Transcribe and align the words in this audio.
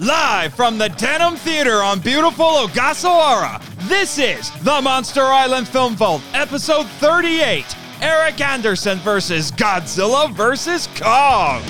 Live 0.00 0.54
from 0.54 0.78
the 0.78 0.88
Denham 0.96 1.36
Theater 1.36 1.82
on 1.82 2.00
beautiful 2.00 2.46
Ogasawara, 2.46 3.62
this 3.88 4.18
is 4.18 4.50
the 4.62 4.80
Monster 4.80 5.22
Island 5.22 5.68
Film 5.68 5.94
Vault, 5.94 6.22
episode 6.32 6.86
38 7.00 7.64
Eric 8.00 8.40
Anderson 8.40 8.98
versus 8.98 9.52
Godzilla 9.52 10.32
versus 10.32 10.88
Kong. 10.96 11.62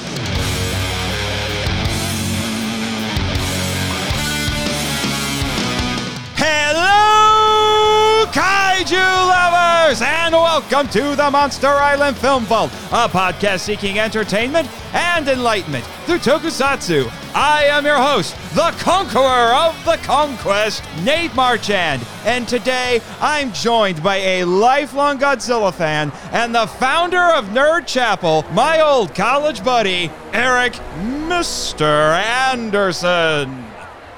Kaiju 8.32 8.92
lovers, 8.94 10.00
and 10.02 10.32
welcome 10.32 10.86
to 10.88 11.16
the 11.16 11.30
Monster 11.32 11.66
Island 11.66 12.16
Film 12.16 12.44
Vault, 12.44 12.70
a 12.92 13.08
podcast 13.08 13.60
seeking 13.60 13.98
entertainment 13.98 14.68
and 14.94 15.28
enlightenment 15.28 15.84
through 16.06 16.18
tokusatsu. 16.18 17.10
I 17.34 17.64
am 17.64 17.84
your 17.84 17.96
host, 17.96 18.36
the 18.54 18.70
conqueror 18.78 19.52
of 19.52 19.84
the 19.84 19.96
conquest, 20.04 20.84
Nate 21.02 21.34
Marchand, 21.34 22.06
and 22.24 22.46
today 22.46 23.00
I'm 23.20 23.52
joined 23.52 24.00
by 24.00 24.18
a 24.18 24.44
lifelong 24.44 25.18
Godzilla 25.18 25.74
fan 25.74 26.12
and 26.30 26.54
the 26.54 26.68
founder 26.68 27.32
of 27.32 27.46
Nerd 27.46 27.86
Chapel, 27.88 28.44
my 28.52 28.80
old 28.80 29.12
college 29.12 29.64
buddy, 29.64 30.08
Eric 30.32 30.74
Mr. 31.02 32.16
Anderson. 32.52 33.69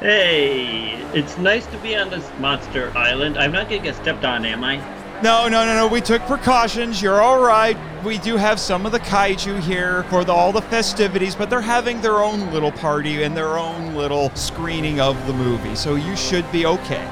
Hey, 0.03 0.95
it's 1.15 1.39
nice 1.39 1.65
to 1.67 1.79
be 1.79 1.95
on 1.95 2.11
this 2.11 2.29
monster 2.41 2.91
island. 2.97 3.39
I'm 3.39 3.53
not 3.53 3.69
gonna 3.69 3.81
get 3.81 3.95
stepped 3.95 4.25
on, 4.25 4.45
am 4.45 4.65
I? 4.65 4.79
No, 5.23 5.47
no, 5.47 5.65
no, 5.65 5.77
no. 5.77 5.87
We 5.87 6.01
took 6.01 6.21
precautions. 6.23 7.01
You're 7.01 7.23
all 7.23 7.41
right. 7.41 7.77
We 8.03 8.19
do 8.19 8.37
have 8.37 8.59
some 8.59 8.85
of 8.85 8.91
the 8.91 8.99
kaiju 8.99 9.61
here 9.61 10.03
for 10.11 10.25
the, 10.25 10.33
all 10.33 10.51
the 10.51 10.61
festivities, 10.61 11.37
but 11.37 11.49
they're 11.49 11.61
having 11.61 12.01
their 12.01 12.17
own 12.17 12.51
little 12.51 12.73
party 12.73 13.23
and 13.23 13.37
their 13.37 13.57
own 13.57 13.95
little 13.95 14.35
screening 14.35 14.99
of 14.99 15.25
the 15.29 15.33
movie, 15.33 15.77
so 15.77 15.95
you 15.95 16.17
should 16.17 16.51
be 16.51 16.67
okay. 16.67 17.09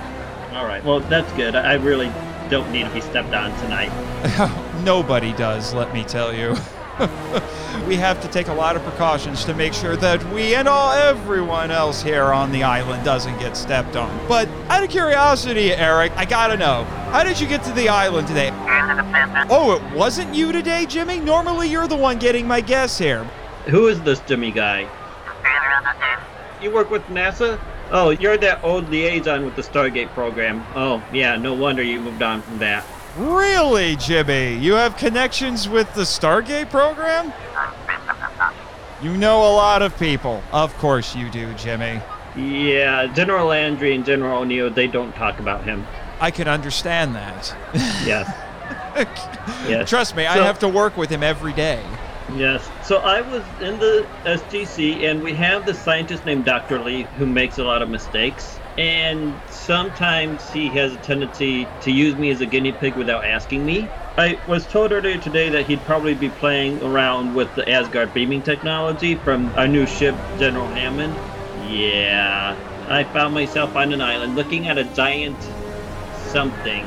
All 0.55 0.67
right. 0.67 0.83
Well, 0.84 0.98
that's 0.98 1.33
good. 1.34 1.55
I 1.55 1.70
I 1.70 1.75
really 1.75 2.11
don't 2.48 2.72
need 2.72 2.87
to 2.87 2.91
be 2.91 3.00
stepped 3.00 3.34
on 3.34 3.56
tonight. 3.61 3.93
Nobody 4.84 5.33
does, 5.34 5.72
let 5.75 5.95
me 5.95 6.03
tell 6.03 6.34
you. 6.34 6.56
we 7.89 7.97
have 7.97 8.20
to 8.20 8.29
take 8.29 8.48
a 8.48 8.53
lot 8.53 8.77
of 8.77 8.83
precautions 8.83 9.45
to 9.47 9.55
make 9.55 9.73
sure 9.73 9.97
that 9.97 10.23
we 10.33 10.55
and 10.55 10.69
all 10.69 10.93
everyone 10.93 11.70
else 11.70 12.03
here 12.03 12.27
on 12.27 12.53
the 12.53 12.62
island 12.62 13.05
doesn't 13.05 13.39
get 13.39 13.56
stepped 13.56 13.97
on. 13.97 14.11
But 14.29 14.48
out 14.69 14.84
of 14.84 14.91
curiosity, 14.91 15.73
Eric, 15.73 16.12
I 16.17 16.27
gotta 16.27 16.56
know, 16.56 16.84
how 17.11 17.25
did 17.25 17.41
you 17.41 17.47
get 17.47 17.65
to 17.65 17.73
the 17.73 17.89
island 17.89 18.28
today? 18.28 18.51
Oh, 19.48 19.73
it 19.77 19.97
wasn't 19.97 20.34
you 20.34 20.53
today, 20.53 20.84
Jimmy? 20.84 21.21
Normally 21.21 21.69
you're 21.69 21.89
the 21.89 21.97
one 21.97 22.19
getting 22.19 22.47
my 22.47 22.61
guess 22.61 22.98
here. 22.98 23.25
Who 23.67 23.89
is 23.89 24.01
this 24.03 24.21
Jimmy 24.21 24.51
guy? 24.51 24.89
You 26.61 26.71
work 26.71 26.91
with 26.91 27.03
NASA? 27.05 27.59
Oh, 27.91 28.11
you're 28.11 28.37
that 28.37 28.62
old 28.62 28.91
liaison 28.91 29.47
with 29.47 29.56
the 29.56 29.62
Stargate 29.62 30.11
program. 30.11 30.65
Oh, 30.75 31.03
yeah, 31.12 31.37
no 31.37 31.55
wonder 31.55 31.83
you 31.83 31.98
moved 31.98 32.23
on 32.23 32.43
from 32.43 32.59
that. 32.59 32.84
Really, 33.16 33.97
Jimmy? 33.97 34.56
You 34.56 34.75
have 34.75 34.97
connections 34.97 35.69
with 35.69 35.92
the 35.94 36.03
Stargate 36.03 36.70
program? 36.70 37.33
You 39.03 39.16
know 39.16 39.39
a 39.39 39.53
lot 39.55 39.83
of 39.83 39.98
people. 39.98 40.42
Of 40.53 40.77
course 40.78 41.16
you 41.16 41.31
do, 41.31 41.53
Jimmy. 41.55 42.00
Yeah, 42.36 43.06
General 43.12 43.47
Landry 43.47 43.94
and 43.94 44.05
General 44.05 44.42
O'Neill, 44.42 44.70
they 44.70 44.86
don't 44.86 45.12
talk 45.14 45.41
about 45.41 45.64
him. 45.64 45.86
I 46.20 46.31
can 46.31 46.47
understand 46.47 47.14
that. 47.14 47.56
Yes. 47.75 48.28
yes. 49.69 49.88
Trust 49.88 50.14
me, 50.14 50.27
I 50.27 50.36
have 50.44 50.58
to 50.61 50.69
work 50.69 50.97
with 50.97 51.11
him 51.11 51.22
every 51.22 51.53
day. 51.53 51.83
Yes. 52.36 52.69
So 52.84 52.98
I 52.98 53.22
was 53.22 53.42
in 53.61 53.78
the 53.81 54.06
SGC, 54.25 55.11
and 55.11 55.22
we 55.22 55.33
have 55.34 55.66
this 55.66 55.81
scientist 55.81 56.25
named 56.25 56.44
Dr. 56.44 56.78
Lee 56.78 57.03
who 57.19 57.27
makes 57.27 57.58
a 57.58 57.64
lot 57.64 57.83
of 57.83 57.88
mistakes. 57.88 58.59
And 58.81 59.35
sometimes 59.51 60.51
he 60.51 60.69
has 60.69 60.95
a 60.95 60.97
tendency 60.97 61.69
to 61.83 61.91
use 61.91 62.17
me 62.17 62.31
as 62.31 62.41
a 62.41 62.47
guinea 62.47 62.73
pig 62.73 62.97
without 62.97 63.27
asking 63.27 63.67
me. 63.67 63.87
I 64.17 64.39
was 64.49 64.67
told 64.67 64.91
earlier 64.91 65.19
today 65.19 65.51
that 65.51 65.67
he'd 65.67 65.83
probably 65.83 66.15
be 66.15 66.31
playing 66.31 66.83
around 66.83 67.35
with 67.35 67.55
the 67.57 67.69
Asgard 67.69 68.15
beaming 68.15 68.41
technology 68.41 69.17
from 69.17 69.53
our 69.59 69.69
new 69.69 69.85
ship, 69.85 70.15
General 70.39 70.67
Hammond. 70.69 71.15
Yeah. 71.71 72.57
I 72.89 73.05
found 73.05 73.35
myself 73.35 73.77
on 73.77 73.93
an 73.93 74.01
island 74.01 74.35
looking 74.35 74.67
at 74.67 74.79
a 74.79 74.85
giant 74.85 75.37
something. 76.29 76.83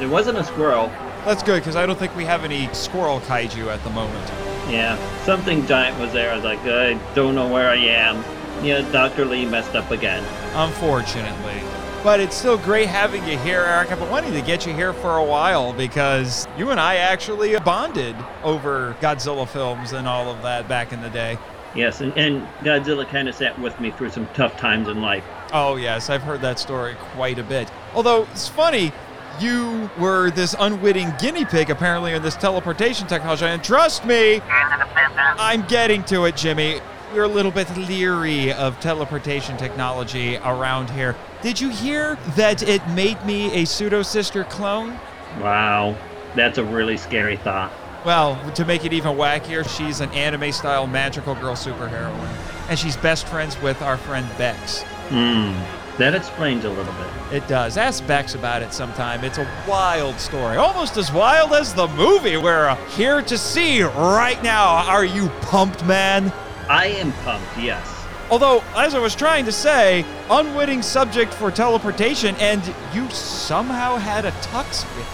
It 0.00 0.08
wasn't 0.08 0.38
a 0.38 0.44
squirrel. 0.44 0.88
That's 1.24 1.44
good 1.44 1.60
because 1.60 1.76
I 1.76 1.86
don't 1.86 1.98
think 1.98 2.16
we 2.16 2.24
have 2.24 2.42
any 2.42 2.68
squirrel 2.74 3.20
kaiju 3.20 3.68
at 3.68 3.84
the 3.84 3.90
moment. 3.90 4.28
Yeah, 4.68 4.98
something 5.22 5.64
giant 5.68 5.96
was 6.00 6.12
there. 6.12 6.32
I 6.32 6.34
was 6.34 6.44
like, 6.44 6.58
I 6.64 6.94
don't 7.14 7.36
know 7.36 7.46
where 7.46 7.70
I 7.70 7.76
am. 7.76 8.24
Yeah, 8.62 8.80
Dr. 8.92 9.24
Lee 9.24 9.46
messed 9.46 9.74
up 9.74 9.90
again. 9.90 10.24
Unfortunately. 10.54 11.60
But 12.02 12.20
it's 12.20 12.36
still 12.36 12.58
great 12.58 12.86
having 12.86 13.26
you 13.26 13.36
here, 13.38 13.60
Eric. 13.60 13.90
I've 13.90 13.98
been 13.98 14.10
wanting 14.10 14.32
to 14.32 14.42
get 14.42 14.66
you 14.66 14.72
here 14.72 14.92
for 14.92 15.16
a 15.16 15.24
while 15.24 15.72
because 15.72 16.46
you 16.56 16.70
and 16.70 16.78
I 16.78 16.96
actually 16.96 17.58
bonded 17.60 18.14
over 18.44 18.96
Godzilla 19.00 19.48
films 19.48 19.92
and 19.92 20.06
all 20.06 20.30
of 20.30 20.42
that 20.42 20.68
back 20.68 20.92
in 20.92 21.02
the 21.02 21.10
day. 21.10 21.36
Yes, 21.74 22.00
and, 22.00 22.16
and 22.16 22.46
Godzilla 22.60 23.06
kind 23.06 23.28
of 23.28 23.34
sat 23.34 23.58
with 23.58 23.78
me 23.80 23.90
through 23.90 24.10
some 24.10 24.26
tough 24.34 24.56
times 24.56 24.88
in 24.88 25.02
life. 25.02 25.24
Oh, 25.52 25.76
yes, 25.76 26.08
I've 26.08 26.22
heard 26.22 26.40
that 26.40 26.58
story 26.58 26.94
quite 27.12 27.38
a 27.38 27.44
bit. 27.44 27.70
Although, 27.94 28.22
it's 28.32 28.48
funny, 28.48 28.92
you 29.40 29.90
were 29.98 30.30
this 30.30 30.54
unwitting 30.58 31.12
guinea 31.18 31.44
pig 31.44 31.70
apparently 31.70 32.14
in 32.14 32.22
this 32.22 32.36
teleportation 32.36 33.06
technology. 33.06 33.44
And 33.44 33.62
trust 33.62 34.04
me, 34.04 34.40
I'm 34.46 35.66
getting 35.66 36.04
to 36.04 36.24
it, 36.24 36.36
Jimmy. 36.36 36.80
We're 37.14 37.22
a 37.22 37.28
little 37.28 37.52
bit 37.52 37.74
leery 37.76 38.52
of 38.52 38.80
teleportation 38.80 39.56
technology 39.56 40.36
around 40.38 40.90
here. 40.90 41.14
Did 41.40 41.60
you 41.60 41.70
hear 41.70 42.16
that 42.34 42.62
it 42.62 42.86
made 42.88 43.24
me 43.24 43.52
a 43.54 43.64
pseudo 43.64 44.02
sister 44.02 44.44
clone? 44.44 44.98
Wow, 45.40 45.96
that's 46.34 46.58
a 46.58 46.64
really 46.64 46.96
scary 46.96 47.36
thought. 47.36 47.72
Well, 48.04 48.38
to 48.52 48.64
make 48.64 48.84
it 48.84 48.92
even 48.92 49.16
wackier, 49.16 49.66
she's 49.76 50.00
an 50.00 50.10
anime 50.10 50.52
style 50.52 50.86
magical 50.86 51.34
girl 51.36 51.54
superheroine. 51.54 52.68
And 52.68 52.78
she's 52.78 52.96
best 52.96 53.28
friends 53.28 53.60
with 53.62 53.80
our 53.82 53.96
friend 53.96 54.28
Bex. 54.36 54.82
Hmm, 55.08 55.54
that 55.98 56.14
explains 56.14 56.64
a 56.64 56.70
little 56.70 56.92
bit. 56.94 57.36
It 57.42 57.48
does. 57.48 57.76
Ask 57.76 58.04
Bex 58.06 58.34
about 58.34 58.62
it 58.62 58.72
sometime. 58.72 59.22
It's 59.24 59.38
a 59.38 59.48
wild 59.66 60.18
story. 60.18 60.56
Almost 60.56 60.96
as 60.96 61.12
wild 61.12 61.52
as 61.52 61.72
the 61.72 61.86
movie 61.88 62.36
we're 62.36 62.74
here 62.96 63.22
to 63.22 63.38
see 63.38 63.82
right 63.82 64.42
now. 64.42 64.84
Are 64.88 65.04
you 65.04 65.28
pumped, 65.42 65.84
man? 65.84 66.32
I 66.68 66.86
am 66.86 67.12
pumped, 67.24 67.56
yes. 67.58 68.04
Although, 68.30 68.62
as 68.74 68.94
I 68.94 68.98
was 68.98 69.14
trying 69.14 69.44
to 69.44 69.52
say, 69.52 70.04
unwitting 70.30 70.82
subject 70.82 71.32
for 71.32 71.50
teleportation, 71.50 72.34
and 72.36 72.62
you 72.92 73.08
somehow 73.10 73.96
had 73.96 74.24
a 74.24 74.32
tux 74.32 74.84
with 74.96 75.06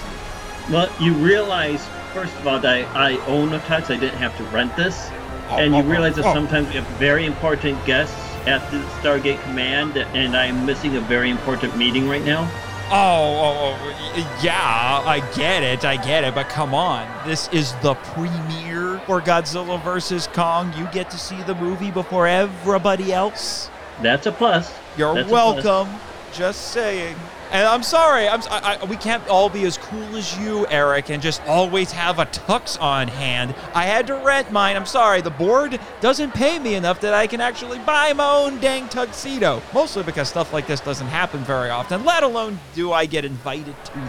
you. 0.68 0.74
Well, 0.74 0.90
you 0.98 1.12
realize, 1.14 1.86
first 2.14 2.34
of 2.36 2.46
all, 2.46 2.58
that 2.60 2.86
I, 2.96 3.12
I 3.14 3.26
own 3.26 3.52
a 3.52 3.58
tux. 3.60 3.94
I 3.94 3.98
didn't 3.98 4.18
have 4.18 4.36
to 4.38 4.44
rent 4.44 4.74
this. 4.76 5.10
Oh, 5.50 5.58
and 5.58 5.74
you 5.74 5.80
oh, 5.80 5.84
oh, 5.84 5.90
realize 5.90 6.16
that 6.16 6.24
Oh. 6.24 6.32
sometimes 6.32 6.68
we 6.68 6.74
have 6.76 6.86
very 6.98 7.26
important 7.26 7.84
guests 7.84 8.16
at 8.46 8.68
the 8.70 8.78
Stargate 9.02 9.42
Command, 9.42 9.96
and 9.98 10.34
I'm 10.34 10.64
missing 10.64 10.96
a 10.96 11.00
very 11.00 11.30
important 11.30 11.76
meeting 11.76 12.08
right 12.08 12.24
now. 12.24 12.50
Oh, 12.90 12.94
oh, 12.94 13.78
oh, 13.80 14.40
yeah, 14.42 15.02
I 15.04 15.20
get 15.34 15.62
it, 15.62 15.84
I 15.84 15.96
get 15.96 16.24
it, 16.24 16.34
but 16.34 16.48
come 16.48 16.74
on. 16.74 17.08
This 17.26 17.48
is 17.48 17.74
the 17.76 17.94
premiere 17.94 18.98
for 19.06 19.20
Godzilla 19.20 19.82
vs. 19.82 20.26
Kong. 20.28 20.72
You 20.76 20.86
get 20.92 21.10
to 21.10 21.18
see 21.18 21.42
the 21.42 21.54
movie 21.54 21.90
before 21.90 22.26
everybody 22.26 23.12
else. 23.12 23.70
That's 24.02 24.26
a 24.26 24.32
plus. 24.32 24.74
You're 24.96 25.14
That's 25.14 25.26
a 25.26 25.30
plus. 25.30 25.64
welcome. 25.64 26.00
Just 26.32 26.72
saying. 26.72 27.16
And 27.52 27.66
I'm 27.68 27.82
sorry. 27.82 28.26
I'm. 28.28 28.40
I, 28.50 28.78
I- 28.80 28.84
we 28.86 28.96
can't 28.96 29.26
all 29.28 29.48
be 29.50 29.64
as 29.64 29.76
cool 29.78 30.16
as 30.16 30.36
you, 30.38 30.66
Eric, 30.68 31.10
and 31.10 31.22
just 31.22 31.42
always 31.46 31.92
have 31.92 32.18
a 32.18 32.24
tux 32.26 32.80
on 32.80 33.08
hand. 33.08 33.54
I 33.74 33.84
had 33.84 34.06
to 34.08 34.16
rent 34.16 34.50
mine. 34.50 34.74
I'm 34.76 34.86
sorry. 34.86 35.20
The 35.20 35.30
board 35.30 35.78
doesn't 36.00 36.32
pay 36.34 36.58
me 36.58 36.74
enough 36.74 37.00
that 37.02 37.12
I 37.14 37.26
can 37.26 37.40
actually 37.40 37.78
buy 37.80 38.12
my 38.14 38.24
own 38.36 38.58
dang 38.60 38.88
tuxedo. 38.88 39.60
Mostly 39.74 40.02
because 40.02 40.28
stuff 40.28 40.52
like 40.52 40.66
this 40.66 40.80
doesn't 40.80 41.08
happen 41.08 41.40
very 41.44 41.68
often. 41.70 42.04
Let 42.04 42.22
alone 42.22 42.58
do 42.74 42.92
I 42.92 43.04
get 43.06 43.24
invited 43.24 43.76
to. 43.84 43.92
them. 43.92 44.08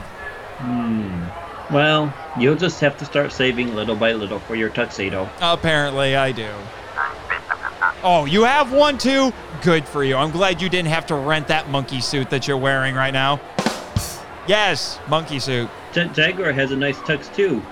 Hmm. 0.58 1.74
Well, 1.74 2.14
you'll 2.40 2.56
just 2.56 2.80
have 2.82 2.98
to 2.98 3.06
start 3.06 3.32
saving 3.32 3.74
little 3.76 3.96
by 3.96 4.14
little 4.14 4.40
for 4.40 4.56
your 4.56 4.70
tuxedo. 4.70 5.30
Apparently, 5.42 6.16
I 6.16 6.32
do. 6.32 6.50
Oh, 8.04 8.26
you 8.26 8.44
have 8.44 8.74
one 8.74 8.98
too? 8.98 9.32
Good 9.62 9.86
for 9.88 10.04
you. 10.04 10.16
I'm 10.18 10.32
glad 10.32 10.62
you 10.62 10.68
didn't 10.68 10.90
have 10.90 11.06
to 11.08 11.16
rent 11.16 11.48
that 11.48 11.70
monkey 11.70 12.02
suit 12.02 12.30
that 12.32 12.48
you're 12.48 12.58
wearing 12.58 12.96
right 12.96 13.14
now. 13.14 13.40
Yes, 14.46 15.00
monkey 15.08 15.40
suit. 15.40 15.70
Ja- 15.96 16.06
Jaguar 16.08 16.52
has 16.52 16.72
a 16.72 16.76
nice 16.76 16.98
tux 17.00 17.34
too. 17.34 17.64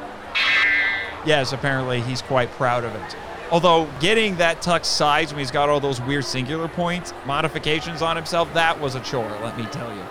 Yes, 1.25 1.51
apparently 1.51 1.99
he's 2.01 2.21
quite 2.21 2.49
proud 2.51 2.85
of 2.85 2.95
it. 2.95 3.15
Although 3.51 3.89
getting 3.99 4.37
that 4.37 4.61
tux 4.61 4.85
size 4.85 5.33
when 5.33 5.39
he's 5.39 5.51
got 5.51 5.67
all 5.67 5.81
those 5.81 5.99
weird 5.99 6.23
singular 6.23 6.69
points, 6.69 7.13
modifications 7.25 8.01
on 8.01 8.15
himself, 8.15 8.51
that 8.53 8.79
was 8.79 8.95
a 8.95 9.01
chore, 9.01 9.29
let 9.41 9.57
me 9.57 9.65
tell 9.65 9.93
you. 9.93 10.03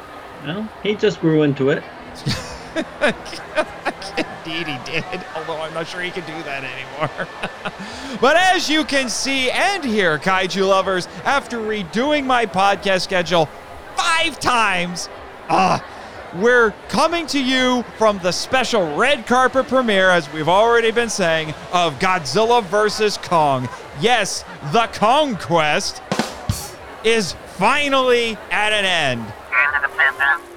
Well, 0.44 0.68
he 0.82 0.94
just 0.94 1.20
grew 1.20 1.42
into 1.44 1.70
it. 1.70 1.82
Indeed, 2.76 4.66
he 4.66 4.78
did, 4.84 5.24
although 5.34 5.60
I'm 5.60 5.74
not 5.74 5.86
sure 5.86 6.00
he 6.00 6.10
can 6.10 6.24
do 6.26 6.42
that 6.44 6.64
anymore. 6.64 7.28
but 8.20 8.36
as 8.36 8.68
you 8.68 8.84
can 8.84 9.08
see 9.08 9.50
and 9.50 9.84
hear, 9.84 10.18
kaiju 10.18 10.68
lovers, 10.68 11.06
after 11.24 11.58
redoing 11.58 12.24
my 12.24 12.46
podcast 12.46 13.02
schedule 13.02 13.48
five 13.96 14.38
times, 14.40 15.08
ah, 15.48 15.84
we're 16.36 16.72
coming 16.88 17.26
to 17.28 17.42
you 17.42 17.82
from 17.98 18.18
the 18.18 18.30
special 18.30 18.96
red 18.96 19.26
carpet 19.26 19.66
premiere, 19.66 20.10
as 20.10 20.32
we've 20.32 20.48
already 20.48 20.90
been 20.90 21.10
saying, 21.10 21.54
of 21.72 21.98
Godzilla 21.98 22.62
vs. 22.62 23.16
Kong. 23.18 23.68
Yes, 24.00 24.44
the 24.72 24.88
Kong 24.94 25.36
Quest 25.36 26.00
is 27.04 27.32
finally 27.56 28.38
at 28.50 28.72
an 28.72 28.84
end. 28.84 29.32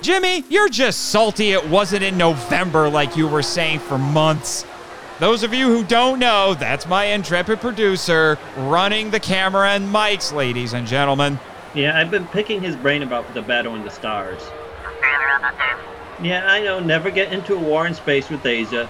Jimmy, 0.04 0.44
you're 0.50 0.68
just 0.68 1.12
salty 1.12 1.54
it 1.54 1.70
wasn't 1.70 2.04
in 2.04 2.18
November 2.18 2.90
like 2.90 3.16
you 3.16 3.26
were 3.26 3.42
saying 3.42 3.80
for 3.80 3.98
months. 3.98 4.66
Those 5.22 5.44
of 5.44 5.54
you 5.54 5.70
who 5.70 5.86
don't 5.86 6.20
know, 6.20 6.56
that's 6.56 6.86
my 6.86 7.06
intrepid 7.06 7.62
producer 7.62 8.38
running 8.58 9.12
the 9.12 9.22
camera 9.22 9.70
and 9.70 9.88
mics, 9.88 10.34
ladies 10.34 10.74
and 10.74 10.86
gentlemen. 10.86 11.40
Yeah, 11.74 11.98
I've 11.98 12.12
been 12.12 12.28
picking 12.28 12.62
his 12.62 12.76
brain 12.76 13.02
about 13.02 13.34
the 13.34 13.42
battle 13.42 13.76
in 13.76 13.86
the 13.86 13.90
stars. 13.90 14.42
Yeah, 16.22 16.48
I 16.48 16.62
know. 16.62 16.82
Never 16.82 17.10
get 17.10 17.32
into 17.32 17.56
a 17.56 17.60
war 17.60 17.88
in 17.88 17.94
space 17.94 18.30
with 18.30 18.46
Asia. 18.46 18.90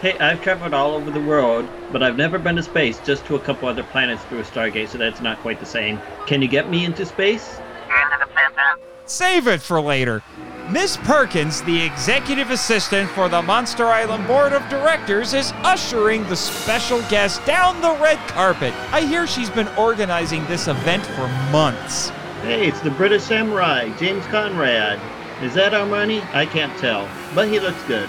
Hey, 0.00 0.18
I've 0.18 0.40
traveled 0.40 0.72
all 0.72 0.92
over 0.92 1.10
the 1.10 1.20
world, 1.20 1.68
but 1.92 2.02
I've 2.02 2.16
never 2.16 2.38
been 2.38 2.56
to 2.56 2.62
space, 2.62 2.98
just 3.00 3.26
to 3.26 3.36
a 3.36 3.38
couple 3.38 3.68
other 3.68 3.84
planets 3.84 4.24
through 4.24 4.40
a 4.40 4.44
Stargate, 4.44 4.88
so 4.88 4.96
that's 4.96 5.20
not 5.20 5.38
quite 5.40 5.60
the 5.60 5.66
same. 5.66 6.00
Can 6.26 6.40
you 6.40 6.48
get 6.48 6.70
me 6.70 6.86
into 6.86 7.04
space? 7.04 7.60
Save 9.06 9.46
it 9.46 9.60
for 9.60 9.80
later. 9.80 10.22
Miss 10.70 10.96
Perkins, 10.96 11.60
the 11.62 11.82
executive 11.82 12.50
assistant 12.50 13.10
for 13.10 13.28
the 13.28 13.42
Monster 13.42 13.86
Island 13.86 14.26
Board 14.26 14.52
of 14.52 14.66
Directors, 14.68 15.34
is 15.34 15.52
ushering 15.64 16.26
the 16.28 16.36
special 16.36 17.02
guest 17.10 17.44
down 17.44 17.80
the 17.80 17.94
red 18.00 18.18
carpet. 18.28 18.72
I 18.92 19.02
hear 19.02 19.26
she's 19.26 19.50
been 19.50 19.68
organizing 19.76 20.46
this 20.46 20.68
event 20.68 21.04
for 21.04 21.28
months. 21.50 22.10
Hey, 22.42 22.68
it's 22.68 22.80
the 22.80 22.90
British 22.92 23.24
Samurai, 23.24 23.90
James 23.98 24.24
Conrad. 24.26 25.00
Is 25.42 25.52
that 25.54 25.74
our 25.74 25.86
money? 25.86 26.22
I 26.32 26.46
can't 26.46 26.76
tell, 26.78 27.08
but 27.34 27.48
he 27.48 27.58
looks 27.58 27.82
good. 27.84 28.08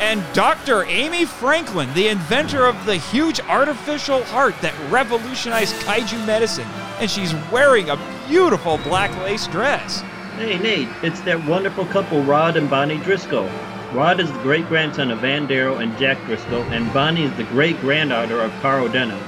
And 0.00 0.24
Dr. 0.34 0.84
Amy 0.84 1.24
Franklin, 1.24 1.88
the 1.94 2.08
inventor 2.08 2.66
of 2.66 2.84
the 2.86 2.96
huge 2.96 3.40
artificial 3.42 4.24
heart 4.24 4.60
that 4.60 4.74
revolutionized 4.90 5.76
kaiju 5.76 6.26
medicine. 6.26 6.66
And 6.98 7.08
she's 7.08 7.32
wearing 7.52 7.88
a 7.88 7.96
beautiful 8.32 8.78
black 8.78 9.14
lace 9.18 9.46
dress. 9.48 10.00
Hey, 10.38 10.58
Nate, 10.58 10.88
it's 11.02 11.20
that 11.20 11.44
wonderful 11.44 11.84
couple, 11.84 12.22
Rod 12.22 12.56
and 12.56 12.70
Bonnie 12.70 12.96
Driscoll. 12.96 13.46
Rod 13.92 14.20
is 14.20 14.32
the 14.32 14.38
great 14.38 14.66
grandson 14.68 15.10
of 15.10 15.22
Ann 15.22 15.46
Darrow 15.46 15.76
and 15.76 15.94
Jack 15.98 16.16
Driscoll, 16.24 16.62
and 16.72 16.90
Bonnie 16.94 17.24
is 17.24 17.36
the 17.36 17.44
great 17.44 17.78
granddaughter 17.82 18.40
of 18.40 18.50
Carl 18.62 18.88
Denham. 18.88 19.22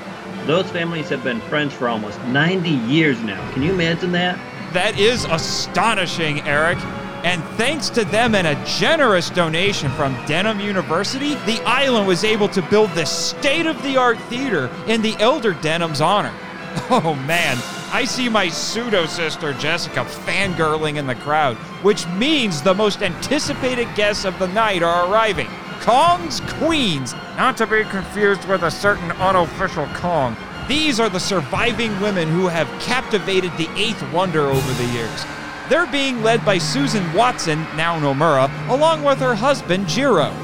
Those 0.46 0.70
families 0.70 1.10
have 1.10 1.22
been 1.22 1.42
friends 1.42 1.74
for 1.74 1.86
almost 1.86 2.18
90 2.28 2.70
years 2.70 3.20
now. 3.20 3.52
Can 3.52 3.62
you 3.62 3.74
imagine 3.74 4.10
that? 4.12 4.38
That 4.72 4.98
is 4.98 5.26
astonishing, 5.26 6.40
Eric. 6.48 6.78
And 7.24 7.44
thanks 7.58 7.90
to 7.90 8.06
them 8.06 8.34
and 8.34 8.46
a 8.46 8.64
generous 8.64 9.28
donation 9.28 9.90
from 9.92 10.14
Denham 10.24 10.60
University, 10.60 11.34
the 11.44 11.62
island 11.66 12.06
was 12.06 12.24
able 12.24 12.48
to 12.48 12.62
build 12.62 12.88
this 12.92 13.10
state 13.10 13.66
of 13.66 13.82
the 13.82 13.98
art 13.98 14.18
theater 14.30 14.70
in 14.86 15.02
the 15.02 15.14
elder 15.18 15.52
Denham's 15.52 16.00
honor. 16.00 16.32
Oh 16.90 17.14
man, 17.14 17.56
I 17.94 18.04
see 18.04 18.28
my 18.28 18.48
pseudo 18.48 19.06
sister 19.06 19.52
Jessica 19.52 20.00
fangirling 20.00 20.96
in 20.96 21.06
the 21.06 21.14
crowd, 21.14 21.56
which 21.84 22.08
means 22.08 22.60
the 22.60 22.74
most 22.74 23.02
anticipated 23.02 23.86
guests 23.94 24.24
of 24.24 24.36
the 24.40 24.48
night 24.48 24.82
are 24.82 25.08
arriving. 25.08 25.46
Kong's 25.78 26.40
Queens, 26.58 27.12
not 27.36 27.56
to 27.58 27.68
be 27.68 27.84
confused 27.84 28.48
with 28.48 28.64
a 28.64 28.70
certain 28.72 29.12
unofficial 29.12 29.86
Kong. 29.94 30.36
These 30.66 30.98
are 30.98 31.08
the 31.08 31.20
surviving 31.20 31.92
women 32.00 32.26
who 32.26 32.48
have 32.48 32.66
captivated 32.82 33.52
the 33.52 33.70
eighth 33.76 34.02
wonder 34.12 34.40
over 34.40 34.72
the 34.72 34.92
years. 34.92 35.24
They're 35.68 35.86
being 35.86 36.20
led 36.24 36.44
by 36.44 36.58
Susan 36.58 37.12
Watson, 37.12 37.60
now 37.76 38.00
Nomura, 38.00 38.50
along 38.70 39.04
with 39.04 39.20
her 39.20 39.36
husband 39.36 39.86
Jiro. 39.86 40.34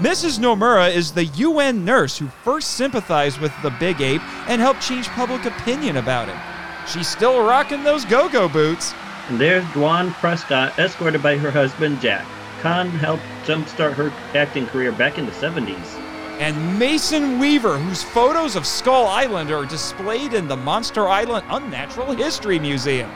Mrs. 0.00 0.38
Nomura 0.38 0.94
is 0.94 1.12
the 1.12 1.24
UN 1.24 1.86
nurse 1.86 2.18
who 2.18 2.28
first 2.44 2.72
sympathized 2.72 3.40
with 3.40 3.52
the 3.62 3.70
big 3.70 4.02
ape 4.02 4.22
and 4.46 4.60
helped 4.60 4.82
change 4.82 5.08
public 5.08 5.46
opinion 5.46 5.96
about 5.96 6.28
him. 6.28 6.38
She's 6.88 7.06
still 7.06 7.42
rocking 7.42 7.84
those 7.84 8.06
go 8.06 8.30
go 8.30 8.48
boots. 8.48 8.94
And 9.28 9.38
there's 9.38 9.64
Dwan 9.66 10.10
Prescott, 10.14 10.78
escorted 10.78 11.22
by 11.22 11.36
her 11.36 11.50
husband 11.50 12.00
Jack. 12.00 12.26
Kong 12.62 12.88
helped 12.88 13.22
jumpstart 13.44 13.92
her 13.92 14.10
acting 14.34 14.66
career 14.66 14.90
back 14.90 15.18
in 15.18 15.26
the 15.26 15.32
70s. 15.32 15.98
And 16.38 16.78
Mason 16.78 17.38
Weaver, 17.38 17.76
whose 17.76 18.02
photos 18.02 18.56
of 18.56 18.66
Skull 18.66 19.06
Island 19.06 19.50
are 19.50 19.66
displayed 19.66 20.32
in 20.32 20.48
the 20.48 20.56
Monster 20.56 21.08
Island 21.08 21.44
Unnatural 21.50 22.12
History 22.12 22.58
Museum. 22.58 23.10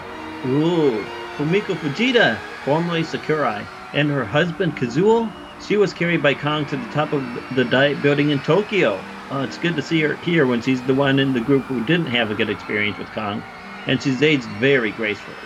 Ooh, 0.45 1.03
Fumiko 1.39 1.75
Fujita, 1.75 2.37
formerly 2.67 3.03
Sakurai, 3.03 3.65
and 3.95 4.11
her 4.11 4.25
husband 4.25 4.77
Kazuo. 4.77 5.33
She 5.67 5.79
was 5.79 5.95
carried 5.95 6.23
by 6.23 6.35
Kong 6.35 6.67
to 6.67 6.77
the 6.77 6.91
top 6.91 7.15
of 7.15 7.25
the 7.55 7.65
Diet 7.65 8.03
Building 8.03 8.31
in 8.31 8.41
Tokyo. 8.41 9.01
Uh, 9.31 9.45
it's 9.45 9.57
good 9.57 9.77
to 9.77 9.83
see 9.83 10.03
her 10.03 10.17
here 10.17 10.47
when 10.47 10.61
she's 10.61 10.83
the 10.83 10.95
one 10.95 11.19
in 11.19 11.33
the 11.33 11.41
group 11.41 11.63
who 11.63 11.83
didn't 11.85 12.07
have 12.07 12.31
a 12.31 12.35
good 12.35 12.51
experience 12.51 12.99
with 12.99 13.11
Kong, 13.13 13.43
and 13.87 14.03
she's 14.03 14.23
aged 14.23 14.45
very 14.59 14.91
gracefully. 14.93 15.37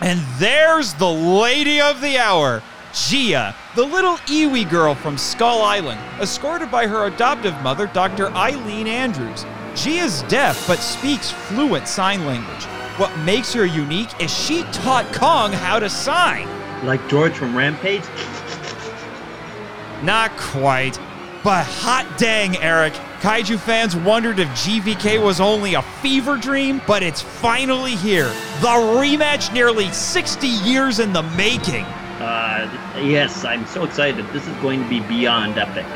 And 0.00 0.20
there's 0.38 0.94
the 0.94 1.10
lady 1.10 1.80
of 1.80 2.00
the 2.00 2.18
hour, 2.18 2.62
Jia, 2.92 3.54
the 3.74 3.84
little 3.84 4.16
Iwi 4.16 4.68
girl 4.68 4.94
from 4.94 5.18
Skull 5.18 5.62
Island, 5.62 6.00
escorted 6.20 6.70
by 6.70 6.86
her 6.86 7.06
adoptive 7.06 7.60
mother, 7.62 7.86
Dr. 7.86 8.28
Ilene 8.30 8.86
Andrews. 8.86 9.44
Jia's 9.74 10.22
deaf 10.22 10.66
but 10.66 10.78
speaks 10.78 11.30
fluent 11.30 11.86
sign 11.86 12.26
language. 12.26 12.64
What 12.96 13.16
makes 13.18 13.52
her 13.52 13.64
unique 13.64 14.20
is 14.20 14.30
she 14.36 14.62
taught 14.72 15.10
Kong 15.12 15.52
how 15.52 15.78
to 15.78 15.88
sign. 15.88 16.48
Like 16.84 17.06
George 17.08 17.34
from 17.34 17.56
Rampage? 17.56 18.02
Not 20.02 20.30
quite. 20.36 20.98
But 21.42 21.64
hot 21.64 22.18
dang, 22.18 22.58
Eric. 22.58 22.92
Kaiju 23.20 23.58
fans 23.58 23.96
wondered 23.96 24.38
if 24.38 24.48
GVK 24.48 25.22
was 25.22 25.40
only 25.40 25.74
a 25.74 25.82
fever 25.82 26.36
dream, 26.36 26.82
but 26.86 27.02
it's 27.02 27.22
finally 27.22 27.96
here. 27.96 28.28
The 28.60 28.68
rematch 28.98 29.52
nearly 29.52 29.90
60 29.90 30.46
years 30.46 30.98
in 30.98 31.14
the 31.14 31.22
making. 31.22 31.84
Uh, 32.20 32.70
yes, 33.02 33.44
I'm 33.46 33.64
so 33.66 33.84
excited. 33.84 34.26
This 34.28 34.46
is 34.46 34.56
going 34.56 34.82
to 34.82 34.88
be 34.88 35.00
beyond 35.00 35.56
epic. 35.56 35.86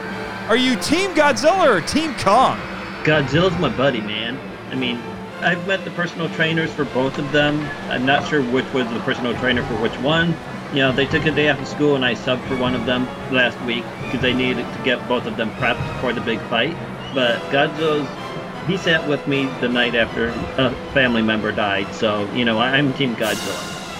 Are 0.48 0.56
you 0.56 0.76
Team 0.76 1.10
Godzilla 1.14 1.66
or 1.66 1.80
Team 1.82 2.14
Kong? 2.14 2.58
Godzilla's 3.04 3.58
my 3.58 3.74
buddy, 3.74 4.00
man. 4.00 4.38
I 4.70 4.76
mean, 4.76 4.96
I've 5.40 5.66
met 5.66 5.84
the 5.84 5.90
personal 5.90 6.30
trainers 6.30 6.72
for 6.72 6.86
both 6.86 7.18
of 7.18 7.30
them. 7.32 7.60
I'm 7.90 8.06
not 8.06 8.26
sure 8.26 8.42
which 8.42 8.70
was 8.72 8.88
the 8.88 9.00
personal 9.00 9.34
trainer 9.34 9.62
for 9.66 9.74
which 9.74 9.98
one. 10.00 10.34
You 10.74 10.80
know, 10.80 10.90
they 10.90 11.06
took 11.06 11.24
a 11.24 11.30
day 11.30 11.50
off 11.50 11.60
of 11.60 11.68
school 11.68 11.94
and 11.94 12.04
I 12.04 12.16
subbed 12.16 12.48
for 12.48 12.56
one 12.56 12.74
of 12.74 12.84
them 12.84 13.06
last 13.30 13.60
week 13.60 13.84
because 14.02 14.20
they 14.20 14.34
needed 14.34 14.66
to 14.74 14.82
get 14.82 15.06
both 15.06 15.24
of 15.24 15.36
them 15.36 15.52
prepped 15.52 16.00
for 16.00 16.12
the 16.12 16.20
big 16.20 16.40
fight. 16.48 16.76
But 17.14 17.38
Godzilla's, 17.52 18.08
he 18.66 18.76
sat 18.76 19.08
with 19.08 19.24
me 19.28 19.44
the 19.60 19.68
night 19.68 19.94
after 19.94 20.30
a 20.58 20.74
family 20.92 21.22
member 21.22 21.52
died. 21.52 21.94
So, 21.94 22.28
you 22.32 22.44
know, 22.44 22.58
I'm 22.58 22.92
Team 22.94 23.14
Godzilla. 23.14 23.54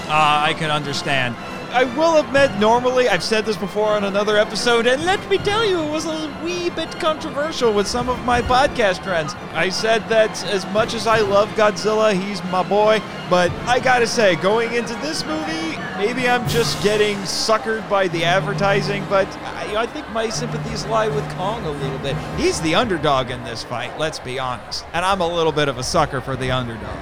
Uh, 0.08 0.46
I 0.46 0.52
can 0.54 0.72
understand. 0.72 1.36
I 1.74 1.82
will 1.96 2.18
admit, 2.18 2.56
normally, 2.60 3.08
I've 3.08 3.24
said 3.24 3.44
this 3.44 3.56
before 3.56 3.88
on 3.88 4.04
another 4.04 4.36
episode, 4.36 4.86
and 4.86 5.04
let 5.04 5.28
me 5.28 5.38
tell 5.38 5.64
you, 5.68 5.82
it 5.82 5.90
was 5.90 6.06
a 6.06 6.32
wee 6.44 6.70
bit 6.70 6.88
controversial 7.00 7.72
with 7.72 7.88
some 7.88 8.08
of 8.08 8.24
my 8.24 8.42
podcast 8.42 9.02
friends. 9.02 9.34
I 9.54 9.70
said 9.70 10.08
that 10.08 10.44
as 10.44 10.64
much 10.66 10.94
as 10.94 11.08
I 11.08 11.18
love 11.18 11.48
Godzilla, 11.56 12.14
he's 12.14 12.40
my 12.44 12.62
boy, 12.62 13.02
but 13.28 13.50
I 13.66 13.80
gotta 13.80 14.06
say, 14.06 14.36
going 14.36 14.74
into 14.74 14.94
this 15.02 15.26
movie, 15.26 15.76
maybe 15.98 16.28
I'm 16.28 16.48
just 16.48 16.80
getting 16.80 17.16
suckered 17.22 17.90
by 17.90 18.06
the 18.06 18.22
advertising, 18.22 19.04
but 19.10 19.26
I, 19.38 19.74
I 19.78 19.86
think 19.86 20.08
my 20.10 20.28
sympathies 20.28 20.86
lie 20.86 21.08
with 21.08 21.28
Kong 21.30 21.64
a 21.64 21.72
little 21.72 21.98
bit. 21.98 22.16
He's 22.36 22.60
the 22.60 22.76
underdog 22.76 23.32
in 23.32 23.42
this 23.42 23.64
fight, 23.64 23.98
let's 23.98 24.20
be 24.20 24.38
honest, 24.38 24.86
and 24.92 25.04
I'm 25.04 25.20
a 25.20 25.26
little 25.26 25.50
bit 25.50 25.66
of 25.66 25.78
a 25.78 25.82
sucker 25.82 26.20
for 26.20 26.36
the 26.36 26.52
underdog. 26.52 26.96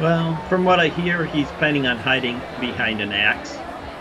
Well, 0.00 0.36
from 0.48 0.64
what 0.64 0.80
I 0.80 0.88
hear, 0.88 1.26
he's 1.26 1.46
planning 1.52 1.86
on 1.86 1.96
hiding 1.96 2.40
behind 2.58 3.00
an 3.00 3.12
axe. 3.12 3.56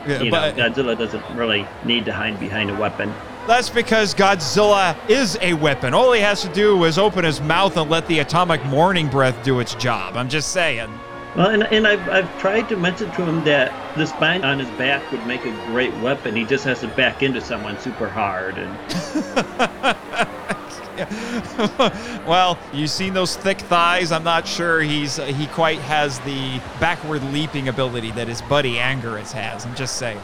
Yeah, 0.07 0.21
you 0.21 0.31
but, 0.31 0.55
know, 0.55 0.69
Godzilla 0.69 0.97
doesn't 0.97 1.23
really 1.35 1.67
need 1.83 2.05
to 2.05 2.13
hide 2.13 2.39
behind 2.39 2.69
a 2.69 2.75
weapon. 2.75 3.13
That's 3.47 3.69
because 3.69 4.15
Godzilla 4.15 4.97
is 5.07 5.37
a 5.41 5.53
weapon. 5.53 5.93
All 5.93 6.11
he 6.11 6.21
has 6.21 6.41
to 6.41 6.49
do 6.49 6.83
is 6.85 6.97
open 6.97 7.23
his 7.23 7.41
mouth 7.41 7.77
and 7.77 7.89
let 7.89 8.07
the 8.07 8.19
atomic 8.19 8.63
morning 8.65 9.07
breath 9.07 9.43
do 9.43 9.59
its 9.59 9.75
job. 9.75 10.17
I'm 10.17 10.29
just 10.29 10.51
saying. 10.51 10.89
Well, 11.35 11.49
and, 11.49 11.63
and 11.63 11.85
I've, 11.85 12.09
I've 12.09 12.39
tried 12.39 12.69
to 12.69 12.77
mention 12.77 13.11
to 13.11 13.25
him 13.25 13.43
that 13.43 13.71
the 13.97 14.07
spine 14.07 14.43
on 14.45 14.57
his 14.57 14.69
back 14.77 15.11
would 15.11 15.25
make 15.27 15.45
a 15.45 15.51
great 15.67 15.93
weapon. 15.97 16.35
He 16.35 16.45
just 16.45 16.63
has 16.63 16.79
to 16.79 16.87
back 16.87 17.21
into 17.21 17.41
someone 17.41 17.77
super 17.77 18.07
hard. 18.07 18.57
And 18.57 18.71
well, 22.27 22.57
you've 22.73 22.89
seen 22.89 23.13
those 23.13 23.35
thick 23.35 23.59
thighs. 23.59 24.11
I'm 24.11 24.23
not 24.23 24.47
sure 24.47 24.81
he's 24.81 25.19
uh, 25.19 25.25
he 25.25 25.47
quite 25.47 25.79
has 25.79 26.19
the 26.21 26.61
backward 26.79 27.23
leaping 27.31 27.67
ability 27.67 28.11
that 28.11 28.27
his 28.27 28.41
buddy 28.41 28.75
Anguirus 28.75 29.31
has. 29.31 29.65
I'm 29.65 29.75
just 29.75 29.97
saying. 29.97 30.19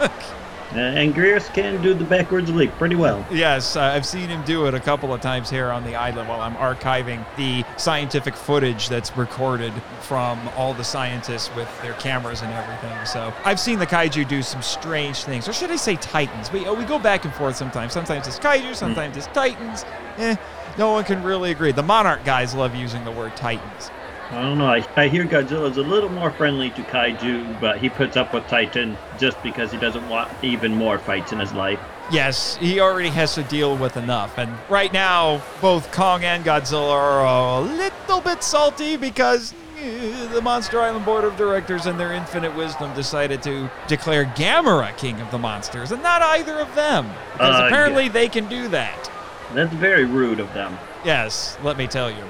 Uh, 0.74 0.92
Anguirus 0.96 1.54
can 1.54 1.80
do 1.82 1.94
the 1.94 2.04
backwards 2.04 2.50
leap 2.50 2.72
pretty 2.72 2.96
well. 2.96 3.24
Yes, 3.30 3.76
uh, 3.76 3.82
I've 3.82 4.04
seen 4.04 4.28
him 4.28 4.42
do 4.42 4.66
it 4.66 4.74
a 4.74 4.80
couple 4.80 5.14
of 5.14 5.20
times 5.20 5.48
here 5.48 5.70
on 5.70 5.84
the 5.84 5.94
island 5.94 6.28
while 6.28 6.40
I'm 6.40 6.56
archiving 6.56 7.24
the 7.36 7.64
scientific 7.78 8.34
footage 8.34 8.88
that's 8.88 9.16
recorded 9.16 9.72
from 10.00 10.36
all 10.56 10.74
the 10.74 10.82
scientists 10.82 11.54
with 11.54 11.68
their 11.82 11.92
cameras 11.94 12.42
and 12.42 12.52
everything. 12.52 13.06
So 13.06 13.32
I've 13.44 13.60
seen 13.60 13.78
the 13.78 13.86
kaiju 13.86 14.26
do 14.26 14.42
some 14.42 14.62
strange 14.62 15.22
things, 15.22 15.46
or 15.48 15.52
should 15.52 15.70
I 15.70 15.76
say 15.76 15.94
titans? 15.94 16.50
We, 16.50 16.68
we 16.68 16.84
go 16.84 16.98
back 16.98 17.24
and 17.24 17.32
forth 17.34 17.54
sometimes. 17.54 17.92
Sometimes 17.92 18.26
it's 18.26 18.40
kaiju, 18.40 18.74
sometimes 18.74 19.16
it's 19.16 19.28
titans. 19.28 19.84
Eh, 20.18 20.34
no 20.76 20.90
one 20.90 21.04
can 21.04 21.22
really 21.22 21.52
agree. 21.52 21.70
The 21.70 21.84
Monarch 21.84 22.24
guys 22.24 22.52
love 22.52 22.74
using 22.74 23.04
the 23.04 23.12
word 23.12 23.36
titans. 23.36 23.92
I 24.30 24.42
don't 24.42 24.58
know. 24.58 24.66
I, 24.66 24.86
I 24.96 25.08
hear 25.08 25.24
Godzilla's 25.24 25.76
a 25.76 25.82
little 25.82 26.08
more 26.08 26.30
friendly 26.30 26.70
to 26.70 26.82
kaiju, 26.82 27.60
but 27.60 27.78
he 27.78 27.88
puts 27.88 28.16
up 28.16 28.32
with 28.34 28.46
Titan 28.48 28.96
just 29.18 29.40
because 29.42 29.70
he 29.70 29.78
doesn't 29.78 30.08
want 30.08 30.30
even 30.42 30.74
more 30.74 30.98
fights 30.98 31.32
in 31.32 31.38
his 31.38 31.52
life. 31.52 31.78
Yes, 32.10 32.56
he 32.56 32.80
already 32.80 33.08
has 33.10 33.34
to 33.34 33.42
deal 33.44 33.76
with 33.76 33.96
enough. 33.96 34.36
And 34.38 34.52
right 34.68 34.92
now, 34.92 35.42
both 35.60 35.90
Kong 35.92 36.24
and 36.24 36.44
Godzilla 36.44 36.90
are 36.92 37.24
a 37.24 37.60
little 37.60 38.20
bit 38.20 38.42
salty 38.42 38.96
because 38.96 39.54
eh, 39.78 40.28
the 40.32 40.40
Monster 40.42 40.80
Island 40.80 41.04
Board 41.04 41.24
of 41.24 41.36
Directors, 41.36 41.86
in 41.86 41.96
their 41.96 42.12
infinite 42.12 42.54
wisdom, 42.56 42.92
decided 42.94 43.42
to 43.44 43.70
declare 43.88 44.24
Gamera 44.24 44.96
king 44.98 45.20
of 45.20 45.30
the 45.30 45.38
monsters, 45.38 45.92
and 45.92 46.02
not 46.02 46.20
either 46.22 46.58
of 46.58 46.74
them. 46.74 47.08
Because 47.34 47.60
Uh, 47.60 47.66
apparently 47.66 48.08
they 48.08 48.28
can 48.28 48.48
do 48.48 48.68
that. 48.68 49.10
That's 49.54 49.72
very 49.74 50.04
rude 50.04 50.40
of 50.40 50.52
them. 50.54 50.76
Yes, 51.04 51.56
let 51.62 51.76
me 51.78 51.86
tell 51.86 52.10
you. 52.10 52.24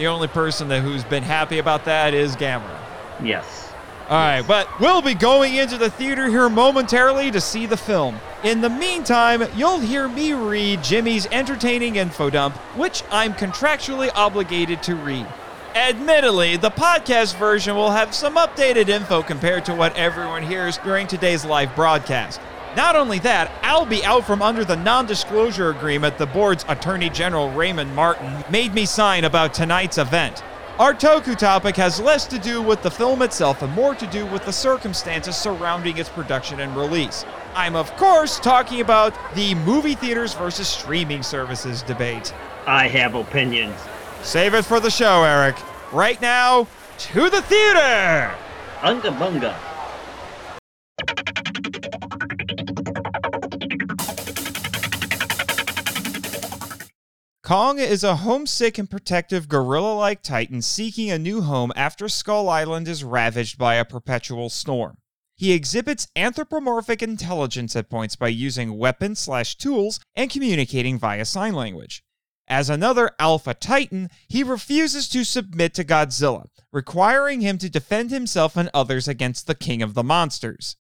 The 0.00 0.06
only 0.06 0.28
person 0.28 0.68
that, 0.68 0.80
who's 0.80 1.04
been 1.04 1.22
happy 1.22 1.58
about 1.58 1.84
that 1.84 2.14
is 2.14 2.34
Gamera. 2.34 2.80
Yes. 3.22 3.70
All 4.08 4.16
right, 4.16 4.40
but 4.40 4.66
we'll 4.80 5.02
be 5.02 5.12
going 5.12 5.56
into 5.56 5.76
the 5.76 5.90
theater 5.90 6.26
here 6.28 6.48
momentarily 6.48 7.30
to 7.30 7.38
see 7.38 7.66
the 7.66 7.76
film. 7.76 8.18
In 8.42 8.62
the 8.62 8.70
meantime, 8.70 9.42
you'll 9.54 9.78
hear 9.78 10.08
me 10.08 10.32
read 10.32 10.82
Jimmy's 10.82 11.26
entertaining 11.26 11.96
info 11.96 12.30
dump, 12.30 12.56
which 12.78 13.02
I'm 13.10 13.34
contractually 13.34 14.10
obligated 14.14 14.82
to 14.84 14.94
read. 14.94 15.26
Admittedly, 15.74 16.56
the 16.56 16.70
podcast 16.70 17.36
version 17.36 17.76
will 17.76 17.90
have 17.90 18.14
some 18.14 18.36
updated 18.36 18.88
info 18.88 19.22
compared 19.22 19.66
to 19.66 19.74
what 19.74 19.94
everyone 19.96 20.42
hears 20.42 20.78
during 20.78 21.08
today's 21.08 21.44
live 21.44 21.76
broadcast. 21.76 22.40
Not 22.76 22.94
only 22.94 23.18
that, 23.20 23.50
I'll 23.62 23.84
be 23.84 24.04
out 24.04 24.24
from 24.24 24.42
under 24.42 24.64
the 24.64 24.76
non 24.76 25.06
disclosure 25.06 25.70
agreement 25.70 26.18
the 26.18 26.26
board's 26.26 26.64
Attorney 26.68 27.10
General 27.10 27.50
Raymond 27.50 27.94
Martin 27.96 28.44
made 28.50 28.74
me 28.74 28.86
sign 28.86 29.24
about 29.24 29.52
tonight's 29.52 29.98
event. 29.98 30.44
Our 30.78 30.94
Toku 30.94 31.36
topic 31.36 31.76
has 31.76 32.00
less 32.00 32.26
to 32.28 32.38
do 32.38 32.62
with 32.62 32.80
the 32.82 32.90
film 32.90 33.22
itself 33.22 33.60
and 33.62 33.72
more 33.74 33.94
to 33.96 34.06
do 34.06 34.24
with 34.26 34.46
the 34.46 34.52
circumstances 34.52 35.36
surrounding 35.36 35.98
its 35.98 36.08
production 36.08 36.60
and 36.60 36.74
release. 36.76 37.24
I'm, 37.54 37.74
of 37.74 37.94
course, 37.96 38.38
talking 38.38 38.80
about 38.80 39.14
the 39.34 39.56
movie 39.56 39.96
theaters 39.96 40.32
versus 40.32 40.68
streaming 40.68 41.22
services 41.22 41.82
debate. 41.82 42.32
I 42.66 42.86
have 42.88 43.14
opinions. 43.14 43.78
Save 44.22 44.54
it 44.54 44.64
for 44.64 44.80
the 44.80 44.90
show, 44.90 45.24
Eric. 45.24 45.56
Right 45.92 46.20
now, 46.22 46.68
to 46.98 47.28
the 47.28 47.42
theater! 47.42 48.32
Unga 48.82 49.10
bunga. 49.10 49.69
Kong 57.50 57.80
is 57.80 58.04
a 58.04 58.14
homesick 58.14 58.78
and 58.78 58.88
protective 58.88 59.48
gorilla 59.48 59.92
like 59.92 60.22
titan 60.22 60.62
seeking 60.62 61.10
a 61.10 61.18
new 61.18 61.40
home 61.40 61.72
after 61.74 62.08
Skull 62.08 62.48
Island 62.48 62.86
is 62.86 63.02
ravaged 63.02 63.58
by 63.58 63.74
a 63.74 63.84
perpetual 63.84 64.48
storm. 64.50 64.98
He 65.34 65.50
exhibits 65.50 66.06
anthropomorphic 66.14 67.02
intelligence 67.02 67.74
at 67.74 67.90
points 67.90 68.14
by 68.14 68.28
using 68.28 68.78
weapons 68.78 69.18
slash 69.18 69.56
tools 69.56 69.98
and 70.14 70.30
communicating 70.30 70.96
via 70.96 71.24
sign 71.24 71.54
language. 71.54 72.04
As 72.46 72.70
another 72.70 73.10
Alpha 73.18 73.54
Titan, 73.54 74.10
he 74.28 74.44
refuses 74.44 75.08
to 75.08 75.24
submit 75.24 75.74
to 75.74 75.82
Godzilla, 75.82 76.44
requiring 76.72 77.40
him 77.40 77.58
to 77.58 77.68
defend 77.68 78.12
himself 78.12 78.56
and 78.56 78.70
others 78.72 79.08
against 79.08 79.48
the 79.48 79.56
King 79.56 79.82
of 79.82 79.94
the 79.94 80.04
Monsters. 80.04 80.76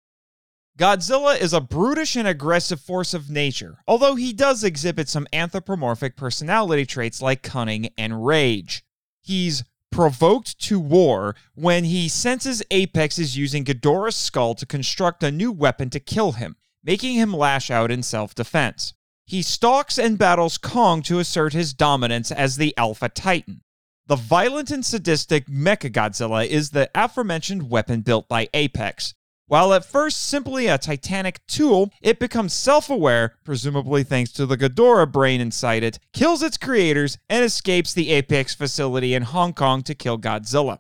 Godzilla 0.78 1.40
is 1.40 1.54
a 1.54 1.60
brutish 1.62 2.16
and 2.16 2.28
aggressive 2.28 2.82
force 2.82 3.14
of 3.14 3.30
nature, 3.30 3.78
although 3.88 4.14
he 4.14 4.34
does 4.34 4.62
exhibit 4.62 5.08
some 5.08 5.26
anthropomorphic 5.32 6.16
personality 6.16 6.84
traits 6.84 7.22
like 7.22 7.42
cunning 7.42 7.88
and 7.96 8.26
rage. 8.26 8.84
He's 9.22 9.64
provoked 9.90 10.58
to 10.66 10.78
war 10.78 11.34
when 11.54 11.84
he 11.84 12.08
senses 12.08 12.62
Apex 12.70 13.18
is 13.18 13.38
using 13.38 13.64
Ghidorah's 13.64 14.16
skull 14.16 14.54
to 14.54 14.66
construct 14.66 15.22
a 15.22 15.32
new 15.32 15.50
weapon 15.50 15.88
to 15.90 16.00
kill 16.00 16.32
him, 16.32 16.56
making 16.84 17.14
him 17.14 17.32
lash 17.32 17.70
out 17.70 17.90
in 17.90 18.02
self 18.02 18.34
defense. 18.34 18.92
He 19.24 19.40
stalks 19.40 19.98
and 19.98 20.18
battles 20.18 20.58
Kong 20.58 21.00
to 21.04 21.20
assert 21.20 21.54
his 21.54 21.72
dominance 21.72 22.30
as 22.30 22.58
the 22.58 22.74
Alpha 22.76 23.08
Titan. 23.08 23.62
The 24.08 24.16
violent 24.16 24.70
and 24.70 24.84
sadistic 24.84 25.46
Mechagodzilla 25.46 26.46
is 26.46 26.70
the 26.70 26.90
aforementioned 26.94 27.70
weapon 27.70 28.02
built 28.02 28.28
by 28.28 28.50
Apex. 28.52 29.14
While 29.48 29.74
at 29.74 29.84
first 29.84 30.26
simply 30.26 30.66
a 30.66 30.76
titanic 30.76 31.46
tool, 31.46 31.92
it 32.02 32.18
becomes 32.18 32.52
self 32.52 32.90
aware, 32.90 33.36
presumably 33.44 34.02
thanks 34.02 34.32
to 34.32 34.44
the 34.44 34.56
Ghidorah 34.56 35.12
brain 35.12 35.40
inside 35.40 35.84
it, 35.84 36.00
kills 36.12 36.42
its 36.42 36.56
creators, 36.56 37.16
and 37.28 37.44
escapes 37.44 37.94
the 37.94 38.10
Apex 38.10 38.56
facility 38.56 39.14
in 39.14 39.22
Hong 39.22 39.52
Kong 39.52 39.84
to 39.84 39.94
kill 39.94 40.18
Godzilla. 40.18 40.78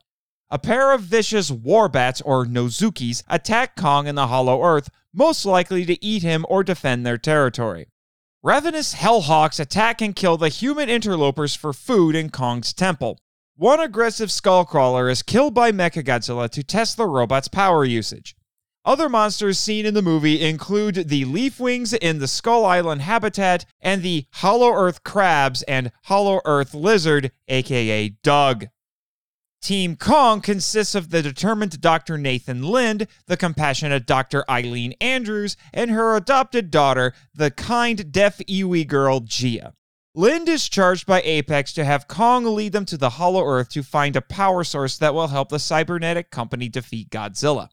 A 0.50 0.58
pair 0.58 0.92
of 0.92 1.02
vicious 1.02 1.48
warbats, 1.48 2.20
or 2.24 2.44
Nozukis, 2.44 3.22
attack 3.28 3.76
Kong 3.76 4.08
in 4.08 4.16
the 4.16 4.26
Hollow 4.26 4.60
Earth, 4.60 4.88
most 5.14 5.46
likely 5.46 5.84
to 5.84 6.04
eat 6.04 6.22
him 6.22 6.44
or 6.48 6.64
defend 6.64 7.06
their 7.06 7.18
territory. 7.18 7.86
Ravenous 8.42 8.94
Hellhawks 8.94 9.60
attack 9.60 10.02
and 10.02 10.14
kill 10.14 10.36
the 10.36 10.48
human 10.48 10.88
interlopers 10.88 11.54
for 11.54 11.72
food 11.72 12.16
in 12.16 12.30
Kong's 12.30 12.72
temple. 12.72 13.20
One 13.54 13.78
aggressive 13.78 14.30
skullcrawler 14.30 15.08
is 15.08 15.22
killed 15.22 15.54
by 15.54 15.70
Mechagodzilla 15.70 16.50
to 16.50 16.64
test 16.64 16.96
the 16.96 17.06
robot's 17.06 17.48
power 17.48 17.84
usage. 17.84 18.34
Other 18.86 19.08
monsters 19.08 19.58
seen 19.58 19.84
in 19.84 19.94
the 19.94 20.00
movie 20.00 20.40
include 20.40 21.08
the 21.08 21.24
leafwings 21.24 21.92
in 21.92 22.20
the 22.20 22.28
Skull 22.28 22.64
Island 22.64 23.02
habitat 23.02 23.64
and 23.80 24.00
the 24.00 24.26
Hollow 24.34 24.72
Earth 24.72 25.02
crabs 25.02 25.62
and 25.62 25.90
Hollow 26.04 26.40
Earth 26.44 26.72
lizard, 26.72 27.32
aka 27.48 28.10
Doug. 28.22 28.66
Team 29.60 29.96
Kong 29.96 30.40
consists 30.40 30.94
of 30.94 31.10
the 31.10 31.20
determined 31.20 31.80
Dr. 31.80 32.16
Nathan 32.16 32.62
Lind, 32.62 33.08
the 33.26 33.36
compassionate 33.36 34.06
Dr. 34.06 34.44
Ilene 34.48 34.94
Andrews, 35.00 35.56
and 35.74 35.90
her 35.90 36.14
adopted 36.14 36.70
daughter, 36.70 37.12
the 37.34 37.50
kind 37.50 38.12
deaf 38.12 38.38
Iwi 38.38 38.86
girl 38.86 39.20
Jia. 39.20 39.72
Lind 40.14 40.48
is 40.48 40.68
charged 40.68 41.06
by 41.06 41.22
Apex 41.22 41.72
to 41.72 41.84
have 41.84 42.06
Kong 42.06 42.44
lead 42.44 42.70
them 42.70 42.84
to 42.84 42.96
the 42.96 43.10
Hollow 43.10 43.44
Earth 43.44 43.68
to 43.70 43.82
find 43.82 44.14
a 44.14 44.22
power 44.22 44.62
source 44.62 44.96
that 44.98 45.12
will 45.12 45.26
help 45.26 45.48
the 45.48 45.58
cybernetic 45.58 46.30
company 46.30 46.68
defeat 46.68 47.10
Godzilla. 47.10 47.70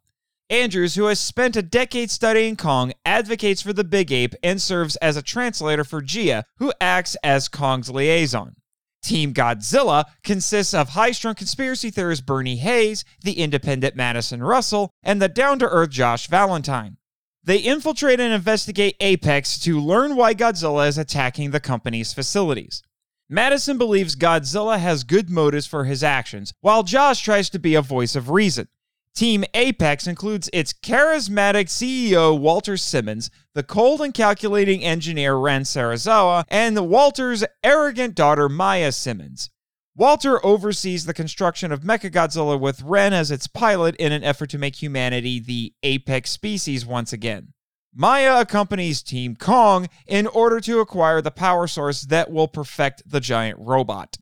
Andrews, 0.53 0.93
who 0.93 1.05
has 1.05 1.19
spent 1.19 1.55
a 1.55 1.63
decade 1.63 2.11
studying 2.11 2.55
Kong, 2.55 2.93
advocates 3.07 3.63
for 3.63 3.73
the 3.73 3.83
big 3.83 4.11
ape 4.11 4.35
and 4.43 4.61
serves 4.61 4.95
as 4.97 5.17
a 5.17 5.23
translator 5.23 5.83
for 5.83 5.99
Jia, 5.99 6.43
who 6.57 6.71
acts 6.79 7.17
as 7.23 7.47
Kong's 7.47 7.89
liaison. 7.89 8.53
Team 9.01 9.33
Godzilla 9.33 10.05
consists 10.23 10.75
of 10.75 10.89
high 10.89 11.09
strung 11.09 11.33
conspiracy 11.33 11.89
theorist 11.89 12.27
Bernie 12.27 12.57
Hayes, 12.57 13.03
the 13.23 13.39
independent 13.39 13.95
Madison 13.95 14.43
Russell, 14.43 14.91
and 15.01 15.19
the 15.19 15.27
down 15.27 15.57
to 15.57 15.67
earth 15.67 15.89
Josh 15.89 16.27
Valentine. 16.27 16.97
They 17.43 17.57
infiltrate 17.57 18.19
and 18.19 18.31
investigate 18.31 18.95
Apex 18.99 19.57
to 19.61 19.81
learn 19.81 20.15
why 20.15 20.35
Godzilla 20.35 20.87
is 20.87 20.99
attacking 20.99 21.49
the 21.49 21.59
company's 21.59 22.13
facilities. 22.13 22.83
Madison 23.27 23.79
believes 23.79 24.15
Godzilla 24.15 24.77
has 24.77 25.03
good 25.03 25.31
motives 25.31 25.65
for 25.65 25.85
his 25.85 26.03
actions, 26.03 26.53
while 26.61 26.83
Josh 26.83 27.23
tries 27.23 27.49
to 27.49 27.57
be 27.57 27.73
a 27.73 27.81
voice 27.81 28.15
of 28.15 28.29
reason. 28.29 28.67
Team 29.15 29.43
Apex 29.53 30.07
includes 30.07 30.49
its 30.51 30.73
charismatic 30.73 31.67
CEO 31.67 32.37
Walter 32.37 32.77
Simmons, 32.77 33.29
the 33.53 33.61
cold 33.61 34.01
and 34.01 34.11
calculating 34.11 34.83
engineer 34.83 35.35
Ren 35.35 35.61
Serizawa, 35.63 36.45
and 36.47 36.89
Walter's 36.89 37.43
arrogant 37.63 38.15
daughter 38.15 38.49
Maya 38.49 38.91
Simmons. 38.91 39.51
Walter 39.95 40.43
oversees 40.43 41.05
the 41.05 41.13
construction 41.13 41.71
of 41.71 41.81
Mechagodzilla 41.81 42.59
with 42.59 42.81
Ren 42.81 43.13
as 43.13 43.29
its 43.29 43.45
pilot 43.45 43.95
in 43.97 44.11
an 44.11 44.23
effort 44.23 44.49
to 44.49 44.57
make 44.57 44.81
humanity 44.81 45.39
the 45.39 45.73
apex 45.83 46.31
species 46.31 46.83
once 46.83 47.13
again. 47.13 47.53
Maya 47.93 48.41
accompanies 48.41 49.03
Team 49.03 49.35
Kong 49.35 49.87
in 50.07 50.25
order 50.25 50.59
to 50.61 50.79
acquire 50.79 51.21
the 51.21 51.29
power 51.29 51.67
source 51.67 52.01
that 52.01 52.31
will 52.31 52.47
perfect 52.47 53.03
the 53.05 53.19
giant 53.19 53.59
robot. 53.59 54.17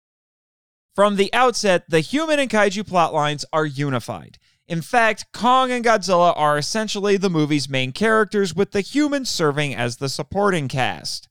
From 0.93 1.15
the 1.15 1.33
outset, 1.33 1.85
the 1.87 2.01
human 2.01 2.37
and 2.37 2.49
kaiju 2.49 2.83
plotlines 2.83 3.45
are 3.53 3.65
unified. 3.65 4.37
In 4.67 4.81
fact, 4.81 5.25
Kong 5.33 5.71
and 5.71 5.83
Godzilla 5.83 6.33
are 6.35 6.57
essentially 6.57 7.17
the 7.17 7.29
movie's 7.29 7.67
main 7.67 7.91
characters, 7.91 8.55
with 8.55 8.71
the 8.71 8.81
humans 8.81 9.29
serving 9.29 9.75
as 9.75 9.97
the 9.97 10.09
supporting 10.09 10.67
cast. 10.67 11.27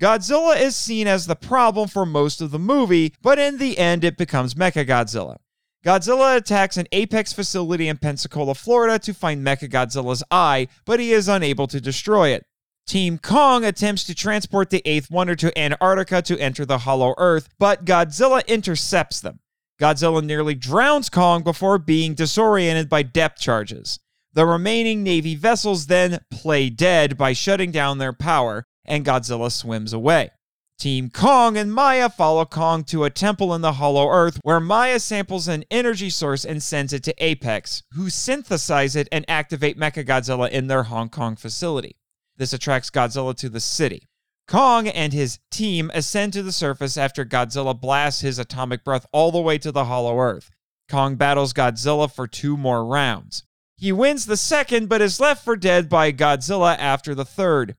Godzilla 0.00 0.58
is 0.58 0.76
seen 0.76 1.06
as 1.06 1.26
the 1.26 1.36
problem 1.36 1.86
for 1.88 2.06
most 2.06 2.40
of 2.40 2.50
the 2.50 2.58
movie, 2.58 3.12
but 3.20 3.38
in 3.38 3.58
the 3.58 3.76
end, 3.76 4.02
it 4.02 4.16
becomes 4.16 4.54
Mechagodzilla. 4.54 5.36
Godzilla 5.84 6.36
attacks 6.36 6.76
an 6.76 6.86
Apex 6.92 7.32
facility 7.32 7.88
in 7.88 7.98
Pensacola, 7.98 8.54
Florida 8.54 8.98
to 9.00 9.12
find 9.12 9.44
Mechagodzilla's 9.44 10.22
eye, 10.30 10.68
but 10.86 11.00
he 11.00 11.12
is 11.12 11.28
unable 11.28 11.66
to 11.66 11.80
destroy 11.80 12.30
it. 12.30 12.44
Team 12.86 13.18
Kong 13.18 13.64
attempts 13.64 14.04
to 14.04 14.14
transport 14.14 14.70
the 14.70 14.82
Eighth 14.84 15.10
Wonder 15.10 15.36
to 15.36 15.56
Antarctica 15.58 16.22
to 16.22 16.38
enter 16.38 16.64
the 16.64 16.78
Hollow 16.78 17.14
Earth, 17.18 17.48
but 17.58 17.84
Godzilla 17.84 18.46
intercepts 18.46 19.20
them. 19.20 19.40
Godzilla 19.80 20.22
nearly 20.22 20.54
drowns 20.54 21.08
Kong 21.08 21.42
before 21.42 21.78
being 21.78 22.14
disoriented 22.14 22.90
by 22.90 23.02
depth 23.02 23.40
charges. 23.40 23.98
The 24.34 24.44
remaining 24.44 25.02
Navy 25.02 25.34
vessels 25.34 25.86
then 25.86 26.20
play 26.30 26.68
dead 26.68 27.16
by 27.16 27.32
shutting 27.32 27.70
down 27.70 27.98
their 27.98 28.12
power, 28.12 28.64
and 28.84 29.04
Godzilla 29.04 29.50
swims 29.50 29.92
away. 29.92 30.30
Team 30.78 31.10
Kong 31.10 31.56
and 31.56 31.72
Maya 31.72 32.08
follow 32.08 32.44
Kong 32.44 32.84
to 32.84 33.04
a 33.04 33.10
temple 33.10 33.54
in 33.54 33.60
the 33.60 33.74
Hollow 33.74 34.08
Earth 34.08 34.38
where 34.42 34.60
Maya 34.60 35.00
samples 35.00 35.48
an 35.48 35.64
energy 35.70 36.10
source 36.10 36.44
and 36.44 36.62
sends 36.62 36.92
it 36.92 37.02
to 37.04 37.14
Apex, 37.18 37.82
who 37.94 38.08
synthesize 38.08 38.96
it 38.96 39.08
and 39.10 39.24
activate 39.28 39.78
Mechagodzilla 39.78 40.50
in 40.50 40.68
their 40.68 40.84
Hong 40.84 41.08
Kong 41.08 41.36
facility. 41.36 41.96
This 42.36 42.52
attracts 42.52 42.90
Godzilla 42.90 43.34
to 43.36 43.48
the 43.48 43.60
city. 43.60 44.04
Kong 44.50 44.88
and 44.88 45.12
his 45.12 45.38
team 45.52 45.92
ascend 45.94 46.32
to 46.32 46.42
the 46.42 46.50
surface 46.50 46.96
after 46.96 47.24
Godzilla 47.24 47.80
blasts 47.80 48.22
his 48.22 48.36
atomic 48.36 48.82
breath 48.82 49.06
all 49.12 49.30
the 49.30 49.40
way 49.40 49.58
to 49.58 49.70
the 49.70 49.84
Hollow 49.84 50.18
Earth. 50.18 50.50
Kong 50.88 51.14
battles 51.14 51.52
Godzilla 51.52 52.12
for 52.12 52.26
two 52.26 52.56
more 52.56 52.84
rounds. 52.84 53.44
He 53.76 53.92
wins 53.92 54.26
the 54.26 54.36
second, 54.36 54.88
but 54.88 55.00
is 55.00 55.20
left 55.20 55.44
for 55.44 55.54
dead 55.54 55.88
by 55.88 56.10
Godzilla 56.10 56.76
after 56.76 57.14
the 57.14 57.24
third. 57.24 57.76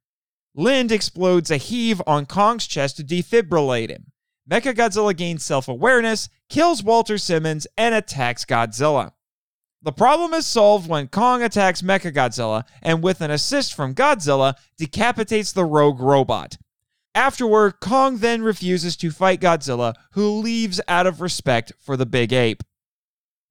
Lind 0.55 0.93
explodes 0.93 1.51
a 1.51 1.57
HEAV 1.57 2.01
on 2.07 2.25
Kong's 2.25 2.65
chest 2.65 2.95
to 2.97 3.03
defibrillate 3.03 3.89
him. 3.89 4.13
Mechagodzilla 4.49 5.15
gains 5.15 5.43
self 5.43 5.67
awareness, 5.67 6.29
kills 6.47 6.81
Walter 6.81 7.17
Simmons, 7.17 7.67
and 7.77 7.93
attacks 7.93 8.45
Godzilla. 8.45 9.11
The 9.83 9.91
problem 9.91 10.33
is 10.35 10.45
solved 10.45 10.87
when 10.87 11.07
Kong 11.07 11.41
attacks 11.41 11.81
Mechagodzilla 11.81 12.65
and, 12.83 13.01
with 13.01 13.19
an 13.19 13.31
assist 13.31 13.73
from 13.73 13.95
Godzilla, 13.95 14.53
decapitates 14.77 15.51
the 15.51 15.65
rogue 15.65 15.99
robot. 15.99 16.57
Afterward, 17.15 17.79
Kong 17.79 18.19
then 18.19 18.43
refuses 18.43 18.95
to 18.97 19.09
fight 19.09 19.41
Godzilla, 19.41 19.95
who 20.11 20.39
leaves 20.39 20.79
out 20.87 21.07
of 21.07 21.19
respect 21.19 21.73
for 21.79 21.97
the 21.97 22.05
big 22.05 22.31
ape. 22.31 22.63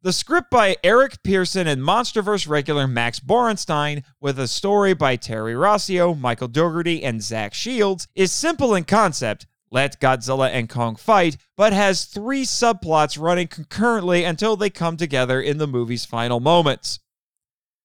The 0.02 0.12
script 0.12 0.50
by 0.50 0.76
Eric 0.82 1.22
Pearson 1.22 1.66
and 1.66 1.82
Monsterverse 1.82 2.48
regular 2.48 2.86
Max 2.86 3.20
Borenstein, 3.20 4.02
with 4.18 4.38
a 4.38 4.48
story 4.48 4.94
by 4.94 5.16
Terry 5.16 5.52
Rossio, 5.52 6.18
Michael 6.18 6.48
Dougherty, 6.48 7.02
and 7.02 7.22
Zach 7.22 7.52
Shields, 7.52 8.08
is 8.14 8.32
simple 8.32 8.74
in 8.74 8.84
concept, 8.84 9.46
let 9.70 10.00
Godzilla 10.00 10.50
and 10.50 10.68
Kong 10.68 10.96
fight, 10.96 11.36
but 11.56 11.72
has 11.72 12.04
three 12.04 12.44
subplots 12.44 13.20
running 13.20 13.48
concurrently 13.48 14.24
until 14.24 14.56
they 14.56 14.70
come 14.70 14.96
together 14.96 15.40
in 15.40 15.58
the 15.58 15.66
movie's 15.66 16.04
final 16.04 16.40
moments. 16.40 16.98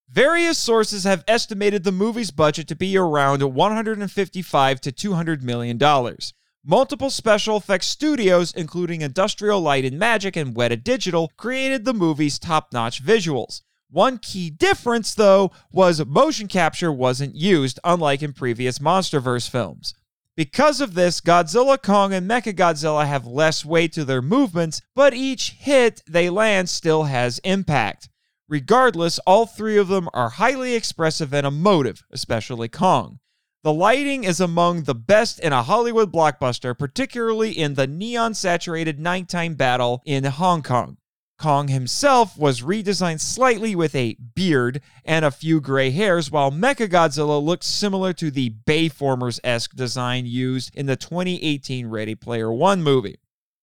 Various 0.10 0.58
sources 0.58 1.04
have 1.04 1.24
estimated 1.27 1.84
the 1.84 1.92
movie's 1.92 2.32
budget 2.32 2.68
to 2.68 2.75
be 2.75 2.98
around 2.98 3.42
155 3.42 4.82
to 4.82 4.92
200 4.92 5.44
million 5.44 5.77
dollars. 5.77 6.34
Multiple 6.63 7.12
special 7.12 7.58
effects 7.58 7.88
studios, 7.88 8.51
including 8.54 9.01
Industrial 9.01 9.62
Light 9.62 9.86
and 9.86 10.00
Magic 10.00 10.36
and 10.36 10.56
Weta 10.56 10.84
Digital, 10.84 11.32
created 11.38 11.86
the 11.86 11.94
movie's 11.94 12.39
top 12.39 12.74
notch 12.74 13.04
visuals. 13.04 13.62
One 13.92 14.18
key 14.18 14.50
difference, 14.50 15.13
though, 15.13 15.51
was 15.72 16.04
motion 16.04 16.48
capture 16.48 16.92
wasn't 16.92 17.36
used, 17.36 17.80
unlike 17.84 18.24
in 18.24 18.34
previous 18.34 18.80
Monsterverse 18.80 19.48
films. 19.48 19.94
Because 20.38 20.82
of 20.82 20.96
this, 20.96 21.22
Godzilla, 21.22 21.82
Kong, 21.82 22.13
and 22.13 22.30
Mechagodzilla 22.30 23.08
have 23.08 23.25
less 23.25 23.63
weight 23.63 23.94
to 23.94 24.04
their 24.04 24.22
movements, 24.22 24.82
but 24.94 25.13
each 25.13 25.51
hit 25.51 26.04
they 26.08 26.30
land 26.30 26.70
still 26.70 27.04
has 27.04 27.39
impact. 27.39 28.10
Regardless, 28.50 29.18
all 29.20 29.46
three 29.46 29.77
of 29.77 29.88
them 29.88 30.10
are 30.13 30.32
highly 30.32 30.75
expressive 30.75 31.34
and 31.34 31.48
emotive, 31.48 32.04
especially 32.12 32.68
Kong. 32.68 33.20
The 33.63 33.74
lighting 33.74 34.25
is 34.25 34.39
among 34.39 34.84
the 34.84 34.94
best 34.94 35.39
in 35.39 35.54
a 35.54 35.63
Hollywood 35.63 36.12
blockbuster, 36.12 36.77
particularly 36.77 37.58
in 37.58 37.75
the 37.75 37.88
neon 37.88 38.34
saturated 38.34 39.00
nighttime 39.00 39.56
battle 39.56 40.03
in 40.05 40.25
Hong 40.25 40.62
Kong. 40.62 40.98
Kong 41.38 41.68
himself 41.68 42.38
was 42.38 42.62
redesigned 42.62 43.20
slightly 43.20 43.76
with 43.76 43.94
a 43.94 44.16
beard 44.36 44.82
and 45.04 45.26
a 45.26 45.32
few 45.32 45.60
gray 45.60 45.92
hairs, 45.92 46.32
while 46.32 46.52
Mechagodzilla 46.52 47.44
looks 47.44 47.68
similar 47.68 48.14
to 48.14 48.32
the 48.32 48.52
Bayformers 48.66 49.40
esque 49.44 49.76
design 49.76 50.26
used 50.26 50.74
in 50.76 50.86
the 50.86 50.96
2018 50.96 51.88
Ready 51.88 52.16
Player 52.16 52.52
One 52.52 52.82
movie. 52.82 53.20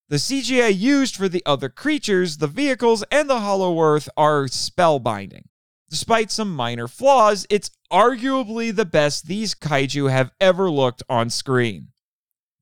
The 0.08 0.16
CGI 0.16 0.78
used 0.78 1.16
for 1.16 1.28
the 1.28 1.42
other 1.46 1.70
creatures, 1.70 2.36
the 2.36 2.46
vehicles, 2.46 3.02
and 3.10 3.30
the 3.30 3.40
Hollow 3.40 3.80
Earth 3.80 4.10
are 4.16 4.44
spellbinding. 4.44 5.44
Despite 5.88 6.30
some 6.30 6.54
minor 6.54 6.88
flaws, 6.88 7.46
it's 7.48 7.70
arguably 7.90 8.74
the 8.74 8.84
best 8.84 9.26
these 9.26 9.54
kaiju 9.54 10.10
have 10.10 10.30
ever 10.40 10.70
looked 10.70 11.02
on 11.08 11.30
screen. 11.30 11.91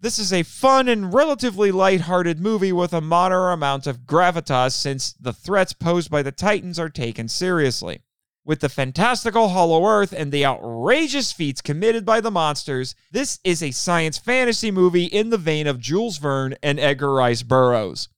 This 0.02 0.18
is 0.18 0.32
a 0.32 0.44
fun 0.44 0.88
and 0.88 1.12
relatively 1.12 1.70
light-hearted 1.70 2.40
movie 2.40 2.72
with 2.72 2.94
a 2.94 3.02
moderate 3.02 3.52
amount 3.52 3.86
of 3.86 4.06
gravitas 4.06 4.72
since 4.72 5.12
the 5.12 5.34
threats 5.34 5.74
posed 5.74 6.10
by 6.10 6.22
the 6.22 6.32
Titans 6.32 6.78
are 6.78 6.88
taken 6.88 7.28
seriously. 7.28 8.00
With 8.42 8.60
the 8.60 8.70
fantastical 8.70 9.50
Hollow 9.50 9.86
Earth 9.86 10.14
and 10.16 10.32
the 10.32 10.46
outrageous 10.46 11.32
feats 11.32 11.60
committed 11.60 12.06
by 12.06 12.22
the 12.22 12.30
monsters, 12.30 12.94
this 13.12 13.40
is 13.44 13.62
a 13.62 13.72
science 13.72 14.16
fantasy 14.16 14.70
movie 14.70 15.04
in 15.04 15.28
the 15.28 15.36
vein 15.36 15.66
of 15.66 15.78
Jules 15.78 16.16
Verne 16.16 16.54
and 16.62 16.80
Edgar 16.80 17.12
Rice 17.12 17.42
Burroughs. 17.42 18.08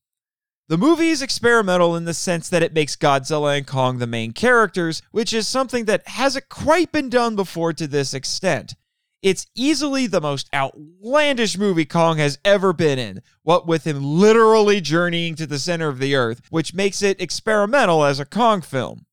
The 0.68 0.78
movie 0.78 1.08
is 1.08 1.20
experimental 1.20 1.96
in 1.96 2.04
the 2.04 2.14
sense 2.14 2.48
that 2.48 2.62
it 2.62 2.72
makes 2.72 2.94
Godzilla 2.94 3.58
and 3.58 3.66
Kong 3.66 3.98
the 3.98 4.06
main 4.06 4.32
characters, 4.32 5.02
which 5.10 5.32
is 5.32 5.48
something 5.48 5.86
that 5.86 6.06
hasn't 6.06 6.48
quite 6.48 6.92
been 6.92 7.08
done 7.08 7.34
before 7.34 7.72
to 7.72 7.88
this 7.88 8.14
extent. 8.14 8.76
It's 9.22 9.46
easily 9.54 10.08
the 10.08 10.20
most 10.20 10.48
outlandish 10.52 11.56
movie 11.56 11.84
Kong 11.84 12.18
has 12.18 12.40
ever 12.44 12.72
been 12.72 12.98
in, 12.98 13.22
what 13.44 13.68
with 13.68 13.86
him 13.86 14.02
literally 14.02 14.80
journeying 14.80 15.36
to 15.36 15.46
the 15.46 15.60
center 15.60 15.88
of 15.88 16.00
the 16.00 16.16
earth, 16.16 16.42
which 16.50 16.74
makes 16.74 17.02
it 17.02 17.20
experimental 17.20 18.04
as 18.04 18.18
a 18.18 18.24
Kong 18.24 18.62
film. 18.62 19.06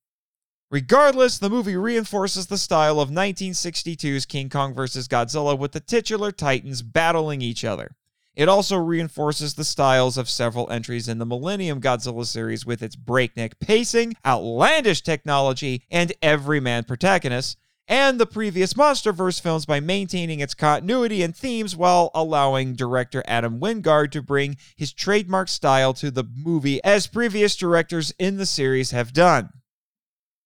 Regardless, 0.68 1.38
the 1.38 1.48
movie 1.48 1.76
reinforces 1.76 2.48
the 2.48 2.58
style 2.58 2.98
of 2.98 3.10
1962's 3.10 4.26
King 4.26 4.48
Kong 4.48 4.74
vs. 4.74 5.06
Godzilla 5.06 5.56
with 5.56 5.72
the 5.72 5.80
titular 5.80 6.32
titans 6.32 6.82
battling 6.82 7.40
each 7.40 7.64
other. 7.64 7.94
It 8.34 8.48
also 8.48 8.78
reinforces 8.78 9.54
the 9.54 9.64
styles 9.64 10.16
of 10.16 10.28
several 10.28 10.70
entries 10.70 11.08
in 11.08 11.18
the 11.18 11.26
Millennium 11.26 11.80
Godzilla 11.80 12.24
series 12.26 12.66
with 12.66 12.82
its 12.82 12.96
breakneck 12.96 13.60
pacing, 13.60 14.14
outlandish 14.26 15.02
technology, 15.02 15.82
and 15.90 16.12
everyman 16.22 16.84
protagonists, 16.84 17.56
and 17.90 18.20
the 18.20 18.26
previous 18.26 18.74
Monsterverse 18.74 19.40
films 19.42 19.66
by 19.66 19.80
maintaining 19.80 20.38
its 20.38 20.54
continuity 20.54 21.24
and 21.24 21.36
themes 21.36 21.76
while 21.76 22.12
allowing 22.14 22.76
director 22.76 23.24
Adam 23.26 23.58
Wingard 23.58 24.12
to 24.12 24.22
bring 24.22 24.56
his 24.76 24.92
trademark 24.92 25.48
style 25.48 25.92
to 25.94 26.12
the 26.12 26.24
movie 26.36 26.82
as 26.84 27.08
previous 27.08 27.56
directors 27.56 28.14
in 28.16 28.36
the 28.36 28.46
series 28.46 28.92
have 28.92 29.12
done. 29.12 29.50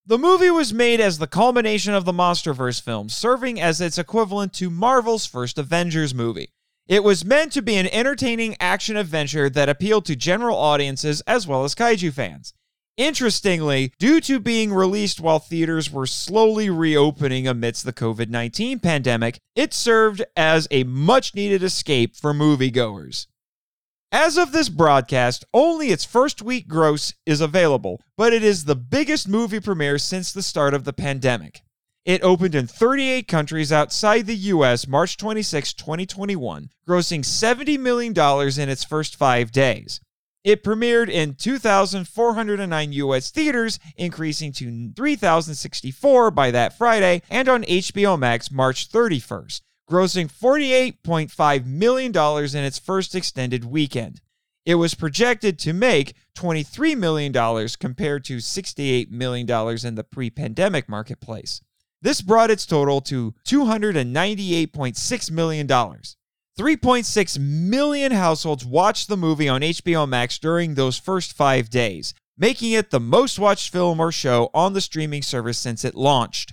The 0.06 0.18
movie 0.18 0.50
was 0.50 0.72
made 0.72 1.00
as 1.00 1.18
the 1.18 1.26
culmination 1.26 1.92
of 1.92 2.06
the 2.06 2.12
Monsterverse 2.12 2.80
films, 2.80 3.14
serving 3.14 3.60
as 3.60 3.78
its 3.80 3.98
equivalent 3.98 4.54
to 4.54 4.70
Marvel's 4.70 5.26
first 5.26 5.58
Avengers 5.58 6.14
movie. 6.14 6.48
It 6.86 7.04
was 7.04 7.26
meant 7.26 7.52
to 7.52 7.62
be 7.62 7.76
an 7.76 7.88
entertaining 7.88 8.56
action 8.58 8.96
adventure 8.96 9.50
that 9.50 9.68
appealed 9.68 10.06
to 10.06 10.16
general 10.16 10.56
audiences 10.56 11.20
as 11.26 11.46
well 11.46 11.64
as 11.64 11.74
kaiju 11.74 12.12
fans. 12.12 12.54
Interestingly, 12.96 13.92
due 13.98 14.20
to 14.20 14.38
being 14.38 14.72
released 14.72 15.20
while 15.20 15.40
theaters 15.40 15.90
were 15.90 16.06
slowly 16.06 16.70
reopening 16.70 17.48
amidst 17.48 17.84
the 17.84 17.92
COVID 17.92 18.28
19 18.28 18.78
pandemic, 18.78 19.40
it 19.56 19.74
served 19.74 20.22
as 20.36 20.68
a 20.70 20.84
much 20.84 21.34
needed 21.34 21.64
escape 21.64 22.14
for 22.14 22.32
moviegoers. 22.32 23.26
As 24.12 24.36
of 24.36 24.52
this 24.52 24.68
broadcast, 24.68 25.44
only 25.52 25.88
its 25.88 26.04
first 26.04 26.40
week 26.40 26.68
gross 26.68 27.12
is 27.26 27.40
available, 27.40 28.00
but 28.16 28.32
it 28.32 28.44
is 28.44 28.64
the 28.64 28.76
biggest 28.76 29.26
movie 29.28 29.58
premiere 29.58 29.98
since 29.98 30.32
the 30.32 30.42
start 30.42 30.72
of 30.72 30.84
the 30.84 30.92
pandemic. 30.92 31.62
It 32.04 32.22
opened 32.22 32.54
in 32.54 32.68
38 32.68 33.26
countries 33.26 33.72
outside 33.72 34.26
the 34.26 34.36
US 34.36 34.86
March 34.86 35.16
26, 35.16 35.72
2021, 35.74 36.68
grossing 36.86 37.24
$70 37.24 37.76
million 37.80 38.12
in 38.12 38.68
its 38.68 38.84
first 38.84 39.16
five 39.16 39.50
days. 39.50 40.00
It 40.44 40.62
premiered 40.62 41.08
in 41.08 41.34
2,409 41.34 42.92
US 42.92 43.30
theaters, 43.30 43.78
increasing 43.96 44.52
to 44.52 44.92
3,064 44.94 46.30
by 46.30 46.50
that 46.50 46.76
Friday, 46.76 47.22
and 47.30 47.48
on 47.48 47.64
HBO 47.64 48.18
Max 48.18 48.50
March 48.50 48.90
31st, 48.90 49.62
grossing 49.90 50.30
$48.5 50.30 51.64
million 51.64 52.12
in 52.14 52.64
its 52.64 52.78
first 52.78 53.14
extended 53.14 53.64
weekend. 53.64 54.20
It 54.66 54.74
was 54.74 54.94
projected 54.94 55.58
to 55.60 55.72
make 55.72 56.14
$23 56.36 56.96
million 56.96 57.32
compared 57.78 58.24
to 58.24 58.36
$68 58.36 59.10
million 59.10 59.50
in 59.86 59.94
the 59.94 60.04
pre 60.04 60.28
pandemic 60.28 60.88
marketplace. 60.90 61.62
This 62.02 62.20
brought 62.20 62.50
its 62.50 62.66
total 62.66 63.00
to 63.02 63.34
$298.6 63.46 65.30
million. 65.30 65.66
3.6 66.56 67.38
million 67.40 68.12
households 68.12 68.64
watched 68.64 69.08
the 69.08 69.16
movie 69.16 69.48
on 69.48 69.62
HBO 69.62 70.08
Max 70.08 70.38
during 70.38 70.74
those 70.74 70.96
first 70.96 71.32
five 71.32 71.68
days. 71.68 72.14
making 72.36 72.72
it 72.72 72.90
the 72.90 73.00
most 73.00 73.38
watched 73.38 73.72
film 73.72 74.00
or 74.00 74.10
show 74.10 74.50
on 74.54 74.72
the 74.72 74.80
streaming 74.80 75.22
service 75.22 75.58
since 75.58 75.84
it 75.84 75.94
launched. 75.94 76.52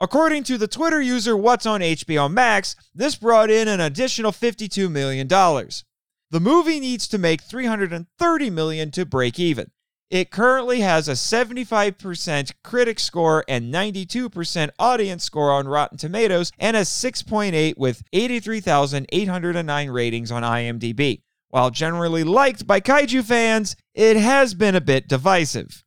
According 0.00 0.44
to 0.44 0.56
the 0.58 0.68
Twitter 0.68 1.02
user 1.02 1.36
What's 1.36 1.66
on 1.66 1.80
HBO 1.80 2.30
Max, 2.30 2.76
this 2.94 3.16
brought 3.16 3.50
in 3.50 3.68
an 3.68 3.80
additional 3.80 4.32
$52 4.32 4.90
million. 4.90 5.28
The 5.28 6.40
movie 6.40 6.80
needs 6.80 7.08
to 7.08 7.18
make 7.18 7.42
330 7.42 8.50
million 8.50 8.90
to 8.92 9.04
break 9.04 9.38
even. 9.38 9.70
It 10.10 10.30
currently 10.30 10.80
has 10.80 11.06
a 11.06 11.12
75% 11.12 12.52
critic 12.64 12.98
score 12.98 13.44
and 13.46 13.72
92% 13.72 14.70
audience 14.78 15.24
score 15.24 15.52
on 15.52 15.68
Rotten 15.68 15.98
Tomatoes 15.98 16.50
and 16.58 16.76
a 16.76 16.80
6.8 16.80 17.76
with 17.76 18.02
83,809 18.12 19.90
ratings 19.90 20.32
on 20.32 20.42
IMDb. 20.42 21.22
While 21.50 21.70
generally 21.70 22.24
liked 22.24 22.66
by 22.66 22.80
kaiju 22.80 23.24
fans, 23.24 23.76
it 23.94 24.16
has 24.16 24.54
been 24.54 24.74
a 24.74 24.80
bit 24.80 25.08
divisive. 25.08 25.84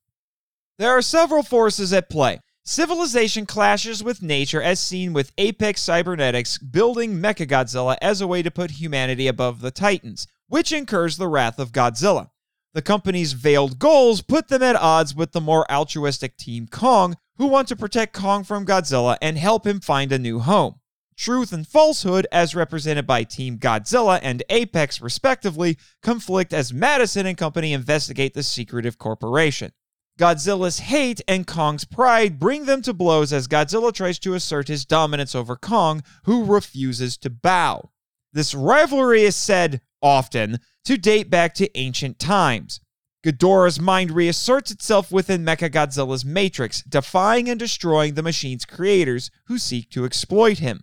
There 0.77 0.91
are 0.91 1.03
several 1.03 1.43
forces 1.43 1.93
at 1.93 2.09
play. 2.09 2.39
Civilization 2.63 3.45
clashes 3.45 4.03
with 4.03 4.21
nature, 4.23 4.61
as 4.61 4.79
seen 4.79 5.13
with 5.13 5.31
Apex 5.37 5.81
Cybernetics 5.81 6.57
building 6.57 7.19
Mechagodzilla 7.19 7.97
as 8.01 8.21
a 8.21 8.27
way 8.27 8.41
to 8.43 8.51
put 8.51 8.71
humanity 8.71 9.27
above 9.27 9.61
the 9.61 9.71
Titans, 9.71 10.27
which 10.47 10.71
incurs 10.71 11.17
the 11.17 11.27
wrath 11.27 11.59
of 11.59 11.71
Godzilla. 11.71 12.30
The 12.73 12.81
company's 12.81 13.33
veiled 13.33 13.79
goals 13.79 14.21
put 14.21 14.47
them 14.47 14.63
at 14.63 14.77
odds 14.77 15.13
with 15.13 15.33
the 15.33 15.41
more 15.41 15.69
altruistic 15.69 16.37
Team 16.37 16.67
Kong, 16.67 17.17
who 17.37 17.47
want 17.47 17.67
to 17.67 17.75
protect 17.75 18.13
Kong 18.13 18.45
from 18.45 18.65
Godzilla 18.65 19.17
and 19.21 19.37
help 19.37 19.67
him 19.67 19.81
find 19.81 20.11
a 20.11 20.19
new 20.19 20.39
home. 20.39 20.75
Truth 21.17 21.51
and 21.51 21.67
falsehood, 21.67 22.25
as 22.31 22.55
represented 22.55 23.05
by 23.05 23.23
Team 23.23 23.57
Godzilla 23.57 24.19
and 24.23 24.41
Apex 24.49 25.01
respectively, 25.01 25.77
conflict 26.01 26.53
as 26.53 26.73
Madison 26.73 27.25
and 27.25 27.37
company 27.37 27.73
investigate 27.73 28.33
the 28.33 28.43
secretive 28.43 28.97
corporation. 28.97 29.73
Godzilla's 30.17 30.79
hate 30.79 31.19
and 31.27 31.45
Kong's 31.45 31.83
pride 31.83 32.39
bring 32.39 32.65
them 32.65 32.81
to 32.83 32.93
blows 32.93 33.33
as 33.33 33.47
Godzilla 33.47 33.93
tries 33.93 34.17
to 34.19 34.33
assert 34.33 34.67
his 34.67 34.85
dominance 34.85 35.35
over 35.35 35.57
Kong, 35.57 36.03
who 36.23 36.45
refuses 36.45 37.17
to 37.17 37.29
bow. 37.29 37.91
This 38.31 38.53
rivalry 38.53 39.23
is 39.23 39.35
said 39.35 39.81
often 40.01 40.59
to 40.85 40.97
date 40.97 41.29
back 41.29 41.53
to 41.55 41.77
ancient 41.77 42.19
times. 42.19 42.79
Ghidorah's 43.23 43.79
mind 43.79 44.11
reasserts 44.11 44.71
itself 44.71 45.11
within 45.11 45.45
Mechagodzilla's 45.45 46.25
matrix, 46.25 46.81
defying 46.81 47.49
and 47.49 47.59
destroying 47.59 48.15
the 48.15 48.23
machine's 48.23 48.65
creators 48.65 49.29
who 49.45 49.59
seek 49.59 49.91
to 49.91 50.05
exploit 50.05 50.57
him. 50.57 50.81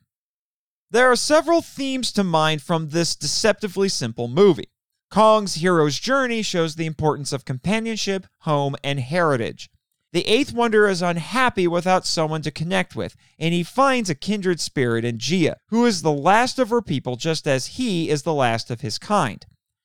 There 0.90 1.10
are 1.10 1.16
several 1.16 1.62
themes 1.62 2.12
to 2.12 2.22
mind 2.22 2.62
from 2.62 2.90
this 2.90 3.16
deceptively 3.16 3.88
simple 3.88 4.28
movie. 4.28 4.70
Kong's 5.10 5.56
hero's 5.56 5.98
journey 5.98 6.42
shows 6.42 6.76
the 6.76 6.86
importance 6.86 7.32
of 7.32 7.44
companionship, 7.44 8.26
home, 8.40 8.76
and 8.84 9.00
heritage. 9.00 9.68
The 10.12 10.26
Eighth 10.26 10.52
Wonder 10.52 10.88
is 10.88 11.02
unhappy 11.02 11.66
without 11.66 12.06
someone 12.06 12.40
to 12.42 12.50
connect 12.50 12.96
with, 12.96 13.16
and 13.38 13.52
he 13.52 13.62
finds 13.62 14.08
a 14.08 14.14
kindred 14.14 14.60
spirit 14.60 15.04
in 15.04 15.18
Jia, 15.18 15.56
who 15.68 15.84
is 15.84 16.02
the 16.02 16.12
last 16.12 16.58
of 16.58 16.70
her 16.70 16.80
people 16.80 17.16
just 17.16 17.46
as 17.46 17.66
he 17.78 18.08
is 18.08 18.22
the 18.22 18.32
last 18.32 18.70
of 18.70 18.80
his 18.80 18.98
kind. 18.98 19.44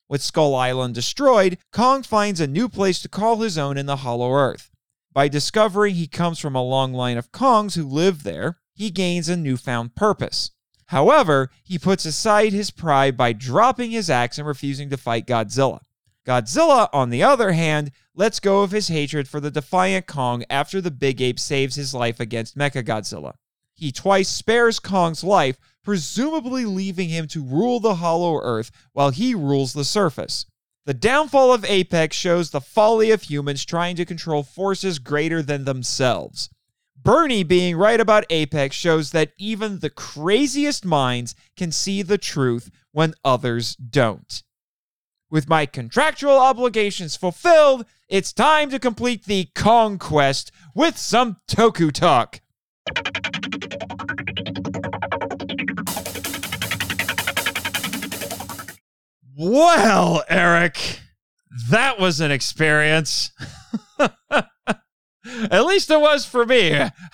With 0.10 0.22
Skull 0.22 0.56
Island 0.56 0.96
destroyed, 0.96 1.58
Kong 1.72 2.04
finds 2.04 2.39
a 2.39 2.48
new 2.48 2.70
place 2.70 3.02
to 3.02 3.10
call 3.10 3.38
his 3.38 3.58
own 3.58 3.78
in 3.78 3.86
the 3.86 3.98
Hollow 3.98 4.32
Earth. 4.34 4.70
By 5.12 5.28
discovering 5.28 5.96
he 5.96 6.08
comes 6.08 6.39
from 6.39 6.56
a 6.56 6.63
long 6.63 6.94
line 6.94 7.18
of 7.18 7.32
Kongs 7.32 7.76
who 7.76 7.88
live 7.88 8.24
there, 8.24 8.58
he 8.74 8.89
gains 8.89 9.30
a 9.30 9.38
newfound 9.38 9.96
purpose. 9.96 10.52
However, 10.88 11.50
he 11.63 11.80
puts 11.80 12.06
aside 12.06 12.54
his 12.54 12.72
pride 12.72 13.16
by 13.16 13.34
dropping 13.34 13.92
his 13.92 14.10
axe 14.10 14.38
and 14.38 14.48
refusing 14.48 14.89
to 14.89 14.98
fight 14.98 15.26
Godzilla. 15.26 15.82
Godzilla, 16.26 16.89
on 16.94 17.10
the 17.10 17.24
other 17.24 17.52
hand, 17.52 17.92
lets 18.16 18.39
go 18.39 18.62
of 18.62 18.72
his 18.72 18.88
hatred 18.88 19.28
for 19.28 19.39
the 19.39 19.52
defiant 19.52 20.08
Kong 20.08 20.44
after 20.50 20.82
the 20.82 20.92
big 20.92 21.22
ape 21.22 21.39
saves 21.39 21.76
his 21.76 21.94
life 21.94 22.20
against 22.20 22.58
Mechagodzilla. 22.58 23.36
He 23.76 23.92
twice 23.92 24.30
spares 24.30 24.80
Kong's 24.80 25.24
life, 25.24 25.58
presumably 25.84 26.65
leaving 26.65 27.10
him 27.10 27.28
to 27.28 27.43
rule 27.43 27.80
the 27.80 27.96
hollow 27.96 28.39
earth 28.41 28.72
while 28.93 29.10
he 29.10 29.36
rules 29.36 29.74
the 29.74 29.86
surface. 29.86 30.46
The 30.86 30.93
downfall 30.93 31.54
of 31.54 31.63
Apex 31.65 32.15
shows 32.15 32.50
the 32.50 32.62
folly 32.62 33.12
of 33.12 33.24
humans 33.24 33.63
trying 33.63 33.96
to 33.96 34.06
control 34.06 34.43
forces 34.43 35.00
greater 35.00 35.41
than 35.41 35.63
themselves. 35.63 36.50
Bernie 37.02 37.43
being 37.43 37.76
right 37.76 38.00
about 38.00 38.26
Apex 38.30 38.76
shows 38.76 39.12
that 39.12 39.32
even 39.38 39.80
the 39.80 39.89
craziest 39.89 40.86
minds 40.86 41.36
can 41.58 41.72
see 41.72 42.02
the 42.02 42.17
truth 42.17 42.69
when 42.91 43.13
others 43.24 43.76
don't. 43.76 44.43
With 45.30 45.50
my 45.50 45.65
contractual 45.65 46.38
obligations 46.38 47.15
fulfilled, 47.15 47.86
it's 48.08 48.32
time 48.32 48.69
to 48.69 48.80
complete 48.80 49.26
the 49.26 49.50
conquest 49.56 50.52
with 50.76 50.98
some 50.98 51.38
Toku 51.48 51.91
Talk. 51.91 52.39
Well, 59.36 60.24
Eric, 60.30 61.00
that 61.69 62.00
was 62.00 62.19
an 62.19 62.32
experience. 62.32 63.32
At 64.00 65.65
least 65.65 65.89
it 65.89 66.00
was 66.00 66.26
for 66.26 66.46
me. 66.46 66.72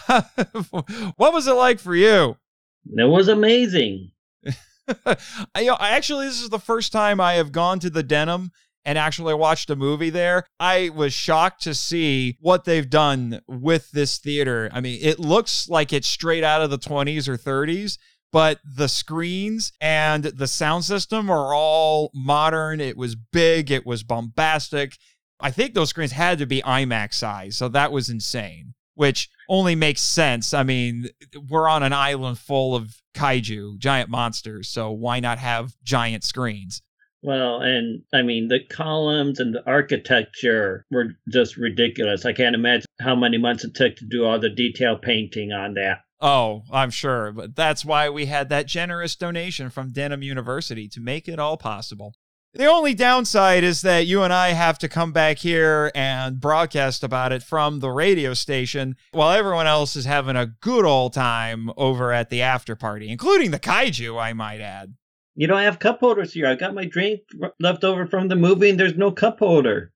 what 1.16 1.34
was 1.34 1.48
it 1.48 1.54
like 1.54 1.80
for 1.80 1.96
you? 1.96 2.38
It 2.86 3.10
was 3.10 3.28
amazing. 3.28 4.12
I, 5.06 5.18
I 5.56 5.90
actually 5.92 6.26
this 6.26 6.42
is 6.42 6.50
the 6.50 6.60
first 6.60 6.92
time 6.92 7.22
I 7.22 7.34
have 7.34 7.52
gone 7.52 7.80
to 7.80 7.90
the 7.90 8.04
Denham 8.04 8.52
and 8.84 8.98
actually 8.98 9.34
watched 9.36 9.70
a 9.70 9.76
movie 9.76 10.10
there. 10.10 10.46
I 10.60 10.90
was 10.90 11.14
shocked 11.14 11.62
to 11.64 11.74
see 11.74 12.38
what 12.40 12.66
they've 12.66 12.90
done 12.90 13.42
with 13.48 13.92
this 13.92 14.18
theater. 14.18 14.70
I 14.74 14.82
mean, 14.82 15.00
it 15.02 15.20
looks 15.20 15.70
like 15.70 15.94
it's 15.94 16.08
straight 16.08 16.44
out 16.44 16.62
of 16.62 16.70
the 16.70 16.80
20s 16.80 17.28
or 17.28 17.38
30s, 17.38 17.98
but 18.32 18.60
the 18.64 18.88
screens 18.88 19.72
and 19.82 20.24
the 20.24 20.48
sound 20.48 20.86
system 20.86 21.30
are 21.30 21.54
all 21.54 22.12
modern. 22.14 22.80
It 22.80 22.98
was 22.98 23.16
big, 23.16 23.72
it 23.72 23.86
was 23.86 24.04
bombastic. 24.04 24.98
I 25.40 25.52
think 25.52 25.74
those 25.74 25.90
screens 25.90 26.12
had 26.12 26.38
to 26.40 26.46
be 26.46 26.62
IMAX 26.62 27.14
size, 27.14 27.58
so 27.58 27.70
that 27.70 27.92
was 27.92 28.10
insane, 28.10 28.74
which 28.96 29.30
only 29.48 29.74
makes 29.74 30.02
sense. 30.02 30.54
I 30.54 30.64
mean, 30.64 31.08
we're 31.50 31.68
on 31.68 31.82
an 31.82 31.94
island 31.94 32.38
full 32.40 32.76
of 32.76 32.96
kaiju, 33.16 33.78
giant 33.80 34.10
monsters, 34.10 34.68
so 34.68 34.92
why 34.92 35.20
not 35.20 35.40
have 35.40 35.74
giant 35.84 36.24
screens? 36.24 36.82
Well, 37.22 37.60
and 37.62 38.04
I 38.14 38.22
mean, 38.22 38.48
the 38.48 38.60
columns 38.60 39.40
and 39.40 39.54
the 39.54 39.66
architecture 39.66 40.86
were 40.90 41.16
just 41.30 41.58
ridiculous. 41.58 42.26
I 42.26 42.34
can't 42.34 42.56
imagine 42.56 42.86
how 43.02 43.16
many 43.16 43.38
months 43.38 43.66
it 43.66 43.76
took 43.76 43.98
to 43.98 44.06
do 44.06 44.24
all 44.26 44.40
the 44.40 44.50
detail 44.50 44.98
painting 44.98 45.52
on 45.52 45.74
that. 45.74 46.00
Oh, 46.22 46.64
I'm 46.72 46.90
sure. 46.90 47.32
But 47.32 47.56
that's 47.56 47.86
why 47.86 48.10
we 48.10 48.26
had 48.26 48.50
that 48.50 48.68
generous 48.68 49.16
donation 49.16 49.70
from 49.70 49.92
Denham 49.92 50.22
University 50.24 50.88
to 50.90 51.00
make 51.00 51.28
it 51.28 51.40
all 51.40 51.58
possible. 51.58 52.14
The 52.54 52.66
only 52.66 52.96
downside 52.96 53.64
is 53.64 53.84
that 53.84 54.08
you 54.08 54.24
and 54.24 54.34
I 54.34 54.50
have 54.50 54.80
to 54.80 54.90
come 54.90 55.12
back 55.12 55.38
here 55.38 55.92
and 55.94 56.40
broadcast 56.40 57.04
about 57.04 57.32
it 57.32 57.44
from 57.44 57.80
the 57.80 57.92
radio 57.92 58.34
station 58.34 58.96
while 59.12 59.38
everyone 59.38 59.68
else 59.68 59.96
is 59.96 60.06
having 60.06 60.36
a 60.36 60.48
good 60.48 60.84
old 60.84 61.14
time 61.14 61.70
over 61.78 62.12
at 62.12 62.32
the 62.32 62.42
after 62.42 62.76
party, 62.76 63.10
including 63.10 63.52
the 63.52 63.60
kaiju, 63.60 64.20
I 64.20 64.34
might 64.34 64.62
add. 64.62 64.96
You 65.36 65.46
don't 65.46 65.62
have 65.62 65.78
cup 65.78 66.00
holders 66.00 66.34
here. 66.34 66.48
I 66.48 66.56
got 66.56 66.74
my 66.74 66.86
drink 66.86 67.22
left 67.60 67.84
over 67.84 68.08
from 68.08 68.30
the 68.30 68.36
movie 68.36 68.72
and 68.72 68.80
there's 68.80 68.98
no 68.98 69.12
cup 69.12 69.40
holder. 69.40 69.94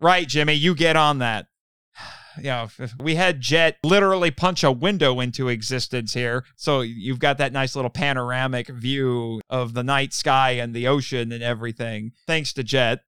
Right, 0.00 0.26
Jimmy, 0.26 0.54
you 0.54 0.74
get 0.74 0.96
on 0.96 1.18
that 1.18 1.46
you 2.38 2.44
know, 2.44 2.68
we 3.00 3.14
had 3.14 3.40
Jet 3.40 3.78
literally 3.82 4.30
punch 4.30 4.64
a 4.64 4.72
window 4.72 5.20
into 5.20 5.48
existence 5.48 6.14
here. 6.14 6.44
So 6.56 6.80
you've 6.80 7.18
got 7.18 7.38
that 7.38 7.52
nice 7.52 7.76
little 7.76 7.90
panoramic 7.90 8.68
view 8.68 9.40
of 9.50 9.74
the 9.74 9.82
night 9.82 10.12
sky 10.12 10.52
and 10.52 10.74
the 10.74 10.86
ocean 10.86 11.32
and 11.32 11.42
everything. 11.42 12.12
Thanks 12.26 12.52
to 12.54 12.62
Jet. 12.62 13.00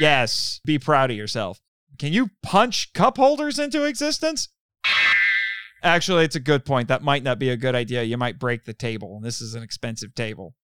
Yes, 0.00 0.60
be 0.64 0.78
proud 0.78 1.10
of 1.10 1.16
yourself. 1.16 1.60
Can 1.98 2.12
you 2.12 2.30
punch 2.42 2.92
cup 2.94 3.16
holders 3.16 3.58
into 3.58 3.84
existence? 3.84 4.48
Actually, 5.82 6.24
it's 6.24 6.36
a 6.36 6.40
good 6.40 6.64
point. 6.64 6.88
That 6.88 7.02
might 7.02 7.22
not 7.22 7.38
be 7.38 7.50
a 7.50 7.56
good 7.56 7.74
idea. 7.74 8.02
You 8.02 8.16
might 8.16 8.38
break 8.38 8.64
the 8.64 8.72
table, 8.72 9.16
and 9.16 9.24
this 9.24 9.40
is 9.40 9.54
an 9.54 9.62
expensive 9.62 10.14
table. 10.14 10.54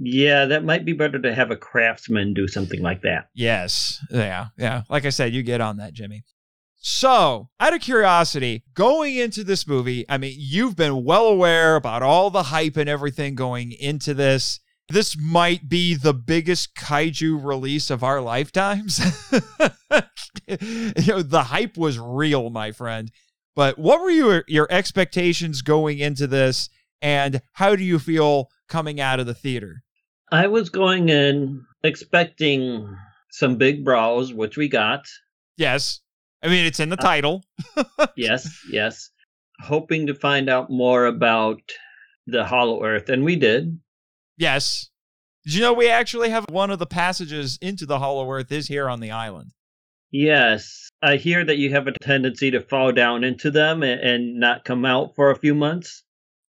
Yeah, 0.00 0.46
that 0.46 0.64
might 0.64 0.84
be 0.84 0.92
better 0.92 1.18
to 1.18 1.34
have 1.34 1.50
a 1.50 1.56
craftsman 1.56 2.32
do 2.32 2.46
something 2.46 2.80
like 2.80 3.02
that. 3.02 3.28
Yes. 3.34 3.98
Yeah. 4.10 4.46
Yeah. 4.56 4.82
Like 4.88 5.04
I 5.04 5.10
said, 5.10 5.34
you 5.34 5.42
get 5.42 5.60
on 5.60 5.78
that, 5.78 5.92
Jimmy. 5.92 6.22
So, 6.80 7.48
out 7.58 7.74
of 7.74 7.80
curiosity, 7.80 8.62
going 8.74 9.16
into 9.16 9.42
this 9.42 9.66
movie, 9.66 10.04
I 10.08 10.16
mean, 10.16 10.36
you've 10.38 10.76
been 10.76 11.04
well 11.04 11.26
aware 11.26 11.76
about 11.76 12.02
all 12.02 12.30
the 12.30 12.44
hype 12.44 12.76
and 12.76 12.88
everything 12.88 13.34
going 13.34 13.72
into 13.72 14.14
this. 14.14 14.60
This 14.88 15.16
might 15.18 15.68
be 15.68 15.94
the 15.94 16.14
biggest 16.14 16.74
kaiju 16.76 17.44
release 17.44 17.90
of 17.90 18.02
our 18.02 18.20
lifetimes. 18.20 18.98
you 20.48 21.06
know, 21.06 21.22
the 21.22 21.44
hype 21.48 21.76
was 21.76 21.98
real, 21.98 22.48
my 22.48 22.72
friend. 22.72 23.10
But 23.54 23.76
what 23.76 24.00
were 24.00 24.10
your 24.10 24.44
your 24.46 24.68
expectations 24.70 25.62
going 25.62 25.98
into 25.98 26.28
this 26.28 26.70
and 27.02 27.42
how 27.54 27.74
do 27.76 27.82
you 27.82 27.98
feel 27.98 28.50
coming 28.68 29.00
out 29.00 29.20
of 29.20 29.26
the 29.26 29.34
theater? 29.34 29.82
I 30.30 30.46
was 30.46 30.68
going 30.68 31.08
in 31.08 31.64
expecting 31.82 32.96
some 33.30 33.56
big 33.56 33.84
brawls, 33.84 34.32
which 34.32 34.56
we 34.56 34.68
got. 34.68 35.06
Yes. 35.56 36.00
I 36.42 36.48
mean, 36.48 36.64
it's 36.66 36.80
in 36.80 36.88
the 36.88 36.98
Uh, 36.98 37.02
title. 37.02 37.44
yes, 38.16 38.48
yes. 38.70 39.10
Hoping 39.60 40.06
to 40.06 40.14
find 40.14 40.48
out 40.48 40.70
more 40.70 41.06
about 41.06 41.60
the 42.26 42.44
Hollow 42.44 42.84
Earth, 42.84 43.08
and 43.08 43.24
we 43.24 43.36
did. 43.36 43.78
Yes. 44.36 44.88
Did 45.44 45.54
you 45.54 45.60
know 45.62 45.72
we 45.72 45.88
actually 45.88 46.28
have 46.30 46.44
one 46.50 46.70
of 46.70 46.78
the 46.78 46.86
passages 46.86 47.58
into 47.60 47.86
the 47.86 47.98
Hollow 47.98 48.30
Earth 48.30 48.52
is 48.52 48.68
here 48.68 48.88
on 48.88 49.00
the 49.00 49.10
island? 49.10 49.52
Yes, 50.10 50.88
I 51.02 51.16
hear 51.16 51.44
that 51.44 51.56
you 51.58 51.70
have 51.70 51.86
a 51.86 51.92
tendency 52.00 52.50
to 52.52 52.60
fall 52.60 52.92
down 52.92 53.24
into 53.24 53.50
them 53.50 53.82
and, 53.82 54.00
and 54.00 54.40
not 54.40 54.64
come 54.64 54.84
out 54.84 55.14
for 55.16 55.30
a 55.30 55.36
few 55.38 55.54
months. 55.54 56.02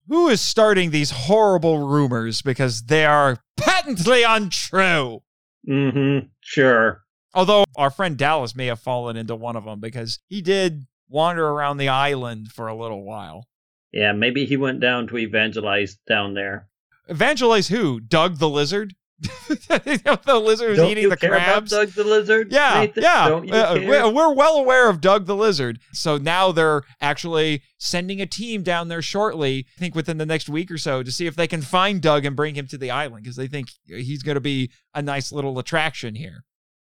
Who 0.09 0.29
is 0.29 0.41
starting 0.41 0.91
these 0.91 1.11
horrible 1.11 1.87
rumors 1.87 2.43
because 2.43 2.83
they 2.85 3.05
are 3.05 3.39
patently 3.57 4.23
untrue? 4.23 5.23
Mm-hmm. 5.69 6.27
Sure. 6.41 7.04
Although 7.35 7.65
our 7.77 7.91
friend 7.91 8.17
Dallas 8.17 8.55
may 8.55 8.67
have 8.67 8.81
fallen 8.81 9.17
into 9.17 9.35
one 9.35 9.57
of 9.57 9.65
them 9.65 9.81
because 9.81 10.21
he 10.29 10.41
did 10.41 10.87
wander 11.09 11.47
around 11.47 11.79
the 11.79 11.89
island 11.89 12.53
for 12.53 12.69
a 12.69 12.75
little 12.75 13.05
while. 13.05 13.47
Yeah, 13.93 14.13
maybe 14.13 14.45
he 14.45 14.57
went 14.57 14.81
down 14.81 15.07
to 15.09 15.19
evangelize 15.19 15.97
down 16.09 16.35
there. 16.35 16.69
Evangelize 17.09 17.69
who? 17.69 18.01
Doug 18.01 18.39
the 18.39 18.49
lizard? 18.49 18.95
the 19.49 20.41
lizard 20.43 20.71
was 20.71 20.79
Don't 20.79 20.91
eating 20.91 21.05
you 21.05 21.11
the 21.11 21.17
care 21.17 21.31
crabs. 21.31 21.73
about 21.73 21.87
Doug 21.87 21.95
the 21.95 22.05
Lizard? 22.05 22.53
Yeah, 22.53 22.81
Nathan? 22.81 23.03
yeah. 23.03 23.27
Uh, 23.27 24.11
we're 24.11 24.35
well 24.35 24.57
aware 24.57 24.91
of 24.91 25.01
Doug 25.01 25.27
the 25.27 25.37
Lizard. 25.37 25.79
So 25.93 26.19
now 26.19 26.53
they're 26.53 26.83
actually 27.01 27.63
sending 27.79 28.21
a 28.21 28.27
team 28.27 28.63
down 28.63 28.89
there 28.89 29.01
shortly, 29.03 29.67
I 29.77 29.81
think 29.81 29.95
within 29.95 30.19
the 30.19 30.27
next 30.27 30.49
week 30.49 30.71
or 30.71 30.79
so, 30.79 31.03
to 31.03 31.13
see 31.13 31.27
if 31.27 31.37
they 31.37 31.47
can 31.47 31.63
find 31.63 32.03
Doug 32.03 32.25
and 32.25 32.35
bring 32.35 32.57
him 32.57 32.67
to 32.67 32.77
the 32.77 32.91
island 32.91 33.23
because 33.23 33.37
they 33.37 33.47
think 33.47 33.69
he's 33.87 34.23
going 34.23 34.35
to 34.35 34.41
be 34.41 34.71
a 34.95 35.01
nice 35.01 35.31
little 35.31 35.59
attraction 35.59 36.17
here. 36.17 36.45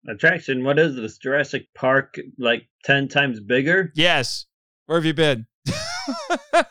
Attraction. 0.09 0.64
What 0.64 0.79
is 0.79 0.97
this? 0.97 1.19
Jurassic 1.19 1.67
Park, 1.75 2.19
like 2.38 2.69
ten 2.85 3.09
times 3.09 3.40
bigger? 3.40 3.93
Yes. 3.95 4.47
Where 4.87 4.99
have 4.99 5.07
you 5.07 5.14
been? 5.14 5.47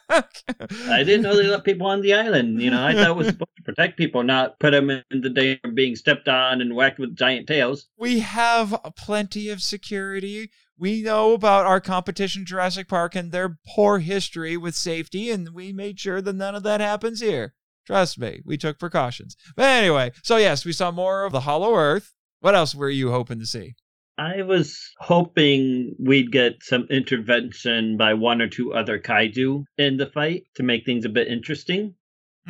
I 0.09 1.03
didn't 1.03 1.23
know 1.23 1.35
they 1.35 1.47
let 1.47 1.63
people 1.63 1.87
on 1.87 2.01
the 2.01 2.13
island. 2.13 2.61
You 2.61 2.69
know, 2.71 2.85
I 2.85 2.93
thought 2.93 3.09
it 3.09 3.15
was 3.15 3.27
supposed 3.29 3.55
to 3.57 3.63
protect 3.63 3.97
people, 3.97 4.23
not 4.23 4.59
put 4.59 4.71
them 4.71 4.89
in 4.89 5.21
the 5.21 5.29
danger 5.29 5.59
of 5.63 5.75
being 5.75 5.95
stepped 5.95 6.27
on 6.27 6.61
and 6.61 6.75
whacked 6.75 6.99
with 6.99 7.15
giant 7.15 7.47
tails. 7.47 7.87
we 7.97 8.19
have 8.19 8.79
plenty 8.95 9.49
of 9.49 9.61
security. 9.61 10.51
We 10.77 11.01
know 11.01 11.33
about 11.33 11.65
our 11.65 11.79
competition, 11.79 12.45
Jurassic 12.45 12.87
Park, 12.87 13.15
and 13.15 13.31
their 13.31 13.57
poor 13.67 13.99
history 13.99 14.57
with 14.57 14.75
safety, 14.75 15.29
and 15.29 15.49
we 15.49 15.71
made 15.71 15.99
sure 15.99 16.21
that 16.21 16.35
none 16.35 16.55
of 16.55 16.63
that 16.63 16.81
happens 16.81 17.21
here. 17.21 17.53
Trust 17.85 18.17
me, 18.17 18.41
we 18.45 18.57
took 18.57 18.79
precautions. 18.79 19.35
But 19.55 19.65
anyway, 19.65 20.11
so 20.23 20.37
yes, 20.37 20.65
we 20.65 20.71
saw 20.71 20.91
more 20.91 21.25
of 21.25 21.31
the 21.31 21.41
Hollow 21.41 21.75
Earth. 21.75 22.13
What 22.43 22.55
else 22.55 22.75
were 22.75 22.89
you 22.89 23.09
hoping 23.09 23.39
to 23.39 23.45
see? 23.45 23.75
I 24.17 24.41
was 24.41 24.77
hoping 24.99 25.95
we'd 25.97 26.29
get 26.29 26.61
some 26.61 26.87
intervention 26.89 27.95
by 27.95 28.15
one 28.15 28.41
or 28.41 28.49
two 28.49 28.73
other 28.73 28.99
kaiju 28.99 29.63
in 29.77 29.95
the 29.95 30.07
fight 30.07 30.43
to 30.55 30.63
make 30.63 30.85
things 30.85 31.05
a 31.05 31.09
bit 31.09 31.29
interesting. 31.29 31.95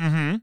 Mm-hmm. 0.00 0.38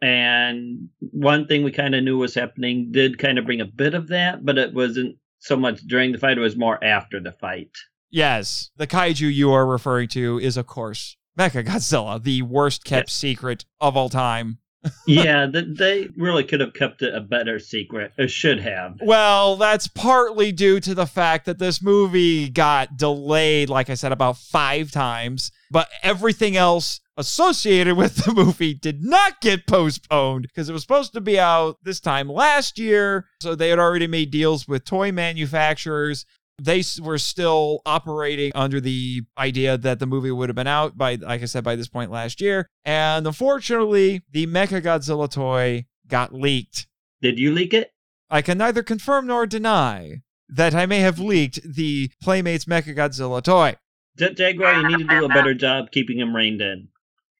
And 0.00 0.88
one 0.98 1.46
thing 1.46 1.64
we 1.64 1.70
kind 1.70 1.94
of 1.94 2.02
knew 2.02 2.16
was 2.16 2.34
happening 2.34 2.92
did 2.92 3.18
kind 3.18 3.38
of 3.38 3.44
bring 3.44 3.60
a 3.60 3.66
bit 3.66 3.92
of 3.92 4.08
that, 4.08 4.42
but 4.42 4.56
it 4.56 4.72
wasn't 4.72 5.18
so 5.38 5.54
much 5.54 5.80
during 5.82 6.12
the 6.12 6.18
fight, 6.18 6.38
it 6.38 6.40
was 6.40 6.56
more 6.56 6.82
after 6.82 7.20
the 7.20 7.32
fight. 7.32 7.76
Yes, 8.08 8.70
the 8.78 8.86
kaiju 8.86 9.30
you 9.30 9.52
are 9.52 9.66
referring 9.66 10.08
to 10.08 10.38
is, 10.38 10.56
of 10.56 10.66
course, 10.66 11.18
Mecha 11.38 11.62
Godzilla, 11.62 12.22
the 12.22 12.40
worst 12.40 12.86
kept 12.86 13.10
secret 13.10 13.66
of 13.82 13.98
all 13.98 14.08
time. 14.08 14.60
Yeah, 15.06 15.46
th- 15.46 15.76
they 15.76 16.08
really 16.16 16.44
could 16.44 16.60
have 16.60 16.74
kept 16.74 17.02
it 17.02 17.14
a 17.14 17.20
better 17.20 17.58
secret, 17.58 18.12
or 18.18 18.28
should 18.28 18.60
have. 18.60 18.98
Well, 19.02 19.56
that's 19.56 19.88
partly 19.88 20.52
due 20.52 20.80
to 20.80 20.94
the 20.94 21.06
fact 21.06 21.46
that 21.46 21.58
this 21.58 21.82
movie 21.82 22.48
got 22.48 22.96
delayed, 22.96 23.68
like 23.68 23.90
I 23.90 23.94
said, 23.94 24.12
about 24.12 24.36
five 24.36 24.90
times, 24.90 25.50
but 25.70 25.88
everything 26.02 26.56
else 26.56 27.00
associated 27.16 27.96
with 27.96 28.16
the 28.24 28.32
movie 28.32 28.74
did 28.74 29.02
not 29.02 29.40
get 29.40 29.66
postponed 29.66 30.42
because 30.42 30.68
it 30.68 30.72
was 30.72 30.82
supposed 30.82 31.12
to 31.12 31.20
be 31.20 31.38
out 31.38 31.78
this 31.82 32.00
time 32.00 32.28
last 32.28 32.78
year. 32.78 33.26
So 33.40 33.54
they 33.54 33.70
had 33.70 33.78
already 33.78 34.06
made 34.06 34.30
deals 34.30 34.66
with 34.66 34.84
toy 34.84 35.12
manufacturers. 35.12 36.26
They 36.62 36.82
were 37.02 37.18
still 37.18 37.82
operating 37.84 38.52
under 38.54 38.80
the 38.80 39.22
idea 39.36 39.76
that 39.76 39.98
the 39.98 40.06
movie 40.06 40.30
would 40.30 40.48
have 40.48 40.56
been 40.56 40.66
out 40.66 40.96
by, 40.96 41.16
like 41.16 41.42
I 41.42 41.46
said, 41.46 41.64
by 41.64 41.74
this 41.74 41.88
point 41.88 42.10
last 42.10 42.40
year. 42.40 42.68
And 42.84 43.26
unfortunately, 43.26 44.22
the 44.30 44.46
Mecha 44.46 44.80
Godzilla 44.80 45.30
toy 45.30 45.86
got 46.06 46.32
leaked. 46.32 46.86
Did 47.20 47.38
you 47.38 47.52
leak 47.52 47.74
it? 47.74 47.90
I 48.30 48.42
can 48.42 48.58
neither 48.58 48.82
confirm 48.82 49.26
nor 49.26 49.46
deny 49.46 50.22
that 50.48 50.74
I 50.74 50.86
may 50.86 51.00
have 51.00 51.18
leaked 51.18 51.60
the 51.64 52.10
Playmates 52.22 52.66
Mecha 52.66 52.96
Godzilla 52.96 53.42
toy. 53.42 53.76
Jaguar, 54.16 54.74
you 54.74 54.88
need 54.88 55.08
to 55.08 55.20
do 55.20 55.24
a 55.24 55.28
better 55.28 55.54
job 55.54 55.90
keeping 55.90 56.20
him 56.20 56.34
reined 56.36 56.60
in. 56.60 56.88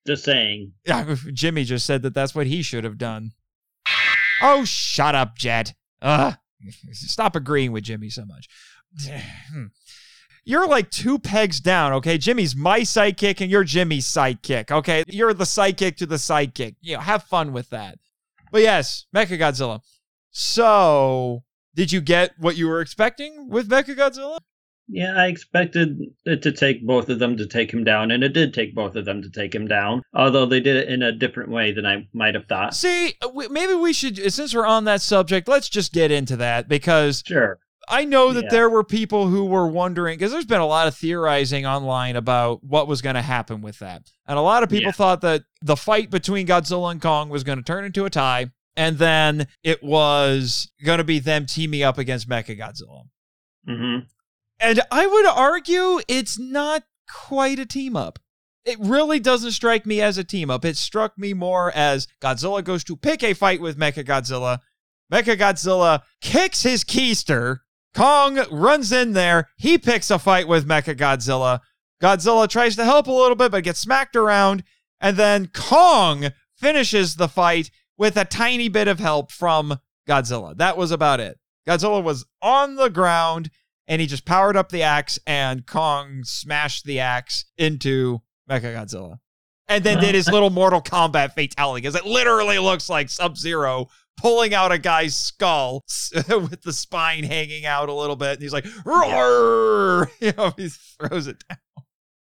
Just 0.07 0.24
saying. 0.24 0.72
Jimmy 1.33 1.64
just 1.64 1.87
said 1.87 2.03
that 2.03 2.14
that's 2.14 2.35
what 2.35 2.46
he 2.46 2.62
should 2.62 2.85
have 2.85 2.98
done. 2.98 3.33
Oh, 4.42 4.64
shut 4.64 5.14
up, 5.14 5.37
Jet. 5.37 5.74
Ugh. 6.03 6.35
Stop 6.92 7.37
agreeing 7.37 7.72
with 7.72 7.85
Jimmy 7.85 8.11
so 8.11 8.24
much. 8.24 8.48
You're 10.46 10.68
like 10.68 10.90
two 10.90 11.18
pegs 11.18 11.59
down, 11.59 11.94
okay? 11.94 12.18
Jimmy's 12.18 12.54
my 12.54 12.80
sidekick 12.80 13.40
and 13.40 13.50
you're 13.50 13.64
Jimmy's 13.64 14.07
sidekick, 14.07 14.70
okay? 14.70 15.02
You're 15.07 15.33
the 15.33 15.44
sidekick 15.44 15.96
to 15.96 16.07
the 16.07 16.16
sidekick. 16.16 16.76
You 16.83 16.96
know, 16.96 17.00
have 17.00 17.22
fun 17.22 17.54
with 17.54 17.70
that. 17.70 17.98
But 18.52 18.61
yes, 18.61 19.07
Mecha 19.14 19.38
Godzilla. 19.38 19.80
So, 20.30 21.44
did 21.74 21.92
you 21.92 22.02
get 22.02 22.33
what 22.38 22.57
you 22.57 22.68
were 22.68 22.83
expecting 22.83 23.48
with 23.48 23.70
Mecha 23.70 23.96
Godzilla? 23.96 24.38
Yeah, 24.87 25.14
I 25.16 25.28
expected 25.28 25.98
it 26.26 26.42
to 26.42 26.52
take 26.52 26.87
both 26.87 27.09
of 27.09 27.18
them 27.18 27.38
to 27.38 27.46
take 27.46 27.72
him 27.72 27.85
down, 27.85 28.11
and 28.11 28.22
it 28.22 28.35
did 28.35 28.52
take 28.52 28.74
both 28.74 28.96
of 28.96 29.07
them 29.07 29.22
to 29.22 29.30
take 29.30 29.54
him 29.54 29.66
down. 29.66 30.02
Although 30.12 30.44
they 30.44 30.61
did 30.61 30.76
it 30.76 30.88
in 30.88 31.02
a 31.02 31.11
different 31.11 31.50
way 31.50 31.72
than 31.72 31.87
I 31.87 32.07
might 32.12 32.35
have 32.35 32.46
thought. 32.46 32.74
See, 32.74 33.14
maybe 33.50 33.74
we 33.74 33.94
should, 33.94 34.30
since 34.30 34.54
we're 34.54 34.66
on 34.66 34.85
that 34.85 35.00
subject, 35.00 35.48
let's 35.48 35.70
just 35.70 35.94
get 35.94 36.11
into 36.11 36.37
that 36.37 36.68
because 36.68 37.22
Sure. 37.26 37.59
I 37.88 38.05
know 38.05 38.33
that 38.33 38.44
Yeah. 38.44 38.51
there 38.51 38.70
were 38.70 38.85
people 38.85 39.29
who 39.29 39.44
were 39.44 39.66
wondering 39.66 40.16
because 40.18 40.33
there's 40.33 40.44
been 40.44 40.61
a 40.61 40.66
lot 40.66 40.87
of 40.88 40.97
theorizing 40.97 41.66
online 41.66 42.16
about 42.16 42.62
what 42.64 42.87
was 42.88 43.03
going 43.03 43.14
to 43.16 43.23
happen 43.23 43.61
with 43.62 43.79
that. 43.81 44.11
And 44.27 44.38
a 44.38 44.42
lot 44.42 44.62
of 44.62 44.68
people 44.68 44.87
Yeah. 44.87 44.92
thought 44.92 45.20
that 45.23 45.44
the 45.62 45.77
fight 45.77 46.11
between 46.11 46.47
Godzilla 46.47 46.90
and 46.90 47.01
Kong 47.03 47.29
was 47.29 47.44
going 47.44 47.59
to 47.59 47.64
turn 47.64 47.85
into 47.85 48.05
a 48.05 48.11
tie 48.11 48.51
and 48.77 48.99
then 48.99 49.47
it 49.62 49.83
was 49.83 50.70
going 50.85 50.99
to 50.99 51.05
be 51.05 51.18
them 51.18 51.47
teaming 51.47 51.83
up 51.83 51.99
against 51.99 52.29
Mechagodzilla. 52.29 53.05
hmm 53.66 53.99
And 54.61 54.81
I 54.90 55.07
would 55.07 55.27
argue 55.27 56.01
it's 56.09 56.38
not 56.38 56.85
quite 57.11 57.59
a 57.59 57.66
team 57.66 57.97
up. 57.97 58.18
It 58.64 58.79
really 58.81 59.20
doesn't 59.20 59.53
strike 59.53 59.85
me 59.85 60.01
as 60.01 60.16
a 60.16 60.25
team 60.25 60.49
up. 60.51 60.64
It 60.64 60.77
struck 60.79 61.18
me 61.18 61.35
more 61.35 61.70
as 61.75 62.09
Godzilla 62.23 62.64
goes 62.64 62.83
to 62.85 62.97
pick 62.97 63.23
a 63.23 63.35
fight 63.35 63.61
with 63.61 63.77
Mechagodzilla. 63.77 64.61
Mechagodzilla 65.12 66.03
kicks 66.20 66.62
his 66.62 66.83
keister. 66.85 67.59
Kong 67.94 68.44
runs 68.50 68.92
in 68.92 69.12
there. 69.12 69.48
He 69.57 69.78
picks 69.78 70.11
a 70.11 70.18
fight 70.18 70.48
with 70.48 70.66
Mechagodzilla. 70.66 71.61
Godzilla 72.02 72.44
Godzilla 72.44 72.48
tries 72.48 72.76
to 72.76 72.85
help 72.85 73.07
a 73.07 73.12
little 73.12 73.37
bit, 73.37 73.50
but 73.50 73.64
gets 73.64 73.80
smacked 73.80 74.16
around. 74.16 74.64
And 75.00 75.16
then 75.16 75.48
Kong 75.48 76.26
finishes 76.54 77.16
the 77.16 77.28
fight 77.28 77.70
with 77.96 78.16
a 78.16 78.24
tiny 78.24 78.68
bit 78.68 78.88
of 78.88 78.98
help 78.98 79.30
from 79.30 79.78
Godzilla. 80.09 80.57
That 80.57 80.76
was 80.76 80.90
about 80.90 81.20
it. 81.20 81.38
Godzilla 81.66 82.02
was 82.02 82.26
on 82.42 82.76
the 82.76 82.90
ground 82.90 83.50
and 83.87 84.00
he 84.00 84.07
just 84.07 84.24
powered 84.24 84.57
up 84.57 84.70
the 84.70 84.83
axe 84.83 85.18
and 85.26 85.66
Kong 85.66 86.24
smashed 86.24 86.85
the 86.85 87.00
axe 87.00 87.46
into 87.57 88.20
Mechagodzilla. 88.50 89.18
And 89.66 89.83
then 89.83 89.98
did 89.98 90.14
his 90.14 90.28
little 90.28 90.50
Mortal 90.50 90.83
Kombat 90.83 91.33
fatality 91.33 91.80
because 91.80 91.94
it 91.94 92.04
literally 92.04 92.59
looks 92.59 92.90
like 92.90 93.09
Sub 93.09 93.38
Zero 93.38 93.88
pulling 94.16 94.55
out 94.55 94.72
a 94.72 94.79
guy's 94.79 95.16
skull 95.16 95.85
with 96.29 96.62
the 96.62 96.72
spine 96.72 97.24
hanging 97.24 97.66
out 97.66 97.88
a 97.88 97.92
little 97.92 98.16
bit. 98.16 98.33
And 98.35 98.42
he's 98.42 98.53
like, 98.53 98.66
roar! 98.85 100.11
You 100.20 100.33
know, 100.37 100.53
he 100.57 100.68
throws 100.68 101.27
it 101.27 101.42
down. 101.48 101.59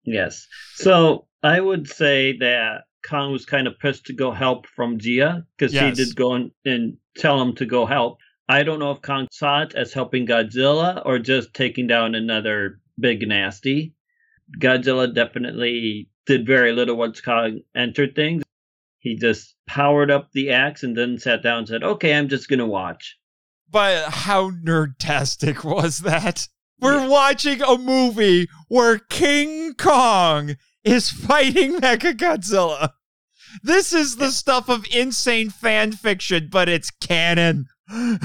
Yes. 0.03 0.45
So 0.75 1.27
I 1.43 1.59
would 1.59 1.87
say 1.87 2.37
that 2.39 2.83
Kong 3.07 3.31
was 3.31 3.45
kind 3.45 3.67
of 3.67 3.77
pissed 3.79 4.05
to 4.07 4.13
go 4.13 4.31
help 4.31 4.65
from 4.75 4.97
Jia 4.99 5.45
because 5.57 5.73
Yes. 5.73 5.97
he 5.97 6.03
did 6.05 6.15
go 6.15 6.35
in 6.35 6.51
and 6.65 6.97
tell 7.17 7.41
him 7.41 7.55
to 7.55 7.65
go 7.65 7.85
help. 7.85 8.17
I 8.47 8.63
don't 8.63 8.79
know 8.79 8.91
if 8.91 9.01
Kong 9.01 9.27
saw 9.31 9.63
it 9.63 9.73
as 9.73 9.93
helping 9.93 10.27
Godzilla 10.27 11.01
or 11.05 11.17
just 11.19 11.53
taking 11.53 11.87
down 11.87 12.13
another 12.15 12.79
big 12.99 13.27
nasty. 13.27 13.93
Godzilla 14.59 15.13
definitely 15.13 16.09
did 16.27 16.45
very 16.45 16.71
little 16.71 16.95
once 16.95 17.21
Kong 17.21 17.61
entered 17.75 18.15
things. 18.15 18.43
He 19.05 19.15
just 19.15 19.53
powered 19.67 20.09
up 20.09 20.31
the 20.33 20.49
axe 20.49 20.81
and 20.81 20.97
then 20.97 21.19
sat 21.19 21.43
down 21.43 21.59
and 21.59 21.67
said, 21.67 21.83
Okay, 21.83 22.11
I'm 22.15 22.27
just 22.27 22.49
going 22.49 22.57
to 22.59 22.65
watch. 22.65 23.15
But 23.69 24.09
how 24.11 24.49
nerdtastic 24.49 25.63
was 25.63 25.99
that? 25.99 26.47
We're 26.79 27.01
Yeah. 27.01 27.07
watching 27.07 27.61
a 27.61 27.77
movie 27.77 28.47
where 28.67 28.97
King 28.97 29.75
Kong 29.75 30.55
is 30.83 31.09
fighting 31.27 31.79
Mechagodzilla. 31.79 32.93
This 33.61 33.93
is 33.93 34.15
the 34.15 34.31
stuff 34.31 34.69
of 34.69 34.85
insane 34.91 35.51
fan 35.51 35.91
fiction, 35.91 36.49
but 36.51 36.67
it's 36.67 36.89
canon. 36.89 37.67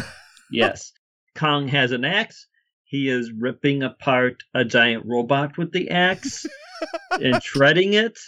Yes. 0.50 0.92
Kong 1.36 1.68
has 1.68 1.92
an 1.92 2.04
axe, 2.04 2.46
he 2.90 3.08
is 3.08 3.30
ripping 3.30 3.84
apart 3.84 4.42
a 4.52 4.64
giant 4.64 5.06
robot 5.06 5.56
with 5.56 5.70
the 5.70 5.90
axe 5.90 6.44
and 7.12 7.40
shredding 7.40 7.92
it 7.92 8.18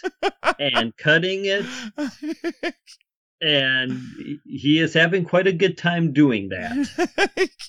and 0.57 0.95
cutting 0.95 1.41
it. 1.43 1.65
And 3.41 3.99
he 4.45 4.79
is 4.79 4.93
having 4.93 5.25
quite 5.25 5.47
a 5.47 5.51
good 5.51 5.77
time 5.77 6.13
doing 6.13 6.47
that. 6.49 7.59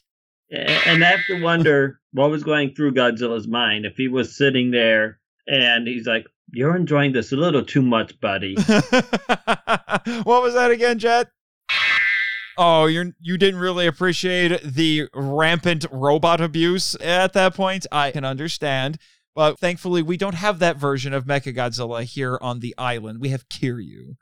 and 0.52 1.02
I 1.04 1.08
have 1.08 1.26
to 1.26 1.42
wonder 1.42 1.98
what 2.12 2.30
was 2.30 2.44
going 2.44 2.76
through 2.76 2.94
Godzilla's 2.94 3.48
mind 3.48 3.86
if 3.86 3.96
he 3.96 4.06
was 4.06 4.36
sitting 4.36 4.70
there 4.70 5.18
and 5.48 5.88
he's 5.88 6.06
like, 6.06 6.26
You're 6.52 6.76
enjoying 6.76 7.12
this 7.12 7.32
a 7.32 7.36
little 7.36 7.64
too 7.64 7.82
much, 7.82 8.20
buddy. 8.20 8.54
what 8.54 10.42
was 10.44 10.54
that 10.54 10.70
again, 10.70 11.00
Jet? 11.00 11.28
Oh, 12.56 12.86
you're 12.86 13.12
you 13.20 13.36
didn't 13.36 13.60
really 13.60 13.86
appreciate 13.86 14.62
the 14.62 15.08
rampant 15.14 15.86
robot 15.90 16.40
abuse 16.40 16.94
at 16.96 17.32
that 17.32 17.54
point. 17.54 17.86
I 17.90 18.10
can 18.10 18.24
understand. 18.24 18.98
But 19.34 19.58
thankfully, 19.58 20.02
we 20.02 20.16
don't 20.16 20.36
have 20.36 20.60
that 20.60 20.76
version 20.76 21.12
of 21.12 21.24
Mechagodzilla 21.24 22.04
here 22.04 22.38
on 22.40 22.60
the 22.60 22.74
island. 22.78 23.20
We 23.20 23.30
have 23.30 23.48
Kiryu. 23.48 24.14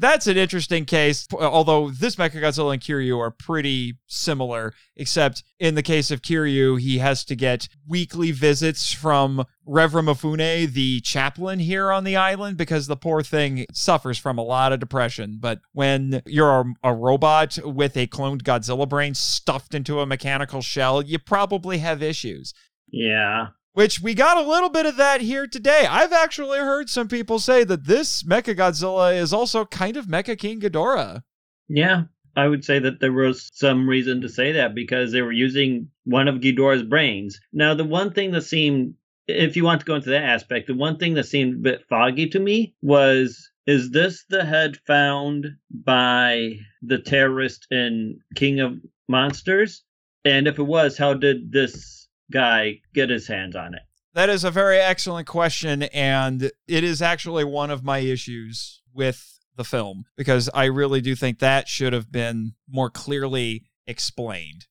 That's 0.00 0.28
an 0.28 0.36
interesting 0.36 0.84
case, 0.84 1.26
although 1.32 1.90
this 1.90 2.14
Mechagodzilla 2.14 2.74
and 2.74 2.82
Kiryu 2.82 3.18
are 3.18 3.32
pretty 3.32 3.98
similar, 4.06 4.72
except 4.94 5.42
in 5.58 5.74
the 5.74 5.82
case 5.82 6.12
of 6.12 6.22
Kiryu, 6.22 6.80
he 6.80 6.98
has 6.98 7.24
to 7.24 7.34
get 7.34 7.68
weekly 7.84 8.30
visits 8.30 8.92
from 8.92 9.44
Reverend 9.66 10.06
Mafune, 10.06 10.72
the 10.72 11.00
chaplain 11.00 11.58
here 11.58 11.90
on 11.90 12.04
the 12.04 12.14
island, 12.14 12.56
because 12.56 12.86
the 12.86 12.96
poor 12.96 13.24
thing 13.24 13.66
suffers 13.72 14.18
from 14.18 14.38
a 14.38 14.44
lot 14.44 14.72
of 14.72 14.78
depression. 14.78 15.38
But 15.40 15.62
when 15.72 16.22
you're 16.26 16.60
a, 16.60 16.90
a 16.90 16.94
robot 16.94 17.58
with 17.64 17.96
a 17.96 18.06
cloned 18.06 18.42
Godzilla 18.42 18.88
brain 18.88 19.14
stuffed 19.14 19.74
into 19.74 19.98
a 19.98 20.06
mechanical 20.06 20.62
shell, 20.62 21.02
you 21.02 21.18
probably 21.18 21.78
have 21.78 22.04
issues. 22.04 22.54
Yeah 22.90 23.48
which 23.72 24.00
we 24.00 24.14
got 24.14 24.36
a 24.36 24.48
little 24.48 24.70
bit 24.70 24.86
of 24.86 24.96
that 24.96 25.20
here 25.20 25.46
today. 25.46 25.86
I've 25.88 26.12
actually 26.12 26.58
heard 26.58 26.88
some 26.88 27.08
people 27.08 27.38
say 27.38 27.64
that 27.64 27.86
this 27.86 28.22
Mecha 28.22 28.56
Godzilla 28.56 29.16
is 29.16 29.32
also 29.32 29.64
kind 29.64 29.96
of 29.96 30.06
Mecha 30.06 30.38
King 30.38 30.60
Ghidorah. 30.60 31.22
Yeah, 31.68 32.04
I 32.36 32.48
would 32.48 32.64
say 32.64 32.78
that 32.78 33.00
there 33.00 33.12
was 33.12 33.50
some 33.52 33.88
reason 33.88 34.20
to 34.22 34.28
say 34.28 34.52
that 34.52 34.74
because 34.74 35.12
they 35.12 35.22
were 35.22 35.32
using 35.32 35.90
one 36.04 36.28
of 36.28 36.40
Ghidorah's 36.40 36.82
brains. 36.82 37.40
Now, 37.52 37.74
the 37.74 37.84
one 37.84 38.12
thing 38.12 38.32
that 38.32 38.42
seemed, 38.42 38.94
if 39.26 39.56
you 39.56 39.64
want 39.64 39.80
to 39.80 39.86
go 39.86 39.96
into 39.96 40.10
that 40.10 40.24
aspect, 40.24 40.68
the 40.68 40.74
one 40.74 40.98
thing 40.98 41.14
that 41.14 41.24
seemed 41.24 41.54
a 41.54 41.58
bit 41.58 41.84
foggy 41.88 42.28
to 42.30 42.38
me 42.38 42.74
was 42.82 43.50
is 43.66 43.90
this 43.90 44.24
the 44.30 44.44
head 44.46 44.78
found 44.86 45.46
by 45.70 46.54
the 46.80 46.98
terrorist 46.98 47.66
in 47.70 48.18
King 48.34 48.60
of 48.60 48.78
Monsters? 49.08 49.84
And 50.24 50.48
if 50.48 50.58
it 50.58 50.62
was, 50.62 50.96
how 50.96 51.12
did 51.12 51.52
this 51.52 52.07
guy 52.30 52.80
get 52.94 53.10
his 53.10 53.26
hands 53.26 53.56
on 53.56 53.74
it? 53.74 53.82
That 54.14 54.30
is 54.30 54.44
a 54.44 54.50
very 54.50 54.78
excellent 54.78 55.26
question. 55.26 55.84
And 55.84 56.50
it 56.66 56.84
is 56.84 57.02
actually 57.02 57.44
one 57.44 57.70
of 57.70 57.84
my 57.84 57.98
issues 57.98 58.82
with 58.92 59.38
the 59.56 59.64
film 59.64 60.04
because 60.16 60.48
I 60.54 60.64
really 60.64 61.00
do 61.00 61.14
think 61.14 61.38
that 61.38 61.68
should 61.68 61.92
have 61.92 62.10
been 62.10 62.54
more 62.68 62.90
clearly 62.90 63.66
explained. 63.86 64.66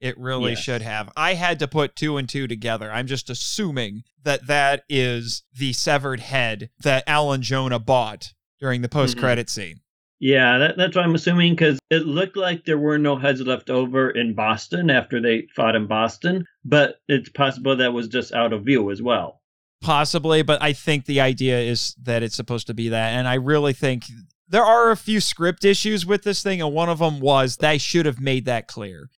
It 0.00 0.18
really 0.18 0.50
yes. 0.50 0.60
should 0.60 0.82
have. 0.82 1.10
I 1.16 1.34
had 1.34 1.60
to 1.60 1.68
put 1.68 1.94
two 1.94 2.16
and 2.16 2.28
two 2.28 2.48
together. 2.48 2.90
I'm 2.90 3.06
just 3.06 3.30
assuming 3.30 4.02
that 4.24 4.48
that 4.48 4.82
is 4.88 5.44
the 5.56 5.72
severed 5.72 6.18
head 6.18 6.70
that 6.80 7.04
Alan 7.06 7.42
Jonah 7.42 7.78
bought 7.78 8.32
during 8.58 8.82
the 8.82 8.88
post 8.88 9.16
credit 9.16 9.46
mm-hmm. 9.46 9.60
scene. 9.60 9.80
Yeah, 10.22 10.58
that, 10.58 10.76
that's 10.76 10.94
what 10.94 11.04
I'm 11.04 11.16
assuming 11.16 11.54
because 11.54 11.80
it 11.90 12.06
looked 12.06 12.36
like 12.36 12.64
there 12.64 12.78
were 12.78 12.96
no 12.96 13.16
heads 13.16 13.40
left 13.40 13.70
over 13.70 14.08
in 14.08 14.34
Boston 14.34 14.88
after 14.88 15.20
they 15.20 15.48
fought 15.56 15.74
in 15.74 15.88
Boston, 15.88 16.46
but 16.64 17.00
it's 17.08 17.28
possible 17.28 17.76
that 17.76 17.92
was 17.92 18.06
just 18.06 18.32
out 18.32 18.52
of 18.52 18.64
view 18.64 18.92
as 18.92 19.02
well. 19.02 19.40
Possibly, 19.80 20.42
but 20.42 20.62
I 20.62 20.74
think 20.74 21.06
the 21.06 21.20
idea 21.20 21.58
is 21.58 21.96
that 22.00 22.22
it's 22.22 22.36
supposed 22.36 22.68
to 22.68 22.74
be 22.74 22.88
that. 22.90 23.14
And 23.14 23.26
I 23.26 23.34
really 23.34 23.72
think 23.72 24.04
there 24.46 24.64
are 24.64 24.92
a 24.92 24.96
few 24.96 25.20
script 25.20 25.64
issues 25.64 26.06
with 26.06 26.22
this 26.22 26.40
thing, 26.40 26.62
and 26.62 26.72
one 26.72 26.88
of 26.88 27.00
them 27.00 27.18
was 27.18 27.56
they 27.56 27.78
should 27.78 28.06
have 28.06 28.20
made 28.20 28.44
that 28.44 28.68
clear. 28.68 29.10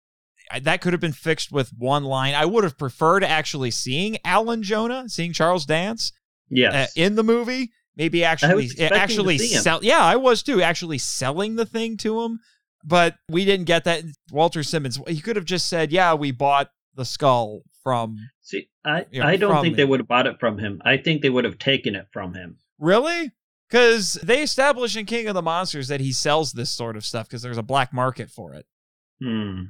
That 0.61 0.79
could 0.79 0.93
have 0.93 1.01
been 1.01 1.11
fixed 1.11 1.51
with 1.51 1.73
one 1.77 2.05
line. 2.05 2.33
I 2.33 2.45
would 2.45 2.63
have 2.63 2.77
preferred 2.77 3.25
actually 3.25 3.71
seeing 3.71 4.19
Alan 4.23 4.63
Jonah, 4.63 5.09
seeing 5.09 5.33
Charles 5.33 5.65
Dance 5.65 6.13
yes. 6.49 6.73
Uh, 6.73 6.87
in 6.95 7.15
the 7.15 7.23
movie 7.23 7.71
maybe 7.95 8.23
actually 8.23 8.69
actually 8.79 9.37
sell 9.37 9.79
yeah 9.83 10.03
i 10.03 10.15
was 10.15 10.43
too 10.43 10.61
actually 10.61 10.97
selling 10.97 11.55
the 11.55 11.65
thing 11.65 11.97
to 11.97 12.21
him 12.21 12.39
but 12.85 13.15
we 13.29 13.45
didn't 13.45 13.65
get 13.65 13.85
that. 13.85 14.03
Walter 14.29 14.61
simmons 14.61 14.99
he 15.07 15.21
could 15.21 15.35
have 15.35 15.45
just 15.45 15.67
said 15.69 15.91
yeah 15.91 16.13
we 16.13 16.31
bought 16.31 16.69
the 16.95 17.05
skull 17.05 17.61
from 17.83 18.17
see 18.41 18.67
i 18.85 19.05
you 19.11 19.19
know, 19.21 19.27
i 19.27 19.35
don't 19.35 19.61
think 19.61 19.73
him. 19.73 19.77
they 19.77 19.85
would 19.85 19.99
have 19.99 20.07
bought 20.07 20.27
it 20.27 20.39
from 20.39 20.57
him. 20.57 20.81
I 20.85 20.97
think 20.97 21.21
they 21.21 21.29
would 21.29 21.45
have 21.45 21.57
taken 21.57 21.95
it 21.95 22.07
from 22.11 22.33
him. 22.33 22.57
Really? 22.79 23.31
Because 23.69 24.13
they 24.23 24.43
establish 24.43 24.95
in 24.95 25.05
king 25.05 25.27
of 25.27 25.33
the 25.33 25.41
monsters 25.41 25.87
that 25.87 25.99
he 25.99 26.11
sells 26.11 26.51
this 26.51 26.69
sort 26.69 26.95
of 26.95 27.05
stuff 27.05 27.27
because 27.27 27.41
there's 27.41 27.57
a 27.57 27.63
black 27.63 27.93
market 27.93 28.29
for 28.29 28.53
it. 28.53 28.65
Hmm. 29.21 29.63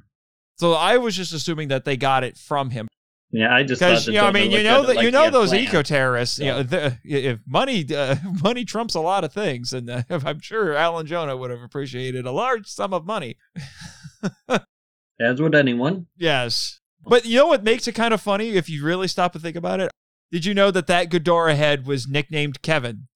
So 0.55 0.73
I 0.73 0.97
was 0.97 1.15
just 1.15 1.33
assuming 1.33 1.69
that 1.69 1.85
they 1.85 1.97
got 1.97 2.23
it 2.23 2.37
from 2.37 2.71
him. 2.71 2.87
Yeah, 3.33 3.51
I 3.51 3.63
just 3.63 3.81
because 3.81 4.05
you 4.05 4.13
know, 4.13 4.27
I 4.27 4.31
mean, 4.31 4.51
you 4.51 4.61
know 4.61 4.85
that 4.85 4.95
like 4.95 5.03
you 5.03 5.09
know 5.09 5.31
those 5.31 5.55
eco 5.55 5.81
terrorists. 5.81 6.37
You 6.37 6.45
know, 6.45 6.65
if 7.03 7.39
money 7.47 7.83
uh, 7.95 8.15
money 8.43 8.63
trumps 8.63 8.93
a 8.93 8.99
lot 8.99 9.23
of 9.23 9.33
things, 9.33 9.73
and 9.73 9.89
uh, 9.89 10.03
I'm 10.09 10.39
sure 10.39 10.75
Alan 10.75 11.07
Jonah 11.07 11.35
would 11.35 11.49
have 11.49 11.63
appreciated 11.63 12.27
a 12.27 12.31
large 12.31 12.67
sum 12.67 12.93
of 12.93 13.07
money. 13.07 13.37
As 15.19 15.41
would 15.41 15.55
anyone. 15.55 16.05
Yes, 16.15 16.79
but 17.03 17.25
you 17.25 17.37
know 17.37 17.47
what 17.47 17.63
makes 17.63 17.87
it 17.87 17.93
kind 17.93 18.13
of 18.13 18.21
funny 18.21 18.51
if 18.51 18.69
you 18.69 18.85
really 18.85 19.07
stop 19.07 19.33
and 19.33 19.43
think 19.43 19.55
about 19.55 19.79
it. 19.79 19.89
Did 20.31 20.45
you 20.45 20.53
know 20.53 20.69
that 20.69 20.85
that 20.87 21.09
Ghidorah 21.09 21.55
head 21.55 21.87
was 21.87 22.07
nicknamed 22.07 22.61
Kevin? 22.61 23.07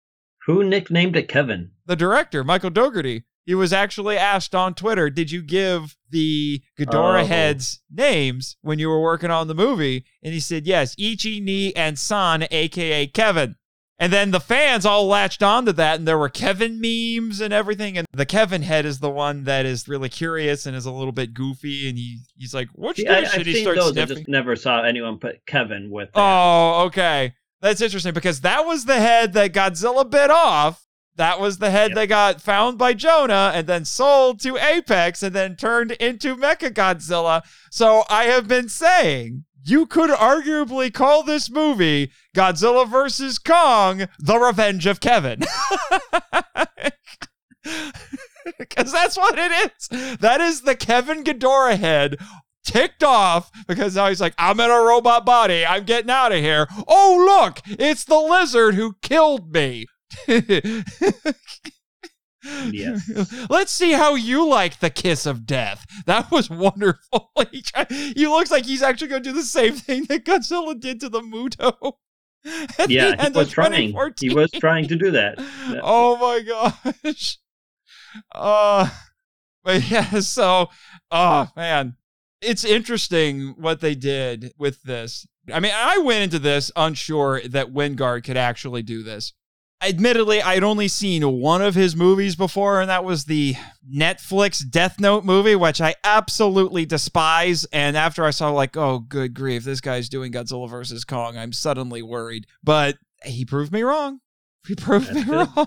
Who 0.46 0.64
nicknamed 0.64 1.14
it 1.14 1.28
Kevin? 1.28 1.70
The 1.86 1.94
director, 1.94 2.42
Michael 2.42 2.70
Dougherty. 2.70 3.22
He 3.48 3.54
was 3.54 3.72
actually 3.72 4.18
asked 4.18 4.54
on 4.54 4.74
Twitter, 4.74 5.08
"Did 5.08 5.30
you 5.30 5.40
give 5.40 5.96
the 6.10 6.60
Ghidorah 6.78 7.22
oh. 7.22 7.26
heads 7.26 7.80
names 7.90 8.58
when 8.60 8.78
you 8.78 8.90
were 8.90 9.00
working 9.00 9.30
on 9.30 9.48
the 9.48 9.54
movie?" 9.54 10.04
And 10.22 10.34
he 10.34 10.38
said, 10.38 10.66
"Yes, 10.66 10.94
Ichi, 10.98 11.40
Ni, 11.40 11.74
and 11.74 11.98
San, 11.98 12.46
aka 12.50 13.06
Kevin." 13.06 13.56
And 13.98 14.12
then 14.12 14.32
the 14.32 14.38
fans 14.38 14.84
all 14.84 15.06
latched 15.06 15.42
onto 15.42 15.72
that, 15.72 15.98
and 15.98 16.06
there 16.06 16.18
were 16.18 16.28
Kevin 16.28 16.78
memes 16.78 17.40
and 17.40 17.54
everything. 17.54 17.96
And 17.96 18.06
the 18.12 18.26
Kevin 18.26 18.60
head 18.60 18.84
is 18.84 18.98
the 18.98 19.08
one 19.08 19.44
that 19.44 19.64
is 19.64 19.88
really 19.88 20.10
curious 20.10 20.66
and 20.66 20.76
is 20.76 20.84
a 20.84 20.92
little 20.92 21.10
bit 21.10 21.32
goofy. 21.32 21.88
And 21.88 21.96
he 21.96 22.18
he's 22.36 22.52
like, 22.52 22.68
"What 22.74 22.98
you 22.98 23.06
Should 23.06 23.46
he 23.46 23.62
start 23.62 23.76
those, 23.76 23.92
sniffing? 23.92 24.14
I 24.14 24.20
just 24.20 24.28
never 24.28 24.56
saw 24.56 24.82
anyone 24.82 25.16
put 25.16 25.46
Kevin 25.46 25.88
with. 25.88 26.12
That. 26.12 26.20
Oh, 26.20 26.84
okay, 26.88 27.32
that's 27.62 27.80
interesting 27.80 28.12
because 28.12 28.42
that 28.42 28.66
was 28.66 28.84
the 28.84 29.00
head 29.00 29.32
that 29.32 29.54
Godzilla 29.54 30.08
bit 30.08 30.28
off 30.28 30.86
that 31.18 31.38
was 31.40 31.58
the 31.58 31.70
head 31.70 31.90
yep. 31.90 31.96
that 31.96 32.06
got 32.06 32.40
found 32.40 32.78
by 32.78 32.94
Jonah 32.94 33.52
and 33.54 33.66
then 33.66 33.84
sold 33.84 34.40
to 34.40 34.56
Apex 34.56 35.22
and 35.22 35.34
then 35.34 35.56
turned 35.56 35.92
into 35.92 36.36
Mecha 36.36 36.70
Godzilla. 36.70 37.42
So 37.70 38.04
I 38.08 38.24
have 38.24 38.48
been 38.48 38.68
saying 38.68 39.44
you 39.64 39.86
could 39.86 40.10
arguably 40.10 40.92
call 40.92 41.22
this 41.22 41.50
movie 41.50 42.12
Godzilla 42.34 42.88
vs. 42.88 43.38
Kong 43.38 44.08
The 44.18 44.38
Revenge 44.38 44.86
of 44.86 45.00
Kevin. 45.00 45.42
Because 48.58 48.90
that's 48.90 49.18
what 49.18 49.38
it 49.38 49.52
is. 49.52 50.18
That 50.20 50.40
is 50.40 50.62
the 50.62 50.74
Kevin 50.74 51.22
Ghidorah 51.22 51.78
head 51.78 52.16
ticked 52.64 53.02
off 53.02 53.50
because 53.66 53.94
now 53.94 54.08
he's 54.08 54.22
like, 54.22 54.34
I'm 54.38 54.58
in 54.60 54.70
a 54.70 54.80
robot 54.80 55.26
body. 55.26 55.66
I'm 55.66 55.84
getting 55.84 56.10
out 56.10 56.32
of 56.32 56.38
here. 56.38 56.66
Oh, 56.86 57.42
look, 57.44 57.60
it's 57.78 58.04
the 58.04 58.18
lizard 58.18 58.74
who 58.74 58.94
killed 59.02 59.52
me 59.52 59.86
yes. 62.72 63.46
Let's 63.50 63.72
see 63.72 63.92
how 63.92 64.14
you 64.14 64.48
like 64.48 64.80
the 64.80 64.90
kiss 64.90 65.26
of 65.26 65.46
death. 65.46 65.86
That 66.06 66.30
was 66.30 66.50
wonderful. 66.50 67.30
he, 67.50 67.64
he 68.16 68.26
looks 68.26 68.50
like 68.50 68.64
he's 68.64 68.82
actually 68.82 69.08
going 69.08 69.22
to 69.22 69.30
do 69.30 69.34
the 69.34 69.42
same 69.42 69.74
thing 69.74 70.04
that 70.08 70.24
Godzilla 70.24 70.78
did 70.78 71.00
to 71.00 71.08
the 71.08 71.20
Muto. 71.20 71.94
yeah, 72.88 73.22
he 73.22 73.30
was 73.32 73.50
trying. 73.50 73.94
He 74.18 74.32
was 74.32 74.50
trying 74.52 74.88
to 74.88 74.96
do 74.96 75.10
that. 75.10 75.36
oh 75.82 76.16
my 76.16 76.42
gosh. 77.02 77.38
Uh, 78.34 78.88
but 79.64 79.90
yeah, 79.90 80.20
so, 80.20 80.68
oh 81.10 81.48
man, 81.56 81.96
it's 82.40 82.64
interesting 82.64 83.54
what 83.58 83.80
they 83.80 83.94
did 83.94 84.52
with 84.56 84.82
this. 84.82 85.26
I 85.52 85.60
mean, 85.60 85.72
I 85.74 85.98
went 85.98 86.22
into 86.22 86.38
this 86.38 86.70
unsure 86.76 87.40
that 87.48 87.72
Wingard 87.72 88.24
could 88.24 88.36
actually 88.36 88.82
do 88.82 89.02
this 89.02 89.32
admittedly, 89.82 90.42
I'd 90.42 90.62
only 90.62 90.88
seen 90.88 91.40
one 91.40 91.62
of 91.62 91.74
his 91.74 91.94
movies 91.94 92.36
before, 92.36 92.80
and 92.80 92.90
that 92.90 93.04
was 93.04 93.24
the 93.24 93.54
Netflix 93.90 94.68
Death 94.68 95.00
Note 95.00 95.24
movie, 95.24 95.56
which 95.56 95.80
I 95.80 95.94
absolutely 96.04 96.86
despise. 96.86 97.64
And 97.66 97.96
after 97.96 98.24
I 98.24 98.30
saw, 98.30 98.50
like, 98.50 98.76
oh, 98.76 99.00
good 99.00 99.34
grief, 99.34 99.64
this 99.64 99.80
guy's 99.80 100.08
doing 100.08 100.32
Godzilla 100.32 100.68
versus 100.68 101.04
Kong, 101.04 101.36
I'm 101.36 101.52
suddenly 101.52 102.02
worried. 102.02 102.46
But 102.62 102.96
he 103.24 103.44
proved 103.44 103.72
me 103.72 103.82
wrong. 103.82 104.20
He 104.66 104.74
proved 104.74 105.06
That's 105.06 105.16
me 105.16 105.24
good. 105.24 105.48
wrong. 105.56 105.66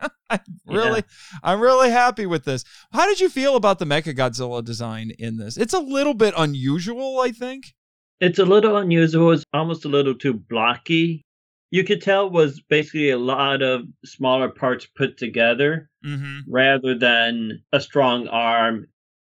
I'm 0.30 0.40
really, 0.66 1.04
I'm 1.42 1.60
really 1.60 1.90
happy 1.90 2.26
with 2.26 2.44
this. 2.44 2.64
How 2.92 3.06
did 3.06 3.20
you 3.20 3.28
feel 3.28 3.56
about 3.56 3.78
the 3.78 3.84
Mecha 3.84 4.14
Godzilla 4.16 4.64
design 4.64 5.12
in 5.18 5.36
this? 5.36 5.56
It's 5.56 5.74
a 5.74 5.80
little 5.80 6.14
bit 6.14 6.34
unusual, 6.36 7.20
I 7.20 7.32
think. 7.32 7.74
It's 8.20 8.38
a 8.38 8.44
little 8.44 8.76
unusual. 8.76 9.32
It's 9.32 9.44
almost 9.52 9.84
a 9.84 9.88
little 9.88 10.14
too 10.14 10.34
blocky. 10.34 11.24
You 11.70 11.84
could 11.84 12.02
tell 12.02 12.28
was 12.30 12.60
basically 12.60 13.10
a 13.10 13.18
lot 13.18 13.62
of 13.62 13.82
smaller 14.04 14.48
parts 14.48 14.86
put 14.86 15.16
together 15.16 15.88
Mm-hmm. 16.04 16.50
rather 16.50 16.98
than 16.98 17.62
a 17.74 17.80
strong 17.80 18.26
arm. 18.28 18.86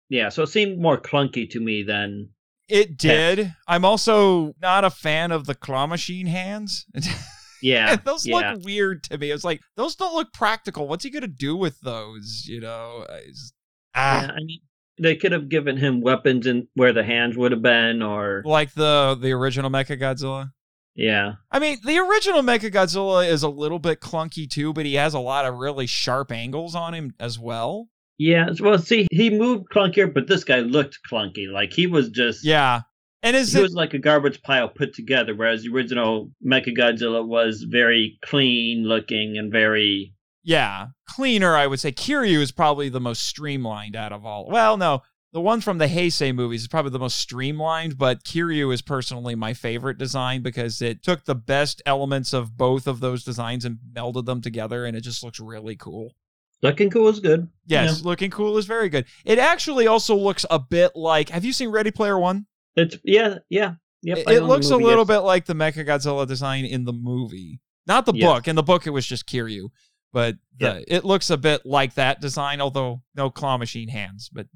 Yeah, 0.08 0.30
so 0.30 0.42
it 0.44 0.46
seemed 0.46 0.80
more 0.80 0.98
clunky 0.98 1.48
to 1.50 1.60
me 1.60 1.82
than 1.82 2.30
It 2.68 2.96
did. 2.96 3.52
I'm 3.68 3.84
also 3.84 4.54
not 4.62 4.82
a 4.84 4.88
fan 4.90 5.32
of 5.32 5.44
the 5.44 5.54
claw 5.54 5.86
machine 5.86 6.26
hands. 6.26 6.86
yeah. 7.62 7.96
those 7.96 8.26
yeah. 8.26 8.52
look 8.54 8.64
weird 8.64 9.04
to 9.04 9.18
me. 9.18 9.30
It's 9.30 9.44
like 9.44 9.60
those 9.76 9.94
don't 9.96 10.14
look 10.14 10.32
practical. 10.32 10.88
What's 10.88 11.04
he 11.04 11.10
gonna 11.10 11.26
do 11.28 11.56
with 11.56 11.78
those? 11.80 12.44
You 12.48 12.60
know, 12.62 13.06
just- 13.28 13.52
ah, 13.94 14.22
Yeah, 14.22 14.32
I 14.32 14.38
mean, 14.42 14.60
they 14.98 15.16
could 15.16 15.32
have 15.32 15.50
given 15.50 15.76
him 15.76 16.00
weapons 16.00 16.46
in 16.46 16.68
where 16.74 16.94
the 16.94 17.04
hands 17.04 17.36
would 17.36 17.52
have 17.52 17.62
been, 17.62 18.00
or 18.02 18.42
like 18.46 18.72
the 18.74 19.16
the 19.20 19.32
original 19.32 19.70
Mechagodzilla. 19.70 20.52
Yeah, 20.94 21.32
I 21.50 21.58
mean, 21.58 21.78
the 21.84 21.98
original 21.98 22.42
Mechagodzilla 22.42 23.28
is 23.28 23.42
a 23.42 23.48
little 23.48 23.78
bit 23.78 24.00
clunky 24.00 24.48
too, 24.48 24.72
but 24.72 24.86
he 24.86 24.94
has 24.94 25.14
a 25.14 25.18
lot 25.20 25.44
of 25.46 25.54
really 25.56 25.86
sharp 25.86 26.30
angles 26.32 26.74
on 26.74 26.94
him 26.94 27.14
as 27.18 27.38
well. 27.38 27.88
yeah. 28.18 28.48
Well, 28.60 28.78
see, 28.78 29.06
he 29.10 29.30
moved 29.30 29.66
clunkier, 29.72 30.12
but 30.12 30.26
this 30.28 30.44
guy 30.44 30.60
looked 30.60 30.98
clunky. 31.10 31.50
Like 31.50 31.72
he 31.72 31.86
was 31.86 32.10
just 32.10 32.44
Yeah, 32.44 32.80
and 33.22 33.34
is 33.36 33.52
he 33.52 33.60
it? 33.60 33.62
was 33.62 33.74
like 33.74 33.94
a 33.94 33.98
garbage 33.98 34.42
pile 34.42 34.68
put 34.68 34.94
together, 34.94 35.34
whereas 35.34 35.62
the 35.62 35.70
original 35.72 36.30
Mechagodzilla 36.44 37.26
was 37.26 37.62
very 37.68 38.18
clean 38.24 38.84
looking 38.84 39.38
and 39.38 39.50
very 39.50 40.14
Yeah, 40.44 40.88
cleaner. 41.08 41.56
I 41.56 41.66
would 41.66 41.80
say 41.80 41.92
Kiryu 41.92 42.40
is 42.40 42.52
probably 42.52 42.88
the 42.88 43.00
most 43.00 43.22
streamlined 43.26 43.96
out 43.96 44.12
of 44.12 44.26
all. 44.26 44.48
Well, 44.50 44.76
no, 44.76 45.02
the 45.32 45.40
one 45.40 45.60
from 45.60 45.78
the 45.78 45.86
Heisei 45.86 46.34
movies 46.34 46.62
is 46.62 46.68
probably 46.68 46.90
the 46.90 46.98
most 46.98 47.18
streamlined, 47.18 47.96
but 47.96 48.22
Kiryu 48.22 48.72
is 48.72 48.82
personally 48.82 49.34
my 49.34 49.54
favorite 49.54 49.96
design 49.96 50.42
because 50.42 50.82
it 50.82 51.02
took 51.02 51.24
the 51.24 51.34
best 51.34 51.80
elements 51.86 52.32
of 52.34 52.56
both 52.56 52.86
of 52.86 53.00
those 53.00 53.24
designs 53.24 53.64
and 53.64 53.78
melded 53.94 54.26
them 54.26 54.42
together, 54.42 54.84
and 54.84 54.96
it 54.96 55.00
just 55.00 55.22
looks 55.22 55.40
really 55.40 55.74
cool. 55.74 56.14
looking 56.62 56.90
cool. 56.90 57.08
is 57.08 57.18
good. 57.18 57.48
Yes, 57.66 58.02
looking 58.02 58.30
cool 58.30 58.58
is 58.58 58.66
very 58.66 58.90
good. 58.90 59.06
It 59.24 59.38
actually 59.38 59.86
also 59.86 60.14
looks 60.14 60.44
a 60.50 60.58
bit 60.58 60.92
like. 60.94 61.30
Have 61.30 61.44
you 61.44 61.52
seen 61.52 61.70
Ready 61.70 61.90
Player 61.90 62.18
One? 62.18 62.46
It's 62.76 62.98
yeah, 63.02 63.38
yeah, 63.48 63.74
yep. 64.02 64.18
It, 64.18 64.28
it 64.28 64.42
looks 64.42 64.70
a 64.70 64.76
little 64.76 65.06
yes. 65.06 65.18
bit 65.18 65.20
like 65.20 65.46
the 65.46 65.54
Mechagodzilla 65.54 66.26
design 66.26 66.66
in 66.66 66.84
the 66.84 66.92
movie, 66.92 67.60
not 67.86 68.04
the 68.04 68.12
Yes. 68.14 68.26
book. 68.26 68.48
In 68.48 68.56
the 68.56 68.62
book, 68.62 68.86
it 68.86 68.90
was 68.90 69.06
just 69.06 69.26
Kiryu, 69.26 69.70
but 70.12 70.36
the, 70.58 70.84
it 70.86 71.04
looks 71.04 71.30
a 71.30 71.36
bit 71.36 71.64
like 71.64 71.94
that 71.94 72.20
design, 72.20 72.60
although 72.60 73.02
no 73.14 73.30
claw 73.30 73.56
machine 73.56 73.88
hands. 73.88 74.30
But 74.32 74.46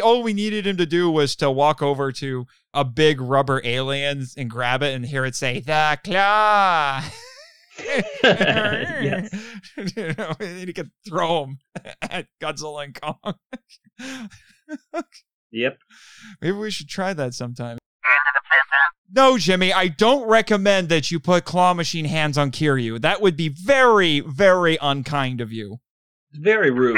all 0.04 0.24
we 0.24 0.34
needed 0.34 0.66
him 0.66 0.78
to 0.78 0.86
do 0.86 1.10
was 1.10 1.36
to 1.38 1.52
walk 1.52 1.82
over 1.82 2.12
to 2.14 2.46
a 2.74 2.86
big 2.86 3.20
rubber 3.20 3.62
alien 3.64 4.26
and 4.38 4.50
grab 4.50 4.84
it 4.84 4.94
and 4.96 5.06
hear 5.06 5.26
it 5.26 5.36
say 5.36 5.60
"the 5.60 6.00
claw." 6.04 7.04
yes. 8.24 9.34
you 9.96 10.14
know, 10.18 10.34
and 10.40 10.68
he 10.68 10.74
could 10.74 10.92
throw 11.08 11.46
him 11.46 11.60
at 12.02 12.28
Godzilla 12.42 12.86
and 12.86 13.02
Kong. 13.02 13.36
Yep. 15.52 15.78
Maybe 16.42 16.58
we 16.58 16.72
should 16.72 16.88
try 16.88 17.14
that 17.14 17.34
sometime. 17.34 17.78
No, 19.14 19.38
Jimmy, 19.38 19.74
I 19.74 19.90
don't 19.90 20.28
recommend 20.28 20.88
that 20.90 21.12
you 21.12 21.20
put 21.20 21.44
claw 21.44 21.74
machine 21.74 22.06
hands 22.06 22.38
on 22.38 22.52
Kiryu. 22.52 23.02
That 23.02 23.22
would 23.22 23.36
be 23.36 23.50
very, 23.50 24.22
very 24.22 24.78
unkind 24.82 25.42
of 25.42 25.52
you. 25.52 25.80
Very 26.34 26.72
rude. 26.72 26.98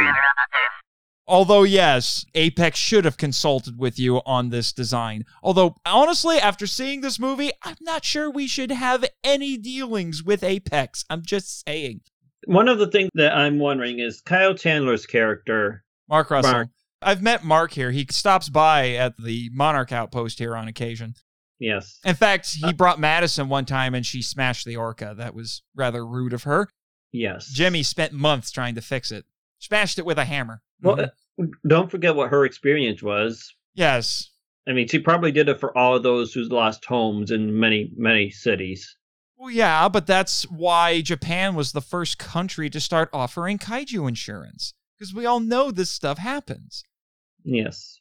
Although, 1.25 1.63
yes, 1.63 2.25
Apex 2.35 2.77
should 2.77 3.05
have 3.05 3.17
consulted 3.17 3.79
with 3.79 3.97
you 3.97 4.17
on 4.25 4.49
this 4.49 4.73
design. 4.73 5.23
Although, 5.41 5.75
honestly, 5.85 6.37
after 6.37 6.67
seeing 6.67 7.01
this 7.01 7.17
movie, 7.17 7.51
I'm 7.63 7.77
not 7.81 8.05
sure 8.05 8.29
we 8.29 8.45
should 8.45 8.71
have 8.71 9.05
any 9.23 9.57
dealings 9.57 10.21
with 10.21 10.43
Apex. 10.43 11.05
I'm 11.09 11.23
just 11.23 11.63
saying. 11.65 12.01
One 12.45 12.67
of 12.67 12.77
the 12.77 12.87
things 12.87 13.09
that 13.15 13.33
I'm 13.33 13.57
wondering 13.57 13.99
is 13.99 14.21
Kyle 14.21 14.53
Chandler's 14.53 15.05
character. 15.05 15.83
Mark 16.09 16.29
Russell. 16.29 16.51
Mark. 16.51 16.67
I've 17.01 17.21
met 17.21 17.43
Mark 17.43 17.71
here. 17.71 17.91
He 17.91 18.05
stops 18.11 18.49
by 18.49 18.91
at 18.91 19.13
the 19.17 19.49
Monarch 19.53 19.91
Outpost 19.91 20.39
here 20.39 20.55
on 20.55 20.67
occasion. 20.67 21.15
Yes. 21.63 21.99
In 22.03 22.15
fact, 22.15 22.49
he 22.61 22.73
brought 22.73 22.99
Madison 22.99 23.47
one 23.47 23.63
time 23.63 23.95
and 23.95 24.05
she 24.05 24.21
smashed 24.21 24.65
the 24.65 24.75
orca. 24.75 25.13
That 25.17 25.33
was 25.33 25.61
rather 25.73 26.05
rude 26.05 26.33
of 26.33 26.43
her. 26.43 26.67
Yes. 27.13 27.47
Jimmy 27.47 27.83
spent 27.83 28.11
months 28.11 28.51
trying 28.51 28.75
to 28.75 28.81
fix 28.81 29.11
it. 29.11 29.23
Smashed 29.59 29.97
it 29.97 30.05
with 30.05 30.17
a 30.17 30.25
hammer. 30.25 30.61
Well, 30.81 30.97
Mhm. 30.97 31.09
uh, 31.41 31.45
don't 31.65 31.89
forget 31.89 32.15
what 32.15 32.31
her 32.31 32.43
experience 32.45 33.01
was. 33.01 33.53
yes. 33.73 34.29
I 34.67 34.71
mean, 34.71 34.87
she 34.87 34.99
probably 34.99 35.31
did 35.33 35.47
it 35.49 35.59
for 35.59 35.77
all 35.77 35.95
of 35.97 36.03
those 36.03 36.33
who's 36.33 36.49
lost 36.49 36.85
homes 36.85 37.31
in 37.31 37.59
many, 37.59 37.91
many 37.97 38.29
cities. 38.29 38.95
Well, 39.37 39.49
yeah, 39.51 39.89
but 39.89 40.05
that's 40.07 40.43
why 40.49 41.01
Japan 41.01 41.55
was 41.55 41.71
the 41.73 41.81
first 41.81 42.17
country 42.17 42.69
to 42.69 42.79
start 42.79 43.09
offering 43.11 43.57
kaiju 43.57 44.07
insurance. 44.07 44.73
Because 44.97 45.13
we 45.13 45.25
all 45.25 45.41
know 45.41 45.69
this 45.71 45.91
stuff 45.91 46.17
happens. 46.17 46.83
Yes. 47.43 47.99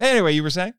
Anyway, 0.00 0.32
you 0.34 0.42
were 0.42 0.50
saying? 0.50 0.74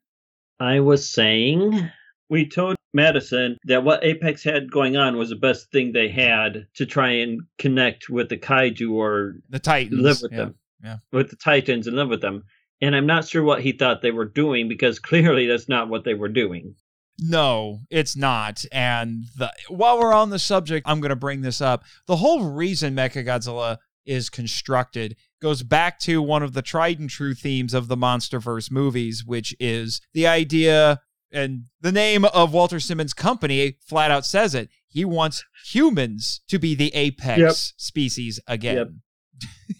I 0.60 0.78
was 0.80 1.08
saying 1.08 1.90
we 2.28 2.48
told 2.48 2.76
Madison 2.94 3.58
that 3.64 3.84
what 3.84 4.04
Apex 4.04 4.42
had 4.42 4.70
going 4.70 4.96
on 4.96 5.16
was 5.16 5.30
the 5.30 5.36
best 5.36 5.70
thing 5.70 5.92
they 5.92 6.08
had 6.08 6.66
to 6.74 6.86
try 6.86 7.10
and 7.10 7.42
connect 7.58 8.08
with 8.08 8.28
the 8.28 8.36
kaiju 8.36 8.92
or 8.92 9.36
The 9.50 9.58
Titans. 9.58 10.00
live 10.00 10.18
with 10.22 10.32
yeah. 10.32 10.38
them, 10.38 10.54
yeah. 10.82 10.96
with 11.12 11.30
the 11.30 11.36
Titans 11.36 11.86
and 11.86 11.96
live 11.96 12.08
with 12.08 12.20
them. 12.20 12.44
And 12.80 12.94
I'm 12.94 13.06
not 13.06 13.26
sure 13.26 13.42
what 13.42 13.62
he 13.62 13.72
thought 13.72 14.02
they 14.02 14.10
were 14.10 14.24
doing 14.24 14.68
because 14.68 14.98
clearly 15.10 15.46
that's 15.46 15.68
not 15.68 15.88
what 15.88 16.04
they 16.04 16.14
were 16.14 16.28
doing. 16.28 16.74
No, 17.20 17.80
it's 17.90 18.16
not. 18.16 18.64
And 18.70 19.24
the, 19.36 19.52
while 19.68 19.98
we're 19.98 20.14
on 20.14 20.30
the 20.30 20.38
subject, 20.38 20.86
I'm 20.88 21.00
going 21.00 21.10
to 21.10 21.16
bring 21.16 21.40
this 21.40 21.60
up. 21.60 21.82
The 22.06 22.16
whole 22.16 22.44
reason 22.44 22.94
Mechagodzilla 22.94 23.78
is 24.06 24.30
constructed 24.30 25.16
goes 25.42 25.62
back 25.62 25.98
to 26.00 26.22
one 26.22 26.42
of 26.42 26.52
the 26.52 26.62
tried 26.62 26.98
and 26.98 27.10
true 27.10 27.34
themes 27.34 27.74
of 27.74 27.88
the 27.88 27.96
MonsterVerse 27.96 28.70
movies, 28.70 29.24
which 29.24 29.54
is 29.60 30.00
the 30.14 30.26
idea 30.26 31.00
and 31.32 31.64
the 31.80 31.92
name 31.92 32.24
of 32.26 32.52
Walter 32.52 32.80
Simmons' 32.80 33.12
company 33.14 33.76
flat 33.86 34.10
out 34.10 34.24
says 34.24 34.54
it. 34.54 34.68
He 34.86 35.04
wants 35.04 35.44
humans 35.66 36.40
to 36.48 36.58
be 36.58 36.74
the 36.74 36.94
apex 36.94 37.38
Yep. 37.38 37.52
species 37.76 38.40
again. 38.46 39.02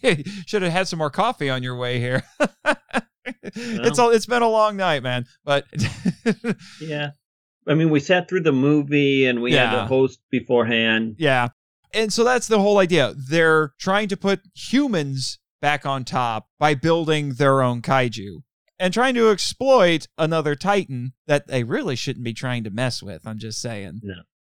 Should 0.45 0.61
have 0.61 0.71
had 0.71 0.87
some 0.87 0.99
more 0.99 1.09
coffee 1.09 1.49
on 1.49 1.63
your 1.63 1.75
way 1.75 1.99
here. 1.99 2.23
it's 3.43 3.99
all 3.99 4.11
it's 4.11 4.25
been 4.25 4.41
a 4.41 4.49
long 4.49 4.77
night, 4.77 5.03
man. 5.03 5.25
But 5.43 5.65
Yeah. 6.81 7.11
I 7.67 7.73
mean, 7.75 7.89
we 7.89 7.99
sat 7.99 8.27
through 8.29 8.41
the 8.41 8.51
movie 8.51 9.25
and 9.25 9.41
we 9.41 9.53
had 9.53 9.71
Yeah. 9.71 9.83
a 9.83 9.87
host 9.87 10.19
beforehand. 10.31 11.15
Yeah. 11.19 11.49
And 11.93 12.13
so 12.13 12.23
that's 12.23 12.47
the 12.47 12.59
whole 12.59 12.77
idea. 12.77 13.13
They're 13.15 13.73
trying 13.79 14.07
to 14.09 14.17
put 14.17 14.41
humans 14.55 15.39
back 15.61 15.85
on 15.85 16.05
top 16.05 16.47
by 16.59 16.73
building 16.75 17.33
their 17.33 17.61
own 17.61 17.81
kaiju 17.81 18.43
and 18.79 18.93
trying 18.93 19.13
to 19.15 19.29
exploit 19.29 20.07
another 20.17 20.55
Titan 20.55 21.13
that 21.27 21.47
they 21.47 21.63
really 21.63 21.95
shouldn't 21.95 22.23
be 22.23 22.33
trying 22.33 22.63
to 22.63 22.69
mess 22.69 23.03
with. 23.03 23.27
I'm 23.27 23.37
just 23.37 23.61
saying. 23.61 24.01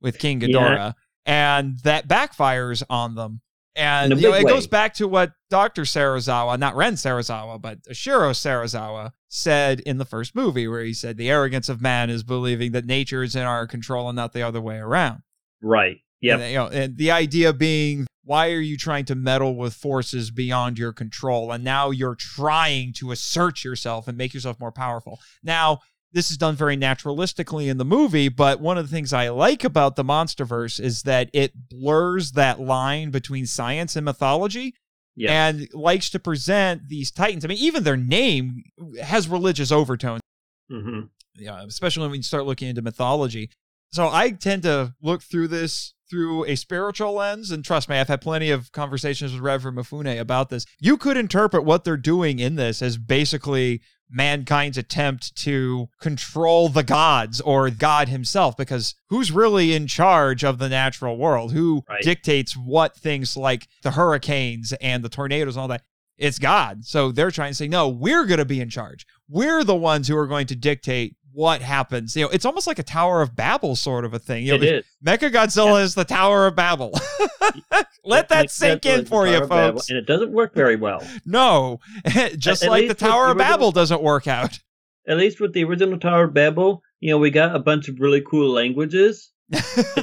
With 0.02 0.20
King 0.20 0.42
Yeah. 0.42 0.48
Ghidorah. 0.48 0.94
And 1.26 1.80
that 1.80 2.08
backfires 2.08 2.84
on 2.90 3.16
them. 3.16 3.42
And 3.76 4.20
you 4.20 4.30
know, 4.30 4.34
it 4.34 4.44
way. 4.44 4.52
goes 4.52 4.68
back 4.68 4.96
to 4.96 5.08
what 5.08 5.32
Dr. 5.50 5.84
Serizawa, 5.84 6.58
not 6.60 6.76
Ren 6.76 6.94
Serizawa, 6.94 7.62
but 7.62 7.82
Ishiro 7.84 8.32
Serizawa 8.32 9.12
said 9.30 9.80
in 9.82 9.98
the 9.98 10.06
first 10.06 10.36
movie, 10.36 10.68
where 10.68 10.84
he 10.84 10.94
said, 10.94 11.18
The 11.18 11.30
arrogance 11.30 11.70
of 11.70 11.82
man 11.82 12.10
is 12.10 12.24
believing 12.24 12.72
that 12.74 12.86
nature 12.86 13.24
is 13.24 13.36
in 13.36 13.44
our 13.44 13.68
control 13.68 14.10
and 14.10 14.16
not 14.16 14.34
the 14.34 14.42
other 14.42 14.60
way 14.60 14.78
around. 14.78 15.22
Right. 15.62 15.98
Yeah. 16.20 16.46
You 16.48 16.56
know, 16.56 16.68
and 16.68 16.98
the 16.98 17.12
idea 17.12 17.54
being, 17.54 18.08
why 18.30 18.52
are 18.52 18.60
you 18.60 18.78
trying 18.78 19.06
to 19.06 19.16
meddle 19.16 19.56
with 19.56 19.74
forces 19.74 20.30
beyond 20.30 20.78
your 20.78 20.94
control? 20.94 21.52
And 21.52 21.64
now 21.64 21.90
you're 21.90 22.14
trying 22.14 22.94
to 22.98 23.10
assert 23.10 23.64
yourself 23.64 24.08
and 24.08 24.16
make 24.16 24.36
yourself 24.36 24.60
more 24.60 24.72
powerful. 24.72 25.20
Now, 25.42 25.80
this 26.12 26.30
is 26.30 26.38
done 26.38 26.56
very 26.56 26.78
naturalistically 26.78 27.68
in 27.68 27.80
the 27.80 27.86
movie, 27.86 28.30
but 28.30 28.62
one 28.62 28.78
of 28.78 28.88
the 28.88 28.96
things 28.96 29.14
I 29.14 29.30
like 29.30 29.64
about 29.64 29.96
the 29.96 30.04
Monsterverse 30.04 30.80
is 30.80 31.02
that 31.04 31.32
it 31.34 31.54
blurs 31.72 32.34
that 32.34 32.60
line 32.60 33.10
between 33.10 33.48
science 33.48 33.96
and 33.96 34.06
mythology 34.06 34.76
Yes. 35.16 35.32
and 35.32 35.68
likes 35.74 36.12
to 36.12 36.20
present 36.20 36.88
these 36.88 37.10
titans. 37.10 37.44
I 37.44 37.48
mean, 37.48 37.58
even 37.58 37.84
their 37.84 37.98
name 37.98 38.62
has 39.02 39.28
religious 39.28 39.72
overtones 39.72 40.22
hmm 40.70 41.02
yeah, 41.36 41.64
especially 41.64 42.08
when 42.08 42.18
you 42.18 42.24
start 42.24 42.46
looking 42.46 42.68
into 42.68 42.84
mythology. 42.84 43.50
So 43.92 44.08
I 44.08 44.30
tend 44.30 44.64
to 44.64 44.94
look 45.02 45.24
through 45.24 45.48
this 45.48 45.96
through 46.10 46.46
a 46.46 46.56
spiritual 46.56 47.14
lens, 47.14 47.52
and 47.52 47.64
trust 47.64 47.88
me, 47.90 47.98
I've 47.98 48.08
had 48.08 48.22
plenty 48.22 48.50
of 48.50 48.72
conversations 48.72 49.32
with 49.34 49.42
Reverend 49.42 49.78
Mafune 49.78 50.20
about 50.20 50.50
this. 50.50 50.66
You 50.80 50.98
could 50.98 51.18
interpret 51.18 51.64
what 51.64 51.84
they're 51.84 51.98
doing 51.98 52.40
in 52.40 52.56
this 52.56 52.82
as 52.82 52.98
basically 52.98 53.82
mankind's 54.12 54.78
attempt 54.78 55.36
to 55.36 55.88
control 56.02 56.68
the 56.68 56.82
gods 56.84 57.40
or 57.42 57.70
God 57.70 58.10
himself, 58.10 58.58
because 58.58 58.96
who's 59.10 59.32
really 59.32 59.74
in 59.76 59.86
charge 59.86 60.44
of 60.44 60.58
the 60.58 60.68
natural 60.70 61.16
world? 61.18 61.52
Who 61.54 61.84
Right. 61.88 62.02
dictates 62.02 62.58
what 62.58 62.96
things 62.98 63.38
like 63.38 63.68
the 63.84 63.92
hurricanes 63.92 64.74
and 64.82 65.04
the 65.04 65.10
tornadoes 65.10 65.56
and 65.56 65.62
all 65.62 65.68
that? 65.68 65.84
It's 66.18 66.40
God. 66.40 66.86
So 66.86 67.12
they're 67.12 67.32
trying 67.32 67.52
to 67.52 67.56
say, 67.56 67.68
no, 67.68 67.88
we're 67.88 68.26
going 68.26 68.40
to 68.40 68.46
be 68.46 68.60
in 68.60 68.70
charge. 68.70 69.06
We're 69.30 69.64
the 69.64 69.76
ones 69.76 70.08
who 70.08 70.18
are 70.18 70.28
going 70.28 70.48
to 70.48 70.56
dictate 70.56 71.16
what 71.40 71.62
happens. 71.62 72.18
You 72.18 72.24
know, 72.26 72.30
it's 72.32 72.44
almost 72.44 72.68
like 72.68 72.80
a 72.80 72.84
Tower 72.84 73.22
of 73.22 73.34
Babel 73.34 73.78
sort 73.78 74.04
of 74.04 74.14
a 74.14 74.20
thing. 74.20 74.44
You 74.46 74.58
know, 74.58 74.64
It 74.64 74.64
is. 74.64 74.86
Mecha 75.06 75.32
Godzilla 75.32 75.82
is 75.82 75.96
the 75.96 76.04
Tower 76.04 76.48
of 76.48 76.56
Babel. 76.58 76.92
Let 78.04 78.28
that 78.28 78.52
sink 78.52 78.82
Godzilla 78.82 79.00
in 79.00 79.06
for 79.06 79.26
you, 79.26 79.34
Tower 79.36 79.44
of 79.44 79.50
Babel, 79.50 79.78
folks. 79.80 79.90
and 79.90 79.98
it 79.98 80.06
doesn't 80.06 80.34
work 80.34 80.54
very 80.54 80.76
well. 80.86 81.02
No, 81.26 81.80
just 82.38 82.64
At 82.64 82.70
like 82.70 82.90
the 82.90 82.94
Tower 82.94 83.28
the 83.28 83.32
of 83.32 83.38
original- 83.38 83.54
Babel 83.58 83.72
doesn't 83.72 84.02
work 84.04 84.28
out. 84.28 84.60
At 85.08 85.16
least 85.18 85.40
with 85.40 85.54
the 85.54 85.64
original 85.64 85.98
Tower 85.98 86.26
of 86.26 86.34
Babel, 86.34 86.84
you 87.00 87.10
know, 87.12 87.18
we 87.18 87.32
got 87.32 87.56
a 87.56 87.60
bunch 87.60 87.88
of 87.88 88.02
really 88.02 88.22
cool 88.22 88.52
languages 88.52 89.32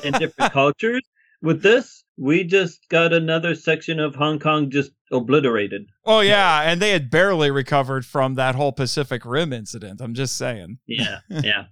and 0.03 0.15
different 0.19 0.53
cultures. 0.53 1.03
With 1.43 1.63
this, 1.63 2.03
we 2.17 2.45
just 2.45 2.89
got 2.89 3.13
another 3.13 3.55
section 3.55 4.01
of 4.01 4.15
Hong 4.15 4.39
Kong 4.39 4.71
just 4.71 4.91
obliterated. 5.13 5.87
Oh 6.05 6.21
yeah, 6.21 6.63
and 6.63 6.81
they 6.81 6.91
had 6.91 7.11
barely 7.11 7.51
recovered 7.51 8.07
from 8.07 8.35
that 8.35 8.55
whole 8.55 8.73
Pacific 8.73 9.25
Rim 9.25 9.53
incident. 9.53 10.01
I'm 10.01 10.15
just 10.15 10.37
saying. 10.37 10.79
Yeah, 10.87 11.21
yeah. 11.29 11.67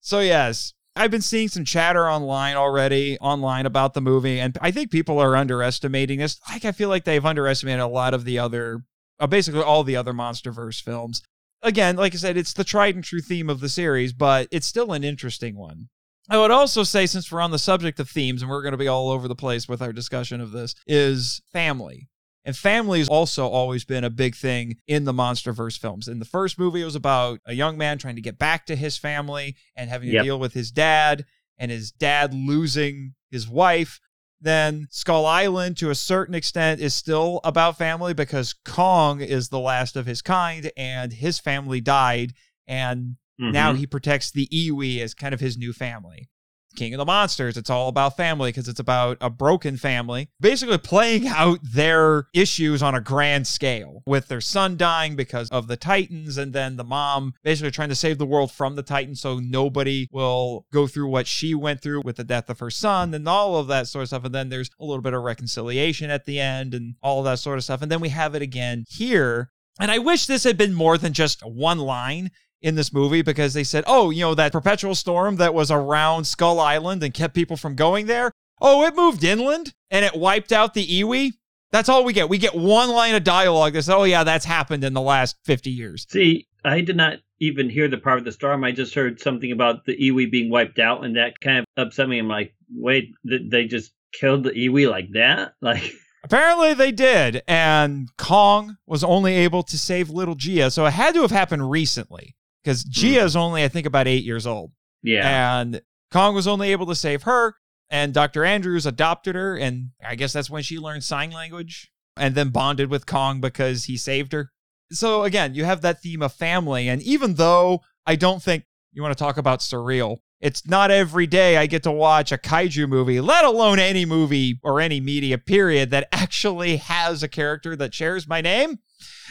So 0.00 0.20
yes, 0.20 0.72
I've 0.96 1.10
been 1.10 1.22
seeing 1.22 1.48
some 1.48 1.64
chatter 1.64 2.08
online 2.08 2.56
already 2.56 3.18
online 3.20 3.66
about 3.66 3.94
the 3.94 4.00
movie, 4.00 4.40
and 4.40 4.56
I 4.60 4.70
think 4.70 4.90
people 4.90 5.18
are 5.18 5.36
underestimating 5.36 6.18
this. 6.18 6.40
Like 6.48 6.64
I 6.64 6.72
feel 6.72 6.88
like 6.88 7.04
they've 7.04 7.24
underestimated 7.24 7.80
a 7.80 7.86
lot 7.86 8.14
of 8.14 8.24
the 8.24 8.38
other, 8.38 8.84
uh, 9.20 9.26
basically 9.26 9.62
all 9.62 9.84
the 9.84 9.96
other 9.96 10.12
MonsterVerse 10.12 10.82
films. 10.82 11.22
Again, 11.62 11.96
like 11.96 12.14
I 12.14 12.18
said, 12.18 12.36
it's 12.36 12.52
the 12.52 12.64
tried 12.64 12.94
and 12.94 13.02
true 13.02 13.20
theme 13.20 13.48
of 13.48 13.60
the 13.60 13.70
series, 13.70 14.12
but 14.12 14.48
it's 14.50 14.66
still 14.66 14.92
an 14.92 15.02
interesting 15.02 15.56
one. 15.56 15.88
I 16.28 16.38
would 16.38 16.50
also 16.50 16.82
say, 16.84 17.06
since 17.06 17.30
we're 17.30 17.40
on 17.40 17.50
the 17.50 17.58
subject 17.58 18.00
of 18.00 18.08
themes, 18.08 18.40
and 18.40 18.50
we're 18.50 18.62
going 18.62 18.72
to 18.72 18.78
be 18.78 18.88
all 18.88 19.10
over 19.10 19.28
the 19.28 19.34
place 19.34 19.68
with 19.68 19.82
our 19.82 19.92
discussion 19.92 20.40
of 20.40 20.52
this, 20.52 20.74
is 20.86 21.42
family. 21.52 22.08
And 22.46 22.56
family 22.56 22.98
has 22.98 23.08
also 23.08 23.46
always 23.48 23.84
been 23.84 24.04
a 24.04 24.10
big 24.10 24.34
thing 24.34 24.76
in 24.86 25.04
the 25.04 25.12
MonsterVerse 25.12 25.78
films. 25.78 26.08
In 26.08 26.18
the 26.18 26.24
first 26.26 26.58
movie, 26.58 26.82
it 26.82 26.86
was 26.86 26.94
about 26.94 27.40
a 27.46 27.54
young 27.54 27.78
man 27.78 27.98
trying 27.98 28.16
to 28.16 28.22
get 28.22 28.38
back 28.38 28.66
to 28.66 28.76
his 28.76 28.98
family 28.98 29.56
and 29.76 29.88
having 29.88 30.08
to 30.08 30.14
Yep. 30.14 30.24
deal 30.24 30.38
with 30.38 30.52
his 30.52 30.70
dad 30.70 31.24
and 31.58 31.70
his 31.70 31.90
dad 31.90 32.34
losing 32.34 33.14
his 33.30 33.48
wife. 33.48 33.98
Then 34.40 34.88
Skull 34.90 35.24
Island, 35.24 35.78
to 35.78 35.88
a 35.88 35.94
certain 35.94 36.34
extent, 36.34 36.82
is 36.82 36.94
still 36.94 37.40
about 37.44 37.78
family 37.78 38.12
because 38.12 38.54
Kong 38.64 39.22
is 39.22 39.48
the 39.48 39.60
last 39.60 39.96
of 39.96 40.04
his 40.04 40.20
kind 40.20 40.70
and 40.76 41.14
his 41.14 41.38
family 41.38 41.80
died. 41.80 42.34
And 42.66 43.16
now 43.38 43.72
Mhm. 43.72 43.78
he 43.78 43.86
protects 43.86 44.30
the 44.30 44.48
Iwi 44.52 45.00
as 45.00 45.14
kind 45.14 45.34
of 45.34 45.40
his 45.40 45.56
new 45.56 45.72
family. 45.72 46.28
King 46.76 46.92
of 46.92 46.98
the 46.98 47.04
Monsters, 47.04 47.56
it's 47.56 47.70
all 47.70 47.86
about 47.86 48.16
family 48.16 48.48
because 48.50 48.66
it's 48.66 48.80
about 48.80 49.16
a 49.20 49.30
broken 49.30 49.76
family, 49.76 50.28
basically 50.40 50.76
playing 50.76 51.24
out 51.28 51.60
their 51.62 52.24
issues 52.34 52.82
on 52.82 52.96
a 52.96 53.00
grand 53.00 53.46
scale 53.46 54.02
with 54.06 54.26
their 54.26 54.40
son 54.40 54.76
dying 54.76 55.14
because 55.14 55.48
of 55.50 55.68
the 55.68 55.76
Titans, 55.76 56.36
and 56.36 56.52
then 56.52 56.74
the 56.76 56.82
mom 56.82 57.32
basically 57.44 57.70
trying 57.70 57.90
to 57.90 57.94
save 57.94 58.18
the 58.18 58.26
world 58.26 58.50
from 58.50 58.74
the 58.74 58.82
Titans 58.82 59.20
so 59.20 59.38
nobody 59.38 60.08
will 60.10 60.66
go 60.72 60.88
through 60.88 61.08
what 61.08 61.28
she 61.28 61.54
went 61.54 61.80
through 61.80 62.02
with 62.04 62.16
the 62.16 62.24
death 62.24 62.50
of 62.50 62.58
her 62.58 62.70
son 62.70 63.14
and 63.14 63.28
all 63.28 63.56
of 63.56 63.68
that 63.68 63.86
sort 63.86 64.02
of 64.02 64.08
stuff. 64.08 64.24
And 64.24 64.34
then 64.34 64.48
there's 64.48 64.70
a 64.80 64.84
little 64.84 65.02
bit 65.02 65.14
of 65.14 65.22
reconciliation 65.22 66.10
at 66.10 66.24
the 66.24 66.40
end 66.40 66.74
and 66.74 66.96
all 67.04 67.20
of 67.20 67.24
that 67.26 67.38
sort 67.38 67.56
of 67.56 67.62
stuff. 67.62 67.82
And 67.82 67.92
then 67.92 68.00
we 68.00 68.08
have 68.08 68.34
it 68.34 68.42
again 68.42 68.84
here. 68.88 69.52
And 69.80 69.90
I 69.90 69.98
wish 69.98 70.26
this 70.26 70.44
had 70.44 70.56
been 70.56 70.72
more 70.74 70.96
than 70.98 71.12
just 71.12 71.40
one 71.44 71.78
line 71.78 72.30
in 72.64 72.74
this 72.76 72.94
movie 72.94 73.20
because 73.20 73.52
they 73.52 73.62
said, 73.62 73.84
oh, 73.86 74.08
you 74.08 74.22
know, 74.22 74.34
that 74.34 74.50
perpetual 74.50 74.94
storm 74.94 75.36
that 75.36 75.52
was 75.52 75.70
around 75.70 76.24
Skull 76.24 76.58
Island 76.58 77.02
and 77.02 77.12
kept 77.12 77.34
people 77.34 77.58
from 77.58 77.76
going 77.76 78.06
there. 78.06 78.32
Oh, 78.58 78.84
it 78.86 78.96
moved 78.96 79.22
inland 79.22 79.74
and 79.90 80.02
it 80.02 80.16
wiped 80.16 80.50
out 80.50 80.72
the 80.72 80.86
Iwi. 80.86 81.32
That's 81.72 81.90
all 81.90 82.04
we 82.04 82.14
get. 82.14 82.30
We 82.30 82.38
get 82.38 82.54
one 82.54 82.88
line 82.88 83.14
of 83.14 83.22
dialogue 83.22 83.74
that 83.74 83.82
says, 83.82 83.94
oh, 83.94 84.04
yeah, 84.04 84.24
that's 84.24 84.46
happened 84.46 84.82
in 84.82 84.94
the 84.94 85.02
last 85.02 85.36
50 85.44 85.70
years. 85.70 86.06
See, 86.08 86.48
I 86.64 86.80
did 86.80 86.96
not 86.96 87.18
even 87.38 87.68
hear 87.68 87.86
the 87.86 87.98
part 87.98 88.18
of 88.18 88.24
the 88.24 88.32
storm. 88.32 88.64
I 88.64 88.72
just 88.72 88.94
heard 88.94 89.20
something 89.20 89.52
about 89.52 89.84
the 89.84 89.94
Iwi 89.96 90.30
being 90.30 90.50
wiped 90.50 90.78
out, 90.78 91.04
and 91.04 91.16
that 91.16 91.40
kind 91.40 91.58
of 91.58 91.66
upset 91.76 92.08
me. 92.08 92.18
I'm 92.18 92.28
like, 92.28 92.54
wait, 92.72 93.12
th- 93.28 93.50
they 93.50 93.66
just 93.66 93.92
killed 94.12 94.44
the 94.44 94.52
Iwi 94.52 94.88
like 94.88 95.10
that? 95.12 95.52
Like, 95.60 95.92
Apparently 96.22 96.72
they 96.72 96.92
did. 96.92 97.42
And 97.46 98.08
Kong 98.16 98.78
was 98.86 99.04
only 99.04 99.34
able 99.34 99.62
to 99.64 99.76
save 99.76 100.08
little 100.08 100.36
Jia. 100.36 100.72
So 100.72 100.86
it 100.86 100.92
had 100.92 101.12
to 101.14 101.20
have 101.20 101.30
happened 101.30 101.70
recently 101.70 102.34
because 102.64 102.84
mm. 102.84 102.90
Jia 102.92 103.24
is 103.24 103.36
only, 103.36 103.62
I 103.62 103.68
think, 103.68 103.86
about 103.86 104.08
eight 104.08 104.24
years 104.24 104.46
old. 104.46 104.72
yeah. 105.02 105.60
And 105.60 105.82
Kong 106.10 106.34
was 106.34 106.48
only 106.48 106.72
able 106.72 106.86
to 106.86 106.94
save 106.94 107.24
her, 107.24 107.54
and 107.90 108.14
Dr. 108.14 108.44
Andrews 108.44 108.86
adopted 108.86 109.34
her, 109.34 109.56
and 109.56 109.90
I 110.04 110.14
guess 110.14 110.32
that's 110.32 110.50
when 110.50 110.62
she 110.62 110.78
learned 110.78 111.04
sign 111.04 111.30
language 111.30 111.90
and 112.16 112.34
then 112.34 112.50
bonded 112.50 112.88
with 112.90 113.06
Kong 113.06 113.40
because 113.40 113.84
he 113.84 113.96
saved 113.96 114.32
her. 114.32 114.50
So 114.92 115.24
again, 115.24 115.54
you 115.54 115.64
have 115.64 115.82
that 115.82 116.00
theme 116.00 116.22
of 116.22 116.32
family, 116.32 116.88
and 116.88 117.02
even 117.02 117.34
though 117.34 117.80
I 118.06 118.16
don't 118.16 118.42
think 118.42 118.64
you 118.92 119.02
want 119.02 119.16
to 119.16 119.22
talk 119.22 119.36
about 119.36 119.60
surreal, 119.60 120.18
it's 120.40 120.68
not 120.68 120.90
every 120.90 121.26
day 121.26 121.56
I 121.56 121.66
get 121.66 121.82
to 121.84 121.90
watch 121.90 122.30
a 122.30 122.38
kaiju 122.38 122.88
movie, 122.88 123.20
let 123.20 123.44
alone 123.44 123.78
any 123.78 124.04
movie 124.04 124.60
or 124.62 124.80
any 124.80 125.00
media 125.00 125.38
period 125.38 125.90
that 125.90 126.06
actually 126.12 126.76
has 126.76 127.22
a 127.22 127.28
character 127.28 127.74
that 127.76 127.94
shares 127.94 128.28
my 128.28 128.40
name. 128.40 128.78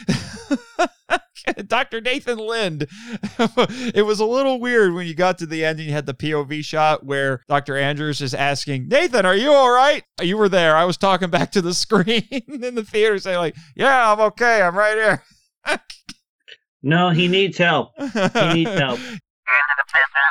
Dr. 1.66 2.00
Nathan 2.00 2.38
Lind. 2.38 2.86
it 3.94 4.04
was 4.04 4.20
a 4.20 4.24
little 4.24 4.60
weird 4.60 4.94
when 4.94 5.06
you 5.06 5.14
got 5.14 5.38
to 5.38 5.46
the 5.46 5.64
end 5.64 5.78
and 5.78 5.88
you 5.88 5.92
had 5.94 6.06
the 6.06 6.14
POV 6.14 6.64
shot 6.64 7.04
where 7.04 7.42
Dr. 7.48 7.76
Andrews 7.76 8.20
is 8.20 8.34
asking, 8.34 8.88
Nathan, 8.88 9.26
are 9.26 9.36
you 9.36 9.52
all 9.52 9.70
right? 9.70 10.04
You 10.20 10.36
were 10.36 10.48
there. 10.48 10.76
I 10.76 10.84
was 10.84 10.96
talking 10.96 11.30
back 11.30 11.52
to 11.52 11.62
the 11.62 11.74
screen 11.74 12.26
in 12.30 12.74
the 12.74 12.84
theater 12.84 13.18
saying, 13.18 13.38
like, 13.38 13.56
yeah, 13.76 14.12
I'm 14.12 14.20
okay. 14.20 14.62
I'm 14.62 14.76
right 14.76 14.94
here. 14.94 15.78
no, 16.82 17.10
he 17.10 17.28
needs 17.28 17.58
help. 17.58 17.92
He 17.98 18.54
needs 18.54 18.70
help. 18.70 19.00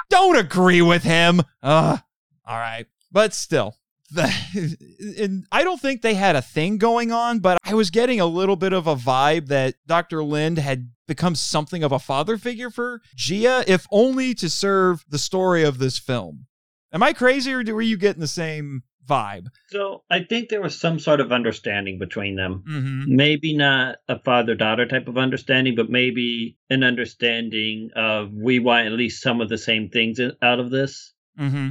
Don't 0.09 0.37
agree 0.37 0.81
with 0.81 1.03
him. 1.03 1.41
Uh, 1.61 1.97
all 2.45 2.57
right. 2.57 2.85
But 3.11 3.33
still, 3.33 3.75
the, 4.13 5.15
and 5.19 5.45
I 5.51 5.63
don't 5.63 5.81
think 5.81 6.01
they 6.01 6.13
had 6.13 6.35
a 6.35 6.41
thing 6.41 6.77
going 6.77 7.11
on, 7.11 7.39
but 7.39 7.57
I 7.63 7.73
was 7.73 7.89
getting 7.89 8.19
a 8.19 8.25
little 8.25 8.55
bit 8.55 8.73
of 8.73 8.87
a 8.87 8.95
vibe 8.95 9.47
that 9.47 9.75
Dr. 9.87 10.23
Lind 10.23 10.57
had 10.57 10.89
become 11.07 11.35
something 11.35 11.83
of 11.83 11.91
a 11.91 11.99
father 11.99 12.37
figure 12.37 12.69
for 12.69 13.01
Jia, 13.17 13.63
if 13.67 13.87
only 13.91 14.33
to 14.35 14.49
serve 14.49 15.03
the 15.09 15.19
story 15.19 15.63
of 15.63 15.77
this 15.77 15.99
film. 15.99 16.45
Am 16.91 17.03
I 17.03 17.13
crazy 17.13 17.51
or 17.53 17.63
were 17.63 17.81
you 17.81 17.97
getting 17.97 18.21
the 18.21 18.27
same 18.27 18.83
vibe? 19.07 19.47
So 19.69 20.03
I 20.09 20.23
think 20.23 20.49
there 20.49 20.61
was 20.61 20.79
some 20.79 20.99
sort 20.99 21.19
of 21.19 21.31
understanding 21.31 21.99
between 21.99 22.35
them. 22.35 22.63
Mm-hmm. 22.67 23.15
Maybe 23.15 23.55
not 23.55 23.97
a 24.07 24.19
father 24.19 24.55
daughter 24.55 24.85
type 24.85 25.07
of 25.07 25.17
understanding, 25.17 25.75
but 25.75 25.89
maybe 25.89 26.57
an 26.69 26.83
understanding 26.83 27.89
of 27.95 28.31
we 28.31 28.59
want 28.59 28.87
at 28.87 28.93
least 28.93 29.21
some 29.21 29.41
of 29.41 29.49
the 29.49 29.57
same 29.57 29.89
things 29.89 30.19
out 30.19 30.59
of 30.59 30.69
this. 30.69 31.13
Mm-hmm. 31.39 31.69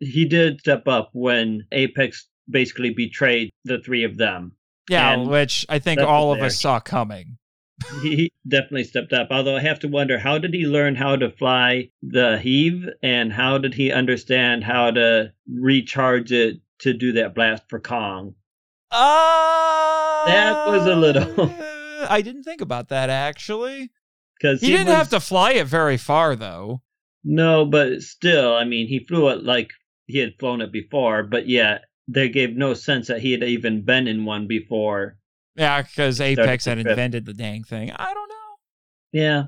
He 0.00 0.24
did 0.26 0.60
step 0.60 0.86
up 0.88 1.10
when 1.12 1.66
Apex 1.72 2.26
basically 2.48 2.90
betrayed 2.90 3.50
the 3.64 3.78
three 3.78 4.04
of 4.04 4.16
them. 4.18 4.52
Yeah, 4.90 5.12
And 5.12 5.28
which 5.30 5.64
I 5.68 5.78
think 5.78 6.00
all 6.00 6.30
was 6.30 6.38
of 6.38 6.44
us 6.44 6.60
saw 6.60 6.78
coming. 6.80 7.38
He 8.02 8.30
definitely 8.46 8.84
stepped 8.84 9.12
up. 9.12 9.28
Although 9.30 9.56
I 9.56 9.60
have 9.60 9.80
to 9.80 9.88
wonder 9.88 10.18
how 10.18 10.38
did 10.38 10.52
he 10.54 10.64
learn 10.66 10.94
how 10.94 11.16
to 11.16 11.30
fly 11.30 11.90
the 12.02 12.38
HEAV 12.42 12.90
and 13.02 13.32
how 13.32 13.58
did 13.58 13.74
he 13.74 13.90
understand 13.90 14.62
how 14.64 14.90
to 14.92 15.32
recharge 15.52 16.30
it 16.32 16.58
to 16.80 16.92
do 16.92 17.12
that 17.12 17.34
blast 17.34 17.64
for 17.68 17.80
Kong? 17.80 18.34
Uh, 18.90 20.26
That 20.26 20.66
was 20.68 20.86
a 20.86 20.94
little- 20.96 21.50
I 22.08 22.20
didn't 22.22 22.44
think 22.44 22.60
about 22.60 22.88
that 22.90 23.10
actually. 23.10 23.90
Because 24.38 24.60
He, 24.60 24.68
didn't 24.68 24.88
have 24.88 25.08
to 25.10 25.20
fly 25.20 25.52
it 25.52 25.66
very 25.66 25.96
far 25.96 26.36
though. 26.36 26.82
No, 27.24 27.64
but 27.64 28.02
still, 28.02 28.54
I 28.54 28.64
mean, 28.64 28.86
he 28.88 28.98
flew 28.98 29.28
it 29.30 29.42
like 29.42 29.70
he 30.06 30.18
had 30.18 30.34
flown 30.38 30.60
it 30.60 30.72
before, 30.72 31.22
but 31.22 31.48
yet 31.48 31.82
they 32.08 32.28
gave 32.28 32.56
no 32.56 32.74
sense 32.74 33.08
that 33.08 33.20
he 33.20 33.32
had 33.32 33.42
even 33.42 33.84
been 33.84 34.06
in 34.06 34.24
one 34.24 34.46
before. 34.46 35.18
Yeah, 35.56 35.82
because 35.82 36.20
Apex 36.20 36.64
had 36.64 36.78
invented 36.78 37.26
the 37.26 37.32
dang 37.32 37.62
thing. 37.64 37.90
I 37.92 38.12
don't 38.12 38.28
know. 38.28 38.34
Yeah. 39.12 39.42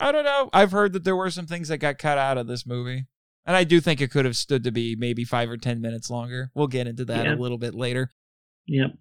I 0.00 0.10
don't 0.10 0.24
know. 0.24 0.50
I've 0.52 0.72
heard 0.72 0.92
that 0.94 1.04
there 1.04 1.14
were 1.16 1.30
some 1.30 1.46
things 1.46 1.68
that 1.68 1.78
got 1.78 1.98
cut 1.98 2.18
out 2.18 2.38
of 2.38 2.46
this 2.46 2.66
movie. 2.66 3.06
And 3.46 3.54
I 3.54 3.64
do 3.64 3.78
think 3.80 4.00
it 4.00 4.10
could 4.10 4.24
have 4.24 4.36
stood 4.36 4.64
to 4.64 4.72
be 4.72 4.96
maybe 4.96 5.22
five 5.22 5.50
or 5.50 5.58
10 5.58 5.80
minutes 5.82 6.08
longer. 6.10 6.50
We'll 6.54 6.66
get 6.66 6.86
into 6.86 7.04
that 7.04 7.26
Yeah. 7.26 7.34
a 7.34 7.36
little 7.36 7.58
bit 7.58 7.74
later. 7.74 8.10
Yep. 8.66 8.92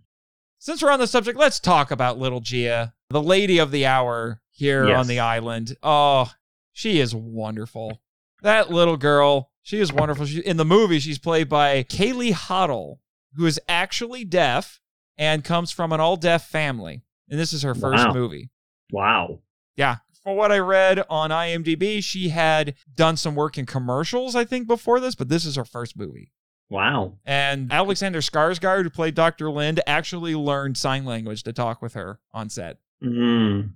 Since 0.59 0.83
we're 0.83 0.91
on 0.91 0.99
the 0.99 1.07
subject, 1.07 1.39
let's 1.39 1.59
talk 1.61 1.91
about 1.91 2.19
little 2.19 2.41
Jia, 2.41 2.91
the 3.09 3.23
lady 3.23 3.57
of 3.57 3.71
the 3.71 3.85
hour 3.85 4.41
here 4.51 4.87
Yes. 4.89 4.99
on 4.99 5.07
the 5.07 5.19
island. 5.19 5.75
Oh, 5.81 6.29
she 6.73 6.99
is 6.99 7.15
wonderful. 7.15 8.01
That 8.41 8.69
little 8.69 8.97
girl, 8.97 9.49
she 9.63 9.79
is 9.79 9.91
wonderful. 9.91 10.25
She, 10.25 10.39
in 10.41 10.57
the 10.57 10.65
movie, 10.65 10.99
she's 10.99 11.17
played 11.19 11.49
by 11.49 11.83
Kaylee 11.83 12.33
Hottle, 12.33 12.99
who 13.35 13.45
is 13.45 13.59
actually 13.67 14.23
deaf 14.25 14.79
and 15.17 15.43
comes 15.43 15.71
from 15.71 15.91
an 15.91 15.99
all 15.99 16.15
deaf 16.17 16.47
family. 16.47 17.03
And 17.29 17.39
this 17.39 17.53
is 17.53 17.63
her 17.63 17.73
first 17.73 18.05
Wow. 18.07 18.13
movie. 18.13 18.49
Wow. 18.91 19.39
Yeah. 19.75 19.97
For 20.23 20.35
what 20.35 20.51
I 20.51 20.59
read 20.59 21.03
on 21.09 21.31
IMDb, 21.31 22.01
she 22.03 22.29
had 22.29 22.75
done 22.93 23.17
some 23.17 23.35
work 23.35 23.57
in 23.57 23.65
commercials, 23.65 24.35
I 24.35 24.45
think, 24.45 24.67
before 24.67 24.99
this, 24.99 25.15
but 25.15 25.29
this 25.29 25.43
is 25.45 25.55
her 25.55 25.65
first 25.65 25.97
movie. 25.97 26.31
Wow. 26.69 27.17
And 27.25 27.71
Alexander 27.71 28.19
Skarsgård, 28.21 28.83
who 28.83 28.89
played 28.89 29.15
Dr. 29.15 29.49
Lind, 29.51 29.81
actually 29.85 30.33
learned 30.35 30.77
sign 30.77 31.05
language 31.05 31.43
to 31.43 31.53
talk 31.53 31.81
with 31.81 31.93
her 31.93 32.19
on 32.33 32.49
set. 32.49 32.77
Mm. 33.03 33.71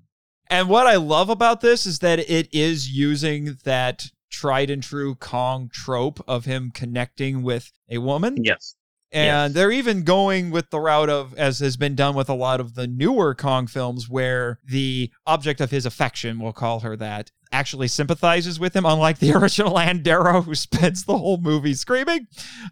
And 0.49 0.69
what 0.69 0.87
I 0.87 0.95
love 0.95 1.29
about 1.29 1.59
this 1.61 1.85
is 1.85 1.99
that 1.99 2.19
it 2.19 2.47
is 2.53 2.89
using 2.89 3.57
that 3.65 4.07
tried 4.29 4.69
and 4.69 4.83
true 4.83 5.15
Kong 5.15 5.69
trope 5.71 6.23
of 6.27 6.45
him 6.45 6.71
connecting 6.73 7.41
with 7.43 7.71
a 7.89 7.97
woman. 7.99 8.43
Yes. 8.43 8.75
And 9.11 9.51
Yes. 9.51 9.53
they're 9.53 9.71
even 9.71 10.03
going 10.03 10.51
with 10.51 10.69
the 10.69 10.81
route 10.81 11.09
of, 11.09 11.33
as 11.35 11.59
has 11.59 11.77
been 11.77 11.95
done 11.95 12.13
with 12.13 12.29
a 12.29 12.33
lot 12.33 12.59
of 12.59 12.75
the 12.75 12.87
newer 12.87 13.33
Kong 13.33 13.65
films, 13.65 14.09
where 14.09 14.59
the 14.65 15.11
object 15.25 15.61
of 15.61 15.71
his 15.71 15.85
affection, 15.85 16.39
we'll 16.39 16.51
call 16.51 16.81
her 16.81 16.97
that, 16.97 17.31
actually 17.51 17.87
sympathizes 17.87 18.59
with 18.59 18.75
him, 18.75 18.85
unlike 18.85 19.19
the 19.19 19.33
original 19.37 19.77
Ann 19.79 20.03
Darrow, 20.03 20.41
who 20.41 20.55
spends 20.55 21.03
the 21.03 21.17
whole 21.17 21.37
movie 21.37 21.73
screaming. 21.73 22.27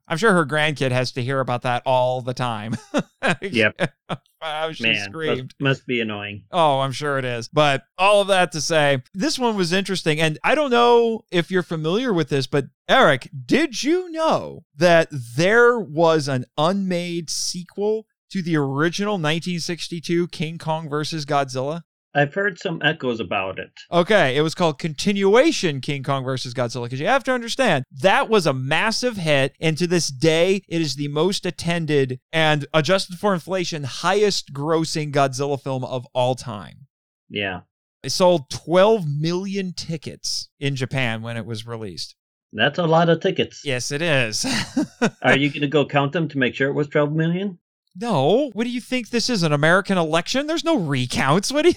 I'm 0.07 0.17
sure 0.17 0.33
her 0.33 0.45
grandkid 0.45 0.91
has 0.91 1.11
to 1.13 1.23
hear 1.23 1.39
about 1.39 1.61
that 1.63 1.83
all 1.85 2.21
the 2.21 2.33
time. 2.33 2.75
Yep. 3.41 3.91
How 4.41 4.71
she 4.71 4.83
Man, 4.83 5.03
screamed. 5.09 5.55
must, 5.59 5.79
must 5.79 5.87
be 5.87 5.99
annoying. 5.99 6.43
Oh, 6.51 6.81
I'm 6.81 6.91
sure 6.91 7.17
it 7.17 7.25
is. 7.25 7.47
But 7.47 7.81
all 7.97 8.21
of 8.21 8.27
that 8.27 8.51
to 8.51 8.61
say, 8.61 9.01
this 9.15 9.39
one 9.39 9.55
was 9.57 9.73
interesting. 9.73 10.21
And 10.21 10.37
I 10.43 10.53
don't 10.53 10.69
know 10.69 11.21
if 11.31 11.49
you're 11.49 11.63
familiar 11.63 12.13
with 12.13 12.29
this, 12.29 12.45
but 12.45 12.65
Eric, 12.87 13.29
did 13.47 13.81
you 13.81 14.11
know 14.11 14.63
that 14.75 15.07
there 15.11 15.79
was 15.79 16.27
an 16.27 16.45
unmade 16.55 17.31
sequel 17.31 18.05
to 18.29 18.43
the 18.43 18.55
original 18.57 19.13
1962 19.13 20.27
King 20.27 20.59
Kong 20.59 20.87
versus 20.87 21.25
Godzilla? 21.25 21.81
I've 22.15 22.33
heard 22.33 22.57
some 22.57 22.81
echoes 22.81 23.19
about 23.19 23.59
it. 23.59 23.71
Okay, 23.91 24.37
it 24.37 24.41
was 24.41 24.55
called 24.55 24.79
Continuation 24.79 25.81
King 25.81 26.01
Kong 26.01 26.23
versus 26.23 26.53
Godzilla 26.53 26.85
because 26.85 27.01
you 27.01 27.07
have 27.07 27.25
to 27.25 27.33
understand 27.33 27.83
that 27.91 28.29
was 28.29 28.47
a 28.47 28.53
massive 28.53 29.17
hit, 29.17 29.53
and 29.59 29.77
to 29.77 29.85
this 29.85 30.07
day, 30.07 30.61
it 30.69 30.81
is 30.81 30.95
the 30.95 31.09
most 31.09 31.45
attended 31.45 32.19
and 32.31 32.65
adjusted 32.73 33.17
for 33.17 33.33
inflation, 33.33 33.83
highest 33.83 34.53
grossing 34.53 35.11
Godzilla 35.11 35.61
film 35.61 35.83
of 35.83 36.07
all 36.13 36.35
time. 36.35 36.87
Yeah. 37.29 37.61
It 38.01 38.11
sold 38.11 38.49
12 38.49 39.05
million 39.07 39.73
tickets 39.73 40.49
in 40.57 40.77
Japan 40.77 41.21
when 41.21 41.35
it 41.35 41.45
was 41.45 41.67
released. 41.67 42.15
That's 42.53 42.79
a 42.79 42.85
lot 42.85 43.09
of 43.09 43.19
tickets. 43.19 43.63
Yes, 43.65 43.91
it 43.91 44.01
is. 44.01 44.45
Are 45.21 45.37
you 45.37 45.49
going 45.49 45.61
to 45.61 45.67
go 45.67 45.85
count 45.85 46.13
them 46.13 46.29
to 46.29 46.37
make 46.37 46.55
sure 46.55 46.69
it 46.69 46.73
was 46.73 46.87
12 46.87 47.11
million? 47.11 47.59
No, 47.95 48.49
what 48.53 48.65
do 48.65 48.69
you 48.69 48.81
think 48.81 49.09
this 49.09 49.29
is? 49.29 49.43
An 49.43 49.53
American 49.53 49.97
election? 49.97 50.47
There's 50.47 50.63
no 50.63 50.77
recounts. 50.77 51.51
What 51.51 51.63
do 51.63 51.69
you 51.69 51.75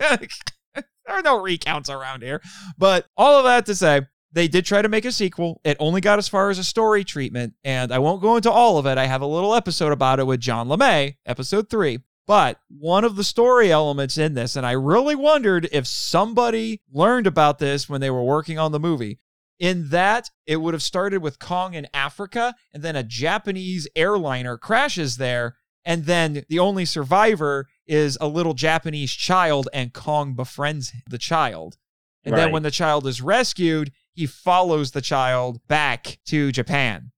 think? 0.00 0.30
there 0.74 0.84
are 1.08 1.22
no 1.22 1.40
recounts 1.40 1.88
around 1.88 2.22
here. 2.22 2.40
But 2.76 3.06
all 3.16 3.38
of 3.38 3.44
that 3.44 3.66
to 3.66 3.74
say, 3.74 4.02
they 4.32 4.48
did 4.48 4.64
try 4.64 4.82
to 4.82 4.88
make 4.88 5.04
a 5.04 5.12
sequel. 5.12 5.60
It 5.64 5.76
only 5.80 6.00
got 6.00 6.18
as 6.18 6.28
far 6.28 6.50
as 6.50 6.58
a 6.58 6.64
story 6.64 7.04
treatment, 7.04 7.54
and 7.64 7.92
I 7.92 7.98
won't 7.98 8.22
go 8.22 8.36
into 8.36 8.50
all 8.50 8.78
of 8.78 8.86
it. 8.86 8.98
I 8.98 9.06
have 9.06 9.22
a 9.22 9.26
little 9.26 9.54
episode 9.54 9.92
about 9.92 10.20
it 10.20 10.26
with 10.26 10.40
John 10.40 10.68
LeMay, 10.68 11.16
episode 11.26 11.68
three. 11.68 12.00
But 12.26 12.60
one 12.68 13.02
of 13.02 13.16
the 13.16 13.24
story 13.24 13.72
elements 13.72 14.16
in 14.16 14.34
this, 14.34 14.54
and 14.54 14.64
I 14.64 14.72
really 14.72 15.16
wondered 15.16 15.68
if 15.72 15.86
somebody 15.86 16.80
learned 16.92 17.26
about 17.26 17.58
this 17.58 17.88
when 17.88 18.00
they 18.00 18.10
were 18.10 18.22
working 18.22 18.58
on 18.58 18.70
the 18.70 18.78
movie. 18.78 19.18
In 19.58 19.88
that, 19.88 20.30
it 20.46 20.56
would 20.56 20.72
have 20.72 20.82
started 20.82 21.22
with 21.22 21.40
Kong 21.40 21.74
in 21.74 21.88
Africa, 21.92 22.54
and 22.72 22.82
then 22.82 22.94
a 22.96 23.02
Japanese 23.02 23.88
airliner 23.96 24.56
crashes 24.56 25.16
there, 25.16 25.56
and 25.84 26.04
then 26.04 26.44
the 26.48 26.58
only 26.58 26.84
survivor 26.84 27.66
is 27.86 28.18
a 28.20 28.28
little 28.28 28.54
Japanese 28.54 29.12
child, 29.12 29.68
and 29.72 29.92
Kong 29.92 30.34
befriends 30.34 30.92
the 31.08 31.18
child. 31.18 31.76
And 32.24 32.36
then 32.36 32.52
when 32.52 32.62
the 32.62 32.70
child 32.70 33.06
is 33.06 33.22
rescued, 33.22 33.92
he 34.12 34.26
follows 34.26 34.90
the 34.90 35.00
child 35.00 35.66
back 35.68 36.18
to 36.26 36.52
Japan. 36.52 37.12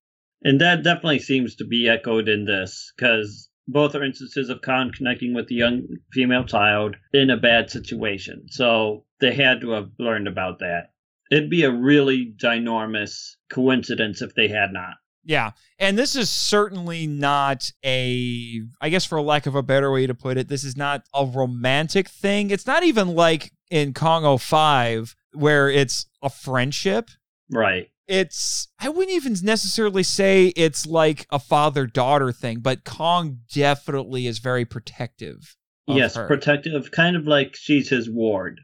And 0.45 0.61
that 0.61 0.85
definitely 0.85 1.19
seems 1.19 1.57
to 1.57 1.65
be 1.65 1.89
echoed 1.89 2.29
in 2.29 2.45
this 2.45 2.93
because 2.97 3.49
both 3.67 3.95
are 3.95 4.05
instances 4.05 4.49
of 4.49 4.63
Kong 4.63 4.93
connecting 4.97 5.35
with 5.35 5.49
the 5.49 5.55
young 5.55 5.87
female 6.13 6.45
child 6.45 6.97
in 7.13 7.31
a 7.31 7.37
bad 7.37 7.71
situation. 7.71 8.47
So 8.49 9.05
they 9.21 9.35
had 9.35 9.61
to 9.63 9.71
have 9.71 9.91
learned 9.99 10.29
about 10.29 10.59
that. 10.61 10.91
It'd 11.31 11.51
be 11.51 11.65
a 11.65 11.73
really 11.73 12.35
ginormous 12.37 13.37
coincidence 13.51 14.21
if 14.21 14.35
they 14.35 14.49
had 14.49 14.73
not. 14.73 14.95
Yeah. 15.25 15.53
And 15.79 15.99
this 15.99 16.17
is 16.17 16.31
certainly 16.31 17.07
not 17.07 17.71
a, 17.85 18.63
I 18.81 18.89
guess, 18.89 19.05
for 19.05 19.21
lack 19.21 19.47
of 19.47 19.55
a 19.55 19.63
better 19.63 19.93
way 19.93 20.07
to 20.07 20.15
put 20.15 20.37
it, 20.37 20.49
this 20.49 20.65
is 20.65 20.77
not 20.77 21.03
a 21.15 21.25
romantic 21.25 22.09
thing. 22.09 22.51
It's 22.51 22.67
not 22.67 22.83
even 22.83 23.09
like 23.09 23.53
in 23.71 23.95
Kong 23.95 24.39
05 24.39 25.15
where 25.33 25.71
it's 25.71 26.07
a 26.23 26.31
friendship. 26.31 27.09
Right. 27.51 27.89
It's, 28.09 28.69
I 28.81 28.89
wouldn't 28.89 29.15
even 29.15 29.37
necessarily 29.43 30.03
say 30.03 30.49
it's 30.49 30.87
like 30.87 31.27
a 31.31 31.39
father 31.39 31.87
daughter 31.87 32.33
thing, 32.33 32.59
but 32.61 32.85
Kong 32.85 33.39
definitely 33.53 34.27
is 34.27 34.39
very 34.39 34.65
protective. 34.65 35.57
of 35.89 35.97
yes, 35.97 36.17
her. 36.17 36.27
protective, 36.27 36.91
kind 36.91 37.17
of 37.17 37.27
like 37.27 37.55
she's 37.55 37.89
his 37.89 38.11
ward. 38.11 38.61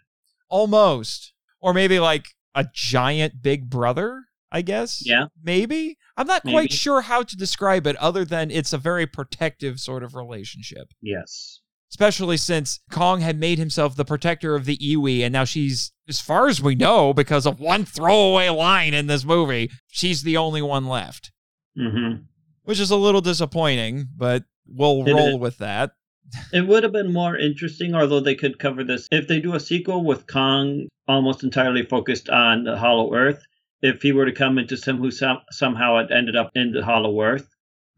Almost. 0.50 1.32
Or 1.60 1.72
maybe 1.72 1.98
like 1.98 2.26
a 2.54 2.66
giant 2.72 3.40
big 3.40 3.70
brother, 3.70 4.24
I 4.50 4.62
guess. 4.62 5.02
Yeah. 5.04 5.26
Maybe. 5.42 5.96
I'm 6.18 6.26
not 6.26 6.42
quite 6.42 6.72
sure 6.72 7.00
how 7.00 7.22
to 7.22 7.36
describe 7.36 7.86
it 7.86 7.96
other 7.96 8.24
than 8.24 8.50
it's 8.50 8.72
a 8.72 8.78
very 8.78 9.06
protective 9.06 9.78
sort 9.78 10.02
of 10.02 10.14
relationship. 10.16 10.92
Yes. 11.00 11.60
Especially 11.90 12.36
since 12.36 12.80
Kong 12.90 13.20
had 13.20 13.38
made 13.38 13.58
himself 13.58 13.96
the 13.96 14.04
protector 14.04 14.54
of 14.54 14.66
the 14.66 14.76
Iwi, 14.76 15.22
and 15.22 15.32
now 15.32 15.44
she's, 15.44 15.92
as 16.08 16.20
far 16.20 16.48
as 16.48 16.60
we 16.60 16.74
know, 16.74 17.14
because 17.14 17.46
of 17.46 17.60
one 17.60 17.84
throwaway 17.84 18.48
line 18.48 18.92
in 18.92 19.06
this 19.06 19.24
movie, 19.24 19.70
she's 19.86 20.22
the 20.22 20.36
only 20.36 20.60
one 20.60 20.86
left. 20.86 21.30
hmm 21.76 22.16
Which 22.64 22.80
is 22.80 22.90
a 22.90 22.96
little 22.96 23.22
disappointing, 23.22 24.08
but 24.16 24.42
we'll 24.66 25.06
It 25.06 25.12
roll 25.12 25.36
is. 25.36 25.38
with 25.38 25.58
that. 25.58 25.92
It 26.52 26.66
would 26.66 26.82
have 26.82 26.92
been 26.92 27.12
more 27.12 27.38
interesting, 27.38 27.94
although 27.94 28.20
they 28.20 28.34
could 28.34 28.58
cover 28.58 28.84
this 28.84 29.08
if 29.10 29.28
they 29.28 29.40
do 29.40 29.54
a 29.54 29.60
sequel 29.60 30.04
with 30.04 30.26
Kong 30.26 30.88
almost 31.06 31.42
entirely 31.42 31.84
focused 31.84 32.28
on 32.28 32.64
the 32.64 32.76
Hollow 32.76 33.14
Earth. 33.14 33.42
If 33.80 34.02
he 34.02 34.12
were 34.12 34.26
to 34.26 34.32
come 34.32 34.58
into 34.58 34.76
some 34.76 34.98
who 34.98 35.10
some, 35.10 35.38
somehow 35.50 35.98
had 35.98 36.10
ended 36.10 36.34
up 36.36 36.50
in 36.54 36.72
the 36.72 36.84
Hollow 36.84 37.20
Earth, 37.22 37.48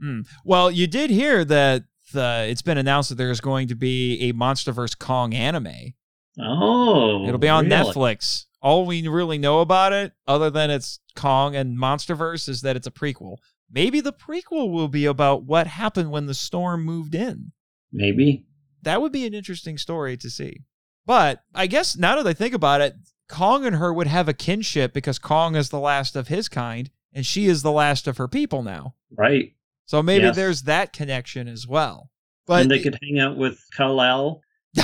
Mm. 0.02 0.26
Well, 0.44 0.70
you 0.70 0.86
did 0.86 1.10
hear 1.10 1.44
that 1.44 1.84
the, 2.14 2.46
it's 2.48 2.62
been 2.62 2.78
announced 2.78 3.10
that 3.10 3.16
there's 3.16 3.40
going 3.42 3.68
to 3.68 3.74
be 3.74 4.30
a 4.30 4.32
MonsterVerse 4.32 4.98
Kong 4.98 5.34
anime. 5.34 5.92
oh, 6.40 7.26
It'll 7.26 7.38
be 7.38 7.48
on 7.48 7.66
really? 7.68 7.76
Netflix. 7.76 8.46
All 8.62 8.86
we 8.86 9.06
really 9.06 9.38
know 9.38 9.60
about 9.60 9.92
it, 9.92 10.12
other 10.26 10.50
than 10.50 10.70
it's 10.70 11.00
Kong 11.16 11.54
and 11.56 11.78
MonsterVerse, 11.78 12.48
is 12.48 12.62
that 12.62 12.76
it's 12.76 12.86
a 12.86 12.90
prequel. 12.90 13.36
Maybe 13.70 14.00
the 14.00 14.12
prequel 14.12 14.70
will 14.72 14.88
be 14.88 15.04
about 15.06 15.44
what 15.44 15.66
happened 15.66 16.10
when 16.10 16.26
the 16.26 16.34
storm 16.34 16.84
moved 16.84 17.14
in. 17.14 17.52
Maybe. 17.92 18.46
That 18.82 19.00
would 19.00 19.12
be 19.12 19.26
an 19.26 19.34
interesting 19.34 19.78
story 19.78 20.16
to 20.18 20.30
see. 20.30 20.64
But 21.06 21.42
I 21.54 21.66
guess 21.66 21.96
now 21.96 22.16
that 22.16 22.26
I 22.26 22.32
think 22.32 22.54
about 22.54 22.80
it, 22.80 22.94
Kong 23.30 23.64
and 23.64 23.76
her 23.76 23.92
would 23.92 24.08
have 24.08 24.28
a 24.28 24.32
kinship 24.34 24.92
because 24.92 25.18
Kong 25.18 25.54
is 25.54 25.70
the 25.70 25.78
last 25.78 26.16
of 26.16 26.28
his 26.28 26.48
kind 26.48 26.90
and 27.12 27.24
she 27.24 27.46
is 27.46 27.62
the 27.62 27.70
last 27.72 28.06
of 28.06 28.16
her 28.18 28.28
people 28.28 28.62
now. 28.62 28.94
Right. 29.16 29.54
So 29.86 30.02
maybe 30.02 30.24
Yes. 30.24 30.36
there's 30.36 30.62
that 30.62 30.92
connection 30.92 31.48
as 31.48 31.66
well. 31.66 32.10
But 32.46 32.62
and 32.62 32.70
they 32.70 32.80
could 32.80 32.98
hang 33.02 33.20
out 33.20 33.36
with 33.36 33.60
Kal-El 33.76 34.42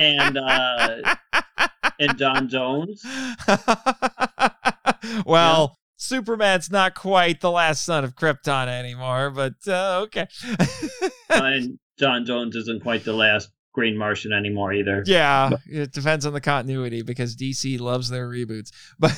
and 0.00 0.36
uh, 0.38 1.16
and 1.98 2.18
John 2.18 2.48
Jones. 2.48 3.02
well, 5.26 5.78
Superman's 5.96 6.70
not 6.70 6.94
quite 6.94 7.40
the 7.40 7.50
last 7.50 7.84
son 7.84 8.04
of 8.04 8.14
Krypton 8.14 8.68
anymore, 8.68 9.30
but 9.30 9.54
uh, 9.66 10.00
okay. 10.04 10.26
and 11.30 11.78
John 11.98 12.26
Jones 12.26 12.54
isn't 12.56 12.82
quite 12.82 13.04
the 13.04 13.14
last 13.14 13.50
Green 13.76 13.96
Martian 13.98 14.32
anymore 14.32 14.72
either. 14.72 15.02
yeah, 15.06 15.50
it 15.70 15.92
depends 15.92 16.24
on 16.24 16.32
the 16.32 16.40
continuity 16.40 17.02
because 17.02 17.36
DC 17.36 17.78
loves 17.78 18.08
their 18.08 18.26
reboots. 18.28 18.70
But 18.98 19.12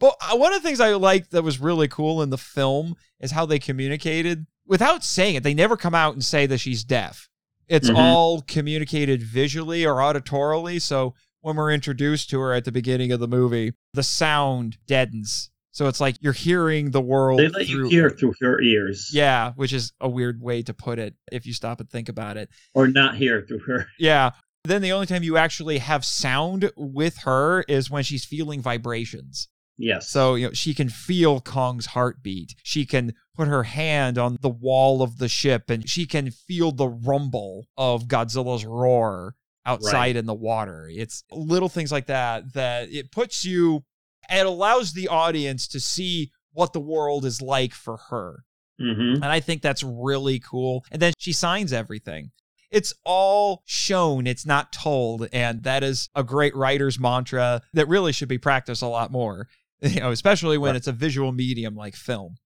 but 0.00 0.14
one 0.38 0.52
of 0.52 0.60
the 0.60 0.66
things 0.68 0.80
I 0.80 0.94
liked 0.96 1.30
that 1.30 1.42
was 1.44 1.60
really 1.60 1.86
cool 1.88 2.20
in 2.22 2.30
the 2.30 2.36
film 2.38 2.96
is 3.20 3.30
how 3.30 3.46
they 3.46 3.60
communicated 3.60 4.46
without 4.66 5.04
saying 5.04 5.36
it. 5.36 5.42
They 5.44 5.54
never 5.54 5.76
come 5.76 5.94
out 5.94 6.14
and 6.14 6.24
say 6.24 6.44
that 6.46 6.58
she's 6.58 6.82
deaf. 6.82 7.28
It's 7.68 7.88
Mhm. 7.88 7.96
all 7.96 8.40
communicated 8.42 9.22
visually 9.22 9.86
or 9.86 9.94
auditorily. 9.96 10.82
So 10.82 11.14
when 11.40 11.54
we're 11.54 11.70
introduced 11.72 12.28
to 12.30 12.40
her 12.40 12.52
at 12.52 12.64
the 12.64 12.72
beginning 12.72 13.12
of 13.12 13.20
the 13.20 13.28
movie, 13.28 13.74
the 13.94 14.02
sound 14.02 14.76
deadens. 14.88 15.50
So 15.72 15.88
it's 15.88 16.00
like 16.00 16.16
you're 16.20 16.32
hearing 16.34 16.90
the 16.90 17.00
world. 17.00 17.40
They 17.40 17.48
let 17.48 17.68
you 17.68 17.88
hear 17.88 18.10
through 18.10 18.34
her 18.40 18.60
ears. 18.60 19.10
Yeah, 19.12 19.52
which 19.56 19.72
is 19.72 19.92
a 20.00 20.08
weird 20.08 20.40
way 20.40 20.62
to 20.62 20.74
put 20.74 20.98
it 20.98 21.14
if 21.32 21.46
you 21.46 21.52
stop 21.54 21.80
and 21.80 21.88
think 21.90 22.08
about 22.08 22.36
it. 22.36 22.50
Or 22.74 22.86
not 22.88 23.16
hear 23.16 23.42
through 23.42 23.60
her. 23.60 23.86
Yeah. 23.98 24.30
Then 24.64 24.80
the 24.82 24.92
only 24.92 25.06
time 25.06 25.24
you 25.24 25.36
actually 25.36 25.78
have 25.78 26.04
sound 26.04 26.70
with 26.76 27.16
her 27.24 27.62
is 27.62 27.90
when 27.90 28.04
she's 28.04 28.24
feeling 28.24 28.60
vibrations. 28.62 29.48
Yes. 29.78 30.08
So, 30.08 30.34
you 30.36 30.46
know, 30.48 30.52
she 30.52 30.72
can 30.74 30.88
feel 30.88 31.40
Kong's 31.40 31.86
heartbeat. 31.86 32.54
She 32.62 32.86
can 32.86 33.14
put 33.34 33.48
her 33.48 33.64
hand 33.64 34.18
on 34.18 34.38
the 34.40 34.48
wall 34.50 35.02
of 35.02 35.18
the 35.18 35.28
ship 35.28 35.68
and 35.70 35.88
she 35.88 36.06
can 36.06 36.30
feel 36.30 36.70
the 36.70 36.86
rumble 36.88 37.66
of 37.76 38.04
Godzilla's 38.04 38.64
roar. 38.64 39.34
outside 39.64 39.92
Right. 39.94 40.16
in 40.16 40.26
the 40.26 40.34
water. 40.34 40.88
It's 40.92 41.22
little 41.30 41.68
things 41.68 41.92
like 41.92 42.06
that 42.06 42.52
that 42.54 42.90
it 42.92 43.12
puts 43.12 43.44
you 43.44 43.84
it 44.30 44.46
allows 44.46 44.92
the 44.92 45.08
audience 45.08 45.66
to 45.68 45.80
see 45.80 46.30
what 46.52 46.72
the 46.72 46.80
world 46.80 47.24
is 47.24 47.40
like 47.40 47.72
for 47.72 47.96
her. 48.10 48.44
hmm 48.78 49.14
And 49.14 49.26
I 49.26 49.40
think 49.40 49.62
that's 49.62 49.82
really 49.82 50.38
cool. 50.38 50.84
And 50.90 51.00
then 51.00 51.12
she 51.18 51.32
signs 51.32 51.72
everything. 51.72 52.30
It's 52.70 52.94
all 53.04 53.62
shown, 53.66 54.26
it's 54.26 54.46
not 54.46 54.72
told. 54.72 55.28
And 55.32 55.62
that 55.64 55.82
is 55.82 56.08
a 56.14 56.24
great 56.24 56.56
writer's 56.56 56.98
mantra 56.98 57.60
that 57.74 57.88
really 57.88 58.12
should 58.12 58.28
be 58.28 58.38
practiced 58.38 58.82
a 58.82 58.86
lot 58.86 59.12
more, 59.12 59.48
you 59.82 60.00
know, 60.00 60.10
especially 60.10 60.58
when 60.58 60.74
it's 60.74 60.86
a 60.86 60.92
visual 60.92 61.32
medium 61.32 61.74
like 61.74 61.94
film. 61.94 62.36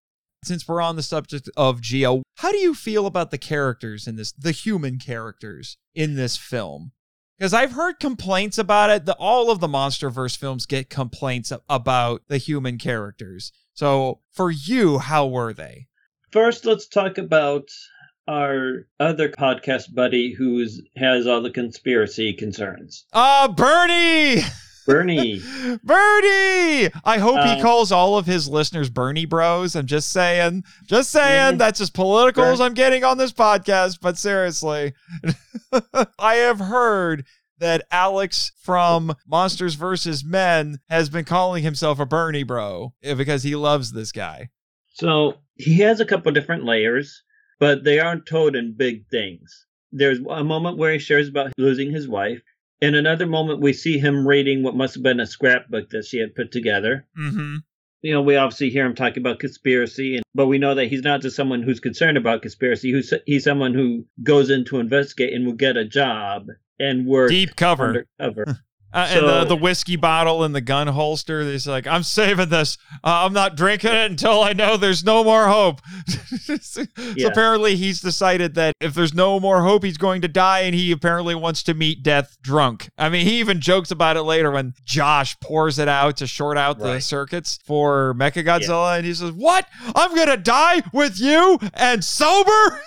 Since 0.44 0.68
we're 0.68 0.82
on 0.82 0.96
the 0.96 1.02
subject 1.02 1.48
of 1.56 1.80
Jia, 1.80 2.22
how 2.36 2.52
do 2.52 2.58
you 2.58 2.74
feel 2.74 3.06
about 3.06 3.30
the 3.30 3.38
characters 3.38 4.06
in 4.06 4.16
this, 4.16 4.32
the 4.32 4.52
human 4.52 4.98
characters 4.98 5.76
in 5.94 6.14
this 6.14 6.36
film? 6.36 6.92
Because 7.38 7.52
I've 7.52 7.72
heard 7.72 8.00
complaints 8.00 8.56
about 8.58 8.90
it. 8.90 9.04
The, 9.04 9.14
all 9.16 9.50
of 9.50 9.60
the 9.60 9.68
MonsterVerse 9.68 10.36
films 10.36 10.64
get 10.66 10.88
complaints 10.88 11.52
about 11.68 12.22
the 12.28 12.38
human 12.38 12.78
characters. 12.78 13.52
So 13.74 14.20
for 14.32 14.50
you, 14.50 14.98
how 14.98 15.26
were 15.26 15.52
they? 15.52 15.88
First, 16.30 16.64
let's 16.64 16.86
talk 16.86 17.18
about 17.18 17.68
our 18.26 18.86
other 18.98 19.28
podcast 19.28 19.94
buddy 19.94 20.32
who 20.32 20.66
has 20.96 21.26
all 21.26 21.42
the 21.42 21.50
conspiracy 21.50 22.32
concerns. 22.32 23.04
Ah, 23.12 23.52
Bernie! 23.54 24.42
Bernie. 24.86 25.40
Bernie! 25.84 26.90
I 27.04 27.18
hope 27.18 27.36
he 27.42 27.60
Uh, 27.60 27.62
calls 27.62 27.92
all 27.92 28.16
of 28.16 28.26
his 28.26 28.48
listeners 28.48 28.88
Bernie 28.90 29.24
bros. 29.26 29.74
I'm 29.74 29.86
just 29.86 30.10
saying, 30.10 30.64
just 30.86 31.10
saying, 31.10 31.54
Mhm. 31.54 31.58
that's 31.58 31.80
as 31.80 31.90
political 31.90 32.44
as 32.44 32.60
I'm 32.60 32.74
getting 32.74 33.04
on 33.04 33.18
this 33.18 33.32
podcast, 33.32 33.98
but 34.00 34.16
seriously. 34.18 34.94
I 36.18 36.34
have 36.36 36.58
heard 36.58 37.24
that 37.58 37.86
Alex 37.90 38.52
from 38.62 39.14
Monsters 39.26 39.74
vs. 39.74 40.24
Men 40.24 40.78
has 40.88 41.08
been 41.08 41.24
calling 41.24 41.62
himself 41.62 41.98
a 41.98 42.06
Bernie 42.06 42.42
bro 42.42 42.92
eh, 43.02 43.14
because 43.14 43.42
he 43.42 43.56
loves 43.56 43.92
this 43.92 44.12
guy. 44.12 44.50
So 44.94 45.38
he 45.54 45.78
has 45.80 46.00
a 46.00 46.04
couple 46.04 46.32
different 46.32 46.64
layers, 46.64 47.22
but 47.58 47.84
they 47.84 47.98
aren't 47.98 48.26
told 48.26 48.56
in 48.56 48.74
big 48.76 49.08
things. 49.10 49.66
There's 49.92 50.18
a 50.28 50.44
moment 50.44 50.76
where 50.76 50.92
he 50.92 50.98
shares 50.98 51.28
about 51.28 51.52
losing 51.56 51.90
his 51.92 52.06
wife. 52.08 52.42
In 52.80 52.94
another 52.94 53.26
moment, 53.26 53.60
we 53.60 53.72
see 53.72 53.98
him 53.98 54.26
reading 54.26 54.62
what 54.62 54.76
must 54.76 54.94
have 54.94 55.02
been 55.02 55.20
a 55.20 55.26
scrapbook 55.26 55.90
that 55.90 56.04
she 56.04 56.18
had 56.18 56.34
put 56.34 56.52
together. 56.52 57.06
Mm-hmm. 57.18 57.56
You 58.02 58.12
know, 58.12 58.22
we 58.22 58.36
obviously 58.36 58.70
hear 58.70 58.84
him 58.84 58.94
talking 58.94 59.22
about 59.22 59.38
conspiracy, 59.38 60.16
and, 60.16 60.24
but 60.34 60.46
we 60.46 60.58
know 60.58 60.74
that 60.74 60.86
he's 60.86 61.02
not 61.02 61.22
just 61.22 61.36
someone 61.36 61.62
who's 61.62 61.80
concerned 61.80 62.18
about 62.18 62.42
conspiracy. 62.42 62.92
Who's, 62.92 63.12
he's 63.24 63.44
someone 63.44 63.74
who 63.74 64.04
goes 64.22 64.50
in 64.50 64.64
to 64.66 64.78
investigate 64.78 65.32
and 65.32 65.46
will 65.46 65.54
get 65.54 65.76
a 65.76 65.84
job 65.84 66.48
and 66.78 67.06
work 67.06 67.30
Deep 67.30 67.56
cover. 67.56 68.06
undercover. 68.20 68.60
Uh, 68.92 69.06
and 69.10 69.26
the, 69.28 69.44
the 69.44 69.56
whiskey 69.56 69.96
bottle 69.96 70.42
and 70.42 70.54
the 70.54 70.60
gun 70.60 70.86
holster. 70.86 71.42
He's 71.42 71.66
like, 71.66 71.86
I'm 71.86 72.02
saving 72.02 72.48
this. 72.48 72.78
Uh, 73.04 73.26
I'm 73.26 73.34
not 73.34 73.54
drinking 73.54 73.90
it 73.92 74.10
until 74.10 74.42
I 74.42 74.54
know 74.54 74.76
there's 74.78 75.04
no 75.04 75.22
more 75.22 75.48
hope. 75.48 75.82
so 76.62 76.84
Yeah. 77.14 77.26
apparently, 77.26 77.76
he's 77.76 78.00
decided 78.00 78.54
that 78.54 78.72
if 78.80 78.94
there's 78.94 79.12
no 79.12 79.38
more 79.38 79.62
hope, 79.62 79.84
he's 79.84 79.98
going 79.98 80.22
to 80.22 80.28
die, 80.28 80.60
and 80.60 80.74
he 80.74 80.92
apparently 80.92 81.34
wants 81.34 81.62
to 81.64 81.74
meet 81.74 82.02
death 82.02 82.38
drunk. 82.40 82.88
I 82.96 83.10
mean, 83.10 83.26
he 83.26 83.38
even 83.40 83.60
jokes 83.60 83.90
about 83.90 84.16
it 84.16 84.22
later 84.22 84.50
when 84.50 84.72
Josh 84.84 85.38
pours 85.40 85.78
it 85.78 85.88
out 85.88 86.16
to 86.18 86.26
short 86.26 86.56
out 86.56 86.78
the 86.78 86.98
circuits 87.00 87.58
for 87.66 88.14
Mechagodzilla, 88.14 88.96
and 88.96 89.04
he 89.04 89.12
says, 89.12 89.32
"What? 89.32 89.66
I'm 89.94 90.14
gonna 90.16 90.36
die 90.38 90.82
with 90.94 91.20
you 91.20 91.58
and 91.74 92.02
sober." 92.02 92.50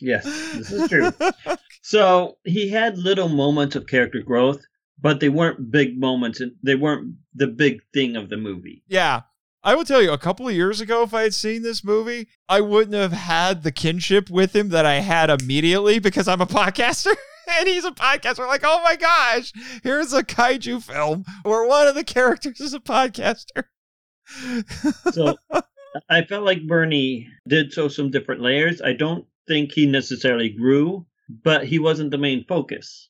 Yes, 0.00 0.24
this 0.24 0.70
is 0.70 0.88
true. 0.88 1.12
So 1.88 2.36
he 2.44 2.68
had 2.68 2.98
little 2.98 3.30
moments 3.30 3.74
of 3.74 3.86
character 3.86 4.20
growth, 4.20 4.62
but 5.00 5.20
they 5.20 5.30
weren't 5.30 5.70
big 5.70 5.98
moments, 5.98 6.38
and 6.38 6.52
they 6.62 6.74
weren't 6.74 7.14
the 7.34 7.46
big 7.46 7.80
thing 7.94 8.14
of 8.14 8.28
the 8.28 8.36
movie. 8.36 8.82
Yeah. 8.86 9.22
I 9.64 9.74
will 9.74 9.86
tell 9.86 10.02
you, 10.02 10.12
a 10.12 10.18
couple 10.18 10.46
of 10.46 10.54
years 10.54 10.82
ago, 10.82 11.02
if 11.02 11.14
I 11.14 11.22
had 11.22 11.32
seen 11.32 11.62
this 11.62 11.82
movie, 11.82 12.28
I 12.46 12.60
wouldn't 12.60 12.94
have 12.94 13.12
had 13.12 13.62
the 13.62 13.72
kinship 13.72 14.28
with 14.28 14.54
him 14.54 14.68
that 14.68 14.84
I 14.84 14.96
had 14.96 15.30
immediately 15.30 15.98
because 15.98 16.28
I'm 16.28 16.42
a 16.42 16.46
podcaster 16.46 17.14
and 17.58 17.66
he's 17.66 17.86
a 17.86 17.90
podcaster. 17.90 18.46
Like, 18.46 18.64
oh 18.64 18.82
my 18.84 18.96
gosh, 18.96 19.52
here's 19.82 20.12
a 20.12 20.22
kaiju 20.22 20.82
film 20.82 21.24
where 21.42 21.66
one 21.66 21.86
of 21.86 21.94
the 21.94 22.04
characters 22.04 22.60
is 22.60 22.74
a 22.74 22.80
podcaster. 22.80 23.64
So 25.12 25.36
I 26.10 26.22
felt 26.22 26.44
like 26.44 26.66
Bernie 26.66 27.28
did 27.48 27.72
show 27.72 27.88
some 27.88 28.10
different 28.10 28.42
layers. 28.42 28.82
I 28.82 28.92
don't 28.92 29.26
think 29.48 29.72
he 29.72 29.86
necessarily 29.86 30.48
grew, 30.50 31.06
but 31.42 31.66
he 31.66 31.78
wasn't 31.78 32.10
the 32.12 32.18
main 32.18 32.44
focus. 32.46 33.08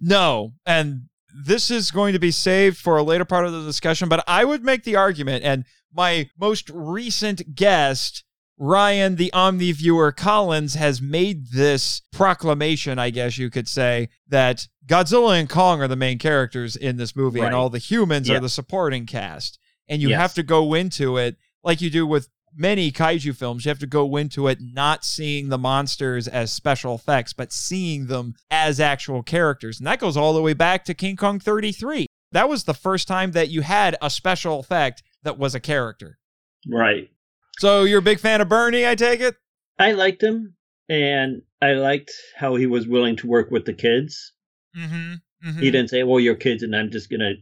No, 0.00 0.52
and 0.66 1.02
this 1.44 1.70
is 1.70 1.90
going 1.90 2.12
to 2.12 2.18
be 2.18 2.30
saved 2.30 2.76
for 2.76 2.96
a 2.96 3.02
later 3.02 3.24
part 3.24 3.46
of 3.46 3.52
the 3.52 3.64
discussion, 3.64 4.08
but 4.08 4.22
I 4.26 4.44
would 4.44 4.64
make 4.64 4.84
the 4.84 4.96
argument, 4.96 5.44
and 5.44 5.64
my 5.92 6.28
most 6.38 6.68
recent 6.70 7.54
guest, 7.54 8.24
Ryan, 8.58 9.16
the 9.16 9.30
Omniviewer 9.34 10.16
Collins, 10.16 10.74
has 10.74 11.02
made 11.02 11.48
this 11.52 12.00
proclamation, 12.12 12.98
I 12.98 13.10
guess 13.10 13.36
you 13.38 13.50
could 13.50 13.68
say, 13.68 14.08
that 14.28 14.66
Godzilla 14.86 15.38
and 15.38 15.48
Kong 15.48 15.82
are 15.82 15.88
the 15.88 15.96
main 15.96 16.18
characters 16.18 16.74
in 16.76 16.96
this 16.96 17.14
movie, 17.14 17.40
and 17.40 17.54
all 17.54 17.68
the 17.70 17.78
humans 17.78 18.28
Yeah. 18.28 18.36
are 18.36 18.40
the 18.40 18.48
supporting 18.48 19.04
cast. 19.04 19.58
And 19.88 20.00
you 20.02 20.08
Yes. 20.10 20.18
have 20.20 20.34
to 20.34 20.42
go 20.42 20.74
into 20.74 21.16
it 21.18 21.36
like 21.62 21.80
you 21.80 21.90
do 21.90 22.06
with 22.06 22.28
many 22.56 22.90
kaiju 22.90 23.36
films, 23.36 23.64
you 23.64 23.68
have 23.68 23.78
to 23.78 23.86
go 23.86 24.16
into 24.16 24.48
it 24.48 24.58
not 24.60 25.04
seeing 25.04 25.48
the 25.48 25.58
monsters 25.58 26.26
as 26.26 26.52
special 26.52 26.94
effects, 26.94 27.32
but 27.32 27.52
seeing 27.52 28.06
them 28.06 28.34
as 28.50 28.80
actual 28.80 29.22
characters. 29.22 29.78
And 29.78 29.86
that 29.86 30.00
goes 30.00 30.16
all 30.16 30.32
the 30.32 30.42
way 30.42 30.54
back 30.54 30.84
to 30.86 30.94
King 30.94 31.16
Kong 31.16 31.38
33. 31.38 32.06
That 32.32 32.48
was 32.48 32.64
the 32.64 32.74
first 32.74 33.06
time 33.06 33.32
that 33.32 33.48
you 33.48 33.60
had 33.60 33.96
a 34.02 34.10
special 34.10 34.60
effect 34.60 35.02
that 35.22 35.38
was 35.38 35.54
a 35.54 35.60
character. 35.60 36.18
Right. 36.68 37.10
So 37.58 37.84
you're 37.84 38.00
a 38.00 38.02
big 38.02 38.20
fan 38.20 38.40
of 38.40 38.48
Bernie, 38.48 38.86
I 38.86 38.94
take 38.94 39.20
it? 39.20 39.36
I 39.78 39.92
liked 39.92 40.22
him, 40.22 40.54
and 40.88 41.42
I 41.60 41.72
liked 41.72 42.10
how 42.36 42.56
he 42.56 42.66
was 42.66 42.86
willing 42.86 43.16
to 43.16 43.26
work 43.26 43.50
with 43.50 43.64
the 43.64 43.72
kids. 43.72 44.32
Mm-hmm. 44.76 45.60
He 45.60 45.70
didn't 45.70 45.90
say, 45.90 46.02
"Well, 46.02 46.18
you're 46.18 46.34
kids, 46.34 46.62
and 46.62 46.74
I'm 46.74 46.90
just 46.90 47.08
gonna," 47.10 47.34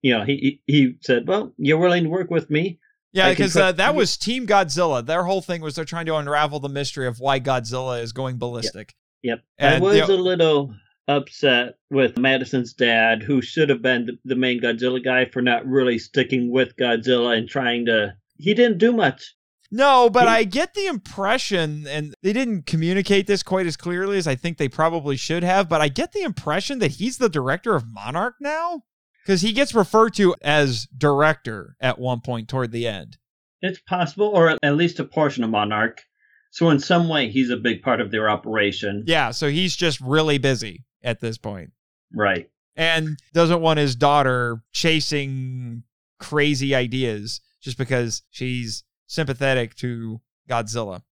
you 0.00 0.16
know. 0.16 0.24
He, 0.24 0.62
he 0.66 0.94
said, 1.02 1.28
"Well, 1.28 1.52
you're 1.58 1.78
willing 1.78 2.04
to 2.04 2.08
work 2.08 2.30
with 2.30 2.48
me." 2.48 2.78
Yeah, 3.14 3.30
because 3.30 3.56
uh, 3.56 3.70
that 3.72 3.94
was 3.94 4.16
Team 4.16 4.44
Godzilla. 4.44 5.06
Their 5.06 5.22
whole 5.22 5.40
thing 5.40 5.62
was 5.62 5.76
they're 5.76 5.84
trying 5.84 6.06
to 6.06 6.16
unravel 6.16 6.58
the 6.58 6.68
mystery 6.68 7.06
of 7.06 7.20
why 7.20 7.38
Godzilla 7.38 8.02
is 8.02 8.12
going 8.12 8.38
ballistic. 8.38 8.94
Yep. 9.22 9.40
I 9.60 9.64
And, 9.64 9.82
was 9.84 9.96
you 9.96 10.06
know- 10.06 10.14
a 10.14 10.16
little 10.16 10.74
upset 11.06 11.74
with 11.90 12.18
Madison's 12.18 12.72
dad, 12.72 13.22
who 13.22 13.40
should 13.40 13.68
have 13.68 13.82
been 13.82 14.18
the, 14.24 14.34
main 14.34 14.60
Godzilla 14.60 15.02
guy, 15.02 15.26
for 15.26 15.42
not 15.42 15.64
really 15.64 15.98
sticking 15.98 16.50
with 16.50 16.76
Godzilla 16.76 17.38
and 17.38 17.48
trying 17.48 17.86
to. 17.86 18.16
He 18.36 18.52
didn't 18.52 18.78
do 18.78 18.92
much. 18.92 19.34
No, 19.70 20.10
but 20.10 20.28
I 20.28 20.44
get 20.44 20.74
the 20.74 20.86
impression, 20.86 21.86
and 21.88 22.14
they 22.22 22.32
didn't 22.32 22.66
communicate 22.66 23.26
this 23.26 23.42
quite 23.42 23.66
as 23.66 23.76
clearly 23.76 24.18
as 24.18 24.26
I 24.26 24.34
think 24.34 24.58
they 24.58 24.68
probably 24.68 25.16
should 25.16 25.42
have, 25.42 25.68
but 25.68 25.80
I 25.80 25.88
get 25.88 26.12
the 26.12 26.22
impression 26.22 26.78
that 26.80 26.92
he's 26.92 27.18
the 27.18 27.28
director 27.28 27.74
of 27.74 27.86
Monarch 27.86 28.34
now. 28.40 28.82
Because 29.24 29.40
he 29.40 29.52
gets 29.52 29.74
referred 29.74 30.14
to 30.14 30.34
as 30.42 30.86
director 30.96 31.76
at 31.80 31.98
one 31.98 32.20
point 32.20 32.48
toward 32.48 32.72
the 32.72 32.86
end. 32.86 33.16
It's 33.62 33.80
possible, 33.80 34.26
or 34.26 34.56
at 34.62 34.76
least 34.76 35.00
a 35.00 35.04
portion 35.04 35.42
of 35.44 35.50
Monarch. 35.50 36.02
So 36.50 36.68
in 36.70 36.78
some 36.78 37.08
way, 37.08 37.30
he's 37.30 37.50
a 37.50 37.56
big 37.56 37.82
part 37.82 38.00
of 38.00 38.10
their 38.10 38.28
operation. 38.28 39.04
Yeah, 39.06 39.30
so 39.30 39.48
he's 39.48 39.74
just 39.74 40.00
really 40.00 40.38
busy 40.38 40.84
at 41.02 41.20
this 41.20 41.38
point 41.38 41.72
Right. 42.14 42.48
and 42.76 43.18
doesn't 43.32 43.60
want 43.60 43.78
his 43.78 43.96
daughter 43.96 44.62
chasing 44.72 45.82
crazy 46.20 46.74
ideas 46.74 47.40
just 47.60 47.78
because 47.78 48.22
she's 48.30 48.84
sympathetic 49.06 49.74
to 49.76 50.20
Godzilla. 50.48 51.02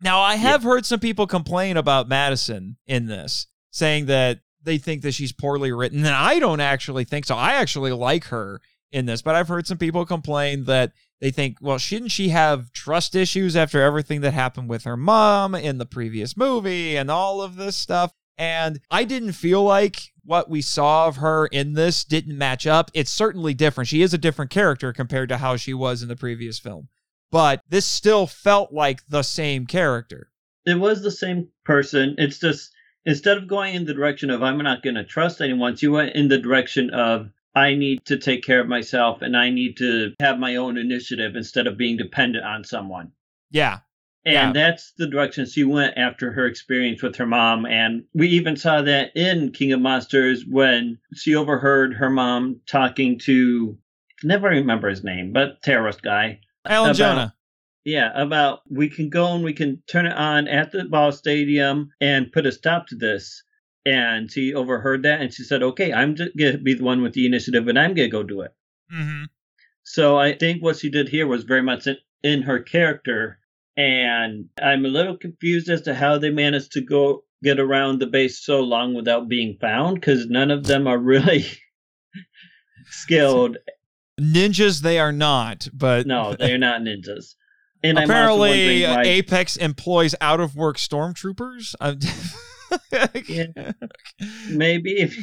Now, 0.00 0.20
I 0.20 0.36
have 0.36 0.62
heard 0.62 0.84
some 0.84 1.00
people 1.00 1.26
complain 1.26 1.76
about 1.76 2.08
Madison 2.08 2.76
in 2.86 3.06
this, 3.06 3.46
saying 3.70 4.06
that 4.06 4.40
they 4.64 4.78
think 4.78 5.02
that 5.02 5.12
she's 5.12 5.32
poorly 5.32 5.72
written. 5.72 5.98
And 5.98 6.14
I 6.14 6.38
don't 6.38 6.60
actually 6.60 7.04
think 7.04 7.24
so. 7.24 7.36
I 7.36 7.54
actually 7.54 7.92
like 7.92 8.24
her 8.26 8.60
in 8.90 9.06
this, 9.06 9.22
but 9.22 9.34
I've 9.34 9.48
heard 9.48 9.66
some 9.66 9.78
people 9.78 10.04
complain 10.04 10.64
that 10.64 10.92
they 11.20 11.30
think, 11.30 11.58
well, 11.60 11.78
shouldn't 11.78 12.10
she 12.10 12.30
have 12.30 12.72
trust 12.72 13.14
issues 13.14 13.56
after 13.56 13.80
everything 13.80 14.20
that 14.22 14.34
happened 14.34 14.68
with 14.68 14.84
her 14.84 14.96
mom 14.96 15.54
in 15.54 15.78
the 15.78 15.86
previous 15.86 16.36
movie 16.36 16.96
and 16.96 17.10
all 17.10 17.40
of 17.40 17.56
this 17.56 17.76
stuff? 17.76 18.12
And 18.38 18.80
I 18.90 19.04
didn't 19.04 19.32
feel 19.32 19.62
like 19.62 20.12
what 20.24 20.50
we 20.50 20.62
saw 20.62 21.06
of 21.06 21.16
her 21.16 21.46
in 21.46 21.74
this 21.74 22.04
didn't 22.04 22.36
match 22.36 22.66
up. 22.66 22.90
It's 22.94 23.10
certainly 23.10 23.54
different. 23.54 23.88
She 23.88 24.02
is 24.02 24.14
a 24.14 24.18
different 24.18 24.50
character 24.50 24.92
compared 24.92 25.28
to 25.28 25.38
how 25.38 25.56
she 25.56 25.74
was 25.74 26.02
in 26.02 26.08
the 26.08 26.16
previous 26.16 26.58
film. 26.58 26.88
But 27.30 27.62
this 27.68 27.86
still 27.86 28.26
felt 28.26 28.72
like 28.72 29.06
the 29.08 29.22
same 29.22 29.66
character. 29.66 30.30
It 30.66 30.78
was 30.78 31.02
the 31.02 31.10
same 31.10 31.48
person. 31.64 32.14
It's 32.18 32.38
just 32.38 32.72
instead 33.04 33.36
of 33.38 33.48
going 33.48 33.74
in 33.74 33.84
the 33.84 33.94
direction 33.94 34.30
of 34.30 34.42
I'm 34.42 34.58
not 34.58 34.82
going 34.82 34.94
to 34.96 35.04
trust 35.04 35.40
anyone, 35.40 35.76
you 35.78 35.92
went 35.92 36.14
in 36.14 36.28
the 36.28 36.38
direction 36.38 36.90
of 36.90 37.30
I 37.54 37.74
need 37.74 38.04
to 38.06 38.16
take 38.16 38.42
care 38.42 38.60
of 38.60 38.68
myself 38.68 39.20
and 39.22 39.36
I 39.36 39.50
need 39.50 39.76
to 39.78 40.14
have 40.20 40.38
my 40.38 40.56
own 40.56 40.78
initiative 40.78 41.36
instead 41.36 41.66
of 41.66 41.76
being 41.76 41.96
dependent 41.98 42.44
on 42.44 42.64
someone. 42.64 43.12
Yeah. 43.50 43.78
And 44.24 44.34
Yeah. 44.34 44.52
that's 44.52 44.92
the 44.96 45.06
direction 45.08 45.46
she 45.46 45.64
went 45.64 45.98
after 45.98 46.32
her 46.32 46.46
experience 46.46 47.02
with 47.02 47.16
her 47.16 47.26
mom. 47.26 47.66
And 47.66 48.04
we 48.14 48.28
even 48.28 48.56
saw 48.56 48.80
that 48.82 49.10
in 49.16 49.50
King 49.50 49.72
of 49.72 49.80
Monsters 49.80 50.44
when 50.48 50.98
she 51.14 51.34
overheard 51.34 51.94
her 51.94 52.08
mom 52.08 52.60
talking 52.66 53.18
to, 53.24 53.76
never 54.22 54.48
remember 54.48 54.88
his 54.88 55.02
name, 55.04 55.32
but 55.32 55.60
terrorist 55.62 56.02
guy. 56.02 56.40
Alan 56.64 56.90
About- 56.90 56.96
Jonah. 56.96 57.34
Yeah, 57.84 58.10
about 58.14 58.60
we 58.70 58.88
can 58.88 59.08
go 59.08 59.34
and 59.34 59.42
we 59.42 59.52
can 59.52 59.82
turn 59.88 60.06
it 60.06 60.16
on 60.16 60.46
at 60.46 60.70
the 60.70 60.84
ball 60.84 61.10
stadium 61.10 61.90
and 62.00 62.32
put 62.32 62.46
a 62.46 62.52
stop 62.52 62.86
to 62.88 62.94
this. 62.94 63.42
And 63.84 64.30
she 64.30 64.54
overheard 64.54 65.02
that 65.02 65.20
and 65.20 65.34
she 65.34 65.42
said, 65.42 65.62
okay, 65.62 65.92
I'm 65.92 66.14
just 66.14 66.36
going 66.36 66.52
to 66.52 66.58
be 66.58 66.74
the 66.74 66.84
one 66.84 67.02
with 67.02 67.14
the 67.14 67.26
initiative 67.26 67.66
and 67.66 67.78
I'm 67.78 67.94
going 67.94 68.08
to 68.08 68.16
go 68.16 68.22
do 68.22 68.42
it. 68.42 68.54
Mm-hmm. 68.94 69.24
So 69.82 70.16
I 70.16 70.34
think 70.34 70.62
what 70.62 70.76
she 70.76 70.90
did 70.90 71.08
here 71.08 71.26
was 71.26 71.42
very 71.42 71.62
much 71.62 71.88
in, 71.88 71.96
in 72.22 72.42
her 72.42 72.60
character. 72.60 73.38
And 73.76 74.48
I'm 74.62 74.84
a 74.84 74.88
little 74.88 75.16
confused 75.16 75.68
as 75.68 75.82
to 75.82 75.94
how 75.94 76.18
they 76.18 76.30
managed 76.30 76.72
to 76.72 76.80
go 76.80 77.24
get 77.42 77.58
around 77.58 77.98
the 77.98 78.06
base 78.06 78.38
so 78.38 78.60
long 78.60 78.94
without 78.94 79.28
being 79.28 79.56
found 79.60 79.96
because 79.96 80.26
none 80.26 80.50
of 80.50 80.64
them 80.64 80.86
are 80.86 80.98
really 81.14 81.44
skilled. 82.90 83.58
Ninjas, 84.20 84.82
they 84.82 84.98
are 84.98 85.12
not, 85.12 85.68
but 85.72 86.06
No, 86.06 86.34
they're 86.34 86.58
not 86.58 86.82
ninjas. 86.82 87.34
And 87.84 87.98
apparently 87.98 88.82
why- 88.84 88.94
uh, 88.94 89.02
Apex 89.04 89.56
employs 89.56 90.14
out 90.20 90.40
of 90.40 90.54
work 90.56 90.76
stormtroopers. 90.76 91.74
Yeah. 93.28 93.72
maybe 94.48 94.92
if 94.92 95.14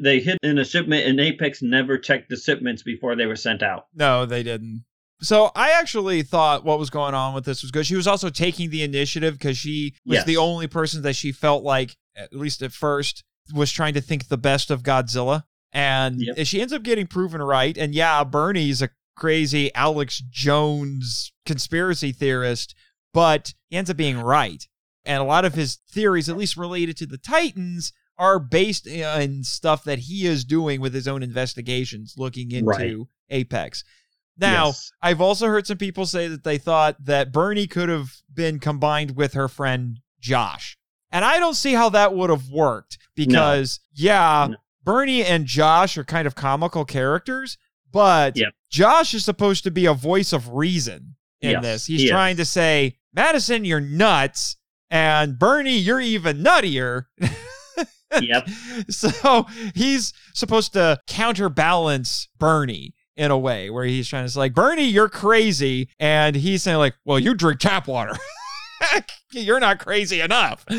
they 0.00 0.20
hit 0.20 0.38
in 0.42 0.58
a 0.58 0.64
shipment 0.64 1.06
and 1.06 1.18
Apex 1.20 1.62
never 1.62 1.98
checked 1.98 2.28
the 2.28 2.36
shipments 2.36 2.82
before 2.84 3.16
they 3.16 3.26
were 3.26 3.34
sent 3.36 3.62
out. 3.62 3.86
No, 3.94 4.24
they 4.24 4.42
didn't. 4.44 4.84
So 5.20 5.50
I 5.56 5.72
actually 5.72 6.22
thought 6.22 6.64
what 6.64 6.78
was 6.78 6.88
going 6.88 7.12
on 7.14 7.34
with 7.34 7.44
this 7.44 7.62
was 7.62 7.70
good. 7.72 7.86
She 7.86 7.96
was 7.96 8.06
also 8.06 8.30
taking 8.30 8.70
the 8.70 8.82
initiative 8.84 9.34
because 9.34 9.58
she 9.58 9.94
was 10.06 10.18
Yes. 10.18 10.26
the 10.26 10.36
only 10.36 10.66
person 10.68 11.02
that 11.02 11.16
she 11.16 11.32
felt 11.32 11.62
like, 11.64 11.96
at 12.16 12.32
least 12.32 12.62
at 12.62 12.72
first, 12.72 13.22
was 13.52 13.70
trying 13.72 13.94
to 13.94 14.00
think 14.00 14.28
the 14.28 14.38
best 14.38 14.70
of 14.70 14.82
Godzilla. 14.82 15.42
And 15.72 16.16
Yep. 16.20 16.46
she 16.46 16.60
ends 16.60 16.72
up 16.72 16.82
getting 16.84 17.06
proven 17.06 17.42
right. 17.42 17.76
And 17.76 17.94
yeah, 17.94 18.22
Bernie's 18.24 18.80
a 18.80 18.90
crazy 19.20 19.72
Alex 19.74 20.20
Jones 20.30 21.32
conspiracy 21.46 22.10
theorist, 22.10 22.74
but 23.14 23.54
he 23.68 23.76
ends 23.76 23.90
up 23.90 23.96
being 23.96 24.18
right. 24.18 24.66
And 25.04 25.22
a 25.22 25.26
lot 25.26 25.44
of 25.44 25.54
his 25.54 25.76
theories, 25.90 26.28
at 26.28 26.36
least 26.36 26.56
related 26.56 26.96
to 26.96 27.06
the 27.06 27.18
Titans, 27.18 27.92
are 28.18 28.38
based 28.38 28.86
in 28.86 29.44
stuff 29.44 29.84
that 29.84 30.00
he 30.00 30.26
is 30.26 30.44
doing 30.44 30.80
with 30.80 30.92
his 30.92 31.06
own 31.08 31.22
investigations, 31.22 32.14
looking 32.18 32.50
into 32.50 32.66
Right. 32.66 32.96
Apex. 33.30 33.84
Now, 34.36 34.66
Yes. 34.66 34.90
I've 35.02 35.20
also 35.20 35.46
heard 35.46 35.66
some 35.66 35.78
people 35.78 36.06
say 36.06 36.26
that 36.28 36.44
they 36.44 36.58
thought 36.58 37.02
that 37.04 37.32
Bernie 37.32 37.66
could 37.66 37.88
have 37.88 38.10
been 38.32 38.58
combined 38.58 39.16
with 39.16 39.34
her 39.34 39.48
friend 39.48 40.00
Josh. 40.18 40.76
And 41.10 41.24
I 41.24 41.38
don't 41.38 41.54
see 41.54 41.72
how 41.72 41.88
that 41.90 42.14
would 42.14 42.30
have 42.30 42.48
worked 42.48 42.98
because, 43.14 43.80
yeah, 43.92 44.48
No. 44.50 44.56
Bernie 44.84 45.24
and 45.24 45.44
Josh 45.46 45.96
are 45.98 46.04
kind 46.04 46.26
of 46.26 46.34
comical 46.34 46.84
characters, 46.84 47.58
but 47.92 48.36
Yep. 48.36 48.52
Josh 48.70 49.14
is 49.14 49.24
supposed 49.24 49.64
to 49.64 49.70
be 49.70 49.86
a 49.86 49.94
voice 49.94 50.32
of 50.32 50.48
reason 50.48 51.16
in 51.40 51.50
Yes, 51.52 51.62
this. 51.62 51.86
He's 51.86 52.02
he 52.02 52.08
trying 52.08 52.32
is. 52.32 52.38
to 52.38 52.44
say, 52.44 52.96
Madison, 53.14 53.64
you're 53.64 53.80
nuts. 53.80 54.56
And 54.90 55.38
Bernie, 55.38 55.76
you're 55.78 56.00
even 56.00 56.42
nuttier. 56.42 57.04
Yep. 58.20 58.48
So 58.90 59.46
he's 59.74 60.12
supposed 60.34 60.72
to 60.72 60.98
counterbalance 61.06 62.28
Bernie 62.38 62.94
in 63.16 63.30
a 63.30 63.38
way 63.38 63.70
where 63.70 63.84
he's 63.84 64.08
trying 64.08 64.24
to 64.24 64.30
say, 64.30 64.38
like, 64.40 64.54
Bernie, 64.54 64.84
you're 64.88 65.08
crazy. 65.08 65.88
And 66.00 66.34
he's 66.34 66.62
saying, 66.64 66.78
like, 66.78 66.94
well, 67.04 67.18
you 67.20 67.34
drink 67.34 67.60
tap 67.60 67.86
water. 67.86 68.16
you're 69.32 69.60
not 69.60 69.78
crazy 69.78 70.20
enough. 70.20 70.64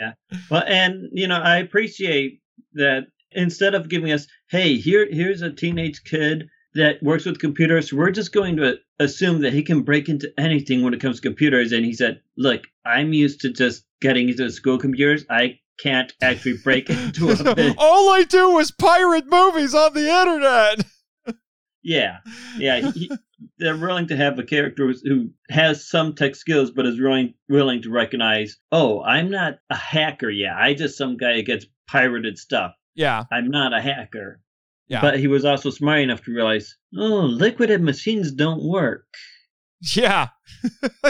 Yeah. 0.00 0.12
Well, 0.50 0.64
and 0.66 1.08
you 1.12 1.28
know, 1.28 1.36
I 1.36 1.58
appreciate 1.58 2.40
that 2.72 3.02
instead 3.34 3.74
of 3.74 3.88
giving 3.88 4.12
us, 4.12 4.26
hey, 4.50 4.76
here 4.76 5.06
here's 5.10 5.42
a 5.42 5.52
teenage 5.52 6.04
kid 6.04 6.48
that 6.74 7.02
works 7.02 7.26
with 7.26 7.38
computers, 7.38 7.92
we're 7.92 8.10
just 8.10 8.32
going 8.32 8.56
to 8.56 8.76
assume 8.98 9.42
that 9.42 9.52
he 9.52 9.62
can 9.62 9.82
break 9.82 10.08
into 10.08 10.32
anything 10.38 10.82
when 10.82 10.94
it 10.94 11.00
comes 11.00 11.16
to 11.16 11.28
computers. 11.28 11.72
And 11.72 11.84
he 11.84 11.92
said, 11.92 12.20
look, 12.36 12.62
I'm 12.84 13.12
used 13.12 13.40
to 13.40 13.52
just 13.52 13.84
getting 14.00 14.28
into 14.28 14.50
school 14.50 14.78
computers. 14.78 15.24
I 15.28 15.58
can't 15.78 16.12
actually 16.22 16.58
break 16.58 16.88
into 16.88 17.30
a. 17.30 17.74
All 17.78 18.10
I 18.10 18.24
do 18.24 18.58
is 18.58 18.70
pirate 18.70 19.26
movies 19.26 19.74
on 19.74 19.94
the 19.94 20.08
internet. 20.08 20.84
Yeah, 21.82 22.18
yeah. 22.58 22.92
He, 22.92 23.10
they're 23.58 23.76
willing 23.76 24.06
to 24.08 24.16
have 24.16 24.38
a 24.38 24.44
character 24.44 24.92
who 25.04 25.30
has 25.50 25.88
some 25.88 26.14
tech 26.14 26.36
skills, 26.36 26.70
but 26.70 26.86
is 26.86 27.00
willing 27.00 27.34
willing 27.48 27.82
to 27.82 27.90
recognize, 27.90 28.56
oh, 28.70 29.02
I'm 29.02 29.30
not 29.30 29.58
a 29.68 29.74
hacker. 29.74 30.30
Yeah, 30.30 30.56
I 30.56 30.74
just 30.74 30.96
some 30.96 31.16
guy 31.16 31.34
who 31.34 31.42
gets 31.42 31.66
pirated 31.88 32.38
stuff. 32.38 32.72
Yeah. 32.94 33.24
I'm 33.32 33.50
not 33.50 33.72
a 33.72 33.80
hacker. 33.80 34.40
Yeah. 34.88 35.00
But 35.00 35.18
he 35.18 35.26
was 35.26 35.44
also 35.44 35.70
smart 35.70 36.00
enough 36.00 36.22
to 36.24 36.32
realize, 36.32 36.76
oh, 36.96 37.20
liquid 37.20 37.80
machines 37.80 38.32
don't 38.32 38.62
work. 38.62 39.06
Yeah. 39.96 40.28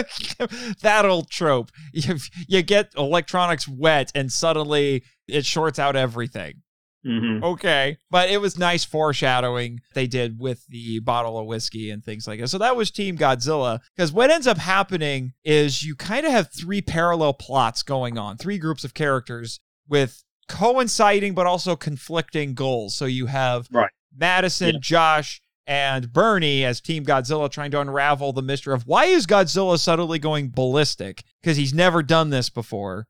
that 0.81 1.05
old 1.05 1.29
trope. 1.29 1.69
You, 1.93 2.15
you 2.47 2.61
get 2.61 2.91
electronics 2.97 3.67
wet 3.67 4.11
and 4.15 4.31
suddenly 4.31 5.03
it 5.27 5.45
shorts 5.45 5.79
out 5.79 5.95
everything. 5.95 6.61
hmm 7.05 7.43
Okay. 7.43 7.97
But 8.09 8.29
it 8.29 8.41
was 8.41 8.57
nice 8.57 8.83
foreshadowing 8.83 9.81
they 9.93 10.07
did 10.07 10.39
with 10.39 10.65
the 10.67 10.99
bottle 10.99 11.37
of 11.37 11.45
whiskey 11.45 11.89
and 11.89 12.03
things 12.03 12.27
like 12.27 12.39
that. 12.39 12.47
So 12.47 12.57
that 12.59 12.75
was 12.75 12.89
Team 12.89 13.17
Godzilla. 13.17 13.79
Because 13.95 14.11
what 14.11 14.31
ends 14.31 14.47
up 14.47 14.57
happening 14.57 15.33
is 15.43 15.83
you 15.83 15.95
kind 15.95 16.25
of 16.25 16.31
have 16.31 16.49
three 16.51 16.81
parallel 16.81 17.33
plots 17.33 17.83
going 17.83 18.17
on, 18.17 18.37
three 18.37 18.57
groups 18.57 18.83
of 18.83 18.93
characters 18.93 19.59
with 19.87 20.23
coinciding 20.47 21.33
but 21.33 21.45
also 21.45 21.75
conflicting 21.75 22.53
goals. 22.53 22.95
So 22.95 23.05
you 23.05 23.27
have 23.27 23.67
Right. 23.71 23.89
Madison, 24.15 24.73
Yeah. 24.75 24.79
Josh, 24.81 25.41
and 25.65 26.11
Bernie 26.11 26.65
as 26.65 26.81
Team 26.81 27.05
Godzilla 27.05 27.49
trying 27.49 27.71
to 27.71 27.79
unravel 27.79 28.33
the 28.33 28.41
mystery 28.41 28.73
of 28.73 28.85
why 28.85 29.05
is 29.05 29.25
Godzilla 29.25 29.79
suddenly 29.79 30.19
going 30.19 30.49
ballistic? 30.49 31.23
Because 31.41 31.55
he's 31.57 31.73
never 31.73 32.03
done 32.03 32.29
this 32.31 32.49
before. 32.49 33.07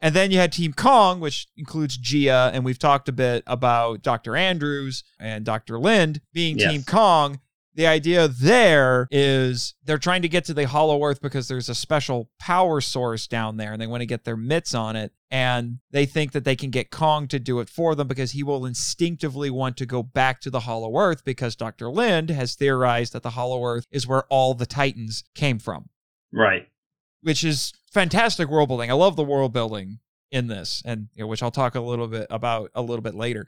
And 0.00 0.14
then 0.14 0.30
you 0.30 0.38
had 0.38 0.52
Team 0.52 0.72
Kong, 0.72 1.20
which 1.20 1.46
includes 1.56 1.98
Jia, 1.98 2.52
and 2.52 2.64
we've 2.64 2.78
talked 2.78 3.08
a 3.08 3.12
bit 3.12 3.42
about 3.46 4.02
Dr. 4.02 4.36
Andrews 4.36 5.02
and 5.18 5.44
Dr. 5.44 5.80
Lind 5.80 6.20
being 6.32 6.58
Yes. 6.58 6.70
Team 6.70 6.82
Kong. 6.84 7.40
The 7.76 7.86
idea 7.86 8.26
there 8.26 9.06
is 9.10 9.74
they're 9.84 9.98
trying 9.98 10.22
to 10.22 10.28
get 10.28 10.46
to 10.46 10.54
the 10.54 10.66
Hollow 10.66 11.04
Earth 11.04 11.20
because 11.20 11.46
there's 11.46 11.68
a 11.68 11.74
special 11.74 12.30
power 12.40 12.80
source 12.80 13.26
down 13.26 13.58
there 13.58 13.72
and 13.72 13.80
they 13.80 13.86
want 13.86 14.00
to 14.00 14.06
get 14.06 14.24
their 14.24 14.36
mitts 14.36 14.74
on 14.74 14.96
it. 14.96 15.12
And 15.30 15.80
they 15.90 16.06
think 16.06 16.32
that 16.32 16.44
they 16.44 16.56
can 16.56 16.70
get 16.70 16.90
Kong 16.90 17.28
to 17.28 17.38
do 17.38 17.60
it 17.60 17.68
for 17.68 17.94
them 17.94 18.08
because 18.08 18.32
he 18.32 18.42
will 18.42 18.64
instinctively 18.64 19.50
want 19.50 19.76
to 19.76 19.84
go 19.86 20.02
back 20.02 20.40
to 20.40 20.50
the 20.50 20.60
Hollow 20.60 20.96
Earth 20.96 21.22
because 21.24 21.54
Dr. 21.54 21.90
Lind 21.90 22.30
has 22.30 22.54
theorized 22.54 23.12
that 23.12 23.22
the 23.22 23.30
Hollow 23.30 23.62
Earth 23.64 23.86
is 23.90 24.06
where 24.06 24.24
all 24.30 24.54
the 24.54 24.66
Titans 24.66 25.24
came 25.34 25.58
from 25.58 25.90
Right. 26.32 26.68
which 27.20 27.44
is 27.44 27.72
fantastic 27.92 28.48
world 28.48 28.68
building. 28.68 28.90
I 28.90 28.94
love 28.94 29.16
the 29.16 29.24
world 29.24 29.52
building 29.52 29.98
in 30.30 30.46
this, 30.46 30.82
and 30.84 31.08
you 31.14 31.22
know, 31.22 31.26
which 31.28 31.42
I'll 31.42 31.50
talk 31.50 31.74
a 31.74 31.80
little 31.80 32.08
bit 32.08 32.26
about 32.30 32.70
a 32.74 32.82
little 32.82 33.02
bit 33.02 33.14
later. 33.14 33.46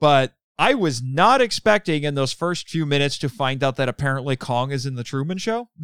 But 0.00 0.34
I 0.58 0.74
was 0.74 1.02
not 1.02 1.40
expecting 1.40 2.04
in 2.04 2.14
those 2.14 2.32
first 2.32 2.68
few 2.68 2.86
minutes 2.86 3.18
to 3.18 3.28
find 3.28 3.62
out 3.62 3.76
that 3.76 3.88
apparently 3.88 4.36
Kong 4.36 4.70
is 4.72 4.86
in 4.86 4.94
the 4.94 5.04
Truman 5.04 5.38
Show. 5.38 5.68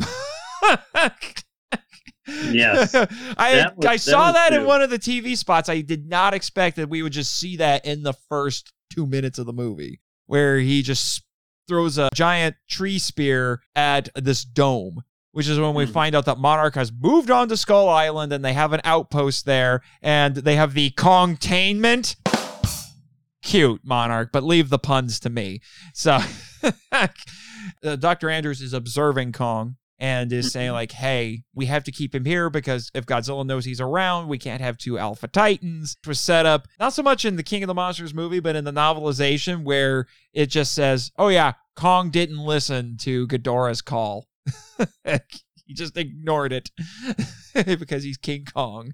Yes. 2.50 2.94
I 2.94 3.72
was- 3.76 3.86
I 3.86 3.96
saw 3.96 4.26
was 4.28 4.34
that 4.34 4.52
in 4.52 4.64
one 4.64 4.80
of 4.80 4.90
the 4.90 4.98
TV 4.98 5.36
spots. 5.36 5.68
I 5.68 5.80
did 5.80 6.08
not 6.08 6.34
expect 6.34 6.76
that 6.76 6.88
we 6.88 7.02
would 7.02 7.12
just 7.12 7.36
see 7.38 7.56
that 7.56 7.84
in 7.84 8.04
the 8.04 8.12
first 8.28 8.72
two 8.94 9.06
minutes 9.06 9.38
of 9.38 9.46
the 9.46 9.52
movie, 9.52 10.00
where 10.26 10.58
he 10.58 10.82
just 10.82 11.22
throws 11.68 11.98
a 11.98 12.08
giant 12.14 12.54
tree 12.70 12.98
spear 12.98 13.60
at 13.74 14.08
this 14.14 14.44
dome. 14.44 15.02
Which 15.32 15.48
is 15.48 15.58
when 15.58 15.72
we 15.74 15.86
Mhm. 15.86 15.92
find 15.92 16.14
out 16.14 16.26
that 16.26 16.36
Monarch 16.38 16.74
has 16.74 16.92
moved 16.92 17.30
on 17.30 17.48
to 17.48 17.56
Skull 17.56 17.88
Island 17.88 18.34
and 18.34 18.44
they 18.44 18.52
have 18.52 18.74
an 18.74 18.82
outpost 18.84 19.46
there 19.46 19.80
and 20.02 20.34
they 20.36 20.56
have 20.56 20.74
the 20.74 20.90
Kongtainment. 20.90 22.16
Cute, 23.42 23.80
Monarch, 23.84 24.30
but 24.32 24.42
leave 24.42 24.68
the 24.68 24.78
puns 24.78 25.20
to 25.20 25.30
me. 25.30 25.60
So, 25.94 26.18
uh, 26.92 27.08
Dr. 27.96 28.30
Andrews 28.30 28.60
is 28.60 28.72
observing 28.72 29.32
Kong 29.32 29.76
and 29.98 30.32
is 30.32 30.50
saying, 30.50 30.72
like, 30.72 30.90
hey, 30.90 31.44
we 31.54 31.66
have 31.66 31.84
to 31.84 31.92
keep 31.92 32.12
him 32.12 32.24
here 32.24 32.50
because 32.50 32.90
if 32.92 33.06
Godzilla 33.06 33.46
knows 33.46 33.64
he's 33.64 33.80
around, 33.80 34.26
we 34.28 34.36
can't 34.36 34.60
have 34.60 34.76
two 34.76 34.98
Alpha 34.98 35.28
Titans. 35.28 35.96
It 36.04 36.08
was 36.08 36.20
set 36.20 36.44
up 36.44 36.66
not 36.80 36.92
so 36.92 37.04
much 37.04 37.24
in 37.24 37.36
the 37.36 37.44
King 37.44 37.62
of 37.62 37.68
the 37.68 37.74
Monsters 37.74 38.12
movie, 38.12 38.40
but 38.40 38.56
in 38.56 38.64
the 38.64 38.72
novelization 38.72 39.62
where 39.62 40.06
it 40.32 40.46
just 40.46 40.74
says, 40.74 41.12
oh, 41.18 41.28
yeah, 41.28 41.52
Kong 41.76 42.10
didn't 42.10 42.44
listen 42.44 42.96
to 43.02 43.28
Ghidorah's 43.28 43.80
call. 43.80 44.26
he 45.64 45.74
just 45.74 45.96
ignored 45.96 46.52
it 46.52 46.70
because 47.78 48.02
he's 48.04 48.16
King 48.16 48.44
Kong. 48.52 48.92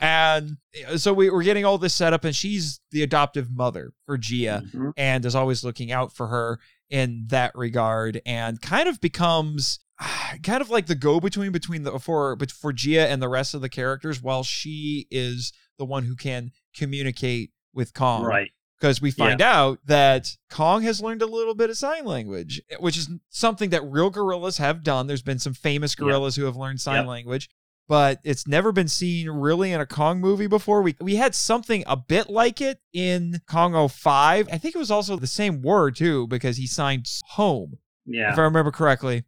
and 0.00 0.56
uh, 0.88 0.96
so 0.96 1.12
we, 1.12 1.30
we're 1.30 1.42
getting 1.42 1.64
all 1.64 1.78
this 1.78 1.94
set 1.94 2.12
up, 2.12 2.24
and 2.24 2.34
she's 2.34 2.80
the 2.90 3.02
adoptive 3.02 3.50
mother 3.50 3.92
for 4.06 4.18
Jia 4.18 4.70
Mhm. 4.72 4.92
and 4.96 5.24
is 5.24 5.34
always 5.34 5.64
looking 5.64 5.92
out 5.92 6.12
for 6.12 6.28
her 6.28 6.58
in 6.90 7.24
that 7.28 7.52
regard 7.54 8.20
and 8.26 8.60
kind 8.60 8.88
of 8.88 9.00
becomes 9.00 9.80
kind 10.42 10.60
of 10.60 10.70
like 10.70 10.86
the 10.86 10.94
go 10.94 11.20
between 11.20 11.52
between 11.52 11.82
the 11.84 11.98
for 11.98 12.36
for 12.52 12.72
Jia 12.72 13.06
and 13.06 13.22
the 13.22 13.28
rest 13.28 13.54
of 13.54 13.60
the 13.60 13.68
characters 13.68 14.22
while 14.22 14.42
she 14.42 15.06
is 15.10 15.52
the 15.78 15.84
one 15.84 16.04
who 16.04 16.16
can 16.16 16.50
communicate 16.76 17.50
with 17.72 17.94
Kong. 17.94 18.24
Right. 18.24 18.50
Because 18.82 19.00
we 19.00 19.12
find 19.12 19.40
out 19.40 19.78
that 19.86 20.26
Kong 20.50 20.82
has 20.82 21.00
learned 21.00 21.22
a 21.22 21.26
little 21.26 21.54
bit 21.54 21.70
of 21.70 21.76
sign 21.76 22.04
language, 22.04 22.60
eh, 22.68 22.74
which 22.80 22.96
is 22.96 23.08
something 23.30 23.70
that 23.70 23.84
real 23.84 24.10
gorillas 24.10 24.58
have 24.58 24.82
done. 24.82 25.06
There's 25.06 25.22
been 25.22 25.38
some 25.38 25.54
famous 25.54 25.94
gorillas 25.94 26.34
who 26.34 26.46
have 26.46 26.56
learned 26.56 26.80
sign 26.80 27.06
language, 27.06 27.48
but 27.86 28.18
it's 28.24 28.48
never 28.48 28.72
been 28.72 28.88
seen 28.88 29.30
really 29.30 29.70
in 29.70 29.80
a 29.80 29.86
Kong 29.86 30.20
movie 30.20 30.48
before. 30.48 30.82
We 30.82 30.96
we 31.00 31.14
had 31.14 31.36
something 31.36 31.84
a 31.86 31.96
bit 31.96 32.28
like 32.28 32.60
it 32.60 32.80
in 32.92 33.40
Kong 33.48 33.88
05. 33.88 34.48
I 34.50 34.58
think 34.58 34.74
it 34.74 34.78
was 34.78 34.90
also 34.90 35.14
the 35.14 35.28
same 35.28 35.62
word 35.62 35.94
too, 35.94 36.26
because 36.26 36.56
he 36.56 36.66
signed 36.66 37.06
home 37.28 37.78
Yeah. 38.04 38.32
if 38.32 38.38
I 38.38 38.42
remember 38.42 38.72
correctly. 38.72 39.22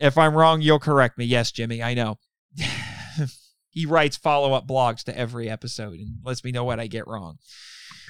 If 0.00 0.18
I'm 0.18 0.34
wrong, 0.34 0.60
you'll 0.60 0.80
correct 0.80 1.16
me. 1.16 1.24
Yes, 1.24 1.50
Jimmy, 1.50 1.82
I 1.82 1.94
know. 1.94 2.18
he 3.70 3.86
writes 3.86 4.18
follow 4.18 4.52
up 4.52 4.66
blogs 4.68 5.02
to 5.04 5.16
every 5.16 5.48
episode 5.48 5.94
and 5.94 6.18
lets 6.22 6.44
me 6.44 6.52
know 6.52 6.64
what 6.64 6.78
I 6.78 6.88
get 6.88 7.06
wrong. 7.08 7.38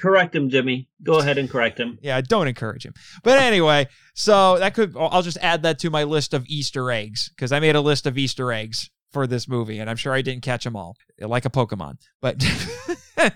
Correct 0.00 0.34
him, 0.34 0.50
Jimmy. 0.50 0.88
Go 1.02 1.18
ahead 1.18 1.38
and 1.38 1.48
correct 1.48 1.78
him. 1.78 1.98
Yeah, 2.02 2.20
don't 2.20 2.48
encourage 2.48 2.84
him. 2.84 2.94
But 3.22 3.38
anyway, 3.38 3.88
so 4.14 4.58
that 4.58 4.74
could, 4.74 4.96
I'll 4.98 5.22
just 5.22 5.38
add 5.40 5.62
that 5.62 5.78
to 5.80 5.90
my 5.90 6.04
list 6.04 6.34
of 6.34 6.44
Easter 6.46 6.90
eggs 6.90 7.30
because 7.34 7.52
I 7.52 7.60
made 7.60 7.76
a 7.76 7.80
list 7.80 8.06
of 8.06 8.18
Easter 8.18 8.52
eggs 8.52 8.90
for 9.12 9.26
this 9.26 9.48
movie 9.48 9.78
and 9.78 9.88
I'm 9.88 9.96
sure 9.96 10.12
I 10.12 10.22
didn't 10.22 10.42
catch 10.42 10.64
them 10.64 10.76
all 10.76 10.96
like 11.20 11.44
a 11.44 11.50
Pokemon. 11.50 11.98
But, 12.20 12.44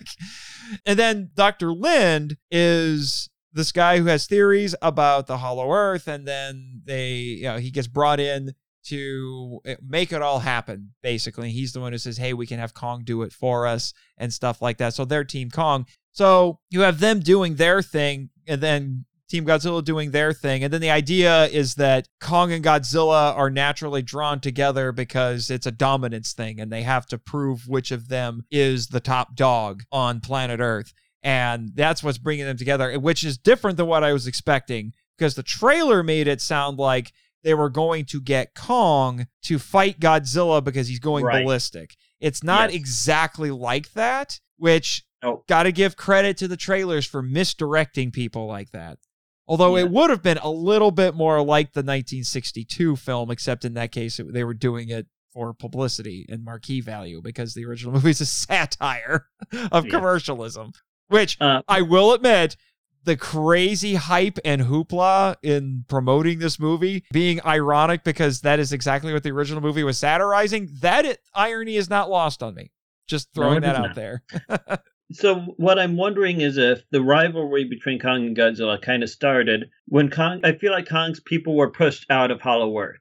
and 0.85 0.99
then 0.99 1.31
Dr. 1.35 1.73
Lind 1.73 2.37
is 2.51 3.31
this 3.53 3.73
guy 3.73 3.99
who 3.99 4.07
has 4.07 4.27
theories 4.27 4.75
about 4.83 5.27
the 5.27 5.39
hollow 5.39 5.71
earth 5.73 6.07
and 6.09 6.27
then 6.27 6.83
they 6.85 7.15
you 7.15 7.45
know 7.45 7.59
he 7.59 7.71
gets 7.71 7.87
brought 7.89 8.21
in 8.21 8.53
to 8.85 9.61
make 9.87 10.13
it 10.13 10.23
all 10.23 10.39
happen 10.39 10.93
basically 11.03 11.51
he's 11.51 11.73
the 11.73 11.81
one 11.81 11.93
who 11.93 11.99
says 11.99 12.19
hey 12.19 12.33
we 12.33 12.47
can 12.47 12.59
have 12.59 12.75
kong 12.75 13.03
do 13.05 13.23
it 13.23 13.33
for 13.33 13.67
us 13.67 13.93
and 14.17 14.33
stuff 14.33 14.63
like 14.63 14.79
that 14.79 14.95
so 14.95 15.05
they're 15.05 15.25
team 15.25 15.51
kong 15.51 15.87
so 16.13 16.59
you 16.71 16.81
have 16.83 17.01
them 17.01 17.21
doing 17.21 17.57
their 17.57 17.83
thing 17.83 18.31
and 18.47 18.61
then 18.61 19.05
team 19.29 19.45
godzilla 19.45 19.85
doing 19.85 20.11
their 20.11 20.33
thing 20.33 20.65
and 20.65 20.73
then 20.73 20.81
the 20.81 20.91
idea 20.91 21.45
is 21.49 21.75
that 21.75 22.09
kong 22.19 22.51
and 22.51 22.65
godzilla 22.65 23.37
are 23.37 23.51
naturally 23.51 24.01
drawn 24.01 24.41
together 24.41 24.91
because 24.91 25.51
it's 25.51 25.67
a 25.67 25.71
dominance 25.71 26.33
thing 26.33 26.59
and 26.59 26.73
they 26.73 26.83
have 26.83 27.05
to 27.05 27.19
prove 27.19 27.69
which 27.69 27.91
of 27.91 28.09
them 28.09 28.43
is 28.51 28.87
the 28.87 29.01
top 29.01 29.35
dog 29.37 29.83
on 29.93 30.19
planet 30.21 30.61
earth 30.61 30.95
and 31.23 31.71
that's 31.75 32.03
what's 32.03 32.17
bringing 32.17 32.47
them 32.47 32.57
together 32.57 32.99
which 32.99 33.23
is 33.23 33.37
different 33.37 33.77
than 33.77 33.87
what 33.87 34.03
i 34.03 34.15
was 34.15 34.27
expecting 34.27 34.93
because 35.19 35.35
the 35.35 35.43
trailer 35.43 36.03
made 36.03 36.27
it 36.27 36.41
sound 36.41 36.79
like 36.79 37.13
they 37.45 37.53
were 37.53 37.69
going 37.71 38.07
to 38.07 38.23
get 38.23 38.55
kong 38.55 39.27
to 39.43 39.59
fight 39.59 40.01
godzilla 40.01 40.65
because 40.65 40.89
he's 40.89 41.01
going 41.01 41.23
Right. 41.27 41.45
ballistic 41.45 41.97
it's 42.19 42.43
not 42.43 42.71
Yes. 42.73 42.81
exactly 42.81 43.51
like 43.51 43.93
that 43.93 44.41
which 44.57 45.05
Oh. 45.23 45.43
gotta 45.49 45.73
give 45.73 45.97
credit 45.97 46.37
to 46.39 46.49
the 46.49 46.57
trailers 46.57 47.07
for 47.07 47.23
misdirecting 47.23 48.11
people 48.13 48.47
like 48.47 48.71
that 48.73 48.99
although 49.47 49.77
Yeah. 49.77 49.85
it 49.85 49.91
would 49.91 50.11
have 50.11 50.23
been 50.23 50.39
a 50.39 50.51
little 50.51 50.91
bit 50.91 51.15
more 51.15 51.43
like 51.43 51.73
the 51.73 51.83
1962 51.83 52.97
film 52.97 53.31
except 53.31 53.65
in 53.65 53.75
that 53.75 53.93
case 53.93 54.19
it, 54.21 54.33
they 54.33 54.45
were 54.45 54.55
doing 54.55 54.89
it 54.91 55.07
for 55.33 55.53
publicity 55.55 56.25
and 56.29 56.45
marquee 56.45 56.81
value 56.81 57.21
because 57.23 57.55
the 57.55 57.65
original 57.65 57.93
movie 57.95 58.11
is 58.11 58.21
a 58.21 58.27
satire 58.27 59.27
of 59.73 59.85
Yeah. 59.87 59.91
commercialism 59.91 60.73
which 61.09 61.37
Uh, 61.41 61.63
I 61.67 61.81
will 61.83 62.13
admit, 62.13 62.57
the 63.05 63.17
crazy 63.17 63.95
hype 63.95 64.39
and 64.45 64.61
hoopla 64.63 65.37
in 65.43 65.85
promoting 65.89 66.39
this 66.41 66.59
movie 66.61 67.05
being 67.11 67.41
ironic 67.47 68.05
because 68.05 68.43
that 68.43 68.59
is 68.59 68.73
exactly 68.75 69.15
what 69.15 69.23
the 69.23 69.31
original 69.31 69.63
movie 69.63 69.83
was 69.85 69.97
satirizing. 69.97 70.69
That 70.83 71.07
it, 71.07 71.21
irony 71.35 71.77
is 71.77 71.89
not 71.89 72.11
lost 72.11 72.43
on 72.43 72.55
me. 72.55 72.71
Just 73.07 73.33
throwing 73.33 73.59
it 73.59 73.61
that 73.63 73.77
out 73.77 73.83
not. 73.87 73.95
there. 73.95 74.23
So 75.13 75.37
what 75.57 75.79
I'm 75.79 75.97
wondering 75.97 76.41
is 76.41 76.59
if 76.59 76.83
the 76.91 77.03
rivalry 77.03 77.65
between 77.65 77.99
Kong 77.99 78.27
and 78.27 78.37
Godzilla 78.37 78.81
kind 78.81 79.03
of 79.03 79.09
started 79.09 79.71
when 79.87 80.11
Kong. 80.11 80.41
I 80.45 80.53
feel 80.53 80.73
like 80.73 80.89
Kong's 80.89 81.21
people 81.21 81.57
were 81.57 81.71
pushed 81.71 82.07
out 82.11 82.31
of 82.31 82.41
Hollow 82.41 82.77
Earth. 82.79 83.01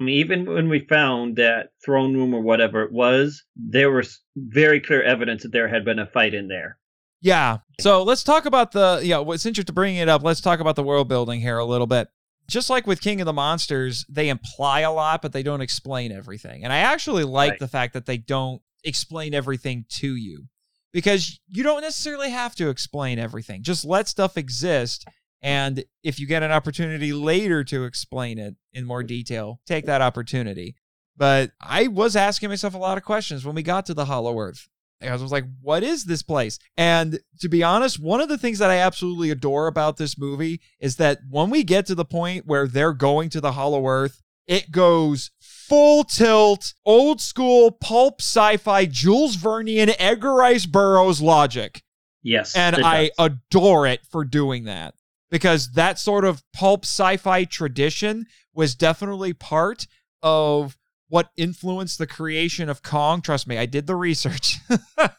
I 0.00 0.04
mean, 0.04 0.14
even 0.16 0.46
when 0.46 0.68
we 0.68 0.86
found 0.86 1.36
that 1.36 1.70
throne 1.84 2.14
room 2.14 2.32
or 2.32 2.40
whatever 2.40 2.82
it 2.84 2.92
was, 2.92 3.44
there 3.56 3.90
was 3.90 4.20
very 4.36 4.80
clear 4.80 5.02
evidence 5.02 5.42
that 5.42 5.50
there 5.50 5.66
had 5.66 5.84
been 5.84 5.98
a 5.98 6.06
fight 6.06 6.34
in 6.34 6.46
there. 6.46 6.78
Yeah. 7.20 7.58
So 7.80 8.04
let's 8.04 8.22
talk 8.22 8.46
about 8.46 8.70
the 8.70 9.00
yeah. 9.02 9.24
Since 9.36 9.56
you're 9.56 9.64
to 9.64 9.72
bringing 9.72 10.00
it 10.00 10.08
up, 10.08 10.22
let's 10.22 10.40
talk 10.40 10.60
about 10.60 10.76
the 10.76 10.84
world 10.84 11.08
building 11.08 11.40
here 11.40 11.58
a 11.58 11.64
little 11.64 11.88
bit. 11.88 12.08
Just 12.48 12.70
like 12.70 12.86
with 12.86 13.00
King 13.00 13.20
of 13.20 13.26
the 13.26 13.32
Monsters, 13.32 14.06
they 14.08 14.28
imply 14.28 14.80
a 14.80 14.92
lot, 14.92 15.20
but 15.20 15.32
they 15.32 15.42
don't 15.42 15.60
explain 15.60 16.12
everything. 16.12 16.62
And 16.62 16.72
I 16.72 16.78
actually 16.78 17.24
like 17.24 17.50
Right. 17.50 17.58
the 17.58 17.68
fact 17.68 17.92
that 17.94 18.06
they 18.06 18.16
don't 18.16 18.62
explain 18.84 19.34
everything 19.34 19.84
to 19.88 20.14
you 20.14 20.46
because 20.92 21.40
you 21.48 21.62
don't 21.62 21.82
necessarily 21.82 22.30
have 22.30 22.54
to 22.56 22.68
explain 22.68 23.18
everything. 23.18 23.62
Just 23.62 23.84
let 23.84 24.08
stuff 24.08 24.36
exist. 24.36 25.06
And 25.42 25.84
if 26.02 26.18
you 26.18 26.26
get 26.26 26.42
an 26.42 26.50
opportunity 26.50 27.12
later 27.12 27.62
to 27.64 27.84
explain 27.84 28.38
it 28.38 28.56
in 28.72 28.84
more 28.84 29.02
detail, 29.02 29.60
take 29.66 29.86
that 29.86 30.02
opportunity. 30.02 30.74
But 31.16 31.52
I 31.60 31.88
was 31.88 32.16
asking 32.16 32.48
myself 32.48 32.74
a 32.74 32.78
lot 32.78 32.96
of 32.98 33.04
questions 33.04 33.44
when 33.44 33.54
we 33.54 33.62
got 33.62 33.86
to 33.86 33.94
the 33.94 34.04
Hollow 34.04 34.38
Earth. 34.38 34.68
I 35.00 35.12
was 35.12 35.30
like, 35.30 35.44
what 35.62 35.84
is 35.84 36.04
this 36.04 36.22
place? 36.22 36.58
And 36.76 37.20
to 37.40 37.48
be 37.48 37.62
honest, 37.62 38.00
one 38.00 38.20
of 38.20 38.28
the 38.28 38.38
things 38.38 38.58
that 38.58 38.70
I 38.70 38.78
absolutely 38.78 39.30
adore 39.30 39.68
about 39.68 39.96
this 39.96 40.18
movie 40.18 40.60
is 40.80 40.96
that 40.96 41.20
when 41.30 41.50
we 41.50 41.62
get 41.62 41.86
to 41.86 41.94
the 41.94 42.04
point 42.04 42.46
where 42.46 42.66
they're 42.66 42.92
going 42.92 43.30
to 43.30 43.40
the 43.40 43.52
Hollow 43.52 43.86
Earth, 43.86 44.22
it 44.48 44.72
goes 44.72 45.30
full 45.68 46.04
tilt, 46.04 46.74
old 46.84 47.20
school 47.20 47.70
pulp 47.70 48.20
sci-fi, 48.20 48.86
Jules 48.86 49.36
Verne 49.36 49.68
and 49.68 49.94
Edgar 49.98 50.34
Rice 50.34 50.66
Burroughs 50.66 51.20
logic. 51.20 51.82
Yes, 52.22 52.56
And 52.56 52.76
I 52.76 53.10
does. 53.16 53.32
adore 53.50 53.86
it 53.86 54.00
for 54.10 54.24
doing 54.24 54.64
that 54.64 54.94
because 55.30 55.70
that 55.72 55.98
sort 55.98 56.24
of 56.24 56.42
pulp 56.52 56.84
sci-fi 56.84 57.44
tradition 57.44 58.26
was 58.54 58.74
definitely 58.74 59.32
part 59.32 59.86
of 60.22 60.76
what 61.08 61.30
influenced 61.36 61.98
the 61.98 62.06
creation 62.06 62.68
of 62.68 62.82
Kong. 62.82 63.22
Trust 63.22 63.46
me, 63.46 63.56
I 63.56 63.66
did 63.66 63.86
the 63.86 63.96
research. 63.96 64.56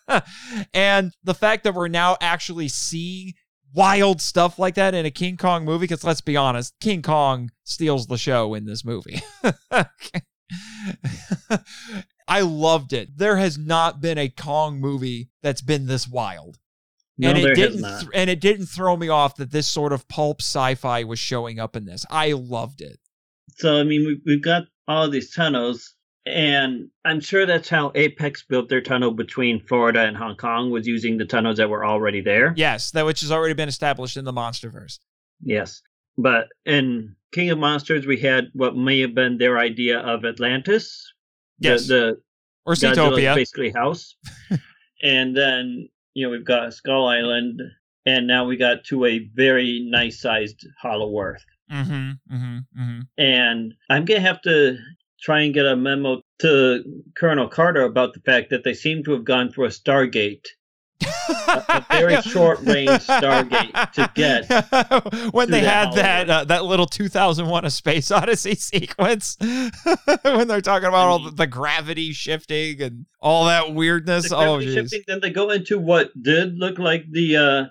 and 0.73 1.13
the 1.23 1.33
fact 1.33 1.63
that 1.63 1.73
we're 1.73 1.87
now 1.87 2.17
actually 2.21 2.67
seeing 2.67 3.33
wild 3.73 4.21
stuff 4.21 4.59
like 4.59 4.75
that 4.75 4.93
in 4.93 5.05
a 5.05 5.11
King 5.11 5.37
Kong 5.37 5.65
movie, 5.65 5.83
because 5.85 6.03
let's 6.03 6.21
be 6.21 6.37
honest, 6.37 6.73
King 6.79 7.01
Kong 7.01 7.49
steals 7.63 8.07
the 8.07 8.17
show 8.17 8.53
in 8.53 8.65
this 8.65 8.83
movie. 8.83 9.21
I 12.27 12.41
loved 12.41 12.93
it. 12.93 13.17
There 13.17 13.37
has 13.37 13.57
not 13.57 14.01
been 14.01 14.17
a 14.17 14.29
Kong 14.29 14.79
movie 14.79 15.29
that's 15.41 15.61
been 15.61 15.87
this 15.87 16.07
wild 16.07 16.59
no, 17.19 17.31
and 17.31 17.37
it 17.37 17.53
didn't 17.53 17.83
th- 17.83 18.11
and 18.13 18.29
it 18.29 18.39
didn't 18.39 18.67
throw 18.67 18.95
me 18.95 19.09
off 19.09 19.35
that 19.35 19.51
this 19.51 19.67
sort 19.67 19.91
of 19.91 20.07
pulp 20.07 20.41
sci-fi 20.41 21.03
was 21.03 21.19
showing 21.19 21.59
up 21.59 21.75
in 21.75 21.83
this. 21.83 22.05
I 22.09 22.31
loved 22.31 22.79
it. 22.79 22.97
So 23.57 23.77
I 23.77 23.83
mean, 23.83 24.05
we, 24.05 24.21
we've 24.25 24.41
got 24.41 24.63
all 24.87 25.03
of 25.03 25.11
these 25.11 25.33
tunnels, 25.33 25.95
and 26.25 26.89
I'm 27.03 27.19
sure 27.19 27.45
that's 27.45 27.67
how 27.67 27.91
Apex 27.93 28.45
built 28.47 28.69
their 28.69 28.79
tunnel 28.79 29.11
between 29.11 29.59
Florida 29.59 30.03
and 30.03 30.15
Hong 30.15 30.37
Kong 30.37 30.71
was 30.71 30.87
using 30.87 31.17
the 31.17 31.25
tunnels 31.25 31.57
that 31.57 31.69
were 31.69 31.85
already 31.85 32.21
there. 32.21 32.53
Yes, 32.55 32.91
that 32.91 33.05
which 33.05 33.19
has 33.19 33.33
already 33.33 33.53
been 33.53 33.69
established 33.69 34.15
in 34.15 34.23
the 34.23 34.33
MonsterVerse. 34.33 34.99
Yes, 35.43 35.81
but 36.21 36.47
in 36.65 37.15
King 37.31 37.49
of 37.51 37.59
Monsters, 37.59 38.05
we 38.05 38.19
had 38.19 38.49
what 38.53 38.75
may 38.75 38.99
have 39.01 39.15
been 39.15 39.37
their 39.37 39.57
idea 39.57 39.99
of 39.99 40.25
Atlantis. 40.25 41.13
Yes, 41.59 41.87
the, 41.87 42.19
or 42.65 42.75
the 42.75 42.87
Godzilla's 42.87 42.97
Zootopia. 42.97 43.35
basically 43.35 43.71
house, 43.71 44.15
and 45.03 45.35
then 45.35 45.89
you 46.13 46.25
know 46.25 46.31
we've 46.31 46.45
got 46.45 46.73
Skull 46.73 47.07
Island, 47.07 47.61
and 48.05 48.27
now 48.27 48.45
we 48.45 48.57
got 48.57 48.83
to 48.85 49.05
a 49.05 49.19
very 49.33 49.87
nice 49.89 50.21
sized 50.21 50.65
Hollow 50.81 51.17
Earth. 51.19 51.43
Mm-hmm. 51.71 52.35
Mm-hmm. 52.35 52.81
Mm-hmm. 52.81 52.99
and 53.19 53.75
I'm 53.91 54.05
gonna 54.05 54.21
have 54.21 54.41
to 54.41 54.79
try 55.21 55.41
and 55.41 55.53
get 55.53 55.67
a 55.67 55.75
memo 55.75 56.23
to 56.39 56.83
Colonel 57.15 57.47
Carter 57.47 57.83
about 57.83 58.13
the 58.13 58.21
fact 58.21 58.49
that 58.49 58.63
they 58.63 58.73
seem 58.73 59.03
to 59.03 59.11
have 59.11 59.23
gone 59.23 59.51
through 59.51 59.65
a 59.65 59.69
Stargate, 59.69 60.47
a 61.01 61.85
very 61.91 62.21
short 62.21 62.59
range 62.61 62.89
Stargate 62.89 63.91
to 63.93 64.11
get 64.15 64.47
when 65.33 65.47
to 65.47 65.51
they 65.51 65.61
the 65.61 65.69
had 65.69 65.93
that 65.93 66.29
uh, 66.29 66.43
that 66.45 66.65
little 66.65 66.85
2001: 66.85 67.65
A 67.65 67.69
Space 67.69 68.11
Odyssey 68.11 68.55
sequence 68.55 69.37
when 69.39 70.47
they're 70.47 70.61
talking 70.61 70.87
about 70.87 71.07
all 71.07 71.19
the, 71.23 71.31
the 71.31 71.47
gravity 71.47 72.11
shifting 72.11 72.81
and 72.81 73.05
all 73.19 73.45
that 73.45 73.73
weirdness. 73.73 74.29
the 74.29 74.37
Oh, 74.37 74.59
shifting. 74.61 75.01
Then 75.07 75.19
they 75.21 75.29
go 75.29 75.49
into 75.51 75.79
what 75.79 76.11
did 76.21 76.57
look 76.57 76.79
like 76.79 77.05
the. 77.11 77.37
uh 77.37 77.65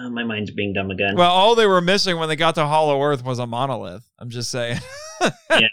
oh, 0.00 0.10
my 0.10 0.24
mind's 0.24 0.50
being 0.50 0.72
dumb 0.72 0.90
again. 0.90 1.16
Well, 1.16 1.30
all 1.30 1.54
they 1.54 1.66
were 1.66 1.80
missing 1.80 2.18
when 2.18 2.28
they 2.28 2.36
got 2.36 2.54
to 2.56 2.66
Hollow 2.66 3.02
Earth 3.02 3.24
was 3.24 3.38
a 3.38 3.46
monolith. 3.46 4.04
I'm 4.18 4.30
just 4.30 4.50
saying. 4.50 4.78
yeah. 5.50 5.68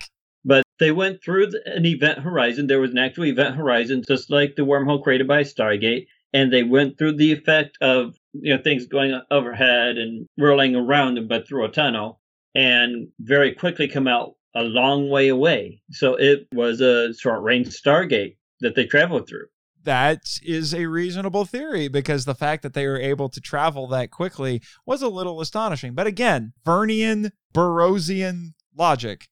But 0.47 0.63
they 0.79 0.91
went 0.91 1.23
through 1.23 1.47
the, 1.47 1.61
an 1.65 1.85
event 1.87 2.19
horizon. 2.19 2.67
There 2.67 2.79
was 2.79 2.91
an 2.91 2.99
actual 2.99 3.25
event 3.25 3.55
horizon, 3.55 4.03
just 4.07 4.29
like 4.29 4.55
the 4.55 4.61
wormhole 4.61 5.01
created 5.01 5.27
by 5.27 5.41
Stargate. 5.41 6.05
And 6.35 6.51
they 6.51 6.63
went 6.63 6.97
through 6.97 7.13
the 7.13 7.31
effect 7.31 7.77
of 7.79 8.15
you 8.33 8.53
know 8.53 8.61
things 8.61 8.87
going 8.87 9.19
overhead 9.31 9.97
and 9.97 10.27
whirling 10.37 10.75
around 10.75 11.15
them, 11.15 11.29
but 11.29 11.47
through 11.47 11.63
a 11.63 11.71
tunnel, 11.71 12.19
and 12.53 13.07
very 13.19 13.53
quickly 13.53 13.87
come 13.87 14.07
out 14.07 14.33
a 14.53 14.63
long 14.63 15.09
way 15.09 15.29
away. 15.29 15.81
So 15.91 16.15
it 16.15 16.47
was 16.53 16.81
a 16.81 17.13
short 17.13 17.41
range 17.41 17.67
Stargate 17.67 18.35
that 18.59 18.75
they 18.75 18.85
traveled 18.85 19.29
through. 19.29 19.45
That 19.83 20.23
is 20.43 20.73
a 20.73 20.87
reasonable 20.87 21.45
theory 21.45 21.87
because 21.87 22.25
the 22.25 22.35
fact 22.35 22.63
that 22.63 22.73
they 22.73 22.87
were 22.87 22.99
able 22.99 23.29
to 23.29 23.39
travel 23.39 23.87
that 23.89 24.11
quickly 24.11 24.61
was 24.85 25.01
a 25.01 25.09
little 25.09 25.39
astonishing. 25.41 25.93
But 25.93 26.07
again, 26.07 26.53
Vernian, 26.65 27.31
Burroughsian 27.53 28.55
logic. 28.75 29.29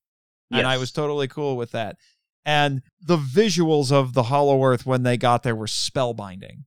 And 0.51 0.67
I 0.67 0.77
was 0.77 0.91
totally 0.91 1.27
cool 1.27 1.57
with 1.57 1.71
that. 1.71 1.97
And 2.45 2.83
the 3.01 3.17
visuals 3.17 3.91
of 3.91 4.13
the 4.13 4.23
Hollow 4.23 4.63
Earth 4.63 4.85
when 4.85 5.01
they 5.01 5.17
got 5.17 5.41
there 5.41 5.55
were 5.55 5.65
spellbinding. 5.65 6.65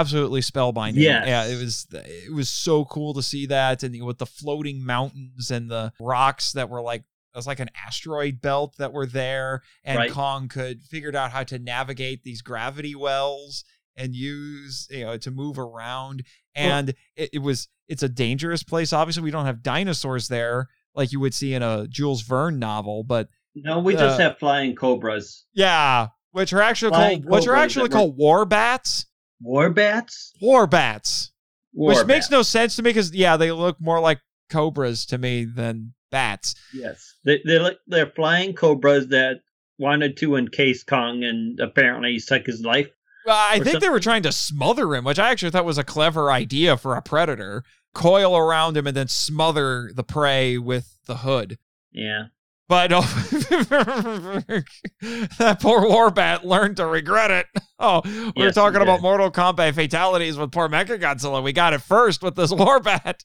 Absolutely 0.00 0.40
spellbinding. 0.40 0.94
Yes. 0.96 1.24
Yeah, 1.26 1.44
it 1.46 1.58
was 1.62 1.86
it 1.92 2.32
was 2.32 2.48
so 2.50 2.84
cool 2.84 3.14
to 3.14 3.22
see 3.22 3.46
that 3.46 3.82
and 3.82 4.04
with 4.04 4.18
the 4.18 4.26
floating 4.26 4.84
mountains 4.84 5.50
and 5.50 5.70
the 5.70 5.92
rocks 6.00 6.52
that 6.52 6.68
were 6.68 6.82
like 6.82 7.00
it 7.02 7.36
was 7.38 7.46
like 7.46 7.60
an 7.60 7.70
asteroid 7.86 8.40
belt 8.40 8.76
that 8.78 8.92
were 8.92 9.06
there 9.06 9.62
and 9.82 9.98
Right. 9.98 10.10
Kong 10.10 10.48
could 10.48 10.82
figured 10.82 11.16
out 11.16 11.30
how 11.32 11.42
to 11.44 11.58
navigate 11.58 12.22
these 12.22 12.42
gravity 12.42 12.94
wells 12.94 13.64
and 13.96 14.14
use 14.14 14.86
you 14.90 15.04
know 15.04 15.16
to 15.18 15.30
move 15.30 15.58
around 15.58 16.24
and 16.54 16.90
it, 17.16 17.30
it 17.34 17.38
was 17.42 17.68
it's 17.88 18.02
a 18.02 18.08
dangerous 18.08 18.62
place 18.62 18.92
obviously 18.92 19.22
we 19.22 19.30
don't 19.30 19.46
have 19.46 19.62
dinosaurs 19.62 20.28
there 20.28 20.68
like 20.94 21.10
you 21.12 21.18
would 21.20 21.34
see 21.34 21.54
in 21.54 21.62
a 21.62 21.86
Jules 21.88 22.22
Verne 22.22 22.58
novel 22.58 23.02
but 23.04 23.28
No, 23.54 23.78
we 23.80 23.94
just 23.94 24.18
Uh, 24.20 24.22
have 24.22 24.38
flying 24.38 24.74
cobras. 24.74 25.44
yeah 25.54 26.08
which 26.32 26.52
are 26.52 26.60
actually 26.62 26.90
Flying 26.90 27.22
called 27.22 27.32
which 27.32 27.46
are 27.48 27.54
actually 27.56 27.88
that 27.88 27.94
were- 27.94 28.00
called 28.00 28.16
war 28.16 28.44
bats 28.44 29.06
War 29.40 29.70
bats? 29.70 30.32
war 30.40 30.66
bats 30.66 31.30
which 31.72 32.06
makes 32.06 32.30
no 32.30 32.42
sense 32.42 32.76
to 32.76 32.82
me 32.82 32.90
because 32.90 33.12
yeah 33.12 33.36
they 33.36 33.50
look 33.50 33.80
more 33.80 33.98
like 34.00 34.20
cobras 34.48 35.04
to 35.06 35.18
me 35.18 35.44
than 35.44 35.92
bats 36.10 36.54
Yes. 36.72 37.14
They, 37.24 37.40
they're, 37.44 37.62
like, 37.62 37.78
they're 37.86 38.12
flying 38.14 38.54
cobras 38.54 39.08
that 39.08 39.40
wanted 39.78 40.16
to 40.18 40.36
encase 40.36 40.84
Kong 40.84 41.24
and 41.24 41.58
apparently 41.58 42.12
he 42.12 42.20
took 42.20 42.46
his 42.46 42.62
life. 42.62 42.88
Well, 43.26 43.36
I 43.36 43.58
think 43.58 43.80
they 43.80 43.88
were 43.88 44.00
trying 44.00 44.22
to 44.24 44.32
smother 44.32 44.94
him, 44.94 45.04
which 45.04 45.18
I 45.18 45.30
actually 45.30 45.50
thought 45.50 45.64
was 45.64 45.78
a 45.78 45.84
clever 45.84 46.30
idea 46.30 46.76
for 46.76 46.94
a 46.94 47.02
predator. 47.02 47.64
Coil 47.94 48.36
around 48.36 48.76
him 48.76 48.86
and 48.86 48.96
then 48.96 49.08
smother 49.08 49.90
the 49.94 50.04
prey 50.04 50.58
with 50.58 50.98
the 51.06 51.18
hood. 51.18 51.58
Yeah. 51.90 52.26
But 52.66 52.90
no, 52.90 53.00
that 55.38 55.58
poor 55.60 55.80
Warbat 55.82 56.44
learned 56.44 56.78
to 56.78 56.86
regret 56.86 57.30
it. 57.30 57.46
Oh, 57.80 58.00
we 58.04 58.10
were 58.42 58.46
Yes, 58.46 58.54
talking 58.54 58.80
about. 58.80 59.02
Mortal 59.02 59.30
Kombat 59.30 59.74
fatalities 59.74 60.38
with 60.38 60.52
poor 60.52 60.68
Mechagodzilla. 60.70 61.42
We 61.42 61.52
got 61.52 61.74
it 61.74 61.82
first 61.82 62.22
with 62.22 62.34
this 62.36 62.50
Warbat. 62.54 63.24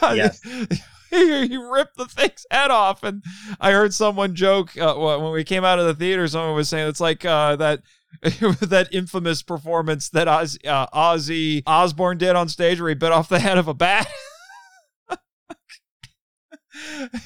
God, 0.00 0.16
Yes. 0.16 0.42
he, 0.42 1.48
he 1.48 1.56
ripped 1.56 1.96
the 1.96 2.04
thing's 2.06 2.44
head 2.50 2.70
off, 2.70 3.02
and 3.02 3.22
I 3.60 3.70
heard 3.72 3.94
someone 3.94 4.34
joke 4.34 4.76
uh, 4.76 4.94
when 4.94 5.32
we 5.32 5.44
came 5.44 5.64
out 5.64 5.78
of 5.78 5.86
the 5.86 5.94
theater. 5.94 6.26
Someone 6.28 6.54
was 6.56 6.68
saying 6.68 6.88
it's 6.88 7.00
like 7.00 7.24
uh, 7.24 7.56
that 7.56 7.80
that 8.22 8.88
infamous 8.92 9.42
performance 9.42 10.10
that 10.10 10.28
Oz, 10.28 10.58
uh, 10.66 10.88
Ozzy 10.88 11.62
Osbourne 11.66 12.18
did 12.18 12.36
on 12.36 12.48
stage, 12.50 12.80
where 12.80 12.88
he 12.90 12.94
bit 12.94 13.12
off 13.12 13.28
the 13.30 13.38
head 13.38 13.56
of 13.58 13.68
a 13.68 13.74
bat. 13.74 14.06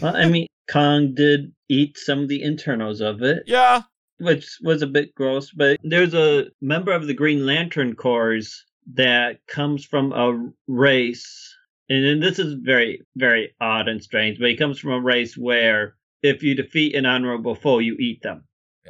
Well, 0.01 0.17
I 0.17 0.27
mean, 0.29 0.47
Kong 0.73 1.15
did 1.15 1.53
eat 1.69 1.99
some 1.99 2.21
of 2.21 2.29
the 2.29 2.43
internals 2.43 3.01
of 3.01 3.23
it, 3.23 3.43
yeah, 3.47 3.83
which 4.19 4.59
was 4.63 4.81
a 4.81 4.87
bit 4.87 5.15
gross, 5.15 5.51
but 5.51 5.79
there's 5.83 6.15
a 6.15 6.47
member 6.61 6.93
of 6.93 7.07
the 7.07 7.15
Green 7.15 7.45
Lantern 7.45 7.95
Corps 7.95 8.65
that 8.95 9.47
comes 9.47 9.85
from 9.85 10.13
a 10.13 10.51
race, 10.67 11.55
and 11.89 12.05
then 12.05 12.21
this 12.21 12.39
is 12.39 12.55
very, 12.55 13.03
very 13.17 13.55
odd 13.61 13.89
and 13.89 14.03
strange, 14.03 14.39
but 14.39 14.49
he 14.49 14.57
comes 14.57 14.79
from 14.79 14.93
a 14.93 15.01
race 15.01 15.37
where 15.37 15.97
if 16.23 16.43
you 16.43 16.55
defeat 16.55 16.95
an 16.95 17.05
honorable 17.05 17.55
foe, 17.55 17.79
you 17.79 17.97
eat 17.99 18.23
them. 18.23 18.45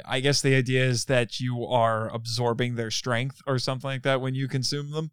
I 0.05 0.21
guess 0.21 0.41
the 0.41 0.55
idea 0.55 0.85
is 0.85 1.05
that 1.05 1.39
you 1.39 1.65
are 1.65 2.09
absorbing 2.13 2.75
their 2.75 2.91
strength 2.91 3.41
or 3.45 3.59
something 3.59 3.89
like 3.89 4.03
that 4.03 4.21
when 4.21 4.35
you 4.35 4.47
consume 4.47 4.91
them. 4.91 5.11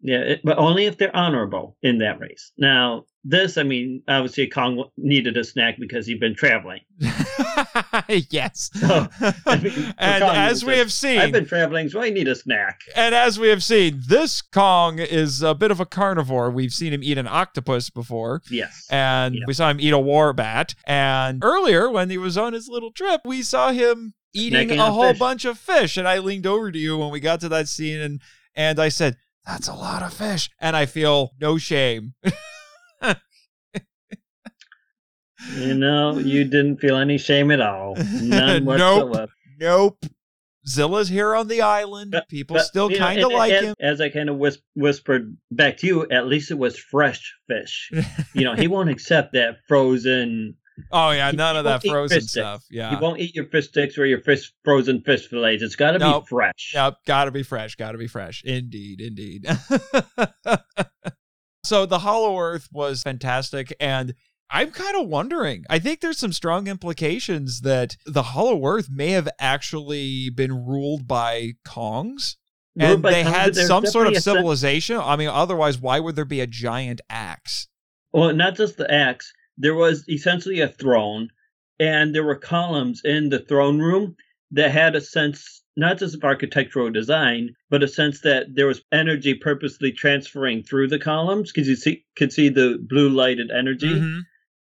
Yeah, 0.00 0.18
it, 0.18 0.40
but 0.44 0.58
only 0.58 0.84
if 0.86 0.98
they're 0.98 1.14
honorable 1.16 1.76
in 1.82 1.98
that 1.98 2.20
race. 2.20 2.52
Now, 2.58 3.04
this, 3.24 3.56
I 3.58 3.62
mean, 3.64 4.02
obviously 4.06 4.46
Kong 4.46 4.84
needed 4.96 5.36
a 5.36 5.42
snack 5.42 5.76
because 5.80 6.06
he'd 6.06 6.20
been 6.20 6.36
traveling. 6.36 6.80
yes. 8.08 8.70
So, 8.74 9.08
I 9.46 9.56
mean, 9.58 9.94
and 9.98 10.22
as 10.24 10.64
we 10.64 10.78
have 10.78 10.92
seen, 10.92 11.18
I've 11.18 11.32
been 11.32 11.46
traveling, 11.46 11.88
so 11.88 12.00
I 12.00 12.10
need 12.10 12.28
a 12.28 12.34
snack. 12.34 12.80
and 12.94 13.14
as 13.14 13.38
we 13.38 13.48
have 13.48 13.62
seen, 13.62 14.02
this 14.08 14.42
Kong 14.42 14.98
is 14.98 15.42
a 15.42 15.54
bit 15.54 15.70
of 15.70 15.80
a 15.80 15.86
carnivore. 15.86 16.50
We've 16.50 16.72
seen 16.72 16.92
him 16.92 17.02
eat 17.02 17.18
an 17.18 17.26
octopus 17.26 17.90
before. 17.90 18.42
Yes. 18.50 18.86
And 18.90 19.34
Yeah. 19.34 19.40
we 19.46 19.54
saw 19.54 19.70
him 19.70 19.80
eat 19.80 19.92
a 19.92 19.98
war 19.98 20.32
bat. 20.32 20.74
And 20.86 21.42
earlier, 21.42 21.90
when 21.90 22.10
he 22.10 22.18
was 22.18 22.36
on 22.38 22.52
his 22.52 22.68
little 22.68 22.92
trip, 22.92 23.22
we 23.24 23.42
saw 23.42 23.72
him 23.72 24.14
eating 24.34 24.68
Snacking 24.68 24.78
a 24.86 24.92
whole 24.92 25.10
fish. 25.10 25.18
bunch 25.18 25.44
of 25.44 25.58
fish. 25.58 25.96
And 25.96 26.06
I 26.06 26.18
leaned 26.18 26.46
over 26.46 26.70
to 26.70 26.78
you 26.78 26.96
when 26.98 27.10
we 27.10 27.20
got 27.20 27.40
to 27.40 27.48
that 27.48 27.68
scene 27.68 28.00
and 28.00 28.20
and 28.58 28.78
I 28.78 28.88
said, 28.88 29.16
That's 29.46 29.68
a 29.68 29.74
lot 29.74 30.02
of 30.02 30.12
fish. 30.12 30.50
And 30.60 30.74
I 30.76 30.86
feel 30.86 31.30
no 31.40 31.56
shame. 31.58 32.14
You 35.54 35.74
know, 35.74 36.18
you 36.18 36.44
didn't 36.44 36.78
feel 36.78 36.96
any 36.96 37.18
shame 37.18 37.50
at 37.50 37.60
all. 37.60 37.94
None 37.96 38.64
Nope. 38.64 39.04
whatsoever. 39.08 39.32
nope. 39.60 39.98
Zilla's 40.66 41.08
here 41.08 41.36
on 41.36 41.46
the 41.46 41.60
island. 41.62 42.10
But- 42.12 42.28
People 42.28 42.56
But, 42.56 42.64
still 42.64 42.90
kind 42.90 43.20
of 43.20 43.30
like 43.30 43.52
and 43.52 43.66
him. 43.66 43.74
As 43.78 44.00
I 44.00 44.08
kind 44.08 44.28
of 44.30 44.36
whis- 44.38 44.58
whispered 44.74 45.36
back 45.52 45.76
to 45.78 45.86
you, 45.86 46.06
at 46.10 46.26
least 46.26 46.50
it 46.50 46.58
was 46.58 46.76
fresh 46.78 47.32
fish. 47.48 47.90
you 48.34 48.42
know, 48.44 48.54
he 48.54 48.66
won't 48.66 48.88
accept 48.90 49.34
that 49.34 49.58
frozen. 49.68 50.56
Oh 50.92 51.10
yeah, 51.10 51.30
none 51.30 51.56
of 51.56 51.64
that 51.64 51.82
frozen 51.84 52.20
stuff. 52.20 52.62
Yeah. 52.70 52.92
you 52.92 52.98
won't 53.00 53.18
eat 53.20 53.34
your 53.34 53.46
fish 53.46 53.68
sticks 53.68 53.96
or 53.98 54.04
your 54.06 54.20
fish 54.20 54.52
frozen 54.64 55.00
fish 55.02 55.26
fillets. 55.28 55.62
It's 55.62 55.76
got 55.76 55.92
to 55.92 55.98
Nope. 55.98 56.24
be 56.24 56.28
fresh. 56.28 56.72
Yep, 56.74 56.96
gotta 57.06 57.30
be 57.30 57.42
fresh, 57.42 57.76
gotta 57.76 57.98
be 57.98 58.06
fresh. 58.06 58.42
Indeed, 58.44 59.00
indeed. 59.00 59.46
so 61.64 61.86
the 61.86 62.00
Hollow 62.00 62.38
Earth 62.38 62.68
was 62.72 63.02
fantastic, 63.02 63.74
and 63.80 64.14
I'm 64.50 64.70
kind 64.70 64.96
of 64.96 65.08
wondering. 65.08 65.64
I 65.68 65.78
think 65.78 66.00
there's 66.00 66.18
some 66.18 66.32
strong 66.32 66.66
implications 66.68 67.62
that 67.62 67.96
the 68.06 68.22
Hollow 68.22 68.64
Earth 68.66 68.88
may 68.90 69.10
have 69.10 69.28
actually 69.40 70.30
been 70.30 70.66
ruled 70.66 71.08
by 71.08 71.52
Kongs. 71.66 72.36
Ruled 72.76 72.92
And 72.92 73.02
by 73.02 73.10
they 73.10 73.22
Kong, 73.24 73.32
had 73.32 73.56
some 73.56 73.86
sort 73.86 74.06
of 74.06 74.12
definitely 74.12 74.16
a 74.18 74.20
sen- 74.20 74.34
civilization. 74.36 74.98
I 75.02 75.16
mean, 75.16 75.28
otherwise, 75.28 75.78
why 75.78 75.98
would 75.98 76.14
there 76.14 76.24
be 76.24 76.40
a 76.40 76.46
giant 76.46 77.00
axe? 77.10 77.68
Well, 78.12 78.32
not 78.34 78.54
just 78.56 78.76
the 78.76 78.90
axe. 78.92 79.32
There 79.58 79.74
was 79.74 80.04
essentially 80.08 80.60
a 80.60 80.68
throne, 80.68 81.28
and 81.78 82.14
there 82.14 82.24
were 82.24 82.36
columns 82.36 83.00
in 83.04 83.28
the 83.30 83.38
throne 83.40 83.78
room 83.78 84.16
that 84.50 84.70
had 84.70 84.94
a 84.94 85.00
sense 85.00 85.62
not 85.78 85.98
just 85.98 86.14
of 86.14 86.24
architectural 86.24 86.90
design, 86.90 87.50
but 87.68 87.82
a 87.82 87.88
sense 87.88 88.20
that 88.22 88.46
there 88.54 88.66
was 88.66 88.82
energy 88.92 89.34
purposely 89.34 89.92
transferring 89.92 90.62
through 90.62 90.88
the 90.88 90.98
columns 90.98 91.52
because 91.52 91.68
you 91.68 91.76
see 91.76 92.04
could 92.16 92.32
see 92.32 92.48
the 92.48 92.78
blue 92.88 93.10
lighted 93.10 93.50
energy 93.50 93.92
Mhm. 93.94 94.22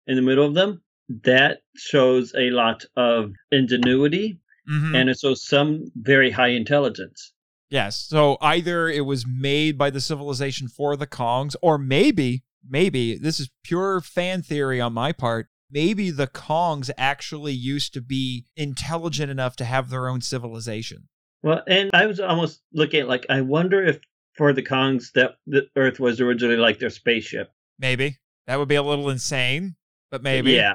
in 0.07 0.17
the 0.17 0.23
middle 0.23 0.45
of 0.45 0.55
them. 0.55 0.83
That 1.25 1.61
shows 1.77 2.35
a 2.37 2.51
lot 2.51 2.85
of 2.97 3.33
ingenuity, 3.51 4.39
Mhm. 4.71 4.95
and 4.95 5.09
it 5.09 5.19
shows 5.19 5.47
some 5.47 5.91
very 5.97 6.31
high 6.31 6.49
intelligence. 6.49 7.33
Yes. 7.71 7.97
So 7.97 8.37
either 8.43 8.89
it 8.89 9.07
was 9.07 9.27
made 9.27 9.79
by 9.79 9.89
the 9.91 10.01
civilization 10.01 10.69
for 10.69 10.97
the 10.97 11.07
Kongs, 11.07 11.55
or 11.63 11.79
maybe, 11.79 12.43
maybe, 12.69 13.17
this 13.17 13.41
is 13.41 13.51
pure 13.65 14.01
fan 14.01 14.43
theory 14.43 14.81
on 14.81 14.93
my 14.93 15.13
part, 15.13 15.49
maybe 15.71 16.11
the 16.11 16.27
Kongs 16.27 16.91
actually 16.97 17.53
used 17.53 17.95
to 17.95 18.01
be 18.01 18.47
intelligent 18.57 19.31
enough 19.31 19.57
to 19.57 19.65
have 19.65 19.91
their 19.91 20.09
own 20.09 20.21
civilization. 20.21 21.09
Well, 21.43 21.63
and 21.67 21.91
I 21.95 22.07
was 22.07 22.21
almost 22.21 22.63
looking 22.73 23.01
at 23.01 23.09
like 23.09 23.27
I 23.29 23.43
wonder 23.43 23.85
if 23.85 24.01
for 24.37 24.53
the 24.53 24.63
Kongs 24.63 25.13
that 25.13 25.37
the 25.47 25.67
Earth 25.77 26.01
was 26.01 26.21
originally 26.21 26.57
like 26.57 26.79
their 26.79 26.91
spaceship. 26.91 27.51
Maybe. 27.79 28.19
That 28.47 28.59
would 28.59 28.69
be 28.69 28.77
a 28.77 28.83
little 28.83 29.11
insane, 29.11 29.77
but 30.11 30.23
maybe. 30.23 30.53
Yeah, 30.53 30.75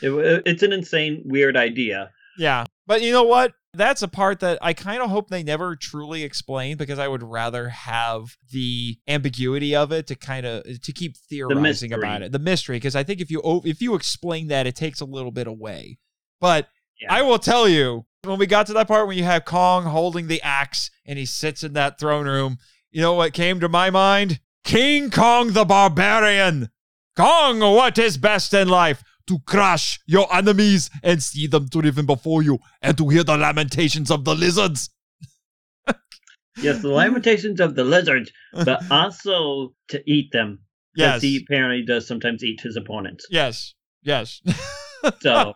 it, 0.00 0.42
it's 0.46 0.62
an 0.62 0.72
insane, 0.72 1.22
weird 1.26 1.56
idea. 1.56 2.10
Yeah. 2.38 2.64
But 2.86 3.02
you 3.02 3.12
know 3.12 3.24
what? 3.24 3.52
That's 3.72 4.02
a 4.02 4.08
part 4.08 4.40
that 4.40 4.58
I 4.60 4.72
kind 4.72 5.00
of 5.00 5.10
hope 5.10 5.28
they 5.28 5.44
never 5.44 5.76
truly 5.76 6.24
explain 6.24 6.76
because 6.76 6.98
I 6.98 7.06
would 7.06 7.22
rather 7.22 7.68
have 7.68 8.36
the 8.50 8.98
ambiguity 9.06 9.76
of 9.76 9.92
it 9.92 10.08
to 10.08 10.16
kind 10.16 10.44
of 10.44 10.64
to 10.82 10.92
keep 10.92 11.16
theorizing 11.16 11.62
mystery. 11.62 11.92
about 11.92 12.22
it. 12.22 12.32
The 12.32 12.40
mystery 12.40 12.76
because 12.76 12.96
I 12.96 13.04
think 13.04 13.20
if 13.20 13.30
you 13.30 13.40
if 13.64 13.80
you 13.80 13.94
explain 13.94 14.48
that 14.48 14.66
it 14.66 14.74
takes 14.74 15.00
a 15.00 15.04
little 15.04 15.30
bit 15.30 15.46
away. 15.46 15.98
But 16.40 16.68
Yeah. 17.00 17.14
I 17.14 17.22
will 17.22 17.38
tell 17.38 17.68
you 17.68 18.06
when 18.24 18.38
we 18.38 18.46
got 18.46 18.66
to 18.66 18.72
that 18.72 18.88
part 18.88 19.06
when 19.06 19.16
you 19.16 19.24
have 19.24 19.44
Kong 19.44 19.84
holding 19.84 20.26
the 20.26 20.42
axe 20.42 20.90
and 21.06 21.16
he 21.18 21.24
sits 21.24 21.62
in 21.62 21.72
that 21.74 21.98
throne 22.00 22.26
room, 22.26 22.58
you 22.90 23.00
know 23.00 23.14
what 23.14 23.32
came 23.32 23.60
to 23.60 23.68
my 23.68 23.88
mind? 23.90 24.40
King 24.64 25.10
Kong 25.10 25.52
the 25.52 25.64
Barbarian. 25.64 26.70
Kong, 27.16 27.60
what 27.60 27.98
is 27.98 28.18
best 28.18 28.52
in 28.52 28.68
life? 28.68 29.02
To 29.30 29.38
crush 29.46 30.00
your 30.06 30.26
enemies 30.34 30.90
and 31.04 31.22
see 31.22 31.46
them 31.46 31.66
driven 31.68 32.04
before 32.04 32.42
you, 32.42 32.58
and 32.82 32.98
to 32.98 33.08
hear 33.08 33.22
the 33.22 33.36
lamentations 33.36 34.10
of 34.10 34.24
the 34.24 34.34
lizards. 34.34 34.90
Yes, 36.60 36.82
the 36.82 36.88
lamentations 36.88 37.60
of 37.60 37.76
the 37.76 37.84
lizards, 37.84 38.32
but 38.52 38.82
also 38.90 39.72
to 39.88 40.02
eat 40.04 40.32
them. 40.32 40.58
Yes. 40.96 41.22
he 41.22 41.36
apparently 41.42 41.84
does 41.86 42.08
sometimes 42.08 42.42
eat 42.42 42.60
his 42.60 42.76
opponents. 42.76 43.24
Yes. 43.30 43.74
Yes. 44.02 44.42
So 45.22 45.54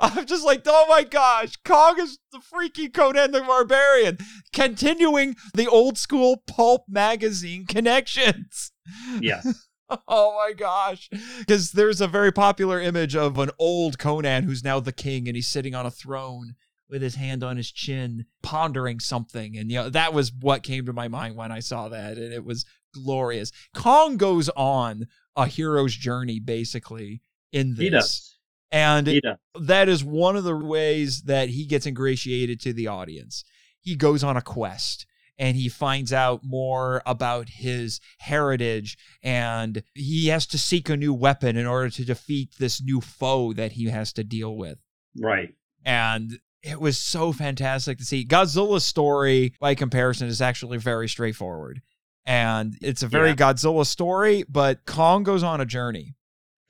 I'm 0.00 0.26
just 0.26 0.44
like, 0.44 0.62
oh 0.66 0.86
my 0.88 1.04
gosh, 1.04 1.54
Kong 1.64 2.00
is 2.00 2.18
the 2.32 2.40
freaky 2.40 2.88
Conan 2.88 3.30
the 3.30 3.42
Barbarian, 3.42 4.18
continuing 4.52 5.36
the 5.54 5.68
old 5.68 5.96
school 5.96 6.42
pulp 6.48 6.82
magazine 6.88 7.66
connections. 7.66 8.72
yes, 9.20 9.68
Oh 10.08 10.36
my 10.36 10.52
gosh. 10.52 11.08
Because 11.38 11.72
there's 11.72 12.00
a 12.00 12.08
very 12.08 12.32
popular 12.32 12.80
image 12.80 13.16
of 13.16 13.38
an 13.38 13.50
old 13.58 13.98
Conan 13.98 14.44
who's 14.44 14.64
now 14.64 14.80
the 14.80 14.92
king 14.92 15.26
and 15.28 15.36
he's 15.36 15.48
sitting 15.48 15.74
on 15.74 15.86
a 15.86 15.90
throne 15.90 16.54
with 16.88 17.02
his 17.02 17.14
hand 17.16 17.42
on 17.44 17.56
his 17.56 17.70
chin, 17.70 18.26
pondering 18.42 19.00
something. 19.00 19.56
And, 19.56 19.70
you 19.70 19.78
know, 19.78 19.90
that 19.90 20.12
was 20.12 20.32
what 20.32 20.62
came 20.62 20.86
to 20.86 20.92
my 20.92 21.08
mind 21.08 21.36
when 21.36 21.52
I 21.52 21.60
saw 21.60 21.88
that. 21.88 22.18
And 22.18 22.32
it 22.32 22.44
was 22.44 22.64
glorious. 22.92 23.52
Kong 23.74 24.16
goes 24.16 24.48
on 24.50 25.06
a 25.36 25.46
hero's 25.46 25.94
journey, 25.94 26.40
basically, 26.40 27.22
in 27.52 27.74
this. 27.74 28.38
And 28.72 29.20
that 29.60 29.88
is 29.88 30.04
one 30.04 30.36
of 30.36 30.44
the 30.44 30.56
ways 30.56 31.22
that 31.22 31.48
he 31.48 31.66
gets 31.66 31.86
ingratiated 31.86 32.60
to 32.60 32.72
the 32.72 32.86
audience. 32.86 33.44
He 33.80 33.96
goes 33.96 34.22
on 34.22 34.36
a 34.36 34.42
quest 34.42 35.06
and 35.40 35.56
he 35.56 35.68
finds 35.70 36.12
out 36.12 36.42
more 36.44 37.02
about 37.06 37.48
his 37.48 37.98
heritage 38.18 38.96
and 39.22 39.82
he 39.94 40.28
has 40.28 40.46
to 40.46 40.58
seek 40.58 40.88
a 40.90 40.96
new 40.96 41.14
weapon 41.14 41.56
in 41.56 41.66
order 41.66 41.88
to 41.88 42.04
defeat 42.04 42.50
this 42.58 42.80
new 42.82 43.00
foe 43.00 43.52
that 43.54 43.72
he 43.72 43.86
has 43.86 44.12
to 44.12 44.22
deal 44.22 44.54
with. 44.54 44.78
Right. 45.18 45.54
And 45.84 46.38
it 46.62 46.78
was 46.78 46.98
so 46.98 47.32
fantastic 47.32 47.96
to 47.98 48.04
see. 48.04 48.24
Godzilla's 48.24 48.84
story, 48.84 49.54
by 49.58 49.74
comparison, 49.74 50.28
is 50.28 50.42
actually 50.42 50.76
very 50.76 51.08
straightforward. 51.08 51.80
And 52.26 52.76
it's 52.82 53.02
a 53.02 53.08
very 53.08 53.30
Yeah. 53.30 53.36
Godzilla 53.36 53.86
story, 53.86 54.44
but 54.46 54.84
Kong 54.84 55.22
goes 55.22 55.42
on 55.42 55.60
a 55.62 55.64
journey. 55.64 56.16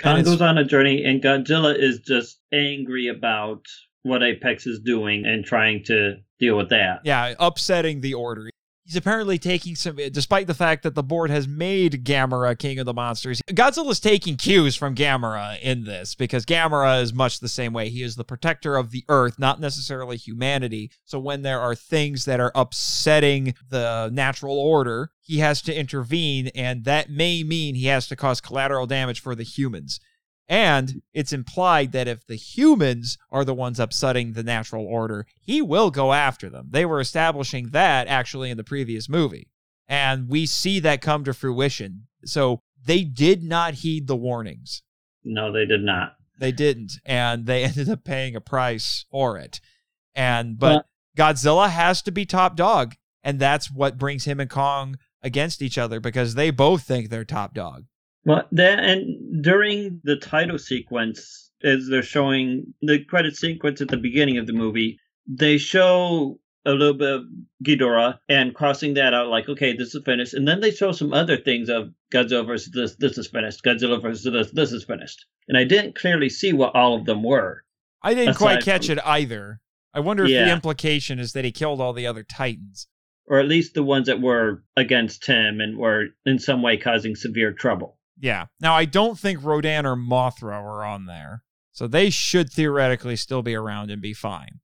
Kong 0.01 0.23
goes 0.23 0.41
on 0.41 0.57
a 0.59 0.65
journey, 0.65 1.05
and 1.05 1.21
Godzilla 1.21 1.77
is 1.77 1.99
just 1.99 2.39
angry 2.53 3.09
about 3.09 3.67
what 4.03 4.23
Apex 4.23 4.67
is 4.67 4.79
doing 4.79 5.27
and 5.27 5.45
trying 5.45 5.83
to 5.85 6.19
deal 6.39 6.57
with 6.57 6.71
that. 6.71 7.01
yeah, 7.05 7.35
upsetting 7.39 8.01
the 8.01 8.15
order. 8.15 8.49
He's 8.91 8.97
apparently 8.97 9.39
taking 9.39 9.77
some, 9.77 9.95
despite 10.11 10.49
the 10.49 10.53
fact 10.53 10.83
that 10.83 10.97
the 10.97 11.03
board 11.05 11.31
has 11.31 11.47
made 11.47 12.05
Gamera 12.05 12.59
king 12.59 12.81
of 12.81 12.87
the 12.87 12.93
monsters. 12.93 13.41
Godzilla's 13.49 14.01
taking 14.01 14.37
cues 14.37 14.75
from 14.75 14.97
Gamera 14.97 15.61
in 15.61 15.85
this 15.85 16.17
because 16.17 16.45
Gamera 16.45 17.01
is 17.01 17.15
much 17.15 17.39
the 17.39 17.49
same 17.49 17.73
way. 17.73 17.89
He 17.89 18.03
is 18.03 18.17
the 18.17 18.25
protector 18.25 18.77
of 18.77 18.91
the 18.91 19.05
earth, 19.09 19.39
not 19.39 19.61
necessarily 19.61 20.17
humanity. 20.17 20.91
So 21.05 21.21
when 21.21 21.43
there 21.43 21.61
are 21.61 21.77
things 21.77 22.25
that 22.25 22.41
are 22.41 22.51
upsetting 22.57 23.55
the 23.69 24.11
natural 24.13 24.59
order, 24.59 25.13
he 25.21 25.39
has 25.39 25.63
to 25.63 25.73
intervene, 25.73 26.49
and 26.57 26.83
that 26.83 27.09
may 27.11 27.45
mean 27.45 27.77
he 27.77 27.87
has 27.87 28.09
to 28.09 28.17
cause 28.17 28.41
collateral 28.41 28.89
damage 28.89 29.21
for 29.21 29.37
the 29.37 29.45
humans. 29.45 30.01
And 30.51 31.03
it's 31.15 31.33
implied 31.33 31.93
that 31.93 32.09
if 32.09 32.27
the 32.27 32.35
humans 32.35 33.17
are 33.31 33.45
the 33.45 33.55
ones 33.55 33.79
upsetting 33.79 34.33
the 34.33 34.43
natural 34.43 34.85
order, 34.85 35.25
he 35.41 35.63
will 35.63 35.93
go 35.93 36.13
after 36.13 36.51
them. 36.51 36.67
They 36.71 36.85
were 36.85 36.99
establishing 36.99 37.69
that 37.69 38.09
actually 38.09 38.51
in 38.51 38.57
the 38.57 38.65
previous 38.65 39.09
movie. 39.09 39.47
And 39.87 40.29
we 40.29 40.47
see 40.47 40.81
that 40.81 41.03
come 41.03 41.23
to 41.23 41.33
fruition. 41.35 42.09
So 42.25 42.63
they 42.85 43.05
did 43.05 43.45
not 43.45 43.75
heed 43.75 44.09
the 44.09 44.17
warnings. 44.17 44.83
No, 45.23 45.53
they 45.53 45.67
did 45.67 45.83
not. 45.83 46.17
They 46.41 46.51
didn't. 46.51 46.95
And 47.05 47.47
they 47.47 47.63
ended 47.65 47.89
up 47.89 48.03
paying 48.03 48.35
a 48.35 48.41
price 48.41 49.07
for 49.09 49.39
it. 49.39 49.61
And, 50.17 50.59
but 50.59 50.85
Godzilla 51.17 51.71
has 51.71 52.03
to 52.03 52.11
be 52.11 52.27
top 52.27 52.57
dog. 52.57 52.97
And 53.23 53.39
that's 53.39 53.71
what 53.71 53.99
brings 53.99 54.25
him 54.25 54.41
and 54.41 54.51
Kong 54.51 54.99
against 55.23 55.63
each 55.63 55.79
other 55.79 56.01
because 56.01 56.35
they 56.35 56.51
both 56.51 56.83
think 56.83 57.09
they're 57.09 57.25
top 57.25 57.55
dog. 57.55 57.85
Well, 58.25 58.47
that 58.53 58.81
and 58.81 59.43
during 59.43 60.01
the 60.05 60.17
title 60.17 60.59
sequence, 60.59 61.51
as 61.63 61.89
they're 61.89 62.03
showing 62.03 62.75
the 62.83 63.05
credit 63.05 63.37
sequence 63.37 63.81
at 63.81 63.89
the 63.89 63.97
beginning 63.97 64.39
of 64.39 64.47
the 64.47 64.53
movie, 64.53 64.99
they 65.27 65.59
show 65.59 66.39
a 66.67 66.73
little 66.73 66.95
bit 66.95 67.11
of 67.11 67.23
Ghidorah 67.65 68.19
and 68.29 68.55
crossing 68.55 68.95
that 68.95 69.15
out, 69.15 69.29
like, 69.29 69.49
okay, 69.49 69.75
this 69.75 69.95
is 69.95 70.03
finished. 70.05 70.35
And 70.35 70.47
then 70.47 70.61
they 70.61 70.71
show 70.71 70.93
some 70.93 71.13
other 71.13 71.37
things 71.39 71.71
of 71.71 71.91
Godzilla 72.13 72.47
versus 72.47 72.71
this, 72.73 72.97
this 72.97 73.17
is 73.17 73.29
finished. 73.29 73.65
Godzilla 73.65 74.01
versus 74.01 74.31
this, 74.31 74.51
this 74.51 74.73
is 74.73 74.85
finished. 74.85 75.25
And 75.49 75.57
I 75.57 75.65
didn't 75.65 75.97
clearly 75.97 76.29
see 76.29 76.53
what 76.53 76.75
all 76.75 76.95
of 76.95 77.07
them 77.07 77.23
were. 77.23 77.65
I 78.03 78.15
didn't 78.15 78.37
quite 78.37 78.63
catch 78.63 78.87
from- 78.87 78.99
it 78.99 79.07
either. 79.07 79.61
I 79.93 80.01
wonder 80.01 80.25
if 80.25 80.31
the 80.31 80.53
implication 80.53 81.19
is 81.19 81.33
that 81.33 81.45
he 81.45 81.51
killed 81.51 81.81
all 81.81 81.93
the 81.93 82.07
other 82.07 82.23
Titans. 82.23 82.87
Or 83.27 83.41
at 83.41 83.49
least 83.49 83.75
the 83.75 83.83
ones 83.83 84.07
that 84.07 84.21
were 84.21 84.63
against 84.77 85.27
him 85.27 85.61
and 85.61 85.79
were 85.79 86.09
in 86.27 86.39
some 86.39 86.63
way 86.63 86.77
causing 86.77 87.17
severe 87.17 87.53
trouble. 87.53 87.99
Yeah. 88.21 88.47
Now 88.61 88.75
I 88.75 88.85
don't 88.85 89.19
think 89.19 89.43
Rodan 89.43 89.87
or 89.87 89.97
Mothra 89.97 90.63
were 90.63 90.85
on 90.85 91.07
there. 91.07 91.43
So 91.73 91.87
they 91.87 92.11
should 92.11 92.53
theoretically 92.53 93.17
still 93.17 93.43
be 93.43 93.55
around 93.55 93.91
and 93.91 94.03
be 94.03 94.13
fine. 94.13 94.61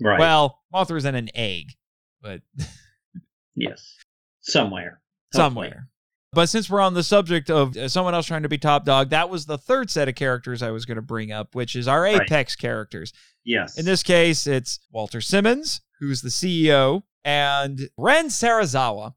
Right. 0.00 0.18
Well, 0.18 0.60
Mothra's 0.74 1.04
in 1.04 1.14
an 1.14 1.28
egg, 1.34 1.72
but 2.20 2.42
yes. 3.54 3.96
Somewhere. 4.40 5.00
Hopefully. 5.34 5.68
somewhere. 5.68 5.88
But 6.32 6.46
since 6.50 6.68
we're 6.68 6.80
on 6.82 6.94
the 6.94 7.02
subject 7.02 7.50
of 7.50 7.76
uh, 7.76 7.88
someone 7.88 8.14
else 8.14 8.26
trying 8.26 8.42
to 8.42 8.48
be 8.48 8.58
top 8.58 8.84
dog, 8.84 9.10
that 9.10 9.30
was 9.30 9.46
the 9.46 9.56
third 9.56 9.90
set 9.90 10.08
of 10.08 10.14
characters 10.14 10.62
I 10.62 10.70
was 10.70 10.84
going 10.84 10.96
to 10.96 11.02
bring 11.02 11.32
up, 11.32 11.54
which 11.54 11.74
is 11.74 11.88
our 11.88 12.02
Right. 12.02 12.20
Apex 12.22 12.54
characters. 12.54 13.12
Yes. 13.44 13.78
In 13.78 13.86
this 13.86 14.02
case, 14.02 14.46
it's 14.46 14.78
Walter 14.92 15.20
Simmons, 15.22 15.80
who's 16.00 16.20
the 16.20 16.28
CEO, 16.28 17.02
and 17.24 17.80
Ren 17.96 18.26
Serizawa. 18.28 19.14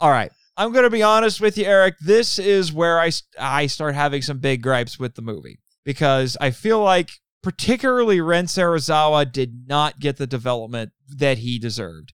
All 0.00 0.10
right. 0.10 0.32
I'm 0.56 0.72
going 0.72 0.84
to 0.84 0.90
be 0.90 1.02
honest 1.02 1.40
with 1.40 1.58
you, 1.58 1.64
Eric. 1.64 1.96
This 2.00 2.38
is 2.38 2.72
where 2.72 3.00
I, 3.00 3.10
I 3.38 3.66
start 3.66 3.94
having 3.94 4.22
some 4.22 4.38
big 4.38 4.62
gripes 4.62 4.98
with 4.98 5.14
the 5.14 5.22
movie 5.22 5.58
because 5.84 6.36
I 6.40 6.50
feel 6.50 6.80
like, 6.82 7.10
particularly 7.42 8.20
Ren 8.20 8.46
Serizawa, 8.46 9.30
did 9.30 9.66
not 9.66 9.98
get 9.98 10.16
the 10.16 10.26
development 10.26 10.92
that 11.08 11.38
he 11.38 11.58
deserved. 11.58 12.12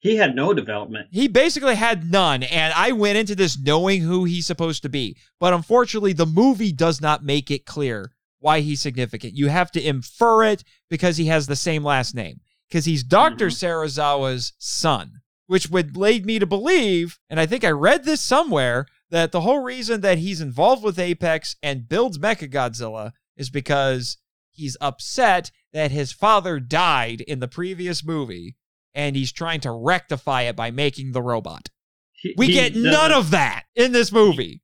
he 0.00 0.16
had 0.16 0.34
no 0.36 0.54
development. 0.54 1.08
He 1.10 1.26
basically 1.28 1.74
had 1.74 2.10
none, 2.10 2.44
and 2.44 2.72
I 2.74 2.92
went 2.92 3.18
into 3.18 3.34
this 3.34 3.58
knowing 3.58 4.02
who 4.02 4.24
he's 4.24 4.46
supposed 4.46 4.82
to 4.82 4.88
be. 4.88 5.16
But 5.40 5.52
unfortunately, 5.52 6.12
the 6.12 6.26
movie 6.26 6.72
does 6.72 7.00
not 7.00 7.24
make 7.24 7.50
it 7.50 7.66
clear 7.66 8.12
why 8.38 8.60
he's 8.60 8.80
significant. 8.80 9.34
You 9.34 9.48
have 9.48 9.72
to 9.72 9.82
infer 9.84 10.44
it 10.44 10.62
because 10.88 11.16
he 11.16 11.26
has 11.26 11.46
the 11.46 11.56
same 11.56 11.82
last 11.82 12.14
name, 12.14 12.40
because 12.68 12.84
he's 12.84 13.02
doctor 13.02 13.48
mm-hmm. 13.48 13.66
Serizawa's 13.66 14.52
son, 14.58 15.20
which 15.48 15.68
would 15.68 15.96
lead 15.96 16.24
me 16.24 16.38
to 16.38 16.46
believe, 16.46 17.18
and 17.28 17.40
I 17.40 17.46
think 17.46 17.64
I 17.64 17.70
read 17.70 18.04
this 18.04 18.20
somewhere, 18.20 18.86
that 19.10 19.32
the 19.32 19.40
whole 19.40 19.62
reason 19.62 20.02
that 20.02 20.18
he's 20.18 20.40
involved 20.40 20.84
with 20.84 20.98
Apex 20.98 21.56
and 21.62 21.88
builds 21.88 22.18
Mechagodzilla 22.18 23.12
is 23.36 23.50
because 23.50 24.18
he's 24.52 24.76
upset 24.80 25.50
that 25.72 25.90
his 25.90 26.12
father 26.12 26.60
died 26.60 27.22
in 27.22 27.40
the 27.40 27.48
previous 27.48 28.04
movie 28.04 28.56
and 28.94 29.16
he's 29.16 29.32
trying 29.32 29.60
to 29.60 29.70
rectify 29.72 30.42
it 30.42 30.54
by 30.56 30.70
making 30.70 31.12
the 31.12 31.22
robot. 31.22 31.68
He- 32.12 32.34
We 32.36 32.46
he 32.48 32.52
get 32.52 32.74
none 32.76 33.12
of 33.12 33.30
that 33.30 33.64
in 33.74 33.92
this 33.92 34.12
movie. 34.12 34.62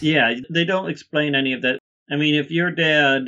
Yeah, 0.00 0.34
they 0.50 0.64
don't 0.64 0.90
explain 0.90 1.34
any 1.34 1.52
of 1.52 1.62
that. 1.62 1.78
I 2.10 2.16
mean, 2.16 2.34
if 2.34 2.50
your 2.50 2.70
dad 2.72 3.26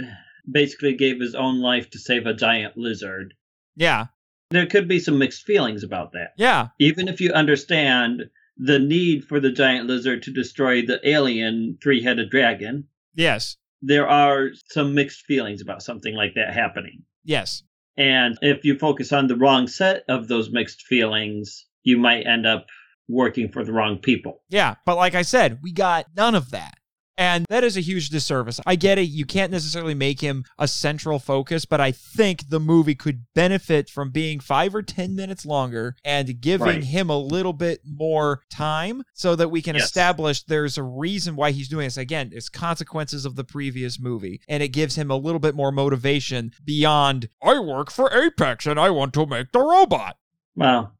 basically 0.51 0.95
gave 0.95 1.21
his 1.21 1.35
own 1.35 1.61
life 1.61 1.91
to 1.91 1.99
save 1.99 2.27
a 2.27 2.35
giant 2.35 2.77
lizard, 2.77 3.35
Yeah, 3.77 4.07
there 4.51 4.67
could 4.67 4.89
be 4.89 4.99
some 4.99 5.19
mixed 5.19 5.45
feelings 5.45 5.83
about 5.85 6.13
that. 6.13 6.33
yeah, 6.37 6.69
Even 6.79 7.09
if 7.09 7.21
you 7.21 7.33
understand 7.33 8.23
the 8.57 8.79
need 8.79 9.25
for 9.25 9.41
the 9.41 9.53
giant 9.53 9.87
lizard 9.87 10.23
to 10.23 10.33
destroy 10.33 10.83
the 10.85 11.01
alien 11.09 11.79
three 11.83 12.03
headed 12.03 12.31
dragon, 12.31 12.85
yes, 13.15 13.57
there 13.83 14.09
are 14.09 14.49
some 14.71 14.95
mixed 14.95 15.25
feelings 15.27 15.63
about 15.63 15.83
something 15.83 16.15
like 16.15 16.35
that 16.35 16.53
happening. 16.53 17.03
yes. 17.25 17.63
And 17.97 18.39
if 18.43 18.65
you 18.65 18.79
focus 18.79 19.13
on 19.13 19.27
the 19.27 19.35
wrong 19.35 19.67
set 19.67 20.05
of 20.09 20.29
those 20.29 20.53
mixed 20.53 20.83
feelings, 20.83 21.67
you 21.83 21.99
might 21.99 22.29
end 22.29 22.47
up 22.47 22.67
working 23.09 23.51
for 23.51 23.65
the 23.65 23.73
wrong 23.73 23.99
people. 23.99 24.41
Yeah, 24.49 24.77
but 24.87 24.97
like 24.97 25.17
I 25.17 25.23
said, 25.23 25.59
we 25.65 25.73
got 25.73 26.07
none 26.17 26.37
of 26.37 26.51
that. 26.53 26.78
And 27.19 27.45
that 27.51 27.65
is 27.65 27.77
a 27.77 27.81
huge 27.81 28.11
disservice. 28.11 28.61
I 28.65 28.77
get 28.77 28.97
it. 28.97 29.09
You 29.09 29.27
can't 29.27 29.51
necessarily 29.51 29.95
make 29.95 30.21
him 30.21 30.45
a 30.57 30.69
central 30.69 31.19
focus, 31.19 31.65
but 31.65 31.81
I 31.81 31.91
think 31.91 32.49
the 32.49 32.61
movie 32.61 32.95
could 32.95 33.25
benefit 33.35 33.91
from 33.91 34.11
being 34.11 34.39
five 34.39 34.73
or 34.73 34.83
10 34.83 35.17
minutes 35.17 35.45
longer 35.45 35.97
and 36.05 36.41
giving 36.41 36.67
Right. 36.67 36.85
him 36.85 37.11
a 37.11 37.19
little 37.19 37.53
bit 37.53 37.81
more 37.85 38.43
time 38.51 39.03
so 39.15 39.35
that 39.35 39.49
we 39.51 39.61
can 39.61 39.75
Yes. 39.75 39.87
establish 39.87 40.45
there's 40.45 40.79
a 40.79 40.83
reason 40.85 41.35
why 41.35 41.51
he's 41.51 41.69
doing 41.69 41.87
this. 41.87 41.97
Again, 41.97 42.31
it's 42.33 42.49
consequences 42.49 43.25
of 43.25 43.35
the 43.35 43.43
previous 43.45 43.99
movie, 43.99 44.41
and 44.49 44.63
it 44.63 44.69
gives 44.69 44.95
him 44.95 45.11
a 45.11 45.17
little 45.17 45.41
bit 45.41 45.57
more 45.57 45.73
motivation 45.73 46.53
beyond, 46.65 47.29
I 47.43 47.59
work 47.59 47.91
for 47.91 48.13
Apex 48.17 48.65
and 48.65 48.79
I 48.79 48.91
want 48.91 49.13
to 49.15 49.27
make 49.27 49.51
the 49.51 49.59
robot. 49.61 50.17
Well, 50.55 50.95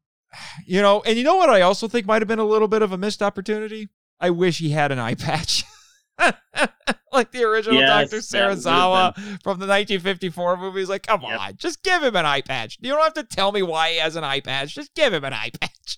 You 0.67 0.81
know, 0.81 1.01
and 1.07 1.17
you 1.17 1.23
know 1.23 1.37
what 1.37 1.49
I 1.49 1.61
also 1.61 1.87
think 1.87 2.05
might 2.05 2.21
have 2.21 2.27
been 2.27 2.37
a 2.39 2.43
little 2.45 2.67
bit 2.67 2.81
of 2.81 2.91
a 2.91 2.97
missed 2.97 3.23
opportunity? 3.23 3.87
I 4.19 4.29
wish 4.31 4.59
he 4.59 4.71
had 4.71 4.91
an 4.91 4.99
eye 4.99 5.15
patch. 5.15 5.63
like 7.11 7.31
the 7.31 7.43
original 7.43 7.79
Yes, 7.79 8.09
Dr. 8.11 8.21
Serizawa 8.21 9.13
from 9.43 9.59
the 9.59 9.67
1954 9.67 10.57
movie. 10.57 10.79
He's 10.81 10.89
like, 10.89 11.03
come 11.07 11.21
Yep. 11.21 11.39
on, 11.39 11.57
just 11.57 11.83
give 11.83 12.03
him 12.03 12.15
an 12.15 12.25
eye 12.25 12.41
patch. 12.41 12.77
You 12.81 12.89
don't 12.91 13.01
have 13.03 13.13
to 13.15 13.23
tell 13.23 13.51
me 13.51 13.61
why 13.61 13.91
he 13.91 13.97
has 13.97 14.15
an 14.15 14.23
eye 14.23 14.39
patch. 14.41 14.75
Just 14.75 14.93
give 14.95 15.13
him 15.13 15.23
an 15.23 15.33
eye 15.33 15.51
patch. 15.59 15.97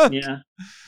yeah. 0.12 0.38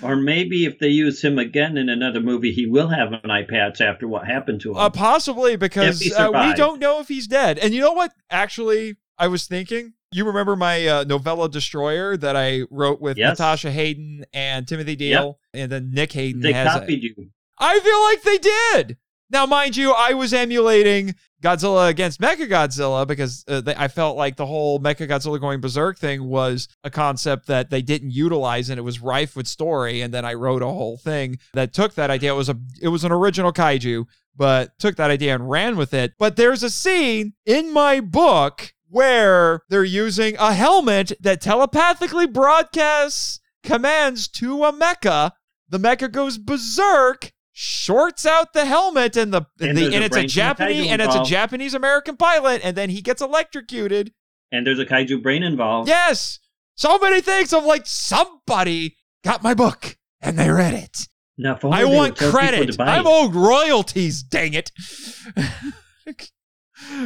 Or 0.03 0.17
maybe 0.17 0.65
if 0.65 0.79
they 0.79 0.89
use 0.89 1.23
him 1.23 1.39
again 1.39 1.77
in 1.77 1.89
another 1.89 2.21
movie, 2.21 2.53
he 2.53 2.67
will 2.67 2.89
have 2.89 3.13
an 3.13 3.31
eye 3.31 3.45
patch 3.49 3.81
after 3.81 4.07
what 4.09 4.27
happened 4.27 4.61
to 4.63 4.71
him. 4.71 4.77
Uh, 4.77 4.91
possibly 4.91 5.57
because 5.57 6.01
uh, 6.13 6.31
we 6.33 6.55
don't 6.55 6.81
know 6.81 7.01
if 7.01 7.09
he's 7.09 7.27
dead. 7.27 7.59
And 7.59 7.75
you 7.75 7.81
know 7.81 7.93
what? 7.93 8.13
Actually, 8.31 8.97
I 9.19 9.27
was 9.29 9.47
thinking. 9.47 9.95
You 10.13 10.25
remember 10.25 10.57
my 10.57 10.85
uh, 10.89 11.05
novella 11.05 11.49
Destroyer 11.49 12.17
that 12.17 12.35
I 12.37 12.63
wrote 12.69 13.01
with 13.01 13.17
Yes. 13.17 13.39
Natasha 13.39 13.71
Hayden 13.71 14.25
and 14.33 14.67
Timothy 14.67 14.97
Deal, 14.97 15.39
and 15.55 15.71
then 15.71 15.93
Nick 15.93 16.13
Hayden 16.15 16.41
they 16.41 16.53
has. 16.53 16.67
a- 16.75 16.81
copied 16.81 17.03
you. 17.05 17.15
I 17.61 17.79
feel 17.81 18.03
like 18.03 18.23
they 18.23 18.39
did. 18.39 18.97
Now, 19.31 19.47
mind 19.47 19.77
you, 19.77 19.93
I 19.93 20.15
was 20.15 20.33
emulating 20.33 21.15
Godzilla 21.43 21.89
against 21.89 22.21
Mechagodzilla 22.21 23.07
because 23.07 23.45
uh, 23.47 23.61
they, 23.61 23.75
I 23.77 23.87
felt 23.89 24.17
like 24.17 24.37
the 24.37 24.47
whole 24.47 24.81
Mechagodzilla 24.81 25.41
going 25.41 25.61
berserk 25.61 25.99
thing 25.99 26.25
was 26.25 26.69
a 26.83 26.91
concept 26.91 27.47
that 27.47 27.71
they 27.71 27.81
didn't 27.81 28.11
utilize, 28.11 28.69
and 28.69 28.79
it 28.79 28.83
was 28.83 29.01
rife 29.01 29.37
with 29.37 29.47
story. 29.47 30.01
And 30.01 30.13
then 30.13 30.25
I 30.25 30.35
wrote 30.35 30.63
a 30.63 30.67
whole 30.67 30.97
thing 30.97 31.39
that 31.55 31.73
took 31.73 31.95
that 31.95 32.11
idea. 32.11 32.33
It 32.33 32.37
was 32.37 32.49
a 32.49 32.59
it 32.83 32.89
was 32.89 33.05
an 33.05 33.13
original 33.13 33.53
kaiju, 33.53 34.05
but 34.37 34.79
took 34.79 34.97
that 34.97 35.11
idea 35.11 35.35
and 35.35 35.49
ran 35.49 35.77
with 35.77 35.95
it. 35.95 36.15
But 36.19 36.37
there's 36.37 36.63
a 36.63 36.71
scene 36.71 37.35
in 37.47 37.73
my 37.73 38.01
book 38.01 38.75
where 38.89 39.63
they're 39.69 39.85
using 39.85 40.35
a 40.39 40.53
helmet 40.53 41.13
that 41.21 41.41
telepathically 41.41 42.27
broadcasts 42.27 43.39
commands 43.63 44.27
to 44.29 44.65
a 44.65 44.73
mecha. 44.73 45.31
The 45.69 45.79
mecha 45.79 46.11
goes 46.11 46.37
berserk, 46.37 47.31
shorts 47.53 48.27
out 48.27 48.53
the 48.53 48.65
helmet, 48.65 49.17
and 49.17 49.33
the, 49.33 49.47
And 49.61 49.77
the 49.77 49.85
and 49.87 49.95
a 49.95 50.07
it's 50.07 50.17
a 50.17 50.21
brain 50.21 50.23
from 50.23 50.23
the 50.23 50.27
Japanese 50.29 50.91
and 50.91 51.03
it's 51.03 51.15
a. 51.15 51.25
Japanese 51.25 51.75
American 51.75 52.17
pilot, 52.17 52.61
and 52.65 52.77
then 52.77 52.91
he 52.91 53.03
gets 53.03 53.23
electrocuted. 53.23 54.13
And 54.53 54.67
there's 54.67 54.79
a 54.79 54.87
kaiju 54.87 55.23
brain 55.23 55.43
involved. 55.43 55.89
Yes, 55.89 56.41
so 56.75 56.99
many 56.99 57.21
things. 57.21 57.53
I'm 57.53 57.67
like, 57.67 57.87
somebody 57.87 58.97
got 59.23 59.43
my 59.43 59.55
book 59.55 59.97
and 60.21 60.39
they 60.39 60.51
read 60.51 60.75
it. 60.75 60.97
Now, 61.37 61.59
I 61.63 61.85
want 61.85 62.17
credit. 62.17 62.79
I'm 62.81 63.07
owed 63.07 63.35
royalties. 63.35 64.23
Dang 64.23 64.55
it. 64.55 64.71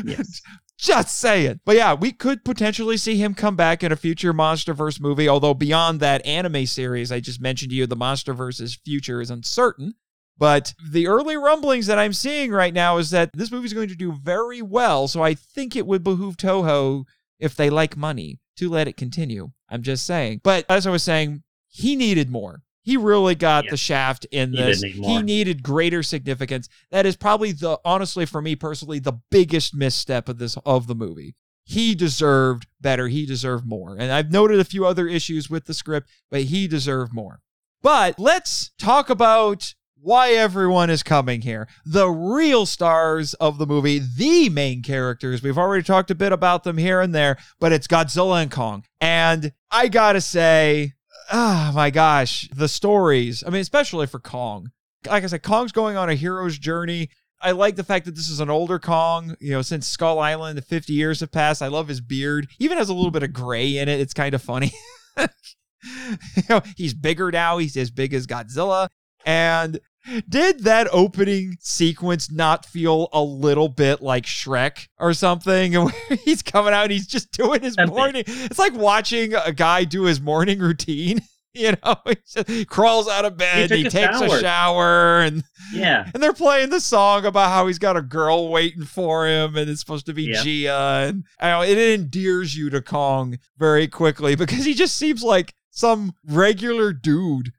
Yes. 0.05 0.41
Just 0.79 1.19
saying. 1.19 1.61
But 1.65 1.77
yeah, 1.77 1.95
we 1.95 2.13
could 2.13 2.45
potentially 2.45 2.97
see 2.97 3.17
him 3.17 3.35
come 3.35 3.57
back 3.57 3.83
in 3.83 3.91
a 3.91 3.97
future 3.97 4.35
MonsterVerse 4.35 5.01
movie. 5.01 5.29
Although 5.29 5.55
beyond 5.55 6.01
that 6.01 6.25
anime 6.27 6.67
series 6.67 7.11
I 7.11 7.21
just 7.21 7.41
mentioned 7.41 7.71
to 7.71 7.77
you, 7.77 7.87
the 7.87 7.97
MonsterVerse's 7.97 8.75
future 8.85 9.21
is 9.21 9.31
uncertain. 9.31 9.95
But 10.37 10.75
the 10.91 11.07
early 11.07 11.37
rumblings 11.37 11.87
that 11.87 11.99
I'm 11.99 12.13
seeing 12.13 12.51
right 12.51 12.75
now 12.75 12.99
is 12.99 13.11
that 13.11 13.31
this 13.35 13.53
movie 13.53 13.67
is 13.67 13.73
going 13.75 13.89
to 13.89 13.95
do 13.95 14.13
very 14.13 14.63
well. 14.63 15.07
So 15.09 15.23
I 15.23 15.35
think 15.35 15.77
it 15.77 15.87
would 15.87 16.03
behoove 16.03 16.37
Toho, 16.37 17.05
if 17.39 17.55
they 17.55 17.71
like 17.71 17.97
money, 17.97 18.41
to 18.57 18.69
let 18.69 18.89
it 18.89 18.97
continue. 18.97 19.51
I'm 19.69 19.83
just 19.83 20.05
saying. 20.07 20.41
But 20.43 20.65
as 20.69 20.87
I 20.87 20.91
was 20.91 21.03
saying, 21.03 21.43
he 21.69 21.95
needed 21.97 22.31
more. 22.31 22.63
He 22.83 22.97
really 22.97 23.35
got 23.35 23.65
Yeah. 23.65 23.71
the 23.71 23.77
shaft 23.77 24.27
in 24.31 24.53
He 24.53 24.57
this. 24.63 24.83
need 24.83 24.95
He 25.05 25.23
needed 25.23 25.63
greater 25.63 26.03
significance. 26.03 26.69
That 26.91 27.07
is 27.07 27.17
probably 27.17 27.53
the 27.53 27.79
honestly 27.85 28.27
for 28.27 28.43
me 28.43 28.57
personally 28.57 28.99
the 28.99 29.21
biggest 29.31 29.75
misstep 29.75 30.29
of 30.29 30.39
this 30.39 30.57
of 30.67 30.87
the 30.87 30.95
movie. 30.95 31.35
He 31.65 31.95
deserved 31.95 32.67
better. 32.81 33.09
He 33.09 33.25
deserved 33.25 33.65
more. 33.67 33.97
And 33.99 34.13
I've 34.13 34.31
noted 34.31 34.61
a 34.61 34.65
few 34.65 34.85
other 34.85 35.09
issues 35.09 35.49
with 35.49 35.65
the 35.65 35.73
script, 35.75 36.11
but 36.31 36.43
he 36.43 36.69
deserved 36.69 37.15
more. 37.15 37.41
But 37.83 38.19
let's 38.19 38.73
talk 38.79 39.09
about 39.09 39.75
why 40.05 40.33
everyone 40.33 40.91
is 40.91 41.03
coming 41.03 41.41
here. 41.41 41.67
The 41.87 42.11
real 42.11 42.67
stars 42.67 43.33
of 43.35 43.57
the 43.57 43.67
movie, 43.67 43.99
the 43.99 44.51
main 44.51 44.83
characters. 44.83 45.43
We've 45.43 45.57
already 45.57 45.83
talked 45.83 46.11
a 46.11 46.15
bit 46.15 46.31
about 46.31 46.63
them 46.63 46.77
here 46.77 47.01
and 47.01 47.15
there, 47.15 47.39
but 47.59 47.73
it's 47.73 47.87
Godzilla 47.87 48.43
and 48.43 48.51
Kong. 48.51 48.85
And 49.01 49.53
I 49.71 49.89
gotta 49.89 50.21
say, 50.21 50.93
oh 51.33 51.73
my 51.75 51.89
gosh, 51.89 52.51
the 52.55 52.69
stories. 52.69 53.43
I 53.47 53.51
mean, 53.51 53.63
especially 53.63 54.07
for 54.07 54.21
Kong. 54.21 54.73
Like 55.07 55.25
I 55.25 55.27
said, 55.27 55.43
Kong's 55.43 55.73
going 55.73 55.97
on 55.97 56.11
a 56.11 56.15
hero's 56.15 56.59
journey. 56.59 57.09
I 57.41 57.53
like 57.53 57.77
the 57.77 57.83
fact 57.83 58.05
that 58.05 58.15
this 58.15 58.29
is 58.29 58.41
an 58.41 58.51
older 58.51 58.79
Kong. 58.79 59.37
You 59.41 59.53
know, 59.53 59.63
since 59.63 59.87
Skull 59.87 60.19
Island, 60.19 60.59
the 60.59 60.63
50 60.63 60.93
years 60.93 61.21
have 61.21 61.33
passed. 61.33 61.63
I 61.63 61.69
love 61.69 61.89
his 61.89 62.03
beard. 62.03 62.49
Even 62.59 62.77
has 62.77 62.91
a 62.91 62.95
little 62.95 63.11
bit 63.11 63.23
of 63.23 63.33
gray 63.33 63.79
in 63.79 63.89
it. 63.89 64.01
It's 64.01 64.15
kind 64.15 64.35
of 64.35 64.43
funny. 64.43 64.73
you 65.17 66.43
know, 66.51 66.61
he's 66.77 66.93
bigger 66.93 67.31
now. 67.31 67.57
He's 67.57 67.77
as 67.79 67.91
big 67.91 68.13
as 68.13 68.27
Godzilla. 68.27 68.89
And 69.25 69.81
did 70.29 70.65
that 70.65 70.89
opening 70.93 71.57
sequence 71.61 72.31
not 72.31 72.67
feel 72.67 73.09
a 73.13 73.23
little 73.23 73.69
bit 73.69 74.03
like 74.03 74.25
Shrek 74.27 74.89
or 74.99 75.13
something? 75.15 75.73
Where 75.75 75.95
he's 76.25 76.43
coming 76.43 76.73
out, 76.75 76.85
and 76.85 76.93
he's 76.93 77.07
just 77.07 77.33
doing 77.33 77.63
his 77.63 77.77
morning. 77.79 78.25
It's 78.27 78.59
like 78.59 78.75
watching 78.75 79.35
a 79.35 79.53
guy 79.53 79.85
do 79.85 80.05
his 80.05 80.21
morning 80.21 80.59
routine. 80.59 81.21
You 81.57 81.75
know, 81.85 81.95
he 82.09 82.17
just 82.29 82.67
crawls 82.69 83.07
out 83.07 83.25
of 83.25 83.37
bed, 83.37 83.69
took 83.69 83.79
he 83.79 83.87
a 83.87 83.89
takes 83.89 84.21
a 84.21 84.29
shower. 84.29 84.41
shower, 84.41 85.21
and 85.21 85.45
Yeah. 85.73 86.11
and 86.13 86.21
they're 86.21 86.33
playing 86.33 86.71
the 86.71 86.81
song 86.81 87.25
about 87.25 87.49
how 87.49 87.69
he's 87.69 87.79
got 87.79 87.97
a 87.97 88.03
girl 88.03 88.49
waiting 88.49 88.83
for 88.83 89.29
him, 89.29 89.55
and 89.57 89.71
it's 89.71 89.79
supposed 89.79 90.07
to 90.07 90.13
be 90.13 90.25
Yep. 90.25 90.45
Jia, 90.45 91.09
and 91.11 91.23
I 91.39 91.51
know 91.51 91.63
it 91.63 91.79
endears 91.79 92.57
you 92.57 92.71
to 92.71 92.83
Kong 92.83 93.39
very 93.57 93.87
quickly 93.87 94.35
because 94.35 94.65
he 94.65 94.75
just 94.75 94.97
seems 94.97 95.23
like 95.23 95.55
some 95.71 96.17
regular 96.27 96.93
dude, 96.93 97.53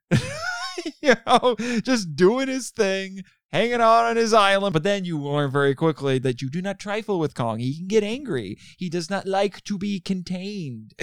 you 1.02 1.16
know, 1.26 1.56
just 1.84 2.16
doing 2.16 2.48
his 2.48 2.70
thing, 2.70 3.24
hanging 3.52 3.76
out 3.76 4.06
on 4.06 4.16
his 4.16 4.34
island. 4.34 4.74
But 4.74 4.84
then 4.84 5.06
you 5.06 5.20
learn 5.20 5.52
very 5.52 5.76
quickly 5.76 6.20
that 6.20 6.42
you 6.42 6.50
do 6.50 6.62
not 6.62 6.80
trifle 6.80 7.20
with 7.20 7.36
Kong. 7.36 7.60
He 7.60 7.78
can 7.78 7.88
get 7.88 8.04
angry. 8.04 8.58
He 8.78 8.90
does 8.90 9.10
not 9.10 9.26
like 9.28 9.64
to 9.66 9.78
be 9.78 10.00
contained. 10.00 10.94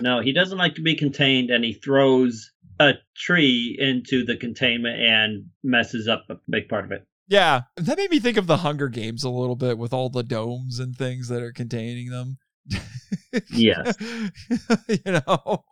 No, 0.00 0.20
he 0.20 0.32
doesn't 0.32 0.58
like 0.58 0.74
to 0.76 0.82
be 0.82 0.96
contained, 0.96 1.50
and 1.50 1.64
he 1.64 1.72
throws 1.72 2.52
a 2.80 2.94
tree 3.16 3.76
into 3.78 4.24
the 4.24 4.36
containment 4.36 5.00
and 5.00 5.46
messes 5.62 6.08
up 6.08 6.24
a 6.28 6.36
big 6.48 6.68
part 6.68 6.84
of 6.84 6.92
it. 6.92 7.06
Yeah, 7.28 7.62
that 7.76 7.96
made 7.96 8.10
me 8.10 8.18
think 8.18 8.36
of 8.36 8.46
the 8.46 8.58
Hunger 8.58 8.88
Games 8.88 9.24
a 9.24 9.30
little 9.30 9.56
bit 9.56 9.78
with 9.78 9.92
all 9.92 10.10
the 10.10 10.22
domes 10.22 10.78
and 10.78 10.94
things 10.94 11.28
that 11.28 11.42
are 11.42 11.52
containing 11.52 12.10
them. 12.10 12.38
Yes, 13.50 13.96
you 14.88 15.00
know? 15.06 15.64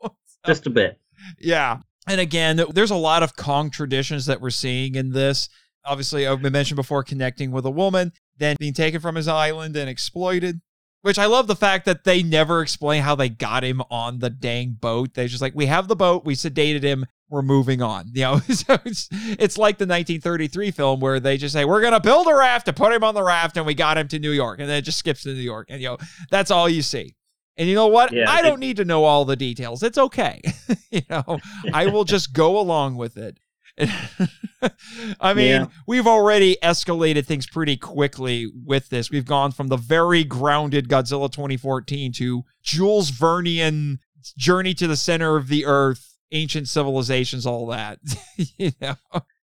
just 0.44 0.66
a 0.66 0.70
bit. 0.70 0.98
Yeah. 1.38 1.78
And 2.08 2.20
again, 2.20 2.60
there's 2.70 2.90
a 2.90 2.96
lot 2.96 3.22
of 3.22 3.36
Kong 3.36 3.70
traditions 3.70 4.26
that 4.26 4.40
we're 4.40 4.50
seeing 4.50 4.94
in 4.94 5.12
this. 5.12 5.48
Obviously, 5.84 6.26
I've 6.26 6.40
mentioned 6.40 6.76
before 6.76 7.02
connecting 7.02 7.50
with 7.52 7.64
a 7.64 7.70
woman, 7.70 8.12
then 8.38 8.56
being 8.58 8.74
taken 8.74 9.00
from 9.00 9.14
his 9.14 9.28
island 9.28 9.76
and 9.76 9.88
exploited. 9.88 10.60
Which 11.02 11.18
I 11.18 11.26
love 11.26 11.48
the 11.48 11.56
fact 11.56 11.84
that 11.86 12.04
they 12.04 12.22
never 12.22 12.62
explain 12.62 13.02
how 13.02 13.16
they 13.16 13.28
got 13.28 13.64
him 13.64 13.82
on 13.90 14.20
the 14.20 14.30
dang 14.30 14.76
boat. 14.80 15.14
They're 15.14 15.26
just 15.26 15.42
like, 15.42 15.52
we 15.52 15.66
have 15.66 15.88
the 15.88 15.96
boat, 15.96 16.24
we 16.24 16.36
sedated 16.36 16.84
him, 16.84 17.06
we're 17.28 17.42
moving 17.42 17.82
on. 17.82 18.04
You 18.14 18.22
know, 18.22 18.38
so 18.38 18.78
it's 18.84 19.08
it's 19.10 19.58
like 19.58 19.78
the 19.78 19.86
1933 19.86 20.70
film 20.70 21.00
where 21.00 21.18
they 21.18 21.38
just 21.38 21.54
say, 21.54 21.64
We're 21.64 21.80
gonna 21.80 21.98
build 21.98 22.28
a 22.28 22.34
raft 22.34 22.66
to 22.66 22.72
put 22.72 22.92
him 22.92 23.02
on 23.02 23.14
the 23.14 23.22
raft, 23.24 23.56
and 23.56 23.66
we 23.66 23.74
got 23.74 23.98
him 23.98 24.06
to 24.08 24.20
New 24.20 24.30
York. 24.30 24.60
And 24.60 24.68
then 24.68 24.76
it 24.76 24.82
just 24.82 24.98
skips 24.98 25.24
to 25.24 25.30
New 25.30 25.40
York. 25.40 25.66
And 25.70 25.80
you 25.80 25.88
know, 25.88 25.98
that's 26.30 26.52
all 26.52 26.68
you 26.68 26.82
see. 26.82 27.16
And 27.56 27.68
you 27.68 27.74
know 27.74 27.86
what? 27.88 28.12
Yeah, 28.12 28.30
I 28.30 28.40
don't 28.42 28.60
need 28.60 28.76
to 28.78 28.84
know 28.84 29.04
all 29.04 29.24
the 29.24 29.36
details. 29.36 29.82
It's 29.82 29.98
okay. 29.98 30.40
you 30.90 31.02
know, 31.10 31.38
I 31.72 31.86
will 31.86 32.04
just 32.04 32.32
go 32.32 32.58
along 32.58 32.96
with 32.96 33.16
it. 33.16 33.38
I 35.20 35.34
mean, 35.34 35.46
Yeah. 35.46 35.66
we've 35.86 36.06
already 36.06 36.56
escalated 36.62 37.26
things 37.26 37.46
pretty 37.46 37.76
quickly 37.76 38.46
with 38.64 38.88
this. 38.90 39.10
We've 39.10 39.24
gone 39.24 39.52
from 39.52 39.68
the 39.68 39.76
very 39.76 40.24
grounded 40.24 40.88
Godzilla 40.88 41.30
2014 41.30 42.12
to 42.12 42.42
Jules 42.62 43.10
Vernian 43.10 43.98
journey 44.36 44.74
to 44.74 44.86
the 44.86 44.96
center 44.96 45.36
of 45.36 45.48
the 45.48 45.64
earth, 45.66 46.16
ancient 46.32 46.68
civilizations, 46.68 47.46
all 47.46 47.66
that. 47.66 47.98
you 48.58 48.72
know? 48.80 48.94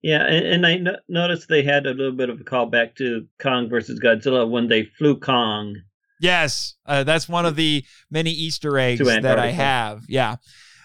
Yeah, 0.01 0.23
and, 0.26 0.45
and 0.45 0.65
I 0.67 0.76
no- 0.77 0.97
noticed 1.07 1.47
they 1.49 1.63
had 1.63 1.85
a 1.85 1.91
little 1.93 2.11
bit 2.13 2.30
of 2.30 2.39
a 2.39 2.43
callback 2.43 2.95
to 2.95 3.27
Kong 3.39 3.69
versus 3.69 3.99
Godzilla 3.99 4.49
when 4.49 4.67
they 4.67 4.84
flew 4.97 5.19
Kong. 5.19 5.76
Yes, 6.19 6.75
uh, 6.85 7.03
that's 7.03 7.27
one 7.27 7.45
of 7.45 7.55
the 7.55 7.83
many 8.09 8.31
Easter 8.31 8.77
eggs 8.77 9.05
that 9.05 9.39
I 9.39 9.47
have. 9.47 10.03
Yeah, 10.07 10.35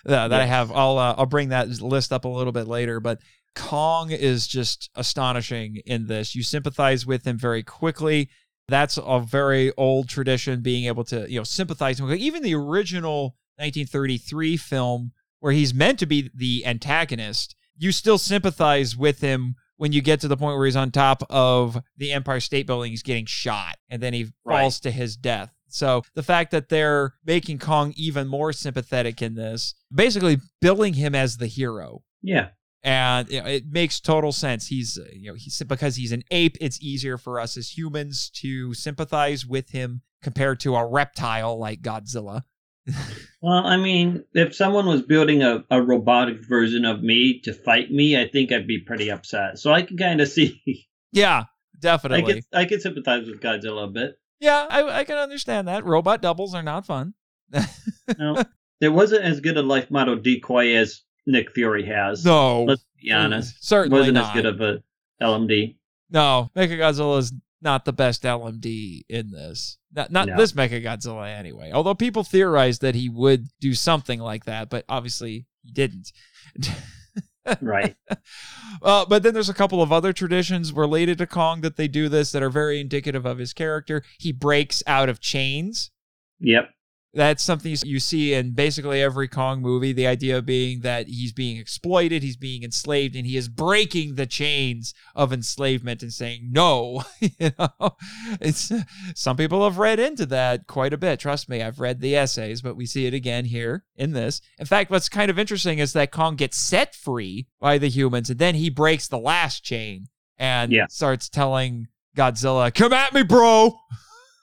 uh, 0.06 0.28
that 0.28 0.40
I 0.40 0.44
have. 0.44 0.72
I'll 0.72 0.98
uh, 0.98 1.14
I'll 1.16 1.26
bring 1.26 1.50
that 1.50 1.68
list 1.80 2.12
up 2.12 2.24
a 2.24 2.28
little 2.28 2.52
bit 2.52 2.66
later. 2.66 3.00
But 3.00 3.20
Kong 3.54 4.10
is 4.10 4.46
just 4.46 4.90
astonishing 4.94 5.80
in 5.86 6.06
this. 6.06 6.34
You 6.34 6.42
sympathize 6.42 7.06
with 7.06 7.26
him 7.26 7.38
very 7.38 7.62
quickly. 7.62 8.30
That's 8.68 8.98
a 9.02 9.20
very 9.20 9.72
old 9.76 10.08
tradition, 10.08 10.62
being 10.62 10.86
able 10.86 11.04
to 11.04 11.30
you 11.30 11.38
know 11.38 11.44
sympathize 11.44 12.00
with 12.00 12.12
him. 12.12 12.18
Even 12.18 12.42
the 12.42 12.54
original 12.54 13.36
1933 13.56 14.56
film, 14.56 15.12
where 15.40 15.52
he's 15.52 15.74
meant 15.74 15.98
to 16.00 16.06
be 16.06 16.30
the 16.34 16.64
antagonist, 16.66 17.56
you 17.76 17.92
still 17.92 18.18
sympathize 18.18 18.96
with 18.96 19.20
him 19.20 19.54
when 19.80 19.92
you 19.92 20.02
get 20.02 20.20
to 20.20 20.28
the 20.28 20.36
point 20.36 20.58
where 20.58 20.66
he's 20.66 20.76
on 20.76 20.90
top 20.90 21.22
of 21.30 21.82
the 21.96 22.12
Empire 22.12 22.38
State 22.38 22.66
Building, 22.66 22.90
he's 22.90 23.02
getting 23.02 23.24
shot, 23.24 23.76
and 23.88 24.02
then 24.02 24.12
he 24.12 24.24
Right. 24.44 24.60
falls 24.60 24.78
to 24.80 24.90
his 24.90 25.16
death. 25.16 25.54
So 25.68 26.02
the 26.14 26.22
fact 26.22 26.50
that 26.50 26.68
they're 26.68 27.14
making 27.24 27.60
Kong 27.60 27.94
even 27.96 28.28
more 28.28 28.52
sympathetic 28.52 29.22
in 29.22 29.36
this, 29.36 29.74
basically 29.90 30.36
billing 30.60 30.94
him 30.94 31.14
as 31.14 31.38
the 31.38 31.46
hero. 31.46 32.02
Yeah, 32.20 32.48
And 32.82 33.26
you 33.30 33.40
know, 33.40 33.46
it 33.48 33.64
makes 33.70 34.00
total 34.00 34.32
sense. 34.32 34.66
He's, 34.66 34.98
uh, 34.98 35.08
you 35.14 35.28
know, 35.30 35.34
he's 35.34 35.62
because 35.66 35.96
he's 35.96 36.12
an 36.12 36.24
ape. 36.30 36.58
It's 36.60 36.78
easier 36.82 37.16
for 37.16 37.40
us 37.40 37.56
as 37.56 37.70
humans 37.78 38.28
to 38.34 38.74
sympathize 38.74 39.46
with 39.46 39.70
him 39.70 40.02
compared 40.22 40.60
to 40.60 40.76
a 40.76 40.86
reptile 40.86 41.58
like 41.58 41.80
Godzilla. 41.80 42.42
Well, 43.42 43.66
I 43.66 43.76
mean, 43.76 44.24
if 44.34 44.54
someone 44.54 44.86
was 44.86 45.02
building 45.02 45.42
a, 45.42 45.64
a 45.70 45.82
robotic 45.82 46.40
version 46.40 46.84
of 46.84 47.02
me 47.02 47.40
to 47.44 47.52
fight 47.52 47.90
me, 47.90 48.20
I 48.20 48.28
think 48.28 48.52
I'd 48.52 48.66
be 48.66 48.80
pretty 48.80 49.10
upset. 49.10 49.58
So 49.58 49.72
I 49.72 49.82
can 49.82 49.96
kind 49.96 50.20
of 50.20 50.28
see. 50.28 50.86
Yeah, 51.12 51.44
definitely. 51.78 52.22
I 52.22 52.34
can 52.34 52.42
I 52.52 52.64
can 52.66 52.80
sympathize 52.80 53.26
with 53.26 53.40
Godzilla 53.40 53.84
a 53.84 53.88
bit. 53.88 54.14
Yeah, 54.38 54.66
I, 54.70 55.00
I 55.00 55.04
can 55.04 55.18
understand 55.18 55.66
that. 55.66 55.84
Robot 55.84 56.22
doubles 56.22 56.54
are 56.54 56.62
not 56.62 56.86
fun. 56.86 57.14
no, 58.16 58.42
there 58.80 58.92
wasn't 58.92 59.24
as 59.24 59.40
good 59.40 59.56
a 59.56 59.62
life 59.62 59.90
model 59.90 60.16
decoy 60.16 60.76
as 60.76 61.02
Nick 61.26 61.52
Fury 61.52 61.84
has. 61.86 62.24
No, 62.24 62.62
let's 62.62 62.84
be 63.02 63.10
honest. 63.12 63.56
Certainly 63.66 63.98
wasn't 63.98 64.14
not. 64.14 64.36
as 64.36 64.42
good 64.42 64.46
of 64.46 64.60
a 64.60 64.82
LMD. 65.20 65.76
No, 66.10 66.50
Mechagodzilla 66.56 67.18
is 67.18 67.32
not 67.62 67.84
the 67.84 67.92
best 67.92 68.22
LMD 68.22 69.02
in 69.08 69.30
this. 69.30 69.78
Not, 69.92 70.10
not 70.10 70.28
no. 70.28 70.36
this 70.36 70.52
Mechagodzilla 70.52 71.36
anyway. 71.36 71.72
Although 71.72 71.94
people 71.94 72.24
theorized 72.24 72.80
that 72.82 72.94
he 72.94 73.08
would 73.08 73.48
do 73.60 73.74
something 73.74 74.20
like 74.20 74.44
that, 74.44 74.70
but 74.70 74.84
obviously 74.88 75.46
he 75.62 75.72
didn't. 75.72 76.12
right. 77.60 77.96
Uh, 78.82 79.04
but 79.04 79.22
then 79.22 79.34
there's 79.34 79.48
a 79.48 79.54
couple 79.54 79.82
of 79.82 79.92
other 79.92 80.12
traditions 80.12 80.72
related 80.72 81.18
to 81.18 81.26
Kong 81.26 81.60
that 81.60 81.76
they 81.76 81.88
do 81.88 82.08
this 82.08 82.32
that 82.32 82.42
are 82.42 82.50
very 82.50 82.80
indicative 82.80 83.26
of 83.26 83.38
his 83.38 83.52
character. 83.52 84.02
He 84.18 84.32
breaks 84.32 84.82
out 84.86 85.08
of 85.08 85.20
chains. 85.20 85.90
Yep. 86.40 86.70
That's 87.12 87.42
something 87.42 87.76
you 87.84 87.98
see 87.98 88.34
in 88.34 88.52
basically 88.52 89.02
every 89.02 89.26
Kong 89.26 89.60
movie. 89.60 89.92
The 89.92 90.06
idea 90.06 90.40
being 90.42 90.80
that 90.82 91.08
he's 91.08 91.32
being 91.32 91.56
exploited, 91.56 92.22
he's 92.22 92.36
being 92.36 92.62
enslaved, 92.62 93.16
and 93.16 93.26
he 93.26 93.36
is 93.36 93.48
breaking 93.48 94.14
the 94.14 94.26
chains 94.26 94.94
of 95.16 95.32
enslavement 95.32 96.02
and 96.02 96.12
saying 96.12 96.50
no. 96.52 97.02
you 97.20 97.50
know, 97.58 97.96
it's 98.40 98.72
some 99.14 99.36
people 99.36 99.64
have 99.64 99.78
read 99.78 99.98
into 99.98 100.24
that 100.26 100.68
quite 100.68 100.92
a 100.92 100.98
bit. 100.98 101.18
Trust 101.18 101.48
me, 101.48 101.62
I've 101.62 101.80
read 101.80 102.00
the 102.00 102.14
essays, 102.14 102.62
but 102.62 102.76
we 102.76 102.86
see 102.86 103.06
it 103.06 103.14
again 103.14 103.44
here 103.44 103.84
in 103.96 104.12
this. 104.12 104.40
In 104.58 104.66
fact, 104.66 104.92
what's 104.92 105.08
kind 105.08 105.30
of 105.30 105.38
interesting 105.38 105.80
is 105.80 105.92
that 105.94 106.12
Kong 106.12 106.36
gets 106.36 106.58
set 106.58 106.94
free 106.94 107.48
by 107.60 107.78
the 107.78 107.88
humans, 107.88 108.30
and 108.30 108.38
then 108.38 108.54
he 108.54 108.70
breaks 108.70 109.08
the 109.08 109.18
last 109.18 109.64
chain 109.64 110.06
and 110.38 110.70
yeah. 110.70 110.86
starts 110.88 111.28
telling 111.28 111.88
Godzilla, 112.16 112.72
"Come 112.72 112.92
at 112.92 113.12
me, 113.12 113.24
bro." 113.24 113.74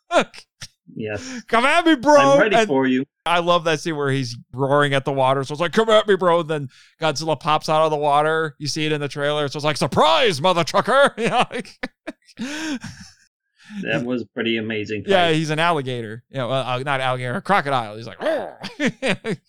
Yes. 0.96 1.44
Come 1.48 1.66
at 1.66 1.86
me, 1.86 1.96
bro. 1.96 2.16
I'm 2.16 2.40
ready 2.40 2.56
and 2.56 2.68
for 2.68 2.88
you. 2.88 3.06
I 3.26 3.40
love 3.40 3.66
that 3.66 3.80
scene 3.80 3.96
where 3.96 4.10
he's 4.10 4.38
roaring 4.54 4.94
at 4.94 5.06
the 5.06 5.12
water. 5.12 5.44
So 5.44 5.54
it's 5.54 5.62
like, 5.62 5.74
come 5.74 5.90
at 5.90 6.08
me, 6.08 6.16
bro. 6.16 6.42
And 6.42 6.50
then 6.50 6.70
Godzilla 7.02 7.40
pops 7.40 7.70
out 7.70 7.84
of 7.84 7.92
the 7.92 7.98
water. 7.98 8.56
You 8.58 8.68
see 8.68 8.86
it 8.86 8.92
in 8.92 9.02
the 9.02 9.08
trailer. 9.08 9.48
So 9.48 9.58
it's 9.58 9.66
like, 9.66 9.78
surprise, 9.78 10.42
mother 10.42 10.64
trucker. 10.64 11.14
that 11.18 12.80
was 14.04 14.24
pretty 14.34 14.58
amazing. 14.58 15.04
Fight. 15.04 15.12
Yeah, 15.12 15.32
he's 15.32 15.50
an 15.50 15.60
alligator. 15.60 16.24
You 16.30 16.38
know, 16.38 16.50
uh, 16.50 16.82
not 16.86 17.02
alligator, 17.02 17.36
a 17.36 17.42
crocodile. 17.42 17.98
He's 17.98 18.08
like, 18.08 18.20
because 18.78 19.40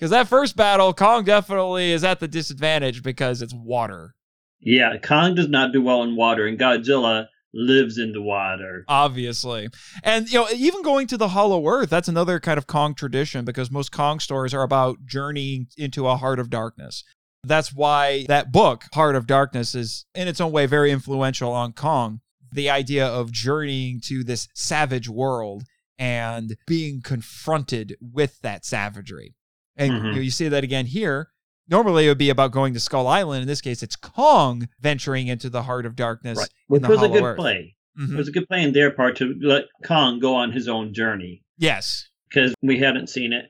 that 0.10 0.28
first 0.28 0.56
battle, 0.56 0.94
Kong 0.94 1.24
definitely 1.24 1.92
is 1.92 2.04
at 2.04 2.20
the 2.20 2.28
disadvantage 2.28 3.02
because 3.02 3.42
it's 3.42 3.54
water. 3.54 4.14
Yeah, 4.60 4.96
Kong 4.98 5.34
does 5.34 5.48
not 5.48 5.72
do 5.72 5.82
well 5.82 6.02
in 6.02 6.16
water, 6.16 6.46
and 6.46 6.58
Godzilla 6.58 7.28
lives 7.54 7.98
in 7.98 8.12
the 8.12 8.22
water. 8.22 8.84
Obviously. 8.88 9.68
And 10.02 10.30
you 10.30 10.38
know, 10.38 10.48
even 10.54 10.82
going 10.82 11.06
to 11.08 11.16
the 11.16 11.28
Hollow 11.28 11.66
Earth, 11.66 11.90
that's 11.90 12.08
another 12.08 12.40
kind 12.40 12.58
of 12.58 12.66
Kong 12.66 12.94
tradition 12.94 13.44
because 13.44 13.70
most 13.70 13.92
Kong 13.92 14.20
stories 14.20 14.54
are 14.54 14.62
about 14.62 15.04
journeying 15.06 15.68
into 15.76 16.06
a 16.06 16.16
heart 16.16 16.38
of 16.38 16.50
darkness. 16.50 17.04
That's 17.44 17.72
why 17.72 18.26
that 18.28 18.52
book, 18.52 18.84
Heart 18.92 19.16
of 19.16 19.26
Darkness, 19.26 19.74
is 19.74 20.06
in 20.14 20.28
its 20.28 20.40
own 20.40 20.52
way 20.52 20.66
very 20.66 20.90
influential 20.90 21.52
on 21.52 21.72
Kong. 21.72 22.20
The 22.52 22.70
idea 22.70 23.06
of 23.06 23.30
journeying 23.30 24.00
to 24.06 24.24
this 24.24 24.48
savage 24.54 25.08
world 25.08 25.64
and 25.98 26.56
being 26.66 27.00
confronted 27.02 27.96
with 28.00 28.40
that 28.40 28.64
savagery. 28.64 29.34
And 29.76 29.92
mm-hmm. 29.92 30.06
you, 30.06 30.12
know, 30.12 30.20
you 30.20 30.30
see 30.30 30.48
that 30.48 30.64
again 30.64 30.86
here 30.86 31.28
normally 31.68 32.06
it 32.06 32.08
would 32.08 32.18
be 32.18 32.30
about 32.30 32.52
going 32.52 32.74
to 32.74 32.80
Skull 32.80 33.06
Island. 33.06 33.42
In 33.42 33.48
this 33.48 33.60
case, 33.60 33.82
it's 33.82 33.96
Kong 33.96 34.68
venturing 34.80 35.28
into 35.28 35.50
the 35.50 35.62
heart 35.62 35.86
of 35.86 35.96
darkness. 35.96 36.38
Right. 36.38 36.48
Which 36.68 36.86
was 36.86 37.02
a 37.02 37.08
good 37.08 37.22
Earth. 37.22 37.38
play. 37.38 37.76
Mm-hmm. 37.98 38.14
It 38.14 38.18
was 38.18 38.28
a 38.28 38.32
good 38.32 38.48
play 38.48 38.62
in 38.62 38.72
their 38.72 38.90
part 38.90 39.16
to 39.16 39.34
let 39.40 39.64
Kong 39.84 40.20
go 40.20 40.34
on 40.34 40.52
his 40.52 40.68
own 40.68 40.94
journey. 40.94 41.42
Yes. 41.56 42.08
Because 42.28 42.54
we 42.62 42.78
hadn't 42.78 43.08
seen 43.08 43.32
it. 43.32 43.46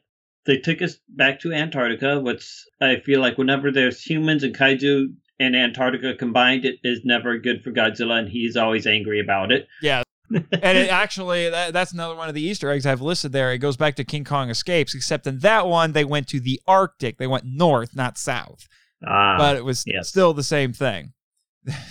They 0.46 0.56
took 0.56 0.80
us 0.80 0.98
back 1.08 1.40
to 1.40 1.52
Antarctica, 1.52 2.20
which 2.20 2.64
I 2.80 3.00
feel 3.00 3.20
like 3.20 3.36
whenever 3.36 3.70
there's 3.70 4.00
humans 4.00 4.42
and 4.42 4.56
kaiju 4.56 5.12
and 5.38 5.54
Antarctica 5.54 6.14
combined, 6.14 6.64
it 6.64 6.76
is 6.82 7.00
never 7.04 7.36
good 7.38 7.62
for 7.62 7.70
Godzilla, 7.70 8.18
and 8.18 8.28
he's 8.28 8.56
always 8.56 8.86
angry 8.86 9.20
about 9.20 9.52
it. 9.52 9.68
Yeah, 9.82 10.02
and 10.30 10.78
it 10.78 10.90
actually 10.90 11.48
that, 11.50 11.72
that's 11.72 11.92
another 11.92 12.14
one 12.14 12.28
of 12.28 12.34
the 12.34 12.42
Easter 12.42 12.70
eggs 12.70 12.86
I've 12.86 13.00
listed 13.00 13.32
there. 13.32 13.52
It 13.52 13.58
goes 13.58 13.76
back 13.76 13.96
to 13.96 14.04
King 14.04 14.24
Kong 14.24 14.50
Escapes, 14.50 14.94
except 14.94 15.26
in 15.26 15.38
that 15.40 15.66
one 15.66 15.92
they 15.92 16.04
went 16.04 16.28
to 16.28 16.40
the 16.40 16.60
Arctic. 16.66 17.18
They 17.18 17.26
went 17.26 17.44
north, 17.44 17.94
not 17.94 18.18
south. 18.18 18.66
Ah, 19.06 19.36
but 19.38 19.56
it 19.56 19.64
was 19.64 19.84
yes. 19.86 20.08
still 20.08 20.34
the 20.34 20.42
same 20.42 20.72
thing. 20.72 21.12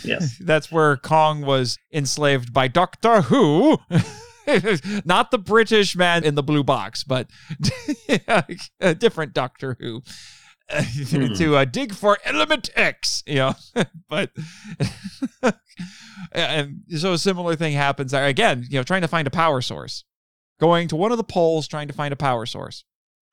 Yes. 0.03 0.37
that's 0.41 0.71
where 0.71 0.97
Kong 0.97 1.41
was 1.41 1.77
enslaved 1.91 2.53
by 2.53 2.67
Doctor 2.67 3.21
Who. 3.21 3.77
not 5.05 5.31
the 5.31 5.37
British 5.37 5.95
man 5.95 6.23
in 6.23 6.35
the 6.35 6.43
blue 6.43 6.63
box, 6.63 7.03
but 7.03 7.29
a 8.79 8.95
different 8.95 9.33
Doctor 9.33 9.77
Who. 9.79 10.03
Hmm. 10.69 11.33
to 11.33 11.55
uh, 11.55 11.65
dig 11.65 11.93
for 11.93 12.17
element 12.23 12.69
X, 12.75 13.23
you 13.25 13.35
know, 13.35 13.53
but 14.09 14.31
and 16.31 16.81
so 16.97 17.13
a 17.13 17.17
similar 17.17 17.55
thing 17.55 17.73
happens 17.73 18.13
again, 18.13 18.65
you 18.69 18.77
know, 18.77 18.83
trying 18.83 19.01
to 19.01 19.07
find 19.07 19.27
a 19.27 19.31
power 19.31 19.61
source, 19.61 20.03
going 20.59 20.87
to 20.89 20.95
one 20.95 21.11
of 21.11 21.17
the 21.17 21.23
poles, 21.23 21.67
trying 21.67 21.87
to 21.87 21.93
find 21.93 22.11
a 22.13 22.17
power 22.17 22.45
source. 22.45 22.83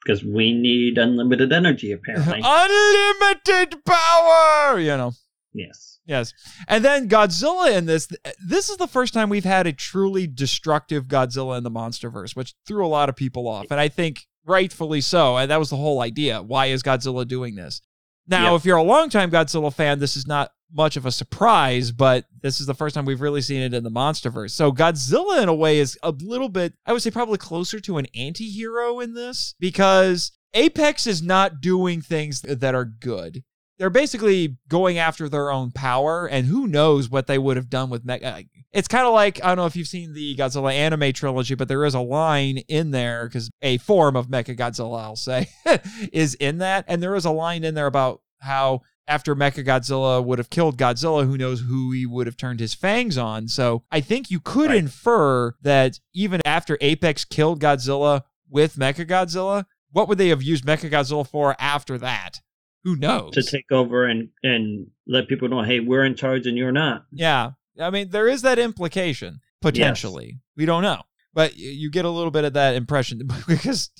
Because 0.04 0.22
we 0.22 0.52
need 0.52 0.98
unlimited 0.98 1.52
energy, 1.52 1.90
apparently. 1.92 2.40
unlimited 2.44 3.84
power, 3.84 4.78
you 4.78 4.96
know. 4.96 5.12
Yes. 5.54 5.98
Yes. 6.04 6.34
And 6.68 6.84
then 6.84 7.08
Godzilla 7.08 7.74
in 7.74 7.86
this, 7.86 8.08
this 8.46 8.68
is 8.68 8.76
the 8.76 8.86
first 8.86 9.14
time 9.14 9.30
we've 9.30 9.44
had 9.44 9.66
a 9.66 9.72
truly 9.72 10.26
destructive 10.26 11.06
Godzilla 11.06 11.56
in 11.56 11.64
the 11.64 11.70
MonsterVerse, 11.70 12.36
which 12.36 12.54
threw 12.66 12.84
a 12.84 12.88
lot 12.88 13.08
of 13.08 13.16
people 13.16 13.48
off. 13.48 13.66
And 13.70 13.80
I 13.80 13.88
think 13.88 14.26
rightfully 14.46 15.00
so. 15.00 15.36
And 15.36 15.50
that 15.50 15.58
was 15.58 15.70
the 15.70 15.76
whole 15.76 16.00
idea. 16.00 16.42
Why 16.42 16.66
is 16.66 16.82
Godzilla 16.82 17.26
doing 17.26 17.54
this? 17.54 17.80
Now, 18.26 18.52
yep. 18.52 18.60
if 18.60 18.64
you're 18.64 18.78
a 18.78 18.82
longtime 18.82 19.30
Godzilla 19.30 19.72
fan, 19.72 19.98
this 19.98 20.16
is 20.16 20.26
not 20.26 20.50
much 20.72 20.96
of 20.96 21.06
a 21.06 21.12
surprise, 21.12 21.92
but 21.92 22.24
this 22.42 22.60
is 22.60 22.66
the 22.66 22.74
first 22.74 22.94
time 22.94 23.04
we've 23.04 23.20
really 23.20 23.42
seen 23.42 23.62
it 23.62 23.74
in 23.74 23.84
the 23.84 23.90
MonsterVerse. 23.90 24.50
So 24.50 24.72
Godzilla, 24.72 25.42
in 25.42 25.48
a 25.48 25.54
way, 25.54 25.78
is 25.78 25.98
a 26.02 26.10
little 26.10 26.48
bit, 26.48 26.74
I 26.86 26.92
would 26.92 27.02
say, 27.02 27.10
probably 27.10 27.38
closer 27.38 27.80
to 27.80 27.98
an 27.98 28.06
anti 28.14 28.48
hero 28.48 29.00
in 29.00 29.14
this 29.14 29.54
because 29.60 30.32
Apex 30.54 31.06
is 31.06 31.22
not 31.22 31.60
doing 31.60 32.00
things 32.00 32.40
that 32.42 32.74
are 32.74 32.84
good. 32.84 33.44
They're 33.78 33.90
basically 33.90 34.56
going 34.68 34.98
after 34.98 35.28
their 35.28 35.50
own 35.50 35.72
power, 35.72 36.26
and 36.26 36.46
who 36.46 36.66
knows 36.66 37.10
what 37.10 37.26
they 37.26 37.38
would 37.38 37.56
have 37.56 37.70
done 37.70 37.90
with 37.90 38.06
Mecha. 38.06 38.46
it's 38.72 38.88
kind 38.88 39.06
of 39.06 39.12
like 39.12 39.42
I 39.42 39.48
don't 39.48 39.56
know 39.56 39.66
if 39.66 39.76
you've 39.76 39.88
seen 39.88 40.14
the 40.14 40.36
Godzilla 40.36 40.72
anime 40.72 41.12
trilogy, 41.12 41.54
but 41.54 41.68
there 41.68 41.84
is 41.84 41.94
a 41.94 42.00
line 42.00 42.58
in 42.68 42.92
there 42.92 43.26
because 43.26 43.50
a 43.62 43.78
form 43.78 44.16
of 44.16 44.28
Mecha 44.28 44.56
Godzilla, 44.56 45.02
I'll 45.02 45.16
say, 45.16 45.48
is 46.12 46.34
in 46.34 46.58
that, 46.58 46.84
and 46.88 47.02
there 47.02 47.16
is 47.16 47.24
a 47.24 47.30
line 47.30 47.64
in 47.64 47.74
there 47.74 47.86
about 47.86 48.20
how 48.40 48.82
after 49.06 49.34
Mecha 49.34 49.64
Godzilla 49.64 50.24
would 50.24 50.38
have 50.38 50.50
killed 50.50 50.78
Godzilla, 50.78 51.26
who 51.26 51.36
knows 51.36 51.60
who 51.60 51.92
he 51.92 52.06
would 52.06 52.26
have 52.26 52.36
turned 52.36 52.60
his 52.60 52.74
fangs 52.74 53.18
on. 53.18 53.48
So 53.48 53.84
I 53.90 54.00
think 54.00 54.30
you 54.30 54.40
could 54.40 54.70
right. 54.70 54.78
infer 54.78 55.54
that 55.62 56.00
even 56.14 56.40
after 56.44 56.78
Apex 56.80 57.24
killed 57.24 57.60
Godzilla 57.60 58.22
with 58.48 58.76
Mecha 58.76 59.06
Godzilla, 59.06 59.66
what 59.90 60.08
would 60.08 60.18
they 60.18 60.28
have 60.28 60.42
used 60.42 60.64
Mecha 60.64 60.90
Godzilla 60.90 61.26
for 61.26 61.54
after 61.58 61.98
that? 61.98 62.40
Who 62.84 62.96
knows? 62.96 63.32
To 63.34 63.42
take 63.42 63.72
over 63.72 64.04
and 64.06 64.28
and 64.42 64.88
let 65.06 65.28
people 65.28 65.48
know, 65.48 65.62
hey, 65.62 65.80
we're 65.80 66.04
in 66.04 66.14
charge 66.14 66.46
and 66.46 66.56
you're 66.56 66.72
not. 66.72 67.06
Yeah. 67.10 67.52
I 67.80 67.90
mean, 67.90 68.10
there 68.10 68.28
is 68.28 68.42
that 68.42 68.58
implication 68.58 69.40
potentially. 69.60 70.26
Yes. 70.26 70.40
We 70.56 70.66
don't 70.66 70.82
know, 70.82 71.02
but 71.32 71.56
you 71.56 71.90
get 71.90 72.04
a 72.04 72.10
little 72.10 72.30
bit 72.30 72.44
of 72.44 72.52
that 72.52 72.74
impression 72.74 73.22
because 73.48 73.90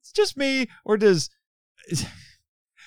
it's 0.00 0.12
just 0.12 0.36
me, 0.36 0.68
or 0.84 0.96
does. 0.96 1.30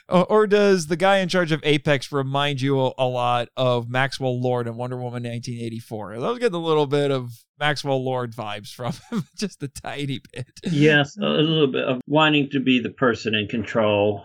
Or 0.08 0.46
does 0.46 0.86
the 0.86 0.98
guy 0.98 1.18
in 1.18 1.30
charge 1.30 1.52
of 1.52 1.62
Apex 1.64 2.12
remind 2.12 2.62
you 2.62 2.94
a 2.96 3.08
lot 3.08 3.50
of 3.58 3.90
Maxwell 3.90 4.40
Lord 4.40 4.68
in 4.68 4.78
Wonder 4.78 4.98
Woman 4.98 5.24
1984? 5.24 6.14
I 6.14 6.18
was 6.20 6.38
getting 6.38 6.54
a 6.54 6.60
little 6.60 6.86
bit 6.86 7.10
of 7.10 7.32
Maxwell 7.60 8.06
Lord 8.06 8.32
vibes 8.36 8.72
from 8.72 8.94
him, 9.10 9.28
just 9.36 9.64
a 9.64 9.68
tiny 9.68 10.22
bit. 10.32 10.48
Yes, 10.64 11.18
a 11.18 11.26
little 11.26 11.72
bit 11.72 11.86
of 11.86 12.02
wanting 12.06 12.52
to 12.52 12.60
be 12.60 12.80
the 12.80 12.92
person 12.92 13.34
in 13.34 13.48
control 13.48 14.24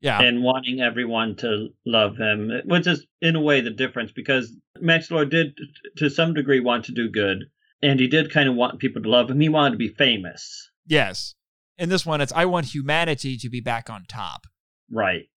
yeah. 0.00 0.20
And 0.20 0.42
wanting 0.42 0.80
everyone 0.80 1.36
to 1.36 1.68
love 1.84 2.16
him, 2.16 2.50
which 2.64 2.86
is 2.86 3.06
in 3.20 3.36
a 3.36 3.40
way 3.40 3.60
the 3.60 3.70
difference 3.70 4.12
because 4.12 4.54
Max 4.80 5.10
Lord 5.10 5.30
did 5.30 5.58
to 5.98 6.08
some 6.08 6.34
degree 6.34 6.60
want 6.60 6.86
to 6.86 6.92
do 6.92 7.10
good. 7.10 7.44
And 7.82 7.98
he 7.98 8.08
did 8.08 8.32
kind 8.32 8.48
of 8.48 8.54
want 8.54 8.78
people 8.78 9.02
to 9.02 9.08
love 9.08 9.30
him. 9.30 9.40
He 9.40 9.48
wanted 9.48 9.72
to 9.72 9.78
be 9.78 9.88
famous. 9.88 10.70
Yes. 10.86 11.34
In 11.78 11.88
this 11.88 12.04
one, 12.04 12.20
it's 12.20 12.32
I 12.32 12.44
want 12.44 12.74
humanity 12.74 13.36
to 13.38 13.48
be 13.48 13.60
back 13.60 13.88
on 13.88 14.04
top. 14.06 14.46
Right. 14.90 15.28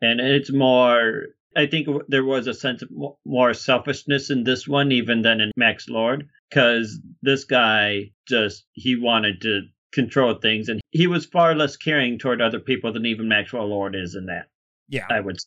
And 0.00 0.20
it's 0.20 0.52
more 0.52 1.26
I 1.56 1.66
think 1.66 1.88
there 2.08 2.24
was 2.24 2.46
a 2.46 2.54
sense 2.54 2.82
of 2.82 2.90
more 3.24 3.54
selfishness 3.54 4.30
in 4.30 4.44
this 4.44 4.68
one, 4.68 4.92
even 4.92 5.22
than 5.22 5.40
in 5.40 5.50
Max 5.56 5.88
Lord, 5.88 6.28
because 6.48 7.00
this 7.22 7.44
guy 7.44 8.12
just 8.28 8.64
he 8.72 8.96
wanted 8.96 9.40
to 9.42 9.62
control 9.92 10.34
things, 10.34 10.68
and 10.68 10.80
he 10.90 11.06
was 11.06 11.26
far 11.26 11.54
less 11.54 11.76
caring 11.76 12.18
toward 12.18 12.40
other 12.40 12.60
people 12.60 12.92
than 12.92 13.06
even 13.06 13.28
Maxwell 13.28 13.66
Lord 13.66 13.94
is 13.94 14.14
in 14.14 14.26
that. 14.26 14.48
Yeah, 14.88 15.06
I 15.10 15.20
would. 15.20 15.38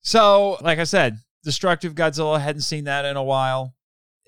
So, 0.00 0.58
like 0.60 0.78
I 0.78 0.84
said, 0.84 1.18
destructive 1.44 1.94
Godzilla 1.94 2.40
hadn't 2.40 2.62
seen 2.62 2.84
that 2.84 3.04
in 3.04 3.16
a 3.16 3.22
while 3.22 3.74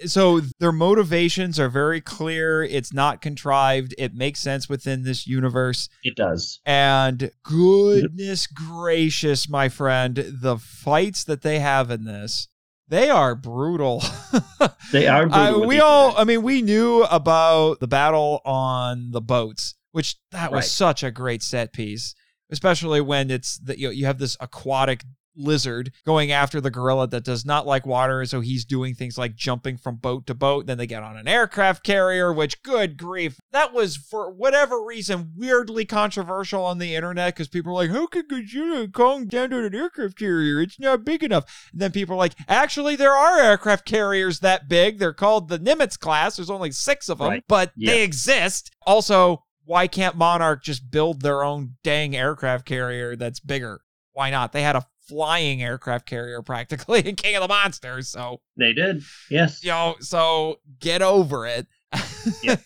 so 0.07 0.41
their 0.59 0.73
motivations 0.73 1.59
are 1.59 1.69
very 1.69 2.01
clear. 2.01 2.63
It's 2.63 2.93
not 2.93 3.21
contrived. 3.21 3.95
It 3.99 4.15
makes 4.15 4.41
sense 4.41 4.69
within 4.69 5.03
this 5.03 5.27
universe. 5.27 5.89
It 6.03 6.17
does. 6.17 6.61
And 6.65 7.31
goodness 7.43 8.47
gracious, 8.47 9.49
my 9.49 9.69
friend, 9.69 10.17
the 10.41 10.59
fights 10.59 11.25
that 11.25 11.43
they 11.43 11.59
have 11.59 11.91
in 11.91 12.05
this, 12.05 12.49
they 12.91 13.09
are 13.09 13.35
brutal. 13.35 14.05
they 14.93 15.07
are 15.07 15.27
brutal. 15.27 15.67
We 15.67 15.81
all, 15.81 16.15
I 16.17 16.25
mean, 16.25 16.43
we 16.43 16.61
knew 16.61 17.05
about 17.05 17.81
the 17.81 17.89
battle 17.89 18.43
on 18.45 19.11
the 19.13 19.23
boats, 19.23 19.75
which 19.93 20.17
that 20.33 20.53
was 20.53 20.65
right. 20.65 20.65
such 20.65 21.03
a 21.03 21.11
great 21.11 21.43
set 21.43 21.73
piece 21.73 22.15
especially 22.51 23.01
when 23.01 23.31
it's 23.31 23.59
that 23.59 23.79
you, 23.79 23.89
know, 23.89 23.93
you 23.93 24.07
have 24.07 24.19
this 24.19 24.37
aquatic 24.41 25.05
lizard 25.37 25.93
going 26.05 26.33
after 26.33 26.61
the 26.61 26.71
gorilla 26.71 27.07
that 27.09 27.25
does 27.25 27.45
not 27.45 27.67
like 27.67 27.87
water. 27.87 28.25
So 28.25 28.41
he's 28.41 28.65
doing 28.65 28.95
things 28.95 29.17
like 29.19 29.35
jumping 29.35 29.77
from 29.77 29.97
boat 29.97 30.27
to 30.27 30.35
boat. 30.35 30.67
Then 30.67 30.79
they 30.79 30.87
get 30.87 31.03
on 31.03 31.17
an 31.17 31.29
aircraft 31.29 31.85
carrier, 31.85 32.33
which, 32.33 32.63
good 32.63 32.97
grief, 32.97 33.39
that 33.53 33.73
was 33.73 33.97
for 33.97 34.31
whatever 34.31 34.85
reason 34.85 35.33
weirdly 35.37 35.85
controversial 35.85 36.65
on 36.65 36.79
the 36.79 36.95
internet 36.95 37.35
because 37.35 37.49
people 37.49 37.73
are 37.73 37.87
like, 37.87 37.91
how 37.91 38.07
could 38.07 38.29
Godzilla 38.29 38.93
Kong 38.93 39.27
down 39.27 39.51
to 39.51 39.65
an 39.65 39.75
aircraft 39.75 40.19
carrier? 40.19 40.61
It's 40.61 40.79
not 40.79 41.05
big 41.05 41.23
enough. 41.23 41.69
And 41.73 41.81
then 41.81 41.93
people 41.93 42.15
are 42.15 42.19
like, 42.19 42.35
actually, 42.49 42.97
there 42.97 43.15
are 43.15 43.41
aircraft 43.41 43.87
carriers 43.87 44.41
that 44.41 44.69
big. 44.69 44.99
They're 44.99 45.13
called 45.13 45.49
the 45.49 45.59
Nimitz 45.59 45.99
class. 45.99 46.37
There's 46.37 46.51
only 46.51 46.73
six 46.73 47.09
of 47.09 47.19
them, 47.19 47.29
right. 47.29 47.45
but 47.49 47.73
yep. 47.77 47.93
they 47.95 48.03
exist. 48.03 48.71
Also, 48.87 49.45
why 49.65 49.87
can't 49.87 50.17
Monarch 50.17 50.65
just 50.65 50.91
build 50.91 51.23
their 51.23 51.45
own 51.45 51.77
dang 51.85 52.17
aircraft 52.17 52.67
carrier 52.67 53.15
that's 53.17 53.41
bigger? 53.41 53.83
Why 54.13 54.31
not? 54.31 54.53
They 54.53 54.63
had 54.63 54.77
a 54.77 54.87
flying 55.11 55.63
aircraft 55.63 56.07
carrier 56.07 56.41
practically 56.43 57.07
in 57.07 57.17
King 57.17 57.35
of 57.37 57.43
the 57.43 57.49
Monsters. 57.49 58.09
So 58.09 58.41
they 58.57 58.73
did, 58.73 59.03
yes. 59.29 59.63
You 59.63 59.71
know, 59.71 59.97
so 60.01 60.61
get 60.79 61.03
over 61.03 61.47
it. 61.47 61.67
you 62.43 62.57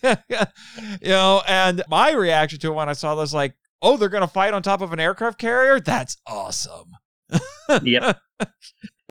know, 1.02 1.42
and 1.48 1.82
my 1.88 2.12
reaction 2.12 2.58
to 2.60 2.68
it 2.68 2.74
when 2.74 2.90
I 2.90 2.92
saw 2.92 3.14
this, 3.14 3.32
like, 3.32 3.54
oh, 3.80 3.96
they're 3.96 4.10
gonna 4.10 4.28
fight 4.28 4.54
on 4.54 4.62
top 4.62 4.82
of 4.82 4.92
an 4.92 5.00
aircraft 5.00 5.38
carrier. 5.38 5.80
That's 5.80 6.16
awesome. 6.26 6.92
yep. 7.82 8.20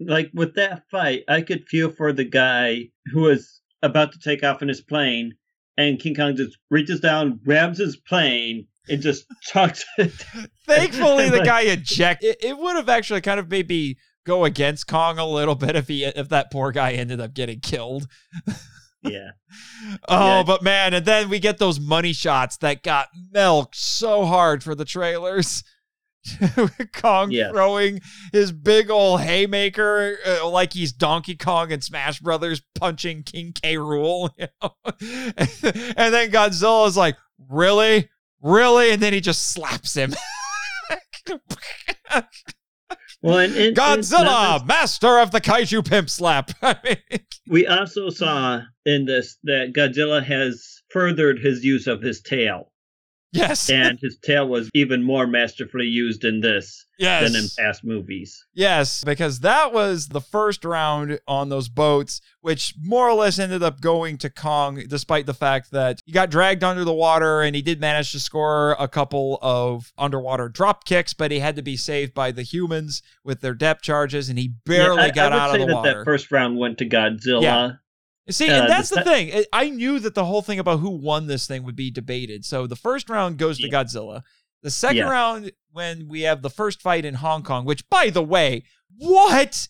Like 0.02 0.32
with 0.34 0.56
that 0.56 0.84
fight, 0.90 1.24
I 1.30 1.42
could 1.42 1.68
feel 1.68 1.92
for 1.92 2.12
the 2.12 2.26
guy 2.26 2.90
who 3.12 3.22
was 3.22 3.62
about 3.84 4.12
to 4.14 4.20
take 4.20 4.44
off 4.44 4.64
in 4.64 4.68
his 4.68 4.82
plane, 4.82 5.36
and 5.78 6.00
King 6.00 6.16
Kong 6.16 6.36
just 6.36 6.58
reaches 6.72 7.00
down, 7.00 7.40
grabs 7.46 7.78
his 7.78 7.96
plane, 7.96 8.68
and 8.90 9.02
just 9.02 9.26
chucks 9.42 9.86
it. 9.98 10.12
Thankfully, 10.66 11.30
the 11.30 11.44
guy 11.44 11.62
ejected. 11.62 12.38
It, 12.42 12.44
it 12.44 12.58
would 12.58 12.76
have 12.76 12.90
actually 12.90 13.22
kind 13.22 13.40
of 13.40 13.50
maybe 13.50 13.98
go 14.26 14.46
against 14.46 14.88
Kong 14.88 15.20
a 15.20 15.26
little 15.26 15.56
bit 15.56 15.76
if 15.76 15.88
he 15.88 16.04
if 16.06 16.30
that 16.30 16.52
poor 16.52 16.72
guy 16.72 16.94
ended 16.94 17.20
up 17.20 17.34
getting 17.34 17.60
killed. 17.60 18.08
Yeah. 19.06 19.32
oh, 20.08 20.38
yeah. 20.38 20.44
but 20.44 20.64
man, 20.64 20.94
and 20.94 21.06
then 21.06 21.28
we 21.28 21.40
get 21.40 21.58
those 21.58 21.78
money 21.78 22.14
shots 22.14 22.56
that 22.60 22.84
got 22.84 23.10
milked 23.34 23.76
so 23.76 24.26
hard 24.26 24.64
for 24.64 24.76
the 24.76 24.86
trailers. 24.86 25.62
Kong 26.94 27.30
yes. 27.32 27.52
throwing 27.52 28.00
his 28.32 28.54
big 28.54 28.90
old 28.90 29.20
haymaker 29.20 30.18
uh, 30.26 30.48
like 30.48 30.72
he's 30.72 30.94
Donkey 30.94 31.36
Kong 31.36 31.74
and 31.74 31.84
Smash 31.84 32.22
Brothers 32.22 32.62
punching 32.76 33.24
King 33.24 33.52
K. 33.52 33.76
Rool, 33.76 34.30
You 34.38 34.48
know? 34.62 34.72
and 34.86 36.14
then 36.14 36.32
Godzilla 36.32 36.88
is 36.88 36.96
like, 36.96 37.18
"Really? 37.50 38.10
Really? 38.44 38.92
And 38.92 39.02
then 39.02 39.14
he 39.14 39.22
just 39.22 39.54
slaps 39.54 39.96
him. 39.96 40.14
well, 43.22 43.40
and, 43.40 43.56
and 43.56 43.76
Godzilla, 43.76 44.58
and 44.60 44.68
master 44.68 45.20
of 45.20 45.32
the 45.32 45.42
kaiju 45.42 45.88
pimp 45.88 46.10
slap. 46.10 46.52
we 47.48 47.66
also 47.66 48.10
saw 48.10 48.62
in 48.86 49.06
this 49.06 49.38
that 49.44 49.74
Godzilla 49.74 50.24
has 50.24 50.82
furthered 50.92 51.40
his 51.40 51.64
use 51.64 51.88
of 51.88 52.02
his 52.02 52.22
tail. 52.22 52.73
Yes. 53.34 53.70
and 53.70 54.00
his 54.00 54.18
tail 54.24 54.48
was 54.48 54.70
even 54.74 55.04
more 55.04 55.26
masterfully 55.26 55.88
used 55.88 56.24
in 56.24 56.42
this 56.42 56.86
yes. 57.00 57.24
than 57.24 57.42
in 57.42 57.48
past 57.58 57.84
movies. 57.84 58.46
Yes, 58.54 59.04
because 59.04 59.40
that 59.40 59.74
was 59.74 60.10
the 60.10 60.22
first 60.22 60.64
round 60.64 61.20
on 61.28 61.50
those 61.50 61.68
boats, 61.68 62.22
which 62.42 62.76
more 62.82 63.10
or 63.10 63.16
less 63.16 63.40
ended 63.40 63.64
up 63.64 63.82
going 63.82 64.18
to 64.20 64.30
Kong, 64.30 64.84
despite 64.88 65.26
the 65.26 65.34
fact 65.34 65.72
that 65.72 66.00
he 66.06 66.12
got 66.12 66.30
dragged 66.30 66.64
under 66.64 66.84
the 66.84 66.94
water 66.94 67.42
and 67.42 67.56
he 67.56 67.62
did 67.62 67.82
manage 67.82 68.12
to 68.12 68.20
score 68.20 68.76
a 68.80 68.88
couple 68.88 69.40
of 69.42 69.92
underwater 69.98 70.48
drop 70.48 70.86
kicks, 70.86 71.14
but 71.14 71.32
he 71.32 71.40
had 71.40 71.56
to 71.56 71.64
be 71.64 71.76
saved 71.76 72.14
by 72.14 72.32
the 72.32 72.44
humans 72.44 73.02
with 73.24 73.42
their 73.42 73.56
depth 73.56 73.82
charges, 73.82 74.30
and 74.30 74.38
he 74.38 74.54
barely 74.66 74.98
yeah, 74.98 75.04
I, 75.08 75.12
got 75.12 75.34
I 75.34 75.40
out 75.40 75.56
of 75.56 75.62
the 75.62 75.68
that 75.68 75.76
water. 75.76 75.98
That 76.00 76.06
first 76.06 76.32
round 76.32 76.58
went 76.58 76.78
to 76.78 76.86
Godzilla. 76.88 77.42
Yeah. 77.42 77.72
See, 78.30 78.50
uh, 78.50 78.62
and 78.62 78.70
that's 78.70 78.90
the, 78.90 79.04
thing. 79.04 79.44
I 79.52 79.70
knew 79.70 80.00
that 80.00 80.16
the 80.16 80.26
whole 80.26 80.42
thing 80.42 80.60
about 80.60 80.80
who 80.80 80.90
won 80.90 81.28
this 81.28 81.46
thing 81.46 81.64
would 81.64 81.76
be 81.76 81.92
debated. 81.92 82.46
So 82.46 82.68
the 82.68 82.76
first 82.76 83.10
round 83.10 83.38
goes 83.38 83.60
to 83.60 83.70
Godzilla. 83.70 84.22
The 84.62 84.72
second 84.72 84.98
yeah. 84.98 85.10
round, 85.10 85.52
when 85.72 86.08
we 86.08 86.22
have 86.22 86.42
the 86.42 86.50
first 86.50 86.82
fight 86.82 87.04
in 87.04 87.16
Hong 87.16 87.44
Kong, 87.44 87.66
which, 87.66 87.88
by 87.90 88.10
the 88.10 88.24
way, 88.24 88.64
what? 88.98 89.68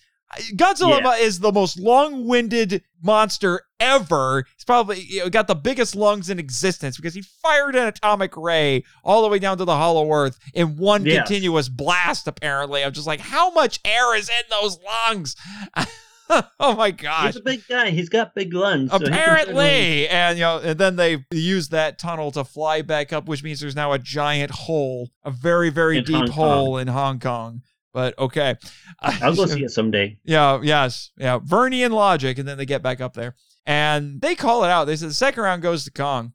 Godzilla 0.56 1.02
yeah. 1.02 1.16
is 1.16 1.40
the 1.40 1.52
most 1.52 1.80
long-winded 1.80 2.84
monster 3.02 3.62
ever. 3.80 4.46
He's 4.56 4.66
probably 4.66 5.02
you 5.02 5.20
know, 5.22 5.30
got 5.30 5.48
the 5.48 5.56
biggest 5.56 5.96
lungs 5.96 6.30
in 6.30 6.40
existence 6.40 6.98
because 6.98 7.14
he 7.14 7.22
fired 7.22 7.76
an 7.76 7.88
atomic 7.88 8.36
ray 8.38 8.84
all 9.04 9.24
the 9.24 9.30
way 9.30 9.40
down 9.40 9.58
to 9.58 9.66
the 9.66 9.76
Hollow 9.76 10.12
Earth 10.12 10.40
in 10.54 10.78
one 10.78 11.06
yes. 11.06 11.18
continuous 11.18 11.70
blast. 11.70 12.28
Apparently, 12.28 12.84
I'm 12.84 12.94
just 12.94 13.08
like, 13.08 13.20
how 13.20 13.52
much 13.52 13.80
air 13.86 14.16
is 14.16 14.30
in 14.30 14.44
those 14.50 14.80
lungs? 14.84 15.36
oh 16.60 16.76
my 16.76 16.92
gosh. 16.92 17.28
He's 17.28 17.36
a 17.38 17.42
big 17.42 17.68
guy. 17.68 17.90
He's 17.90 18.10
got 18.10 18.36
big 18.36 18.54
lungs. 18.54 18.92
Apparently. 18.92 20.06
So 20.06 20.14
and 20.14 20.38
you 20.38 20.44
know, 20.44 20.60
and 20.60 20.80
then 20.80 20.96
they 20.96 21.26
use 21.32 21.70
that 21.70 22.00
tunnel 22.00 22.32
to 22.32 22.44
fly 22.44 22.82
back 22.82 23.14
up, 23.14 23.28
which 23.28 23.44
means 23.44 23.60
there's 23.60 23.76
now 23.76 23.92
a 23.94 24.00
giant 24.00 24.52
hole, 24.52 25.10
a 25.24 25.32
very, 25.32 25.70
very 25.70 25.98
in 25.98 26.04
deep 26.04 26.30
hole 26.30 26.78
in 26.78 26.88
Hong 26.88 27.20
Kong. 27.20 27.62
But 27.94 28.18
okay. 28.18 28.56
I'll 29.00 29.36
go 29.36 29.46
see 29.46 29.64
it 29.64 29.72
someday. 29.72 30.18
Yeah, 30.24 30.60
yes. 30.64 31.12
Yeah. 31.18 31.40
Vernian 31.40 31.92
logic, 31.92 32.38
and 32.40 32.48
then 32.48 32.58
they 32.58 32.66
get 32.66 32.82
back 32.82 33.02
up 33.02 33.14
there. 33.14 33.36
And 33.66 34.20
they 34.20 34.36
call 34.36 34.64
it 34.64 34.70
out. 34.70 34.86
They 34.86 34.96
said 34.96 35.10
the 35.10 35.14
second 35.14 35.44
round 35.44 35.62
goes 35.62 35.86
to 35.86 35.92
Kong. 35.92 36.34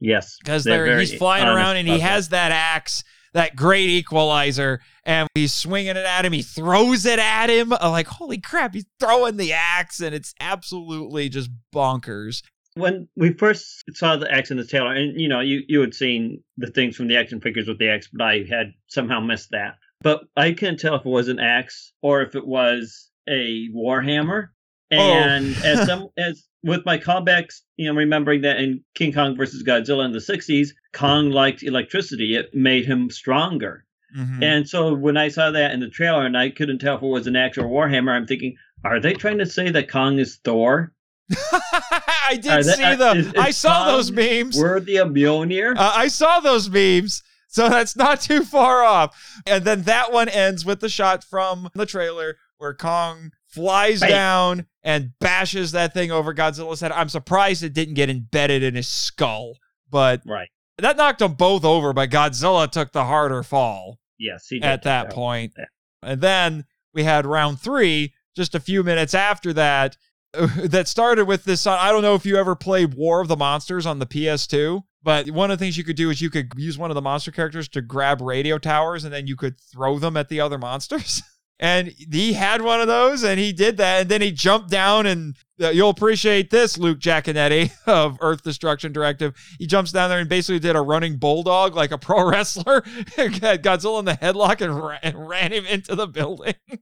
Yes. 0.00 0.36
Because 0.38 0.64
he's 0.64 1.14
flying 1.14 1.46
around 1.46 1.76
and 1.76 1.88
he 1.88 1.98
has 2.00 2.30
that 2.30 2.52
axe 2.52 3.04
that 3.34 3.56
great 3.56 3.90
equalizer 3.90 4.80
and 5.04 5.28
he's 5.34 5.52
swinging 5.52 5.90
it 5.90 5.96
at 5.96 6.24
him. 6.24 6.32
He 6.32 6.42
throws 6.42 7.04
it 7.04 7.18
at 7.18 7.50
him. 7.50 7.72
I'm 7.72 7.90
like, 7.90 8.06
holy 8.06 8.38
crap, 8.38 8.74
he's 8.74 8.86
throwing 8.98 9.36
the 9.36 9.52
axe 9.52 10.00
and 10.00 10.14
it's 10.14 10.34
absolutely 10.40 11.28
just 11.28 11.50
bonkers. 11.74 12.42
When 12.76 13.08
we 13.16 13.32
first 13.32 13.84
saw 13.92 14.16
the 14.16 14.30
axe 14.32 14.50
in 14.50 14.56
the 14.56 14.66
tail, 14.66 14.88
and 14.88 15.20
you 15.20 15.28
know, 15.28 15.40
you, 15.40 15.62
you 15.68 15.80
had 15.80 15.94
seen 15.94 16.42
the 16.56 16.66
things 16.68 16.96
from 16.96 17.06
the 17.06 17.16
action 17.16 17.40
figures 17.40 17.68
with 17.68 17.78
the 17.78 17.88
axe, 17.88 18.08
but 18.12 18.24
I 18.24 18.44
had 18.50 18.72
somehow 18.88 19.20
missed 19.20 19.50
that. 19.52 19.76
But 20.02 20.24
I 20.36 20.52
couldn't 20.52 20.80
tell 20.80 20.96
if 20.96 21.06
it 21.06 21.08
was 21.08 21.28
an 21.28 21.38
axe 21.38 21.92
or 22.02 22.22
if 22.22 22.34
it 22.34 22.46
was 22.46 23.10
a 23.28 23.68
warhammer. 23.74 24.48
Oh. 24.92 24.98
And 24.98 25.54
oh. 25.56 25.68
as 25.68 25.86
some 25.86 26.08
as 26.16 26.48
with 26.64 26.84
my 26.86 26.98
callbacks, 26.98 27.60
you 27.76 27.86
know, 27.86 27.96
remembering 27.96 28.40
that 28.40 28.56
in 28.56 28.82
King 28.94 29.12
Kong 29.12 29.36
versus 29.36 29.62
Godzilla 29.62 30.04
in 30.06 30.12
the 30.12 30.18
60s, 30.18 30.70
Kong 30.92 31.30
liked 31.30 31.62
electricity. 31.62 32.34
It 32.34 32.54
made 32.54 32.86
him 32.86 33.10
stronger. 33.10 33.84
Mm-hmm. 34.16 34.42
And 34.42 34.68
so 34.68 34.94
when 34.94 35.16
I 35.16 35.28
saw 35.28 35.50
that 35.50 35.72
in 35.72 35.80
the 35.80 35.90
trailer 35.90 36.24
and 36.24 36.36
I 36.36 36.48
couldn't 36.48 36.78
tell 36.78 36.96
if 36.96 37.02
it 37.02 37.06
was 37.06 37.26
an 37.26 37.36
actual 37.36 37.64
Warhammer, 37.64 38.12
I'm 38.12 38.26
thinking, 38.26 38.56
are 38.82 38.98
they 38.98 39.12
trying 39.12 39.38
to 39.38 39.46
say 39.46 39.70
that 39.70 39.90
Kong 39.90 40.18
is 40.18 40.36
Thor? 40.42 40.92
I 41.52 42.38
did 42.40 42.64
see 42.64 42.94
them. 42.94 43.18
Is, 43.18 43.26
is 43.26 43.34
I 43.36 43.50
saw 43.50 43.84
Kong 43.84 43.96
those 43.96 44.10
memes. 44.10 44.58
Worthy 44.58 44.96
of 44.96 45.08
Mjolnir? 45.08 45.76
Uh, 45.76 45.92
I 45.94 46.08
saw 46.08 46.40
those 46.40 46.70
memes. 46.70 47.22
So 47.48 47.68
that's 47.68 47.94
not 47.94 48.22
too 48.22 48.42
far 48.42 48.82
off. 48.82 49.16
And 49.46 49.64
then 49.64 49.82
that 49.82 50.12
one 50.12 50.28
ends 50.28 50.64
with 50.64 50.80
the 50.80 50.88
shot 50.88 51.24
from 51.24 51.68
the 51.74 51.86
trailer 51.86 52.36
where 52.56 52.74
Kong 52.74 53.32
flies 53.54 54.00
Bam. 54.00 54.08
down 54.10 54.66
and 54.82 55.12
bashes 55.20 55.72
that 55.72 55.94
thing 55.94 56.10
over 56.10 56.34
Godzilla's 56.34 56.80
head. 56.80 56.92
I'm 56.92 57.08
surprised 57.08 57.62
it 57.62 57.72
didn't 57.72 57.94
get 57.94 58.10
embedded 58.10 58.62
in 58.62 58.74
his 58.74 58.88
skull, 58.88 59.58
but 59.90 60.22
right. 60.26 60.48
that 60.78 60.96
knocked 60.96 61.20
them 61.20 61.34
both 61.34 61.64
over, 61.64 61.92
but 61.92 62.10
Godzilla 62.10 62.70
took 62.70 62.92
the 62.92 63.04
harder 63.04 63.42
fall. 63.42 63.98
Yes, 64.18 64.48
he 64.48 64.56
at 64.62 64.82
that, 64.82 65.08
that 65.08 65.14
point. 65.14 65.52
Yeah. 65.56 65.64
And 66.02 66.20
then 66.20 66.64
we 66.92 67.04
had 67.04 67.26
round 67.26 67.60
three 67.60 68.12
just 68.36 68.54
a 68.54 68.60
few 68.60 68.82
minutes 68.82 69.14
after 69.14 69.52
that 69.52 69.96
that 70.56 70.88
started 70.88 71.26
with 71.26 71.44
this. 71.44 71.66
I 71.66 71.90
don't 71.90 72.02
know 72.02 72.14
if 72.14 72.26
you 72.26 72.36
ever 72.36 72.54
played 72.54 72.94
War 72.94 73.20
of 73.20 73.28
the 73.28 73.36
Monsters 73.36 73.86
on 73.86 73.98
the 73.98 74.06
PS2, 74.06 74.82
but 75.02 75.30
one 75.30 75.50
of 75.50 75.58
the 75.58 75.64
things 75.64 75.76
you 75.76 75.84
could 75.84 75.96
do 75.96 76.10
is 76.10 76.20
you 76.20 76.30
could 76.30 76.52
use 76.56 76.78
one 76.78 76.90
of 76.90 76.94
the 76.94 77.02
monster 77.02 77.30
characters 77.30 77.68
to 77.68 77.82
grab 77.82 78.20
radio 78.20 78.58
towers 78.58 79.04
and 79.04 79.12
then 79.12 79.26
you 79.26 79.36
could 79.36 79.60
throw 79.60 79.98
them 79.98 80.16
at 80.16 80.28
the 80.28 80.40
other 80.40 80.58
monsters. 80.58 81.22
And 81.60 81.88
he 81.88 82.32
had 82.32 82.62
one 82.62 82.80
of 82.80 82.88
those 82.88 83.22
and 83.22 83.38
he 83.38 83.52
did 83.52 83.76
that. 83.76 84.02
And 84.02 84.10
then 84.10 84.20
he 84.20 84.32
jumped 84.32 84.70
down 84.70 85.06
and 85.06 85.36
uh, 85.60 85.68
you'll 85.68 85.90
appreciate 85.90 86.50
this, 86.50 86.76
Luke 86.76 86.98
Giaconetti 86.98 87.70
of 87.86 88.18
Earth 88.20 88.42
Destruction 88.42 88.92
Directive. 88.92 89.34
He 89.58 89.66
jumps 89.66 89.92
down 89.92 90.10
there 90.10 90.18
and 90.18 90.28
basically 90.28 90.58
did 90.58 90.74
a 90.76 90.80
running 90.80 91.16
bulldog 91.16 91.74
like 91.74 91.92
a 91.92 91.98
pro 91.98 92.28
wrestler. 92.28 92.80
Got 93.16 93.62
Godzilla 93.62 94.00
in 94.00 94.04
the 94.04 94.18
headlock 94.20 94.60
and, 94.60 94.76
ra- 94.76 94.98
and 95.02 95.28
ran 95.28 95.52
him 95.52 95.64
into 95.66 95.94
the 95.94 96.06
building. 96.06 96.54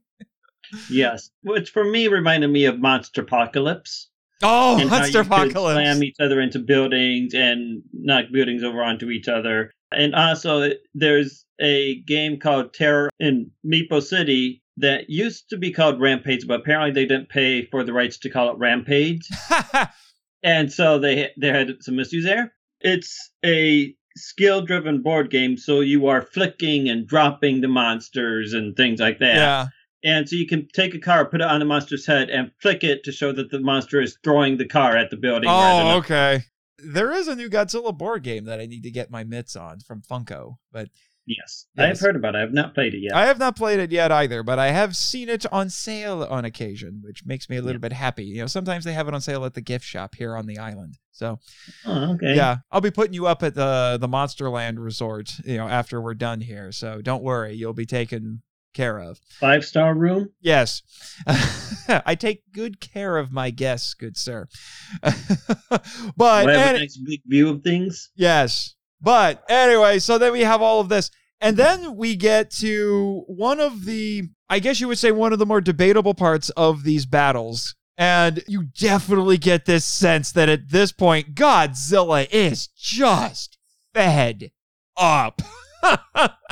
Yes, 0.89 1.29
which 1.43 1.69
for 1.69 1.83
me 1.83 2.07
reminded 2.07 2.47
me 2.47 2.65
of 2.65 2.77
Monsterpocalypse. 2.77 4.05
Oh, 4.41 4.79
and 4.79 4.89
Monsterpocalypse. 4.89 5.73
Slam 5.73 6.03
each 6.03 6.15
other 6.19 6.41
into 6.41 6.57
buildings 6.57 7.35
and 7.35 7.83
knock 7.93 8.25
buildings 8.31 8.63
over 8.63 8.81
onto 8.81 9.11
each 9.11 9.27
other. 9.27 9.71
And 9.91 10.15
also, 10.15 10.71
there's 10.95 11.45
a 11.61 12.01
game 12.01 12.39
called 12.39 12.73
Terror 12.73 13.11
in 13.19 13.51
Meeple 13.63 14.01
City 14.01 14.62
that 14.77 15.09
used 15.09 15.49
to 15.49 15.57
be 15.57 15.71
called 15.71 16.01
Rampage, 16.01 16.47
but 16.47 16.61
apparently 16.61 16.91
they 16.91 17.05
didn't 17.05 17.29
pay 17.29 17.65
for 17.65 17.83
the 17.83 17.93
rights 17.93 18.17
to 18.19 18.29
call 18.29 18.51
it 18.51 18.57
Rampage, 18.57 19.27
and 20.43 20.71
so 20.71 20.99
they 20.99 21.31
they 21.39 21.49
had 21.49 21.77
some 21.81 21.99
issues 21.99 22.23
there. 22.23 22.53
It's 22.81 23.31
a 23.45 23.95
skill-driven 24.15 25.01
board 25.01 25.29
game, 25.29 25.57
so 25.57 25.79
you 25.79 26.07
are 26.07 26.21
flicking 26.21 26.89
and 26.89 27.07
dropping 27.07 27.61
the 27.61 27.67
monsters 27.67 28.53
and 28.53 28.75
things 28.75 28.99
like 28.99 29.19
that. 29.19 29.35
yeah. 29.35 29.67
And 30.05 30.27
so 30.27 30.35
you 30.35 30.45
can 30.45 30.67
take 30.73 30.93
a 30.93 30.99
car, 30.99 31.23
put 31.25 31.39
it 31.39 31.47
on 31.47 31.59
the 31.59 31.65
monster's 31.65 32.05
head, 32.05 32.29
and 32.29 32.51
flick 32.61 32.83
it 32.83 33.05
to 33.05 33.11
show 33.13 33.31
that 33.31 33.51
the 33.51 33.59
monster 33.61 34.01
is 34.01 34.17
throwing 34.21 34.57
the 34.57 34.67
car 34.67 34.97
at 34.97 35.09
the 35.09 35.15
building. 35.15 35.49
Oh, 35.49 35.97
okay. 35.99 36.43
There 36.77 37.13
is 37.13 37.29
a 37.29 37.35
new 37.35 37.49
Godzilla 37.49 37.97
board 37.97 38.21
game 38.23 38.43
that 38.45 38.59
I 38.59 38.65
need 38.65 38.83
to 38.83 38.91
get 38.91 39.09
my 39.09 39.23
mitts 39.23 39.55
on 39.55 39.79
from 39.79 40.01
Funko, 40.01 40.57
but 40.73 40.89
Yes. 41.25 41.67
Yes. 41.75 41.97
I've 41.97 41.99
heard 41.99 42.15
about 42.15 42.35
it. 42.35 42.39
I've 42.39 42.53
not 42.53 42.73
played 42.73 42.93
it 42.93 42.99
yet. 42.99 43.15
I 43.15 43.25
have 43.25 43.39
not 43.39 43.55
played 43.55 43.79
it 43.79 43.91
yet 43.91 44.11
either, 44.11 44.43
but 44.43 44.59
I 44.59 44.71
have 44.71 44.95
seen 44.95 45.29
it 45.29 45.45
on 45.51 45.69
sale 45.69 46.23
on 46.29 46.43
occasion, 46.43 46.99
which 47.01 47.25
makes 47.25 47.49
me 47.49 47.57
a 47.57 47.61
little 47.61 47.79
bit 47.79 47.93
happy. 47.93 48.25
You 48.25 48.41
know, 48.41 48.47
sometimes 48.47 48.83
they 48.83 48.93
have 48.93 49.07
it 49.07 49.13
on 49.13 49.21
sale 49.21 49.45
at 49.45 49.53
the 49.53 49.61
gift 49.61 49.85
shop 49.85 50.15
here 50.15 50.35
on 50.35 50.47
the 50.47 50.57
island. 50.57 50.97
So, 51.11 51.39
oh, 51.85 52.13
okay. 52.15 52.35
yeah, 52.35 52.57
I'll 52.71 52.81
be 52.81 52.91
putting 52.91 53.13
you 53.13 53.27
up 53.27 53.43
at 53.43 53.55
the 53.55 53.97
the 54.01 54.07
Monsterland 54.09 54.83
Resort, 54.83 55.31
you 55.45 55.57
know, 55.57 55.67
after 55.67 56.01
we're 56.01 56.15
done 56.15 56.41
here. 56.41 56.71
So, 56.71 57.01
don't 57.01 57.23
worry, 57.23 57.53
you'll 57.53 57.73
be 57.73 57.85
taken 57.85 58.41
care 58.73 58.99
of. 58.99 59.21
Five 59.39 59.63
star 59.63 59.93
room? 59.95 60.29
Yes. 60.41 60.81
I 61.87 62.15
take 62.15 62.51
good 62.51 62.81
care 62.81 63.17
of 63.17 63.31
my 63.31 63.49
guests, 63.51 63.93
good 63.93 64.17
sir. 64.17 64.47
but 65.01 65.85
Will 66.17 66.25
I 66.25 66.39
have 66.41 66.49
any- 66.49 66.77
a 66.77 66.81
nice 66.81 66.97
big 66.97 67.21
view 67.25 67.49
of 67.49 67.61
things? 67.61 68.09
Yes. 68.15 68.75
But 69.03 69.43
anyway, 69.49 69.99
so 69.99 70.17
then 70.17 70.31
we 70.31 70.41
have 70.41 70.61
all 70.61 70.79
of 70.79 70.87
this. 70.89 71.11
And 71.41 71.57
then 71.57 71.97
we 71.97 72.15
get 72.15 72.49
to 72.51 73.25
one 73.27 73.59
of 73.59 73.83
the, 73.83 74.29
I 74.49 74.59
guess 74.59 74.79
you 74.79 74.87
would 74.87 74.97
say, 74.97 75.11
one 75.11 75.33
of 75.33 75.39
the 75.39 75.45
more 75.45 75.59
debatable 75.59 76.13
parts 76.13 76.49
of 76.51 76.83
these 76.83 77.05
battles. 77.05 77.75
And 77.97 78.41
you 78.47 78.63
definitely 78.63 79.37
get 79.37 79.65
this 79.65 79.83
sense 79.83 80.31
that 80.31 80.47
at 80.47 80.69
this 80.69 80.93
point, 80.93 81.35
Godzilla 81.35 82.27
is 82.31 82.67
just 82.67 83.57
fed 83.93 84.51
up. 84.95 85.41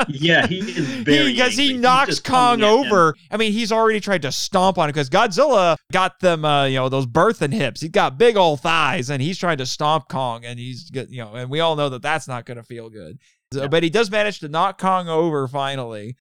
Yeah, 0.09 0.47
he 0.47 0.59
is 0.59 1.03
because 1.05 1.53
he. 1.55 1.69
He's 1.73 1.79
knocks 1.81 2.19
Kong 2.19 2.59
over. 2.63 3.15
I 3.29 3.37
mean, 3.37 3.51
he's 3.53 3.71
already 3.71 3.99
tried 3.99 4.23
to 4.23 4.31
stomp 4.31 4.77
on 4.77 4.89
it 4.89 4.93
because 4.93 5.09
Godzilla 5.09 5.77
got 5.91 6.19
them, 6.19 6.43
uh, 6.43 6.65
you 6.65 6.75
know, 6.75 6.89
those 6.89 7.05
birthing 7.05 7.53
hips. 7.53 7.81
He's 7.81 7.91
got 7.91 8.17
big 8.17 8.35
old 8.37 8.61
thighs, 8.61 9.09
and 9.09 9.21
he's 9.21 9.37
trying 9.37 9.57
to 9.59 9.65
stomp 9.65 10.07
Kong, 10.09 10.43
and 10.45 10.59
he's, 10.59 10.89
you 10.93 11.23
know, 11.23 11.33
and 11.35 11.49
we 11.49 11.59
all 11.59 11.75
know 11.75 11.89
that 11.89 12.01
that's 12.01 12.27
not 12.27 12.45
going 12.45 12.57
to 12.57 12.63
feel 12.63 12.89
good. 12.89 13.19
So- 13.53 13.61
Yeah. 13.61 13.67
But 13.67 13.83
he 13.83 13.89
does 13.89 14.09
manage 14.09 14.39
to 14.39 14.49
knock 14.49 14.79
Kong 14.79 15.07
over 15.09 15.47
finally, 15.47 16.15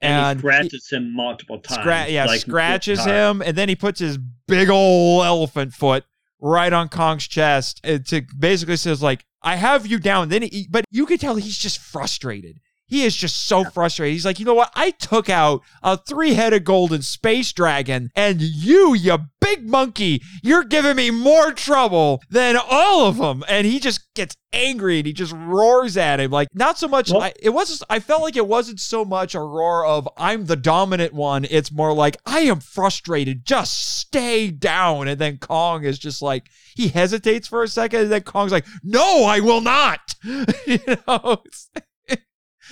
And, 0.00 0.12
and 0.12 0.38
he 0.38 0.40
scratches 0.40 0.88
him 0.90 1.14
multiple 1.14 1.58
times. 1.58 1.86
Scra- 1.86 2.10
yeah, 2.10 2.24
like 2.26 2.40
scratches 2.40 3.04
him, 3.04 3.42
and 3.42 3.56
then 3.56 3.68
he 3.68 3.76
puts 3.76 4.00
his 4.00 4.18
big 4.48 4.68
old 4.70 5.24
elephant 5.24 5.72
foot 5.74 6.04
right 6.40 6.72
on 6.72 6.88
Kong's 6.88 7.26
chest 7.26 7.80
and 7.84 8.06
to 8.06 8.22
basically 8.38 8.76
says 8.76 9.02
like, 9.02 9.24
"I 9.42 9.56
have 9.56 9.86
you 9.86 9.98
down." 9.98 10.28
Then 10.28 10.42
he, 10.42 10.66
but 10.70 10.84
you 10.90 11.06
can 11.06 11.18
tell 11.18 11.36
he's 11.36 11.58
just 11.58 11.78
frustrated. 11.78 12.60
He 12.86 13.04
is 13.04 13.16
just 13.16 13.46
so 13.46 13.64
frustrated. 13.64 14.12
He's 14.12 14.24
like, 14.24 14.38
you 14.38 14.44
know 14.44 14.54
what? 14.54 14.72
I 14.74 14.90
took 14.92 15.28
out 15.28 15.62
a 15.82 15.96
three-headed 15.96 16.64
golden 16.64 17.02
space 17.02 17.52
dragon, 17.52 18.10
and 18.14 18.40
you, 18.40 18.94
you 18.94 19.18
big 19.40 19.68
monkey, 19.68 20.22
you're 20.42 20.64
giving 20.64 20.96
me 20.96 21.10
more 21.10 21.52
trouble 21.52 22.22
than 22.30 22.56
all 22.56 23.06
of 23.06 23.18
them. 23.18 23.44
And 23.48 23.66
he 23.66 23.78
just 23.78 24.12
gets 24.14 24.36
angry 24.52 24.98
and 24.98 25.06
he 25.06 25.12
just 25.12 25.32
roars 25.32 25.96
at 25.96 26.20
him. 26.20 26.30
Like, 26.30 26.48
not 26.54 26.78
so 26.78 26.88
much. 26.88 27.10
Well- 27.10 27.22
I, 27.22 27.32
it 27.40 27.50
wasn't. 27.50 27.82
I 27.90 28.00
felt 28.00 28.22
like 28.22 28.36
it 28.36 28.46
wasn't 28.46 28.80
so 28.80 29.04
much 29.04 29.34
a 29.34 29.40
roar 29.40 29.84
of 29.84 30.08
"I'm 30.16 30.46
the 30.46 30.56
dominant 30.56 31.12
one." 31.12 31.44
It's 31.48 31.72
more 31.72 31.92
like 31.92 32.16
I 32.26 32.40
am 32.40 32.60
frustrated. 32.60 33.44
Just 33.44 33.98
stay 33.98 34.50
down. 34.50 35.08
And 35.08 35.20
then 35.20 35.38
Kong 35.38 35.84
is 35.84 35.98
just 35.98 36.22
like 36.22 36.48
he 36.74 36.88
hesitates 36.88 37.48
for 37.48 37.62
a 37.62 37.68
second, 37.68 38.02
and 38.02 38.12
then 38.12 38.22
Kong's 38.22 38.52
like, 38.52 38.66
"No, 38.82 39.24
I 39.24 39.40
will 39.40 39.60
not." 39.60 40.14
you 40.66 40.78
know. 41.06 41.42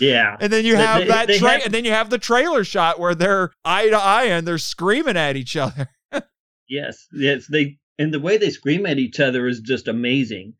Yeah. 0.00 0.36
and 0.40 0.52
then 0.52 0.64
you 0.64 0.76
have 0.76 1.00
they- 1.02 1.06
that 1.08 1.26
they 1.28 1.38
tra- 1.38 1.50
have- 1.50 1.62
and 1.66 1.74
then 1.74 1.84
you 1.84 1.92
have 1.92 2.10
the 2.10 2.18
trailer 2.18 2.64
shot 2.64 2.98
where 2.98 3.14
they're 3.14 3.52
eye 3.64 3.88
to 3.88 3.96
eye 3.96 4.24
and 4.24 4.46
they're 4.46 4.58
screaming 4.58 5.16
at 5.16 5.36
each 5.36 5.56
other. 5.56 5.88
Yes. 6.68 7.06
Yes. 7.12 7.46
They 7.46 7.76
and 7.98 8.12
the 8.12 8.18
way 8.20 8.38
they 8.38 8.50
scream 8.50 8.86
at 8.86 8.98
each 8.98 9.20
other 9.20 9.46
is 9.46 9.60
just 9.60 9.86
amazing. 9.86 10.54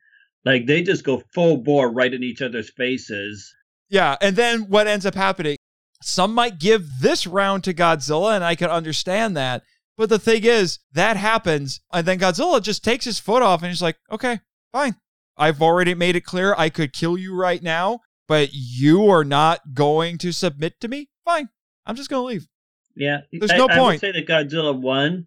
Like 0.45 0.67
they 0.67 0.83
just 0.83 1.03
go 1.03 1.23
full 1.33 1.57
bore 1.57 1.91
right 1.91 2.13
in 2.13 2.23
each 2.23 2.43
other's 2.43 2.71
faces. 2.71 3.53
Yeah, 3.89 4.17
and 4.21 4.37
then 4.37 4.69
what 4.69 4.87
ends 4.87 5.07
up 5.07 5.15
happening? 5.15 5.57
Some 6.03 6.35
might 6.35 6.59
give 6.61 6.87
this 7.01 7.27
round 7.27 7.65
to 7.65 7.73
Godzilla, 7.75 8.35
and 8.35 8.45
I 8.45 8.55
can 8.55 8.69
understand 8.71 9.37
that. 9.37 9.63
But 9.97 10.11
the 10.11 10.19
thing 10.19 10.45
is, 10.45 10.79
that 10.93 11.17
happens, 11.17 11.81
and 11.93 12.07
then 12.07 12.19
Godzilla 12.19 12.61
just 12.63 12.85
takes 12.85 13.05
his 13.07 13.19
foot 13.19 13.43
off 13.43 13.63
and 13.63 13.71
he's 13.71 13.81
like, 13.83 13.97
okay, 14.11 14.41
fine. 14.73 14.97
I've 15.39 15.63
already 15.63 15.95
made 15.95 16.17
it 16.17 16.25
clear 16.25 16.55
I 16.59 16.69
could 16.69 16.93
kill 16.93 17.17
you 17.17 17.35
right 17.35 17.63
now, 17.63 18.01
but 18.29 18.51
you 18.53 19.09
are 19.11 19.25
not 19.25 19.75
going 19.75 20.19
to 20.19 20.33
submit 20.33 20.81
to 20.81 20.89
me? 20.89 21.09
Fine. 21.25 21.49
I'm 21.87 21.97
just 21.97 22.11
going 22.11 22.23
to 22.23 22.27
leave. 22.27 22.49
Yeah. 22.97 23.21
There's 23.33 23.51
I, 23.51 23.57
no 23.57 23.69
I 23.69 23.79
point. 23.79 24.03
would 24.03 24.13
say 24.13 24.13
that 24.13 24.27
Godzilla 24.27 24.79
won, 24.79 25.27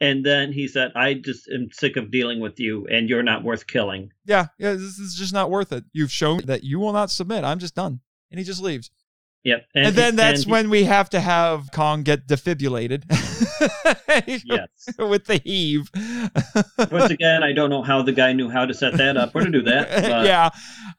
and 0.00 0.24
then 0.24 0.52
he 0.52 0.68
said, 0.68 0.92
"I 0.94 1.14
just 1.14 1.48
am 1.48 1.68
sick 1.72 1.96
of 1.96 2.10
dealing 2.10 2.40
with 2.40 2.60
you, 2.60 2.86
and 2.86 3.08
you're 3.08 3.22
not 3.22 3.42
worth 3.42 3.66
killing." 3.66 4.10
Yeah, 4.24 4.46
yeah, 4.58 4.72
this 4.72 4.98
is 4.98 5.14
just 5.14 5.32
not 5.32 5.50
worth 5.50 5.72
it. 5.72 5.84
You've 5.92 6.12
shown 6.12 6.42
that 6.46 6.62
you 6.62 6.78
will 6.78 6.92
not 6.92 7.10
submit. 7.10 7.44
I'm 7.44 7.58
just 7.58 7.74
done. 7.74 8.00
And 8.30 8.38
he 8.38 8.44
just 8.44 8.62
leaves. 8.62 8.90
Yep. 9.44 9.66
And, 9.74 9.94
then 9.94 10.16
that's 10.16 10.44
he- 10.44 10.50
when 10.50 10.68
we 10.68 10.84
have 10.84 11.08
to 11.10 11.20
have 11.20 11.70
Kong 11.72 12.02
get 12.02 12.26
defibrillated 12.26 13.04
Yes. 14.44 14.68
with 14.98 15.26
the 15.26 15.38
HEAV. 15.40 16.90
Once 16.90 17.10
again, 17.10 17.42
I 17.42 17.52
don't 17.52 17.70
know 17.70 17.82
how 17.82 18.02
the 18.02 18.12
guy 18.12 18.32
knew 18.32 18.50
how 18.50 18.66
to 18.66 18.74
set 18.74 18.96
that 18.96 19.16
up 19.16 19.34
or 19.34 19.44
to 19.44 19.50
do 19.50 19.62
that. 19.62 19.88
But 20.08 20.26
yeah. 20.26 20.50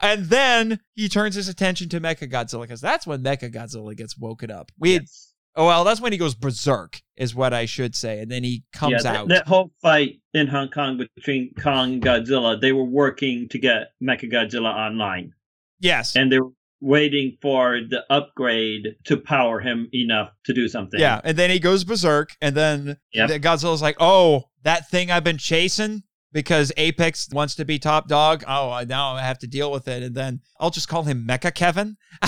And 0.01 0.25
then 0.25 0.79
he 0.95 1.09
turns 1.09 1.35
his 1.35 1.47
attention 1.47 1.89
to 1.89 1.99
Mecha 1.99 2.31
Godzilla 2.31 2.61
because 2.61 2.81
that's 2.81 3.05
when 3.05 3.23
Mecha 3.23 3.53
Godzilla 3.53 3.95
gets 3.95 4.17
woken 4.17 4.51
up. 4.51 4.71
We 4.77 4.93
yes. 4.93 5.33
oh 5.55 5.65
well, 5.65 5.83
that's 5.83 5.99
when 5.99 6.11
he 6.11 6.17
goes 6.17 6.35
berserk, 6.35 7.01
is 7.17 7.35
what 7.35 7.53
I 7.53 7.65
should 7.65 7.95
say, 7.95 8.19
and 8.19 8.31
then 8.31 8.43
he 8.43 8.63
comes 8.71 9.03
yeah, 9.03 9.11
that, 9.11 9.15
out. 9.15 9.27
that 9.29 9.47
whole 9.47 9.71
fight 9.81 10.21
in 10.33 10.47
Hong 10.47 10.69
Kong 10.69 10.97
between 11.15 11.53
Kong 11.55 11.93
and 11.93 12.03
Godzilla, 12.03 12.59
they 12.59 12.71
were 12.71 12.83
working 12.83 13.49
to 13.49 13.59
get 13.59 13.91
Mecha 14.01 14.31
Godzilla 14.31 14.73
online, 14.73 15.33
yes. 15.79 16.15
and 16.15 16.31
they 16.31 16.39
were 16.39 16.51
waiting 16.81 17.38
for 17.41 17.80
the 17.89 18.03
upgrade 18.10 18.95
to 19.06 19.18
power 19.18 19.60
him 19.60 19.89
enough 19.93 20.30
to 20.45 20.53
do 20.53 20.68
something. 20.68 20.99
yeah, 20.99 21.19
and 21.23 21.38
then 21.38 21.49
he 21.49 21.60
goes 21.60 21.84
berserk, 21.84 22.30
and 22.41 22.56
then 22.56 22.97
Yep. 23.14 23.30
Godzilla's 23.41 23.81
like, 23.81 23.97
"Oh, 23.99 24.45
that 24.64 24.89
thing 24.89 25.11
I've 25.11 25.23
been 25.23 25.38
chasing 25.38 26.03
because 26.31 26.72
Apex 26.77 27.27
wants 27.31 27.56
to 27.56 27.65
be 27.65 27.80
top 27.80 28.07
dog. 28.07 28.43
Oh, 28.47 28.84
now 28.88 29.14
I 29.15 29.22
have 29.22 29.39
to 29.39 29.47
deal 29.47 29.72
with 29.72 29.88
it." 29.88 30.03
And 30.03 30.15
then 30.15 30.41
I'll 30.60 30.69
just 30.69 30.88
call 30.88 31.03
him 31.03 31.26
Mecha 31.27 31.53
Kevin. 31.53 31.97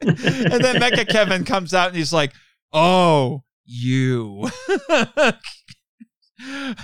and 0.00 0.16
then 0.64 0.76
Mecha 0.80 1.08
Kevin 1.08 1.44
comes 1.44 1.72
out 1.74 1.88
and 1.88 1.96
he's 1.96 2.12
like, 2.12 2.32
"Oh, 2.72 3.44
you." 3.64 4.48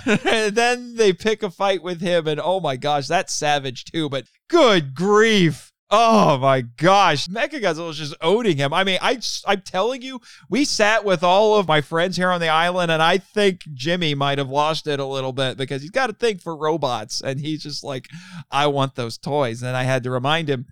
and 0.05 0.55
then 0.55 0.95
they 0.95 1.13
pick 1.13 1.41
a 1.43 1.49
fight 1.49 1.81
with 1.81 2.01
him, 2.01 2.27
and 2.27 2.39
oh 2.43 2.59
my 2.59 2.75
gosh, 2.75 3.07
that's 3.07 3.33
savage 3.33 3.85
too. 3.85 4.09
But 4.09 4.25
good 4.49 4.93
grief. 4.93 5.71
Oh 5.91 6.39
my 6.39 6.61
gosh, 6.61 7.27
Mechagodzilla 7.27 7.91
is 7.91 7.97
just 7.97 8.15
owning 8.19 8.57
him. 8.57 8.73
I 8.73 8.83
mean, 8.83 8.97
I 9.01 9.19
I'm 9.45 9.61
telling 9.61 10.01
you, 10.01 10.19
we 10.49 10.65
sat 10.65 11.05
with 11.05 11.23
all 11.23 11.57
of 11.57 11.67
my 11.67 11.81
friends 11.81 12.17
here 12.17 12.31
on 12.31 12.41
the 12.41 12.47
island, 12.47 12.91
and 12.91 13.03
I 13.03 13.19
think 13.19 13.61
Jimmy 13.73 14.15
might 14.15 14.39
have 14.39 14.49
lost 14.49 14.87
it 14.87 14.99
a 14.99 15.05
little 15.05 15.31
bit 15.31 15.57
because 15.57 15.83
he's 15.83 15.91
got 15.91 16.09
a 16.09 16.13
thing 16.13 16.39
for 16.39 16.57
robots, 16.57 17.21
and 17.21 17.39
he's 17.39 17.61
just 17.61 17.83
like, 17.83 18.07
I 18.49 18.65
want 18.67 18.95
those 18.95 19.19
toys. 19.19 19.61
And 19.61 19.77
I 19.77 19.83
had 19.83 20.03
to 20.03 20.11
remind 20.11 20.49
him, 20.49 20.65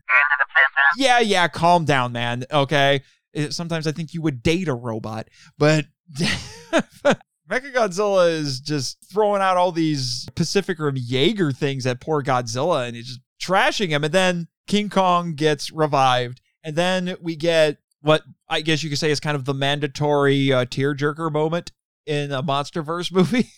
yeah, 0.97 1.19
yeah, 1.19 1.47
calm 1.47 1.85
down, 1.85 2.11
man. 2.11 2.45
Okay. 2.51 3.01
Sometimes 3.49 3.87
I 3.87 3.91
think 3.91 4.13
you 4.13 4.21
would 4.21 4.43
date 4.43 4.67
a 4.67 4.73
robot, 4.73 5.27
but 5.57 5.85
Mechagodzilla 7.49 8.31
is 8.31 8.59
just 8.59 8.97
throwing 9.11 9.41
out 9.41 9.57
all 9.57 9.71
these 9.71 10.27
Pacific 10.35 10.79
Rim 10.79 10.95
Jaeger 10.97 11.51
things 11.51 11.85
at 11.85 11.99
poor 11.99 12.23
Godzilla 12.23 12.87
and 12.87 12.95
he's 12.95 13.07
just 13.07 13.21
trashing 13.41 13.89
him. 13.89 14.03
And 14.03 14.13
then 14.13 14.47
King 14.67 14.89
Kong 14.89 15.33
gets 15.35 15.71
revived. 15.71 16.41
And 16.63 16.75
then 16.75 17.15
we 17.21 17.35
get 17.35 17.77
what 18.01 18.23
I 18.49 18.61
guess 18.61 18.83
you 18.83 18.89
could 18.89 18.99
say 18.99 19.11
is 19.11 19.19
kind 19.19 19.35
of 19.35 19.45
the 19.45 19.53
mandatory 19.53 20.51
uh, 20.53 20.65
tearjerker 20.65 21.31
moment 21.31 21.71
in 22.05 22.31
a 22.31 22.43
MonsterVerse 22.43 23.11
movie. 23.13 23.49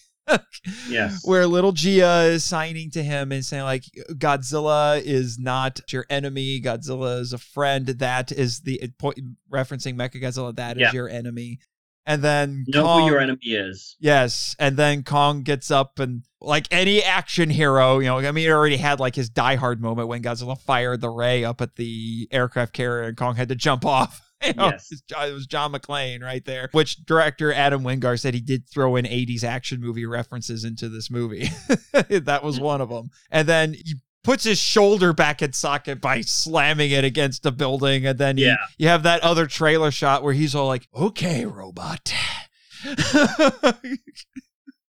yes. 0.90 1.22
Where 1.24 1.46
little 1.48 1.72
Jia 1.74 2.30
is 2.30 2.44
signing 2.44 2.90
to 2.92 3.04
him 3.04 3.32
and 3.32 3.46
saying, 3.46 3.64
like, 3.64 3.84
Godzilla 4.14 5.00
is 5.02 5.38
not 5.38 5.80
your 5.92 6.06
enemy. 6.10 6.62
Godzilla 6.62 7.20
is 7.20 7.34
a 7.34 7.38
friend. 7.38 7.86
That 7.88 8.32
is 8.32 8.62
the 8.62 8.92
point, 8.98 9.20
referencing 9.52 9.96
Mecha 9.96 10.22
Godzilla. 10.22 10.56
That 10.56 10.78
is 10.78 10.82
Yeah. 10.82 10.92
your 10.94 11.10
enemy. 11.10 11.60
And 12.06 12.22
then 12.22 12.66
Know 12.68 12.84
Kong, 12.84 13.02
who 13.02 13.08
your 13.08 13.20
enemy 13.20 13.40
is. 13.42 13.96
Yes, 14.00 14.56
and 14.60 14.78
then 14.78 15.04
Kong 15.04 15.42
gets 15.42 15.72
up 15.72 16.00
and 16.00 16.24
like 16.40 16.68
any 16.72 17.02
action 17.04 17.50
hero, 17.50 18.00
you 18.00 18.06
know, 18.06 18.20
I 18.20 18.32
mean, 18.32 18.46
he 18.46 18.52
already 18.52 18.78
had 18.78 19.00
like 19.00 19.16
his 19.16 19.30
Die 19.30 19.56
Hard 19.56 19.82
moment 19.82 20.08
when 20.08 20.22
Godzilla 20.22 20.60
fired 20.60 21.02
the 21.02 21.10
ray 21.10 21.44
up 21.44 21.62
at 21.62 21.76
the 21.76 22.28
aircraft 22.32 22.74
carrier 22.74 23.08
and 23.08 23.18
Kong 23.18 23.36
had 23.36 23.50
to 23.50 23.56
jump 23.56 23.86
off. 23.86 24.22
You 24.46 24.54
know, 24.54 24.66
Yes. 24.66 24.92
it 24.92 25.34
was 25.34 25.48
John 25.48 25.72
McClane 25.72 26.22
right 26.22 26.44
there. 26.46 26.70
Which 26.74 27.04
director 27.06 27.52
Adam 27.54 27.84
Wingard 27.84 28.20
said 28.20 28.34
he 28.34 28.42
did 28.42 28.70
throw 28.70 28.96
in 28.96 29.06
80s 29.06 29.44
action 29.44 29.82
movie 29.82 30.06
references 30.06 30.64
into 30.64 30.90
this 30.90 31.10
movie. 31.10 31.50
that 31.94 32.42
was 32.44 32.60
mm. 32.60 32.64
one 32.64 32.82
of 32.82 32.90
them. 32.90 33.10
And 33.32 33.48
then 33.48 33.74
he 33.74 33.96
puts 34.26 34.44
his 34.44 34.58
shoulder 34.60 35.14
back 35.14 35.42
in 35.42 35.54
socket 35.54 36.02
by 36.02 36.20
slamming 36.22 36.92
it 36.92 37.04
against 37.06 37.46
a 37.46 37.52
building. 37.52 38.06
And 38.06 38.18
then 38.20 38.38
he- 38.38 38.46
Yeah. 38.46 38.56
you 38.78 38.88
have 38.90 39.04
that 39.04 39.22
other 39.22 39.46
trailer 39.46 39.92
shot 39.92 40.24
where 40.24 40.34
he's 40.34 40.54
all 40.56 40.68
like, 40.68 40.88
okay, 40.94 41.46
robot. 41.46 42.12
and 42.86 44.00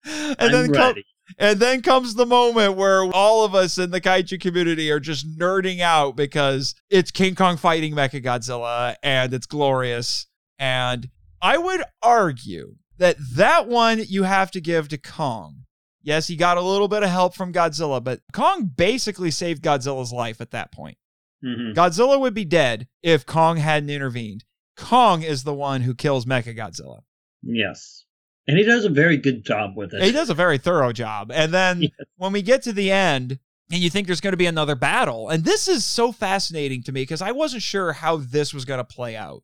I'm 0.04 0.72
then 0.72 0.94
and 1.38 1.60
then 1.60 1.82
comes 1.82 2.14
the 2.14 2.26
moment 2.26 2.76
where 2.76 3.04
all 3.04 3.44
of 3.44 3.54
us 3.54 3.78
in 3.78 3.90
the 3.90 4.00
kaiju 4.00 4.40
community 4.40 4.90
are 4.90 5.00
just 5.00 5.26
nerding 5.38 5.80
out 5.80 6.16
because 6.16 6.74
it's 6.90 7.10
King 7.10 7.34
Kong 7.34 7.56
fighting 7.56 7.94
Mechagodzilla 7.94 8.96
and 9.02 9.32
it's 9.34 9.46
glorious. 9.46 10.26
And 10.58 11.08
I 11.40 11.58
would 11.58 11.82
argue 12.02 12.76
that 12.98 13.16
that 13.34 13.68
one 13.68 14.02
you 14.08 14.24
have 14.24 14.50
to 14.52 14.60
give 14.60 14.88
to 14.88 14.98
Kong. 14.98 15.64
Yes, 16.02 16.26
he 16.28 16.36
got 16.36 16.56
a 16.56 16.62
little 16.62 16.88
bit 16.88 17.02
of 17.02 17.10
help 17.10 17.34
from 17.34 17.52
Godzilla, 17.52 18.02
but 18.02 18.20
Kong 18.32 18.64
basically 18.76 19.30
saved 19.30 19.62
Godzilla's 19.62 20.12
life 20.12 20.40
at 20.40 20.52
that 20.52 20.72
point. 20.72 20.96
Mhm. 21.44 21.74
Godzilla 21.74 22.18
would 22.18 22.34
be 22.34 22.44
dead 22.44 22.88
if 23.02 23.26
Kong 23.26 23.56
hadn't 23.58 23.90
intervened. 23.90 24.44
Kong 24.76 25.22
is 25.22 25.44
the 25.44 25.54
one 25.54 25.82
who 25.82 25.94
kills 25.94 26.24
Mechagodzilla. 26.24 27.00
Yes. 27.42 28.04
And 28.46 28.56
he 28.56 28.64
does 28.64 28.84
a 28.84 28.88
very 28.88 29.16
good 29.16 29.44
job 29.44 29.76
with 29.76 29.92
it. 29.92 30.02
He 30.02 30.10
does 30.12 30.30
a 30.30 30.34
very 30.34 30.56
thorough 30.58 30.92
job. 30.92 31.30
And 31.32 31.52
then 31.52 31.82
Yes. 31.82 31.92
when 32.16 32.32
we 32.32 32.42
get 32.42 32.62
to 32.62 32.72
the 32.72 32.90
end, 32.90 33.38
and 33.70 33.80
you 33.82 33.90
think 33.90 34.06
there's 34.06 34.22
going 34.22 34.32
to 34.32 34.36
be 34.38 34.46
another 34.46 34.74
battle, 34.74 35.28
and 35.28 35.44
this 35.44 35.68
is 35.68 35.84
so 35.84 36.10
fascinating 36.12 36.82
to 36.84 36.92
me 36.92 37.02
because 37.02 37.20
I 37.20 37.32
wasn't 37.32 37.62
sure 37.62 37.92
how 37.92 38.16
this 38.16 38.54
was 38.54 38.64
going 38.64 38.78
to 38.78 38.84
play 38.84 39.14
out. 39.16 39.42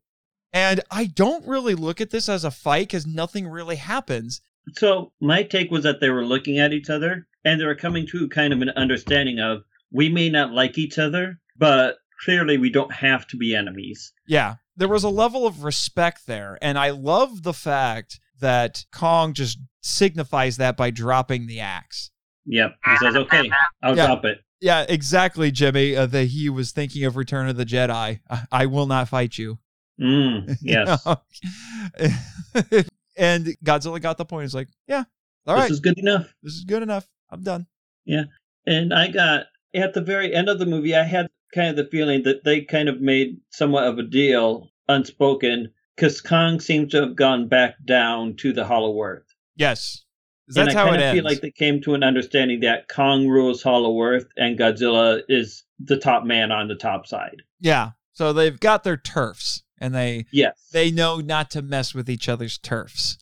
And 0.52 0.81
I 0.90 1.06
don't 1.06 1.47
really 1.47 1.74
look 1.74 2.01
at 2.01 2.10
this 2.10 2.28
as 2.28 2.44
a 2.44 2.51
fight 2.51 2.86
because 2.89 3.06
nothing 3.06 3.47
really 3.47 3.76
happens. 3.76 4.40
So 4.73 5.12
my 5.20 5.43
take 5.43 5.70
was 5.70 5.85
that 5.85 6.01
they 6.01 6.11
were 6.11 6.24
looking 6.24 6.59
at 6.59 6.73
each 6.73 6.91
other 6.91 7.27
and 7.45 7.61
they 7.61 7.65
were 7.66 7.74
coming 7.74 8.07
to 8.09 8.28
kind 8.28 8.53
of 8.53 8.62
an 8.62 8.70
understanding 8.70 9.39
of 9.39 9.62
we 9.93 10.09
may 10.09 10.28
not 10.31 10.53
like 10.53 10.78
each 10.78 10.99
other, 10.99 11.39
but 11.57 11.97
clearly 12.24 12.59
we 12.59 12.70
don't 12.70 12.93
have 12.93 13.27
to 13.28 13.36
be 13.36 13.55
enemies. 13.55 14.12
Yeah, 14.27 14.55
there 14.77 14.89
was 14.89 15.05
a 15.05 15.09
level 15.11 15.47
of 15.47 15.65
respect 15.65 16.27
there. 16.27 16.59
And 16.62 16.78
I 16.78 16.91
love 16.91 17.43
the 17.43 17.53
fact 17.53 18.19
that 18.41 18.85
Kong 18.93 19.32
just 19.35 19.59
signifies 19.82 20.57
that 20.57 20.77
by 20.77 20.91
dropping 20.91 21.47
the 21.47 21.61
axe. 21.61 22.11
Yep. 22.47 22.74
He 22.85 22.97
says, 22.99 23.16
"Okay, 23.16 23.51
I'll 23.82 23.97
Yeah. 23.97 24.07
drop 24.07 24.24
it." 24.24 24.39
Yeah, 24.61 24.85
exactly, 24.89 25.51
Jimmy. 25.51 25.95
Uh, 25.95 26.07
that 26.07 26.27
he 26.27 26.49
was 26.49 26.73
thinking 26.73 27.05
of 27.05 27.16
Return 27.16 27.49
of 27.49 27.57
the 27.57 27.66
Jedi. 27.66 28.20
I, 28.31 28.43
I 28.51 28.66
will 28.66 28.86
not 28.86 29.09
fight 29.09 29.36
you. 29.39 29.59
Mm, 30.01 30.57
yes. 30.62 31.07
and 33.16 33.47
Godzilla 33.65 34.01
got 34.01 34.19
the 34.19 34.24
point. 34.24 34.45
He's 34.45 34.55
like, 34.55 34.69
yeah, 34.86 35.05
all 35.47 35.55
this 35.57 35.62
right, 35.62 35.70
is 35.70 35.81
good 35.81 35.99
enough. 35.99 36.32
this 36.43 36.55
is 36.55 36.65
good 36.65 36.82
enough. 36.82 37.07
I'm 37.31 37.43
done. 37.43 37.66
Yeah. 38.05 38.24
And 38.66 38.93
I 38.95 39.09
got 39.09 39.47
at 39.74 39.95
the 39.95 40.01
very 40.01 40.35
end 40.35 40.49
of 40.49 40.59
the 40.59 40.66
movie, 40.66 40.95
I 40.95 41.03
had 41.05 41.27
kind 41.55 41.69
of 41.70 41.77
the 41.77 41.91
feeling 41.91 42.23
that 42.24 42.45
they 42.45 42.62
kind 42.62 42.89
of 42.89 43.01
made 43.01 43.41
somewhat 43.51 43.85
of 43.85 43.99
a 43.99 44.03
deal 44.03 44.70
unspoken 44.89 45.70
because 45.97 46.20
Kong 46.20 46.61
seems 46.61 46.91
to 46.93 47.01
have 47.01 47.16
gone 47.16 47.49
back 47.49 47.74
down 47.85 48.36
to 48.36 48.53
the 48.53 48.65
Hollow 48.65 49.01
Earth. 49.03 49.27
Yes, 49.57 50.05
and 50.49 50.57
that's 50.57 50.74
I 50.74 50.78
how 50.78 50.85
kind 50.86 50.97
it 50.97 50.99
of 50.99 51.05
ends. 51.05 51.16
feel 51.19 51.24
like 51.24 51.41
they 51.41 51.51
came 51.53 51.81
to 51.82 51.95
an 51.95 52.03
understanding 52.03 52.61
that 52.61 52.89
Kong 52.89 53.28
rules 53.28 53.62
Hollow 53.62 54.01
Earth 54.03 54.27
and 54.36 54.59
Godzilla 54.59 55.23
is 55.28 55.65
the 55.78 55.97
top 55.97 56.24
man 56.24 56.51
on 56.53 56.69
the 56.69 56.74
top 56.74 57.07
side. 57.07 57.43
yeah, 57.61 57.91
so 58.12 58.32
they've 58.32 58.59
got 58.59 58.85
their 58.85 58.97
turfs, 58.97 59.62
and 59.79 59.95
they 59.95 60.27
Yes. 60.33 60.69
they 60.73 60.91
know 60.91 61.19
not 61.21 61.51
to 61.53 61.63
mess 61.63 61.95
with 61.95 62.09
each 62.11 62.29
other's 62.29 62.59
turfs. 62.59 63.19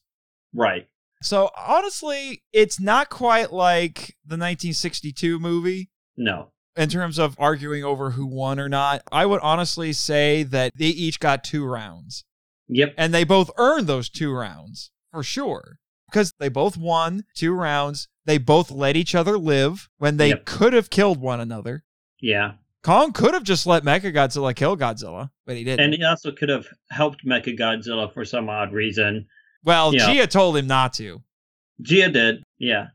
right. 0.54 0.88
So 1.24 1.50
honestly, 1.56 2.42
it's 2.52 2.80
not 2.80 3.08
quite 3.08 3.52
like 3.52 4.16
the 4.26 4.36
1962 4.36 5.38
movie. 5.38 5.90
No. 6.16 6.48
in 6.76 6.88
terms 6.88 7.18
of 7.18 7.36
arguing 7.38 7.84
over 7.84 8.10
who 8.12 8.26
won 8.26 8.58
or 8.58 8.68
not, 8.68 9.02
I 9.12 9.24
would 9.26 9.40
honestly 9.42 9.92
say 9.92 10.42
that 10.42 10.72
they 10.76 10.86
each 10.86 11.20
got 11.20 11.44
two 11.44 11.64
rounds. 11.66 12.24
Yep. 12.68 12.94
And 12.96 13.12
they 13.14 13.24
both 13.24 13.50
earned 13.58 13.86
those 13.86 14.08
two 14.08 14.32
rounds 14.32 14.90
for 15.10 15.22
sure. 15.22 15.78
Because 16.10 16.32
they 16.40 16.48
both 16.48 16.76
won 16.78 17.24
two 17.36 17.52
rounds. 17.54 18.08
They 18.24 18.38
both 18.38 18.70
let 18.70 18.96
each 18.96 19.14
other 19.14 19.36
live 19.38 19.88
when 19.98 20.16
they 20.16 20.30
Yep. 20.30 20.44
could 20.46 20.72
have 20.72 20.88
killed 20.90 21.18
one 21.20 21.40
another. 21.40 21.84
Yeah. 22.20 22.54
Kong 22.82 23.12
could 23.12 23.32
have 23.34 23.44
just 23.44 23.66
let 23.66 23.84
Mechagodzilla 23.84 24.54
kill 24.54 24.76
Godzilla, 24.76 25.30
but 25.46 25.56
he 25.56 25.64
didn't. 25.64 25.84
And 25.84 25.94
he 25.94 26.02
also 26.04 26.32
could 26.32 26.48
have 26.48 26.66
helped 26.90 27.24
Mechagodzilla 27.24 28.12
for 28.12 28.24
some 28.24 28.48
odd 28.48 28.72
reason. 28.72 29.26
well, 29.64 29.94
yeah. 29.94 30.08
Jia 30.08 30.28
told 30.28 30.56
him 30.56 30.66
not 30.66 30.92
to. 30.94 31.22
Jia 31.82 32.12
did. 32.12 32.42
Yeah. 32.58 32.88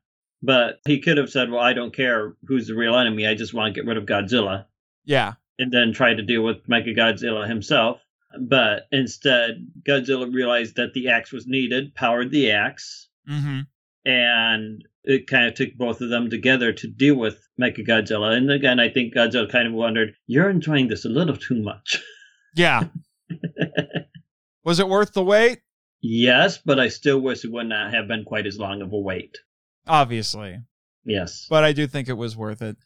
But 0.44 0.80
he 0.86 1.00
could 1.00 1.18
have 1.18 1.30
said, 1.30 1.50
well, 1.50 1.62
I 1.62 1.74
don't 1.74 1.96
care 1.96 2.36
who's 2.46 2.68
the 2.68 2.76
real 2.76 2.96
enemy. 2.96 3.26
I 3.26 3.34
just 3.34 3.54
want 3.54 3.74
to 3.74 3.82
get 3.82 3.88
rid 3.88 3.98
of 3.98 4.06
Godzilla. 4.06 4.66
Yeah. 5.06 5.34
and 5.58 5.72
then 5.72 5.94
tried 5.94 6.16
to 6.16 6.22
deal 6.24 6.44
with 6.44 6.68
Mechagodzilla 6.68 7.48
himself. 7.48 8.00
But 8.40 8.88
instead, 8.92 9.66
Godzilla 9.88 10.32
realized 10.32 10.76
that 10.76 10.94
the 10.94 11.08
axe 11.10 11.32
was 11.32 11.48
needed, 11.48 11.96
powered 11.96 12.30
the 12.32 12.52
axe, 12.52 13.08
Mm-hmm. 13.30 13.62
and 14.10 14.84
it 15.08 15.26
kind 15.26 15.48
of 15.48 15.56
took 15.56 15.74
both 15.76 16.02
of 16.02 16.10
them 16.10 16.30
together 16.30 16.74
to 16.74 16.88
deal 16.88 17.16
with 17.16 17.40
Mechagodzilla. 17.60 18.36
And 18.36 18.52
again, 18.52 18.80
I 18.80 18.90
think 18.90 19.16
Godzilla 19.16 19.50
kind 19.50 19.68
of 19.68 19.74
wondered, 19.74 20.14
"You're 20.28 20.50
enjoying 20.50 20.90
this 20.90 21.06
a 21.06 21.10
little 21.10 21.38
too 21.38 21.62
much." 21.62 22.02
Yeah. 22.56 22.86
Was 24.64 24.80
it 24.80 24.88
worth 24.88 25.14
the 25.14 25.24
wait? 25.24 25.60
yes, 26.02 26.58
but 26.58 26.80
I 26.80 26.88
still 26.88 27.20
wish 27.20 27.46
it 27.46 27.52
would 27.52 27.68
not 27.68 27.94
have 27.94 28.08
been 28.08 28.24
quite 28.24 28.48
as 28.48 28.58
long 28.58 28.82
of 28.82 28.92
a 28.94 28.98
wait. 28.98 29.38
Obviously. 29.86 30.58
Yes. 31.06 31.46
but 31.50 31.64
I 31.64 31.72
do 31.72 31.86
think 31.86 32.10
it 32.10 32.14
was 32.18 32.36
worth 32.36 32.64
it. 32.64 32.78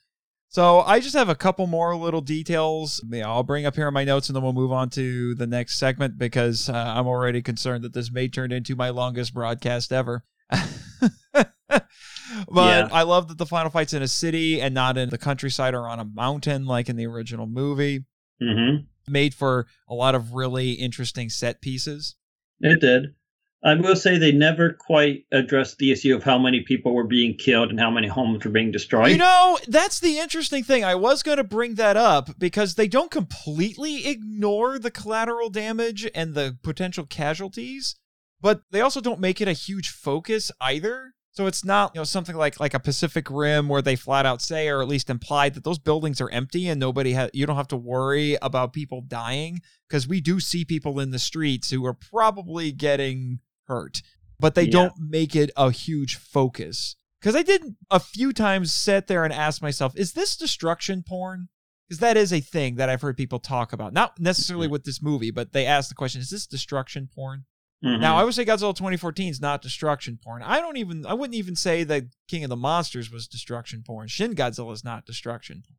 So 0.49 0.81
I 0.81 0.99
just 0.99 1.15
have 1.15 1.30
a 1.30 1.35
couple 1.35 1.68
more 1.68 1.95
little 1.95 2.19
details. 2.19 3.02
I'll 3.23 3.43
bring 3.43 3.65
up 3.65 3.76
here 3.76 3.88
in 3.88 3.93
my 3.93 4.03
notes, 4.03 4.27
and 4.27 4.35
then 4.35 4.43
we'll 4.43 4.52
move 4.52 4.73
on 4.73 4.89
to 4.89 5.34
the 5.35 5.48
next 5.48 5.80
segment 5.80 6.18
because 6.18 6.68
uh, 6.68 6.73
I'm 6.73 7.07
already 7.07 7.41
concerned 7.41 7.85
that 7.85 7.93
this 7.93 8.11
may 8.11 8.27
turn 8.27 8.52
into 8.52 8.76
my 8.76 8.89
longest 8.89 9.34
broadcast 9.34 9.93
ever. 9.93 10.26
but 12.49 12.89
Yeah. 12.89 12.89
I 12.91 13.03
love 13.03 13.27
that 13.30 13.38
the 13.38 13.45
final 13.45 13.72
fight's 13.72 13.93
in 13.93 14.02
a 14.02 14.07
city 14.07 14.61
and 14.61 14.73
not 14.73 14.98
in 14.98 15.10
the 15.10 15.18
countryside 15.18 15.73
or 15.73 15.88
on 15.88 15.99
a 15.99 16.06
mountain 16.06 16.65
like 16.65 16.89
in 16.89 16.95
the 16.95 17.07
original 17.07 17.48
movie. 17.48 18.06
Mm-hmm. 18.41 18.85
Made 19.11 19.34
for 19.34 19.68
a 19.88 19.93
lot 19.93 20.15
of 20.15 20.34
really 20.34 20.73
interesting 20.73 21.30
set 21.30 21.61
pieces. 21.61 22.15
It 22.60 22.80
did. 22.81 23.15
I 23.64 23.76
will 23.76 23.95
say 23.95 24.18
they 24.18 24.31
never 24.31 24.73
quite 24.73 25.26
addressed 25.31 25.77
the 25.77 25.91
issue 25.91 26.15
of 26.15 26.23
how 26.23 26.39
many 26.39 26.61
people 26.61 26.95
were 26.95 27.06
being 27.06 27.38
killed 27.38 27.69
and 27.69 27.80
how 27.80 27.91
many 27.91 28.07
homes 28.07 28.43
were 28.43 28.49
being 28.49 28.72
destroyed. 28.72 29.11
You 29.11 29.18
know, 29.18 29.60
that's 29.68 29.99
the 29.99 30.18
interesting 30.18 30.64
thing. 30.64 30.84
I 30.84 30.95
was 30.95 31.22
going 31.22 31.38
to 31.38 31.43
bring 31.43 31.76
that 31.76 31.95
up 31.95 32.39
because 32.39 32.73
they 32.73 32.88
don't 32.88 33.11
completely 33.11 34.07
ignore 34.07 34.80
the 34.80 34.89
collateral 34.89 35.52
damage 35.52 36.10
and 36.15 36.34
the 36.34 36.57
potential 36.64 37.06
casualties, 37.06 37.95
but 38.41 38.64
they 38.72 38.81
also 38.81 38.99
don't 38.99 39.19
make 39.19 39.39
it 39.41 39.48
a 39.48 39.53
huge 39.53 39.89
focus 39.89 40.52
either. 40.60 41.14
So 41.33 41.47
it's 41.47 41.63
not, 41.63 41.91
you 41.95 41.99
know, 41.99 42.03
something 42.05 42.35
like 42.35 42.59
like 42.59 42.73
a 42.73 42.79
Pacific 42.79 43.29
Rim 43.29 43.69
where 43.69 43.81
they 43.81 43.95
flat 43.95 44.25
out 44.25 44.41
say 44.41 44.67
or 44.67 44.81
at 44.81 44.87
least 44.87 45.09
implied 45.09 45.53
that 45.53 45.63
those 45.63 45.79
buildings 45.79 46.19
are 46.19 46.29
empty 46.29 46.67
and 46.67 46.79
nobody 46.79 47.13
has 47.13 47.29
you 47.33 47.45
don't 47.45 47.55
have 47.55 47.69
to 47.69 47.77
worry 47.77 48.37
about 48.41 48.73
people 48.73 49.01
dying 49.01 49.61
because 49.87 50.07
we 50.07 50.19
do 50.19 50.39
see 50.41 50.65
people 50.65 50.99
in 50.99 51.11
the 51.11 51.19
streets 51.19 51.69
who 51.71 51.85
are 51.85 51.93
probably 51.93 52.71
getting 52.73 53.39
hurt, 53.67 54.01
but 54.39 54.55
they 54.55 54.63
Yeah. 54.63 54.71
don't 54.71 54.93
make 54.99 55.35
it 55.35 55.51
a 55.55 55.71
huge 55.71 56.17
focus. 56.17 56.95
Because 57.21 57.35
I 57.35 57.43
did 57.43 57.75
a 57.89 57.99
few 57.99 58.33
times 58.33 58.73
sit 58.73 59.07
there 59.07 59.23
and 59.23 59.31
ask 59.31 59.61
myself, 59.61 59.93
is 59.95 60.13
this 60.13 60.35
destruction 60.35 61.03
porn? 61.07 61.47
Because 61.87 61.99
that 61.99 62.17
is 62.17 62.33
a 62.33 62.39
thing 62.39 62.75
that 62.75 62.89
I've 62.89 63.01
heard 63.01 63.15
people 63.15 63.39
talk 63.39 63.71
about. 63.73 63.93
Not 63.93 64.19
necessarily 64.19 64.67
with 64.67 64.85
this 64.85 65.01
movie, 65.01 65.29
but 65.31 65.53
they 65.53 65.65
ask 65.65 65.87
the 65.87 65.95
question, 65.95 66.19
is 66.19 66.29
this 66.31 66.47
destruction 66.47 67.07
porn? 67.13 67.45
Mhm. 67.83 67.99
Now, 67.99 68.15
I 68.17 68.23
would 68.23 68.33
say 68.35 68.45
Godzilla 68.45 68.75
2014 68.75 69.29
is 69.29 69.41
not 69.41 69.61
destruction 69.61 70.19
porn. 70.23 70.43
I 70.43 70.59
don't 70.59 70.77
even, 70.77 71.05
I 71.05 71.13
wouldn't 71.13 71.35
even 71.35 71.55
say 71.55 71.83
that 71.85 72.03
King 72.27 72.43
of 72.43 72.49
the 72.51 72.55
Monsters 72.55 73.11
was 73.11 73.27
destruction 73.27 73.81
porn. 73.83 74.07
Shin 74.07 74.35
Godzilla 74.35 74.71
is 74.73 74.83
not 74.83 75.05
destruction 75.05 75.63
porn. 75.67 75.77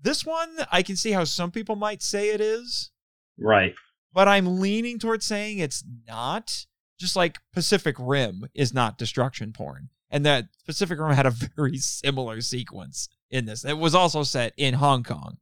This 0.00 0.24
one, 0.24 0.50
I 0.72 0.82
can 0.82 0.96
see 0.96 1.12
how 1.12 1.24
some 1.24 1.50
people 1.50 1.76
might 1.76 2.02
say 2.02 2.30
it 2.30 2.40
is. 2.40 2.90
right. 3.38 3.74
but 4.12 4.28
I'm 4.28 4.60
leaning 4.60 4.98
towards 4.98 5.24
saying 5.26 5.58
it's 5.58 5.82
not. 6.06 6.66
Just 6.98 7.16
like 7.16 7.40
Pacific 7.52 7.96
Rim 7.98 8.44
is 8.54 8.72
not 8.72 8.96
destruction 8.96 9.52
porn. 9.52 9.88
And 10.10 10.24
that 10.24 10.46
Pacific 10.64 10.98
Rim 11.00 11.12
had 11.12 11.26
a 11.26 11.30
very 11.56 11.76
similar 11.78 12.40
sequence 12.40 13.08
in 13.30 13.46
this. 13.46 13.64
It 13.64 13.76
was 13.78 13.94
also 13.96 14.22
set 14.22 14.52
in 14.56 14.74
Hong 14.74 15.02
Kong. 15.02 15.38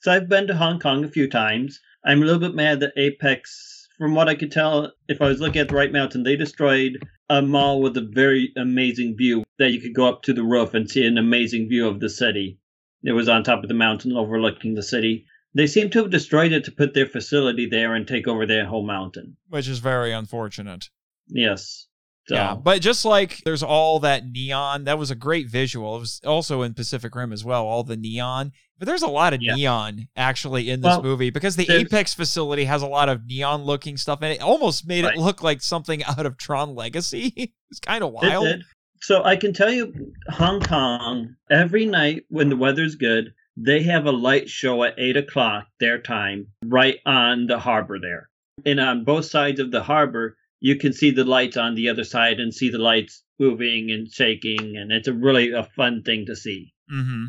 So 0.00 0.10
I've 0.12 0.28
been 0.30 0.46
to 0.46 0.56
Hong 0.56 0.80
Kong 0.80 1.04
a 1.04 1.08
few 1.08 1.28
times. 1.28 1.78
I'm 2.04 2.22
a 2.22 2.24
little 2.24 2.40
bit 2.40 2.54
mad 2.54 2.80
that 2.80 2.92
Apex, 2.96 3.83
from 3.98 4.14
what 4.14 4.28
I 4.28 4.34
could 4.34 4.52
tell, 4.52 4.92
if 5.08 5.20
I 5.22 5.28
was 5.28 5.40
looking 5.40 5.60
at 5.60 5.68
the 5.68 5.76
right 5.76 5.92
mountain, 5.92 6.22
they 6.22 6.36
destroyed 6.36 6.98
a 7.28 7.40
mall 7.42 7.80
with 7.80 7.96
a 7.96 8.08
very 8.12 8.52
amazing 8.56 9.16
view 9.16 9.44
that 9.58 9.70
you 9.70 9.80
could 9.80 9.94
go 9.94 10.06
up 10.06 10.22
to 10.22 10.32
the 10.32 10.42
roof 10.42 10.74
and 10.74 10.90
see 10.90 11.04
an 11.06 11.18
amazing 11.18 11.68
view 11.68 11.86
of 11.86 12.00
the 12.00 12.08
city. 12.08 12.58
It 13.02 13.12
was 13.12 13.28
on 13.28 13.44
top 13.44 13.62
of 13.62 13.68
the 13.68 13.74
mountain 13.74 14.16
overlooking 14.16 14.74
the 14.74 14.82
city. 14.82 15.26
They 15.54 15.66
seem 15.66 15.90
to 15.90 16.02
have 16.02 16.10
destroyed 16.10 16.52
it 16.52 16.64
to 16.64 16.72
put 16.72 16.94
their 16.94 17.06
facility 17.06 17.66
there 17.66 17.94
and 17.94 18.06
take 18.06 18.26
over 18.26 18.46
their 18.46 18.66
whole 18.66 18.84
mountain. 18.84 19.36
Which 19.48 19.68
is 19.68 19.78
very 19.78 20.12
unfortunate. 20.12 20.88
Yes. 21.28 21.86
So. 22.26 22.36
Yeah, 22.36 22.54
but 22.54 22.80
just 22.80 23.04
like 23.04 23.42
there's 23.44 23.62
all 23.62 24.00
that 24.00 24.24
neon, 24.26 24.84
that 24.84 24.98
was 24.98 25.10
a 25.10 25.14
great 25.14 25.48
visual. 25.48 25.96
It 25.96 26.00
was 26.00 26.20
also 26.24 26.62
in 26.62 26.72
Pacific 26.72 27.14
Rim 27.14 27.32
as 27.32 27.44
well, 27.44 27.66
all 27.66 27.84
the 27.84 27.98
neon. 27.98 28.52
But 28.78 28.86
there's 28.86 29.02
a 29.02 29.08
lot 29.08 29.34
of 29.34 29.42
yeah. 29.42 29.54
neon 29.54 30.08
actually 30.16 30.70
in 30.70 30.80
this 30.80 30.88
well, 30.88 31.02
movie 31.02 31.30
because 31.30 31.54
the 31.54 31.70
Apex 31.70 32.14
facility 32.14 32.64
has 32.64 32.82
a 32.82 32.86
lot 32.86 33.08
of 33.08 33.26
neon 33.26 33.62
looking 33.64 33.96
stuff 33.96 34.20
and 34.22 34.32
it 34.32 34.40
almost 34.40 34.86
made 34.86 35.04
right. 35.04 35.14
it 35.14 35.20
look 35.20 35.42
like 35.42 35.60
something 35.60 36.02
out 36.18 36.24
of 36.24 36.38
Tron 36.38 36.74
Legacy. 36.74 37.54
it's 37.70 37.80
kind 37.80 38.02
of 38.02 38.12
wild. 38.12 38.64
So 39.00 39.22
I 39.22 39.36
can 39.36 39.52
tell 39.52 39.70
you, 39.70 40.12
Hong 40.30 40.60
Kong, 40.60 41.36
every 41.50 41.84
night 41.84 42.24
when 42.30 42.48
the 42.48 42.56
weather's 42.56 42.94
good, 42.94 43.34
they 43.56 43.82
have 43.82 44.06
a 44.06 44.12
light 44.12 44.48
show 44.48 44.82
at 44.82 44.94
8 44.98 45.18
o'clock 45.18 45.66
their 45.78 45.98
time 45.98 46.48
right 46.64 46.98
on 47.04 47.46
the 47.46 47.58
harbor 47.58 47.98
there. 48.00 48.30
And 48.64 48.80
on 48.80 49.04
both 49.04 49.26
sides 49.26 49.60
of 49.60 49.70
the 49.70 49.82
harbor, 49.82 50.36
you 50.60 50.76
can 50.76 50.92
see 50.92 51.10
the 51.10 51.24
lights 51.24 51.56
on 51.56 51.74
the 51.74 51.88
other 51.88 52.04
side 52.04 52.40
and 52.40 52.54
see 52.54 52.70
the 52.70 52.78
lights 52.78 53.22
moving 53.38 53.90
and 53.90 54.10
shaking, 54.10 54.76
and 54.76 54.92
it's 54.92 55.08
a 55.08 55.12
really 55.12 55.52
a 55.52 55.64
fun 55.76 56.02
thing 56.02 56.26
to 56.26 56.36
see. 56.36 56.72
Mm-hmm. 56.92 57.24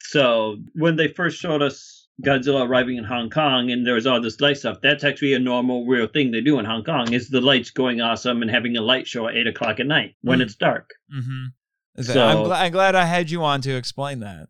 So 0.00 0.56
when 0.74 0.96
they 0.96 1.08
first 1.08 1.38
showed 1.38 1.62
us 1.62 2.08
Godzilla 2.24 2.66
arriving 2.66 2.96
in 2.96 3.04
Hong 3.04 3.30
Kong 3.30 3.70
and 3.70 3.86
there 3.86 3.94
was 3.94 4.06
all 4.06 4.20
this 4.20 4.40
light 4.40 4.56
stuff, 4.56 4.78
that's 4.82 5.04
actually 5.04 5.34
a 5.34 5.38
normal, 5.38 5.86
real 5.86 6.06
thing 6.06 6.30
they 6.30 6.40
do 6.40 6.58
in 6.58 6.64
Hong 6.64 6.84
Kong. 6.84 7.12
Is 7.12 7.28
the 7.28 7.40
lights 7.40 7.70
going 7.70 8.00
awesome 8.00 8.42
and 8.42 8.50
having 8.50 8.76
a 8.76 8.80
light 8.80 9.06
show 9.06 9.28
at 9.28 9.36
eight 9.36 9.46
o'clock 9.46 9.80
at 9.80 9.86
night 9.86 10.14
when 10.22 10.38
mm. 10.38 10.42
it's 10.42 10.54
dark. 10.54 10.90
Mm-hmm. 11.14 12.02
So, 12.02 12.24
I'm, 12.24 12.36
gl- 12.38 12.56
I'm 12.56 12.72
glad 12.72 12.94
I 12.94 13.04
had 13.04 13.30
you 13.30 13.42
on 13.42 13.60
to 13.62 13.76
explain 13.76 14.20
that. 14.20 14.48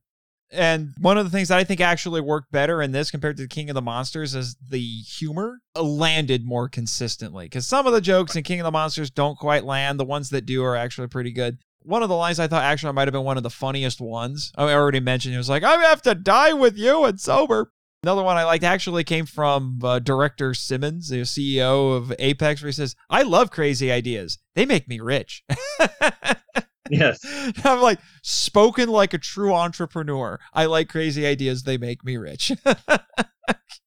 And 0.51 0.95
one 0.99 1.19
of 1.19 1.25
the 1.25 1.31
things 1.31 1.49
that 1.49 1.59
I 1.59 1.65
think 1.65 1.81
actually 1.81 2.21
worked 2.21 2.51
better 2.51 2.81
in 2.81 2.93
this 2.93 3.11
compared 3.11 3.37
to 3.37 3.43
the 3.43 3.49
King 3.49 3.69
of 3.69 3.75
the 3.75 3.83
Monsters 3.83 4.35
is 4.35 4.57
the 4.71 4.81
humor 4.81 5.61
landed 5.77 6.45
more 6.45 6.69
consistently. 6.69 7.47
Because 7.47 7.67
some 7.67 7.87
of 7.87 7.93
the 7.93 8.01
jokes 8.01 8.35
in 8.35 8.43
King 8.43 8.61
of 8.61 8.65
the 8.65 8.71
Monsters 8.71 9.11
don't 9.11 9.39
quite 9.39 9.65
land. 9.65 10.01
The 10.01 10.05
ones 10.05 10.31
that 10.31 10.47
do 10.47 10.65
are 10.65 10.77
actually 10.77 11.09
pretty 11.09 11.33
good. 11.33 11.59
One 11.83 12.03
of 12.03 12.09
the 12.09 12.17
lines 12.17 12.41
I 12.41 12.49
thought 12.49 12.65
actually 12.65 12.93
might 12.93 13.09
have 13.09 13.13
been 13.13 13.25
one 13.25 13.37
of 13.37 13.43
the 13.43 13.51
funniest 13.51 14.01
ones. 14.01 14.53
I 14.57 14.73
already 14.73 15.01
mentioned 15.01 15.35
it 15.35 15.39
was 15.39 15.49
like, 15.49 15.63
I 15.63 15.77
have 15.85 16.03
to 16.03 16.15
die 16.15 16.53
with 16.53 16.77
you 16.77 17.05
and 17.05 17.21
sober. 17.21 17.73
Another 18.03 18.23
one 18.23 18.37
I 18.37 18.45
liked 18.45 18.65
actually 18.65 19.03
came 19.05 19.27
from 19.27 19.81
uh, 19.83 19.99
director 19.99 20.55
Simmons, 20.55 21.09
the 21.09 21.23
CEO 21.23 21.97
of 21.97 22.13
Apex, 22.19 22.63
where 22.63 22.69
he 22.69 22.73
says, 22.73 22.95
I 23.11 23.23
love 23.23 23.51
crazy 23.51 23.91
ideas. 23.91 24.39
They 24.55 24.67
make 24.67 24.89
me 24.89 25.01
rich. 25.01 25.43
Yes. 26.91 27.21
I'm 27.65 27.81
like, 27.81 27.99
spoken 28.23 28.89
like 28.89 29.15
a 29.15 29.19
true 29.19 29.55
entrepreneur. 29.55 30.39
I 30.53 30.67
like 30.67 30.89
crazy 30.89 31.27
ideas. 31.27 31.63
They 31.63 31.79
make 31.79 32.05
me 32.05 32.17
rich. 32.17 32.53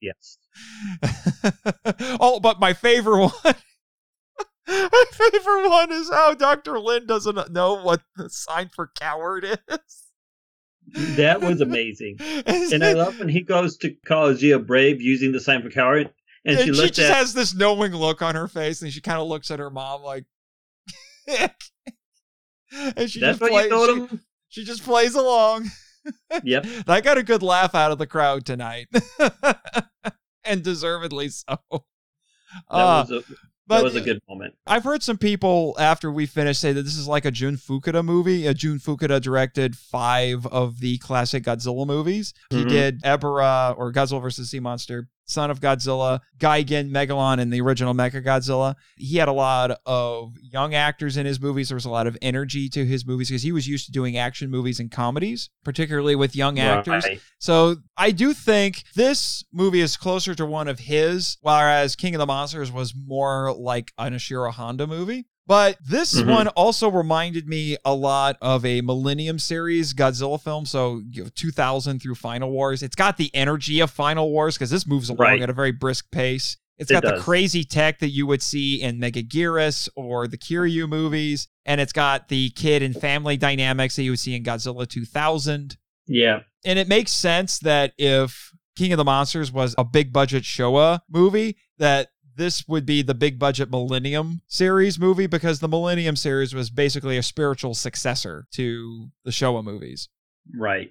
yes. 0.01 0.37
oh, 2.19 2.39
but 2.39 2.59
my 2.59 2.73
favorite 2.73 3.19
one. 3.19 3.31
my 4.67 5.05
favorite 5.11 5.69
one 5.69 5.91
is 5.91 6.09
how 6.09 6.33
Dr. 6.33 6.79
Lind 6.79 7.07
doesn't 7.07 7.51
know 7.51 7.81
what 7.81 8.01
the 8.15 8.29
sign 8.29 8.69
for 8.73 8.91
coward 8.99 9.45
is. 9.45 9.57
That 11.15 11.41
was 11.41 11.61
amazing. 11.61 12.17
and 12.19 12.83
I 12.83 12.93
love 12.93 13.19
when 13.19 13.29
he 13.29 13.41
goes 13.41 13.77
to 13.77 13.95
call 14.05 14.33
Jia 14.33 14.65
brave 14.65 15.01
using 15.01 15.31
the 15.31 15.39
sign 15.39 15.61
for 15.61 15.69
coward. 15.69 16.11
And, 16.43 16.57
and 16.57 16.67
she, 16.67 16.73
she 16.73 16.87
just 16.89 16.99
at- 16.99 17.15
has 17.17 17.33
this 17.33 17.53
knowing 17.53 17.93
look 17.93 18.21
on 18.21 18.35
her 18.35 18.47
face, 18.47 18.81
and 18.81 18.91
she 18.91 18.99
kind 18.99 19.19
of 19.19 19.27
looks 19.27 19.51
at 19.51 19.59
her 19.59 19.69
mom 19.69 20.01
like, 20.01 20.25
and 22.71 23.09
she 23.09 23.19
That's 23.19 23.39
just 23.39 23.51
plays. 23.51 23.71
She, 23.71 24.19
she, 24.49 24.63
just 24.63 24.83
plays 24.83 25.15
along. 25.15 25.69
Yep. 26.43 26.65
I 26.87 27.01
got 27.01 27.17
a 27.17 27.23
good 27.23 27.43
laugh 27.43 27.75
out 27.75 27.91
of 27.91 27.97
the 27.97 28.07
crowd 28.07 28.45
tonight, 28.45 28.87
and 30.43 30.63
deservedly 30.63 31.29
so. 31.29 31.57
That 31.69 31.81
uh, 32.69 33.05
was 33.07 33.11
a 33.11 33.35
that 33.67 33.83
was 33.83 33.95
a 33.95 34.01
good 34.01 34.19
moment. 34.27 34.55
I've 34.67 34.83
heard 34.83 35.03
some 35.03 35.17
people 35.17 35.75
after 35.79 36.11
we 36.11 36.25
finished 36.25 36.59
say 36.59 36.73
that 36.73 36.83
this 36.83 36.97
is 36.97 37.07
like 37.07 37.25
a 37.25 37.31
Jun 37.31 37.55
Fukuda 37.55 38.03
movie. 38.03 38.45
A 38.45 38.53
Jun 38.53 38.79
Fukuda 38.79 39.21
directed 39.21 39.77
five 39.77 40.45
of 40.47 40.79
the 40.79 40.97
classic 40.97 41.43
Godzilla 41.43 41.87
movies. 41.87 42.33
Mm-hmm. 42.51 42.67
He 42.67 42.73
did 42.73 43.01
Ebirah 43.03 43.77
or 43.77 43.91
Godzilla 43.93 44.21
versus 44.21 44.49
Sea 44.49 44.59
Monster, 44.59 45.07
Son 45.25 45.49
of 45.49 45.59
Godzilla, 45.59 46.19
Gigan, 46.39 46.91
Megalon, 46.91 47.39
and 47.39 47.51
the 47.53 47.61
original 47.61 47.93
Mecha 47.93 48.23
Godzilla. 48.23 48.75
He 48.97 49.17
had 49.17 49.27
a 49.27 49.33
lot 49.33 49.79
of 49.85 50.33
young 50.41 50.75
actors 50.75 51.17
in 51.17 51.25
his 51.25 51.39
movies. 51.39 51.69
There 51.69 51.75
was 51.75 51.85
a 51.85 51.89
lot 51.89 52.07
of 52.07 52.17
energy 52.21 52.67
to 52.69 52.85
his 52.85 53.05
movies 53.05 53.29
because 53.29 53.43
he 53.43 53.51
was 53.51 53.67
used 53.67 53.85
to 53.85 53.91
doing 53.91 54.17
action 54.17 54.49
movies 54.49 54.79
and 54.79 54.91
comedies, 54.91 55.49
particularly 55.63 56.15
with 56.15 56.35
young 56.35 56.59
actors. 56.59 57.05
So 57.39 57.77
I 57.95 58.11
do 58.11 58.33
think 58.33 58.83
this 58.95 59.43
movie 59.53 59.81
is 59.81 59.95
closer 59.97 60.35
to 60.35 60.45
one 60.45 60.67
of 60.67 60.79
his, 60.79 61.37
whereas 61.41 61.95
King 61.95 62.15
of 62.15 62.19
the 62.19 62.25
Monsters 62.25 62.71
was 62.71 62.93
more 62.95 63.53
like 63.57 63.91
an 63.97 64.13
Ishiro 64.13 64.51
Honda 64.51 64.85
movie. 64.87 65.27
But 65.47 65.77
this 65.85 66.13
mm-hmm. 66.13 66.29
one 66.29 66.47
also 66.49 66.89
reminded 66.89 67.47
me 67.47 67.77
a 67.83 67.93
lot 67.93 68.37
of 68.41 68.65
a 68.65 68.81
Millennium 68.81 69.39
series 69.39 69.93
Godzilla 69.93 70.41
film. 70.41 70.65
So 70.65 71.01
you 71.09 71.23
know, 71.23 71.29
2000 71.35 72.01
through 72.01 72.15
Final 72.15 72.51
Wars. 72.51 72.83
It's 72.83 72.95
got 72.95 73.17
the 73.17 73.33
energy 73.33 73.79
of 73.79 73.91
Final 73.91 74.31
Wars 74.31 74.55
because 74.55 74.69
this 74.69 74.87
moves 74.87 75.09
along 75.09 75.19
right. 75.19 75.41
at 75.41 75.49
a 75.49 75.53
very 75.53 75.71
brisk 75.71 76.11
pace. 76.11 76.57
It's 76.77 76.91
got 76.91 77.03
the 77.03 77.19
crazy 77.19 77.63
tech 77.63 77.99
that 77.99 78.09
you 78.09 78.25
would 78.25 78.41
see 78.41 78.81
in 78.81 78.99
Megaguirus 78.99 79.87
or 79.95 80.27
the 80.27 80.37
Kiryu 80.37 80.89
movies. 80.89 81.47
And 81.63 81.79
it's 81.79 81.93
got 81.93 82.27
the 82.27 82.49
kid 82.51 82.81
and 82.81 82.95
family 82.95 83.37
dynamics 83.37 83.95
that 83.97 84.03
you 84.03 84.11
would 84.11 84.19
see 84.19 84.35
in 84.35 84.43
Godzilla 84.43 84.87
2000. 84.87 85.77
Yeah. 86.07 86.39
And 86.65 86.79
it 86.79 86.87
makes 86.87 87.11
sense 87.11 87.59
that 87.59 87.93
if 87.99 88.51
King 88.75 88.93
of 88.93 88.97
the 88.97 89.03
Monsters 89.03 89.51
was 89.51 89.75
a 89.77 89.83
big 89.83 90.11
budget 90.11 90.41
Showa 90.41 91.01
movie, 91.07 91.57
that 91.77 92.09
this 92.35 92.67
would 92.67 92.85
be 92.85 93.01
the 93.01 93.13
big 93.13 93.39
budget 93.39 93.69
Millennium 93.69 94.41
series 94.47 94.99
movie 94.99 95.27
because 95.27 95.59
the 95.59 95.67
Millennium 95.67 96.15
series 96.15 96.53
was 96.53 96.69
basically 96.69 97.17
a 97.17 97.23
spiritual 97.23 97.73
successor 97.73 98.47
to 98.51 99.09
the 99.23 99.31
Showa 99.31 99.63
movies. 99.63 100.09
Right. 100.57 100.89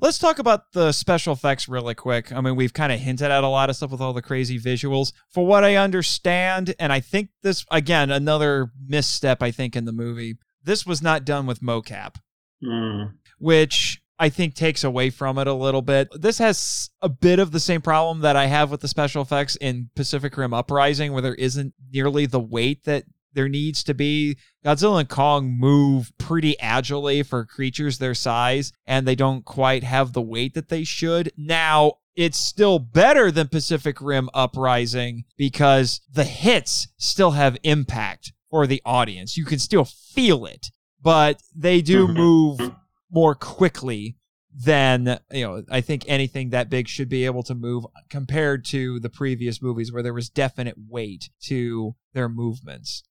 Let's 0.00 0.18
talk 0.18 0.38
about 0.38 0.72
the 0.72 0.92
special 0.92 1.32
effects 1.32 1.68
really 1.68 1.94
quick. 1.94 2.32
I 2.32 2.40
mean, 2.40 2.56
we've 2.56 2.72
kind 2.72 2.92
of 2.92 3.00
hinted 3.00 3.30
at 3.30 3.44
a 3.44 3.48
lot 3.48 3.70
of 3.70 3.76
stuff 3.76 3.90
with 3.90 4.00
all 4.00 4.12
the 4.12 4.22
crazy 4.22 4.58
visuals. 4.58 5.12
For 5.30 5.46
what 5.46 5.64
I 5.64 5.76
understand, 5.76 6.74
and 6.78 6.92
I 6.92 7.00
think 7.00 7.30
this, 7.42 7.64
again, 7.70 8.10
another 8.10 8.72
misstep, 8.86 9.42
I 9.42 9.50
think, 9.50 9.76
in 9.76 9.84
the 9.84 9.92
movie, 9.92 10.34
this 10.62 10.84
was 10.84 11.00
not 11.00 11.24
done 11.24 11.46
with 11.46 11.60
mocap, 11.60 12.16
mm. 12.62 13.12
which 13.38 14.02
I 14.18 14.28
think 14.28 14.54
takes 14.54 14.84
away 14.84 15.10
from 15.10 15.38
it 15.38 15.46
a 15.46 15.54
little 15.54 15.82
bit. 15.82 16.08
This 16.14 16.38
has 16.38 16.90
a 17.02 17.08
bit 17.08 17.38
of 17.38 17.50
the 17.50 17.60
same 17.60 17.82
problem 17.82 18.20
that 18.20 18.36
I 18.36 18.46
have 18.46 18.70
with 18.70 18.80
the 18.80 18.88
special 18.88 19.22
effects 19.22 19.56
in 19.56 19.90
Pacific 19.96 20.36
Rim 20.36 20.54
Uprising, 20.54 21.12
where 21.12 21.22
there 21.22 21.34
isn't 21.34 21.74
nearly 21.92 22.26
the 22.26 22.40
weight 22.40 22.84
that 22.84 23.04
there 23.32 23.48
needs 23.48 23.82
to 23.84 23.94
be. 23.94 24.36
Godzilla 24.64 25.00
and 25.00 25.08
Kong 25.08 25.50
move 25.50 26.12
pretty 26.18 26.58
agilely 26.60 27.22
for 27.22 27.44
creatures 27.44 27.98
their 27.98 28.14
size, 28.14 28.72
and 28.86 29.06
they 29.06 29.16
don't 29.16 29.44
quite 29.44 29.82
have 29.82 30.12
the 30.12 30.22
weight 30.22 30.54
that 30.54 30.68
they 30.68 30.84
should. 30.84 31.32
Now, 31.36 31.94
it's 32.16 32.38
still 32.38 32.78
better 32.78 33.30
than 33.30 33.48
Pacific 33.48 34.00
Rim 34.00 34.30
Uprising 34.32 35.24
because 35.36 36.00
the 36.10 36.24
hits 36.24 36.86
still 36.96 37.32
have 37.32 37.58
impact 37.64 38.32
for 38.50 38.66
the 38.68 38.80
audience. 38.84 39.36
You 39.36 39.44
can 39.44 39.58
still 39.58 39.84
feel 39.84 40.46
it, 40.46 40.70
but 41.02 41.42
they 41.54 41.82
do 41.82 42.06
mm-hmm. 42.06 42.16
move 42.16 42.74
more 43.14 43.34
quickly 43.34 44.16
than 44.56 45.18
you 45.32 45.44
know 45.44 45.64
i 45.70 45.80
think 45.80 46.04
anything 46.06 46.50
that 46.50 46.70
big 46.70 46.86
should 46.86 47.08
be 47.08 47.24
able 47.24 47.42
to 47.42 47.54
move 47.56 47.84
compared 48.08 48.64
to 48.64 49.00
the 49.00 49.10
previous 49.10 49.60
movies 49.60 49.92
where 49.92 50.02
there 50.02 50.14
was 50.14 50.28
definite 50.28 50.76
weight 50.88 51.28
to 51.42 51.96
their 52.12 52.28
movements. 52.28 53.02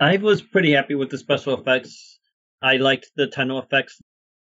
I 0.00 0.16
was 0.16 0.42
pretty 0.42 0.72
happy 0.72 0.94
with 0.94 1.10
the 1.10 1.18
special 1.18 1.58
effects. 1.58 2.18
I 2.60 2.76
liked 2.76 3.10
the 3.16 3.26
tunnel 3.26 3.60
effects. 3.60 4.00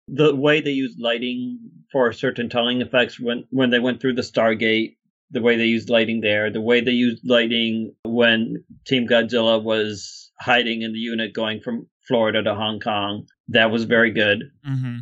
The 0.08 0.34
way 0.34 0.60
they 0.60 0.70
used 0.70 1.00
lighting 1.00 1.58
for 1.90 2.12
certain 2.12 2.48
tunneling 2.48 2.80
effects 2.80 3.18
when 3.18 3.44
when 3.50 3.70
they 3.70 3.78
went 3.78 4.00
through 4.00 4.14
the 4.14 4.22
stargate 4.22 4.96
the 5.32 5.40
way 5.40 5.56
they 5.56 5.64
used 5.64 5.90
lighting 5.90 6.20
there 6.20 6.52
the 6.52 6.60
way 6.60 6.80
they 6.80 6.92
used 6.92 7.28
lighting 7.28 7.92
when 8.04 8.64
team 8.86 9.08
godzilla 9.08 9.60
was 9.60 10.25
hiding 10.40 10.82
in 10.82 10.92
the 10.92 10.98
unit 10.98 11.32
going 11.32 11.60
from 11.60 11.86
florida 12.06 12.42
to 12.42 12.54
hong 12.54 12.78
kong 12.80 13.26
that 13.48 13.70
was 13.70 13.84
very 13.84 14.10
good. 14.10 14.42
Mm-hmm. 14.68 14.96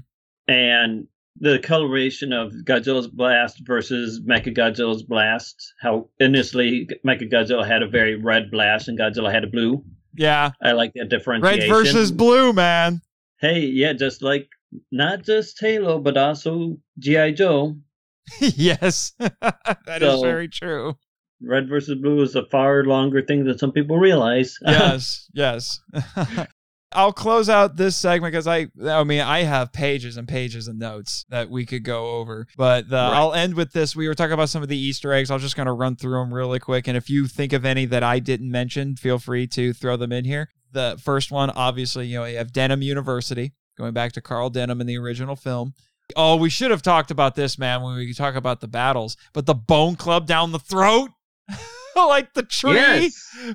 And 0.49 1.07
the 1.41 1.59
coloration 1.59 2.33
of 2.33 2.53
Godzilla's 2.53 3.09
blast 3.09 3.63
versus 3.65 4.21
Mechagodzilla's 4.21 5.03
blast. 5.03 5.73
How 5.81 6.11
initially 6.21 6.89
Mechagodzilla 7.07 7.67
had 7.67 7.83
a 7.83 7.89
very 7.89 8.17
red 8.17 8.51
blast 8.51 8.89
and 8.89 8.99
Godzilla 8.99 9.33
had 9.33 9.45
a 9.45 9.49
blue. 9.49 9.83
Yeah. 10.15 10.51
I 10.63 10.73
like 10.73 10.93
that 10.95 11.09
differentiation. 11.09 11.61
Red 11.61 11.69
versus 11.69 12.13
blue, 12.13 12.53
man. 12.53 13.01
Hey, 13.41 13.61
yeah, 13.61 13.95
just 13.95 14.23
like 14.23 14.49
not 14.93 15.23
just 15.25 15.59
Halo, 15.59 15.99
but 15.99 16.17
also 16.17 16.77
G.I. 16.99 17.33
Joe. 17.33 17.77
yes. 18.41 19.13
that 19.19 20.03
is 20.03 20.21
So- 20.21 20.21
very 20.23 20.49
true. 20.49 20.97
Red 21.47 21.69
versus 21.69 21.97
blue 22.01 22.23
is 22.23 22.35
a 22.35 22.45
far 22.47 22.85
longer 22.85 23.23
thing 23.23 23.45
than 23.45 23.59
some 23.59 23.73
people 23.73 23.99
realize. 23.99 24.59
yes, 24.63 25.29
yes. 25.33 25.81
I'll 26.93 27.13
close 27.13 27.49
out 27.49 27.77
this 27.77 27.97
segment 27.97 28.33
because 28.33 28.47
I, 28.47 28.69
I 28.87 29.03
mean, 29.03 29.21
I 29.21 29.41
have 29.43 29.73
pages 29.73 30.17
and 30.17 30.29
pages 30.29 30.69
of 30.69 30.77
notes 30.77 31.25
that 31.29 31.51
we 31.51 31.67
could 31.67 31.83
go 31.83 32.19
over. 32.19 32.47
But 32.57 32.85
uh, 32.85 32.95
Right. 32.95 33.17
I'll 33.17 33.35
end 33.35 33.55
with 33.55 33.73
this. 33.73 33.97
We 33.97 34.07
were 34.07 34.15
talking 34.15 34.33
about 34.33 34.49
some 34.49 34.63
of 34.63 34.69
the 34.69 34.79
Easter 34.79 35.13
eggs. 35.13 35.31
I'm 35.31 35.41
just 35.41 35.57
going 35.57 35.67
to 35.67 35.73
run 35.73 35.97
through 35.97 36.21
them 36.21 36.33
really 36.33 36.61
quick. 36.61 36.87
And 36.87 36.97
if 36.97 37.11
you 37.11 37.27
think 37.27 37.53
of 37.53 37.65
any 37.65 37.85
that 37.87 38.05
I 38.05 38.21
didn't 38.21 38.51
mention, 38.51 38.95
feel 38.95 39.19
free 39.19 39.49
to 39.49 39.73
throw 39.73 39.97
them 39.97 40.13
in 40.13 40.25
here. 40.25 40.51
The 40.71 40.97
first 41.03 41.33
one, 41.33 41.51
obviously, 41.51 42.07
you 42.07 42.19
know, 42.19 42.25
you 42.27 42.37
have 42.37 42.53
Denham 42.53 42.83
University, 42.83 43.55
going 43.77 43.93
back 43.93 44.13
to 44.13 44.21
Carl 44.21 44.51
Denham 44.51 44.81
in 44.81 44.87
the 44.87 44.99
original 44.99 45.35
film. 45.35 45.75
Oh, 46.15 46.37
we 46.37 46.51
should 46.51 46.71
have 46.71 46.83
talked 46.83 47.11
about 47.11 47.35
this, 47.35 47.59
man, 47.59 47.83
when 47.83 47.97
we 47.97 48.13
talk 48.13 48.35
about 48.37 48.61
the 48.61 48.69
battles. 48.69 49.17
But 49.33 49.47
the 49.47 49.55
Bone 49.55 49.97
Club 49.97 50.27
down 50.27 50.53
the 50.53 50.59
throat, 50.59 51.11
like 51.97 52.35
the 52.35 52.43
tree 52.43 52.75
Yes. 52.75 53.15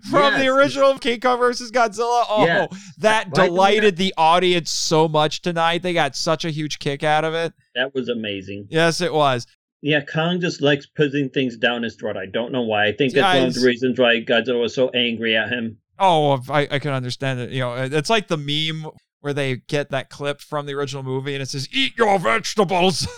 from 0.10 0.34
the 0.36 0.46
Yes. 0.46 0.48
original 0.56 0.98
King 0.98 1.20
Kong 1.20 1.40
versus 1.40 1.72
Godzilla. 1.72 2.24
Oh, 2.30 2.46
Yeah. 2.46 2.68
that 3.00 3.28
Why 3.28 3.34
didn't 3.34 3.54
delighted 3.56 3.98
the 3.98 4.14
audience 4.18 4.72
so 4.72 5.08
much 5.08 5.42
tonight. 5.42 5.82
They 5.84 5.94
got 5.94 6.16
such 6.16 6.46
a 6.46 6.50
huge 6.50 6.80
kick 6.80 7.04
out 7.04 7.26
of 7.26 7.34
it. 7.34 7.54
That 7.76 7.94
was 7.94 8.10
amazing. 8.10 8.68
Yes, 8.70 9.02
it 9.02 9.14
was. 9.14 9.46
Yeah, 9.82 10.02
Kong 10.02 10.42
just 10.42 10.62
likes 10.62 10.86
putting 10.88 11.30
things 11.30 11.56
down 11.58 11.84
his 11.84 11.96
throat. 11.96 12.18
I 12.18 12.26
don't 12.26 12.52
know 12.52 12.64
why. 12.64 12.88
I 12.88 12.92
think 12.92 13.14
that's 13.14 13.38
one 13.40 13.48
of 13.48 13.54
the 13.54 13.66
reasons 13.66 13.98
why 14.00 14.22
Godzilla 14.22 14.60
was 14.62 14.76
so 14.76 14.90
angry 14.90 15.36
at 15.38 15.50
him. 15.50 15.78
Oh, 15.98 16.40
I, 16.50 16.68
I 16.72 16.80
can 16.80 16.92
understand 16.92 17.40
it. 17.40 17.52
You 17.52 17.60
know, 17.62 17.74
it's 17.76 18.10
like 18.10 18.28
the 18.28 18.38
meme 18.38 18.92
where 19.22 19.34
they 19.34 19.58
get 19.68 19.90
that 19.92 20.10
clip 20.10 20.40
from 20.42 20.66
the 20.66 20.74
original 20.74 21.04
movie 21.04 21.34
and 21.34 21.42
it 21.42 21.48
says, 21.50 21.68
Eat 21.74 21.98
your 21.98 22.20
vegetables. 22.20 23.08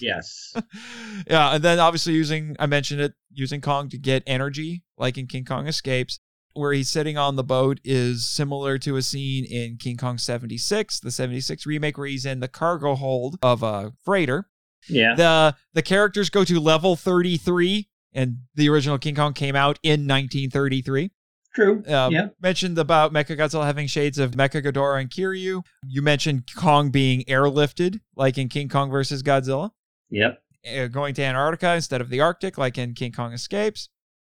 Yes. 0.00 0.54
yeah, 1.28 1.54
and 1.54 1.62
then 1.62 1.78
obviously 1.78 2.14
using 2.14 2.56
I 2.58 2.66
mentioned 2.66 3.00
it 3.00 3.14
using 3.32 3.60
Kong 3.60 3.88
to 3.90 3.98
get 3.98 4.22
energy, 4.26 4.82
like 4.96 5.18
in 5.18 5.26
King 5.26 5.44
Kong 5.44 5.66
Escapes, 5.66 6.20
where 6.54 6.72
he's 6.72 6.90
sitting 6.90 7.16
on 7.16 7.36
the 7.36 7.44
boat 7.44 7.80
is 7.84 8.28
similar 8.28 8.78
to 8.78 8.96
a 8.96 9.02
scene 9.02 9.44
in 9.44 9.76
King 9.76 9.96
Kong 9.96 10.18
76, 10.18 11.00
the 11.00 11.10
76 11.10 11.66
remake 11.66 11.98
where 11.98 12.06
he's 12.06 12.26
in 12.26 12.40
the 12.40 12.48
cargo 12.48 12.94
hold 12.94 13.38
of 13.42 13.62
a 13.62 13.92
freighter. 14.04 14.48
Yeah. 14.88 15.14
The 15.14 15.56
the 15.74 15.82
characters 15.82 16.30
go 16.30 16.44
to 16.44 16.58
level 16.58 16.96
33 16.96 17.88
and 18.12 18.38
the 18.54 18.68
original 18.68 18.98
King 18.98 19.14
Kong 19.14 19.32
came 19.32 19.54
out 19.54 19.78
in 19.82 20.06
1933. 20.06 21.10
True. 21.54 21.82
Um, 21.88 22.12
yeah. 22.12 22.28
Mentioned 22.40 22.78
about 22.78 23.12
Mechagodzilla 23.12 23.64
having 23.64 23.86
shades 23.88 24.18
of 24.18 24.32
Mecha 24.32 24.62
Mechagodora 24.62 25.00
and 25.00 25.10
Kiryu. 25.10 25.62
You 25.86 26.02
mentioned 26.02 26.44
Kong 26.56 26.90
being 26.90 27.24
airlifted, 27.24 28.00
like 28.14 28.38
in 28.38 28.48
King 28.48 28.68
Kong 28.68 28.90
versus 28.90 29.22
Godzilla 29.22 29.70
Yep. 30.10 30.42
uh, 30.78 30.86
going 30.86 31.14
to 31.14 31.22
Antarctica 31.24 31.74
instead 31.74 32.00
of 32.00 32.08
the 32.08 32.20
Arctic, 32.20 32.56
like 32.56 32.78
in 32.78 32.94
King 32.94 33.12
Kong 33.12 33.32
Escapes. 33.32 33.88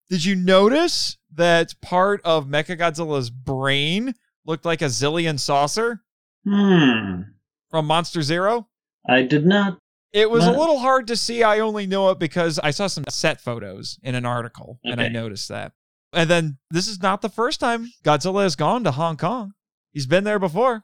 Did 0.10 0.24
you 0.26 0.36
notice 0.36 1.18
that 1.36 1.74
part 1.82 2.22
of 2.24 2.48
Mechagodzilla's 2.48 3.30
brain 3.30 4.14
looked 4.46 4.66
like 4.66 4.82
a 4.82 4.86
Xilien 4.86 5.40
saucer 5.40 6.02
Hmm. 6.48 7.22
from 7.70 7.86
Monster 7.86 8.22
Zero? 8.22 8.68
I 9.08 9.24
did 9.24 9.46
not. 9.46 9.78
It 10.12 10.32
was 10.32 10.48
a 10.48 10.52
little 10.52 10.80
hard 10.80 11.06
to 11.08 11.16
see. 11.16 11.44
I 11.44 11.60
only 11.60 11.86
know 11.86 12.10
it 12.10 12.18
because 12.18 12.58
I 12.60 12.72
saw 12.72 12.88
some 12.88 13.04
set 13.10 13.40
photos 13.42 14.00
in 14.02 14.16
an 14.16 14.26
article 14.26 14.80
and 14.84 15.00
I 15.00 15.08
noticed 15.08 15.50
that. 15.50 15.74
And 16.14 16.30
then 16.30 16.58
this 16.72 16.88
is 16.88 17.02
not 17.02 17.22
the 17.22 17.30
first 17.30 17.60
time 17.60 17.92
Godzilla 18.04 18.44
has 18.44 18.56
gone 18.56 18.84
to 18.84 18.92
Hong 18.92 19.18
Kong. 19.18 19.54
He's 19.92 20.08
been 20.08 20.24
there 20.24 20.40
before. 20.40 20.84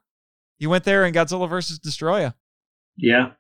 He 0.58 0.68
went 0.68 0.84
there 0.84 1.06
in 1.06 1.14
Godzilla 1.14 1.50
versus 1.50 1.80
Destoroyah. 1.80 2.34
Yeah. 2.96 3.32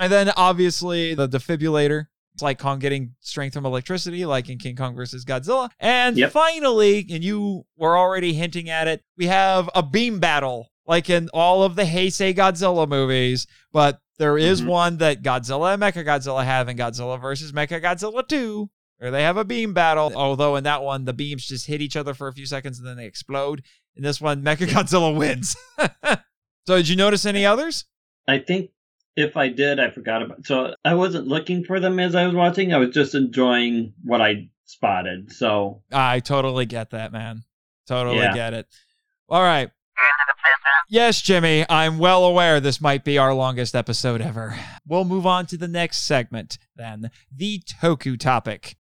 And 0.00 0.12
then 0.12 0.30
obviously 0.36 1.14
the 1.14 1.28
defibrillator. 1.28 2.06
It's 2.34 2.42
like 2.42 2.58
Kong 2.58 2.78
getting 2.78 3.14
strength 3.20 3.52
from 3.54 3.66
electricity, 3.66 4.24
like 4.24 4.48
in 4.48 4.58
King 4.58 4.74
Kong 4.76 4.94
versus 4.94 5.24
Godzilla. 5.24 5.68
And 5.78 6.16
Yep. 6.16 6.32
finally, 6.32 7.06
and 7.10 7.22
you 7.22 7.66
were 7.76 7.96
already 7.96 8.32
hinting 8.32 8.70
at 8.70 8.88
it, 8.88 9.02
we 9.18 9.26
have 9.26 9.68
a 9.74 9.82
beam 9.82 10.18
battle, 10.18 10.70
like 10.86 11.10
in 11.10 11.28
all 11.34 11.62
of 11.62 11.76
the 11.76 11.82
Heisei 11.84 12.34
Godzilla 12.34 12.88
movies. 12.88 13.46
But 13.70 14.00
there 14.18 14.38
is 14.38 14.62
Mhm. 14.62 14.66
one 14.66 14.96
that 14.98 15.22
Godzilla 15.22 15.74
and 15.74 15.82
Mechagodzilla 15.82 16.44
have 16.44 16.68
in 16.70 16.76
Godzilla 16.78 17.20
versus 17.20 17.52
Mechagodzilla 17.52 18.26
2, 18.26 18.70
where 19.02 19.10
they 19.10 19.24
have 19.24 19.36
a 19.36 19.44
beam 19.44 19.74
battle. 19.74 20.12
Although 20.14 20.54
in 20.54 20.62
that 20.62 20.80
one, 20.84 21.04
the 21.06 21.12
beams 21.12 21.44
just 21.44 21.66
hit 21.66 21.82
each 21.82 21.96
other 21.96 22.14
for 22.14 22.28
a 22.28 22.32
few 22.32 22.46
seconds 22.46 22.78
and 22.78 22.86
then 22.86 22.96
they 22.96 23.04
explode. 23.04 23.64
In 23.96 24.04
this 24.04 24.20
one, 24.20 24.44
Mechagodzilla 24.44 25.16
wins. 25.16 25.56
so 26.68 26.76
did 26.76 26.88
you 26.88 26.94
notice 26.94 27.26
any 27.26 27.44
others? 27.44 27.84
I 28.28 28.38
think 28.38 28.70
if 29.16 29.36
I 29.36 29.48
did, 29.48 29.80
I 29.80 29.90
forgot 29.90 30.22
about. 30.22 30.46
So 30.46 30.76
I 30.84 30.94
wasn't 30.94 31.26
looking 31.26 31.64
for 31.64 31.80
them 31.80 31.98
as 31.98 32.14
I 32.14 32.26
was 32.26 32.34
watching. 32.36 32.72
I 32.72 32.78
was 32.78 32.90
just 32.90 33.16
enjoying 33.16 33.94
what 34.04 34.20
I 34.20 34.50
spotted. 34.66 35.32
So 35.32 35.82
I 35.92 36.20
totally 36.20 36.66
get 36.66 36.90
that, 36.90 37.10
man. 37.12 37.42
Totally 37.88 38.18
Yeah. 38.18 38.34
get 38.34 38.54
it. 38.54 38.68
All 39.28 39.42
right. 39.42 39.68
Yes, 40.88 41.22
Jimmy, 41.22 41.64
I'm 41.68 41.98
well 41.98 42.24
aware 42.24 42.60
this 42.60 42.80
might 42.80 43.02
be 43.02 43.18
our 43.18 43.34
longest 43.34 43.74
episode 43.74 44.20
ever. 44.20 44.56
We'll 44.86 45.04
move 45.06 45.26
on 45.26 45.46
to 45.46 45.56
the 45.56 45.66
next 45.66 46.06
segment 46.06 46.58
then 46.76 47.10
the 47.34 47.60
Toku 47.60 48.16
topic. 48.20 48.76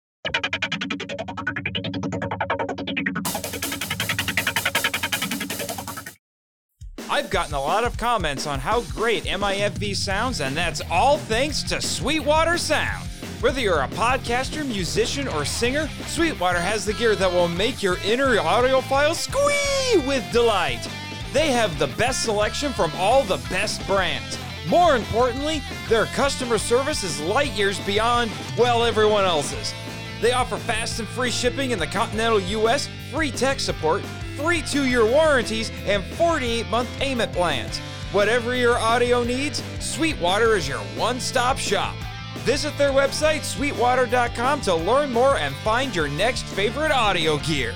I've 7.10 7.31
gotten 7.31 7.56
a 7.56 7.60
lot 7.60 7.84
of 7.84 7.98
comments 7.98 8.45
on 8.45 8.60
how 8.60 8.81
great 8.81 9.23
MIFV 9.23 9.95
sounds, 9.95 10.39
and 10.39 10.56
that's 10.56 10.81
all 10.91 11.18
thanks 11.18 11.64
to 11.64 11.81
Sweetwater 11.81 12.57
Sound. 12.57 13.07
Whether 13.39 13.60
you're 13.60 13.81
a 13.81 13.88
podcaster, 13.88 14.64
musician, 14.64 15.27
or 15.30 15.44
singer, 15.44 15.89
Sweetwater 16.06 16.60
has 16.60 16.85
the 16.85 16.94
gear 16.94 17.15
that 17.15 17.31
will 17.31 17.48
make 17.48 17.81
your 17.81 17.98
inner 18.06 18.35
audiophile 18.35 19.15
squee 19.15 20.07
with 20.07 20.31
delight. 20.31 20.88
They 21.34 21.52
have 21.52 21.80
the 21.80 21.88
best 21.98 22.23
selection 22.23 22.72
from 22.72 22.91
all 22.95 23.23
the 23.23 23.44
best 23.49 23.85
brands. 23.88 24.38
More 24.68 24.95
importantly, 24.95 25.64
their 25.89 26.06
customer 26.07 26.57
service 26.57 27.03
is 27.03 27.19
light 27.22 27.52
years 27.53 27.80
beyond, 27.80 28.31
well, 28.57 28.84
everyone 28.84 29.23
else's. 29.23 29.73
They 30.22 30.31
offer 30.31 30.57
fast 30.57 30.99
and 30.99 31.07
free 31.07 31.31
shipping 31.31 31.72
in 31.72 31.80
the 31.80 31.88
continental 31.88 32.39
US, 32.39 32.89
free 33.11 33.31
tech 33.31 33.60
support, 33.60 34.03
free 34.35 34.61
two 34.61 34.85
year 34.85 35.06
warranties, 35.06 35.72
and 35.85 36.03
48 36.03 36.68
month 36.69 36.89
payment 36.99 37.31
plans. 37.34 37.80
Whatever 38.11 38.56
your 38.56 38.77
audio 38.77 39.23
needs, 39.23 39.61
Sweetwater 39.80 40.56
is 40.56 40.68
your 40.68 40.80
one 40.95 41.19
stop 41.19 41.57
shop. 41.57 41.95
Visit 42.39 42.77
their 42.77 42.91
website, 42.91 43.44
sweetwater.com, 43.44 44.61
to 44.61 44.76
learn 44.76 45.11
more 45.11 45.38
and 45.38 45.53
find 45.57 45.95
your 45.95 46.07
next 46.07 46.45
favorite 46.45 46.91
audio 46.91 47.38
gear. 47.39 47.73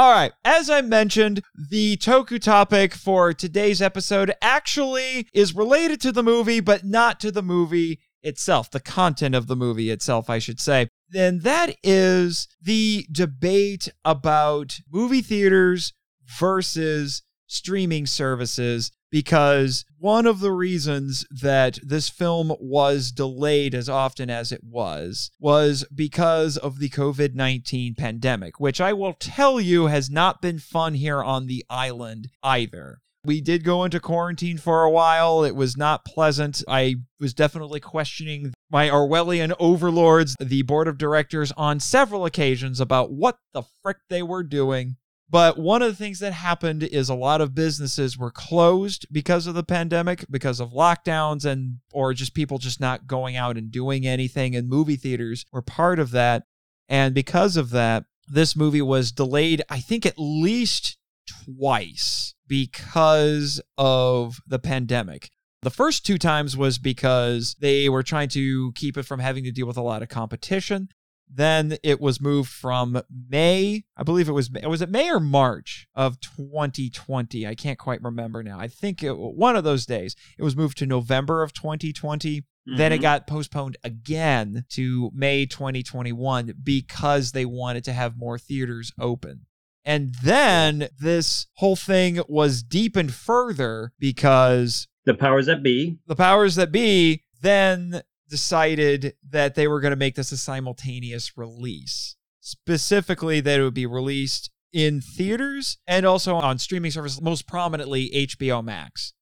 All 0.00 0.12
right. 0.12 0.32
As 0.46 0.70
I 0.70 0.80
mentioned, 0.80 1.42
the 1.54 1.98
Toku 1.98 2.40
topic 2.40 2.94
for 2.94 3.34
today's 3.34 3.82
episode 3.82 4.32
actually 4.40 5.28
is 5.34 5.54
related 5.54 6.00
to 6.00 6.10
the 6.10 6.22
movie, 6.22 6.60
but 6.60 6.86
not 6.86 7.20
to 7.20 7.30
the 7.30 7.42
movie 7.42 8.00
itself, 8.22 8.70
the 8.70 8.80
content 8.80 9.34
of 9.34 9.46
the 9.46 9.56
movie 9.56 9.90
itself, 9.90 10.30
I 10.30 10.38
should 10.38 10.58
say. 10.58 10.88
Then 11.10 11.40
that 11.40 11.76
is 11.82 12.48
the 12.62 13.08
debate 13.12 13.90
about 14.02 14.78
movie 14.90 15.20
theaters 15.20 15.92
versus 16.38 17.22
streaming 17.46 18.06
services 18.06 18.90
because 19.10 19.84
one 19.98 20.26
of 20.26 20.40
the 20.40 20.52
reasons 20.52 21.26
that 21.30 21.78
this 21.82 22.08
film 22.08 22.54
was 22.60 23.10
delayed 23.10 23.74
as 23.74 23.88
often 23.88 24.30
as 24.30 24.52
it 24.52 24.62
was 24.62 25.30
was 25.38 25.84
because 25.94 26.56
of 26.56 26.78
the 26.78 26.88
COVID 26.88 27.34
19 27.34 27.94
pandemic, 27.94 28.60
which 28.60 28.80
I 28.80 28.92
will 28.92 29.14
tell 29.14 29.60
you 29.60 29.86
has 29.86 30.10
not 30.10 30.40
been 30.40 30.58
fun 30.58 30.94
here 30.94 31.22
on 31.22 31.46
the 31.46 31.64
island 31.68 32.28
either. 32.42 32.98
We 33.24 33.42
did 33.42 33.64
go 33.64 33.84
into 33.84 34.00
quarantine 34.00 34.56
for 34.56 34.82
a 34.82 34.90
while. 34.90 35.44
It 35.44 35.54
was 35.54 35.76
not 35.76 36.06
pleasant. 36.06 36.62
I 36.66 36.96
was 37.18 37.34
definitely 37.34 37.80
questioning 37.80 38.54
my 38.70 38.88
Orwellian 38.88 39.54
overlords, 39.58 40.34
the 40.40 40.62
board 40.62 40.88
of 40.88 40.96
directors, 40.96 41.52
on 41.52 41.80
several 41.80 42.24
occasions 42.24 42.80
about 42.80 43.12
what 43.12 43.36
the 43.52 43.62
frick 43.82 43.98
they 44.08 44.22
were 44.22 44.42
doing. 44.42 44.96
But 45.30 45.58
one 45.58 45.80
of 45.80 45.88
the 45.88 45.96
things 45.96 46.18
that 46.18 46.32
happened 46.32 46.82
is 46.82 47.08
a 47.08 47.14
lot 47.14 47.40
of 47.40 47.54
businesses 47.54 48.18
were 48.18 48.32
closed 48.32 49.06
because 49.12 49.46
of 49.46 49.54
the 49.54 49.62
pandemic, 49.62 50.24
because 50.28 50.58
of 50.58 50.72
lockdowns 50.72 51.44
and 51.44 51.78
or 51.92 52.12
just 52.14 52.34
people 52.34 52.58
just 52.58 52.80
not 52.80 53.06
going 53.06 53.36
out 53.36 53.56
and 53.56 53.70
doing 53.70 54.06
anything 54.06 54.56
and 54.56 54.68
movie 54.68 54.96
theaters 54.96 55.46
were 55.52 55.62
part 55.62 56.00
of 56.00 56.10
that. 56.10 56.42
And 56.88 57.14
because 57.14 57.56
of 57.56 57.70
that, 57.70 58.06
this 58.26 58.56
movie 58.56 58.82
was 58.82 59.12
delayed, 59.12 59.62
I 59.68 59.78
think, 59.78 60.04
at 60.04 60.14
least 60.18 60.98
twice 61.44 62.34
because 62.48 63.60
of 63.78 64.40
the 64.48 64.58
pandemic. 64.58 65.30
The 65.62 65.70
first 65.70 66.04
two 66.04 66.18
times 66.18 66.56
was 66.56 66.78
because 66.78 67.54
they 67.60 67.88
were 67.88 68.02
trying 68.02 68.30
to 68.30 68.72
keep 68.72 68.96
it 68.96 69.04
from 69.04 69.20
having 69.20 69.44
to 69.44 69.52
deal 69.52 69.66
with 69.66 69.76
a 69.76 69.82
lot 69.82 70.02
of 70.02 70.08
competition. 70.08 70.88
Then 71.32 71.76
it 71.82 72.00
was 72.00 72.20
moved 72.20 72.50
from 72.50 73.00
May, 73.28 73.84
I 73.96 74.02
believe 74.02 74.28
it 74.28 74.32
was 74.32 74.50
was 74.50 74.82
it 74.82 74.90
May 74.90 75.10
or 75.10 75.20
March 75.20 75.86
of 75.94 76.20
2020. 76.20 77.46
I 77.46 77.54
can't 77.54 77.78
quite 77.78 78.02
remember 78.02 78.42
now. 78.42 78.58
I 78.58 78.66
think 78.66 79.02
it, 79.02 79.16
one 79.16 79.54
of 79.54 79.64
those 79.64 79.86
days 79.86 80.16
it 80.38 80.42
was 80.42 80.56
moved 80.56 80.78
to 80.78 80.86
November 80.86 81.42
of 81.42 81.52
2020. 81.52 82.40
Mm-hmm. 82.40 82.76
Then 82.76 82.92
it 82.92 82.96
mm-hmm. 82.96 83.02
got 83.02 83.26
postponed 83.26 83.76
again 83.84 84.64
to 84.70 85.10
May 85.14 85.46
2021 85.46 86.54
because 86.62 87.32
they 87.32 87.44
wanted 87.44 87.84
to 87.84 87.92
have 87.92 88.18
more 88.18 88.38
theaters 88.38 88.92
open. 88.98 89.46
And 89.84 90.14
then 90.22 90.88
this 90.98 91.46
whole 91.54 91.76
thing 91.76 92.20
was 92.28 92.62
deepened 92.62 93.14
further 93.14 93.92
because 93.98 94.88
the 95.04 95.14
powers 95.14 95.46
that 95.46 95.62
be, 95.62 95.98
the 96.06 96.16
powers 96.16 96.56
that 96.56 96.70
be, 96.70 97.22
then 97.40 98.02
decided 98.30 99.14
that 99.28 99.54
they 99.54 99.68
were 99.68 99.80
going 99.80 99.90
to 99.90 99.96
make 99.96 100.14
this 100.14 100.32
a 100.32 100.36
simultaneous 100.36 101.36
release. 101.36 102.16
Specifically, 102.40 103.40
that 103.40 103.60
it 103.60 103.62
would 103.62 103.74
be 103.74 103.86
released 103.86 104.50
in 104.72 105.00
theaters 105.00 105.78
and 105.86 106.06
also 106.06 106.36
on 106.36 106.58
streaming 106.58 106.90
services, 106.90 107.20
most 107.20 107.46
prominently 107.46 108.10
HBO 108.14 108.64
Max. 108.64 109.12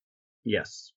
Yes. 0.44 0.92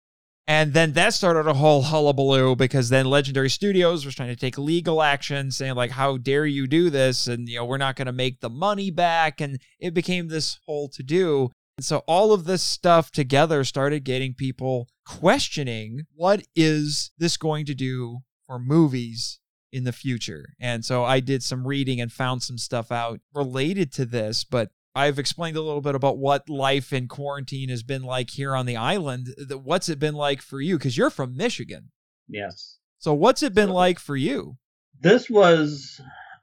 And 0.47 0.73
then 0.75 0.95
that 0.95 1.15
started 1.15 1.47
a 1.47 1.55
whole 1.55 1.83
hullabaloo 1.83 2.57
because 2.57 2.89
then 2.89 3.07
Legendary 3.07 3.49
Studios 3.49 4.05
was 4.05 4.17
trying 4.17 4.31
to 4.31 4.37
take 4.37 4.59
legal 4.59 5.01
action, 5.01 5.53
saying, 5.53 5.77
like, 5.77 5.93
how 5.93 6.17
dare 6.17 6.45
you 6.45 6.67
do 6.67 6.91
this? 6.91 7.29
And, 7.29 7.49
you 7.49 7.57
know, 7.57 7.65
we're 7.65 7.79
not 7.79 7.95
going 7.95 8.07
to 8.07 8.13
make 8.13 8.41
the 8.41 8.51
money 8.51 8.91
back. 8.91 9.41
And 9.41 9.61
it 9.79 9.95
became 9.95 10.27
this 10.27 10.59
whole 10.67 10.89
to 10.89 11.05
do. 11.05 11.53
And 11.81 11.85
so 11.87 12.03
all 12.07 12.35
of 12.35 12.45
this 12.45 12.63
stuff 12.63 13.11
together 13.11 13.65
started 13.65 14.05
getting 14.05 14.35
people 14.35 14.91
questioning 15.07 16.03
what 16.15 16.43
is 16.55 17.11
this 17.17 17.39
going 17.39 17.65
to 17.65 17.75
do 17.75 18.19
for 18.47 18.59
movies 18.59 19.41
in 19.73 19.85
the 19.85 19.93
future. 19.93 20.51
And 20.61 20.85
so 20.85 21.05
I 21.05 21.21
did 21.21 21.43
some 21.43 21.67
reading 21.67 21.99
and 21.99 22.13
found 22.13 22.43
some 22.43 22.59
stuff 22.59 22.93
out 22.93 23.21
related 23.33 23.95
to 23.95 24.05
this, 24.05 24.45
but 24.45 24.69
I've 24.95 25.19
explained 25.19 25.57
a 25.57 25.63
little 25.63 25.81
bit 25.81 25.95
about 25.95 26.19
what 26.19 26.51
life 26.51 26.93
in 26.93 27.09
quarantine 27.09 27.71
has 27.71 27.83
been 27.83 28.03
like 28.03 28.29
here 28.29 28.55
on 28.55 28.67
the 28.67 28.77
island. 28.77 29.35
What's 29.51 29.89
it 29.89 29.99
been 29.99 30.13
like 30.13 30.43
for 30.43 30.61
you? 30.61 30.77
Because 30.77 30.99
you're 30.99 31.09
from 31.09 31.35
Michigan. 31.35 31.93
Yes. 32.29 32.77
So 32.99 33.15
what's 33.15 33.43
it 33.43 33.55
been 33.55 33.71
like 33.71 33.99
for 33.99 34.17
you? 34.17 34.59
This 35.01 35.31
was 35.31 35.99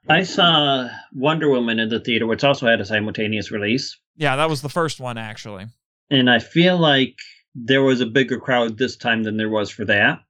I 0.08 0.22
saw 0.22 0.88
Wonder 1.12 1.48
Woman 1.48 1.78
in 1.78 1.88
the 1.88 2.00
theater, 2.00 2.26
which 2.26 2.44
also 2.44 2.66
had 2.66 2.80
a 2.80 2.84
simultaneous 2.84 3.50
release. 3.50 3.96
Yeah, 4.16 4.36
that 4.36 4.48
was 4.48 4.62
the 4.62 4.68
first 4.68 5.00
one 5.00 5.18
actually. 5.18 5.66
And 6.10 6.30
I 6.30 6.38
feel 6.38 6.78
like 6.78 7.16
there 7.54 7.82
was 7.82 8.00
a 8.00 8.06
bigger 8.06 8.38
crowd 8.38 8.78
this 8.78 8.96
time 8.96 9.22
than 9.24 9.36
there 9.36 9.50
was 9.50 9.70
for 9.70 9.84
that. 9.84 10.20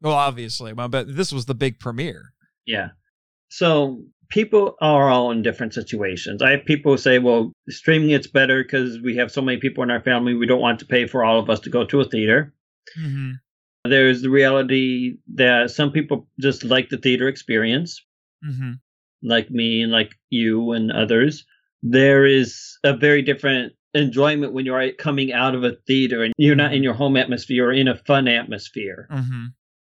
Well, 0.00 0.14
obviously, 0.14 0.72
but 0.72 1.16
this 1.16 1.32
was 1.32 1.46
the 1.46 1.54
big 1.54 1.80
premiere. 1.80 2.32
Yeah. 2.66 2.90
So 3.48 4.02
people 4.28 4.76
are 4.80 5.08
all 5.08 5.30
in 5.30 5.42
different 5.42 5.74
situations. 5.74 6.42
I 6.42 6.50
have 6.50 6.64
people 6.64 6.96
say, 6.98 7.18
well, 7.18 7.52
streaming 7.68 8.10
it's 8.10 8.26
better 8.26 8.62
because 8.62 9.00
we 9.00 9.16
have 9.16 9.30
so 9.30 9.40
many 9.40 9.58
people 9.58 9.82
in 9.82 9.90
our 9.90 10.02
family. 10.02 10.34
We 10.34 10.46
don't 10.46 10.60
want 10.60 10.78
to 10.80 10.86
pay 10.86 11.06
for 11.06 11.24
all 11.24 11.38
of 11.38 11.50
us 11.50 11.60
to 11.60 11.70
go 11.70 11.84
to 11.86 12.00
a 12.00 12.04
theater. 12.04 12.52
Mm-hmm. 13.00 13.32
There's 13.88 14.22
the 14.22 14.30
reality 14.30 15.18
that 15.34 15.70
some 15.70 15.92
people 15.92 16.26
just 16.40 16.64
like 16.64 16.88
the 16.88 16.96
theater 16.96 17.28
experience, 17.28 18.02
mm-hmm. 18.44 18.72
Like 19.24 19.50
me 19.50 19.82
and 19.82 19.90
like 19.90 20.12
you 20.30 20.72
and 20.72 20.92
others. 20.92 21.44
There 21.82 22.24
is 22.24 22.78
a 22.84 22.96
very 22.96 23.22
different 23.22 23.72
enjoyment 23.94 24.52
when 24.52 24.66
you're 24.66 24.92
coming 24.92 25.32
out 25.32 25.54
of 25.54 25.64
a 25.64 25.76
theater 25.86 26.22
and 26.22 26.34
you're 26.36 26.56
not 26.56 26.72
in 26.72 26.78
mm-hmm. 26.78 26.84
your 26.84 26.94
home 26.94 27.16
atmosphere 27.16 27.68
or 27.68 27.72
in 27.72 27.88
a 27.88 27.96
fun 27.96 28.28
atmosphere. 28.28 29.08
Mm-hmm. 29.10 29.44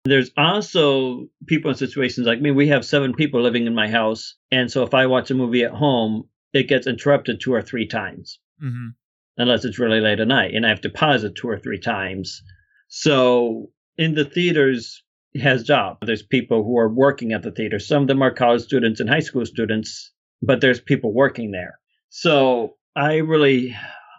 There's 0.04 0.30
also 0.36 1.28
people 1.46 1.70
in 1.70 1.76
situations 1.76 2.26
like 2.26 2.40
me. 2.40 2.50
We 2.50 2.68
have 2.68 2.84
seven 2.84 3.14
people 3.14 3.40
living 3.40 3.66
in 3.66 3.74
my 3.74 3.88
house. 3.88 4.34
And 4.50 4.70
so 4.70 4.82
if 4.82 4.94
I 4.94 5.06
watch 5.06 5.30
a 5.30 5.34
movie 5.34 5.62
at 5.62 5.70
home, 5.70 6.28
it 6.52 6.68
gets 6.68 6.86
interrupted 6.86 7.40
two 7.40 7.54
or 7.54 7.62
three 7.62 7.86
times, 7.86 8.40
mm-hmm. 8.62 8.88
unless 9.36 9.64
it's 9.64 9.78
really 9.78 10.00
late 10.00 10.18
at 10.18 10.28
night. 10.28 10.54
And 10.54 10.66
I 10.66 10.70
have 10.70 10.80
to 10.82 10.90
pause 10.90 11.22
it 11.22 11.36
two 11.36 11.48
or 11.48 11.58
three 11.58 11.78
times. 11.78 12.42
So 12.88 13.70
in 13.96 14.14
the 14.14 14.24
theaters, 14.24 15.02
has 15.40 15.62
jobs. 15.62 15.98
There's 16.04 16.22
people 16.22 16.62
who 16.64 16.78
are 16.78 16.88
working 16.88 17.32
at 17.32 17.42
the 17.42 17.50
theater. 17.50 17.78
Some 17.78 18.02
of 18.02 18.08
them 18.08 18.22
are 18.22 18.30
college 18.30 18.62
students 18.62 19.00
and 19.00 19.08
high 19.08 19.20
school 19.20 19.46
students, 19.46 20.12
but 20.42 20.60
there's 20.60 20.80
people 20.80 21.12
working 21.12 21.50
there. 21.50 21.78
So 22.10 22.76
I 22.94 23.16
really 23.16 23.74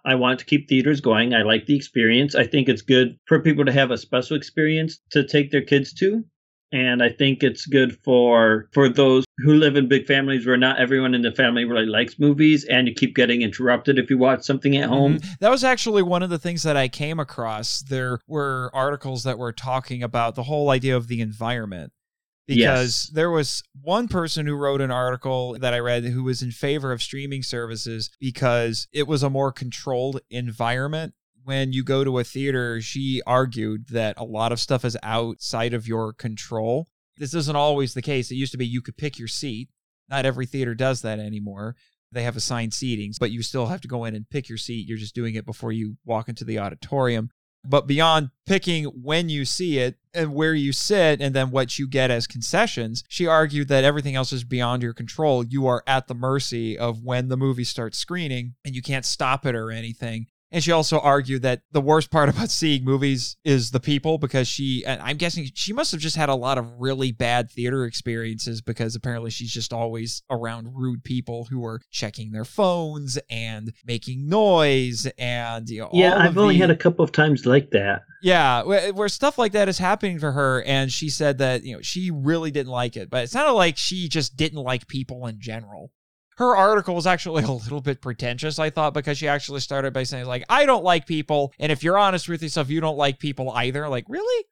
I 0.06 0.16
want 0.16 0.40
to 0.40 0.46
keep 0.46 0.68
theaters 0.68 1.00
going. 1.00 1.34
I 1.34 1.44
like 1.44 1.66
the 1.66 1.76
experience. 1.76 2.36
I 2.36 2.46
think 2.46 2.68
it's 2.68 2.82
good 2.82 3.18
for 3.26 3.40
people 3.40 3.66
to 3.66 3.72
have 3.72 3.92
a 3.92 3.98
special 3.98 4.36
experience 4.36 5.00
to 5.12 5.26
take 5.26 5.52
their 5.52 5.62
kids 5.62 5.94
to. 5.96 6.26
And 6.74 7.04
I 7.04 7.10
think 7.10 7.44
it's 7.44 7.68
good 7.68 7.98
for 8.04 8.68
for 8.74 8.90
those 8.90 9.26
who 9.38 9.54
live 9.54 9.76
in 9.76 9.88
big 9.88 10.08
families 10.08 10.46
where 10.46 10.58
not 10.58 10.80
everyone 10.80 11.14
in 11.14 11.22
the 11.22 11.32
family 11.32 11.66
really 11.66 11.86
likes 11.86 12.18
movies 12.18 12.66
and 12.66 12.88
you 12.88 12.96
keep 12.96 13.16
getting 13.16 13.44
interrupted 13.44 14.00
if 14.00 14.10
you 14.10 14.18
watch 14.18 14.44
something 14.44 14.76
at 14.78 14.90
home. 14.90 15.20
Mm-hmm. 15.20 15.34
That 15.40 15.52
was 15.52 15.64
actually 15.64 16.02
one 16.02 16.24
of 16.24 16.32
the 16.32 16.40
things 16.40 16.64
that 16.64 16.76
I 16.76 16.88
came 16.88 17.20
across. 17.20 17.84
There 17.84 18.20
were 18.28 18.72
articles 18.74 19.24
that 19.24 19.38
were 19.38 19.54
talking 19.54 20.02
about 20.02 20.34
the 20.34 20.44
whole 20.44 20.72
idea 20.72 20.98
of 20.98 21.08
the 21.08 21.22
environment 21.22 21.94
because 22.48 23.06
yes. 23.06 23.12
there 23.14 23.30
was 23.30 23.64
one 23.82 24.08
person 24.08 24.46
who 24.46 24.56
wrote 24.56 24.82
an 24.82 24.92
article 24.92 25.58
that 25.60 25.74
I 25.74 25.80
read 25.80 26.04
who 26.06 26.24
was 26.24 26.42
in 26.42 26.52
favor 26.52 26.92
of 26.92 27.02
streaming 27.02 27.44
services 27.44 28.10
because 28.20 28.88
it 28.92 29.08
was 29.08 29.24
a 29.24 29.30
more 29.30 29.52
controlled 29.52 30.22
environment. 30.30 31.14
When 31.46 31.74
you 31.74 31.84
go 31.84 32.04
to 32.04 32.20
a 32.20 32.24
theater, 32.24 32.80
she 32.80 33.22
argued 33.28 33.90
that 33.90 34.16
a 34.18 34.24
lot 34.24 34.52
of 34.52 34.60
stuff 34.60 34.86
is 34.86 34.98
outside 35.04 35.74
of 35.74 35.88
your 35.88 36.14
control. 36.14 36.88
This 37.18 37.34
isn't 37.34 37.56
always 37.56 37.94
the 37.94 38.02
case. 38.02 38.32
It 38.32 38.36
used 38.36 38.54
to 38.54 38.58
be 38.58 38.66
you 38.66 38.82
could 38.82 38.98
pick 38.98 39.20
your 39.20 39.28
seat. 39.28 39.70
Not 40.10 40.26
every 40.26 40.46
theater 40.46 40.74
does 40.74 41.02
that 41.02 41.20
anymore. 41.20 41.76
They 42.12 42.24
have 42.24 42.38
assigned 42.38 42.72
seatings, 42.72 43.18
but 43.20 43.32
you 43.32 43.42
still 43.42 43.68
have 43.68 43.82
to 43.82 43.88
go 43.88 44.06
in 44.06 44.16
and 44.16 44.30
pick 44.30 44.48
your 44.48 44.58
seat. 44.58 44.88
You're 44.88 44.98
just 44.98 45.16
doing 45.16 45.36
it 45.36 45.46
before 45.46 45.72
you 45.72 45.98
walk 46.06 46.30
into 46.30 46.46
the 46.46 46.60
auditorium. 46.60 47.30
But 47.66 47.88
beyond 47.88 48.30
picking 48.46 48.86
when 48.86 49.30
you 49.30 49.46
see 49.46 49.80
it 49.80 49.96
and 50.14 50.34
where 50.34 50.54
you 50.54 50.74
sit 50.74 51.22
and 51.22 51.34
then 51.34 51.50
what 51.50 51.80
you 51.80 51.88
get 51.88 52.12
as 52.12 52.28
concessions, 52.28 53.04
she 53.08 53.26
argued 53.26 53.70
that 53.70 53.86
everything 53.86 54.16
else 54.16 54.34
is 54.34 54.44
beyond 54.44 54.84
your 54.84 54.94
control. 54.94 55.46
You 55.46 55.66
are 55.68 55.84
at 55.88 56.08
the 56.08 56.14
mercy 56.14 56.78
of 56.78 57.04
when 57.04 57.30
the 57.30 57.38
movie 57.38 57.64
starts 57.64 57.98
screening 57.98 58.56
and 58.66 58.76
you 58.76 58.82
can't 58.82 59.06
stop 59.06 59.46
it 59.46 59.56
or 59.56 59.72
anything. 59.72 60.28
And 60.54 60.64
she 60.64 60.72
also 60.72 61.00
argued 61.00 61.42
that 61.42 61.64
the 61.72 61.82
worst 61.82 62.12
part 62.12 62.30
about 62.34 62.52
seeing 62.52 62.86
movies 62.86 63.36
is 63.44 63.72
the 63.72 63.80
people 63.80 64.20
because 64.20 64.48
she, 64.48 64.86
and 64.86 65.02
I'm 65.02 65.18
guessing 65.18 65.50
she 65.56 65.74
must 65.74 65.92
have 65.92 66.00
just 66.00 66.16
had 66.16 66.30
a 66.30 66.36
lot 66.36 66.60
of 66.60 66.72
really 66.80 67.12
bad 67.12 67.50
theater 67.52 67.86
experiences 67.86 68.62
because 68.62 68.96
apparently 68.96 69.32
she's 69.32 69.52
just 69.52 69.74
always 69.74 70.22
around 70.30 70.70
rude 70.74 71.04
people 71.04 71.46
who 71.50 71.66
are 71.66 71.82
checking 71.90 72.32
their 72.32 72.46
phones 72.46 73.18
and 73.32 73.74
making 73.84 74.30
noise 74.30 75.08
and, 75.18 75.68
you 75.70 75.82
know, 75.82 75.90
yeah, 75.92 76.18
I've 76.18 76.38
only 76.38 76.56
the, 76.56 76.62
had 76.62 76.70
a 76.70 76.76
couple 76.76 77.04
of 77.04 77.12
times 77.12 77.48
like 77.48 77.72
that. 77.72 78.04
Yeah, 78.22 78.64
where, 78.64 78.94
where 78.94 79.10
stuff 79.10 79.40
like 79.40 79.54
that 79.54 79.68
is 79.68 79.80
happening 79.80 80.20
to 80.20 80.32
her. 80.32 80.62
And 80.64 80.92
she 80.92 81.10
said 81.10 81.40
that, 81.40 81.64
you 81.64 81.76
know, 81.76 81.82
she 81.82 82.12
really 82.12 82.52
didn't 82.52 82.72
like 82.72 82.96
it, 82.96 83.10
but 83.10 83.24
it 83.24 83.32
sounded 83.32 83.54
like 83.54 83.76
she 83.78 84.08
just 84.08 84.38
didn't 84.38 84.60
like 84.60 84.88
people 84.88 85.26
in 85.26 85.40
general 85.40 85.92
her 86.38 86.56
article 86.56 86.96
was 86.96 87.08
actually 87.08 87.44
a 87.44 87.52
little 87.52 87.82
bit 87.82 88.02
pretentious, 88.02 88.60
I 88.60 88.70
thought, 88.70 88.94
because 88.94 89.18
she 89.18 89.28
actually 89.28 89.60
started 89.60 89.94
by 89.94 90.04
saying, 90.04 90.26
like, 90.26 90.44
I 90.50 90.66
don't 90.66 90.84
like 90.84 91.06
people. 91.06 91.54
And 91.60 91.72
if 91.72 91.84
you're 91.84 91.98
honest 91.98 92.30
with 92.30 92.44
yourself, 92.44 92.70
you 92.70 92.82
don't 92.82 92.98
like 92.98 93.20
people 93.20 93.52
either. 93.52 93.88
Like, 93.90 94.06
really? 94.08 94.46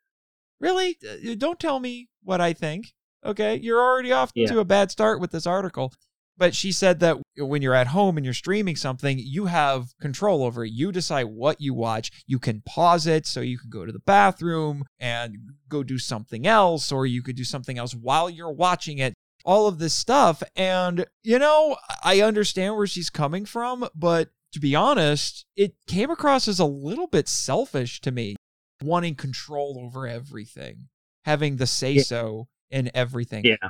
Really? 0.59 0.97
Uh, 1.03 1.35
don't 1.37 1.59
tell 1.59 1.79
me 1.79 2.09
what 2.23 2.41
I 2.41 2.53
think. 2.53 2.93
Okay. 3.25 3.55
You're 3.57 3.81
already 3.81 4.11
off 4.11 4.31
yeah. 4.35 4.47
to 4.47 4.59
a 4.59 4.65
bad 4.65 4.91
start 4.91 5.19
with 5.19 5.31
this 5.31 5.47
article. 5.47 5.93
But 6.37 6.55
she 6.55 6.71
said 6.71 7.01
that 7.01 7.17
when 7.37 7.61
you're 7.61 7.75
at 7.75 7.87
home 7.87 8.17
and 8.17 8.25
you're 8.25 8.33
streaming 8.33 8.75
something, 8.75 9.19
you 9.19 9.45
have 9.45 9.89
control 9.99 10.43
over 10.43 10.65
it. 10.65 10.71
You 10.71 10.91
decide 10.91 11.25
what 11.25 11.61
you 11.61 11.75
watch. 11.75 12.09
You 12.25 12.39
can 12.39 12.63
pause 12.65 13.05
it 13.05 13.27
so 13.27 13.41
you 13.41 13.59
can 13.59 13.69
go 13.69 13.85
to 13.85 13.91
the 13.91 13.99
bathroom 13.99 14.85
and 14.99 15.37
go 15.69 15.83
do 15.83 15.99
something 15.99 16.47
else, 16.47 16.91
or 16.91 17.05
you 17.05 17.21
could 17.21 17.35
do 17.35 17.43
something 17.43 17.77
else 17.77 17.93
while 17.93 18.27
you're 18.27 18.51
watching 18.51 18.97
it 18.97 19.13
all 19.45 19.68
of 19.68 19.80
this 19.80 19.93
stuff. 19.93 20.43
And, 20.55 21.05
you 21.23 21.39
know, 21.39 21.77
I 22.03 22.22
understand 22.22 22.76
where 22.76 22.88
she's 22.88 23.09
coming 23.09 23.45
from, 23.45 23.88
but 23.95 24.30
to 24.53 24.59
be 24.59 24.76
honest, 24.76 25.45
it 25.55 25.76
came 25.88 26.09
across 26.09 26.47
as 26.47 26.59
a 26.59 26.65
little 26.65 27.07
bit 27.07 27.27
selfish 27.27 28.01
to 28.01 28.11
me, 28.11 28.35
wanting 28.84 29.15
control 29.15 29.81
over 29.84 30.07
everything, 30.07 30.88
having 31.26 31.57
the 31.57 31.68
say 31.68 31.99
so 31.99 32.47
in 32.69 32.91
everything. 32.93 33.45
Yeah. 33.45 33.69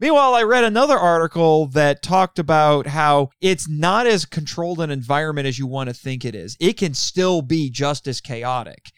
Meanwhile, 0.00 0.34
I 0.34 0.44
read 0.44 0.62
another 0.62 0.96
article 0.96 1.66
that 1.68 2.02
talked 2.02 2.38
about 2.38 2.86
how 2.86 3.30
it's 3.40 3.68
not 3.68 4.06
as 4.06 4.24
controlled 4.24 4.80
an 4.80 4.90
environment 4.90 5.48
as 5.48 5.58
you 5.58 5.66
want 5.66 5.88
to 5.88 5.94
think 5.94 6.24
it 6.24 6.36
is. 6.36 6.56
It 6.60 6.74
can 6.76 6.94
still 6.94 7.42
be 7.42 7.68
just 7.68 8.06
as 8.06 8.20
chaotic. 8.20 8.92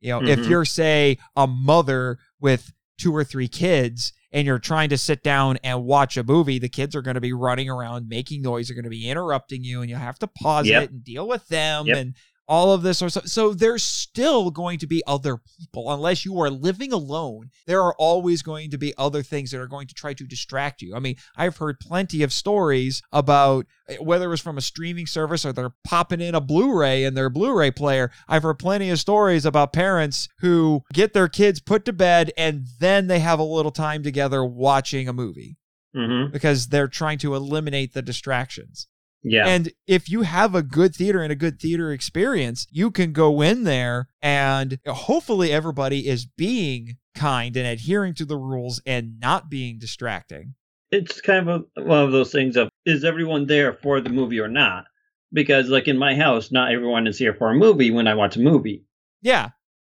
You 0.00 0.10
know, 0.10 0.20
mm-hmm. 0.20 0.40
if 0.40 0.46
you're, 0.48 0.64
say, 0.64 1.18
a 1.36 1.46
mother 1.46 2.18
with 2.40 2.72
two 2.98 3.14
or 3.14 3.22
three 3.22 3.46
kids 3.46 4.12
and 4.32 4.46
you're 4.46 4.58
trying 4.58 4.88
to 4.90 4.98
sit 4.98 5.22
down 5.22 5.58
and 5.64 5.84
watch 5.84 6.16
a 6.16 6.22
movie, 6.24 6.58
the 6.58 6.68
kids 6.68 6.94
are 6.94 7.02
going 7.02 7.14
to 7.14 7.20
be 7.20 7.32
running 7.32 7.68
around 7.68 8.08
making 8.08 8.42
noise, 8.42 8.68
they're 8.68 8.74
going 8.74 8.84
to 8.84 8.90
be 8.90 9.08
interrupting 9.08 9.64
you, 9.64 9.80
and 9.80 9.90
you 9.90 9.96
have 9.96 10.18
to 10.20 10.26
pause 10.26 10.66
Yep. 10.68 10.82
it 10.84 10.90
and 10.90 11.04
deal 11.04 11.26
with 11.26 11.46
them 11.48 11.86
Yep. 11.86 11.96
and 11.96 12.14
all 12.50 12.72
of 12.72 12.82
this 12.82 13.00
or 13.00 13.08
so. 13.08 13.20
So 13.24 13.54
there's 13.54 13.84
still 13.84 14.50
going 14.50 14.80
to 14.80 14.86
be 14.88 15.04
other 15.06 15.38
people 15.58 15.92
unless 15.92 16.24
you 16.24 16.38
are 16.40 16.50
living 16.50 16.92
alone. 16.92 17.50
There 17.66 17.80
are 17.80 17.94
always 17.96 18.42
going 18.42 18.72
to 18.72 18.78
be 18.78 18.92
other 18.98 19.22
things 19.22 19.52
that 19.52 19.60
are 19.60 19.68
going 19.68 19.86
to 19.86 19.94
try 19.94 20.14
to 20.14 20.24
distract 20.24 20.82
you. 20.82 20.96
I 20.96 20.98
mean, 20.98 21.14
I've 21.36 21.58
heard 21.58 21.78
plenty 21.78 22.24
of 22.24 22.32
stories 22.32 23.02
about 23.12 23.66
eh, 23.88 23.98
whether 24.00 24.24
it 24.24 24.30
was 24.30 24.40
from 24.40 24.58
a 24.58 24.62
streaming 24.62 25.06
service 25.06 25.46
or 25.46 25.52
they're 25.52 25.74
popping 25.84 26.20
in 26.20 26.34
a 26.34 26.40
Blu-ray 26.40 27.04
in 27.04 27.14
their 27.14 27.30
Blu-ray 27.30 27.70
player. 27.70 28.10
I've 28.28 28.42
heard 28.42 28.58
plenty 28.58 28.90
of 28.90 28.98
stories 28.98 29.46
about 29.46 29.72
parents 29.72 30.28
who 30.40 30.82
get 30.92 31.12
their 31.12 31.28
kids 31.28 31.60
put 31.60 31.84
to 31.84 31.92
bed 31.92 32.32
and 32.36 32.66
then 32.80 33.06
they 33.06 33.20
have 33.20 33.38
a 33.38 33.44
little 33.44 33.70
time 33.70 34.02
together 34.02 34.44
watching 34.44 35.08
a 35.08 35.12
movie 35.12 35.56
Mm-hmm. 35.96 36.30
because 36.30 36.68
they're 36.68 36.86
trying 36.86 37.18
to 37.18 37.34
eliminate 37.34 37.94
the 37.94 38.02
distractions. 38.02 38.86
Yeah. 39.22 39.46
And 39.46 39.72
if 39.86 40.08
you 40.08 40.22
have 40.22 40.54
a 40.54 40.62
good 40.62 40.94
theater 40.94 41.22
and 41.22 41.30
a 41.30 41.36
good 41.36 41.60
theater 41.60 41.92
experience, 41.92 42.66
you 42.70 42.90
can 42.90 43.12
go 43.12 43.42
in 43.42 43.64
there 43.64 44.08
and 44.22 44.78
hopefully 44.86 45.52
everybody 45.52 46.08
is 46.08 46.24
being 46.24 46.96
kind 47.14 47.56
and 47.56 47.66
adhering 47.66 48.14
to 48.14 48.24
the 48.24 48.36
rules 48.38 48.80
and 48.86 49.20
not 49.20 49.50
being 49.50 49.78
distracting. 49.78 50.54
it's 50.90 51.20
kind 51.20 51.48
of 51.48 51.64
a, 51.76 51.82
one 51.82 52.02
of 52.02 52.12
those 52.12 52.32
things 52.32 52.56
of 52.56 52.68
is 52.84 53.04
everyone 53.04 53.46
there 53.46 53.72
for 53.74 54.00
the 54.00 54.10
movie 54.10 54.40
or 54.40 54.48
not? 54.48 54.86
Because 55.32 55.68
like 55.68 55.86
in 55.86 55.98
my 55.98 56.14
house, 56.14 56.50
not 56.50 56.72
everyone 56.72 57.06
is 57.06 57.18
here 57.18 57.34
for 57.34 57.50
a 57.50 57.54
movie 57.54 57.90
when 57.90 58.08
I 58.08 58.14
watch 58.14 58.36
a 58.36 58.40
movie. 58.40 58.84
Yeah. 59.22 59.50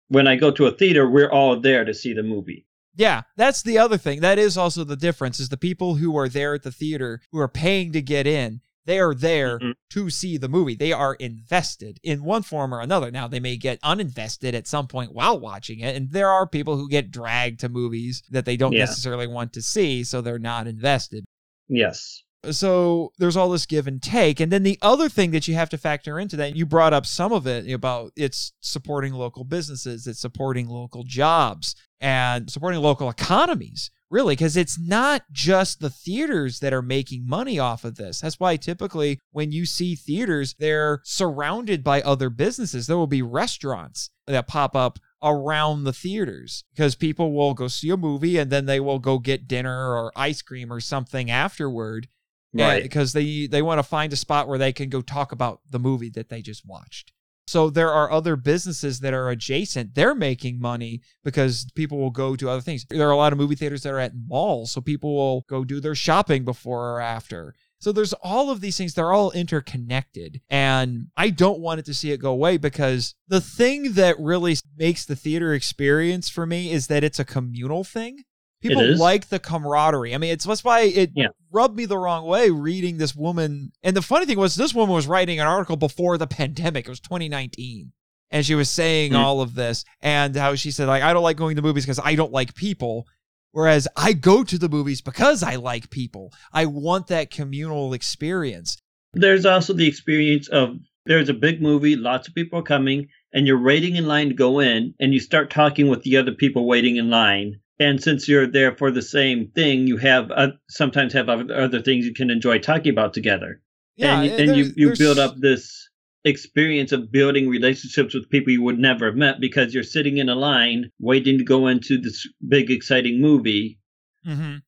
When 0.07 0.27
I 0.27 0.35
go 0.35 0.51
to 0.51 0.67
a 0.67 0.71
theater, 0.71 1.09
we're 1.09 1.31
all 1.31 1.59
there 1.59 1.83
to 1.83 1.93
see 1.93 2.13
the 2.13 2.23
movie. 2.23 2.67
Yeah, 2.95 3.23
that's 3.35 3.61
the 3.63 3.77
other 3.77 3.97
thing. 3.97 4.21
That 4.21 4.39
is 4.39 4.57
also 4.57 4.85
the 4.85 4.95
difference 4.95 5.39
is 5.39 5.49
the 5.49 5.57
people 5.57 5.95
who 5.95 6.15
are 6.17 6.29
there 6.29 6.53
at 6.53 6.63
the 6.63 6.71
theater 6.71 7.21
who 7.31 7.39
are 7.39 7.49
paying 7.49 7.91
to 7.91 8.01
get 8.01 8.25
in, 8.25 8.61
they 8.85 8.99
are 8.99 9.13
there 9.13 9.59
Mhm. 9.59 9.73
to 9.91 10.09
see 10.09 10.37
the 10.37 10.47
movie. 10.47 10.75
They 10.75 10.91
are 10.93 11.15
invested 11.15 11.99
in 12.03 12.23
one 12.23 12.43
form 12.43 12.73
or 12.73 12.81
another. 12.81 13.11
Now, 13.11 13.27
they 13.27 13.39
may 13.39 13.57
get 13.57 13.81
uninvested 13.81 14.53
at 14.53 14.67
some 14.67 14.87
point 14.87 15.13
while 15.13 15.39
watching 15.39 15.79
it, 15.79 15.95
and 15.95 16.11
there 16.11 16.29
are 16.29 16.47
people 16.47 16.77
who 16.77 16.87
get 16.89 17.11
dragged 17.11 17.59
to 17.61 17.69
movies 17.69 18.23
that 18.29 18.45
they 18.45 18.57
don't 18.57 18.73
Yeah. 18.73 18.79
necessarily 18.85 19.27
want 19.27 19.53
to 19.53 19.61
see, 19.61 20.03
so 20.03 20.21
they're 20.21 20.39
not 20.39 20.67
invested. 20.67 21.25
Yes. 21.67 22.21
So 22.51 23.11
there's 23.17 23.35
all 23.35 23.49
this 23.49 23.65
give 23.65 23.87
and 23.87 23.99
take. 23.99 24.39
And 24.39 24.51
then 24.51 24.61
the 24.61 24.77
other 24.83 25.09
thing 25.09 25.31
that 25.31 25.47
you 25.47 25.55
have 25.55 25.69
to 25.69 25.79
factor 25.79 26.19
into 26.19 26.35
that, 26.35 26.55
you 26.55 26.67
brought 26.67 26.93
up 26.93 27.07
some 27.07 27.33
of 27.33 27.47
it 27.47 27.67
about 27.71 28.11
it's 28.15 28.53
supporting 28.59 29.13
local 29.13 29.43
businesses, 29.43 30.05
it's 30.05 30.19
supporting 30.21 30.67
local 30.67 31.03
jobs 31.03 31.75
and 31.99 32.51
supporting 32.51 32.81
local 32.81 33.09
economies, 33.09 33.89
really, 34.09 34.33
because 34.33 34.55
it's 34.57 34.79
not 34.79 35.23
just 35.31 35.79
the 35.79 35.89
theaters 35.89 36.59
that 36.59 36.73
are 36.73 36.81
making 36.81 37.27
money 37.27 37.59
off 37.59 37.83
of 37.83 37.95
this. 37.95 38.21
That's 38.21 38.39
why 38.39 38.55
typically 38.57 39.19
when 39.31 39.51
you 39.51 39.65
see 39.65 39.95
theaters, 39.95 40.55
they're 40.59 41.01
surrounded 41.03 41.83
by 41.83 42.01
other 42.01 42.29
businesses. 42.29 42.87
There 42.87 42.97
will 42.97 43.07
be 43.07 43.21
restaurants 43.21 44.09
that 44.27 44.47
pop 44.47 44.75
up 44.75 44.99
around 45.23 45.83
the 45.83 45.93
theaters 45.93 46.63
because 46.73 46.95
people 46.95 47.33
will 47.33 47.53
go 47.53 47.67
see 47.67 47.89
a 47.89 47.97
movie 47.97 48.37
and 48.37 48.51
then 48.51 48.65
they 48.65 48.79
will 48.79 48.99
go 48.99 49.17
get 49.17 49.47
dinner 49.47 49.93
or 49.95 50.11
ice 50.15 50.41
cream 50.41 50.71
or 50.71 50.79
something 50.79 51.31
afterward 51.31 52.07
Right. 52.53 52.83
because 52.83 53.11
they 53.11 53.47
they 53.47 53.61
want 53.61 53.79
to 53.79 53.83
find 53.83 54.13
a 54.13 54.15
spot 54.15 54.47
where 54.47 54.57
they 54.57 54.71
can 54.71 54.87
go 54.87 55.01
talk 55.01 55.33
about 55.33 55.59
the 55.69 55.79
movie 55.79 56.09
that 56.11 56.29
they 56.29 56.41
just 56.41 56.65
watched. 56.65 57.11
So 57.47 57.69
there 57.69 57.91
are 57.91 58.11
other 58.11 58.35
businesses 58.35 58.99
that 59.01 59.13
are 59.13 59.29
adjacent. 59.29 59.93
They're 59.93 60.15
making 60.15 60.59
money 60.59 61.01
because 61.23 61.67
people 61.75 61.99
will 61.99 62.11
go 62.11 62.35
to 62.35 62.49
other 62.49 62.61
things. 62.61 62.85
There 62.89 63.07
are 63.07 63.11
a 63.11 63.17
lot 63.17 63.33
of 63.33 63.37
movie 63.37 63.55
theaters 63.55 63.83
that 63.83 63.93
are 63.93 63.99
at 63.99 64.13
malls, 64.15 64.71
so 64.71 64.81
people 64.81 65.15
will 65.15 65.45
go 65.47 65.63
do 65.63 65.79
their 65.79 65.95
shopping 65.95 66.43
before 66.43 66.93
or 66.93 66.99
after. 66.99 67.53
So 67.79 67.91
there's 67.91 68.13
all 68.13 68.49
of 68.49 68.61
these 68.61 68.77
things. 68.77 68.93
They're 68.93 69.13
all 69.13 69.31
interconnected. 69.31 70.41
And 70.49 71.07
I 71.15 71.29
don't 71.29 71.59
want 71.59 71.79
it 71.79 71.85
to 71.85 71.93
see 71.93 72.11
it 72.11 72.19
go 72.19 72.31
away 72.31 72.57
because 72.57 73.13
the 73.27 73.41
thing 73.41 73.93
that 73.93 74.19
really 74.19 74.55
makes 74.75 75.05
the 75.05 75.15
theater 75.15 75.53
experience 75.53 76.29
for 76.29 76.47
me 76.47 76.71
is 76.71 76.87
that 76.87 77.03
it's 77.03 77.19
a 77.19 77.25
communal 77.25 77.83
thing. 77.83 78.23
People 78.69 78.97
like 78.97 79.29
the 79.29 79.39
camaraderie. 79.39 80.13
I 80.13 80.17
mean, 80.17 80.31
it's 80.31 80.45
that's 80.45 80.63
why 80.63 80.81
it 80.81 81.11
Yeah. 81.15 81.27
rubbed 81.51 81.75
me 81.75 81.85
the 81.85 81.97
wrong 81.97 82.25
way 82.25 82.49
reading 82.49 82.97
this 82.97 83.15
woman. 83.15 83.71
And 83.83 83.95
the 83.95 84.01
funny 84.01 84.25
thing 84.25 84.37
was, 84.37 84.55
this 84.55 84.73
woman 84.73 84.93
was 84.95 85.07
writing 85.07 85.39
an 85.39 85.47
article 85.47 85.77
before 85.77 86.17
the 86.17 86.27
pandemic. 86.27 86.85
It 86.85 86.89
was 86.89 86.99
2019. 86.99 87.91
And 88.31 88.45
she 88.45 88.55
was 88.55 88.69
saying 88.69 89.11
Hmm. 89.11 89.17
all 89.17 89.41
of 89.41 89.55
this 89.55 89.85
and 90.01 90.35
how 90.35 90.55
she 90.55 90.71
said, 90.71 90.87
like, 90.87 91.03
I 91.03 91.13
don't 91.13 91.23
like 91.23 91.37
going 91.37 91.55
to 91.55 91.61
movies 91.61 91.85
because 91.85 91.99
I 92.03 92.15
don't 92.15 92.31
like 92.31 92.55
people. 92.55 93.05
Whereas 93.51 93.87
I 93.95 94.11
go 94.13 94.43
to 94.43 94.57
the 94.57 94.67
movies 94.67 95.01
because 95.01 95.41
I 95.41 95.55
like 95.55 95.89
people. 95.89 96.33
I 96.51 96.65
want 96.65 97.07
that 97.07 97.29
communal 97.31 97.93
experience. 97.93 98.77
There's 99.13 99.45
also 99.45 99.71
the 99.73 99.87
experience 99.87 100.49
of 100.49 100.75
there's 101.05 101.29
a 101.29 101.33
big 101.33 101.61
movie, 101.61 101.95
lots 101.95 102.27
of 102.27 102.33
people 102.35 102.59
are 102.59 102.63
coming, 102.63 103.07
and 103.31 103.47
you're 103.47 103.61
waiting 103.61 103.95
in 103.95 104.07
line 104.07 104.27
to 104.29 104.33
go 104.33 104.59
in, 104.59 104.93
and 104.99 105.13
you 105.13 105.19
start 105.19 105.49
talking 105.51 105.87
with 105.87 106.01
the 106.03 106.17
other 106.17 106.31
people 106.33 106.67
waiting 106.67 106.97
in 106.97 107.09
line. 107.09 107.59
And 107.79 108.01
since 108.01 108.27
you're 108.27 108.47
there 108.47 108.75
for 108.75 108.89
the 108.89 109.01
same 109.01 109.49
thing, 109.49 109.87
you 109.87 109.97
have 109.97 110.31
uh, 110.31 110.49
sometimes 110.69 111.13
have 111.13 111.27
other 111.27 111.81
things 111.81 112.05
you 112.05 112.13
can 112.13 112.29
enjoy 112.29 112.59
talking 112.59 112.91
about 112.91 113.13
together. 113.13 113.59
Yeah, 113.97 114.21
and, 114.21 114.39
and 114.39 114.55
you, 114.55 114.71
you 114.75 114.93
build 114.97 115.19
up 115.19 115.35
this 115.39 115.89
experience 116.23 116.91
of 116.91 117.11
building 117.11 117.47
relationships 117.47 118.13
with 118.13 118.29
people 118.29 118.51
you 118.51 118.61
would 118.61 118.79
never 118.79 119.05
have 119.05 119.15
met 119.15 119.39
because 119.39 119.73
you're 119.73 119.83
sitting 119.83 120.17
in 120.17 120.27
a 120.27 120.35
line 120.35 120.89
waiting 120.99 121.37
to 121.37 121.43
go 121.43 121.67
into 121.67 121.97
this 121.97 122.25
big 122.47 122.71
exciting 122.71 123.21
movie 123.21 123.77
Mhm. 124.25 124.61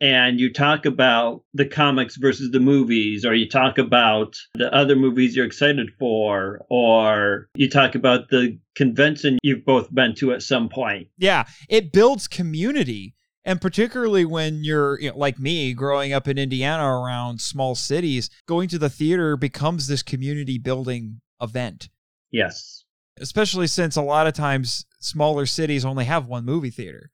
And 0.00 0.40
you 0.40 0.52
talk 0.52 0.86
about 0.86 1.42
the 1.52 1.66
comics 1.66 2.16
versus 2.16 2.50
the 2.50 2.60
movies 2.60 3.24
or 3.24 3.34
you 3.34 3.48
talk 3.48 3.78
about 3.78 4.36
the 4.54 4.74
other 4.74 4.96
movies 4.96 5.36
you're 5.36 5.46
excited 5.46 5.90
for 5.98 6.64
or 6.70 7.48
you 7.54 7.68
talk 7.68 7.94
about 7.94 8.30
the 8.30 8.58
convention 8.74 9.38
you've 9.42 9.64
both 9.64 9.92
been 9.94 10.14
to 10.14 10.32
at 10.32 10.42
some 10.42 10.68
point 10.68 11.08
Yeah, 11.18 11.44
it 11.68 11.92
builds 11.92 12.26
community. 12.28 13.14
And 13.44 13.60
particularly 13.60 14.26
when 14.26 14.64
you're 14.64 15.00
you 15.00 15.10
know, 15.10 15.16
like 15.16 15.38
me, 15.38 15.72
growing 15.72 16.12
up 16.12 16.28
in 16.28 16.36
Indiana 16.36 16.84
around 16.84 17.40
small 17.40 17.74
cities, 17.74 18.28
going 18.46 18.68
to 18.68 18.78
the 18.78 18.90
theater 18.90 19.36
becomes 19.36 19.86
this 19.86 20.02
community 20.02 20.58
building 20.58 21.20
event. 21.40 21.88
yes 22.30 22.84
Especially 23.18 23.66
since 23.66 23.96
a 23.96 24.02
lot 24.02 24.26
of 24.26 24.32
times 24.34 24.86
smaller 24.98 25.44
cities 25.44 25.84
only 25.84 26.06
have 26.06 26.26
one 26.26 26.44
movie 26.44 26.70
theater. 26.70 27.10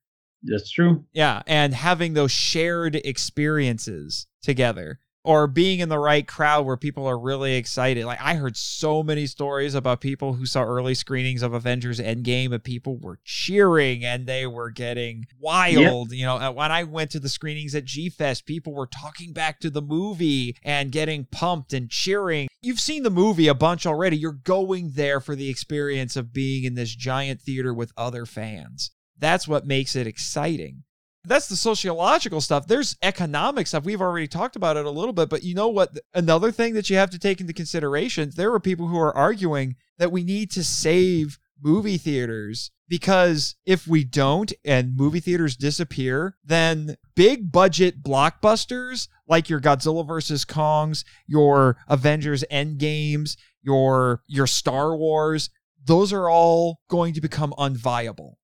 That's 0.46 0.70
true 0.70 1.04
Yeah, 1.12 1.42
and 1.46 1.74
having 1.74 2.14
those 2.14 2.32
shared 2.32 2.96
experiences 2.96 4.26
together 4.42 5.00
or 5.26 5.48
being 5.48 5.80
in 5.80 5.88
the 5.88 5.98
right 5.98 6.28
crowd 6.28 6.64
where 6.64 6.76
people 6.76 7.04
are 7.04 7.18
really 7.18 7.56
excited. 7.56 8.04
Like 8.04 8.20
I 8.22 8.36
heard 8.36 8.56
so 8.56 9.02
many 9.02 9.26
stories 9.26 9.74
about 9.74 10.00
people 10.00 10.34
who 10.34 10.46
saw 10.46 10.62
early 10.62 10.94
screenings 10.94 11.42
of 11.42 11.52
Avengers 11.52 11.98
Endgame 11.98 12.52
and 12.52 12.62
people 12.62 12.96
were 12.96 13.18
cheering 13.24 14.04
and 14.04 14.28
they 14.28 14.46
were 14.46 14.70
getting 14.70 15.26
wild. 15.40 16.12
You 16.12 16.26
know, 16.26 16.52
when 16.52 16.70
I 16.70 16.84
went 16.84 17.10
to 17.10 17.18
the 17.18 17.28
screenings 17.28 17.74
at 17.74 17.84
G 17.84 18.08
Fest, 18.08 18.46
people 18.46 18.72
were 18.72 18.86
talking 18.86 19.32
back 19.32 19.58
to 19.60 19.70
the 19.70 19.82
movie 19.82 20.56
and 20.62 20.92
getting 20.92 21.24
pumped 21.24 21.72
and 21.72 21.90
cheering. 21.90 22.46
You've 22.62 22.78
seen 22.78 23.02
the 23.02 23.10
movie 23.10 23.48
a 23.48 23.54
bunch 23.54 23.84
already. 23.84 24.16
You're 24.16 24.30
going 24.30 24.92
there 24.94 25.20
for 25.20 25.34
the 25.34 25.50
experience 25.50 26.14
of 26.14 26.32
being 26.32 26.62
in 26.62 26.74
this 26.76 26.94
giant 26.94 27.40
theater 27.40 27.74
with 27.74 27.92
other 27.96 28.26
fans. 28.26 28.92
That's 29.18 29.48
what 29.48 29.66
makes 29.66 29.96
it 29.96 30.06
exciting 30.06 30.84
that's 31.26 31.48
the 31.48 31.56
sociological 31.56 32.40
stuff. 32.40 32.66
There's 32.66 32.96
economic 33.02 33.66
stuff. 33.66 33.84
We've 33.84 34.00
already 34.00 34.28
talked 34.28 34.56
about 34.56 34.76
it 34.76 34.86
a 34.86 34.90
little 34.90 35.12
bit, 35.12 35.28
but 35.28 35.42
you 35.42 35.54
know 35.54 35.68
what? 35.68 35.98
Another 36.14 36.52
thing 36.52 36.74
that 36.74 36.88
you 36.88 36.96
have 36.96 37.10
to 37.10 37.18
take 37.18 37.40
into 37.40 37.52
consideration 37.52 38.30
there 38.36 38.52
are 38.52 38.60
people 38.60 38.86
who 38.86 38.98
are 38.98 39.14
arguing 39.14 39.76
that 39.98 40.12
we 40.12 40.22
need 40.22 40.50
to 40.52 40.64
save 40.64 41.38
movie 41.60 41.96
theaters 41.96 42.70
because 42.88 43.56
if 43.64 43.88
we 43.88 44.04
don't 44.04 44.52
and 44.64 44.96
movie 44.96 45.20
theaters 45.20 45.56
disappear, 45.56 46.36
then 46.44 46.96
big 47.16 47.50
budget 47.50 48.02
blockbusters 48.02 49.08
like 49.26 49.48
your 49.48 49.60
Godzilla 49.60 50.06
versus 50.06 50.44
Kongs, 50.44 51.04
your 51.26 51.76
Avengers 51.88 52.44
Endgames, 52.52 53.36
your 53.62 54.22
your 54.28 54.46
Star 54.46 54.96
Wars, 54.96 55.50
those 55.84 56.12
are 56.12 56.30
all 56.30 56.80
going 56.88 57.14
to 57.14 57.20
become 57.20 57.52
unviable 57.58 58.34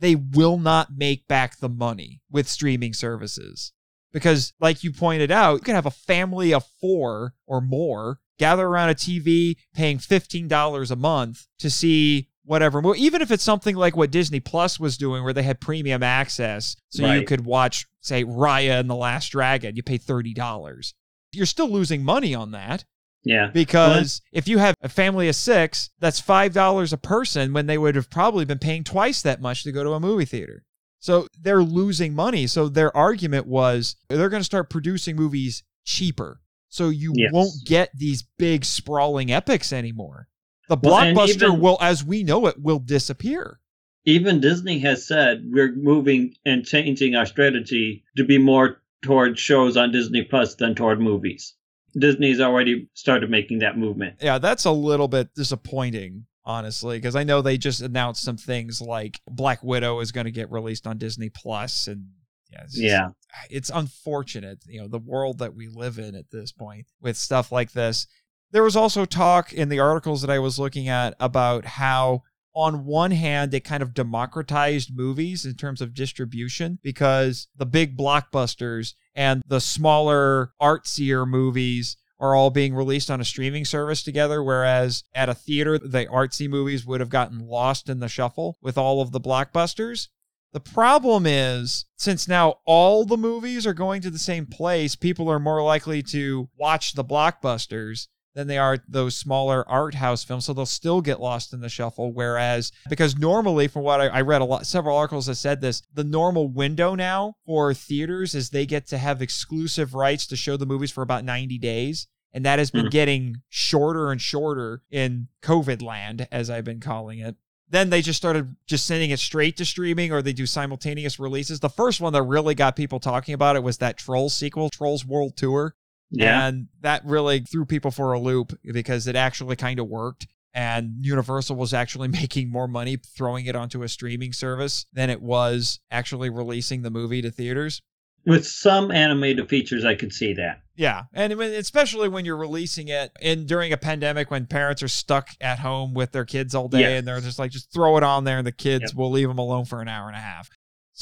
they 0.00 0.14
will 0.14 0.58
not 0.58 0.96
make 0.96 1.28
back 1.28 1.58
the 1.58 1.68
money 1.68 2.20
with 2.30 2.48
streaming 2.48 2.92
services. 2.92 3.72
Because, 4.12 4.52
like 4.60 4.82
you 4.82 4.92
pointed 4.92 5.30
out, 5.30 5.54
you 5.54 5.60
can 5.60 5.76
have 5.76 5.86
a 5.86 5.90
family 5.90 6.52
of 6.52 6.66
four 6.80 7.34
or 7.46 7.60
more 7.60 8.18
gather 8.38 8.66
around 8.66 8.88
a 8.88 8.94
TV 8.94 9.56
paying 9.74 9.98
$15 9.98 10.90
a 10.90 10.96
month 10.96 11.46
to 11.58 11.70
see 11.70 12.28
whatever 12.44 12.82
movie, 12.82 13.00
even 13.00 13.22
if 13.22 13.30
it's 13.30 13.44
something 13.44 13.76
like 13.76 13.96
what 13.96 14.10
Disney 14.10 14.40
Plus 14.40 14.80
was 14.80 14.96
doing, 14.96 15.22
where 15.22 15.34
they 15.34 15.42
had 15.42 15.60
premium 15.60 16.02
access. 16.02 16.74
So 16.88 17.12
you 17.12 17.24
could 17.24 17.44
watch, 17.44 17.86
say, 18.00 18.24
Raya 18.24 18.80
and 18.80 18.90
the 18.90 18.96
Last 18.96 19.28
Dragon. 19.28 19.76
You 19.76 19.82
pay 19.82 19.98
$30. 19.98 20.94
You're 21.32 21.46
still 21.46 21.68
losing 21.68 22.02
money 22.02 22.34
on 22.34 22.50
that 22.50 22.84
yeah 23.24 23.50
because 23.52 24.20
if 24.32 24.48
you 24.48 24.58
have 24.58 24.74
a 24.82 24.88
family 24.88 25.28
of 25.28 25.34
six, 25.34 25.90
that's 26.00 26.20
five 26.20 26.52
dollars 26.52 26.92
a 26.92 26.96
person 26.98 27.52
when 27.52 27.66
they 27.66 27.78
would 27.78 27.94
have 27.94 28.10
probably 28.10 28.44
been 28.44 28.58
paying 28.58 28.84
twice 28.84 29.22
that 29.22 29.40
much 29.40 29.62
to 29.64 29.72
go 29.72 29.84
to 29.84 29.90
a 29.92 30.00
movie 30.00 30.24
theater. 30.24 30.64
So 31.00 31.26
they're 31.40 31.62
losing 31.62 32.14
money. 32.14 32.46
So 32.46 32.68
their 32.68 32.94
argument 32.96 33.46
was 33.46 33.96
they're 34.08 34.28
going 34.28 34.40
to 34.40 34.44
start 34.44 34.68
producing 34.70 35.16
movies 35.16 35.62
cheaper. 35.84 36.40
So 36.68 36.88
you 36.90 37.12
Yes. 37.16 37.30
won't 37.32 37.52
get 37.64 37.90
these 37.96 38.22
big 38.38 38.64
sprawling 38.64 39.32
epics 39.32 39.72
anymore. 39.72 40.28
The 40.68 40.76
Well, 40.80 41.00
blockbuster 41.02 41.48
even- 41.48 41.60
will, 41.60 41.78
as 41.80 42.04
we 42.04 42.22
know 42.22 42.46
it, 42.46 42.60
will 42.60 42.78
disappear. 42.78 43.60
Even 44.04 44.40
Disney 44.40 44.78
has 44.80 45.06
said 45.06 45.42
we're 45.50 45.74
moving 45.74 46.34
and 46.46 46.64
changing 46.64 47.14
our 47.16 47.26
strategy 47.26 48.04
to 48.16 48.24
be 48.24 48.38
more 48.38 48.80
toward 49.02 49.38
shows 49.38 49.76
on 49.76 49.90
Disney 49.92 50.22
Plus 50.22 50.54
than 50.54 50.74
toward 50.74 51.00
movies. 51.00 51.54
Disney's 51.98 52.40
already 52.40 52.88
started 52.94 53.30
making 53.30 53.60
that 53.60 53.76
movement. 53.78 54.16
Yeah, 54.20 54.38
that's 54.38 54.64
a 54.64 54.70
little 54.72 55.08
bit 55.08 55.34
disappointing, 55.34 56.26
honestly, 56.44 56.98
because 56.98 57.16
I 57.16 57.24
know 57.24 57.42
they 57.42 57.58
just 57.58 57.80
announced 57.80 58.22
some 58.22 58.36
things 58.36 58.80
like 58.80 59.20
Black 59.28 59.62
Widow 59.62 60.00
is 60.00 60.12
going 60.12 60.26
to 60.26 60.30
get 60.30 60.50
released 60.50 60.86
on 60.86 60.98
Disney 60.98 61.28
Plus, 61.28 61.86
and 61.86 62.06
yeah, 62.50 62.62
it's 62.64 62.74
just- 62.74 62.84
Yeah. 62.84 63.08
it's 63.50 63.70
unfortunate, 63.72 64.58
you 64.66 64.80
know, 64.80 64.88
the 64.88 64.98
world 64.98 65.38
that 65.38 65.54
we 65.54 65.68
live 65.68 65.98
in 65.98 66.14
at 66.14 66.30
this 66.30 66.52
point 66.52 66.86
with 67.00 67.16
stuff 67.16 67.52
like 67.52 67.72
this. 67.72 68.06
There 68.52 68.64
was 68.64 68.74
also 68.74 69.04
talk 69.04 69.52
in 69.52 69.68
the 69.68 69.78
articles 69.78 70.22
that 70.22 70.30
I 70.30 70.40
was 70.40 70.58
looking 70.58 70.88
at 70.88 71.14
about 71.20 71.64
how 71.64 72.22
on 72.54 72.84
one 72.84 73.10
hand 73.10 73.54
it 73.54 73.64
kind 73.64 73.82
of 73.82 73.94
democratized 73.94 74.94
movies 74.94 75.44
in 75.44 75.54
terms 75.54 75.80
of 75.80 75.94
distribution 75.94 76.78
because 76.82 77.48
the 77.56 77.66
big 77.66 77.96
blockbusters 77.96 78.94
and 79.14 79.42
the 79.46 79.60
smaller 79.60 80.52
artsier 80.60 81.26
movies 81.26 81.96
are 82.18 82.34
all 82.34 82.50
being 82.50 82.74
released 82.74 83.10
on 83.10 83.20
a 83.20 83.24
streaming 83.24 83.64
service 83.64 84.02
together 84.02 84.42
whereas 84.42 85.02
at 85.14 85.28
a 85.28 85.34
theater 85.34 85.78
the 85.78 86.06
artsy 86.06 86.48
movies 86.48 86.84
would 86.84 87.00
have 87.00 87.08
gotten 87.08 87.38
lost 87.38 87.88
in 87.88 88.00
the 88.00 88.08
shuffle 88.08 88.58
with 88.60 88.76
all 88.76 89.00
of 89.00 89.10
the 89.12 89.20
blockbusters. 89.20 90.08
The 90.52 90.60
problem 90.60 91.26
is, 91.26 91.84
since 91.96 92.26
now 92.26 92.56
all 92.66 93.04
the 93.04 93.16
movies 93.16 93.68
are 93.68 93.72
going 93.72 94.02
to 94.02 94.10
the 94.10 94.18
same 94.18 94.46
place, 94.46 94.96
people 94.96 95.30
are 95.30 95.38
more 95.38 95.62
likely 95.62 96.02
to 96.04 96.48
watch 96.58 96.94
the 96.94 97.04
blockbusters 97.04 98.08
than 98.34 98.46
they 98.46 98.58
are 98.58 98.78
those 98.88 99.16
smaller 99.16 99.68
art 99.68 99.94
house 99.94 100.24
films. 100.24 100.44
So 100.44 100.52
they'll 100.52 100.66
still 100.66 101.00
get 101.00 101.20
lost 101.20 101.52
in 101.52 101.60
the 101.60 101.68
shuffle. 101.68 102.12
Whereas, 102.12 102.72
because 102.88 103.16
normally, 103.18 103.68
from 103.68 103.82
what 103.82 104.00
I, 104.00 104.06
I 104.06 104.20
read, 104.20 104.40
a 104.40 104.44
lot, 104.44 104.66
several 104.66 104.96
articles 104.96 105.26
that 105.26 105.34
said 105.36 105.60
this, 105.60 105.82
the 105.92 106.04
normal 106.04 106.48
window 106.48 106.94
now 106.94 107.34
for 107.44 107.74
theaters 107.74 108.34
is 108.34 108.50
they 108.50 108.66
get 108.66 108.86
to 108.88 108.98
have 108.98 109.20
exclusive 109.22 109.94
rights 109.94 110.26
to 110.28 110.36
show 110.36 110.56
the 110.56 110.66
movies 110.66 110.90
for 110.90 111.02
about 111.02 111.24
90 111.24 111.58
days. 111.58 112.06
And 112.32 112.44
that 112.44 112.60
has 112.60 112.70
been 112.70 112.86
Mhm. 112.86 112.90
getting 112.92 113.36
shorter 113.48 114.12
and 114.12 114.20
shorter 114.20 114.82
in 114.90 115.28
COVID 115.42 115.82
land, 115.82 116.28
as 116.30 116.48
I've 116.48 116.64
been 116.64 116.80
calling 116.80 117.18
it 117.18 117.36
then 117.72 117.88
they 117.90 118.02
just 118.02 118.16
started 118.16 118.56
just 118.66 118.84
sending 118.84 119.10
it 119.10 119.18
straight 119.20 119.56
to 119.56 119.64
streaming 119.64 120.10
or 120.10 120.20
they 120.22 120.32
do 120.32 120.44
simultaneous 120.44 121.20
releases. 121.20 121.60
The 121.60 121.68
first 121.68 122.00
one 122.00 122.12
that 122.14 122.22
really 122.24 122.56
got 122.56 122.74
people 122.74 122.98
talking 122.98 123.32
about 123.32 123.54
it 123.54 123.62
was 123.62 123.78
that 123.78 123.96
Trolls 123.96 124.34
sequel, 124.34 124.70
Trolls 124.70 125.04
World 125.06 125.36
Tour. 125.36 125.76
Yeah. 126.10 126.46
And 126.48 126.68
that 126.80 127.04
really 127.04 127.40
threw 127.40 127.64
people 127.64 127.90
for 127.90 128.12
a 128.12 128.18
loop 128.20 128.58
because 128.64 129.06
it 129.06 129.16
actually 129.16 129.56
kind 129.56 129.78
of 129.78 129.86
worked. 129.88 130.26
And 130.52 130.94
Universal 131.00 131.56
was 131.56 131.72
actually 131.72 132.08
making 132.20 132.50
more 132.50 132.66
money 132.68 132.96
throwing 132.96 133.46
it 133.46 133.54
onto 133.54 133.82
a 133.82 133.88
streaming 133.88 134.32
service 134.32 134.86
than 134.92 135.08
it 135.10 135.22
was 135.22 135.78
actually 135.90 136.30
releasing 136.30 136.82
the 136.82 136.90
movie 136.90 137.22
to 137.22 137.30
theaters. 137.30 137.82
With 138.26 138.46
some 138.46 138.90
animated 138.90 139.48
features, 139.48 139.82
I 139.84 139.94
could 139.94 140.12
see 140.12 140.34
that. 140.34 140.60
Yeah, 140.76 141.04
and 141.14 141.32
especially 141.32 142.08
when 142.08 142.24
you're 142.26 142.36
releasing 142.36 142.88
it 142.88 143.12
in 143.22 143.46
during 143.46 143.72
a 143.72 143.78
pandemic 143.78 144.30
when 144.30 144.46
parents 144.46 144.82
are 144.82 144.88
stuck 144.88 145.30
at 145.40 145.58
home 145.60 145.94
with 145.94 146.12
their 146.12 146.26
kids 146.26 146.54
all 146.54 146.68
day 146.68 146.80
Yes. 146.80 146.98
and 146.98 147.08
they're 147.08 147.20
just 147.20 147.38
like 147.38 147.50
just 147.50 147.72
throw 147.72 147.96
it 147.96 148.02
on 148.02 148.24
there 148.24 148.36
and 148.38 148.46
the 148.46 148.52
kids 148.52 148.86
Yep. 148.88 148.94
will 148.94 149.10
leave 149.10 149.28
them 149.28 149.38
alone 149.38 149.64
for 149.64 149.80
an 149.80 149.88
hour 149.88 150.06
and 150.06 150.16
a 150.16 150.20
half. 150.20 150.50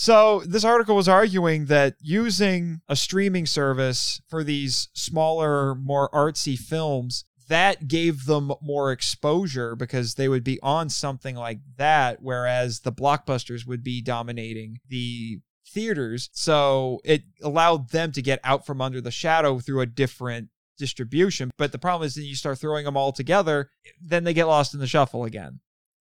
So 0.01 0.43
this 0.47 0.63
article 0.63 0.95
was 0.95 1.09
arguing 1.09 1.65
that 1.67 1.97
using 2.01 2.83
a 2.89 2.95
streaming 2.95 3.47
service 3.47 4.21
for 4.29 4.45
these 4.45 4.91
smaller, 4.93 5.75
more 5.75 6.09
artsy 6.11 6.57
films 6.57 7.25
that 7.49 7.89
gave 7.89 8.27
them 8.27 8.53
more 8.63 8.93
exposure 8.93 9.75
because 9.75 10.15
they 10.15 10.29
would 10.29 10.45
be 10.45 10.61
on 10.63 10.89
something 10.89 11.35
like 11.35 11.59
that, 11.79 12.23
whereas 12.23 12.83
the 12.83 12.93
blockbusters 12.93 13.67
would 13.67 13.83
be 13.83 14.01
dominating 14.01 14.79
the 14.89 15.41
theaters. 15.67 16.31
So 16.33 17.01
it 17.05 17.25
allowed 17.43 17.91
them 17.91 18.13
to 18.13 18.23
get 18.23 18.39
out 18.45 18.65
from 18.65 18.81
under 18.81 19.01
the 19.01 19.11
shadow 19.11 19.59
through 19.59 19.81
a 19.81 19.87
different 19.87 20.51
distribution. 20.79 21.51
But 21.59 21.73
the 21.73 21.79
problem 21.79 22.07
is 22.07 22.15
that 22.15 22.23
you 22.23 22.37
start 22.37 22.61
throwing 22.61 22.85
them 22.85 22.97
all 22.97 23.11
together, 23.11 23.71
then 24.01 24.23
they 24.23 24.33
get 24.33 24.47
lost 24.47 24.75
in 24.75 24.81
the 24.81 24.87
shuffle 24.87 25.25
again. 25.25 25.59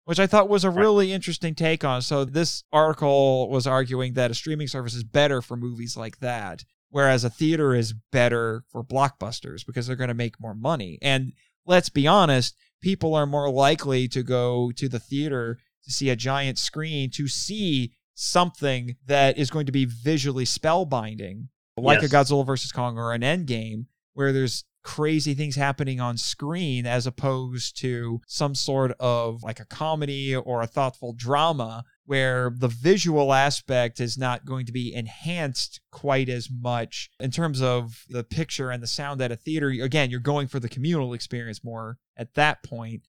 Which 0.04 0.20
I 0.20 0.26
thought 0.26 0.48
was 0.50 0.64
a 0.64 0.70
really 0.70 1.12
interesting 1.12 1.54
take 1.54 1.82
on. 1.82 2.02
So 2.02 2.24
this 2.24 2.62
article 2.72 3.48
was 3.48 3.66
arguing 3.66 4.14
that 4.14 4.30
a 4.30 4.34
streaming 4.34 4.68
service 4.68 4.94
is 4.94 5.02
better 5.04 5.40
for 5.40 5.56
movies 5.56 5.96
like 5.96 6.18
that, 6.20 6.64
whereas 6.90 7.24
a 7.24 7.30
theater 7.30 7.74
is 7.74 7.94
better 8.12 8.64
for 8.70 8.84
blockbusters 8.84 9.64
because 9.66 9.86
they're 9.86 9.96
going 9.96 10.08
to 10.08 10.14
make 10.14 10.38
more 10.38 10.54
money. 10.54 10.98
And 11.00 11.32
let's 11.64 11.88
be 11.88 12.06
honest, 12.06 12.54
people 12.82 13.14
are 13.14 13.24
more 13.26 13.50
likely 13.50 14.06
to 14.08 14.22
go 14.22 14.70
to 14.76 14.88
the 14.90 14.98
theater 15.00 15.58
to 15.84 15.90
see 15.90 16.10
a 16.10 16.16
giant 16.16 16.58
screen 16.58 17.10
to 17.12 17.26
see 17.26 17.92
something 18.14 18.96
that 19.06 19.38
is 19.38 19.50
going 19.50 19.66
to 19.66 19.72
be 19.72 19.86
visually 19.86 20.44
spellbinding, 20.44 21.48
like 21.76 22.02
Yes. 22.02 22.12
a 22.12 22.14
Godzilla 22.14 22.46
versus 22.46 22.72
Kong 22.72 22.98
or 22.98 23.12
an 23.12 23.22
Endgame, 23.22 23.86
where 24.12 24.32
there's 24.32 24.64
crazy 24.84 25.34
things 25.34 25.56
happening 25.56 25.98
on 25.98 26.16
screen 26.16 26.86
as 26.86 27.06
opposed 27.06 27.76
to 27.80 28.20
some 28.26 28.54
sort 28.54 28.92
of 29.00 29.42
like 29.42 29.58
a 29.58 29.64
comedy 29.64 30.36
or 30.36 30.62
a 30.62 30.66
thoughtful 30.66 31.12
drama 31.12 31.82
where 32.04 32.52
the 32.58 32.68
visual 32.68 33.32
aspect 33.32 33.98
is 33.98 34.18
not 34.18 34.44
going 34.44 34.66
to 34.66 34.72
be 34.72 34.94
enhanced 34.94 35.80
quite 35.90 36.28
as 36.28 36.48
much 36.50 37.10
in 37.18 37.30
terms 37.30 37.62
of 37.62 38.04
the 38.10 38.22
picture 38.22 38.70
and 38.70 38.82
the 38.82 38.86
sound 38.86 39.22
at 39.22 39.32
a 39.32 39.36
theater. 39.36 39.68
Again, 39.68 40.10
you're 40.10 40.20
going 40.20 40.46
for 40.46 40.60
the 40.60 40.68
communal 40.68 41.14
experience 41.14 41.64
more 41.64 41.96
at 42.16 42.34
that. 42.34 42.58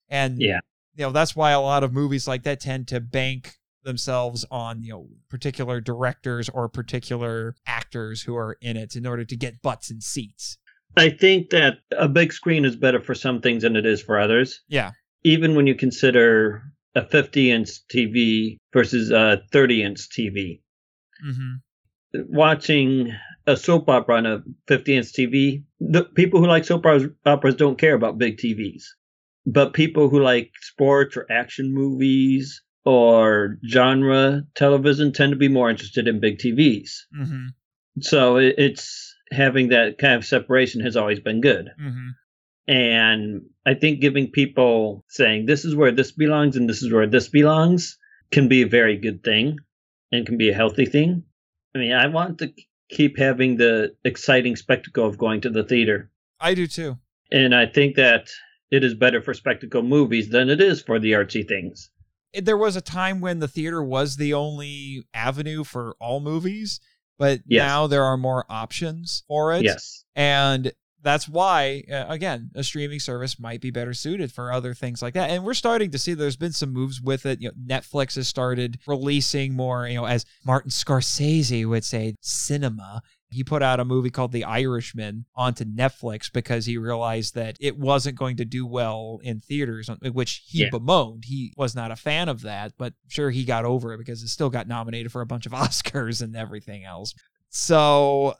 And 0.09 0.41
Yeah. 0.41 0.61
you 0.95 1.05
know, 1.05 1.11
that's 1.11 1.35
why 1.35 1.51
a 1.51 1.59
lot 1.59 1.83
of 1.83 1.91
movies 1.91 2.27
like 2.27 2.43
that 2.43 2.61
tend 2.61 2.87
to 2.87 3.01
bank 3.01 3.57
themselves 3.83 4.45
on, 4.49 4.81
you 4.81 4.91
know, 4.91 5.07
particular 5.29 5.79
directors 5.81 6.49
or 6.49 6.67
particular 6.69 7.55
actors 7.67 8.23
who 8.23 8.35
are 8.35 8.57
in 8.61 8.77
it 8.77 8.95
in 8.95 9.05
order 9.05 9.25
to 9.25 9.35
get 9.35 9.61
butts 9.61 9.91
in 9.91 10.01
seats. 10.01 10.57
I 10.97 11.09
think 11.09 11.49
that 11.49 11.79
a 11.97 12.07
big 12.07 12.33
screen 12.33 12.65
is 12.65 12.75
better 12.75 13.01
for 13.01 13.15
some 13.15 13.41
things 13.41 13.63
than 13.63 13.75
it 13.75 13.85
is 13.85 14.01
for 14.01 14.19
others. 14.19 14.61
Yeah. 14.67 14.91
Even 15.23 15.55
when 15.55 15.67
you 15.67 15.75
consider 15.75 16.63
a 16.95 17.05
50 17.05 17.51
inch 17.51 17.69
TV 17.93 18.57
versus 18.73 19.11
a 19.11 19.41
30 19.51 19.83
inch 19.83 20.09
TV. 20.09 20.61
Mm-hmm. 21.25 22.21
Watching 22.29 23.13
a 23.45 23.57
soap 23.57 23.89
opera 23.89 24.15
on 24.15 24.25
a 24.25 24.43
50 24.67 24.97
inch 24.97 25.07
TV, 25.07 25.63
the 25.79 26.03
people 26.03 26.39
who 26.39 26.47
like 26.47 26.63
soap 26.63 26.85
operas, 26.85 27.07
operas 27.25 27.55
don't 27.55 27.77
care 27.77 27.93
about 27.93 28.17
big 28.17 28.37
TVs. 28.37 28.83
But 29.45 29.73
people 29.73 30.09
who 30.09 30.21
like 30.21 30.51
sports 30.61 31.17
or 31.17 31.27
action 31.29 31.73
movies 31.73 32.63
or 32.85 33.57
genre 33.67 34.43
television 34.55 35.11
tend 35.11 35.31
to 35.31 35.37
be 35.37 35.49
more 35.49 35.69
interested 35.69 36.07
in 36.07 36.19
big 36.19 36.37
TVs. 36.37 36.89
Mm-hmm. 37.17 37.47
So 38.01 38.37
it, 38.37 38.55
it's 38.57 39.14
having 39.35 39.69
that 39.69 39.97
kind 39.97 40.15
of 40.15 40.25
separation 40.25 40.81
has 40.81 40.95
always 40.95 41.19
been 41.19 41.41
good. 41.41 41.69
Mm-hmm. 41.79 42.09
And 42.67 43.41
I 43.65 43.75
think 43.75 44.01
giving 44.01 44.31
people 44.31 45.05
saying 45.09 45.45
this 45.45 45.65
is 45.65 45.75
where 45.75 45.91
this 45.91 46.11
belongs 46.11 46.55
and 46.55 46.67
this 46.67 46.81
is 46.81 46.91
where 46.91 47.07
this 47.07 47.29
belongs 47.29 47.97
can 48.31 48.47
be 48.47 48.63
a 48.63 48.67
very 48.67 48.97
good 48.97 49.23
thing 49.23 49.59
and 50.11 50.25
can 50.25 50.37
be 50.37 50.49
a 50.49 50.55
healthy 50.55 50.85
thing. 50.85 51.23
I 51.75 51.79
mean, 51.79 51.91
I 51.93 52.07
want 52.07 52.39
to 52.39 52.51
keep 52.89 53.17
having 53.17 53.57
the 53.57 53.95
exciting 54.03 54.55
spectacle 54.55 55.05
of 55.05 55.17
going 55.17 55.41
to 55.41 55.49
the 55.49 55.63
theater. 55.63 56.09
I 56.39 56.53
do 56.53 56.67
too. 56.67 56.97
And 57.31 57.53
I 57.53 57.65
think 57.65 57.95
that 57.95 58.29
it 58.71 58.83
is 58.83 58.95
better 58.95 59.21
for 59.21 59.33
spectacle 59.33 59.83
movies 59.83 60.29
than 60.29 60.49
it 60.49 60.61
is 60.61 60.81
for 60.81 60.99
the 60.99 61.11
artsy 61.13 61.47
things. 61.47 61.91
There 62.33 62.57
was 62.57 62.75
a 62.75 62.81
time 62.81 63.21
when 63.21 63.39
the 63.39 63.47
theater 63.47 63.81
was 63.83 64.17
the 64.17 64.33
only 64.33 65.05
avenue 65.13 65.63
for 65.63 65.95
all 65.99 66.19
movies, 66.19 66.79
but 67.17 67.41
Yes. 67.47 67.59
now 67.67 67.87
there 67.87 68.03
are 68.03 68.17
more 68.17 68.45
options 68.49 69.23
for 69.27 69.53
it. 69.53 69.63
Yes. 69.63 70.03
And 70.15 70.71
that's 71.01 71.29
why, 71.29 71.83
uh, 71.91 72.05
again, 72.09 72.49
a 72.55 72.63
streaming 72.63 72.99
service 72.99 73.39
might 73.39 73.61
be 73.61 73.69
better 73.69 73.93
suited 73.93 74.31
for 74.31 74.51
other 74.51 74.73
things 74.73 75.03
like 75.03 75.13
that. 75.13 75.29
And 75.29 75.43
we're 75.43 75.53
starting 75.53 75.91
to 75.91 75.99
see 75.99 76.15
there's 76.15 76.35
been 76.35 76.51
some 76.51 76.73
moves 76.73 76.99
with 76.99 77.27
it. 77.27 77.39
You 77.41 77.49
know, 77.49 77.75
Netflix 77.77 78.15
has 78.15 78.27
started 78.27 78.79
releasing 78.87 79.53
more, 79.53 79.87
you 79.87 79.95
know, 79.95 80.05
as 80.05 80.25
Martin 80.43 80.71
Scorsese 80.71 81.63
would 81.67 81.85
say, 81.85 82.15
cinema. 82.21 83.03
He 83.35 83.43
put 83.43 83.61
out 83.61 83.79
a 83.81 83.85
movie 83.85 84.09
called 84.09 84.31
The 84.31 84.45
Irishman 84.45 85.25
onto 85.35 85.65
Netflix 85.65 86.31
because 86.31 86.65
he 86.65 86.77
realized 86.77 87.35
that 87.35 87.57
it 87.59 87.77
wasn't 87.77 88.17
going 88.17 88.37
to 88.37 88.45
do 88.45 88.65
well 88.65 89.19
in 89.21 89.41
theaters, 89.41 89.89
which 90.01 90.43
he 90.47 90.63
Yeah. 90.63 90.69
bemoaned. 90.71 91.25
He 91.25 91.53
was 91.57 91.75
not 91.75 91.91
a 91.91 91.95
fan 91.97 92.29
of 92.29 92.41
that, 92.43 92.73
but 92.77 92.93
sure 93.09 93.29
he 93.31 93.43
got 93.43 93.65
over 93.65 93.93
it 93.93 93.97
because 93.97 94.23
it 94.23 94.29
still 94.29 94.49
got 94.49 94.67
nominated 94.67 95.11
for 95.11 95.21
a 95.21 95.25
bunch 95.25 95.45
of 95.45 95.51
Oscars 95.65 96.21
and 96.21 96.35
everything 96.35 96.85
else. 96.85 97.13
So 97.49 98.35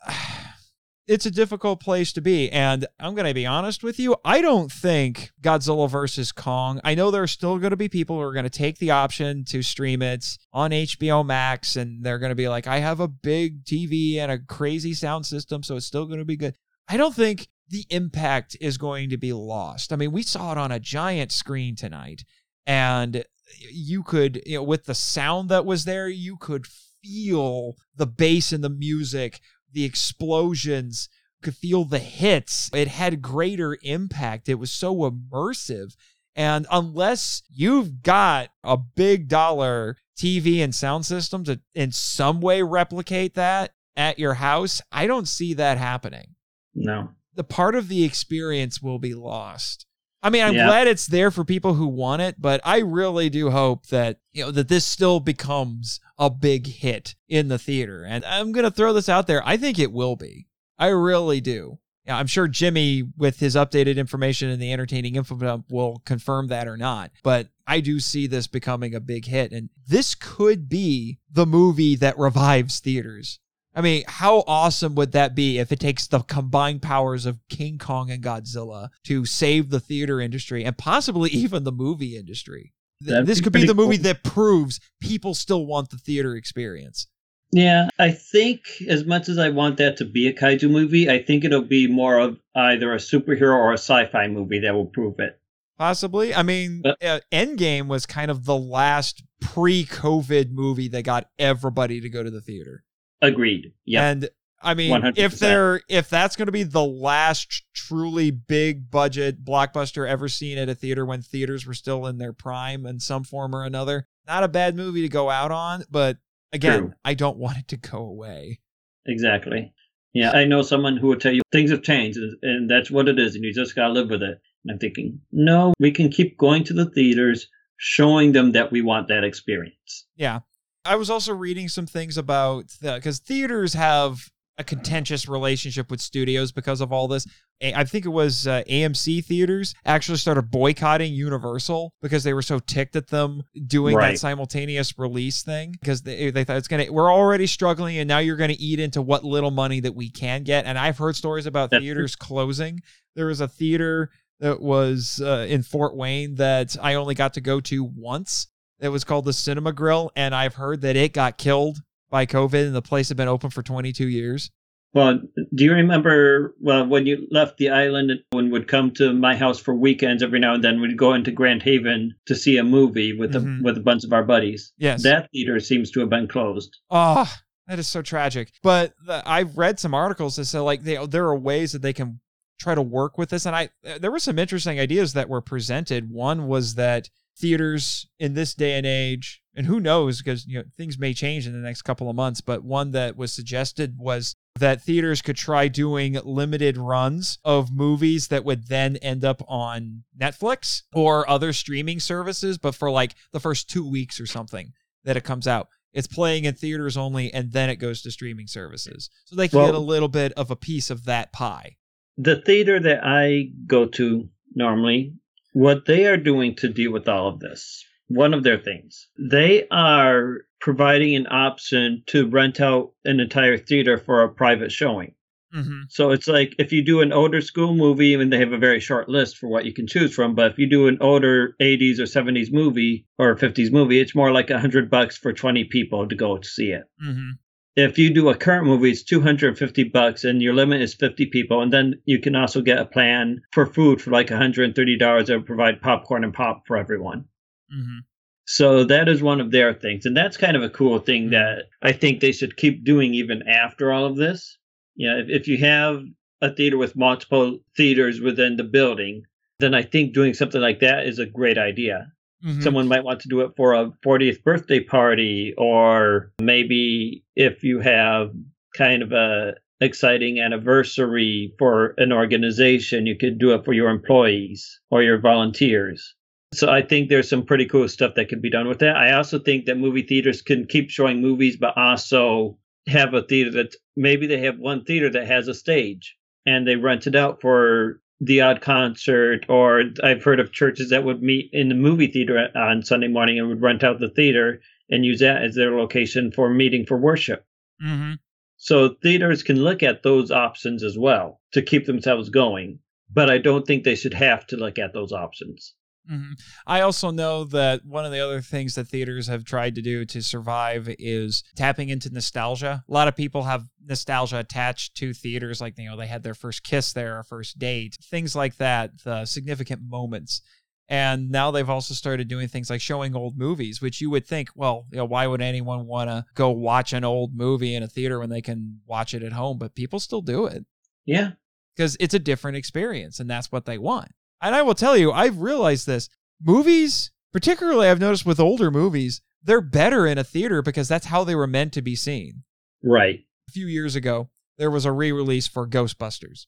it's 1.08 1.26
a 1.26 1.32
difficult 1.32 1.80
place 1.80 2.12
to 2.14 2.22
be. 2.22 2.52
And 2.52 2.86
I'm 3.00 3.14
going 3.16 3.28
to 3.28 3.34
be 3.34 3.46
honest 3.46 3.84
with 3.84 4.00
you. 4.00 4.16
I 4.26 4.42
don't 4.42 4.72
think 4.72 5.32
Godzilla 5.42 5.90
versus 5.90 6.32
Kong, 6.32 6.80
I 6.84 6.96
know 6.96 7.12
there 7.12 7.24
are 7.24 7.28
still 7.28 7.58
going 7.58 7.72
to 7.72 7.78
be 7.78 7.90
people 7.90 8.16
who 8.16 8.22
are 8.24 8.34
going 8.34 8.44
to 8.44 8.50
take 8.50 8.80
the 8.80 8.92
option 8.92 9.46
to 9.46 9.62
stream 9.62 10.02
it 10.02 10.26
on 10.52 10.72
HBO 10.72 11.26
Max 11.26 11.76
and 11.76 12.04
they're 12.04 12.20
going 12.20 12.32
to 12.32 12.36
be 12.36 12.48
like, 12.48 12.68
I 12.68 12.80
have 12.80 13.00
a 13.00 13.08
big 13.08 13.64
TV 13.66 14.18
and 14.18 14.32
a 14.32 14.40
crazy 14.40 14.94
sound 14.94 15.26
system, 15.26 15.64
so 15.64 15.76
it's 15.76 15.86
still 15.86 16.06
going 16.06 16.20
to 16.20 16.26
be 16.26 16.38
good. 16.38 16.56
I 16.88 16.98
don't 16.98 17.16
think 17.16 17.48
the 17.70 17.86
impact 17.90 18.56
is 18.62 18.78
going 18.78 19.10
to 19.10 19.18
be 19.18 19.34
lost. 19.34 19.92
I 19.92 19.96
mean, 19.96 20.12
we 20.12 20.22
saw 20.24 20.52
it 20.52 20.58
on 20.58 20.72
a 20.72 20.80
giant 20.80 21.32
screen 21.32 21.76
tonight 21.76 22.24
and 22.66 23.24
you 23.70 24.04
could, 24.04 24.42
you 24.46 24.58
know, 24.58 24.64
with 24.64 24.86
the 24.86 24.96
sound 24.96 25.50
that 25.50 25.66
was 25.66 25.86
there, 25.86 26.08
you 26.08 26.38
could 26.38 26.66
feel 27.06 27.76
the 27.96 28.08
bass 28.08 28.52
and 28.52 28.64
the 28.64 28.70
music 28.70 29.40
the 29.76 29.86
explosions, 29.86 31.08
could 31.44 31.56
feel 31.56 31.86
the 31.86 32.00
hits. 32.00 32.72
It 32.74 32.88
had 32.88 33.22
greater 33.22 33.78
impact. 33.84 34.50
It 34.50 34.56
was 34.56 34.72
so 34.72 35.10
immersive. 35.10 35.96
And 36.36 36.66
unless 36.72 37.44
you've 37.54 38.02
got 38.02 38.50
a 38.64 38.78
big 38.78 39.28
dollar 39.28 39.98
TV 40.18 40.64
and 40.64 40.74
sound 40.74 41.06
system 41.06 41.44
to 41.46 41.62
in 41.74 41.92
some 41.92 42.42
way 42.42 42.62
replicate 42.62 43.36
that 43.36 43.74
at 43.96 44.20
your 44.20 44.34
house, 44.34 44.82
I 44.92 45.08
don't 45.08 45.28
see 45.28 45.54
that 45.54 45.78
happening. 45.78 46.36
No. 46.74 47.12
The 47.36 47.44
part 47.44 47.76
of 47.76 47.88
the 47.88 48.04
experience 48.04 48.82
will 48.82 49.00
be 49.00 49.14
lost. 49.14 49.86
I 50.26 50.32
mean, 50.32 50.44
I'm 50.44 50.56
Yeah. 50.56 50.66
glad 50.66 50.88
it's 50.88 51.06
there 51.06 51.30
for 51.30 51.46
people 51.46 51.76
who 51.76 51.86
want 51.86 52.24
it, 52.24 52.42
but 52.42 52.60
I 52.64 52.80
really 52.80 53.30
do 53.30 53.52
hope 53.52 53.86
that, 53.88 54.18
you 54.34 54.44
know, 54.44 54.50
that 54.52 54.70
this 54.70 54.84
still 54.84 55.20
becomes 55.20 56.00
a 56.18 56.32
big 56.32 56.66
hit 56.66 57.14
in 57.30 57.48
the 57.48 57.60
theater. 57.60 58.04
And 58.04 58.26
I'm 58.26 58.52
going 58.52 58.64
to 58.64 58.72
throw 58.72 58.92
this 58.92 59.08
out 59.08 59.28
there. 59.28 59.44
I 59.46 59.56
think 59.56 59.78
it 59.78 59.92
will 59.92 60.16
be. 60.16 60.48
I 60.80 60.88
really 60.88 61.42
do. 61.42 61.78
Yeah, 62.08 62.18
I'm 62.18 62.26
sure 62.28 62.48
Jimmy, 62.48 63.04
with 63.16 63.40
his 63.40 63.56
updated 63.56 63.98
information 63.98 64.50
in 64.50 64.60
the 64.60 64.74
entertaining 64.74 65.16
info 65.16 65.36
dump, 65.36 65.66
will 65.70 66.02
confirm 66.06 66.48
that 66.48 66.68
or 66.68 66.76
not. 66.78 67.12
But 67.24 67.50
I 67.68 67.80
do 67.80 68.00
see 68.00 68.26
this 68.26 68.48
becoming 68.48 68.96
a 68.96 69.00
big 69.00 69.26
hit. 69.26 69.52
And 69.52 69.70
this 69.88 70.16
could 70.16 70.68
be 70.68 71.20
the 71.32 71.46
movie 71.46 71.96
that 71.98 72.18
revives 72.18 72.80
theaters. 72.80 73.40
I 73.76 73.82
mean, 73.82 74.04
how 74.08 74.44
awesome 74.48 74.96
would 74.96 75.12
that 75.12 75.36
be 75.36 75.60
if 75.60 75.72
it 75.72 75.82
takes 75.82 76.08
the 76.08 76.20
combined 76.20 76.82
powers 76.82 77.26
of 77.26 77.40
King 77.50 77.78
Kong 77.78 78.10
and 78.10 78.24
Godzilla 78.24 78.90
to 79.04 79.26
save 79.26 79.70
the 79.70 79.82
theater 79.82 80.22
industry 80.22 80.64
and 80.64 80.78
possibly 80.78 81.30
even 81.32 81.66
the 81.66 81.74
movie 81.74 82.16
industry? 82.16 82.74
That'd 83.02 83.28
This 83.28 83.40
be 83.40 83.44
could 83.44 83.54
be 83.54 83.66
the 83.66 83.76
movie 83.76 83.98
that 83.98 84.24
proves 84.24 84.80
people 85.02 85.34
still 85.34 85.66
want 85.66 85.90
the 85.90 85.98
theater 85.98 86.36
experience. 86.36 87.08
Yeah, 87.52 87.90
I 88.00 88.12
think 88.12 88.62
as 88.88 89.06
much 89.06 89.30
as 89.30 89.38
I 89.38 89.50
want 89.50 89.78
that 89.78 89.98
to 89.98 90.06
be 90.06 90.28
a 90.28 90.34
kaiju 90.34 90.70
movie, 90.70 91.10
I 91.10 91.22
think 91.22 91.44
it'll 91.44 91.62
be 91.62 91.88
more 91.88 92.18
of 92.18 92.40
either 92.56 92.94
a 92.94 92.98
superhero 92.98 93.56
or 93.56 93.72
a 93.72 93.78
sci-fi 93.78 94.28
movie 94.28 94.60
that 94.60 94.74
will 94.74 94.88
prove 94.88 95.20
it. 95.20 95.40
Possibly. 95.78 96.34
I 96.34 96.44
mean, 96.44 96.82
But- 96.82 97.04
uh, 97.04 97.20
Endgame 97.32 97.88
was 97.88 98.06
kind 98.06 98.32
of 98.32 98.46
the 98.46 98.58
last 98.58 99.24
pre-COVID 99.42 100.52
movie 100.52 100.88
that 100.88 101.04
got 101.04 101.30
everybody 101.38 102.00
to 102.00 102.10
go 102.10 102.24
to 102.24 102.32
the 102.32 102.42
theater. 102.42 102.84
Agreed. 103.28 103.74
Yeah. 103.86 104.08
And 104.10 104.30
I 104.62 104.74
mean, 104.74 104.92
100%. 105.00 105.18
if 105.18 105.38
they're 105.40 105.82
if 105.90 106.10
that's 106.10 106.36
going 106.36 106.48
to 106.48 106.52
be 106.52 106.64
the 106.64 106.84
last 106.84 107.64
truly 107.74 108.32
big 108.32 108.90
budget 108.90 109.44
blockbuster 109.46 110.08
ever 110.08 110.28
seen 110.28 110.58
at 110.58 110.70
a 110.70 110.76
theater 110.76 111.06
when 111.06 111.22
theaters 111.22 111.68
were 111.68 111.74
still 111.74 112.08
in 112.08 112.18
their 112.18 112.34
prime 112.34 112.86
in 112.86 113.00
some 113.00 113.24
form 113.24 113.56
or 113.56 113.64
another, 113.64 114.08
not 114.26 114.44
a 114.44 114.48
bad 114.48 114.76
movie 114.76 115.02
to 115.04 115.10
go 115.10 115.30
out 115.30 115.52
on. 115.52 115.84
But 115.92 116.18
again, 116.52 116.80
True. 116.80 116.94
I 117.04 117.14
don't 117.14 117.38
want 117.46 117.58
it 117.58 117.68
to 117.70 117.78
go 117.78 117.98
away. 118.00 118.62
Exactly. 119.06 119.72
Yeah, 120.14 120.32
I 120.32 120.46
know 120.46 120.62
someone 120.62 120.96
who 120.98 121.08
will 121.08 121.20
tell 121.20 121.34
you 121.34 121.42
things 121.52 121.72
have 121.72 121.84
changed 121.84 122.18
and- 122.18 122.38
and 122.42 122.70
that's 122.70 122.90
what 122.90 123.10
it 123.10 123.20
is 123.20 123.36
and 123.36 123.44
you 123.44 123.54
just 123.54 123.76
got 123.76 123.88
to 123.88 123.94
live 123.94 124.10
with 124.10 124.24
it. 124.24 124.40
And 124.64 124.72
I'm 124.72 124.80
thinking, 124.80 125.20
no, 125.32 125.74
we 125.80 125.92
can 125.92 126.10
keep 126.10 126.38
going 126.38 126.64
to 126.64 126.74
the 126.74 126.90
theaters, 126.90 127.48
showing 127.78 128.32
them 128.32 128.54
that 128.54 128.72
we 128.72 128.82
want 128.82 129.10
that 129.10 129.24
experience. 129.26 130.08
Yeah. 130.16 130.40
I 130.86 130.96
was 130.96 131.10
also 131.10 131.34
reading 131.34 131.68
some 131.68 131.86
things 131.86 132.18
about 132.18 132.66
because 132.82 133.20
theaters 133.20 133.74
have 133.74 134.30
a 134.58 134.64
contentious 134.64 135.28
relationship 135.28 135.92
with 135.92 136.00
studios 136.00 136.52
because 136.52 136.80
of 136.82 136.92
all 136.92 137.08
this. 137.08 137.28
I 137.62 137.86
think 137.86 138.06
it 138.06 138.10
was 138.10 138.48
uh, 138.48 138.64
AMC 138.70 139.24
theaters 139.24 139.74
actually 139.86 140.18
started 140.18 140.52
boycotting 140.52 141.14
Universal 141.14 141.94
because 142.02 142.26
they 142.26 142.34
were 142.34 142.42
so 142.42 142.60
ticked 142.60 142.98
at 142.98 143.08
them 143.08 143.44
doing 143.66 143.96
that 144.12 144.20
simultaneous 144.20 144.98
release 145.00 145.42
thing 145.42 145.72
because 145.80 146.02
they, 146.02 146.32
they 146.32 146.44
thought 146.44 146.58
it's 146.58 146.68
gonna. 146.68 146.92
We're 146.92 147.12
already 147.12 147.48
struggling, 147.48 147.98
and 147.98 148.10
now 148.10 148.20
you're 148.20 148.36
gonna 148.36 148.56
eat 148.60 148.80
into 148.80 149.02
what 149.02 149.24
little 149.24 149.52
money 149.52 149.80
that 149.82 149.96
we 149.96 150.10
can 150.10 150.44
get. 150.44 150.66
And 150.66 150.78
I've 150.78 150.98
heard 150.98 151.16
stories 151.16 151.46
about 151.46 151.70
That's 151.70 151.82
theaters 151.82 152.16
closing. 152.16 152.82
There 153.16 153.28
was 153.28 153.40
a 153.40 153.48
theater 153.48 154.10
that 154.42 154.62
was 154.62 155.22
uh, 155.24 155.46
in 155.48 155.64
Fort 155.64 155.96
Wayne 155.96 156.36
that 156.36 156.76
I 156.82 156.96
only 156.96 157.16
got 157.16 157.36
to 157.36 157.42
go 157.42 157.62
to 157.62 157.84
once. 157.84 158.48
It 158.80 158.90
was 158.90 159.04
called 159.04 159.26
the 159.26 159.34
Cinema 159.34 159.72
Grill, 159.74 160.12
and 160.16 160.36
I've 160.36 160.56
heard 160.56 160.82
that 160.82 160.96
it 160.96 161.14
got 161.14 161.38
killed 161.38 161.78
by 162.10 162.26
COVID, 162.26 162.68
and 162.68 162.76
the 162.76 162.82
place 162.82 163.08
had 163.10 163.18
been 163.18 163.28
open 163.28 163.50
for 163.50 163.62
22 163.64 164.08
years. 164.08 164.52
Well, 164.94 165.20
do 165.54 165.64
you 165.66 165.74
remember 165.74 166.56
well 166.62 166.86
when 166.88 167.06
you 167.06 167.28
left 167.30 167.58
the 167.58 167.70
island 167.70 168.12
and 168.32 168.52
would 168.52 168.70
come 168.70 168.92
to 168.92 169.12
my 169.12 169.36
house 169.36 169.60
for 169.60 169.76
weekends 169.76 170.24
every 170.24 170.40
now 170.40 170.54
and 170.54 170.64
then? 170.64 170.80
We'd 170.80 170.98
go 170.98 171.14
into 171.14 171.32
Grand 171.32 171.64
Haven 171.64 172.14
to 172.28 172.36
see 172.36 172.58
a 172.58 172.64
movie 172.64 173.12
with 173.12 173.34
Mhm. 173.34 173.60
a 173.60 173.64
with 173.64 173.78
a 173.78 173.82
bunch 173.82 174.06
of 174.06 174.14
our 174.14 174.24
buddies. 174.24 174.72
Yes. 174.78 175.04
That 175.04 175.30
theater 175.34 175.60
seems 175.60 175.92
to 175.92 176.00
have 176.00 176.10
been 176.10 176.30
closed. 176.30 176.78
Oh, 176.90 177.30
that 177.68 177.78
is 177.78 177.88
so 177.88 178.02
tragic. 178.02 178.54
But 178.64 178.94
the, 179.06 179.22
I've 179.30 179.58
read 179.58 179.82
some 179.82 179.94
articles 179.94 180.38
that 180.38 180.46
say 180.46 180.60
like 180.60 180.84
they, 180.84 181.06
there 181.08 181.26
are 181.26 181.38
ways 181.38 181.74
that 181.74 181.82
they 181.82 181.92
can 181.94 182.22
try 182.58 182.74
to 182.74 182.82
work 182.82 183.18
with 183.18 183.30
this, 183.32 183.46
and 183.46 183.54
I 183.54 183.70
there 184.00 184.12
were 184.12 184.20
some 184.20 184.40
interesting 184.40 184.80
ideas 184.80 185.12
that 185.12 185.28
were 185.28 185.42
presented. 185.42 186.10
One 186.10 186.48
was 186.48 186.76
that 186.76 187.10
theaters 187.38 188.08
in 188.20 188.34
this 188.34 188.54
day 188.54 188.78
and 188.78 188.86
age, 188.86 189.42
and 189.56 189.66
who 189.68 189.80
knows 189.80 190.22
because 190.22 190.46
you 190.48 190.58
know 190.58 190.64
things 190.78 190.98
may 190.98 191.14
change 191.14 191.46
in 191.48 191.54
the 191.54 191.60
next 191.60 191.82
couple 191.84 192.10
of 192.10 192.16
months. 192.16 192.42
But 192.42 192.64
one 192.64 192.92
that 192.92 193.16
was 193.18 193.32
suggested 193.34 193.96
was 193.98 194.36
that 194.60 194.82
theaters 194.82 195.22
could 195.22 195.36
try 195.36 195.68
doing 195.68 196.14
limited 196.24 196.78
runs 196.78 197.38
of 197.44 197.72
movies 197.74 198.30
that 198.30 198.46
would 198.46 198.68
then 198.68 198.96
end 198.98 199.26
up 199.26 199.42
on 199.48 200.04
Netflix 200.20 200.84
or 200.94 201.30
other 201.30 201.52
streaming 201.54 202.00
services, 202.00 202.58
but 202.58 202.74
for 202.76 202.90
like 202.90 203.16
the 203.34 203.40
first 203.40 203.70
two 203.70 203.88
weeks 203.88 204.20
or 204.20 204.26
something 204.26 204.72
that 205.04 205.18
it 205.18 205.24
comes 205.24 205.48
out. 205.48 205.68
It's 205.94 206.08
playing 206.08 206.44
in 206.44 206.56
theaters 206.56 206.98
only, 206.98 207.34
and 207.34 207.54
then 207.54 207.70
it 207.70 207.78
goes 207.78 208.02
to 208.02 208.12
streaming 208.12 208.48
services, 208.48 209.10
so 209.26 209.36
they 209.36 209.48
can 209.48 209.60
Well- 209.60 209.68
get 209.68 209.76
a 209.76 209.80
little 209.80 210.10
bit 210.10 210.34
of 210.34 210.52
a 210.52 210.56
piece 210.56 210.90
of 210.90 211.06
that 211.06 211.32
pie. 211.32 211.78
The 212.18 212.42
theater 212.42 212.80
that 212.82 213.00
I 213.04 213.52
go 213.66 213.86
to 213.88 214.30
normally, 214.54 215.14
what 215.56 215.86
they 215.86 216.06
are 216.06 216.18
doing 216.18 216.54
to 216.54 216.68
deal 216.68 216.92
with 216.92 217.08
all 217.08 217.30
of 217.30 217.40
this, 217.40 217.86
one 218.10 218.34
of 218.34 218.44
their 218.44 218.60
things, 218.60 219.08
they 219.18 219.66
are 219.72 220.42
providing 220.60 221.16
an 221.16 221.28
option 221.28 222.04
to 222.08 222.28
rent 222.28 222.60
out 222.60 222.92
an 223.06 223.22
entire 223.22 223.58
theater 223.58 223.98
for 223.98 224.22
a 224.22 224.30
private 224.30 224.70
showing. 224.70 225.16
Mm-hmm. 225.56 225.84
So 225.88 226.12
it's 226.12 226.28
like 226.28 226.56
if 226.60 226.74
you 226.74 226.84
do 226.84 227.00
an 227.00 227.14
older 227.14 227.40
school 227.40 227.74
movie, 227.74 228.16
and 228.16 228.34
they 228.34 228.40
have 228.40 228.52
a 228.52 228.58
very 228.58 228.82
short 228.82 229.08
list 229.08 229.38
for 229.38 229.48
what 229.48 229.64
you 229.64 229.74
can 229.74 229.88
choose 229.88 230.14
from. 230.14 230.36
But 230.36 230.52
if 230.52 230.58
you 230.58 230.70
do 230.70 230.90
an 230.90 230.98
older 231.00 231.56
80s 231.62 232.00
or 232.00 232.04
70s 232.04 232.52
movie 232.52 233.08
or 233.18 233.38
50s 233.38 233.72
movie, 233.72 234.02
it's 234.02 234.14
more 234.14 234.34
like 234.34 234.50
a 234.50 234.60
hundred 234.60 234.90
bucks 234.90 235.16
for 235.16 235.32
20 235.32 235.64
people 235.72 236.06
to 236.10 236.16
go 236.16 236.38
to 236.38 236.46
see 236.46 236.72
it. 236.72 236.84
Mm-hmm. 237.02 237.30
If 237.76 237.98
you 237.98 238.14
do 238.14 238.30
a 238.30 238.36
current 238.36 238.66
movie, 238.66 238.92
it's 238.92 239.04
250 239.04 239.84
bucks, 239.86 240.24
and 240.24 240.42
your 240.42 240.54
limit 240.54 240.82
is 240.82 240.94
50 240.94 241.26
people. 241.26 241.62
And 241.62 241.74
then 241.74 242.02
you 242.06 242.20
can 242.20 242.36
also 242.36 242.62
get 242.62 242.80
a 242.80 242.86
plan 242.86 243.42
for 243.52 243.66
food 243.66 244.02
for 244.02 244.12
like 244.12 244.30
130 244.30 244.98
dollars 244.98 245.28
that 245.28 245.36
will 245.36 245.44
provide 245.44 245.82
popcorn 245.82 246.24
and 246.24 246.34
pop 246.34 246.64
for 246.68 246.78
everyone. 246.78 247.26
Mm-hmm. 247.74 248.00
So 248.48 248.84
that 248.86 249.10
is 249.10 249.22
one 249.22 249.42
of 249.42 249.52
their 249.52 249.74
things. 249.74 250.06
And 250.06 250.16
that's 250.16 250.38
kind 250.38 250.56
of 250.56 250.64
a 250.64 250.70
cool 250.70 251.00
thing 251.00 251.32
that 251.32 251.64
I 251.82 251.92
think 251.92 252.20
they 252.20 252.32
should 252.32 252.58
keep 252.58 252.84
doing 252.84 253.14
even 253.14 253.48
after 253.48 253.92
all 253.92 254.06
of 254.06 254.18
this. 254.18 254.58
Yeah, 254.96 255.18
if, 255.18 255.30
if 255.30 255.48
you 255.48 255.58
have 255.58 256.04
a 256.42 256.54
theater 256.54 256.78
with 256.78 256.96
multiple 256.96 257.60
theaters 257.76 258.22
within 258.22 258.56
the 258.56 258.64
building, 258.64 259.24
then 259.60 259.74
I 259.74 259.82
think 259.82 260.14
doing 260.14 260.34
something 260.34 260.62
like 260.62 260.80
that 260.82 261.08
is 261.08 261.20
a 261.20 261.26
great 261.26 261.58
idea. 261.58 262.12
Mm-hmm. 262.46 262.62
Someone 262.62 262.88
might 262.88 263.04
want 263.04 263.22
to 263.22 263.30
do 263.30 263.42
it 263.42 263.52
for 263.58 263.74
a 263.74 263.92
40th 264.06 264.44
birthday 264.44 264.80
party, 264.80 265.54
or 265.58 266.32
maybe 266.40 267.24
if 267.36 267.64
you 267.64 267.80
have 267.80 268.32
kind 268.76 269.02
of 269.02 269.12
a 269.12 269.54
exciting 269.82 270.40
anniversary 270.40 271.54
for 271.58 271.94
an 271.98 272.14
organization, 272.14 273.06
you 273.06 273.18
could 273.18 273.38
do 273.38 273.54
it 273.54 273.66
for 273.66 273.74
your 273.74 273.90
employees 273.90 274.80
or 274.90 275.04
your 275.04 275.20
volunteers. 275.20 276.16
So 276.54 276.70
I 276.70 276.82
think 276.82 277.10
there's 277.10 277.30
some 277.30 277.46
pretty 277.46 277.66
cool 277.66 277.88
stuff 277.90 278.14
that 278.16 278.30
can 278.30 278.40
be 278.40 278.50
done 278.50 278.68
with 278.68 278.80
that. 278.80 278.96
I 278.96 279.14
also 279.14 279.40
think 279.40 279.66
that 279.66 279.78
movie 279.78 280.04
theaters 280.04 280.42
can 280.42 280.66
keep 280.68 280.90
showing 280.90 281.22
movies, 281.22 281.58
but 281.58 281.78
also 281.78 282.58
have 282.88 283.14
a 283.14 283.24
theater 283.24 283.52
that 283.52 283.76
maybe 283.98 284.28
they 284.28 284.40
have 284.40 284.58
one 284.58 284.86
theater 284.86 285.10
that 285.10 285.28
has 285.28 285.48
a 285.48 285.54
stage 285.54 286.16
and 286.46 286.68
they 286.68 286.76
rent 286.76 287.08
it 287.08 287.16
out 287.16 287.42
for 287.42 288.00
the 288.20 288.42
odd 288.42 288.62
concert. 288.62 289.46
Or 289.50 289.84
I've 290.04 290.24
heard 290.24 290.40
of 290.40 290.52
churches 290.52 290.90
that 290.90 291.04
would 291.04 291.22
meet 291.22 291.50
in 291.54 291.70
the 291.70 291.76
movie 291.76 292.08
theater 292.08 292.50
on 292.56 292.84
Sunday 292.84 293.08
morning 293.08 293.40
and 293.40 293.48
would 293.48 293.62
rent 293.62 293.84
out 293.84 294.00
the 294.00 294.10
theater 294.10 294.62
and 294.90 295.06
use 295.06 295.20
that 295.20 295.44
as 295.44 295.56
their 295.56 295.76
location 295.78 296.32
for 296.32 296.50
meeting 296.50 296.86
for 296.86 296.98
worship. 296.98 297.46
Mm-hmm. 297.84 298.14
So 298.58 298.96
theaters 299.02 299.44
can 299.44 299.58
look 299.58 299.84
at 299.84 300.04
those 300.04 300.32
options 300.32 300.84
as 300.84 300.98
well 300.98 301.42
to 301.54 301.62
keep 301.62 301.86
themselves 301.86 302.30
going, 302.30 302.80
but 303.12 303.30
I 303.30 303.38
don't 303.38 303.66
think 303.66 303.84
they 303.84 303.96
should 303.96 304.14
have 304.14 304.48
to 304.48 304.58
look 304.58 304.80
at 304.80 304.94
those 304.94 305.12
options. 305.12 305.74
Mm-hmm. 306.12 306.34
I 306.68 306.82
also 306.82 307.12
know 307.12 307.46
that 307.46 307.86
one 307.86 308.06
of 308.06 308.12
the 308.12 308.20
other 308.20 308.42
things 308.42 308.76
that 308.76 308.88
theaters 308.88 309.28
have 309.28 309.44
tried 309.44 309.76
to 309.76 309.82
do 309.82 310.06
to 310.06 310.22
survive 310.22 310.94
is 311.00 311.44
tapping 311.56 311.90
into 311.90 312.10
nostalgia. 312.12 312.84
A 312.88 312.94
lot 312.94 313.08
of 313.08 313.16
people 313.16 313.44
have 313.44 313.66
nostalgia 313.84 314.40
attached 314.40 314.96
to 314.98 315.14
theaters, 315.14 315.62
like, 315.62 315.78
you 315.78 315.90
know, 315.90 315.98
they 315.98 316.08
had 316.08 316.24
their 316.24 316.36
first 316.36 316.64
kiss 316.64 316.94
there, 316.94 317.18
or 317.20 317.24
first 317.24 317.58
date, 317.58 317.98
things 318.10 318.36
like 318.36 318.58
that, 318.58 319.02
the 319.04 319.26
significant 319.26 319.82
moments. 319.88 320.42
And 320.88 321.32
now 321.32 321.50
they've 321.50 321.70
also 321.70 321.96
started 321.96 322.28
doing 322.28 322.48
things 322.48 322.70
like 322.70 322.82
showing 322.82 323.16
old 323.16 323.38
movies, 323.38 323.82
which 323.82 324.02
you 324.02 324.12
would 324.12 324.28
think, 324.28 324.50
well, 324.56 324.86
you 324.92 324.98
know, 324.98 325.06
why 325.06 325.26
would 325.26 325.42
anyone 325.42 325.88
want 325.88 326.12
to 326.12 326.26
go 326.36 326.52
watch 326.52 326.94
an 326.94 327.04
old 327.04 327.36
movie 327.36 327.74
in 327.74 327.82
a 327.82 327.88
theater 327.88 328.20
when 328.20 328.30
they 328.30 328.42
can 328.42 328.82
watch 328.86 329.16
it 329.16 329.24
at 329.24 329.34
home? 329.34 329.58
But 329.58 329.74
people 329.74 330.00
still 330.00 330.22
do 330.22 330.46
it. 330.46 330.64
Yeah. 331.04 331.32
Because 331.76 331.98
it's 332.00 332.14
a 332.14 332.20
different 332.20 332.58
experience 332.58 333.20
and 333.20 333.28
that's 333.28 333.52
what 333.52 333.66
they 333.66 333.80
want. 333.80 334.12
And 334.46 334.54
I 334.54 334.62
will 334.62 334.76
tell 334.76 334.96
you, 334.96 335.12
I've 335.12 335.40
realized 335.40 335.88
this. 335.88 336.08
Movies, 336.40 337.10
particularly 337.34 337.88
I've 337.88 338.00
noticed 338.00 338.28
with 338.28 338.40
older 338.40 338.70
movies, 338.70 339.22
they're 339.44 339.60
better 339.60 340.06
in 340.06 340.20
a 340.20 340.24
theater 340.24 340.62
because 340.62 340.88
that's 340.88 341.08
how 341.08 341.24
they 341.24 341.34
were 341.34 341.48
meant 341.48 341.74
to 341.74 341.82
be 341.82 341.96
seen. 341.96 342.44
Right. 342.84 343.22
A 343.50 343.52
few 343.52 343.66
years 343.66 343.96
ago, 343.96 344.30
there 344.60 344.70
was 344.70 344.86
a 344.86 344.92
re-release 344.92 345.48
for 345.48 345.68
Ghostbusters. 345.68 346.46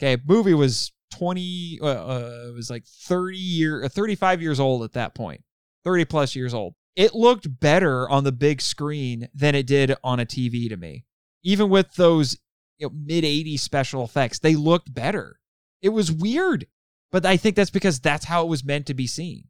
Okay, 0.00 0.20
movie 0.26 0.54
was 0.54 0.92
20 1.12 1.80
uh, 1.82 1.86
uh, 1.86 2.46
it 2.48 2.54
was 2.54 2.70
like 2.70 2.86
30 2.86 3.36
year 3.36 3.84
uh, 3.84 3.88
35 3.88 4.40
years 4.40 4.58
old 4.58 4.82
at 4.82 4.94
that 4.94 5.14
point. 5.14 5.42
30 5.84 6.06
plus 6.06 6.34
years 6.34 6.54
old. 6.54 6.74
It 6.96 7.14
looked 7.14 7.60
better 7.60 8.08
on 8.08 8.24
the 8.24 8.32
big 8.32 8.62
screen 8.62 9.28
than 9.34 9.54
it 9.54 9.66
did 9.66 9.94
on 10.02 10.18
a 10.18 10.24
TV 10.24 10.70
to 10.70 10.78
me. 10.78 11.04
Even 11.42 11.68
with 11.68 11.94
those 11.96 12.38
you 12.78 12.86
know, 12.86 12.94
mid 12.94 13.24
80s 13.24 13.60
special 13.60 14.02
effects, 14.02 14.38
they 14.38 14.54
looked 14.56 14.94
better. 14.94 15.38
It 15.82 15.90
was 15.90 16.10
weird. 16.10 16.66
But 17.12 17.26
I 17.26 17.36
think 17.36 17.56
that's 17.56 17.70
because 17.70 18.00
that's 18.00 18.24
how 18.24 18.44
it 18.44 18.48
was 18.48 18.64
meant 18.64 18.86
to 18.86 18.94
be 18.94 19.06
seen. 19.06 19.44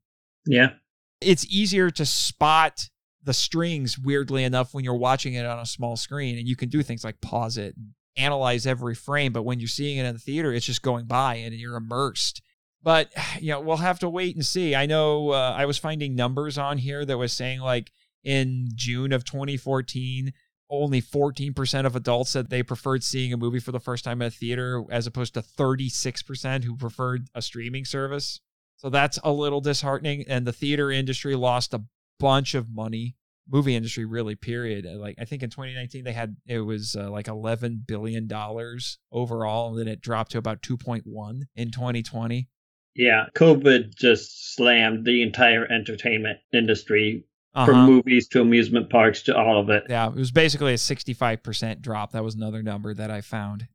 Yeah. 0.46 0.70
It's 1.20 1.46
easier 1.46 1.90
to 1.90 2.04
spot 2.04 2.88
the 3.22 3.34
strings, 3.34 3.98
weirdly 3.98 4.44
enough, 4.44 4.74
when 4.74 4.84
you're 4.84 4.94
watching 4.94 5.34
it 5.34 5.46
on 5.46 5.58
a 5.58 5.66
small 5.66 5.96
screen, 5.96 6.38
and 6.38 6.46
you 6.46 6.56
can 6.56 6.68
do 6.68 6.82
things 6.82 7.04
like 7.04 7.20
pause 7.20 7.56
it 7.56 7.74
and 7.76 7.94
analyze 8.16 8.66
every 8.66 8.94
frame. 8.94 9.32
But 9.32 9.44
when 9.44 9.60
you're 9.60 9.68
seeing 9.68 9.98
it 9.98 10.04
in 10.04 10.14
the 10.14 10.20
theater, 10.20 10.52
it's 10.52 10.66
just 10.66 10.82
going 10.82 11.06
by 11.06 11.36
and 11.36 11.54
you're 11.54 11.76
immersed. 11.76 12.42
But, 12.82 13.10
you 13.40 13.50
know, 13.50 13.60
we'll 13.60 13.78
have 13.78 13.98
to 14.00 14.08
wait 14.08 14.36
and 14.36 14.44
see. 14.44 14.74
I 14.74 14.86
know 14.86 15.30
uh, 15.30 15.54
I 15.56 15.64
was 15.66 15.78
finding 15.78 16.14
numbers 16.14 16.58
on 16.58 16.78
here 16.78 17.04
that 17.04 17.18
was 17.18 17.32
saying 17.32 17.60
like 17.60 17.90
in 18.22 18.68
June 18.74 19.12
of 19.12 19.24
2014, 19.24 20.32
only 20.82 21.00
14% 21.00 21.86
of 21.86 21.96
adults 21.96 22.30
said 22.30 22.50
they 22.50 22.62
preferred 22.62 23.02
seeing 23.02 23.32
a 23.32 23.36
movie 23.36 23.58
for 23.58 23.72
the 23.72 23.80
first 23.80 24.04
time 24.04 24.22
at 24.22 24.28
a 24.28 24.30
theater 24.30 24.84
as 24.90 25.06
opposed 25.06 25.34
to 25.34 25.42
36% 25.42 26.64
who 26.64 26.76
preferred 26.76 27.28
a 27.34 27.42
streaming 27.42 27.84
service. 27.84 28.40
So 28.76 28.90
that's 28.90 29.18
a 29.24 29.32
little 29.32 29.60
disheartening 29.60 30.24
and 30.28 30.46
the 30.46 30.52
theater 30.52 30.90
industry 30.90 31.34
lost 31.34 31.74
a 31.74 31.84
bunch 32.18 32.54
of 32.54 32.70
money. 32.70 33.16
Movie 33.50 33.76
industry 33.76 34.04
really 34.04 34.34
period. 34.34 34.86
Like 34.86 35.16
I 35.18 35.24
think 35.24 35.42
in 35.42 35.50
2019 35.50 36.04
they 36.04 36.12
had 36.12 36.36
it 36.46 36.60
was 36.60 36.96
uh, 36.96 37.10
like 37.10 37.28
11 37.28 37.84
billion 37.86 38.26
dollars 38.26 38.98
overall 39.12 39.70
and 39.70 39.78
then 39.78 39.88
it 39.88 40.00
dropped 40.00 40.32
to 40.32 40.38
about 40.38 40.62
2.1 40.62 41.42
in 41.54 41.70
2020. 41.70 42.48
Yeah, 42.96 43.26
COVID 43.36 43.94
just 43.96 44.54
slammed 44.54 45.04
the 45.04 45.22
entire 45.22 45.70
entertainment 45.70 46.38
industry 46.52 47.24
Uh-huh. 47.54 47.66
from 47.66 47.86
movies 47.86 48.26
to 48.28 48.40
amusement 48.40 48.90
parks 48.90 49.22
to 49.22 49.36
all 49.36 49.60
of 49.60 49.70
it. 49.70 49.84
Yeah, 49.88 50.08
it 50.08 50.14
was 50.16 50.32
basically 50.32 50.72
a 50.72 50.76
65% 50.76 51.80
drop. 51.80 52.12
That 52.12 52.24
was 52.24 52.34
another 52.34 52.62
number 52.62 52.94
that 52.94 53.10
I 53.10 53.20
found. 53.20 53.68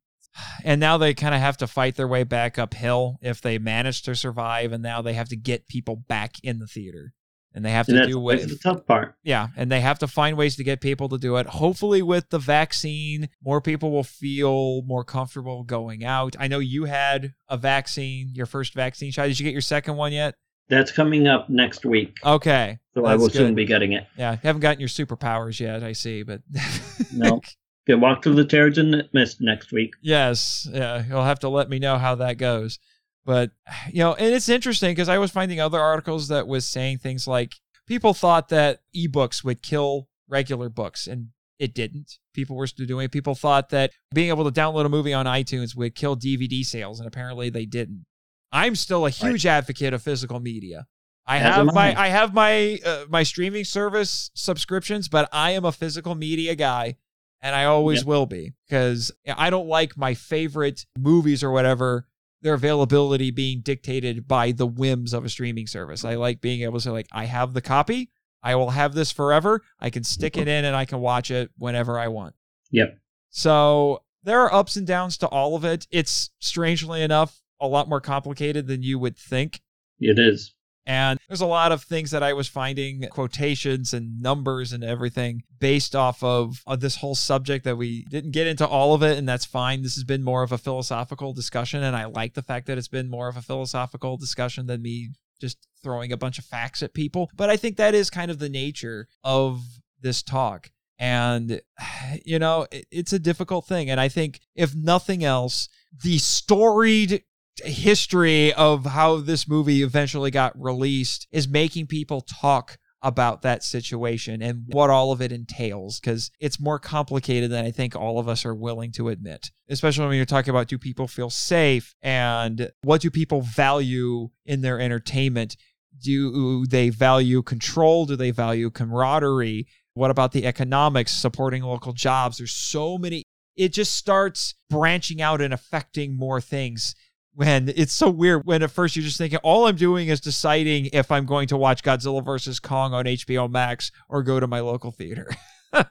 And 0.64 0.80
now 0.80 0.98
they 0.98 1.14
kind 1.14 1.34
of 1.34 1.42
have 1.42 1.58
to 1.58 1.68
fight 1.68 1.96
their 1.96 2.08
way 2.08 2.24
back 2.24 2.60
uphill 2.60 3.18
if 3.22 3.42
they 3.42 3.58
manage 3.58 4.02
to 4.04 4.16
survive. 4.16 4.72
And 4.72 4.84
now 4.84 5.02
they 5.02 5.14
have 5.14 5.30
to 5.30 5.36
get 5.36 5.68
people 5.68 5.96
back 5.96 6.36
in 6.44 6.60
the 6.60 6.68
theater. 6.68 7.14
And 7.54 7.66
they 7.66 7.72
have 7.72 7.88
to 7.88 7.94
And 7.94 8.00
that's 8.02 8.10
do 8.10 8.20
what. 8.20 8.40
the 8.48 8.60
tough 8.62 8.86
part. 8.86 9.16
Yeah, 9.24 9.48
and 9.58 9.72
they 9.72 9.82
have 9.82 9.98
to 10.00 10.08
find 10.08 10.38
ways 10.38 10.56
to 10.58 10.64
get 10.64 10.82
people 10.82 11.10
to 11.10 11.18
do 11.18 11.38
it. 11.38 11.48
Hopefully, 11.48 12.04
with 12.04 12.30
the 12.30 12.38
vaccine, 12.38 13.28
more 13.44 13.60
people 13.60 13.90
will 13.92 14.04
feel 14.04 14.84
more 14.84 15.04
comfortable 15.04 15.64
going 15.64 16.06
out. 16.06 16.36
I 16.40 16.48
know 16.48 16.60
you 16.60 16.86
had 16.86 17.34
a 17.48 17.58
vaccine, 17.58 18.30
your 18.36 18.46
first 18.46 18.76
vaccine 18.76 19.12
shot. 19.12 19.26
Did 19.28 19.40
you 19.40 19.46
get 19.46 19.52
your 19.54 19.62
second 19.62 19.96
one 19.96 20.14
yet? 20.14 20.36
That's 20.70 20.92
coming 20.92 21.28
up 21.28 21.50
next 21.50 21.84
week, 21.86 22.16
Okay. 22.24 22.78
so 22.94 23.06
I 23.06 23.16
will 23.16 23.30
soon 23.30 23.56
be 23.56 23.66
getting 23.66 23.94
it. 23.94 24.06
Yeah, 24.18 24.34
you 24.34 24.40
haven't 24.44 24.62
gotten 24.62 24.80
your 24.80 24.90
superpowers 24.90 25.60
yet, 25.60 25.84
I 25.84 25.94
see, 25.94 26.24
but. 26.24 26.42
No. 27.14 27.42
Get 27.88 28.00
walk 28.00 28.24
through 28.24 28.36
the 28.36 28.46
Terrigen 28.46 29.10
Mist 29.14 29.38
next 29.42 29.72
week. 29.72 29.96
Yes, 30.02 30.68
yeah, 30.72 31.04
you'll 31.08 31.24
have 31.24 31.40
to 31.40 31.50
let 31.50 31.70
me 31.70 31.80
know 31.80 31.98
how 31.98 32.14
that 32.16 32.38
goes. 32.38 32.78
But 33.26 33.50
you 33.92 34.00
know, 34.00 34.14
and 34.14 34.34
it's 34.34 34.48
interesting 34.50 34.92
because 34.92 35.10
I 35.10 35.18
was 35.18 35.32
finding 35.32 35.60
other 35.60 35.80
articles 35.80 36.28
that 36.28 36.48
was 36.48 36.68
saying 36.68 37.00
things 37.00 37.26
like 37.28 37.54
people 37.88 38.14
thought 38.14 38.50
that 38.50 38.82
ebooks 38.96 39.44
would 39.44 39.64
kill 39.64 40.08
regular 40.28 40.70
books, 40.70 41.08
and 41.08 41.30
it 41.58 41.74
didn't. 41.74 42.20
People 42.36 42.56
were 42.56 42.68
still 42.68 42.86
doing 42.86 43.06
it. 43.06 43.12
People 43.12 43.34
thought 43.34 43.70
that 43.70 43.92
being 44.14 44.30
able 44.30 44.50
to 44.50 44.52
download 44.62 44.86
a 44.86 44.90
movie 44.90 45.14
on 45.14 45.26
iTunes 45.26 45.76
would 45.76 45.96
kill 45.96 46.16
DVD 46.16 46.64
sales, 46.64 47.00
and 47.00 47.08
apparently 47.08 47.50
they 47.50 47.66
didn't. 47.66 48.06
I'm 48.52 48.76
still 48.76 49.06
a 49.06 49.10
huge 49.10 49.46
advocate 49.46 49.94
of 49.94 50.02
physical 50.02 50.40
media. 50.40 50.88
I 51.26 51.38
As 51.38 51.56
have 51.56 51.74
my 51.74 51.94
I. 51.96 52.06
I 52.06 52.08
have 52.10 52.34
my 52.34 52.80
uh, 52.84 53.06
my 53.10 53.24
streaming 53.24 53.64
service 53.64 54.32
subscriptions, 54.34 55.08
but 55.10 55.30
I 55.32 55.52
am 55.52 55.66
a 55.66 55.72
physical 55.72 56.16
media 56.16 56.56
guy 56.56 56.96
and 57.42 57.56
I 57.56 57.66
always 57.66 58.00
Yep. 58.00 58.08
will 58.08 58.26
be 58.26 58.54
because 58.68 59.12
I 59.38 59.50
don't 59.50 59.68
like 59.68 59.96
my 59.98 60.14
favorite 60.16 60.86
movies 60.98 61.44
or 61.44 61.52
whatever 61.52 62.08
their 62.42 62.54
availability 62.54 63.32
being 63.32 63.62
dictated 63.62 64.28
by 64.28 64.52
the 64.54 64.66
whims 64.66 65.14
of 65.14 65.26
a 65.26 65.30
streaming 65.30 65.68
service. 65.68 66.04
I 66.06 66.16
like 66.16 66.42
being 66.42 66.62
able 66.62 66.76
to 66.76 66.82
say 66.82 66.90
like 66.90 67.08
I 67.12 67.26
have 67.26 67.54
the 67.54 67.62
copy, 67.62 68.10
I 68.42 68.56
will 68.56 68.72
have 68.72 68.94
this 68.96 69.12
forever. 69.12 69.62
I 69.80 69.90
can 69.90 70.04
stick 70.04 70.38
it 70.38 70.48
in 70.48 70.66
and 70.66 70.76
I 70.76 70.86
can 70.86 71.00
watch 71.00 71.30
it 71.32 71.52
whenever 71.58 72.00
I 72.00 72.08
want. 72.08 72.34
Yep. 72.72 72.98
So 73.30 74.04
there 74.24 74.40
are 74.42 74.54
ups 74.54 74.76
and 74.78 74.88
downs 74.88 75.18
to 75.20 75.28
all 75.28 75.56
of 75.56 75.64
it. 75.64 75.86
It's 75.92 76.32
strangely 76.40 77.02
enough 77.04 77.42
a 77.62 77.68
lot 77.68 77.90
more 77.90 78.02
complicated 78.02 78.68
than 78.68 78.84
you 78.84 79.00
would 79.00 79.18
think. 79.18 79.62
It 80.00 80.18
is. 80.20 80.54
And 80.86 81.20
there's 81.28 81.42
a 81.42 81.46
lot 81.46 81.72
of 81.72 81.84
things 81.84 82.10
that 82.12 82.24
I 82.24 82.34
was 82.34 82.48
finding 82.48 83.04
quotations 83.10 83.94
and 83.94 84.20
numbers 84.22 84.74
and 84.74 84.84
everything 84.84 85.44
based 85.60 85.96
off 85.96 86.24
of, 86.24 86.64
of 86.66 86.80
this 86.80 86.96
whole 86.96 87.14
subject 87.14 87.64
that 87.66 87.78
we 87.78 88.06
didn't 88.10 88.32
get 88.32 88.48
into 88.48 88.66
all 88.68 88.96
of 88.96 89.04
it, 89.04 89.18
and 89.18 89.30
that's 89.30 89.46
fine. 89.46 89.84
This 89.84 89.94
has 89.96 90.04
been 90.04 90.24
more 90.24 90.42
of 90.42 90.52
a 90.52 90.58
philosophical 90.58 91.32
discussion, 91.34 91.84
and 91.84 91.96
I 91.96 92.06
like 92.06 92.34
the 92.34 92.42
fact 92.42 92.66
that 92.68 92.80
it's 92.80 92.88
been 92.88 93.08
more 93.10 93.28
of 93.28 93.38
a 93.38 93.42
philosophical 93.44 94.18
discussion 94.18 94.66
than 94.66 94.82
me 94.82 95.10
just 95.40 95.60
throwing 95.84 96.12
a 96.12 96.18
bunch 96.18 96.40
of 96.40 96.46
facts 96.46 96.82
at 96.82 96.94
people. 96.96 97.30
But 97.36 97.52
I 97.52 97.58
think 97.58 97.78
that 97.78 97.94
is 97.94 98.10
kind 98.10 98.32
of 98.32 98.40
the 98.40 98.50
nature 98.50 99.08
of 99.24 99.62
this 100.02 100.24
talk. 100.24 100.72
And, 100.98 101.62
you 102.26 102.40
know, 102.40 102.66
it- 102.72 102.88
it's 102.90 103.14
a 103.14 103.20
difficult 103.20 103.68
thing. 103.68 103.92
And 103.92 104.00
I 104.00 104.10
think, 104.10 104.40
if 104.56 104.74
nothing 104.74 105.24
else, 105.24 105.70
the 106.04 106.18
storied 106.18 107.24
history 107.64 108.54
of 108.54 108.86
how 108.86 109.18
this 109.18 109.48
movie 109.48 109.84
eventually 109.84 110.32
got 110.32 110.60
released 110.60 111.28
is 111.32 111.48
making 111.48 111.88
people 111.88 112.22
talk 112.22 112.78
about 113.02 113.42
that 113.44 113.64
situation 113.64 114.42
and 114.42 114.64
what 114.68 114.90
all 114.90 115.12
of 115.12 115.22
it 115.22 115.32
entails 115.32 116.00
because 116.00 116.32
it's 116.40 116.60
more 116.60 116.80
complicated 116.80 117.50
than 117.50 117.66
I 117.66 117.72
think 117.72 117.96
all 117.96 118.20
of 118.20 118.28
us 118.28 118.46
are 118.46 118.56
willing 118.56 118.92
to 118.94 119.10
admit. 119.10 119.52
Especially 119.70 120.06
when 120.06 120.18
you're 120.18 120.26
talking 120.26 120.50
about 120.50 120.68
do 120.68 120.78
people 120.78 121.08
feel 121.08 121.30
safe 121.30 121.96
and 122.02 122.70
what 122.84 123.02
do 123.02 123.10
people 123.10 123.42
value 123.42 124.30
in 124.46 124.62
their 124.62 124.80
entertainment? 124.80 125.56
Do 126.04 126.66
they 126.66 126.90
value 126.90 127.42
control? 127.42 128.06
Do 128.06 128.16
they 128.16 128.32
value 128.32 128.70
camaraderie? 128.70 129.68
What 129.94 130.12
about 130.12 130.32
the 130.34 130.46
economics, 130.46 131.14
supporting 131.14 131.64
local 131.64 131.94
jobs? 131.94 132.38
There's 132.38 132.52
so 132.52 132.98
many. 132.98 133.24
It 133.56 133.74
just 133.74 133.96
starts 133.96 134.56
branching 134.70 135.22
out 135.22 135.42
and 135.42 135.54
affecting 135.54 136.18
more 136.18 136.40
things 136.40 136.96
when 137.40 137.72
it's 137.74 137.94
so 137.94 138.10
weird 138.10 138.42
when 138.46 138.62
at 138.64 138.70
first 138.70 138.98
you're 138.98 139.06
just 139.06 139.18
thinking 139.18 139.40
all 139.44 139.66
I'm 139.66 139.78
doing 139.78 140.10
is 140.10 140.20
deciding 140.20 140.90
if 140.92 141.10
I'm 141.10 141.26
going 141.26 141.48
to 141.48 141.56
watch 141.56 141.84
Godzilla 141.84 142.24
versus 142.24 142.60
Kong 142.60 142.94
on 142.94 143.06
HBO 143.06 143.50
Max 143.50 143.94
or 144.10 144.24
go 144.24 144.42
to 144.42 144.48
my 144.48 144.60
local 144.60 144.92
theater. 144.92 145.32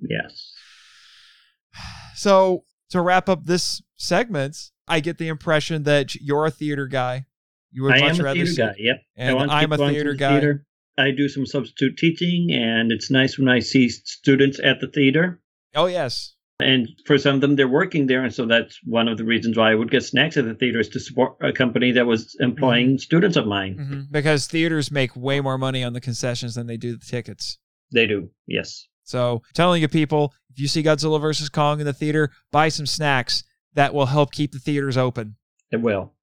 Yes. 0.00 0.52
So 2.14 2.62
to 2.90 3.00
wrap 3.00 3.28
up 3.28 3.46
this 3.46 3.82
segment, 3.96 4.56
I 4.86 5.00
get 5.00 5.18
the 5.18 5.26
impression 5.26 5.82
that 5.84 6.14
you're 6.14 6.46
a 6.46 6.52
theater 6.52 6.86
guy. 6.86 7.26
You 7.72 7.82
would 7.82 7.94
I 7.94 8.00
much 8.00 8.14
am 8.14 8.20
a 8.20 8.24
rather 8.24 8.34
theater 8.36 8.52
see- 8.52 8.62
guy. 8.62 8.74
Yep. 8.78 8.96
And 9.16 9.50
I'm 9.50 9.72
a 9.72 9.76
theater 9.76 10.12
the 10.12 10.18
guy. 10.18 10.30
theater. 10.32 10.66
I 10.96 11.10
do 11.10 11.28
some 11.28 11.46
substitute 11.46 11.96
teaching, 11.96 12.52
and 12.52 12.92
it's 12.92 13.10
nice 13.10 13.38
when 13.38 13.48
I 13.48 13.58
see 13.58 13.88
students 13.88 14.60
at 14.62 14.80
the 14.80 14.86
theater. 14.86 15.40
Oh 15.74 15.86
yes. 15.86 16.34
And 16.60 16.88
for 17.06 17.18
some 17.18 17.36
of 17.36 17.40
them, 17.40 17.54
they're 17.54 17.68
working 17.68 18.08
there, 18.08 18.24
and 18.24 18.34
so 18.34 18.44
that's 18.44 18.80
one 18.84 19.06
of 19.06 19.16
the 19.16 19.24
reasons 19.24 19.56
why 19.56 19.70
I 19.70 19.76
would 19.76 19.92
get 19.92 20.02
snacks 20.02 20.36
at 20.36 20.44
the 20.44 20.54
theater 20.54 20.80
is 20.80 20.88
to 20.88 20.98
support 21.00 21.36
a 21.40 21.52
company 21.52 21.92
that 21.92 22.06
was 22.06 22.36
employing 22.40 22.88
Mm-hmm. 22.88 22.96
students 22.96 23.36
of 23.36 23.46
mine. 23.46 23.76
Mhm. 23.78 24.12
Because 24.12 24.48
theaters 24.48 24.90
make 24.90 25.14
way 25.14 25.40
more 25.40 25.56
money 25.56 25.84
on 25.84 25.92
the 25.92 26.00
concessions 26.00 26.56
than 26.56 26.66
they 26.66 26.76
do 26.76 26.96
the 26.96 27.04
tickets. 27.04 27.58
They 27.92 28.06
do, 28.06 28.30
yes. 28.48 28.86
So, 29.04 29.42
telling 29.54 29.80
you 29.82 29.88
people, 29.88 30.34
if 30.50 30.58
you 30.58 30.66
see 30.66 30.82
Godzilla 30.82 31.20
versus 31.20 31.48
Kong 31.48 31.78
in 31.78 31.86
the 31.86 31.92
theater, 31.92 32.30
buy 32.50 32.68
some 32.70 32.86
snacks. 32.86 33.44
That 33.74 33.94
will 33.94 34.06
help 34.06 34.32
keep 34.32 34.50
the 34.50 34.58
theaters 34.58 34.96
open. 34.96 35.36
It 35.70 35.80
will. 35.80 36.14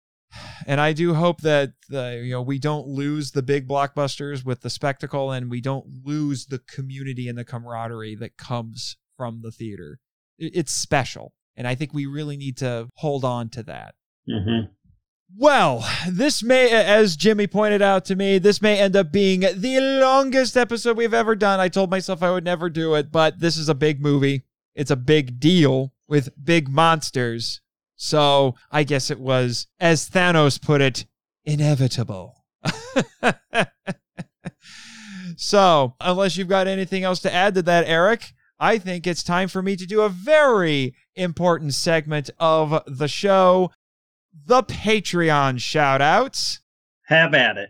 And 0.67 0.81
I 0.81 0.91
do 0.91 1.13
hope 1.13 1.41
that 1.41 1.71
the, 1.87 2.21
you 2.21 2.31
know 2.31 2.41
we 2.41 2.59
don't 2.59 2.87
lose 2.87 3.31
the 3.31 3.41
big 3.43 3.67
blockbusters 3.69 4.43
with 4.43 4.61
the 4.61 4.69
spectacle, 4.69 5.31
and 5.31 5.49
we 5.49 5.61
don't 5.61 5.85
lose 6.03 6.47
the 6.47 6.59
community 6.59 7.29
and 7.29 7.37
the 7.37 7.45
camaraderie 7.45 8.15
that 8.15 8.35
comes 8.35 8.97
from 9.15 9.41
the 9.41 9.51
theater. 9.51 9.99
It's 10.37 10.71
special, 10.71 11.33
and 11.55 11.67
I 11.67 11.75
think 11.75 11.93
we 11.93 12.05
really 12.05 12.37
need 12.37 12.57
to 12.57 12.89
hold 12.95 13.23
on 13.23 13.49
to 13.49 13.63
that. 13.63 13.95
Mm-hmm. 14.29 14.71
Well, 15.37 15.85
this 16.09 16.43
may, 16.43 16.71
as 16.71 17.15
Jimmy 17.15 17.47
pointed 17.47 17.81
out 17.81 18.05
to 18.05 18.15
me, 18.15 18.37
this 18.37 18.61
may 18.61 18.79
end 18.79 18.95
up 18.95 19.11
being 19.11 19.41
the 19.41 19.79
longest 20.01 20.55
episode 20.55 20.97
we've 20.97 21.13
ever 21.13 21.35
done. 21.35 21.59
I 21.59 21.67
told 21.67 21.89
myself 21.89 22.23
I 22.23 22.31
would 22.31 22.45
never 22.45 22.69
do 22.69 22.95
it, 22.95 23.11
but 23.11 23.39
this 23.39 23.57
is 23.57 23.67
a 23.67 23.75
big 23.75 24.01
movie. 24.01 24.43
It's 24.75 24.91
a 24.91 24.95
big 24.95 25.39
deal 25.39 25.93
with 26.07 26.29
big 26.41 26.69
monsters. 26.69 27.59
So 27.95 28.55
I 28.71 28.83
guess 28.83 29.09
it 29.09 29.19
was, 29.19 29.67
as 29.79 30.09
Thanos 30.09 30.61
put 30.61 30.81
it, 30.81 31.05
inevitable. 31.43 32.45
so, 35.37 35.95
unless 35.99 36.37
you've 36.37 36.47
got 36.47 36.67
anything 36.67 37.03
else 37.03 37.19
to 37.21 37.33
add 37.33 37.55
to 37.55 37.61
that, 37.63 37.87
Eric, 37.87 38.33
I 38.59 38.77
think 38.77 39.05
it's 39.05 39.23
time 39.23 39.47
for 39.47 39.61
me 39.61 39.75
to 39.75 39.85
do 39.85 40.01
a 40.01 40.09
very 40.09 40.95
important 41.15 41.73
segment 41.73 42.29
of 42.39 42.83
the 42.87 43.07
show 43.07 43.71
the 44.45 44.63
Patreon 44.63 45.59
shout 45.59 46.01
outs. 46.01 46.59
Have 47.07 47.33
at 47.33 47.57
it. 47.57 47.69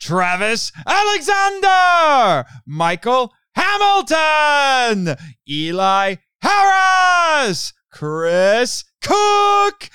Travis 0.00 0.70
Alexander, 0.86 2.44
Michael 2.66 3.32
Hamilton, 3.54 5.16
Eli 5.48 6.16
Harris, 6.42 7.72
Chris 7.90 8.84
Cook, 9.04 9.90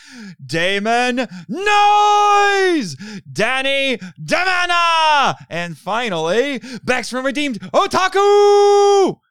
Damon 0.45 1.27
Noise, 1.47 2.95
Danny 3.31 3.97
Damana, 4.23 5.35
and 5.49 5.77
finally, 5.77 6.61
Bex 6.83 7.09
from 7.09 7.25
Redeemed 7.25 7.59
Otaku. 7.59 8.19
All 8.19 9.21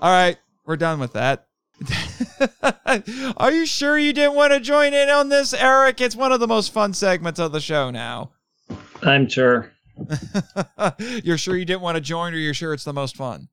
right, 0.00 0.36
we're 0.66 0.76
done 0.76 0.98
with 0.98 1.12
that. 1.12 1.46
Are 3.36 3.52
you 3.52 3.66
sure 3.66 3.98
you 3.98 4.12
didn't 4.12 4.34
want 4.34 4.52
to 4.52 4.60
join 4.60 4.92
in 4.92 5.08
on 5.08 5.28
this, 5.28 5.54
Eric? 5.54 6.00
It's 6.00 6.16
one 6.16 6.32
of 6.32 6.40
the 6.40 6.48
most 6.48 6.72
fun 6.72 6.92
segments 6.92 7.38
of 7.38 7.52
the 7.52 7.60
show 7.60 7.90
now. 7.90 8.32
I'm 9.02 9.28
sure. 9.28 9.72
you're 11.24 11.38
sure 11.38 11.56
you 11.56 11.64
didn't 11.64 11.82
want 11.82 11.96
to 11.96 12.00
join, 12.00 12.34
or 12.34 12.38
you're 12.38 12.54
sure 12.54 12.72
it's 12.72 12.84
the 12.84 12.92
most 12.92 13.16
fun? 13.16 13.48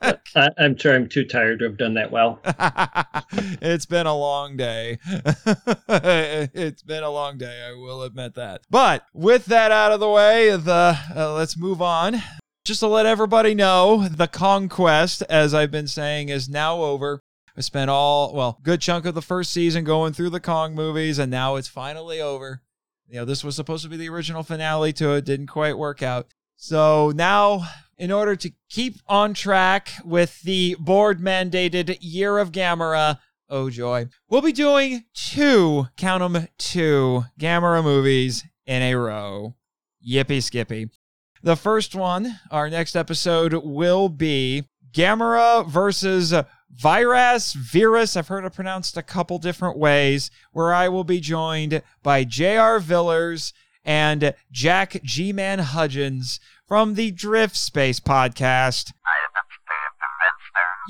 I, 0.00 0.48
am 0.58 0.76
sure 0.76 0.94
I'm 0.94 1.08
too 1.08 1.24
tired 1.24 1.58
to 1.58 1.64
have 1.66 1.76
done 1.76 1.94
that 1.94 2.10
well. 2.10 2.40
it's 3.62 3.86
been 3.86 4.06
a 4.06 4.16
long 4.16 4.56
day. 4.56 4.98
it's 5.88 6.82
been 6.82 7.02
a 7.02 7.10
long 7.10 7.38
day. 7.38 7.68
I 7.68 7.72
will 7.72 8.02
admit 8.02 8.34
that. 8.34 8.62
But 8.70 9.04
with 9.12 9.46
that 9.46 9.72
out 9.72 9.92
of 9.92 10.00
the 10.00 10.08
way, 10.08 10.50
the 10.50 10.98
uh, 11.16 11.34
let's 11.34 11.56
move 11.56 11.82
on. 11.82 12.22
Just 12.64 12.80
to 12.80 12.86
let 12.86 13.06
everybody 13.06 13.54
know, 13.54 14.08
the 14.08 14.28
Kong 14.28 14.68
Quest, 14.68 15.22
as 15.22 15.54
I've 15.54 15.70
been 15.70 15.88
saying, 15.88 16.28
is 16.28 16.48
now 16.48 16.82
over. 16.82 17.20
I 17.56 17.60
spent 17.60 17.90
all 17.90 18.34
well, 18.34 18.60
good 18.62 18.80
chunk 18.80 19.04
of 19.04 19.14
the 19.14 19.22
first 19.22 19.52
season 19.52 19.84
going 19.84 20.12
through 20.12 20.30
the 20.30 20.40
Kong 20.40 20.74
movies, 20.74 21.18
and 21.18 21.30
now 21.30 21.56
it's 21.56 21.68
finally 21.68 22.20
over. 22.20 22.62
You 23.08 23.16
know, 23.16 23.24
this 23.24 23.42
was 23.42 23.56
supposed 23.56 23.84
to 23.84 23.88
be 23.88 23.96
the 23.96 24.10
original 24.10 24.42
finale 24.42 24.92
to 24.94 25.14
it, 25.14 25.24
didn't 25.24 25.46
quite 25.46 25.78
work 25.78 26.02
out. 26.02 26.28
So 26.56 27.10
now 27.14 27.66
in 27.98 28.12
order 28.12 28.36
to 28.36 28.52
keep 28.68 28.96
on 29.06 29.34
track 29.34 29.90
with 30.04 30.40
the 30.42 30.76
board 30.78 31.20
mandated 31.20 31.98
Year 32.00 32.38
of 32.38 32.52
Gamera. 32.52 33.18
Oh 33.48 33.70
joy. 33.70 34.06
We'll 34.28 34.42
be 34.42 34.52
doing 34.52 35.04
two, 35.14 35.86
count 35.96 36.32
them, 36.32 36.48
two 36.58 37.24
Gamera 37.40 37.82
movies 37.82 38.44
in 38.66 38.82
a 38.82 38.94
row. 38.94 39.54
Yippee 40.06 40.42
skippy. 40.42 40.90
The 41.42 41.56
first 41.56 41.94
one, 41.94 42.38
our 42.50 42.68
next 42.68 42.96
episode, 42.96 43.54
will 43.54 44.08
be 44.08 44.64
Gamera 44.92 45.66
versus 45.68 46.34
Virus 46.70 47.52
Virus. 47.54 48.16
I've 48.16 48.28
heard 48.28 48.44
it 48.44 48.52
pronounced 48.52 48.96
a 48.96 49.02
couple 49.02 49.38
different 49.38 49.78
ways, 49.78 50.30
where 50.52 50.74
I 50.74 50.88
will 50.88 51.04
be 51.04 51.20
joined 51.20 51.82
by 52.02 52.24
J.R. 52.24 52.80
Villers 52.80 53.52
and 53.84 54.34
Jack 54.50 55.00
G 55.02 55.32
Man 55.32 55.60
Hudgens 55.60 56.40
from 56.68 56.94
the 56.94 57.10
Drift 57.10 57.56
Space 57.56 57.98
podcast. 57.98 58.92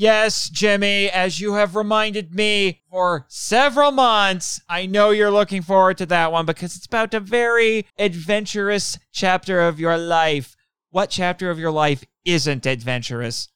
Yes, 0.00 0.48
Jimmy, 0.48 1.08
as 1.08 1.40
you 1.40 1.54
have 1.54 1.74
reminded 1.74 2.34
me 2.34 2.82
for 2.90 3.26
several 3.28 3.90
months, 3.90 4.60
I 4.68 4.86
know 4.86 5.10
you're 5.10 5.30
looking 5.30 5.62
forward 5.62 5.98
to 5.98 6.06
that 6.06 6.30
one 6.30 6.46
because 6.46 6.76
it's 6.76 6.86
about 6.86 7.14
a 7.14 7.20
very 7.20 7.86
adventurous 7.98 8.98
chapter 9.12 9.60
of 9.60 9.80
your 9.80 9.96
life. 9.96 10.56
What 10.90 11.10
chapter 11.10 11.50
of 11.50 11.58
your 11.58 11.72
life 11.72 12.04
isn't 12.24 12.66
adventurous? 12.66 13.48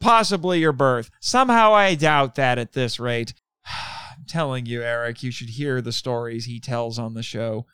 Possibly 0.00 0.60
your 0.60 0.72
birth. 0.72 1.10
Somehow 1.20 1.72
I 1.72 1.94
doubt 1.94 2.34
that 2.34 2.58
at 2.58 2.72
this 2.72 3.00
rate. 3.00 3.32
I'm 3.66 4.24
telling 4.26 4.66
you, 4.66 4.82
Eric, 4.82 5.22
you 5.22 5.30
should 5.30 5.50
hear 5.50 5.80
the 5.80 5.92
stories 5.92 6.44
he 6.44 6.60
tells 6.60 6.98
on 6.98 7.14
the 7.14 7.22
show. 7.22 7.66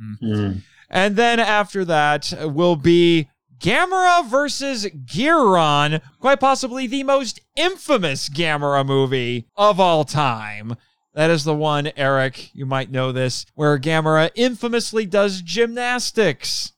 Mm. 0.00 0.22
Mm. 0.22 0.62
And 0.94 1.16
then 1.16 1.40
after 1.40 1.84
that 1.86 2.32
uh, 2.40 2.48
will 2.48 2.76
be 2.76 3.28
Gamera 3.58 4.24
versus 4.28 4.86
Guiron, 4.86 6.00
quite 6.20 6.38
possibly 6.38 6.86
the 6.86 7.02
most 7.02 7.40
infamous 7.56 8.28
Gamera 8.28 8.86
movie 8.86 9.48
of 9.56 9.80
all 9.80 10.04
time. 10.04 10.76
That 11.14 11.30
is 11.30 11.42
the 11.42 11.54
one, 11.54 11.90
Eric, 11.96 12.54
you 12.54 12.64
might 12.64 12.92
know 12.92 13.10
this, 13.10 13.44
where 13.54 13.78
Gamera 13.78 14.30
infamously 14.36 15.04
does 15.04 15.42
gymnastics. 15.42 16.73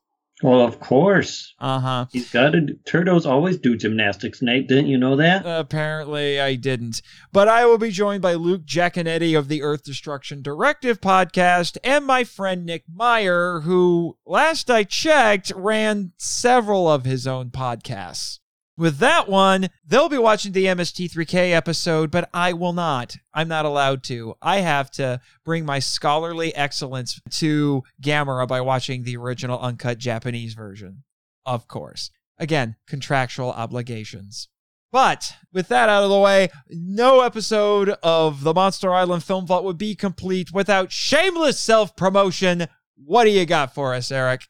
Well, 0.46 0.60
of 0.60 0.78
course. 0.78 1.52
Uh 1.58 1.80
huh. 1.80 2.06
He's 2.12 2.30
got 2.30 2.50
to. 2.50 2.78
Turtles 2.84 3.26
always 3.26 3.58
do 3.58 3.76
gymnastics, 3.76 4.40
Nate. 4.40 4.68
Didn't 4.68 4.86
you 4.86 4.96
know 4.96 5.16
that? 5.16 5.42
Apparently, 5.44 6.40
I 6.40 6.54
didn't. 6.54 7.02
But 7.32 7.48
I 7.48 7.66
will 7.66 7.78
be 7.78 7.90
joined 7.90 8.22
by 8.22 8.34
Luke 8.34 8.64
Giaconetti 8.64 9.36
of 9.36 9.48
the 9.48 9.64
Earth 9.64 9.82
Destruction 9.82 10.42
Directive 10.42 11.00
podcast 11.00 11.78
and 11.82 12.06
my 12.06 12.22
friend 12.22 12.64
Nick 12.64 12.84
Meyer, 12.88 13.62
who, 13.62 14.18
last 14.24 14.70
I 14.70 14.84
checked, 14.84 15.50
ran 15.56 16.12
several 16.16 16.88
of 16.88 17.04
his 17.04 17.26
own 17.26 17.50
podcasts. 17.50 18.38
With 18.78 18.98
that 18.98 19.26
one, 19.26 19.68
they'll 19.86 20.10
be 20.10 20.18
watching 20.18 20.52
the 20.52 20.66
MST3K 20.66 21.52
episode, 21.52 22.10
but 22.10 22.28
I 22.34 22.52
will 22.52 22.74
not. 22.74 23.16
I'm 23.32 23.48
not 23.48 23.64
allowed 23.64 24.02
to. 24.04 24.34
I 24.42 24.58
have 24.58 24.90
to 24.92 25.20
bring 25.44 25.64
my 25.64 25.78
scholarly 25.78 26.54
excellence 26.54 27.18
to 27.38 27.82
Gamera 28.02 28.46
by 28.46 28.60
watching 28.60 29.02
the 29.04 29.16
original 29.16 29.58
uncut 29.58 29.96
Japanese 29.96 30.52
version. 30.52 31.04
Of 31.46 31.68
course. 31.68 32.10
Again, 32.38 32.76
contractual 32.86 33.50
obligations. 33.50 34.48
But 34.92 35.32
with 35.52 35.68
that 35.68 35.88
out 35.88 36.04
of 36.04 36.10
the 36.10 36.18
way, 36.18 36.50
no 36.68 37.22
episode 37.22 37.90
of 38.02 38.42
the 38.42 38.52
Monster 38.52 38.92
Island 38.92 39.24
Film 39.24 39.46
Vault 39.46 39.64
would 39.64 39.78
be 39.78 39.94
complete 39.94 40.52
without 40.52 40.92
shameless 40.92 41.58
self 41.58 41.96
promotion. 41.96 42.66
What 42.94 43.24
do 43.24 43.30
you 43.30 43.46
got 43.46 43.74
for 43.74 43.94
us, 43.94 44.10
Eric? 44.10 44.42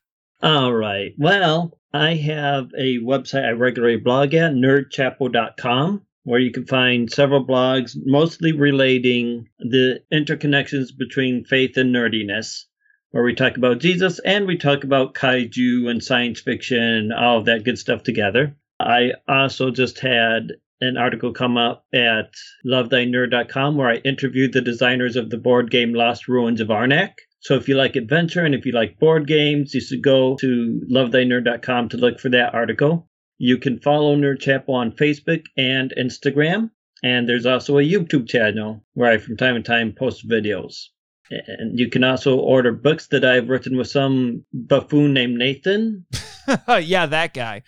All 0.43 0.73
right. 0.73 1.13
Well, 1.17 1.79
I 1.97 2.15
have 2.17 2.73
a 2.77 2.99
website 2.99 3.47
I 3.47 3.53
regularly 3.53 3.97
blog 3.97 4.35
at, 4.35 4.53
nerdchapel.com, 4.53 6.03
where 6.25 6.41
you 6.41 6.51
can 6.51 6.67
find 6.67 7.11
several 7.11 7.47
blogs, 7.47 7.97
mostly 8.05 8.53
relating 8.53 9.49
the 9.59 10.03
interconnections 10.13 10.89
between 10.97 11.47
faith 11.47 11.79
and 11.79 11.95
nerdiness, 11.95 12.65
where 13.13 13.25
we 13.25 13.35
talk 13.35 13.57
about 13.57 13.79
Jesus 13.79 14.19
and 14.19 14.47
we 14.47 14.59
talk 14.59 14.85
about 14.85 15.15
kaiju 15.15 15.89
and 15.89 16.05
science 16.05 16.41
fiction 16.41 16.83
and 16.83 17.13
all 17.15 17.39
of 17.39 17.47
that 17.47 17.65
good 17.65 17.79
stuff 17.79 18.03
together. 18.03 18.55
I 18.79 19.13
also 19.27 19.71
just 19.71 19.99
had 20.01 20.53
an 20.83 20.99
article 20.99 21.33
come 21.33 21.57
up 21.57 21.87
at 21.95 22.35
lovethynerd.com 22.67 23.77
where 23.79 23.89
I 23.89 23.97
interviewed 23.97 24.53
the 24.53 24.61
designers 24.61 25.17
of 25.17 25.31
the 25.31 25.39
board 25.39 25.71
game 25.71 25.95
Lost 25.95 26.29
Ruins 26.29 26.61
of 26.61 26.69
Arnak. 26.69 27.13
So 27.47 27.55
if 27.55 27.69
you 27.69 27.77
like 27.77 27.95
adventure 27.95 28.45
and 28.45 28.57
if 28.57 28.67
you 28.67 28.73
like 28.73 28.99
board 28.99 29.29
games, 29.29 29.73
you 29.73 29.81
should 29.81 30.03
go 30.03 30.35
to 30.41 30.81
lovethynerd.com 30.91 31.91
to 31.91 31.97
look 31.97 32.19
for 32.19 32.29
that 32.31 32.53
article. 32.53 33.09
You 33.39 33.57
can 33.59 33.79
follow 33.79 34.17
Nerd 34.17 34.41
Chapel 34.41 34.75
on 34.75 34.91
Facebook 34.91 35.45
and 35.57 35.95
Instagram. 35.97 36.71
And 37.05 37.29
there's 37.29 37.47
also 37.47 37.79
a 37.79 37.89
YouTube 37.89 38.29
channel 38.29 38.85
where 38.95 39.13
I 39.13 39.19
from 39.19 39.37
time 39.37 39.55
to 39.55 39.63
time 39.63 39.95
post 39.97 40.29
videos. 40.29 40.87
And 41.31 41.79
you 41.79 41.89
can 41.89 42.03
also 42.03 42.37
order 42.37 42.73
books 42.73 43.07
that 43.13 43.25
I've 43.25 43.49
written 43.49 43.77
with 43.77 43.87
some 43.87 44.45
buffoon 44.53 45.15
named 45.15 45.39
Nathan. 45.39 46.05
yeah, 46.69 47.07
that 47.07 47.33
guy. 47.33 47.63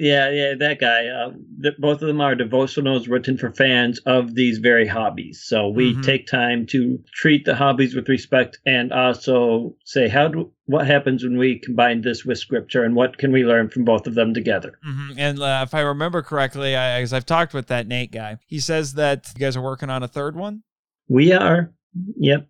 Yeah, 0.00 0.30
yeah, 0.30 0.54
that 0.58 0.80
guy. 0.80 1.08
Uh, 1.08 1.32
th- 1.62 1.76
both 1.78 2.00
of 2.00 2.08
them 2.08 2.22
are 2.22 2.34
devotionals 2.34 3.06
written 3.06 3.36
for 3.36 3.52
fans 3.52 3.98
of 4.06 4.34
these 4.34 4.56
very 4.56 4.86
hobbies. 4.86 5.42
So 5.44 5.68
we 5.68 5.94
Mhm. 5.94 6.02
take 6.02 6.26
time 6.26 6.64
to 6.68 6.98
treat 7.12 7.44
the 7.44 7.54
hobbies 7.54 7.94
with 7.94 8.08
respect, 8.08 8.58
and 8.64 8.92
also 8.92 9.76
say 9.84 10.08
how 10.08 10.28
do 10.28 10.50
what 10.64 10.86
happens 10.86 11.22
when 11.22 11.36
we 11.36 11.58
combine 11.58 12.00
this 12.00 12.24
with 12.24 12.38
scripture, 12.38 12.82
and 12.82 12.94
what 12.94 13.18
can 13.18 13.30
we 13.30 13.44
learn 13.44 13.68
from 13.68 13.84
both 13.84 14.06
of 14.06 14.14
them 14.14 14.32
together. 14.32 14.78
hmm 14.82 15.10
And 15.18 15.38
uh, 15.38 15.60
if 15.66 15.74
I 15.74 15.80
remember 15.80 16.22
correctly, 16.22 16.74
I, 16.74 17.02
as 17.02 17.12
I've 17.12 17.26
talked 17.26 17.52
with 17.52 17.66
that 17.66 17.86
Nate 17.86 18.10
guy, 18.10 18.38
he 18.46 18.58
says 18.58 18.94
that 18.94 19.30
you 19.36 19.40
guys 19.40 19.54
are 19.54 19.62
working 19.62 19.90
on 19.90 20.02
a 20.02 20.08
third 20.08 20.34
one. 20.34 20.62
We 21.08 21.32
are, 21.34 21.74
yep. 22.16 22.48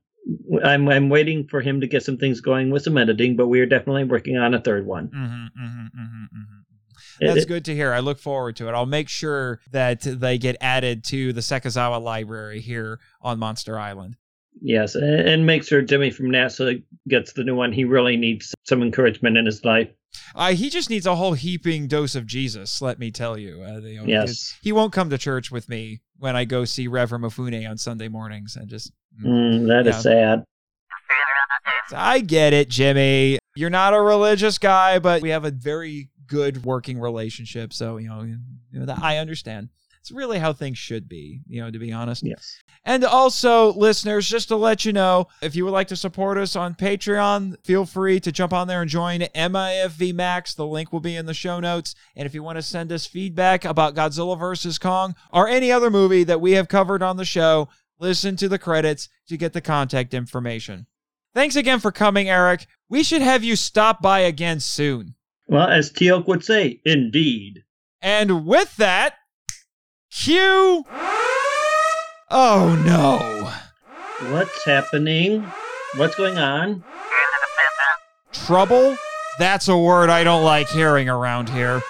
I'm 0.63 0.89
I'm 0.89 1.09
waiting 1.09 1.49
for 1.49 1.61
him 1.63 1.81
to 1.81 1.89
get 1.89 2.05
some 2.05 2.17
things 2.17 2.41
going 2.41 2.71
with 2.71 2.83
some 2.83 2.97
editing, 2.97 3.35
but 3.35 3.49
we 3.49 3.61
are 3.61 3.67
definitely 3.67 4.05
working 4.05 4.37
on 4.37 4.55
a 4.55 4.61
third 4.61 4.87
one. 4.87 5.09
Mm-hmm, 5.09 6.60
That's 7.21 7.45
good 7.47 7.65
to 7.67 7.75
hear. 7.75 7.93
I 7.93 8.01
look 8.01 8.19
forward 8.19 8.57
to 8.57 8.69
it. 8.69 8.73
I'll 8.73 8.87
make 8.87 9.09
sure 9.09 9.61
that 9.71 10.03
they 10.03 10.39
get 10.39 10.57
added 10.61 11.05
to 11.05 11.33
the 11.33 11.41
Sekazawa 11.41 12.01
library 12.03 12.61
here 12.61 12.99
on 13.21 13.39
Monster 13.39 13.79
Island. 13.79 14.17
Yes, 14.61 14.95
and, 14.97 15.47
make 15.47 15.63
sure 15.65 15.81
Jimmy 15.81 16.11
from 16.11 16.27
NASA 16.27 16.83
gets 17.09 17.33
the 17.33 17.45
new 17.45 17.55
one. 17.55 17.73
He 17.73 17.85
really 17.85 18.17
needs 18.17 18.53
some 18.65 18.83
encouragement 18.83 19.37
in 19.39 19.47
his 19.47 19.65
life. 19.65 19.89
Uh, 20.35 20.53
he 20.53 20.69
just 20.69 20.91
needs 20.91 21.07
a 21.07 21.15
whole 21.15 21.35
heaping 21.35 21.87
dose 21.87 22.15
of 22.17 22.27
Jesus, 22.27 22.83
let 22.83 22.99
me 22.99 23.11
tell 23.13 23.39
you. 23.39 23.63
Uh, 23.63 23.79
you 23.79 24.01
know, 24.01 24.07
Yes. 24.07 24.59
He 24.61 24.73
won't 24.73 24.93
come 24.93 25.09
to 25.11 25.19
church 25.19 25.51
with 25.53 25.69
me 25.69 26.01
when 26.19 26.35
I 26.37 26.45
go 26.45 26.65
see 26.65 26.89
Reverend 26.89 27.25
Mafune 27.25 27.69
on 27.71 27.79
Sunday 27.79 28.09
mornings. 28.09 28.57
And 28.57 28.69
just, 28.69 28.93
Mm, 29.25 29.67
that 29.69 29.87
is 29.87 29.97
Yeah. 29.97 30.01
sad. 30.03 30.45
I 31.93 32.21
get 32.21 32.53
it, 32.53 32.69
Jimmy. 32.69 33.39
You're 33.57 33.71
not 33.71 33.95
a 33.95 34.01
religious 34.01 34.59
guy, 34.59 34.99
but 34.99 35.23
we 35.23 35.31
have 35.31 35.45
a 35.45 35.51
very 35.51 36.09
good 36.31 36.65
working 36.65 36.99
relationship. 36.99 37.73
So, 37.75 37.99
you 37.99 38.09
know, 38.09 38.23
you 38.23 38.39
know 38.73 38.87
that 38.87 39.03
I 39.03 39.19
understand. 39.19 39.69
It's 40.01 40.11
really 40.11 40.39
how 40.39 40.55
things 40.55 40.79
should 40.79 41.09
be, 41.09 41.43
you 41.47 41.61
know, 41.61 41.71
to 41.71 41.79
be 41.79 41.93
honest. 41.93 42.23
Yes. 42.25 42.59
And 42.87 43.05
also, 43.05 43.75
listeners, 43.75 44.27
just 44.27 44.49
to 44.49 44.57
let 44.57 44.87
you 44.87 44.95
know, 44.95 45.27
if 45.43 45.55
you 45.55 45.67
would 45.67 45.73
like 45.73 45.89
to 45.89 45.97
support 45.97 46.39
us 46.39 46.57
on 46.57 46.75
Patreon, 46.75 47.63
feel 47.67 47.85
free 47.85 48.19
to 48.21 48.33
jump 48.33 48.55
on 48.55 48.67
there 48.67 48.81
and 48.81 48.91
join 48.91 49.21
MIFV 49.21 50.15
Max. 50.15 50.55
The 50.55 50.67
link 50.67 50.91
will 50.91 51.01
be 51.01 51.17
in 51.17 51.27
the 51.27 51.35
show 51.35 51.61
notes. 51.61 51.95
And 52.17 52.25
if 52.25 52.33
you 52.33 52.43
want 52.43 52.57
to 52.57 52.63
send 52.63 52.91
us 52.93 53.05
feedback 53.05 53.67
about 53.67 53.95
Godzilla 53.95 54.39
vs. 54.39 54.79
Kong 54.79 55.15
or 55.31 55.49
any 55.49 55.71
other 55.71 55.91
movie 55.91 56.25
that 56.25 56.41
we 56.41 56.53
have 56.53 56.69
covered 56.69 57.03
on 57.03 57.19
the 57.19 57.27
show, 57.27 57.69
listen 57.99 58.37
to 58.37 58.49
the 58.49 58.59
credits 58.59 59.11
to 59.29 59.37
get 59.37 59.53
the 59.53 59.61
contact 59.61 60.15
information. 60.15 60.87
Thanks 61.35 61.57
again 61.57 61.79
for 61.79 61.93
coming, 61.93 62.31
Eric. 62.31 62.67
We 62.89 63.03
should 63.03 63.23
have 63.23 63.45
you 63.45 63.55
stop 63.55 64.01
by 64.01 64.21
again 64.21 64.61
soon. 64.61 65.15
Well, 65.51 65.67
as 65.67 65.91
Teal'c 65.91 66.29
would 66.29 66.45
say, 66.45 66.81
indeed. 66.85 67.65
And 68.01 68.47
with 68.47 68.77
that, 68.77 69.17
cue. 70.13 70.85
Oh 72.31 72.81
no. 72.87 73.53
What's 74.33 74.65
happening? 74.65 75.45
What's 75.97 76.15
going 76.15 76.39
on? 76.39 76.85
Trouble? 78.33 78.97
That's 79.41 79.67
a 79.67 79.77
word 79.77 80.09
I 80.09 80.23
don't 80.23 80.45
like 80.45 80.69
hearing 80.69 81.09
around 81.09 81.49
here. 81.49 81.83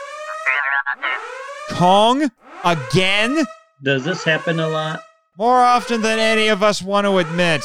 Kong? 1.72 2.30
Again? 2.64 3.44
Does 3.82 4.04
this 4.04 4.24
happen 4.24 4.58
a 4.58 4.68
lot? 4.68 5.02
More 5.36 5.60
often 5.60 6.00
than 6.00 6.18
any 6.18 6.48
of 6.48 6.62
us 6.62 6.80
want 6.80 7.06
to 7.06 7.18
admit. 7.18 7.62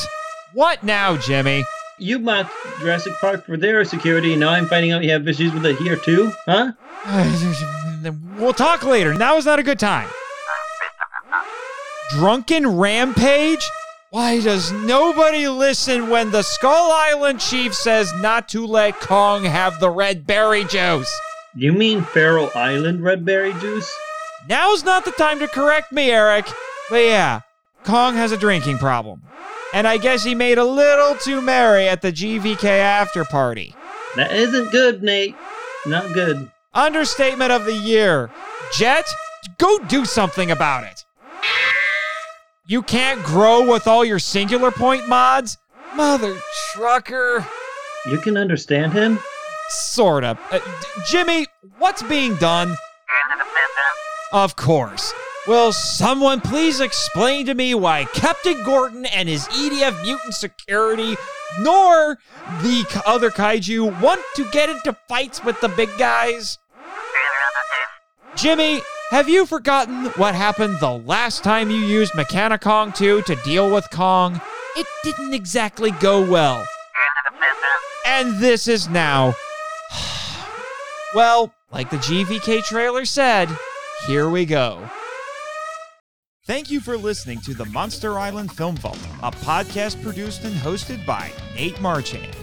What 0.53 0.83
now, 0.83 1.15
Jimmy? 1.15 1.63
You 1.97 2.19
mocked 2.19 2.51
Jurassic 2.79 3.13
Park 3.21 3.45
for 3.45 3.55
their 3.55 3.85
security, 3.85 4.33
and 4.33 4.39
now 4.41 4.49
I'm 4.49 4.67
finding 4.67 4.91
out 4.91 5.03
you 5.03 5.11
have 5.11 5.27
issues 5.27 5.53
with 5.53 5.65
it 5.65 5.77
here 5.77 5.95
too, 5.95 6.31
huh? 6.45 6.73
We'll 8.37 8.53
talk 8.53 8.83
later. 8.83 9.13
Now 9.13 9.37
is 9.37 9.45
not 9.45 9.57
a 9.59 9.63
good 9.63 9.79
time. 9.79 10.07
Drunken 12.11 12.77
rampage? 12.77 13.67
Why 14.11 14.41
does 14.41 14.71
nobody 14.71 15.47
listen 15.47 16.09
when 16.09 16.31
the 16.31 16.43
Skull 16.43 16.91
Island 16.91 17.39
chief 17.39 17.73
says 17.73 18.13
not 18.15 18.47
to 18.49 18.67
let 18.67 18.99
Kong 18.99 19.43
have 19.45 19.79
the 19.79 19.89
red 19.89 20.27
berry 20.27 20.65
juice? 20.65 21.11
You 21.55 21.73
mean 21.73 22.01
Faro 22.01 22.49
Island 22.53 23.01
red 23.01 23.25
berry 23.25 23.53
juice? 23.53 23.91
Now's 24.47 24.83
not 24.83 25.05
the 25.05 25.11
time 25.11 25.39
to 25.39 25.47
correct 25.47 25.91
me, 25.91 26.11
Eric. 26.11 26.45
But 26.89 27.03
yeah, 27.03 27.41
Kong 27.83 28.15
has 28.15 28.31
a 28.31 28.37
drinking 28.37 28.77
problem. 28.77 29.23
And 29.75 29.85
I 29.85 29.97
guess 29.97 30.23
he 30.23 30.33
made 30.35 30.57
a 30.57 30.63
little 30.63 31.15
too 31.15 31.41
merry 31.41 31.89
at 31.89 32.01
the 32.01 32.09
GVK 32.09 32.63
after 32.63 33.25
party. 33.25 33.75
That 34.15 34.31
isn't 34.31 34.71
good, 34.71 35.03
Nate. 35.03 35.35
Not 35.85 36.13
good. 36.13 36.49
Understatement 36.73 37.51
of 37.51 37.65
the 37.65 37.73
year. 37.75 38.31
Jet, 38.73 39.05
go 39.57 39.77
do 39.79 40.05
something 40.05 40.49
about 40.49 40.85
it. 40.85 41.03
You 42.67 42.83
can't 42.83 43.21
grow 43.25 43.69
with 43.69 43.85
all 43.85 44.05
your 44.05 44.17
singular 44.17 44.71
point 44.71 45.09
mods? 45.09 45.57
Mother 45.93 46.37
trucker. 46.71 47.45
You 48.05 48.17
can 48.19 48.37
understand 48.37 48.93
him? 48.93 49.19
Sorta. 49.67 50.37
Uh, 50.51 50.59
D- 50.59 50.63
Jimmy, 51.09 51.47
what's 51.79 52.01
being 52.03 52.35
done? 52.35 52.77
Of 54.31 54.55
course. 54.55 55.13
Will 55.47 55.71
someone 55.71 56.41
please 56.41 56.79
explain 56.79 57.45
to 57.45 57.53
me 57.53 57.75
why 57.75 58.05
Captain 58.05 58.63
Gordon 58.63 59.05
and 59.05 59.29
his 59.29 59.47
EDF 59.49 60.01
mutant 60.01 60.33
security, 60.33 61.15
nor 61.59 62.17
the 62.63 63.03
other 63.05 63.29
kaiju, 63.29 64.01
want 64.01 64.21
to 64.37 64.49
get 64.49 64.69
into 64.69 64.97
fights 65.07 65.43
with 65.43 65.61
the 65.61 65.67
big 65.67 65.89
guys? 65.99 66.57
Jimmy, 68.35 68.81
have 69.11 69.29
you 69.29 69.45
forgotten 69.45 70.05
what 70.17 70.33
happened 70.33 70.79
the 70.79 70.97
last 71.05 71.43
time 71.43 71.69
you 71.69 71.77
used 71.77 72.13
Mechani-Kong 72.13 72.91
2 72.93 73.21
to 73.21 73.35
deal 73.37 73.71
with 73.71 73.87
Kong? 73.91 74.41
It 74.75 74.87
didn't 75.03 75.35
exactly 75.35 75.91
go 75.91 76.27
well. 76.27 76.65
And 78.07 78.39
this 78.39 78.67
is 78.67 78.89
now. 78.89 79.35
well, 81.15 81.53
like 81.71 81.91
the 81.91 81.97
GVK 81.97 82.63
trailer 82.63 83.05
said, 83.05 83.47
here 84.07 84.27
we 84.27 84.45
go. 84.45 84.89
Thank 86.45 86.69
you 86.69 86.79
for 86.79 86.95
listening 86.95 87.41
to 87.41 87.55
the 87.55 87.65
Monster 87.65 88.19
Island 88.19 88.51
Film 88.51 88.75
Vault, 88.77 88.99
a 89.23 89.31
podcast 89.31 89.99
produced 90.03 90.43
and 90.43 90.53
hosted 90.53 91.03
by 91.03 91.31
Nate 91.55 91.81
Marchand. 91.81 92.35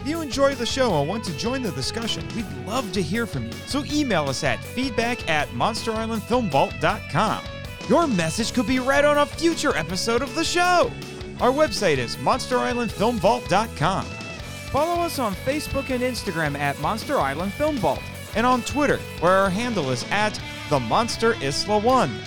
If 0.00 0.08
you 0.08 0.22
enjoy 0.22 0.54
the 0.54 0.64
show 0.64 0.98
and 0.98 1.06
want 1.06 1.22
to 1.24 1.36
join 1.36 1.60
the 1.60 1.70
discussion, 1.72 2.26
we'd 2.34 2.50
love 2.66 2.90
to 2.92 3.02
hear 3.02 3.26
from 3.26 3.44
you. 3.44 3.52
So 3.66 3.84
email 3.92 4.24
us 4.30 4.42
at 4.42 4.58
feedback 4.64 5.28
at 5.28 5.48
monsterislandfilmvault.com. 5.50 7.44
Your 7.90 8.06
message 8.06 8.54
could 8.54 8.66
be 8.66 8.78
read 8.78 9.04
on 9.04 9.18
a 9.18 9.26
future 9.26 9.76
episode 9.76 10.22
of 10.22 10.34
the 10.34 10.44
show. 10.44 10.90
Our 11.38 11.52
website 11.52 11.98
is 11.98 12.16
monsterislandfilmvault.com. 12.16 14.04
Follow 14.06 15.02
us 15.02 15.18
on 15.18 15.34
Facebook 15.34 15.90
and 15.90 16.02
Instagram 16.02 16.56
at 16.56 16.80
Monster 16.80 17.18
Island 17.18 17.52
Film 17.52 17.76
Vault, 17.76 18.00
and 18.34 18.46
on 18.46 18.62
Twitter, 18.62 18.96
where 19.20 19.32
our 19.32 19.50
handle 19.50 19.90
is 19.90 20.06
at 20.10 20.40
the 20.70 20.80
Monster 20.80 21.34
Isla 21.42 21.78
One. 21.80 22.18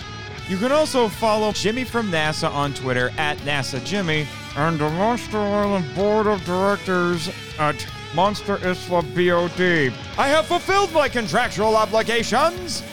You 0.48 0.56
can 0.58 0.70
also 0.70 1.08
follow 1.08 1.50
Jimmy 1.50 1.82
from 1.82 2.08
NASA 2.08 2.48
on 2.48 2.72
Twitter 2.72 3.10
at 3.18 3.36
NASA 3.38 3.84
Jimmy 3.84 4.28
and 4.56 4.78
the 4.78 4.88
Monster 4.90 5.38
Island 5.38 5.92
Board 5.96 6.28
of 6.28 6.44
Directors 6.44 7.28
at 7.58 7.84
Monster 8.14 8.56
Isla 8.64 9.02
BOD. 9.02 9.92
I 10.16 10.28
have 10.28 10.46
fulfilled 10.46 10.92
my 10.92 11.08
contractual 11.08 11.76
obligations! 11.76 12.84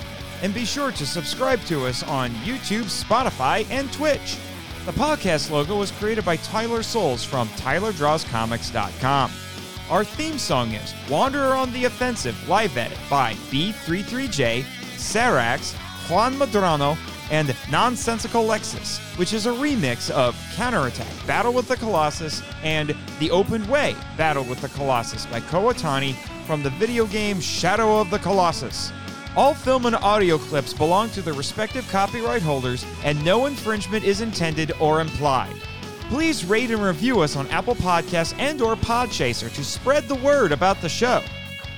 And 0.42 0.52
be 0.52 0.66
sure 0.66 0.92
to 0.92 1.06
subscribe 1.06 1.62
to 1.66 1.86
us 1.86 2.02
on 2.04 2.32
YouTube, 2.32 2.86
Spotify, 2.86 3.70
and 3.70 3.92
Twitch. 3.94 4.38
The 4.86 4.92
podcast 4.92 5.52
logo 5.52 5.78
was 5.78 5.92
created 5.92 6.26
by 6.26 6.38
Tyler 6.38 6.82
Souls 6.82 7.24
from 7.24 7.48
TylerDrawsComics.com. 7.50 9.32
Our 9.92 10.04
theme 10.04 10.40
song 10.40 10.72
is 10.72 10.94
Wanderer 11.08 11.54
on 11.54 11.72
the 11.72 11.86
Offensive 11.86 12.50
live 12.50 12.76
edit 12.78 12.98
by 13.10 13.34
B33J, 13.52 14.64
Sarax, 14.98 15.74
Juan 16.10 16.34
Madrano, 16.34 16.98
and 17.32 17.56
Nonsensical 17.72 18.44
Lexus, 18.44 19.00
which 19.18 19.34
is 19.34 19.46
a 19.46 19.52
remix 19.52 20.10
of 20.12 20.36
Counterattack 20.56 21.08
Battle 21.26 21.54
with 21.54 21.68
the 21.68 21.78
Colossus 21.78 22.42
and 22.64 22.96
The 23.20 23.32
Open 23.32 23.68
Way 23.68 23.96
Battle 24.18 24.44
with 24.44 24.62
the 24.62 24.70
Colossus 24.70 25.26
by 25.28 25.40
Kow 25.40 25.72
Otani 25.72 26.16
from 26.46 26.64
the 26.64 26.70
video 26.72 27.06
game 27.06 27.40
Shadow 27.40 28.00
of 28.00 28.10
the 28.10 28.20
Colossus. 28.20 28.92
All 29.36 29.54
film 29.54 29.88
and 29.88 29.96
audio 29.96 30.38
clips 30.38 30.74
belong 30.74 31.10
to 31.12 31.22
their 31.22 31.34
respective 31.34 31.88
copyright 31.90 32.44
holders, 32.44 32.86
and 33.04 33.24
no 33.26 33.48
infringement 33.48 34.04
is 34.04 34.22
intended 34.22 34.72
or 34.80 35.02
implied. 35.02 35.56
Please 36.10 36.46
rate 36.46 36.70
and 36.70 36.84
review 36.84 37.22
us 37.22 37.36
on 37.36 37.48
Apple 37.48 37.74
Podcasts 37.74 38.36
and 38.38 38.62
or 38.62 38.76
Podchaser 38.76 39.52
to 39.52 39.64
spread 39.64 40.08
the 40.08 40.16
word 40.16 40.52
about 40.52 40.80
the 40.82 40.90
show. 40.90 41.24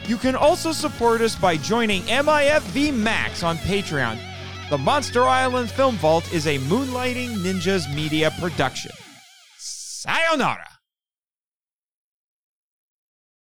You 0.08 0.18
can 0.18 0.36
also 0.36 0.72
support 0.72 1.22
us 1.22 1.36
by 1.36 1.56
joining 1.56 2.02
MIFV 2.04 2.94
Max 2.94 3.42
on 3.42 3.58
Patreon. 3.58 4.20
The 4.68 4.80
Monster 4.80 5.22
Island 5.22 5.70
Film 5.70 5.96
Vault 5.98 6.34
is 6.34 6.48
a 6.48 6.58
Moonlighting 6.58 7.36
Ninjas 7.36 7.94
media 7.94 8.32
production. 8.40 8.92
Sayonara. 9.60 10.66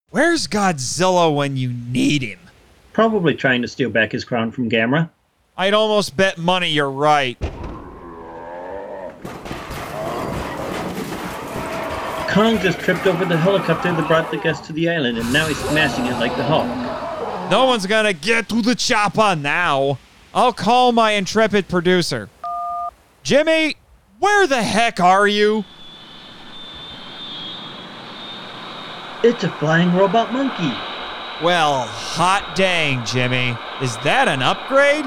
Where's 0.10 0.48
Godzilla 0.48 1.34
when 1.34 1.56
you 1.56 1.72
need 1.72 2.24
him? 2.24 2.40
Probably 2.92 3.34
trying 3.36 3.62
to 3.62 3.70
steal 3.70 3.90
back 3.90 4.12
his 4.12 4.26
crown 4.26 4.52
from 4.52 4.70
Gamera. 4.70 5.10
I'd 5.56 5.74
almost 5.74 6.18
bet 6.18 6.38
money 6.38 6.70
you're 6.70 6.92
right. 6.92 7.40
Kong 12.30 12.58
just 12.60 12.80
tripped 12.80 13.08
over 13.08 13.24
the 13.24 13.38
helicopter 13.38 13.94
that 13.94 14.08
brought 14.10 14.30
the 14.30 14.38
guests 14.40 14.68
to 14.68 14.74
the 14.74 14.90
island, 14.90 15.18
and 15.18 15.32
now 15.32 15.48
he's 15.48 15.58
smashing 15.70 16.06
it 16.06 16.20
like 16.20 16.36
the 16.36 16.44
Hulk. 16.44 16.68
No 17.50 17.64
one's 17.66 17.86
gonna 17.86 18.12
get 18.12 18.50
to 18.50 18.62
the 18.62 18.76
chopper 18.76 19.38
now. 19.38 19.98
I'll 20.36 20.54
call 20.54 20.92
my 20.92 21.12
intrepid 21.12 21.68
producer. 21.68 22.30
Jimmy, 23.22 23.78
where 24.20 24.48
the 24.48 24.64
heck 24.64 25.00
are 25.00 25.28
you? 25.28 25.64
It's 29.24 29.44
a 29.44 29.50
flying 29.52 29.94
robot 29.94 30.34
monkey. 30.34 30.74
Well, 31.44 31.84
hot 31.84 32.56
dang, 32.56 33.06
Jimmy. 33.06 33.58
Is 33.82 33.96
that 33.98 34.28
an 34.28 34.42
upgrade? 34.42 35.06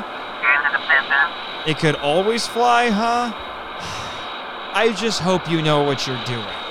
It 1.67 1.79
could 1.79 1.97
always 1.97 2.47
fly, 2.47 2.91
huh? 2.91 3.33
I 4.75 4.93
just 4.97 5.21
hope 5.21 5.51
you 5.51 5.61
know 5.61 5.83
what 5.83 6.07
you're 6.07 6.23
doing. 6.25 6.66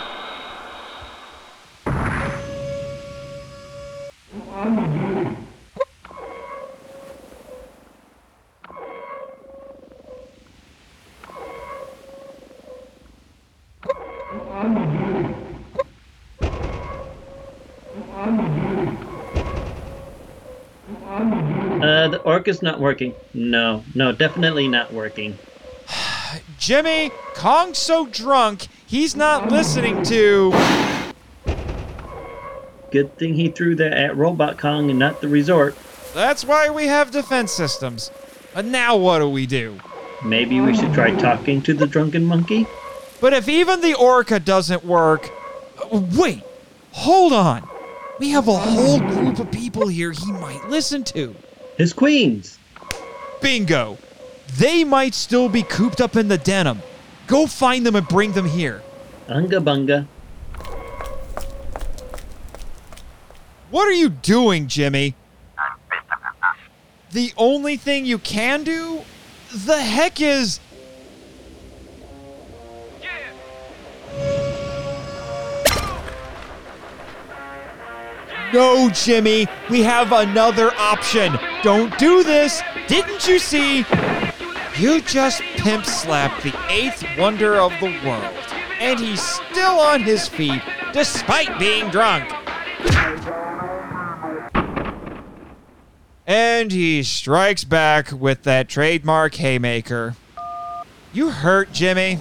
Uh, 21.81 22.07
the 22.07 22.21
Orca 22.21 22.49
is 22.49 22.61
not 22.61 22.79
working. 22.79 23.13
No, 23.33 23.83
no, 23.93 24.11
definitely 24.11 24.67
not 24.67 24.93
working. 24.93 25.37
Jimmy, 26.57 27.11
Kong's 27.33 27.77
so 27.77 28.07
drunk, 28.07 28.67
he's 28.85 29.15
not 29.15 29.51
listening 29.51 30.03
to. 30.03 30.51
Good 32.91 33.17
thing 33.17 33.33
he 33.33 33.49
threw 33.49 33.75
that 33.75 33.93
at 33.93 34.15
Robot 34.15 34.57
Kong 34.57 34.89
and 34.89 34.97
not 34.97 35.19
the 35.19 35.27
resort. 35.27 35.75
That's 36.13 36.45
why 36.45 36.69
we 36.69 36.87
have 36.87 37.11
defense 37.11 37.51
systems. 37.51 38.09
But 38.53 38.63
now 38.63 38.95
what 38.95 39.19
do 39.19 39.29
we 39.29 39.45
do? 39.45 39.77
Maybe 40.23 40.61
we 40.61 40.75
should 40.75 40.93
try 40.93 41.11
talking 41.11 41.61
to 41.63 41.73
the 41.73 41.85
drunken 41.85 42.23
monkey? 42.23 42.65
But 43.19 43.33
if 43.33 43.49
even 43.49 43.81
the 43.81 43.95
orca 43.95 44.39
doesn't 44.39 44.85
work. 44.85 45.29
Wait, 45.91 46.41
hold 46.91 47.33
on. 47.33 47.67
We 48.17 48.29
have 48.29 48.47
a 48.47 48.55
whole 48.55 48.99
group 48.99 49.39
of 49.39 49.51
people 49.51 49.87
here 49.87 50.11
he 50.11 50.31
might 50.31 50.69
listen 50.69 51.03
to. 51.05 51.35
His 51.77 51.93
queens! 51.93 52.57
Bingo! 53.41 53.97
They 54.57 54.83
might 54.83 55.13
still 55.13 55.49
be 55.49 55.63
cooped 55.63 55.99
up 55.99 56.15
in 56.15 56.27
the 56.27 56.37
Denham. 56.37 56.81
Go 57.27 57.47
find 57.47 57.85
them 57.85 57.95
and 57.95 58.07
bring 58.07 58.31
them 58.31 58.47
here. 58.47 58.81
Unga 59.27 59.59
bunga. 59.59 60.07
What 63.71 63.87
are 63.87 63.93
you 63.93 64.09
doing, 64.09 64.67
Jimmy? 64.67 65.15
The 67.11 67.33
only 67.37 67.77
thing 67.77 68.05
you 68.05 68.19
can 68.19 68.63
do? 68.63 69.01
The 69.53 69.81
heck 69.81 70.21
is. 70.21 70.59
No, 78.55 78.89
Jimmy, 78.89 79.47
we 79.69 79.83
have 79.83 80.13
another 80.13 80.71
option. 80.77 81.37
Don't 81.61 81.95
do 81.99 82.23
this. 82.23 82.61
Didn't 82.87 83.27
you 83.27 83.37
see? 83.37 83.85
You 84.77 85.01
just 85.01 85.41
pimp 85.57 85.85
slapped 85.85 86.41
the 86.41 86.55
eighth 86.69 87.03
wonder 87.17 87.55
of 87.55 87.73
the 87.81 87.99
world, 88.05 88.33
and 88.79 88.97
he's 88.97 89.21
still 89.21 89.77
on 89.81 90.03
his 90.03 90.29
feet 90.29 90.61
despite 90.93 91.59
being 91.59 91.89
drunk. 91.89 92.31
And 96.25 96.71
he 96.71 97.03
strikes 97.03 97.65
back 97.65 98.13
with 98.13 98.43
that 98.43 98.69
trademark 98.69 99.35
haymaker. 99.35 100.15
You 101.11 101.29
hurt, 101.29 101.73
Jimmy. 101.73 102.19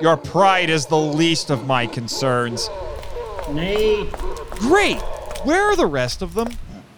Your 0.00 0.16
pride 0.16 0.68
is 0.68 0.86
the 0.86 0.98
least 0.98 1.50
of 1.50 1.64
my 1.64 1.86
concerns. 1.86 2.68
Nay, 3.52 4.08
Great! 4.50 4.98
Where 5.44 5.62
are 5.70 5.76
the 5.76 5.86
rest 5.86 6.22
of 6.22 6.34
them? 6.34 6.48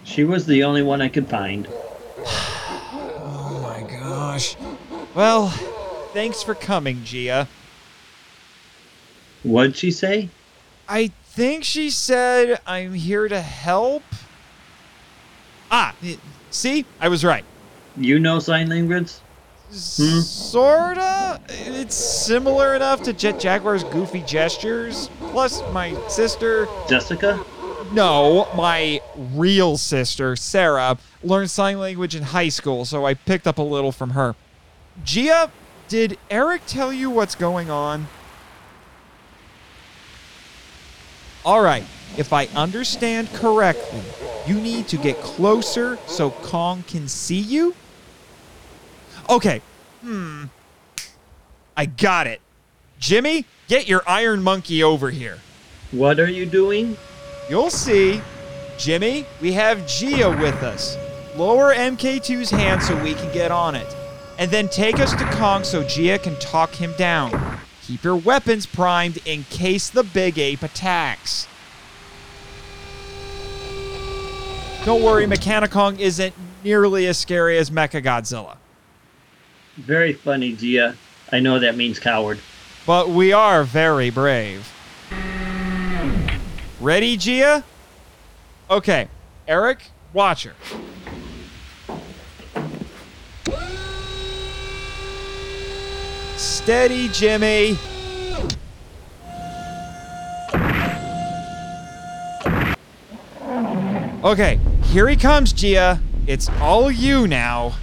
she 0.04 0.24
was 0.24 0.46
the 0.46 0.64
only 0.64 0.82
one 0.82 1.02
I 1.02 1.08
could 1.08 1.28
find. 1.28 1.68
Oh 3.20 3.60
my 3.62 3.88
gosh. 3.90 4.56
Well, 5.14 5.48
thanks 6.12 6.42
for 6.42 6.54
coming, 6.54 6.98
Jia. 6.98 7.46
What'd 9.42 9.76
she 9.76 9.90
say? 9.90 10.28
I 10.88 11.08
think 11.24 11.64
she 11.64 11.90
said 11.90 12.60
I'm 12.66 12.94
here 12.94 13.28
to 13.28 13.40
help. 13.40 14.02
Ah, 15.70 15.94
see? 16.50 16.84
I 17.00 17.08
was 17.08 17.24
right. 17.24 17.44
You 17.96 18.18
know 18.18 18.38
sign 18.38 18.68
language? 18.68 19.12
Hmm? 19.68 20.20
Sorta. 20.20 21.40
It's 21.48 21.94
similar 21.94 22.74
enough 22.74 23.02
to 23.02 23.12
Jet 23.12 23.38
Jaguar's 23.38 23.84
goofy 23.84 24.22
gestures. 24.22 25.10
Plus, 25.20 25.62
my 25.72 25.94
sister, 26.08 26.66
Jessica? 26.88 27.44
no, 27.92 28.48
my 28.56 29.00
real 29.34 29.76
sister, 29.76 30.36
Sarah, 30.36 30.96
learned 31.22 31.50
sign 31.50 31.78
language 31.78 32.16
in 32.16 32.22
high 32.22 32.48
school, 32.48 32.84
so 32.86 33.04
I 33.04 33.14
picked 33.14 33.46
up 33.46 33.58
a 33.58 33.62
little 33.62 33.92
from 33.92 34.10
her. 34.10 34.34
Jia, 35.04 35.50
did 35.88 36.18
Eric 36.30 36.62
tell 36.66 36.92
you 36.92 37.10
what's 37.10 37.34
going 37.34 37.70
on? 37.70 38.08
All 41.44 41.62
right, 41.62 41.84
if 42.16 42.32
I 42.32 42.46
understand 42.56 43.32
correctly, 43.34 44.02
you 44.46 44.60
need 44.60 44.88
to 44.88 44.96
get 44.96 45.20
closer 45.20 45.98
so 46.06 46.30
Kong 46.30 46.84
can 46.86 47.06
see 47.06 47.38
you? 47.38 47.74
Okay, 49.28 49.60
hmm. 50.00 50.44
I 51.76 51.86
got 51.86 52.26
it. 52.26 52.40
Jimmy, 52.98 53.44
get 53.68 53.86
your 53.86 54.02
iron 54.06 54.42
monkey 54.42 54.82
over 54.82 55.10
here. 55.10 55.38
What 55.92 56.18
are 56.18 56.28
you 56.28 56.46
doing? 56.46 56.96
You'll 57.48 57.70
see. 57.70 58.20
Jimmy, 58.78 59.26
we 59.40 59.52
have 59.52 59.78
Jia 59.80 60.40
with 60.40 60.62
us. 60.62 60.96
Lower 61.36 61.74
MK2's 61.74 62.50
hand 62.50 62.82
so 62.82 63.00
we 63.02 63.14
can 63.14 63.32
get 63.32 63.50
on 63.50 63.74
it. 63.74 63.94
And 64.38 64.50
then 64.50 64.68
take 64.68 64.98
us 64.98 65.12
to 65.14 65.24
Kong 65.32 65.62
so 65.62 65.82
Jia 65.82 66.22
can 66.22 66.36
talk 66.38 66.74
him 66.74 66.94
down. 66.96 67.58
Keep 67.82 68.04
your 68.04 68.16
weapons 68.16 68.66
primed 68.66 69.18
in 69.24 69.44
case 69.44 69.90
the 69.90 70.02
big 70.02 70.38
ape 70.38 70.62
attacks. 70.62 71.48
Don't 74.84 75.02
worry, 75.02 75.26
Mechani-Kong 75.26 75.98
isn't 75.98 76.34
nearly 76.64 77.06
as 77.06 77.18
scary 77.18 77.58
as 77.58 77.70
Mechagodzilla. 77.70 78.56
Very 79.78 80.12
funny, 80.12 80.54
Jia. 80.54 80.96
I 81.30 81.38
know 81.38 81.60
that 81.60 81.76
means 81.76 82.00
coward. 82.00 82.40
But 82.84 83.10
we 83.10 83.32
are 83.32 83.62
very 83.62 84.10
brave. 84.10 84.72
Ready, 86.80 87.16
Jia? 87.16 87.62
Okay, 88.68 89.08
Eric, 89.46 89.90
watch 90.12 90.44
her. 90.44 90.54
Steady, 96.36 97.08
Jimmy. 97.08 97.78
Okay, 104.24 104.58
here 104.84 105.08
he 105.08 105.16
comes, 105.16 105.52
Jia. 105.52 106.00
It's 106.26 106.48
all 106.60 106.90
you 106.90 107.28
now. 107.28 107.74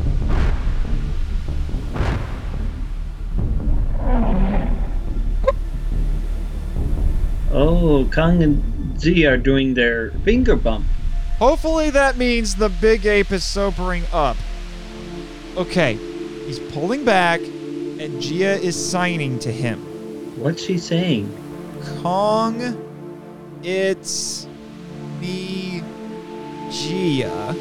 Oh, 7.51 8.09
Kong 8.13 8.43
and 8.43 8.99
Z 8.99 9.25
are 9.25 9.37
doing 9.37 9.73
their 9.73 10.11
finger 10.23 10.55
bump. 10.55 10.85
Hopefully 11.37 11.89
that 11.89 12.17
means 12.17 12.55
the 12.55 12.69
big 12.69 13.05
ape 13.05 13.31
is 13.31 13.43
sobering 13.43 14.03
up. 14.13 14.37
Okay, 15.57 15.97
he's 16.45 16.59
pulling 16.59 17.05
back, 17.05 17.39
and 17.41 18.21
Jia 18.21 18.59
is 18.59 18.75
signing 18.75 19.39
to 19.39 19.51
him. 19.51 19.79
What's 20.41 20.63
she 20.63 20.77
saying? 20.77 21.29
Kong, 22.01 22.77
it's 23.63 24.47
me, 25.21 25.81
Jia. 26.69 27.55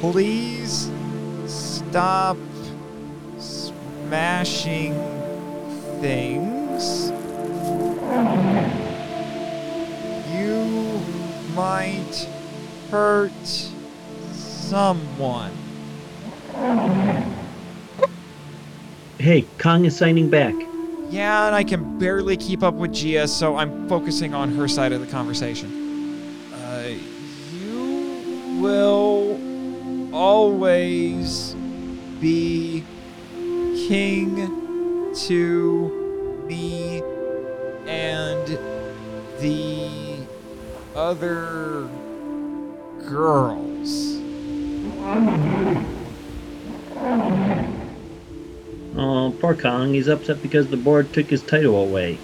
Please 0.00 0.90
stop 1.46 2.36
smashing 3.38 4.94
things. 6.02 7.10
You 10.34 11.00
might 11.54 12.28
hurt 12.90 13.30
someone. 14.32 15.52
Hey, 19.18 19.46
Kong 19.58 19.84
is 19.84 19.96
signing 19.96 20.28
back. 20.28 20.56
Yeah, 21.08 21.46
and 21.46 21.54
I 21.54 21.62
can 21.62 22.00
barely 22.00 22.36
keep 22.36 22.64
up 22.64 22.74
with 22.74 22.90
Jia, 22.90 23.28
so 23.28 23.54
I'm 23.54 23.88
focusing 23.88 24.34
on 24.34 24.50
her 24.56 24.66
side 24.66 24.90
of 24.90 25.00
the 25.00 25.06
conversation. 25.06 25.70
Uh, 26.52 26.94
you 27.54 28.58
will 28.60 29.38
always 30.12 31.54
be 32.20 32.82
king 33.86 34.61
to 35.14 36.44
me 36.46 37.02
and 37.86 38.58
the 39.40 40.26
other 40.94 41.88
girls. 43.06 44.18
Oh, 48.94 49.34
poor 49.40 49.54
Kong. 49.54 49.94
He's 49.94 50.08
upset 50.08 50.42
because 50.42 50.68
the 50.68 50.76
board 50.76 51.12
took 51.12 51.26
his 51.26 51.42
title 51.42 51.76
away. 51.82 52.18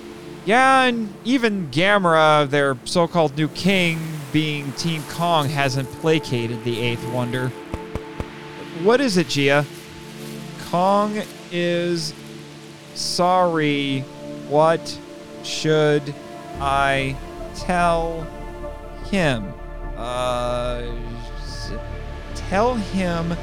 Yeah, 0.45 0.85
and 0.85 1.13
even 1.25 1.69
Gamera, 1.69 2.49
their 2.49 2.77
so 2.85 3.07
called 3.07 3.37
new 3.37 3.49
king, 3.49 3.99
being 4.33 4.73
Team 4.73 5.03
Kong, 5.11 5.49
hasn't 5.49 5.91
placated 6.01 6.65
the 6.65 6.81
Eighth 6.81 7.07
Wonder. 7.13 7.49
What 8.83 9.01
is 9.01 9.17
it, 9.17 9.27
Jia? 9.27 9.67
Kong 10.71 11.21
is 11.51 12.13
sorry. 12.99 14.01
What 14.49 14.99
should 15.43 16.15
I 16.61 17.17
tell 17.55 18.27
him? 19.11 19.53
Uh, 19.97 20.83
tell 22.35 22.75
him 22.75 23.35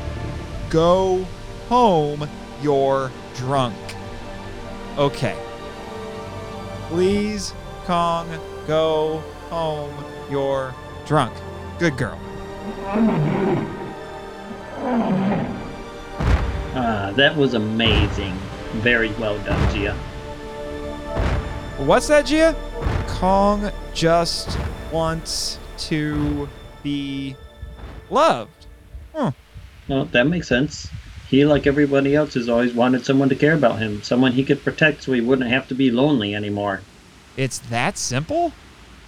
go 0.70 1.26
home. 1.70 2.28
You're 2.62 3.12
drunk. 3.36 3.76
Okay. 4.98 5.38
Please, 6.88 7.54
Kong, 7.86 8.28
go 8.68 9.18
home. 9.50 9.94
You're 10.30 10.74
drunk. 11.06 11.34
Good 11.80 11.98
girl. 11.98 12.20
Ah, 16.78 17.12
that 17.16 17.36
was 17.36 17.54
amazing. 17.54 18.38
Very 18.82 19.12
well 19.14 19.38
done, 19.40 19.60
Jia. 19.74 19.96
What's 21.86 22.08
that, 22.08 22.26
Jia? 22.26 22.56
Kong 23.08 23.72
just 23.94 24.58
wants 24.92 25.60
to 25.78 26.48
be 26.84 27.36
loved. 28.10 28.66
Hmm. 29.14 29.30
Well, 29.88 30.06
that 30.06 30.28
makes 30.28 30.48
sense. 30.48 30.90
He, 31.28 31.44
like 31.46 31.68
everybody 31.68 32.16
else, 32.16 32.36
has 32.36 32.50
always 32.50 32.74
wanted 32.74 33.06
someone 33.06 33.30
to 33.30 33.36
care 33.36 33.54
about 33.54 33.80
him, 33.80 34.04
someone 34.04 34.34
he 34.34 34.44
could 34.44 34.64
protect 34.64 35.04
so 35.04 35.14
he 35.14 35.22
wouldn't 35.22 35.50
have 35.50 35.68
to 35.70 35.76
be 35.76 35.92
lonely 35.92 36.36
anymore. 36.36 36.82
It's 37.36 37.60
that 37.60 37.98
simple? 37.98 38.54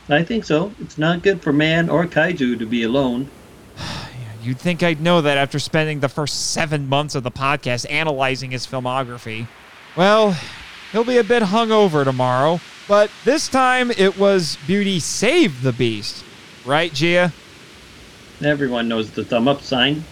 I 0.09 0.23
think 0.23 0.45
so. 0.45 0.73
It's 0.79 0.97
not 0.97 1.21
good 1.21 1.41
for 1.41 1.53
man 1.53 1.89
or 1.89 2.05
kaiju 2.05 2.59
to 2.59 2.65
be 2.65 2.83
alone. 2.83 3.29
You'd 4.47 4.59
think 4.59 4.81
I'd 4.81 5.01
know 5.01 5.19
that 5.19 5.37
after 5.37 5.59
spending 5.59 5.99
the 5.99 6.07
first 6.07 6.51
seven 6.51 6.87
months 6.87 7.15
of 7.15 7.23
the 7.23 7.31
podcast 7.31 7.85
analyzing 7.91 8.51
his 8.51 8.65
filmography. 8.65 9.45
Well, 9.97 10.37
he'll 10.93 11.03
be 11.03 11.17
a 11.17 11.23
bit 11.25 11.43
hungover 11.43 12.05
tomorrow, 12.05 12.61
but 12.87 13.11
this 13.25 13.49
time 13.49 13.91
it 13.91 14.17
was 14.17 14.57
Beauty 14.65 15.01
saved 15.01 15.63
the 15.63 15.73
Beast. 15.73 16.23
Right, 16.65 16.93
Jia? 16.93 17.33
Everyone 18.41 18.87
knows 18.87 19.11
the 19.11 19.25
thumb 19.25 19.49
up 19.49 19.63
sign. 19.63 20.05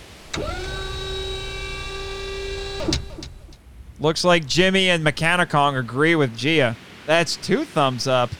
Looks 4.01 4.25
like 4.25 4.45
Jimmy 4.47 4.89
and 4.89 5.01
Mechani-Kong 5.01 5.77
agree 5.77 6.15
with 6.15 6.37
Jia. 6.37 6.75
That's 7.05 7.37
two 7.37 7.63
thumbs 7.63 8.05
up. 8.05 8.31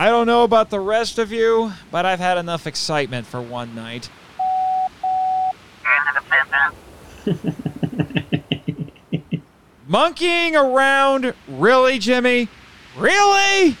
I 0.00 0.10
don't 0.10 0.28
know 0.28 0.44
about 0.44 0.70
the 0.70 0.78
rest 0.78 1.18
of 1.18 1.32
you, 1.32 1.72
but 1.90 2.06
I've 2.06 2.20
had 2.20 2.38
enough 2.38 2.68
excitement 2.68 3.26
for 3.26 3.42
one 3.42 3.74
night. 3.74 4.08
Monkeying 9.88 10.54
around? 10.54 11.34
Really, 11.48 11.98
Jimmy? 11.98 12.46
Really? 12.96 13.76